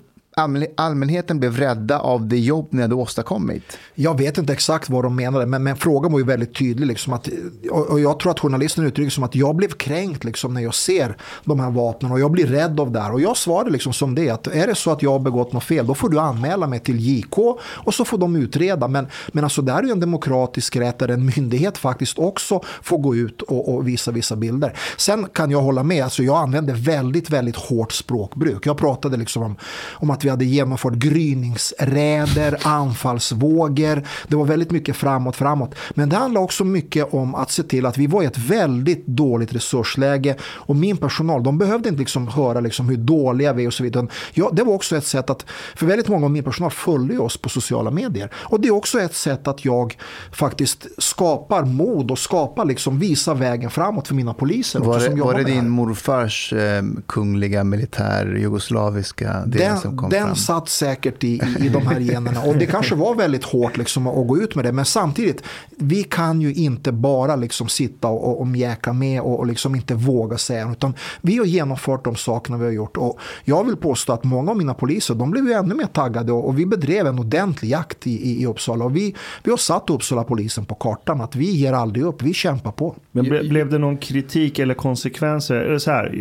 allmänheten 0.75 1.39
blev 1.39 1.57
rädda 1.57 1.99
av 1.99 2.27
det 2.27 2.39
jobb 2.39 2.67
ni 2.69 2.81
hade 2.81 2.95
åstadkommit? 2.95 3.77
Jag 3.95 4.17
vet 4.17 4.37
inte 4.37 4.53
exakt 4.53 4.89
vad 4.89 5.03
de 5.03 5.15
menade, 5.15 5.45
men, 5.45 5.63
men 5.63 5.75
frågan 5.75 6.11
var 6.11 6.19
ju 6.19 6.25
väldigt 6.25 6.55
tydlig. 6.55 6.87
Liksom 6.87 7.13
att, 7.13 7.29
och, 7.71 7.89
och 7.89 7.99
jag 7.99 8.19
tror 8.19 8.31
att 8.31 8.39
journalisten 8.39 8.85
uttrycker 8.85 9.11
som 9.11 9.23
att 9.23 9.35
jag 9.35 9.55
blev 9.55 9.69
kränkt 9.69 10.23
liksom, 10.23 10.53
när 10.53 10.61
jag 10.61 10.75
ser 10.75 11.17
de 11.43 11.59
här 11.59 11.71
vapnen 11.71 12.11
och 12.11 12.19
jag 12.19 12.31
blir 12.31 12.47
rädd 12.47 12.79
av 12.79 12.91
det 12.91 12.99
här. 12.99 13.13
Och 13.13 13.21
jag 13.21 13.37
svarade 13.37 13.69
liksom 13.69 13.93
som 13.93 14.15
det, 14.15 14.29
att 14.29 14.47
är 14.47 14.67
det 14.67 14.75
så 14.75 14.91
att 14.91 15.01
jag 15.01 15.11
har 15.11 15.19
begått 15.19 15.53
något 15.53 15.63
fel, 15.63 15.87
då 15.87 15.95
får 15.95 16.09
du 16.09 16.19
anmäla 16.19 16.67
mig 16.67 16.79
till 16.79 16.99
JK 16.99 17.37
och 17.59 17.93
så 17.93 18.05
får 18.05 18.17
de 18.17 18.35
utreda. 18.35 18.87
Men, 18.87 19.07
men 19.27 19.43
alltså, 19.43 19.61
det 19.61 19.71
här 19.71 19.79
är 19.79 19.83
ju 19.83 19.91
en 19.91 19.99
demokratisk 19.99 20.75
rätt 20.75 20.99
där 20.99 21.07
en 21.07 21.25
myndighet 21.25 21.77
faktiskt 21.77 22.19
också 22.19 22.61
får 22.81 22.97
gå 22.97 23.15
ut 23.15 23.41
och, 23.41 23.75
och 23.75 23.87
visa 23.87 24.11
vissa 24.11 24.35
bilder. 24.35 24.77
Sen 24.97 25.27
kan 25.33 25.51
jag 25.51 25.61
hålla 25.61 25.83
med, 25.83 26.03
alltså, 26.03 26.23
jag 26.23 26.37
använde 26.37 26.73
väldigt, 26.73 27.29
väldigt 27.29 27.55
hårt 27.55 27.91
språkbruk. 27.91 28.65
Jag 28.65 28.77
pratade 28.77 29.17
liksom 29.17 29.43
om, 29.43 29.55
om 29.93 30.09
att 30.09 30.26
vi 30.27 30.31
hade 30.31 30.45
genomfört 30.45 30.93
gryningsräder, 30.93 32.57
anfallsvågor. 32.63 34.03
Det 34.27 34.35
var 34.35 34.45
väldigt 34.45 34.71
mycket 34.71 34.95
framåt, 34.95 35.35
framåt. 35.35 35.75
Men 35.93 36.09
det 36.09 36.15
handlar 36.15 36.41
också 36.41 36.63
mycket 36.63 37.13
om 37.13 37.35
att 37.35 37.51
se 37.51 37.63
till 37.63 37.85
att 37.85 37.97
vi 37.97 38.07
var 38.07 38.23
i 38.23 38.25
ett 38.25 38.37
väldigt 38.37 39.07
dåligt 39.07 39.53
resursläge 39.53 40.35
och 40.41 40.75
min 40.75 40.97
personal, 40.97 41.43
de 41.43 41.57
behövde 41.57 41.89
inte 41.89 41.99
liksom 41.99 42.27
höra 42.27 42.59
liksom 42.59 42.89
hur 42.89 42.97
dåliga 42.97 43.53
vi 43.53 43.63
är 43.63 43.67
och 43.67 43.73
så 43.73 43.83
vidare. 43.83 44.07
Ja, 44.33 44.49
det 44.53 44.63
var 44.63 44.73
också 44.73 44.97
ett 44.97 45.05
sätt 45.05 45.29
att, 45.29 45.45
för 45.75 45.85
väldigt 45.85 46.07
många 46.07 46.25
av 46.25 46.31
min 46.31 46.43
personal 46.43 46.71
följer 46.71 47.21
oss 47.21 47.37
på 47.37 47.49
sociala 47.49 47.91
medier. 47.91 48.29
Och 48.35 48.61
det 48.61 48.67
är 48.67 48.73
också 48.73 48.99
ett 48.99 49.15
sätt 49.15 49.47
att 49.47 49.65
jag 49.65 49.97
faktiskt 50.31 50.87
skapar 50.97 51.65
mod 51.65 52.11
och 52.11 52.19
skapar 52.19 52.65
liksom, 52.65 52.99
visa 52.99 53.33
vägen 53.33 53.69
framåt 53.69 54.07
för 54.07 54.15
mina 54.15 54.33
poliser. 54.33 54.79
Var 54.79 54.99
det, 54.99 55.05
som 55.05 55.19
var 55.19 55.33
det 55.33 55.43
det 55.43 55.51
din 55.51 55.69
morfars 55.69 56.53
eh, 56.53 56.83
kungliga 57.05 57.63
militär 57.63 58.37
jugoslaviska 58.39 59.41
som 59.41 59.51
Den, 59.51 59.97
kom 59.97 60.09
den 60.19 60.35
satt 60.35 60.69
säkert 60.69 61.23
i, 61.23 61.27
i, 61.27 61.65
i 61.65 61.69
de 61.69 61.87
här 61.87 61.99
generna. 61.99 62.41
Och 62.41 62.55
det 62.55 62.65
kanske 62.75 62.95
var 62.95 63.15
väldigt 63.15 63.43
hårt 63.43 63.77
liksom 63.77 64.07
att 64.07 64.27
gå 64.27 64.37
ut 64.37 64.55
med 64.55 64.65
det. 64.65 64.71
Men 64.71 64.85
samtidigt 64.85 65.43
vi 65.69 66.03
kan 66.03 66.41
ju 66.41 66.53
inte 66.53 66.91
bara 66.91 67.35
liksom 67.35 67.67
sitta 67.67 68.07
och, 68.07 68.27
och, 68.27 68.39
och 68.39 68.47
mjäka 68.47 68.93
med 68.93 69.21
och, 69.21 69.39
och 69.39 69.47
liksom 69.47 69.75
inte 69.75 69.95
våga 69.95 70.37
säga 70.37 70.71
utan 70.71 70.93
vi 71.21 71.37
har 71.37 71.45
genomfört 71.45 72.03
de 72.03 72.15
sakerna 72.15 72.57
vi 72.57 72.65
har 72.65 72.71
gjort. 72.71 72.97
Och 72.97 73.19
jag 73.43 73.63
vill 73.63 73.75
påstå 73.75 74.13
att 74.13 74.23
många 74.23 74.51
av 74.51 74.57
mina 74.57 74.73
poliser 74.73 75.15
de 75.15 75.31
blev 75.31 75.47
ju 75.47 75.53
ännu 75.53 75.75
mer 75.75 75.85
taggade. 75.85 76.31
Och, 76.31 76.47
och 76.47 76.59
vi 76.59 76.65
bedrev 76.65 77.07
en 77.07 77.19
ordentlig 77.19 77.69
jakt 77.69 78.07
i, 78.07 78.11
i, 78.11 78.41
i 78.41 78.45
Uppsala. 78.45 78.85
Och 78.85 78.95
vi, 78.95 79.15
vi 79.43 79.51
har 79.51 79.57
satt 79.57 79.89
Uppsala 79.89 80.23
polisen 80.23 80.65
på 80.65 80.75
kartan. 80.75 81.21
Att 81.21 81.35
vi 81.35 81.51
ger 81.51 81.73
aldrig 81.73 82.05
upp, 82.05 82.21
vi 82.21 82.33
kämpar 82.33 82.71
på. 82.71 82.95
Men 83.21 83.29
ble, 83.29 83.49
blev 83.49 83.69
det 83.69 83.77
någon 83.77 83.97
kritik 83.97 84.59
eller 84.59 84.73
konsekvenser? 84.73 85.55
Eller 85.55 85.77
så 85.77 85.91
här, 85.91 86.11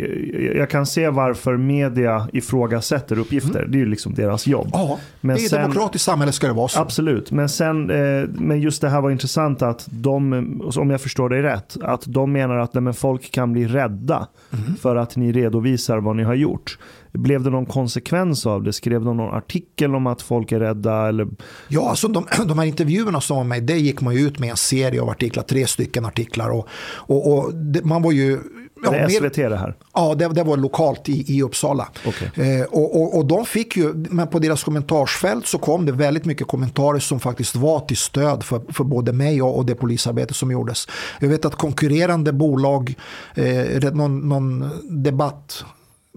jag, 0.43 0.55
jag 0.55 0.69
kan 0.69 0.85
se 0.85 1.09
varför 1.09 1.57
media 1.57 2.27
ifrågasätter 2.33 3.19
uppgifter. 3.19 3.65
Det 3.69 3.77
är 3.77 3.79
ju 3.79 3.85
liksom 3.85 4.13
deras 4.13 4.47
jobb. 4.47 4.69
Ja, 4.73 4.99
Men 5.21 5.37
i 5.37 5.45
ett 5.45 5.51
demokratiskt 5.51 6.05
samhälle 6.05 6.31
ska 6.31 6.47
det 6.47 6.53
vara 6.53 6.67
så. 6.67 6.79
Absolut, 6.79 7.31
men, 7.31 7.49
sen, 7.49 7.89
eh, 7.89 8.29
men 8.29 8.61
just 8.61 8.81
det 8.81 8.89
här 8.89 9.01
var 9.01 9.11
intressant 9.11 9.61
att 9.61 9.87
de, 9.89 10.33
om 10.77 10.89
jag 10.89 11.01
förstår 11.01 11.29
dig 11.29 11.41
rätt, 11.41 11.77
att 11.81 12.03
de 12.05 12.31
menar 12.31 12.57
att 12.57 12.73
nej, 12.73 12.81
men 12.81 12.93
folk 12.93 13.31
kan 13.31 13.53
bli 13.53 13.67
rädda 13.67 14.27
Mm. 14.53 14.75
för 14.75 14.95
att 14.95 15.15
ni 15.15 15.31
redovisar 15.31 15.97
vad 15.97 16.15
ni 16.15 16.23
har 16.23 16.33
gjort. 16.33 16.77
Blev 17.17 17.43
det 17.43 17.49
någon 17.49 17.65
konsekvens 17.65 18.45
av 18.45 18.63
det? 18.63 18.73
Skrev 18.73 19.03
de 19.05 19.17
någon 19.17 19.33
artikel 19.35 19.95
om 19.95 20.07
att 20.07 20.21
folk 20.21 20.51
är 20.51 20.59
rädda? 20.59 21.07
Eller? 21.07 21.27
Ja, 21.67 21.89
alltså 21.89 22.07
de, 22.07 22.25
de 22.47 22.59
här 22.59 22.65
intervjuerna 22.65 23.21
som 23.21 23.37
var 23.37 23.43
med, 23.43 23.63
det 23.63 23.77
gick 23.77 24.01
man 24.01 24.15
ju 24.15 24.27
ut 24.27 24.39
med 24.39 24.49
en 24.49 24.57
serie 24.57 25.01
av 25.01 25.09
artiklar, 25.09 25.43
tre 25.43 25.67
stycken 25.67 26.05
artiklar. 26.05 26.49
Och, 26.49 26.67
och, 26.87 27.33
och 27.37 27.55
det, 27.55 27.85
man 27.85 28.01
var 28.01 28.11
ju... 28.11 28.39
ja, 28.83 28.93
är 28.95 28.99
det 28.99 29.07
mer- 29.07 29.29
SVT 29.29 29.35
det 29.35 29.57
här? 29.57 29.75
Ja, 29.93 30.15
det, 30.15 30.27
det 30.27 30.43
var 30.43 30.57
lokalt 30.57 31.09
i, 31.09 31.37
i 31.37 31.43
Uppsala. 31.43 31.87
Okej. 32.07 32.59
Eh, 32.59 32.65
och, 32.65 33.01
och, 33.01 33.17
och 33.17 33.25
de 33.25 33.45
fick 33.45 33.77
ju, 33.77 33.93
men 33.93 34.27
på 34.27 34.39
deras 34.39 34.63
kommentarsfält 34.63 35.47
så 35.47 35.57
kom 35.57 35.85
det 35.85 35.91
väldigt 35.91 36.25
mycket 36.25 36.47
kommentarer 36.47 36.99
som 36.99 37.19
faktiskt 37.19 37.55
var 37.55 37.79
till 37.79 37.97
stöd 37.97 38.43
för, 38.43 38.61
för 38.73 38.83
både 38.83 39.13
mig 39.13 39.41
och, 39.41 39.57
och 39.57 39.65
det 39.65 39.75
polisarbete 39.75 40.33
som 40.33 40.51
gjordes. 40.51 40.87
Jag 41.19 41.29
vet 41.29 41.45
att 41.45 41.55
konkurrerande 41.55 42.33
bolag, 42.33 42.95
eh, 43.35 43.93
någon, 43.93 44.29
någon 44.29 44.69
debatt 44.89 45.65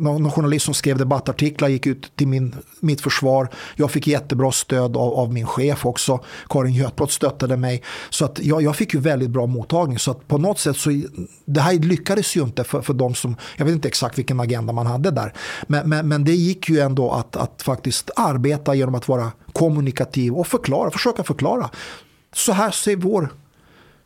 någon 0.00 0.22
någon 0.22 0.32
journalist 0.32 0.64
som 0.64 0.74
skrev 0.74 0.98
debattartiklar 0.98 1.68
gick 1.68 1.86
ut 1.86 2.16
till 2.16 2.28
min, 2.28 2.54
mitt 2.80 3.00
försvar. 3.00 3.48
Jag 3.76 3.90
fick 3.90 4.06
jättebra 4.06 4.52
stöd 4.52 4.96
av, 4.96 5.14
av 5.14 5.32
min 5.32 5.46
chef 5.46 5.86
också. 5.86 6.20
Karin 6.48 6.74
Götbrott 6.74 7.12
stöttade 7.12 7.56
mig. 7.56 7.82
Så 8.10 8.24
att 8.24 8.40
jag, 8.42 8.62
jag 8.62 8.76
fick 8.76 8.94
ju 8.94 9.00
väldigt 9.00 9.30
bra 9.30 9.46
mottagning. 9.46 9.98
Så 9.98 10.10
att 10.10 10.28
på 10.28 10.38
något 10.38 10.58
sätt 10.58 10.76
så 10.76 11.02
det 11.44 11.60
här 11.60 11.74
lyckades 11.74 12.36
ju 12.36 12.42
inte 12.42 12.64
för, 12.64 12.82
för 12.82 12.94
de 12.94 13.14
som, 13.14 13.36
jag 13.56 13.64
vet 13.64 13.74
inte 13.74 13.88
exakt 13.88 14.18
vilken 14.18 14.40
agenda 14.40 14.72
man 14.72 14.86
hade 14.86 15.10
där. 15.10 15.34
Men, 15.66 15.88
men, 15.88 16.08
men 16.08 16.24
det 16.24 16.34
gick 16.34 16.68
ju 16.68 16.80
ändå 16.80 17.10
att, 17.10 17.36
att 17.36 17.62
faktiskt 17.62 18.10
arbeta 18.16 18.74
genom 18.74 18.94
att 18.94 19.08
vara 19.08 19.32
kommunikativ 19.52 20.34
och 20.34 20.46
förklara, 20.46 20.90
försöka 20.90 21.22
förklara. 21.22 21.70
Så 22.32 22.52
här 22.52 22.70
ser 22.70 22.96
vår 22.96 23.28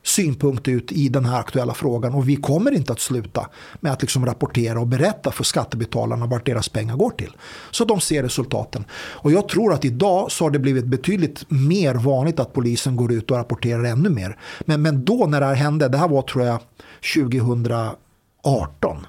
synpunkt 0.04 0.68
ut 0.68 0.92
i 0.92 1.08
den 1.08 1.24
här 1.24 1.40
aktuella 1.40 1.74
frågan 1.74 2.14
och 2.14 2.28
vi 2.28 2.36
kommer 2.36 2.70
inte 2.70 2.92
att 2.92 3.00
sluta 3.00 3.48
med 3.80 3.92
att 3.92 4.02
liksom 4.02 4.26
rapportera 4.26 4.80
och 4.80 4.86
berätta 4.86 5.30
för 5.30 5.44
skattebetalarna 5.44 6.26
vart 6.26 6.46
deras 6.46 6.68
pengar 6.68 6.96
går 6.96 7.10
till. 7.10 7.36
Så 7.70 7.84
de 7.84 8.00
ser 8.00 8.22
resultaten. 8.22 8.84
Och 8.94 9.32
jag 9.32 9.48
tror 9.48 9.72
att 9.72 9.84
idag 9.84 10.32
så 10.32 10.44
har 10.44 10.50
det 10.50 10.58
blivit 10.58 10.84
betydligt 10.84 11.50
mer 11.50 11.94
vanligt 11.94 12.40
att 12.40 12.52
polisen 12.52 12.96
går 12.96 13.12
ut 13.12 13.30
och 13.30 13.36
rapporterar 13.36 13.84
ännu 13.84 14.08
mer. 14.08 14.38
Men, 14.60 14.82
men 14.82 15.04
då 15.04 15.26
när 15.26 15.40
det 15.40 15.46
här 15.46 15.54
hände, 15.54 15.88
det 15.88 15.98
här 15.98 16.08
var 16.08 16.22
tror 16.22 16.44
jag 16.44 16.60
2018, 17.14 19.06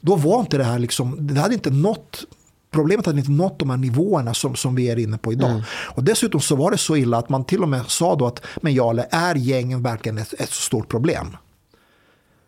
då 0.00 0.16
var 0.16 0.40
inte 0.40 0.58
det 0.58 0.64
här 0.64 0.78
liksom, 0.78 1.26
det 1.26 1.40
hade 1.40 1.54
inte 1.54 1.70
nått 1.70 2.24
Problemet 2.70 3.06
hade 3.06 3.18
inte 3.18 3.30
nått 3.30 3.58
de 3.58 3.70
här 3.70 3.76
nivåerna 3.76 4.34
som, 4.34 4.54
som 4.54 4.74
vi 4.74 4.88
är 4.90 4.98
inne 4.98 5.18
på 5.18 5.32
idag. 5.32 5.62
Och 5.70 6.04
dessutom 6.04 6.40
så 6.40 6.56
var 6.56 6.70
det 6.70 6.78
så 6.78 6.96
illa 6.96 7.18
att 7.18 7.28
man 7.28 7.44
till 7.44 7.62
och 7.62 7.68
med 7.68 7.84
sa 7.86 8.14
då 8.16 8.26
att 8.26 8.42
men 8.62 8.74
Jarle, 8.74 9.06
är 9.10 9.34
gängen 9.34 9.82
verkligen 9.82 10.18
ett, 10.18 10.34
ett 10.38 10.50
så 10.50 10.62
stort 10.62 10.88
problem? 10.88 11.36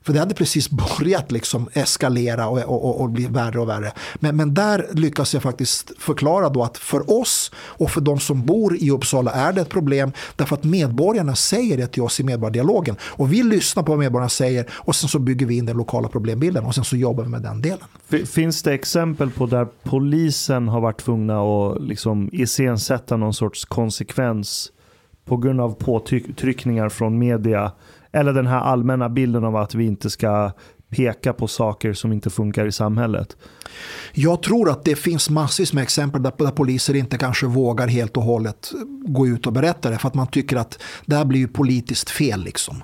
För 0.02 0.12
det 0.12 0.18
hade 0.18 0.34
precis 0.34 0.70
börjat 0.70 1.32
liksom 1.32 1.68
eskalera 1.72 2.48
och, 2.48 2.58
och, 2.58 2.84
och, 2.84 3.00
och 3.00 3.10
bli 3.10 3.26
värre 3.26 3.60
och 3.60 3.68
värre. 3.68 3.92
Men, 4.14 4.36
men 4.36 4.54
där 4.54 4.86
lyckas 4.92 5.34
jag 5.34 5.42
faktiskt 5.42 5.92
förklara 5.98 6.48
då 6.48 6.62
att 6.62 6.78
för 6.78 7.20
oss 7.20 7.50
och 7.56 7.90
för 7.90 8.00
de 8.00 8.20
som 8.20 8.46
bor 8.46 8.76
i 8.76 8.90
Uppsala 8.90 9.30
är 9.30 9.52
det 9.52 9.60
ett 9.60 9.68
problem 9.68 10.12
därför 10.36 10.56
att 10.56 10.64
medborgarna 10.64 11.34
säger 11.34 11.76
det 11.76 11.86
till 11.86 12.02
oss 12.02 12.20
i 12.20 12.24
medborgardialogen. 12.24 12.96
Och 13.02 13.32
vi 13.32 13.42
lyssnar 13.42 13.82
på 13.82 13.92
vad 13.92 13.98
medborgarna 13.98 14.28
säger 14.28 14.66
och 14.72 14.96
sen 14.96 15.08
så 15.08 15.18
bygger 15.18 15.46
vi 15.46 15.56
in 15.56 15.66
den 15.66 15.76
lokala 15.76 16.08
problembilden 16.08 16.64
och 16.64 16.74
sen 16.74 16.84
så 16.84 16.96
jobbar 16.96 17.24
vi 17.24 17.30
med 17.30 17.42
den 17.42 17.62
delen. 17.62 18.26
Finns 18.26 18.62
det 18.62 18.72
exempel 18.72 19.30
på 19.30 19.46
där 19.46 19.66
polisen 19.82 20.68
har 20.68 20.80
varit 20.80 21.00
tvungna 21.00 21.40
att 21.40 21.82
liksom 21.82 22.28
iscensätta 22.32 23.16
någon 23.16 23.34
sorts 23.34 23.64
konsekvens 23.64 24.72
på 25.24 25.36
grund 25.36 25.60
av 25.60 25.74
påtryckningar 25.74 26.88
från 26.88 27.18
media 27.18 27.72
eller 28.12 28.32
den 28.32 28.46
här 28.46 28.60
allmänna 28.60 29.08
bilden 29.08 29.44
av 29.44 29.56
att 29.56 29.74
vi 29.74 29.86
inte 29.86 30.10
ska 30.10 30.52
peka 30.90 31.32
på 31.32 31.48
saker 31.48 31.92
som 31.92 32.12
inte 32.12 32.30
funkar 32.30 32.66
i 32.66 32.72
samhället. 32.72 33.36
Jag 34.12 34.42
tror 34.42 34.70
att 34.70 34.84
det 34.84 34.96
finns 34.96 35.30
massvis 35.30 35.72
med 35.72 35.82
exempel 35.82 36.22
där, 36.22 36.32
där 36.38 36.50
poliser 36.50 36.96
inte 36.96 37.18
kanske 37.18 37.46
vågar 37.46 37.88
helt 37.88 38.16
och 38.16 38.22
hållet 38.22 38.72
gå 39.06 39.26
ut 39.26 39.46
och 39.46 39.52
berätta 39.52 39.90
det 39.90 39.98
för 39.98 40.08
att 40.08 40.14
man 40.14 40.26
tycker 40.26 40.56
att 40.56 40.78
det 41.06 41.16
här 41.16 41.24
blir 41.24 41.40
ju 41.40 41.48
politiskt 41.48 42.10
fel. 42.10 42.44
Liksom. 42.44 42.82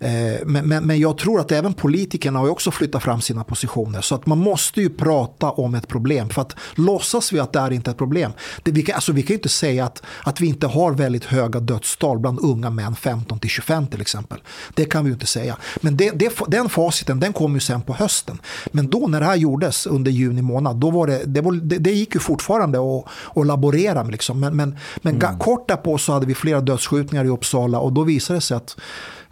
Eh, 0.00 0.12
men, 0.46 0.68
men, 0.68 0.86
men, 0.86 1.00
jag 1.00 1.18
tror 1.18 1.40
att 1.40 1.52
även 1.52 1.74
politikerna 1.74 2.38
har 2.38 2.48
också 2.48 2.70
flyttat 2.70 3.02
fram 3.02 3.20
sina 3.20 3.44
positioner 3.44 4.00
så 4.00 4.14
att 4.14 4.26
man 4.26 4.38
måste 4.38 4.80
ju 4.80 4.90
prata 4.90 5.50
om 5.50 5.74
ett 5.74 5.88
problem 5.88 6.28
för 6.28 6.42
att 6.42 6.56
låtsas 6.74 7.32
vi 7.32 7.40
att 7.40 7.52
det 7.52 7.58
är 7.58 7.70
inte 7.72 7.90
ett 7.90 7.98
problem. 7.98 8.32
Det, 8.62 8.70
vi, 8.70 8.82
kan, 8.82 8.94
alltså, 8.94 9.12
vi 9.12 9.22
kan 9.22 9.28
ju 9.28 9.34
inte 9.34 9.48
säga 9.48 9.84
att, 9.84 10.02
att 10.24 10.40
vi 10.40 10.46
inte 10.46 10.66
har 10.66 10.92
väldigt 10.92 11.24
höga 11.24 11.60
dödstal 11.60 12.18
bland 12.18 12.38
unga 12.40 12.70
män 12.70 12.96
15 12.96 13.38
till 13.38 13.50
25 13.50 13.86
till 13.86 14.00
exempel. 14.00 14.42
Det 14.74 14.84
kan 14.84 15.04
vi 15.04 15.10
ju 15.10 15.14
inte 15.14 15.26
säga. 15.26 15.56
Men 15.80 15.96
det, 15.96 16.10
det, 16.10 16.32
den 16.48 16.68
faciten 16.68 17.20
den 17.20 17.31
kom 17.32 17.54
ju 17.54 17.60
sen 17.60 17.82
på 17.82 17.92
hösten. 17.92 18.38
Men 18.66 18.90
då 18.90 19.06
när 19.06 19.20
det 19.20 19.26
här 19.26 19.36
gjordes 19.36 19.86
under 19.86 20.10
juni 20.10 20.42
månad, 20.42 20.76
då 20.76 20.90
var 20.90 21.06
det, 21.06 21.22
det, 21.26 21.40
var, 21.40 21.52
det, 21.52 21.78
det 21.78 21.90
gick 21.92 22.14
ju 22.14 22.20
fortfarande 22.20 22.78
att, 22.78 23.04
att 23.36 23.46
laborera 23.46 24.04
med. 24.04 24.12
Liksom. 24.12 24.40
Men, 24.40 24.56
men, 24.56 24.76
men 24.96 25.14
mm. 25.14 25.38
kort 25.38 25.68
därpå 25.68 25.98
så 25.98 26.12
hade 26.12 26.26
vi 26.26 26.34
flera 26.34 26.60
dödsskjutningar 26.60 27.24
i 27.24 27.28
Uppsala 27.28 27.78
och 27.78 27.92
då 27.92 28.02
visade 28.02 28.36
det 28.36 28.40
sig 28.40 28.56
att 28.56 28.76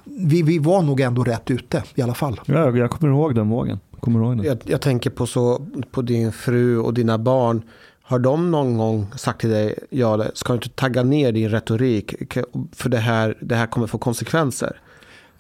vi, 0.05 0.43
vi 0.43 0.59
var 0.59 0.83
nog 0.83 1.01
ändå 1.01 1.25
rätt 1.25 1.51
ute 1.51 1.83
i 1.95 2.03
alla 2.03 2.15
fall. 2.15 2.41
Ja, 2.45 2.77
jag 2.77 2.91
kommer 2.91 3.13
ihåg 3.13 3.35
den 3.35 3.49
vågen. 3.49 3.81
Kommer 4.01 4.21
ihåg 4.21 4.37
den. 4.37 4.47
Jag, 4.47 4.59
jag 4.65 4.81
tänker 4.81 5.11
på, 5.11 5.27
så, 5.27 5.67
på 5.91 6.03
din 6.03 6.33
fru 6.33 6.79
och 6.79 6.95
dina 6.95 7.19
barn. 7.19 7.63
Har 8.03 8.19
de 8.19 8.51
någon 8.51 8.79
gång 8.79 9.07
sagt 9.17 9.41
till 9.41 9.51
dig, 9.51 9.79
ja, 9.91 10.25
ska 10.35 10.53
du 10.53 10.57
inte 10.57 10.69
tagga 10.69 11.03
ner 11.03 11.33
din 11.33 11.49
retorik 11.49 12.15
för 12.73 12.89
det 12.89 12.99
här, 12.99 13.37
det 13.41 13.55
här 13.55 13.67
kommer 13.67 13.87
få 13.87 13.99
konsekvenser? 13.99 14.81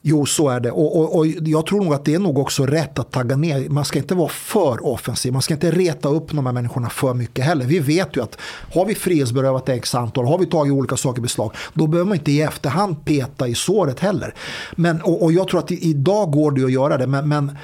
Jo, 0.02 0.26
så 0.26 0.48
är 0.48 0.60
det. 0.60 0.70
Och, 0.70 0.96
och, 0.96 1.16
och, 1.16 1.26
jag 1.26 1.66
tror 1.66 1.84
nog 1.84 1.94
att 1.94 2.04
det 2.04 2.14
är 2.14 2.18
nog 2.18 2.38
också 2.38 2.66
rätt 2.66 2.98
att 2.98 3.10
tagga 3.10 3.36
ner. 3.36 3.68
Man 3.68 3.84
ska 3.84 3.98
inte 3.98 4.14
vara 4.14 4.28
för 4.28 4.86
offensiv. 4.86 5.32
Man 5.32 5.42
ska 5.42 5.54
inte 5.54 5.70
reta 5.70 6.08
upp 6.08 6.28
de 6.30 6.46
här 6.46 6.52
människorna 6.52 6.90
för 6.90 7.14
mycket 7.14 7.44
heller. 7.44 7.64
Vi 7.64 7.78
vet 7.78 8.16
ju 8.16 8.22
att 8.22 8.38
har 8.74 8.86
vi 8.86 8.94
frihetsberövat 8.94 9.68
x 9.68 9.94
antal, 9.94 10.26
har 10.26 10.38
vi 10.38 10.46
tagit 10.46 10.72
olika 10.72 10.96
saker 10.96 11.18
i 11.18 11.22
beslag, 11.22 11.52
då 11.74 11.86
behöver 11.86 12.08
man 12.08 12.18
inte 12.18 12.32
i 12.32 12.42
efterhand 12.42 13.04
peta 13.04 13.48
i 13.48 13.54
såret 13.54 14.00
heller. 14.00 14.34
Men, 14.76 15.00
och, 15.02 15.22
och 15.22 15.32
jag 15.32 15.48
tror 15.48 15.60
att 15.60 15.70
idag 15.70 16.32
går 16.32 16.50
det 16.50 16.64
att 16.64 16.72
göra 16.72 16.98
det, 16.98 17.06
men, 17.06 17.28
men 17.28 17.56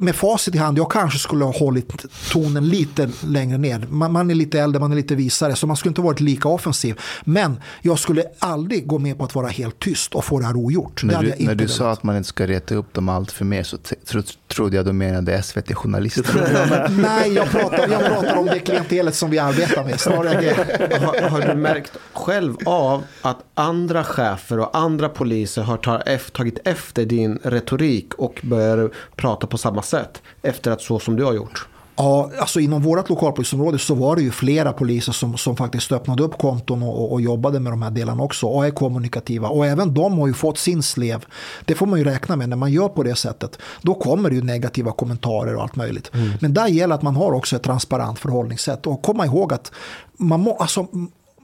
med 0.00 0.16
facit 0.16 0.54
i 0.54 0.58
hand, 0.58 0.78
jag 0.78 0.90
kanske 0.90 1.18
skulle 1.18 1.44
ha 1.44 1.52
hållit 1.52 2.06
tonen 2.32 2.68
lite 2.68 3.10
längre 3.20 3.58
ner. 3.58 3.86
Man, 3.90 4.12
man, 4.12 4.30
är 4.30 4.34
lite 4.34 4.60
äldre, 4.60 4.80
man 4.80 4.92
är 4.92 4.96
lite 4.96 5.14
visare, 5.14 5.56
så 5.56 5.66
man 5.66 5.76
skulle 5.76 5.90
inte 5.90 6.00
varit 6.00 6.20
lika 6.20 6.48
offensiv. 6.48 7.00
Men 7.24 7.60
jag 7.82 7.98
skulle 7.98 8.24
aldrig 8.38 8.86
gå 8.86 8.98
med 8.98 9.18
på 9.18 9.24
att 9.24 9.34
vara 9.34 9.48
helt 9.48 9.78
tyst 9.78 10.14
och 10.14 10.24
få 10.24 10.38
det 10.38 10.46
här 10.46 10.56
ogjort. 10.56 11.02
När 11.02 11.22
du, 11.22 11.34
när 11.38 11.54
du 11.54 11.68
sa 11.68 11.90
att 11.90 12.02
man 12.02 12.16
inte 12.16 12.28
ska 12.28 12.46
reta 12.46 12.74
upp 12.74 12.94
dem 12.94 13.08
allt 13.08 13.32
för 13.32 13.44
mer 13.44 13.62
så 13.62 13.76
tro, 14.06 14.22
trodde 14.48 14.76
jag 14.76 14.86
du 14.86 14.92
menade 14.92 15.42
SVT-journalister. 15.42 16.88
Nej, 17.02 17.32
jag 17.32 17.50
pratar, 17.50 17.88
jag 17.88 18.06
pratar 18.06 18.36
om 18.36 18.46
det 18.46 18.58
klientelet 18.58 19.14
som 19.14 19.30
vi 19.30 19.38
arbetar 19.38 19.84
med. 19.84 19.98
det. 20.40 21.00
Har, 21.00 21.30
har, 21.30 21.40
du 21.40 21.54
märkt 21.54 21.92
själv 22.12 22.54
av 22.66 23.02
att 23.22 23.38
andra 23.54 24.04
chefer 24.04 24.58
och 24.58 24.76
andra 24.76 25.08
poliser 25.08 25.62
har 25.62 25.76
tagit 26.30 26.58
efter 26.64 27.04
din 27.04 27.38
retorik 27.42 28.14
och 28.14 28.40
börjar 28.42 28.90
prata 29.16 29.46
på 29.46 29.58
samma 29.58 29.82
sätt 29.90 30.22
efter 30.42 30.70
att 30.70 30.82
så 30.82 30.98
som 30.98 31.16
du 31.16 31.24
har 31.24 31.32
gjort? 31.32 31.66
Ja, 32.00 32.30
alltså 32.38 32.60
inom 32.60 32.82
vårt 32.82 33.08
lokalpolisområde 33.08 33.78
så 33.78 33.94
var 33.94 34.16
det 34.16 34.22
ju 34.22 34.30
flera 34.30 34.72
poliser 34.72 35.12
som, 35.12 35.36
som 35.36 35.56
faktiskt 35.56 35.92
öppnade 35.92 36.22
upp 36.22 36.38
konton 36.38 36.82
och, 36.82 37.12
och, 37.12 37.20
jobbade 37.20 37.60
med 37.60 37.72
de 37.72 37.82
här 37.82 37.90
delarna 37.90 38.22
också 38.22 38.46
och 38.46 38.66
är 38.66 38.70
kommunikativa. 38.70 39.48
Och 39.48 39.66
även 39.66 39.94
de 39.94 40.18
har 40.18 40.26
ju 40.26 40.32
fått 40.32 40.58
sin 40.58 40.82
slev. 40.82 41.24
Det 41.64 41.74
får 41.74 41.86
man 41.86 41.98
ju 41.98 42.04
räkna 42.04 42.36
med 42.36 42.48
när 42.48 42.56
man 42.56 42.72
gör 42.72 42.88
på 42.88 43.02
det 43.02 43.14
sättet. 43.14 43.58
Då 43.82 43.94
kommer 43.94 44.30
det 44.30 44.36
ju 44.36 44.42
negativa 44.42 44.92
kommentarer 44.92 45.56
och 45.56 45.62
allt 45.62 45.76
möjligt. 45.76 46.10
Mm. 46.14 46.30
Men 46.40 46.54
där 46.54 46.66
gäller 46.66 46.94
att 46.94 47.02
man 47.02 47.16
har 47.16 47.32
också 47.32 47.56
ett 47.56 47.62
transparent 47.62 48.18
förhållningssätt 48.18 48.86
och 48.86 49.02
komma 49.02 49.26
ihåg 49.26 49.52
att 49.52 49.72
man 50.16 50.40
må, 50.40 50.56
alltså, 50.56 50.86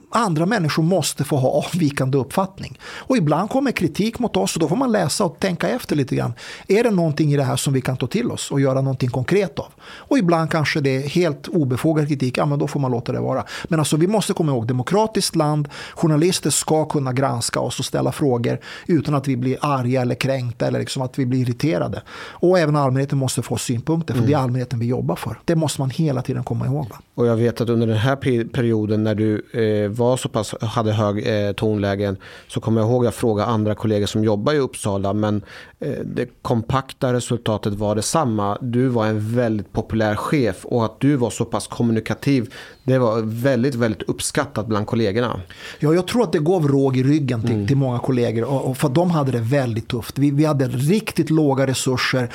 andra 0.09 0.45
människor 0.45 0.83
måste 0.83 1.23
få 1.23 1.35
ha 1.35 1.49
avvikande 1.49 2.17
uppfattning. 2.17 2.79
Och 2.83 3.17
ibland 3.17 3.49
kommer 3.49 3.71
kritik 3.71 4.19
mot 4.19 4.37
oss 4.37 4.55
och 4.55 4.59
då 4.59 4.67
får 4.67 4.75
man 4.75 4.91
läsa 4.91 5.25
och 5.25 5.39
tänka 5.39 5.69
efter 5.69 5.95
lite 5.95 6.15
grann. 6.15 6.33
Är 6.67 6.83
det 6.83 6.91
någonting 6.91 7.33
i 7.33 7.37
det 7.37 7.43
här 7.43 7.55
som 7.55 7.73
vi 7.73 7.81
kan 7.81 7.97
ta 7.97 8.07
till 8.07 8.31
oss 8.31 8.51
och 8.51 8.61
göra 8.61 8.81
någonting 8.81 9.09
konkret 9.09 9.59
av? 9.59 9.73
Och 9.81 10.17
ibland 10.17 10.51
kanske 10.51 10.81
det 10.81 10.95
är 10.95 11.07
helt 11.07 11.47
obefogad 11.47 12.07
kritik, 12.07 12.37
ja 12.37 12.45
men 12.45 12.59
då 12.59 12.67
får 12.67 12.79
man 12.79 12.91
låta 12.91 13.11
det 13.11 13.19
vara. 13.19 13.43
Men 13.67 13.79
alltså 13.79 13.97
vi 13.97 14.07
måste 14.07 14.33
komma 14.33 14.51
ihåg, 14.51 14.67
demokratiskt 14.67 15.35
land, 15.35 15.69
journalister 15.95 16.49
ska 16.49 16.85
kunna 16.85 17.13
granska 17.13 17.59
oss 17.59 17.79
och 17.79 17.85
ställa 17.85 18.11
frågor 18.11 18.59
utan 18.87 19.15
att 19.15 19.27
vi 19.27 19.37
blir 19.37 19.57
arga 19.61 20.01
eller 20.01 20.15
kränkta 20.15 20.67
eller 20.67 20.79
liksom 20.79 21.01
att 21.01 21.19
vi 21.19 21.25
blir 21.25 21.41
irriterade. 21.41 22.01
Och 22.31 22.59
även 22.59 22.75
allmänheten 22.75 23.17
måste 23.17 23.41
få 23.41 23.57
synpunkter, 23.57 24.13
för 24.13 24.19
mm. 24.19 24.27
det 24.27 24.33
är 24.33 24.37
mm. 24.37 24.43
allmänheten 24.43 24.79
vi 24.79 24.85
jobbar 24.85 25.15
för. 25.15 25.39
Det 25.45 25.55
måste 25.55 25.81
man 25.81 25.89
hela 25.89 26.21
tiden 26.21 26.43
komma 26.43 26.65
ihåg. 26.65 26.89
Va? 26.89 26.97
Och 27.15 27.27
jag 27.27 27.35
vet 27.35 27.61
att 27.61 27.69
under 27.69 27.87
den 27.87 27.97
här 27.97 28.15
perioden 28.45 29.03
när 29.03 29.15
du 29.15 29.45
eh, 29.53 29.89
var 29.97 30.17
så 30.17 30.29
pass, 30.29 30.55
hade 30.61 30.91
hög 30.91 31.27
eh, 31.27 31.51
tonlägen 31.51 32.17
så 32.47 32.59
kommer 32.59 32.81
jag 32.81 32.89
ihåg 32.89 33.03
att 33.03 33.05
jag 33.05 33.13
frågade 33.13 33.49
andra 33.49 33.75
kollegor 33.75 34.05
som 34.05 34.23
jobbar 34.23 34.53
i 34.53 34.59
Uppsala 34.59 35.13
men 35.13 35.43
eh, 35.79 35.91
det 36.05 36.29
kompakta 36.41 37.13
resultatet 37.13 37.73
var 37.73 37.95
detsamma. 37.95 38.57
Du 38.61 38.87
var 38.87 39.05
en 39.05 39.35
väldigt 39.35 39.73
populär 39.73 40.15
chef 40.15 40.65
och 40.65 40.85
att 40.85 40.99
du 40.99 41.15
var 41.15 41.29
så 41.29 41.45
pass 41.45 41.67
kommunikativ 41.67 42.53
det 42.87 42.99
var 42.99 43.21
väldigt, 43.21 43.75
väldigt 43.75 44.01
uppskattat 44.01 44.67
bland 44.67 44.87
kollegorna. 44.87 45.41
Ja, 45.79 45.93
jag 45.93 46.07
tror 46.07 46.23
att 46.23 46.31
det 46.31 46.39
gav 46.39 46.67
råg 46.67 46.97
i 46.97 47.03
ryggen 47.03 47.41
till, 47.41 47.55
mm. 47.55 47.67
till 47.67 47.77
många 47.77 47.99
kollegor. 47.99 48.43
Och, 48.43 48.65
och 48.65 48.77
för 48.77 48.89
de 48.89 49.11
hade 49.11 49.31
det 49.31 49.39
väldigt 49.39 49.87
tufft. 49.87 50.17
Vi, 50.17 50.31
vi 50.31 50.45
hade 50.45 50.67
riktigt 50.67 51.29
låga 51.29 51.67
resurser. 51.67 52.33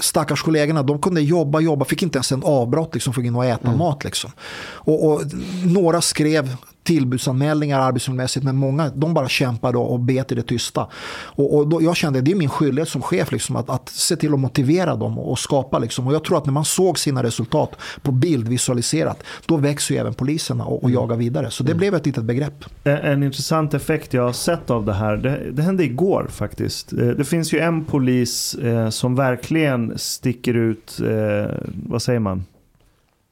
Stackars 0.00 0.42
kollegorna, 0.42 0.82
de 0.82 0.98
kunde 0.98 1.20
jobba, 1.20 1.60
jobba, 1.60 1.84
fick 1.84 2.02
inte 2.02 2.16
ens 2.16 2.32
en 2.32 2.42
avbrott 2.44 2.94
liksom, 2.94 3.12
för 3.12 3.20
att 3.20 3.24
gå 3.24 3.28
in 3.28 3.36
och 3.36 3.44
äta 3.44 3.66
mm. 3.66 3.78
mat. 3.78 4.04
Liksom. 4.04 4.30
Och, 4.62 5.06
och, 5.06 5.22
några 5.64 6.00
skrev 6.00 6.56
tillbudsanmälningar 6.82 7.80
arbetsmiljömässigt 7.80 8.44
men 8.44 8.56
många 8.56 8.90
de 8.94 9.14
bara 9.14 9.28
kämpade 9.28 9.78
och 9.78 10.00
bet 10.00 10.32
i 10.32 10.34
det 10.34 10.42
tysta. 10.42 10.88
Och, 11.12 11.56
och 11.56 11.68
då, 11.68 11.82
jag 11.82 11.96
kände 11.96 12.18
att 12.18 12.24
det 12.24 12.30
är 12.30 12.36
min 12.36 12.48
skyldighet 12.48 12.88
som 12.88 13.02
chef 13.02 13.32
liksom, 13.32 13.56
att, 13.56 13.70
att 13.70 13.88
se 13.88 14.16
till 14.16 14.34
att 14.34 14.40
motivera 14.40 14.96
dem 14.96 15.18
och 15.18 15.38
skapa. 15.38 15.78
Liksom. 15.78 16.06
Och 16.06 16.14
jag 16.14 16.24
tror 16.24 16.38
att 16.38 16.46
när 16.46 16.52
man 16.52 16.64
såg 16.64 16.98
sina 16.98 17.22
resultat 17.22 17.76
på 18.02 18.12
bild 18.12 18.48
visualiserat 18.48 19.22
då 19.46 19.56
växer 19.72 19.94
ju 19.94 20.00
även 20.00 20.14
poliserna 20.14 20.64
och, 20.64 20.82
och 20.82 20.90
mm. 20.90 20.94
jagar 20.94 21.16
vidare. 21.16 21.50
Så 21.50 21.62
det 21.62 21.70
mm. 21.70 21.78
blev 21.78 21.94
ett 21.94 22.06
litet 22.06 22.24
begrepp. 22.24 22.64
En, 22.84 22.96
en 22.96 23.22
intressant 23.22 23.74
effekt 23.74 24.14
jag 24.14 24.22
har 24.22 24.32
sett 24.32 24.70
av 24.70 24.84
det 24.84 24.92
här, 24.92 25.16
det, 25.16 25.50
det 25.52 25.62
hände 25.62 25.84
igår 25.84 26.26
faktiskt. 26.30 26.92
Eh, 26.92 27.08
det 27.08 27.24
finns 27.24 27.54
ju 27.54 27.58
en 27.58 27.84
polis 27.84 28.54
eh, 28.54 28.88
som 28.88 29.14
verkligen 29.14 29.98
sticker 29.98 30.54
ut, 30.54 31.00
eh, 31.00 31.56
vad 31.88 32.02
säger 32.02 32.20
man, 32.20 32.44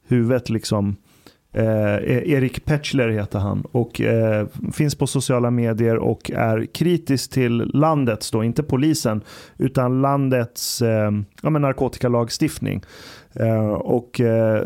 huvudet 0.07 0.49
liksom 0.49 0.95
Eh, 1.53 1.95
e- 1.95 2.23
Erik 2.25 2.65
Petschler 2.65 3.09
heter 3.09 3.39
han 3.39 3.61
och 3.71 4.01
eh, 4.01 4.47
finns 4.73 4.95
på 4.95 5.07
sociala 5.07 5.51
medier 5.51 5.97
och 5.97 6.31
är 6.31 6.65
kritisk 6.65 7.31
till 7.31 7.71
landets, 7.73 8.31
då, 8.31 8.43
inte 8.43 8.63
polisen, 8.63 9.21
utan 9.57 10.01
landets 10.01 10.81
eh, 10.81 11.11
ja, 11.41 11.49
men 11.49 11.61
narkotikalagstiftning. 11.61 12.83
Eh, 13.33 13.67
och 13.67 14.21
eh, 14.21 14.63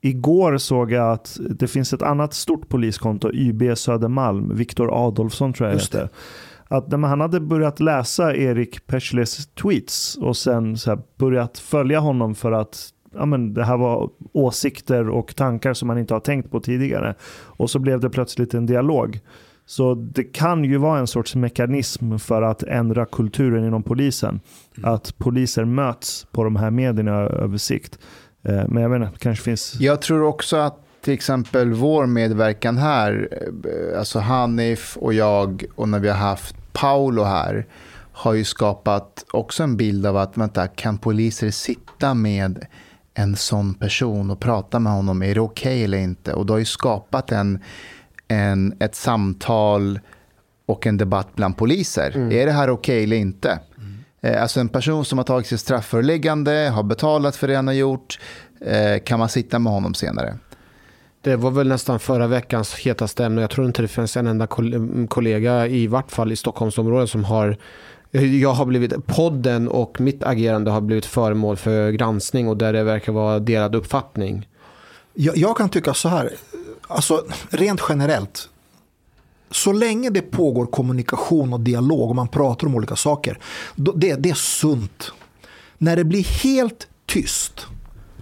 Igår 0.00 0.58
såg 0.58 0.92
jag 0.92 1.12
att 1.12 1.38
det 1.50 1.68
finns 1.68 1.92
ett 1.92 2.02
annat 2.02 2.34
stort 2.34 2.68
poliskonto, 2.68 3.32
YB 3.32 3.78
Södermalm, 3.78 4.56
Viktor 4.56 5.06
Adolfsson 5.06 5.52
tror 5.52 5.68
jag 5.68 5.74
Just 5.74 5.94
heter. 5.94 6.08
Att 6.68 6.92
han 6.92 7.20
hade 7.20 7.40
börjat 7.40 7.80
läsa 7.80 8.36
Erik 8.36 8.86
Petschlers 8.86 9.46
tweets 9.46 10.16
och 10.16 10.36
sen 10.36 10.76
så 10.76 10.98
börjat 11.18 11.58
följa 11.58 12.00
honom 12.00 12.34
för 12.34 12.52
att 12.52 12.92
ja, 13.14 13.26
men 13.26 13.54
det 13.54 13.64
här 13.64 13.76
var 13.76 14.10
åsikter 14.32 15.08
och 15.08 15.36
tankar 15.36 15.74
som 15.74 15.86
man 15.86 15.98
inte 15.98 16.14
har 16.14 16.20
tänkt 16.20 16.50
på 16.50 16.60
tidigare. 16.60 17.14
Och 17.30 17.70
så 17.70 17.78
blev 17.78 18.00
det 18.00 18.10
plötsligt 18.10 18.54
en 18.54 18.66
dialog. 18.66 19.20
Så 19.66 19.94
det 19.94 20.24
kan 20.24 20.64
ju 20.64 20.76
vara 20.76 20.98
en 20.98 21.06
sorts 21.06 21.34
mekanism 21.34 22.16
för 22.18 22.42
att 22.42 22.62
ändra 22.62 23.06
kulturen 23.06 23.64
inom 23.64 23.82
polisen. 23.82 24.40
Mm. 24.76 24.94
Att 24.94 25.18
poliser 25.18 25.64
möts 25.64 26.26
på 26.32 26.44
de 26.44 26.56
här 26.56 26.70
medierna 26.70 27.12
över 27.12 27.56
sikt. 27.56 27.98
Men 28.68 28.82
jag 28.82 29.02
inte, 29.02 29.18
kanske 29.18 29.44
finns... 29.44 29.74
Jag 29.80 30.02
tror 30.02 30.22
också 30.22 30.56
att 30.56 30.84
till 31.00 31.14
exempel 31.14 31.72
vår 31.72 32.06
medverkan 32.06 32.78
här, 32.78 33.28
eh, 33.32 33.98
alltså 33.98 34.18
Hanif 34.18 34.96
och 34.96 35.14
jag 35.14 35.64
och 35.74 35.88
när 35.88 35.98
vi 35.98 36.08
har 36.08 36.16
haft 36.16 36.56
Paolo 36.72 37.22
här, 37.22 37.66
har 38.12 38.32
ju 38.32 38.44
skapat 38.44 39.24
också 39.30 39.62
en 39.62 39.76
bild 39.76 40.06
av 40.06 40.16
att 40.16 40.36
vänta, 40.36 40.68
kan 40.68 40.98
poliser 40.98 41.50
sitta 41.50 42.14
med 42.14 42.66
en 43.14 43.36
sån 43.36 43.74
person 43.74 44.30
och 44.30 44.40
prata 44.40 44.78
med 44.78 44.92
honom. 44.92 45.22
Är 45.22 45.34
det 45.34 45.40
okej 45.40 45.72
okay 45.72 45.84
eller 45.84 45.98
inte? 45.98 46.32
Och 46.32 46.46
det 46.46 46.52
har 46.52 46.58
ju 46.58 46.64
skapat 46.64 47.32
en, 47.32 47.62
en, 48.28 48.76
ett 48.80 48.94
samtal 48.94 50.00
och 50.66 50.86
en 50.86 50.96
debatt 50.96 51.28
bland 51.34 51.56
poliser. 51.56 52.12
Mm. 52.14 52.32
Är 52.32 52.46
det 52.46 52.52
här 52.52 52.70
okej 52.70 52.94
okay 52.94 53.04
eller 53.04 53.16
inte? 53.16 53.58
Mm. 54.20 54.42
Alltså 54.42 54.60
en 54.60 54.68
person 54.68 55.04
som 55.04 55.18
har 55.18 55.24
tagit 55.24 55.46
sitt 55.46 55.60
strafföreläggande, 55.60 56.72
har 56.74 56.82
betalat 56.82 57.36
för 57.36 57.48
det 57.48 57.54
han 57.54 57.66
har 57.66 57.74
gjort, 57.74 58.18
eh, 58.60 59.02
kan 59.04 59.18
man 59.18 59.28
sitta 59.28 59.58
med 59.58 59.72
honom 59.72 59.94
senare? 59.94 60.38
Det 61.20 61.36
var 61.36 61.50
väl 61.50 61.68
nästan 61.68 62.00
förra 62.00 62.26
veckans 62.26 62.74
hetaste 62.74 63.24
ämne. 63.24 63.40
Jag 63.40 63.50
tror 63.50 63.66
inte 63.66 63.82
det 63.82 63.88
finns 63.88 64.16
en 64.16 64.26
enda 64.26 64.46
kollega, 65.08 65.66
i 65.66 65.86
vart 65.86 66.10
fall 66.10 66.32
i 66.32 66.36
Stockholmsområdet, 66.36 67.10
som 67.10 67.24
har 67.24 67.56
jag 68.10 68.52
har 68.52 68.66
blivit, 68.66 69.06
podden 69.06 69.68
och 69.68 70.00
mitt 70.00 70.22
agerande 70.22 70.70
har 70.70 70.80
blivit 70.80 71.06
föremål 71.06 71.56
för 71.56 71.90
granskning 71.90 72.48
och 72.48 72.56
där 72.56 72.72
det 72.72 72.82
verkar 72.82 73.12
vara 73.12 73.38
delad 73.38 73.74
uppfattning. 73.74 74.48
Jag, 75.14 75.36
jag 75.36 75.56
kan 75.56 75.68
tycka 75.68 75.94
så 75.94 76.08
här, 76.08 76.32
alltså 76.88 77.24
rent 77.50 77.80
generellt. 77.88 78.48
Så 79.50 79.72
länge 79.72 80.10
det 80.10 80.22
pågår 80.22 80.66
kommunikation 80.66 81.52
och 81.52 81.60
dialog 81.60 82.10
och 82.10 82.16
man 82.16 82.28
pratar 82.28 82.66
om 82.66 82.74
olika 82.74 82.96
saker, 82.96 83.38
då, 83.74 83.92
det, 83.92 84.14
det 84.14 84.30
är 84.30 84.34
sunt. 84.34 85.12
När 85.78 85.96
det 85.96 86.04
blir 86.04 86.24
helt 86.24 86.86
tyst, 87.06 87.66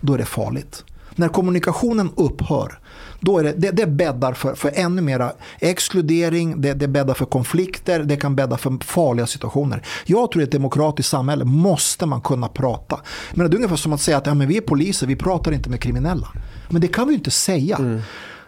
då 0.01 0.15
är 0.15 0.19
det 0.19 0.25
farligt. 0.25 0.85
När 1.15 1.29
kommunikationen 1.29 2.11
upphör, 2.17 2.79
då 3.21 3.39
är 3.39 3.45
det, 3.45 3.53
det, 3.53 3.71
det 3.71 3.87
bäddar 3.87 4.33
för, 4.33 4.55
för 4.55 4.73
ännu 4.75 5.03
mera 5.03 5.33
exkludering, 5.59 6.61
det, 6.61 6.75
det 6.75 6.89
bäddar 6.89 7.15
för 7.15 7.25
konflikter, 7.25 8.03
det 8.03 8.17
kan 8.17 8.37
bädda 8.37 8.57
för 8.57 8.85
farliga 8.85 9.27
situationer. 9.27 9.83
Jag 10.05 10.31
tror 10.31 10.43
att 10.43 10.47
i 10.47 10.49
ett 10.49 10.53
demokratiskt 10.53 11.11
samhälle 11.11 11.45
måste 11.45 12.07
man 12.07 12.21
kunna 12.21 12.49
prata. 12.49 13.01
Men 13.35 13.51
det 13.51 13.55
är 13.55 13.57
ungefär 13.57 13.77
som 13.77 13.93
att 13.93 14.01
säga 14.01 14.17
att 14.17 14.27
ja, 14.27 14.35
men 14.35 14.49
vi 14.49 14.57
är 14.57 14.61
poliser, 14.61 15.07
vi 15.07 15.17
pratar 15.17 15.53
inte 15.53 15.71
med 15.71 15.81
kriminella. 15.81 16.29
Men 16.69 16.81
det 16.81 16.89
kan 16.89 17.07
vi 17.07 17.13
ju 17.13 17.19
inte 17.19 17.31
säga. 17.31 17.77
Mm. 17.77 18.01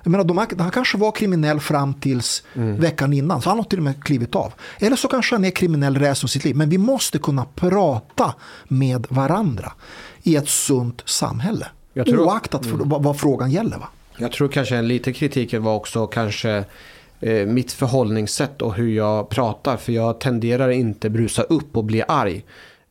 Jag 0.09 0.11
menar, 0.11 0.25
de, 0.25 0.63
han 0.63 0.71
kanske 0.71 0.99
var 0.99 1.13
kriminell 1.13 1.61
fram 1.61 1.95
tills 1.95 2.43
mm. 2.55 2.81
veckan 2.81 3.13
innan, 3.13 3.43
så 3.43 3.49
han 3.49 3.59
har 3.59 3.65
till 3.65 3.79
och 3.79 3.85
med 3.85 4.05
klivit 4.05 4.35
av. 4.35 4.53
Eller 4.79 4.97
så 4.97 5.09
kanske 5.09 5.35
han 5.35 5.45
är 5.45 5.51
kriminell 5.51 5.97
resten 5.97 6.27
av 6.27 6.29
sitt 6.29 6.45
liv. 6.45 6.57
Men 6.57 6.71
vi 6.71 6.79
måste 6.79 7.19
kunna 7.19 7.45
prata 7.55 8.35
med 8.65 9.07
varandra 9.09 9.73
i 10.23 10.37
ett 10.37 10.49
sunt 10.49 11.03
samhälle. 11.05 11.67
Jag 11.93 12.07
tror, 12.07 12.21
Oaktat 12.21 12.65
mm. 12.65 12.89
vad, 12.89 13.03
vad 13.03 13.21
frågan 13.21 13.51
gäller. 13.51 13.79
Va? 13.79 13.89
Jag 14.17 14.33
tror 14.33 14.49
kanske 14.49 14.77
en 14.77 14.89
liten 14.89 15.13
kritiken 15.13 15.63
var 15.63 15.75
också 15.75 16.07
kanske 16.07 16.65
eh, 17.21 17.47
mitt 17.47 17.73
förhållningssätt 17.73 18.63
och 18.63 18.75
hur 18.75 18.89
jag 18.89 19.29
pratar. 19.29 19.77
För 19.77 19.93
jag 19.93 20.21
tenderar 20.21 20.71
inte 20.71 21.11
brusa 21.11 21.43
upp 21.43 21.77
och 21.77 21.85
bli 21.85 22.03
arg. 22.09 22.45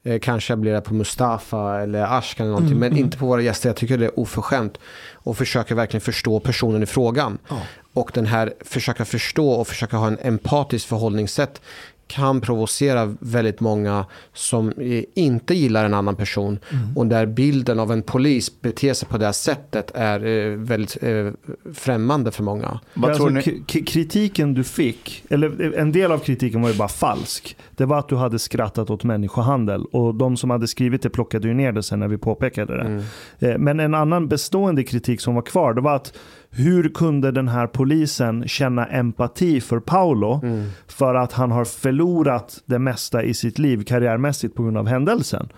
Eh, 0.07 0.19
kanske 0.19 0.51
jag 0.51 0.59
blir 0.59 0.73
det 0.73 0.81
på 0.81 0.93
Mustafa 0.93 1.81
eller 1.81 2.17
Ashkan 2.17 2.45
eller 2.45 2.51
någonting. 2.51 2.77
Mm, 2.77 2.79
men 2.79 2.91
mm. 2.91 3.03
inte 3.03 3.17
på 3.17 3.25
våra 3.25 3.41
gäster. 3.41 3.69
Jag 3.69 3.75
tycker 3.75 3.97
det 3.97 4.05
är 4.05 4.19
oförskämt. 4.19 4.77
Och 5.13 5.37
försöker 5.37 5.75
verkligen 5.75 6.01
förstå 6.01 6.39
personen 6.39 6.83
i 6.83 6.85
frågan. 6.85 7.37
Oh. 7.49 7.61
Och 7.93 8.11
den 8.13 8.25
här 8.25 8.53
försöka 8.61 9.05
förstå 9.05 9.51
och 9.51 9.67
försöka 9.67 9.97
ha 9.97 10.07
en 10.07 10.17
empatisk 10.21 10.87
förhållningssätt 10.87 11.61
kan 12.07 12.41
provocera 12.41 13.15
väldigt 13.19 13.59
många 13.59 14.05
som 14.33 14.73
inte 15.13 15.53
gillar 15.53 15.85
en 15.85 15.93
annan 15.93 16.15
person. 16.15 16.59
Mm. 16.69 16.97
Och 16.97 17.07
där 17.07 17.25
bilden 17.25 17.79
av 17.79 17.91
en 17.91 18.01
polis 18.01 18.61
beter 18.61 18.93
sig 18.93 19.07
på 19.07 19.17
det 19.17 19.25
här 19.25 19.31
sättet 19.31 19.91
är 19.95 20.25
eh, 20.25 20.57
väldigt 20.57 21.03
eh, 21.03 21.31
främmande 21.73 22.31
för 22.31 22.43
många. 22.43 22.79
Vad 22.93 23.15
tror 23.15 23.37
alltså, 23.37 23.51
ni? 23.51 23.83
Kritiken 23.83 24.53
du 24.53 24.63
fick, 24.63 25.23
eller 25.29 25.73
en 25.73 25.91
del 25.91 26.11
av 26.11 26.19
kritiken 26.19 26.61
var 26.61 26.69
ju 26.69 26.75
bara 26.75 26.87
falsk. 26.87 27.57
Det 27.75 27.85
var 27.85 27.99
att 27.99 28.09
du 28.09 28.15
hade 28.15 28.39
skrattat 28.39 28.89
åt 28.89 29.03
människohandel. 29.03 29.85
Och 29.85 30.15
de 30.15 30.37
som 30.37 30.49
hade 30.49 30.67
skrivit 30.67 31.01
det 31.01 31.09
plockade 31.09 31.47
ju 31.47 31.53
ner 31.53 31.71
det 31.71 31.83
sen 31.83 31.99
när 31.99 32.07
vi 32.07 32.17
påpekade 32.17 32.77
det. 32.77 32.83
Mm. 32.83 33.03
Eh, 33.39 33.57
men 33.57 33.79
en 33.79 33.93
annan 33.93 34.27
bestående 34.27 34.83
kritik 34.83 35.21
som 35.21 35.35
var 35.35 35.41
kvar, 35.41 35.73
det 35.73 35.81
var 35.81 35.95
att 35.95 36.13
hur 36.49 36.89
kunde 36.89 37.31
den 37.31 37.47
här 37.47 37.67
polisen 37.67 38.47
känna 38.47 38.85
empati 38.85 39.61
för 39.61 39.79
Paolo 39.79 40.39
mm. 40.43 40.69
för 40.87 41.15
att 41.15 41.33
han 41.33 41.51
har 41.51 41.65
förlorat 41.65 42.63
det 42.65 42.79
mesta 42.79 43.23
i 43.23 43.33
sitt 43.33 43.59
liv 43.59 43.83
karriärmässigt 43.83 44.55
på 44.55 44.63
grund 44.63 44.77
av 44.77 44.87
händelsen. 44.87 45.49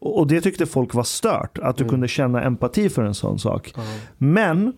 Och 0.00 0.26
det 0.26 0.40
tyckte 0.40 0.66
folk 0.66 0.94
var 0.94 1.02
stört, 1.02 1.58
att 1.58 1.76
du 1.76 1.82
mm. 1.82 1.90
kunde 1.90 2.08
känna 2.08 2.42
empati 2.42 2.88
för 2.88 3.02
en 3.02 3.14
sån 3.14 3.38
sak. 3.38 3.72
Mm. 3.76 3.88
Men, 4.18 4.72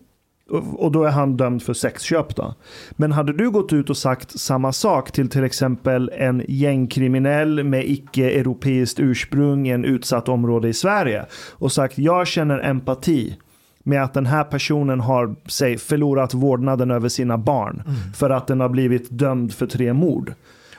och 0.73 0.93
då 0.93 1.05
är 1.05 1.11
han 1.11 1.37
dömd 1.37 1.63
för 1.63 1.75
sexköp 1.75 2.37
då. 2.37 2.55
Men 2.91 3.13
hade 3.13 3.33
du 3.33 3.51
gått 3.51 3.73
ut 3.73 3.91
och 3.91 3.97
sagt 3.97 4.41
samma 4.41 4.73
sak 4.73 5.13
till 5.13 5.29
till 5.29 5.45
exempel 5.45 6.11
en 6.15 6.45
gängkriminell 6.49 7.65
med 7.65 7.85
icke-europeiskt 7.91 9.01
ursprung 9.01 9.69
i 9.69 9.71
en 9.71 9.85
utsatt 9.85 10.29
område 10.29 10.69
i 10.69 10.75
Sverige 10.75 11.27
och 11.53 11.73
sagt 11.73 11.99
jag 11.99 12.27
känner 12.27 12.59
empati 12.59 13.37
med 13.83 14.03
att 14.03 14.15
den 14.15 14.27
här 14.27 14.45
personen 14.45 15.01
har 15.01 15.35
säg, 15.47 15.79
förlorat 15.79 16.35
vårdnaden 16.35 16.91
över 16.91 17.09
sina 17.09 17.39
barn 17.39 17.83
mm. 17.87 18.13
för 18.15 18.31
att 18.31 18.47
den 18.47 18.61
har 18.61 18.69
blivit 18.69 19.11
dömd 19.11 19.55
för 19.55 19.67
tre 19.67 19.93
mord. 19.93 20.35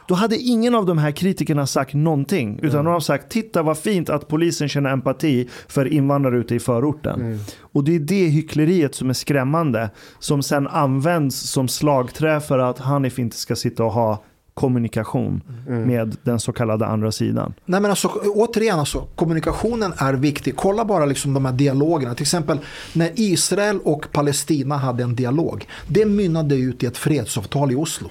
Då 0.08 0.16
hade 0.16 0.38
ingen 0.38 0.76
av 0.76 0.86
de 0.86 0.98
här 0.98 1.12
kritikerna 1.12 1.68
sagt 1.68 1.94
någonting. 1.94 2.58
Utan 2.58 2.80
mm. 2.80 2.86
de 2.86 2.94
har 2.94 3.00
sagt, 3.00 3.30
titta 3.32 3.64
vad 3.64 3.78
fint 3.78 4.10
att 4.10 4.28
polisen 4.28 4.70
känner 4.70 4.90
empati 4.90 5.50
för 5.68 5.86
invandrare 5.86 6.38
ute 6.38 6.56
i 6.56 6.60
förorten. 6.60 7.22
Mm. 7.22 7.40
Och 7.60 7.84
det 7.84 7.96
är 7.96 8.00
det 8.00 8.28
hyckleriet 8.28 8.96
som 8.96 9.10
är 9.10 9.14
skrämmande. 9.14 9.90
Som 10.20 10.44
sen 10.44 10.68
används 10.68 11.36
som 11.36 11.68
slagträ 11.68 12.40
för 12.40 12.60
att 12.60 12.80
Hanif 12.80 13.20
inte 13.20 13.38
ska 13.38 13.56
sitta 13.56 13.84
och 13.84 13.92
ha 13.92 14.24
kommunikation 14.54 15.42
mm. 15.68 15.88
med 15.88 16.18
den 16.24 16.40
så 16.40 16.54
kallade 16.54 16.86
andra 16.86 17.12
sidan. 17.12 17.54
Nej 17.66 17.82
men 17.82 17.92
alltså 17.92 18.08
återigen 18.36 18.80
alltså, 18.80 19.08
kommunikationen 19.16 19.94
är 19.98 20.14
viktig. 20.14 20.56
Kolla 20.56 20.86
bara 20.86 21.06
liksom 21.06 21.34
de 21.34 21.46
här 21.46 21.54
dialogerna. 21.54 22.16
Till 22.16 22.24
exempel 22.24 22.60
när 22.94 23.12
Israel 23.16 23.80
och 23.84 24.12
Palestina 24.12 24.78
hade 24.78 25.04
en 25.04 25.16
dialog. 25.16 25.68
Det 25.88 26.06
mynnade 26.06 26.56
ut 26.56 26.84
i 26.84 26.86
ett 26.86 26.98
fredsavtal 26.98 27.72
i 27.72 27.76
Oslo. 27.76 28.10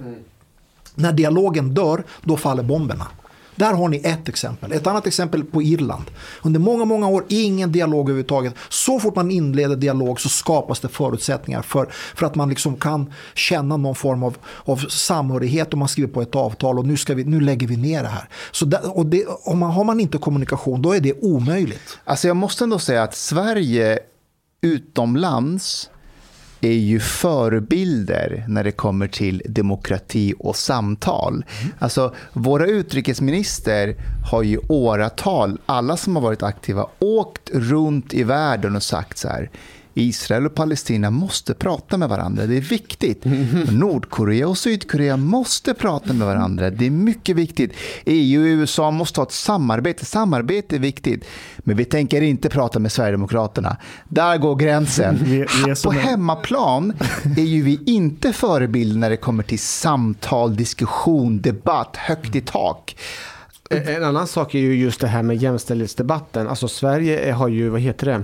Mm. 0.00 0.14
När 0.94 1.12
dialogen 1.12 1.74
dör, 1.74 2.04
då 2.22 2.36
faller 2.36 2.62
bomberna. 2.62 3.06
Där 3.56 3.72
har 3.74 3.88
ni 3.88 4.00
ett 4.04 4.28
exempel. 4.28 4.72
Ett 4.72 4.86
annat 4.86 5.06
exempel 5.06 5.44
på 5.44 5.62
Irland. 5.62 6.04
Under 6.42 6.60
många, 6.60 6.84
många 6.84 7.08
år 7.08 7.24
ingen 7.28 7.72
dialog 7.72 8.08
överhuvudtaget. 8.08 8.54
Så 8.68 9.00
fort 9.00 9.16
man 9.16 9.30
inleder 9.30 9.76
dialog 9.76 10.20
så 10.20 10.28
skapas 10.28 10.80
det 10.80 10.88
förutsättningar 10.88 11.62
för, 11.62 11.88
för 12.14 12.26
att 12.26 12.34
man 12.34 12.48
liksom 12.48 12.76
kan 12.76 13.12
känna 13.34 13.76
någon 13.76 13.94
form 13.94 14.22
av, 14.22 14.36
av 14.64 14.76
samhörighet 14.76 15.72
om 15.72 15.78
man 15.78 15.88
skriver 15.88 16.12
på 16.12 16.22
ett 16.22 16.34
avtal 16.34 16.78
och 16.78 16.86
nu, 16.86 16.96
ska 16.96 17.14
vi, 17.14 17.24
nu 17.24 17.40
lägger 17.40 17.66
vi 17.66 17.76
ner 17.76 18.02
det 18.02 18.08
här. 18.08 18.28
Så 18.50 18.64
där, 18.64 18.98
och 18.98 19.06
det, 19.06 19.26
om 19.44 19.58
man, 19.58 19.70
har 19.70 19.84
man 19.84 20.00
inte 20.00 20.18
kommunikation 20.18 20.82
då 20.82 20.92
är 20.92 21.00
det 21.00 21.12
omöjligt. 21.22 21.98
Alltså 22.04 22.28
jag 22.28 22.36
måste 22.36 22.64
ändå 22.64 22.78
säga 22.78 23.02
att 23.02 23.16
Sverige 23.16 23.98
utomlands 24.60 25.90
är 26.68 26.78
ju 26.78 27.00
förebilder 27.00 28.44
när 28.48 28.64
det 28.64 28.72
kommer 28.72 29.08
till 29.08 29.42
demokrati 29.44 30.34
och 30.38 30.56
samtal. 30.56 31.32
Mm. 31.32 31.74
Alltså, 31.78 32.14
våra 32.32 32.66
utrikesminister 32.66 33.96
har 34.30 34.42
ju 34.42 34.58
åratal, 34.68 35.60
alla 35.66 35.96
som 35.96 36.16
har 36.16 36.22
varit 36.22 36.42
aktiva, 36.42 36.86
åkt 36.98 37.50
runt 37.52 38.14
i 38.14 38.22
världen 38.22 38.76
och 38.76 38.82
sagt 38.82 39.18
så 39.18 39.28
här 39.28 39.50
Israel 39.94 40.46
och 40.46 40.54
Palestina 40.54 41.10
måste 41.10 41.54
prata 41.54 41.96
med 41.96 42.08
varandra. 42.08 42.46
Det 42.46 42.56
är 42.56 42.60
viktigt. 42.60 43.24
Nordkorea 43.70 44.48
och 44.48 44.58
Sydkorea 44.58 45.16
måste 45.16 45.74
prata 45.74 46.12
med 46.12 46.26
varandra. 46.26 46.70
Det 46.70 46.86
är 46.86 46.90
mycket 46.90 47.36
viktigt. 47.36 47.72
EU 48.04 48.40
och 48.40 48.46
USA 48.46 48.90
måste 48.90 49.20
ha 49.20 49.26
ett 49.26 49.32
samarbete. 49.32 50.04
Samarbete 50.04 50.76
är 50.76 50.80
viktigt. 50.80 51.24
Men 51.58 51.76
vi 51.76 51.84
tänker 51.84 52.22
inte 52.22 52.48
prata 52.48 52.78
med 52.78 52.92
Sverigedemokraterna. 52.92 53.76
Där 54.08 54.38
går 54.38 54.56
gränsen. 54.56 55.18
Vi, 55.24 55.46
vi 55.66 55.74
På 55.84 55.90
hemmaplan 55.90 56.92
är 57.36 57.42
ju 57.42 57.62
vi 57.62 57.80
inte 57.86 58.32
förebilder 58.32 58.96
när 58.96 59.10
det 59.10 59.16
kommer 59.16 59.42
till 59.42 59.58
samtal, 59.58 60.56
diskussion, 60.56 61.40
debatt, 61.40 61.96
högt 61.96 62.36
i 62.36 62.40
tak. 62.40 62.96
En 63.70 64.04
annan 64.04 64.26
sak 64.26 64.54
är 64.54 64.58
ju 64.58 64.74
just 64.74 65.00
det 65.00 65.06
här 65.06 65.22
med 65.22 65.36
jämställdhetsdebatten. 65.36 66.48
Alltså 66.48 66.68
Sverige 66.68 67.32
har 67.32 67.48
ju, 67.48 67.68
vad 67.68 67.80
heter 67.80 68.06
det? 68.06 68.22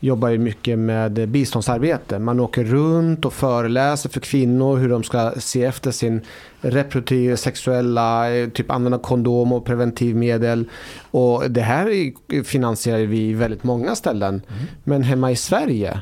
Jobbar 0.00 0.28
ju 0.28 0.38
mycket 0.38 0.78
med 0.78 1.28
biståndsarbete. 1.28 2.18
Man 2.18 2.40
åker 2.40 2.64
runt 2.64 3.24
och 3.24 3.32
föreläser 3.32 4.08
för 4.08 4.20
kvinnor 4.20 4.76
hur 4.76 4.88
de 4.88 5.02
ska 5.02 5.32
se 5.38 5.64
efter 5.64 5.90
sin 5.90 6.20
reproduktiva, 6.60 7.36
sexuella, 7.36 8.24
typ 8.54 8.70
använda 8.70 8.98
kondom 8.98 9.52
och 9.52 9.64
preventivmedel. 9.64 10.70
Och 11.10 11.50
det 11.50 11.60
här 11.60 12.12
finansierar 12.44 12.98
vi 12.98 13.32
väldigt 13.32 13.64
många 13.64 13.94
ställen. 13.94 14.34
Mm. 14.34 14.64
Men 14.84 15.02
hemma 15.02 15.30
i 15.30 15.36
Sverige 15.36 16.00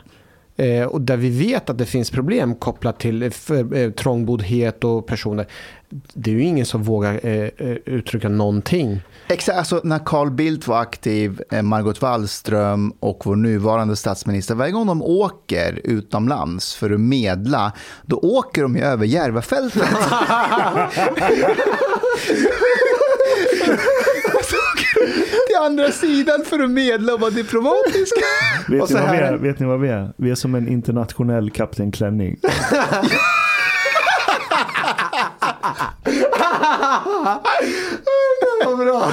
eh, 0.56 0.84
och 0.84 1.00
där 1.00 1.16
vi 1.16 1.30
vet 1.30 1.70
att 1.70 1.78
det 1.78 1.86
finns 1.86 2.10
problem 2.10 2.54
kopplat 2.54 3.00
till 3.00 3.22
eh, 3.22 3.90
trångboddhet 3.90 4.84
och 4.84 5.06
personer. 5.06 5.46
Det 5.88 6.30
är 6.30 6.34
ju 6.34 6.42
ingen 6.42 6.66
som 6.66 6.82
vågar 6.82 7.26
eh, 7.26 7.48
uttrycka 7.84 8.28
någonting. 8.28 9.00
Exakt, 9.28 9.58
alltså 9.58 9.80
när 9.84 9.98
Carl 9.98 10.30
Bildt 10.30 10.66
var 10.66 10.80
aktiv, 10.80 11.42
eh, 11.50 11.62
Margot 11.62 12.02
Wallström 12.02 12.92
och 13.00 13.22
vår 13.26 13.36
nuvarande 13.36 13.96
statsminister, 13.96 14.54
varje 14.54 14.72
gång 14.72 14.86
de 14.86 15.02
åker 15.02 15.80
utomlands 15.84 16.74
för 16.74 16.90
att 16.90 17.00
medla, 17.00 17.72
då 18.02 18.16
åker 18.16 18.62
de 18.62 18.76
ju 18.76 18.82
över 18.82 19.06
Järvafältet. 19.06 19.82
till 25.46 25.56
andra 25.66 25.92
sidan 25.92 26.44
för 26.44 26.58
att 26.58 26.70
medla 26.70 27.14
och 27.14 27.20
vara 27.20 27.30
diplomatisk. 27.30 28.14
Vet, 28.68 28.90
ni 28.90 28.94
vad 28.94 29.10
vi 29.10 29.18
är? 29.18 29.36
Vet 29.36 29.58
ni 29.58 29.66
vad 29.66 29.80
vi 29.80 29.88
är? 29.88 30.12
Vi 30.16 30.30
är 30.30 30.34
som 30.34 30.54
en 30.54 30.68
internationell 30.68 31.50
Kapten 31.50 31.92
Klänning. 31.92 32.36
Vad 38.64 38.78
bra. 38.78 39.12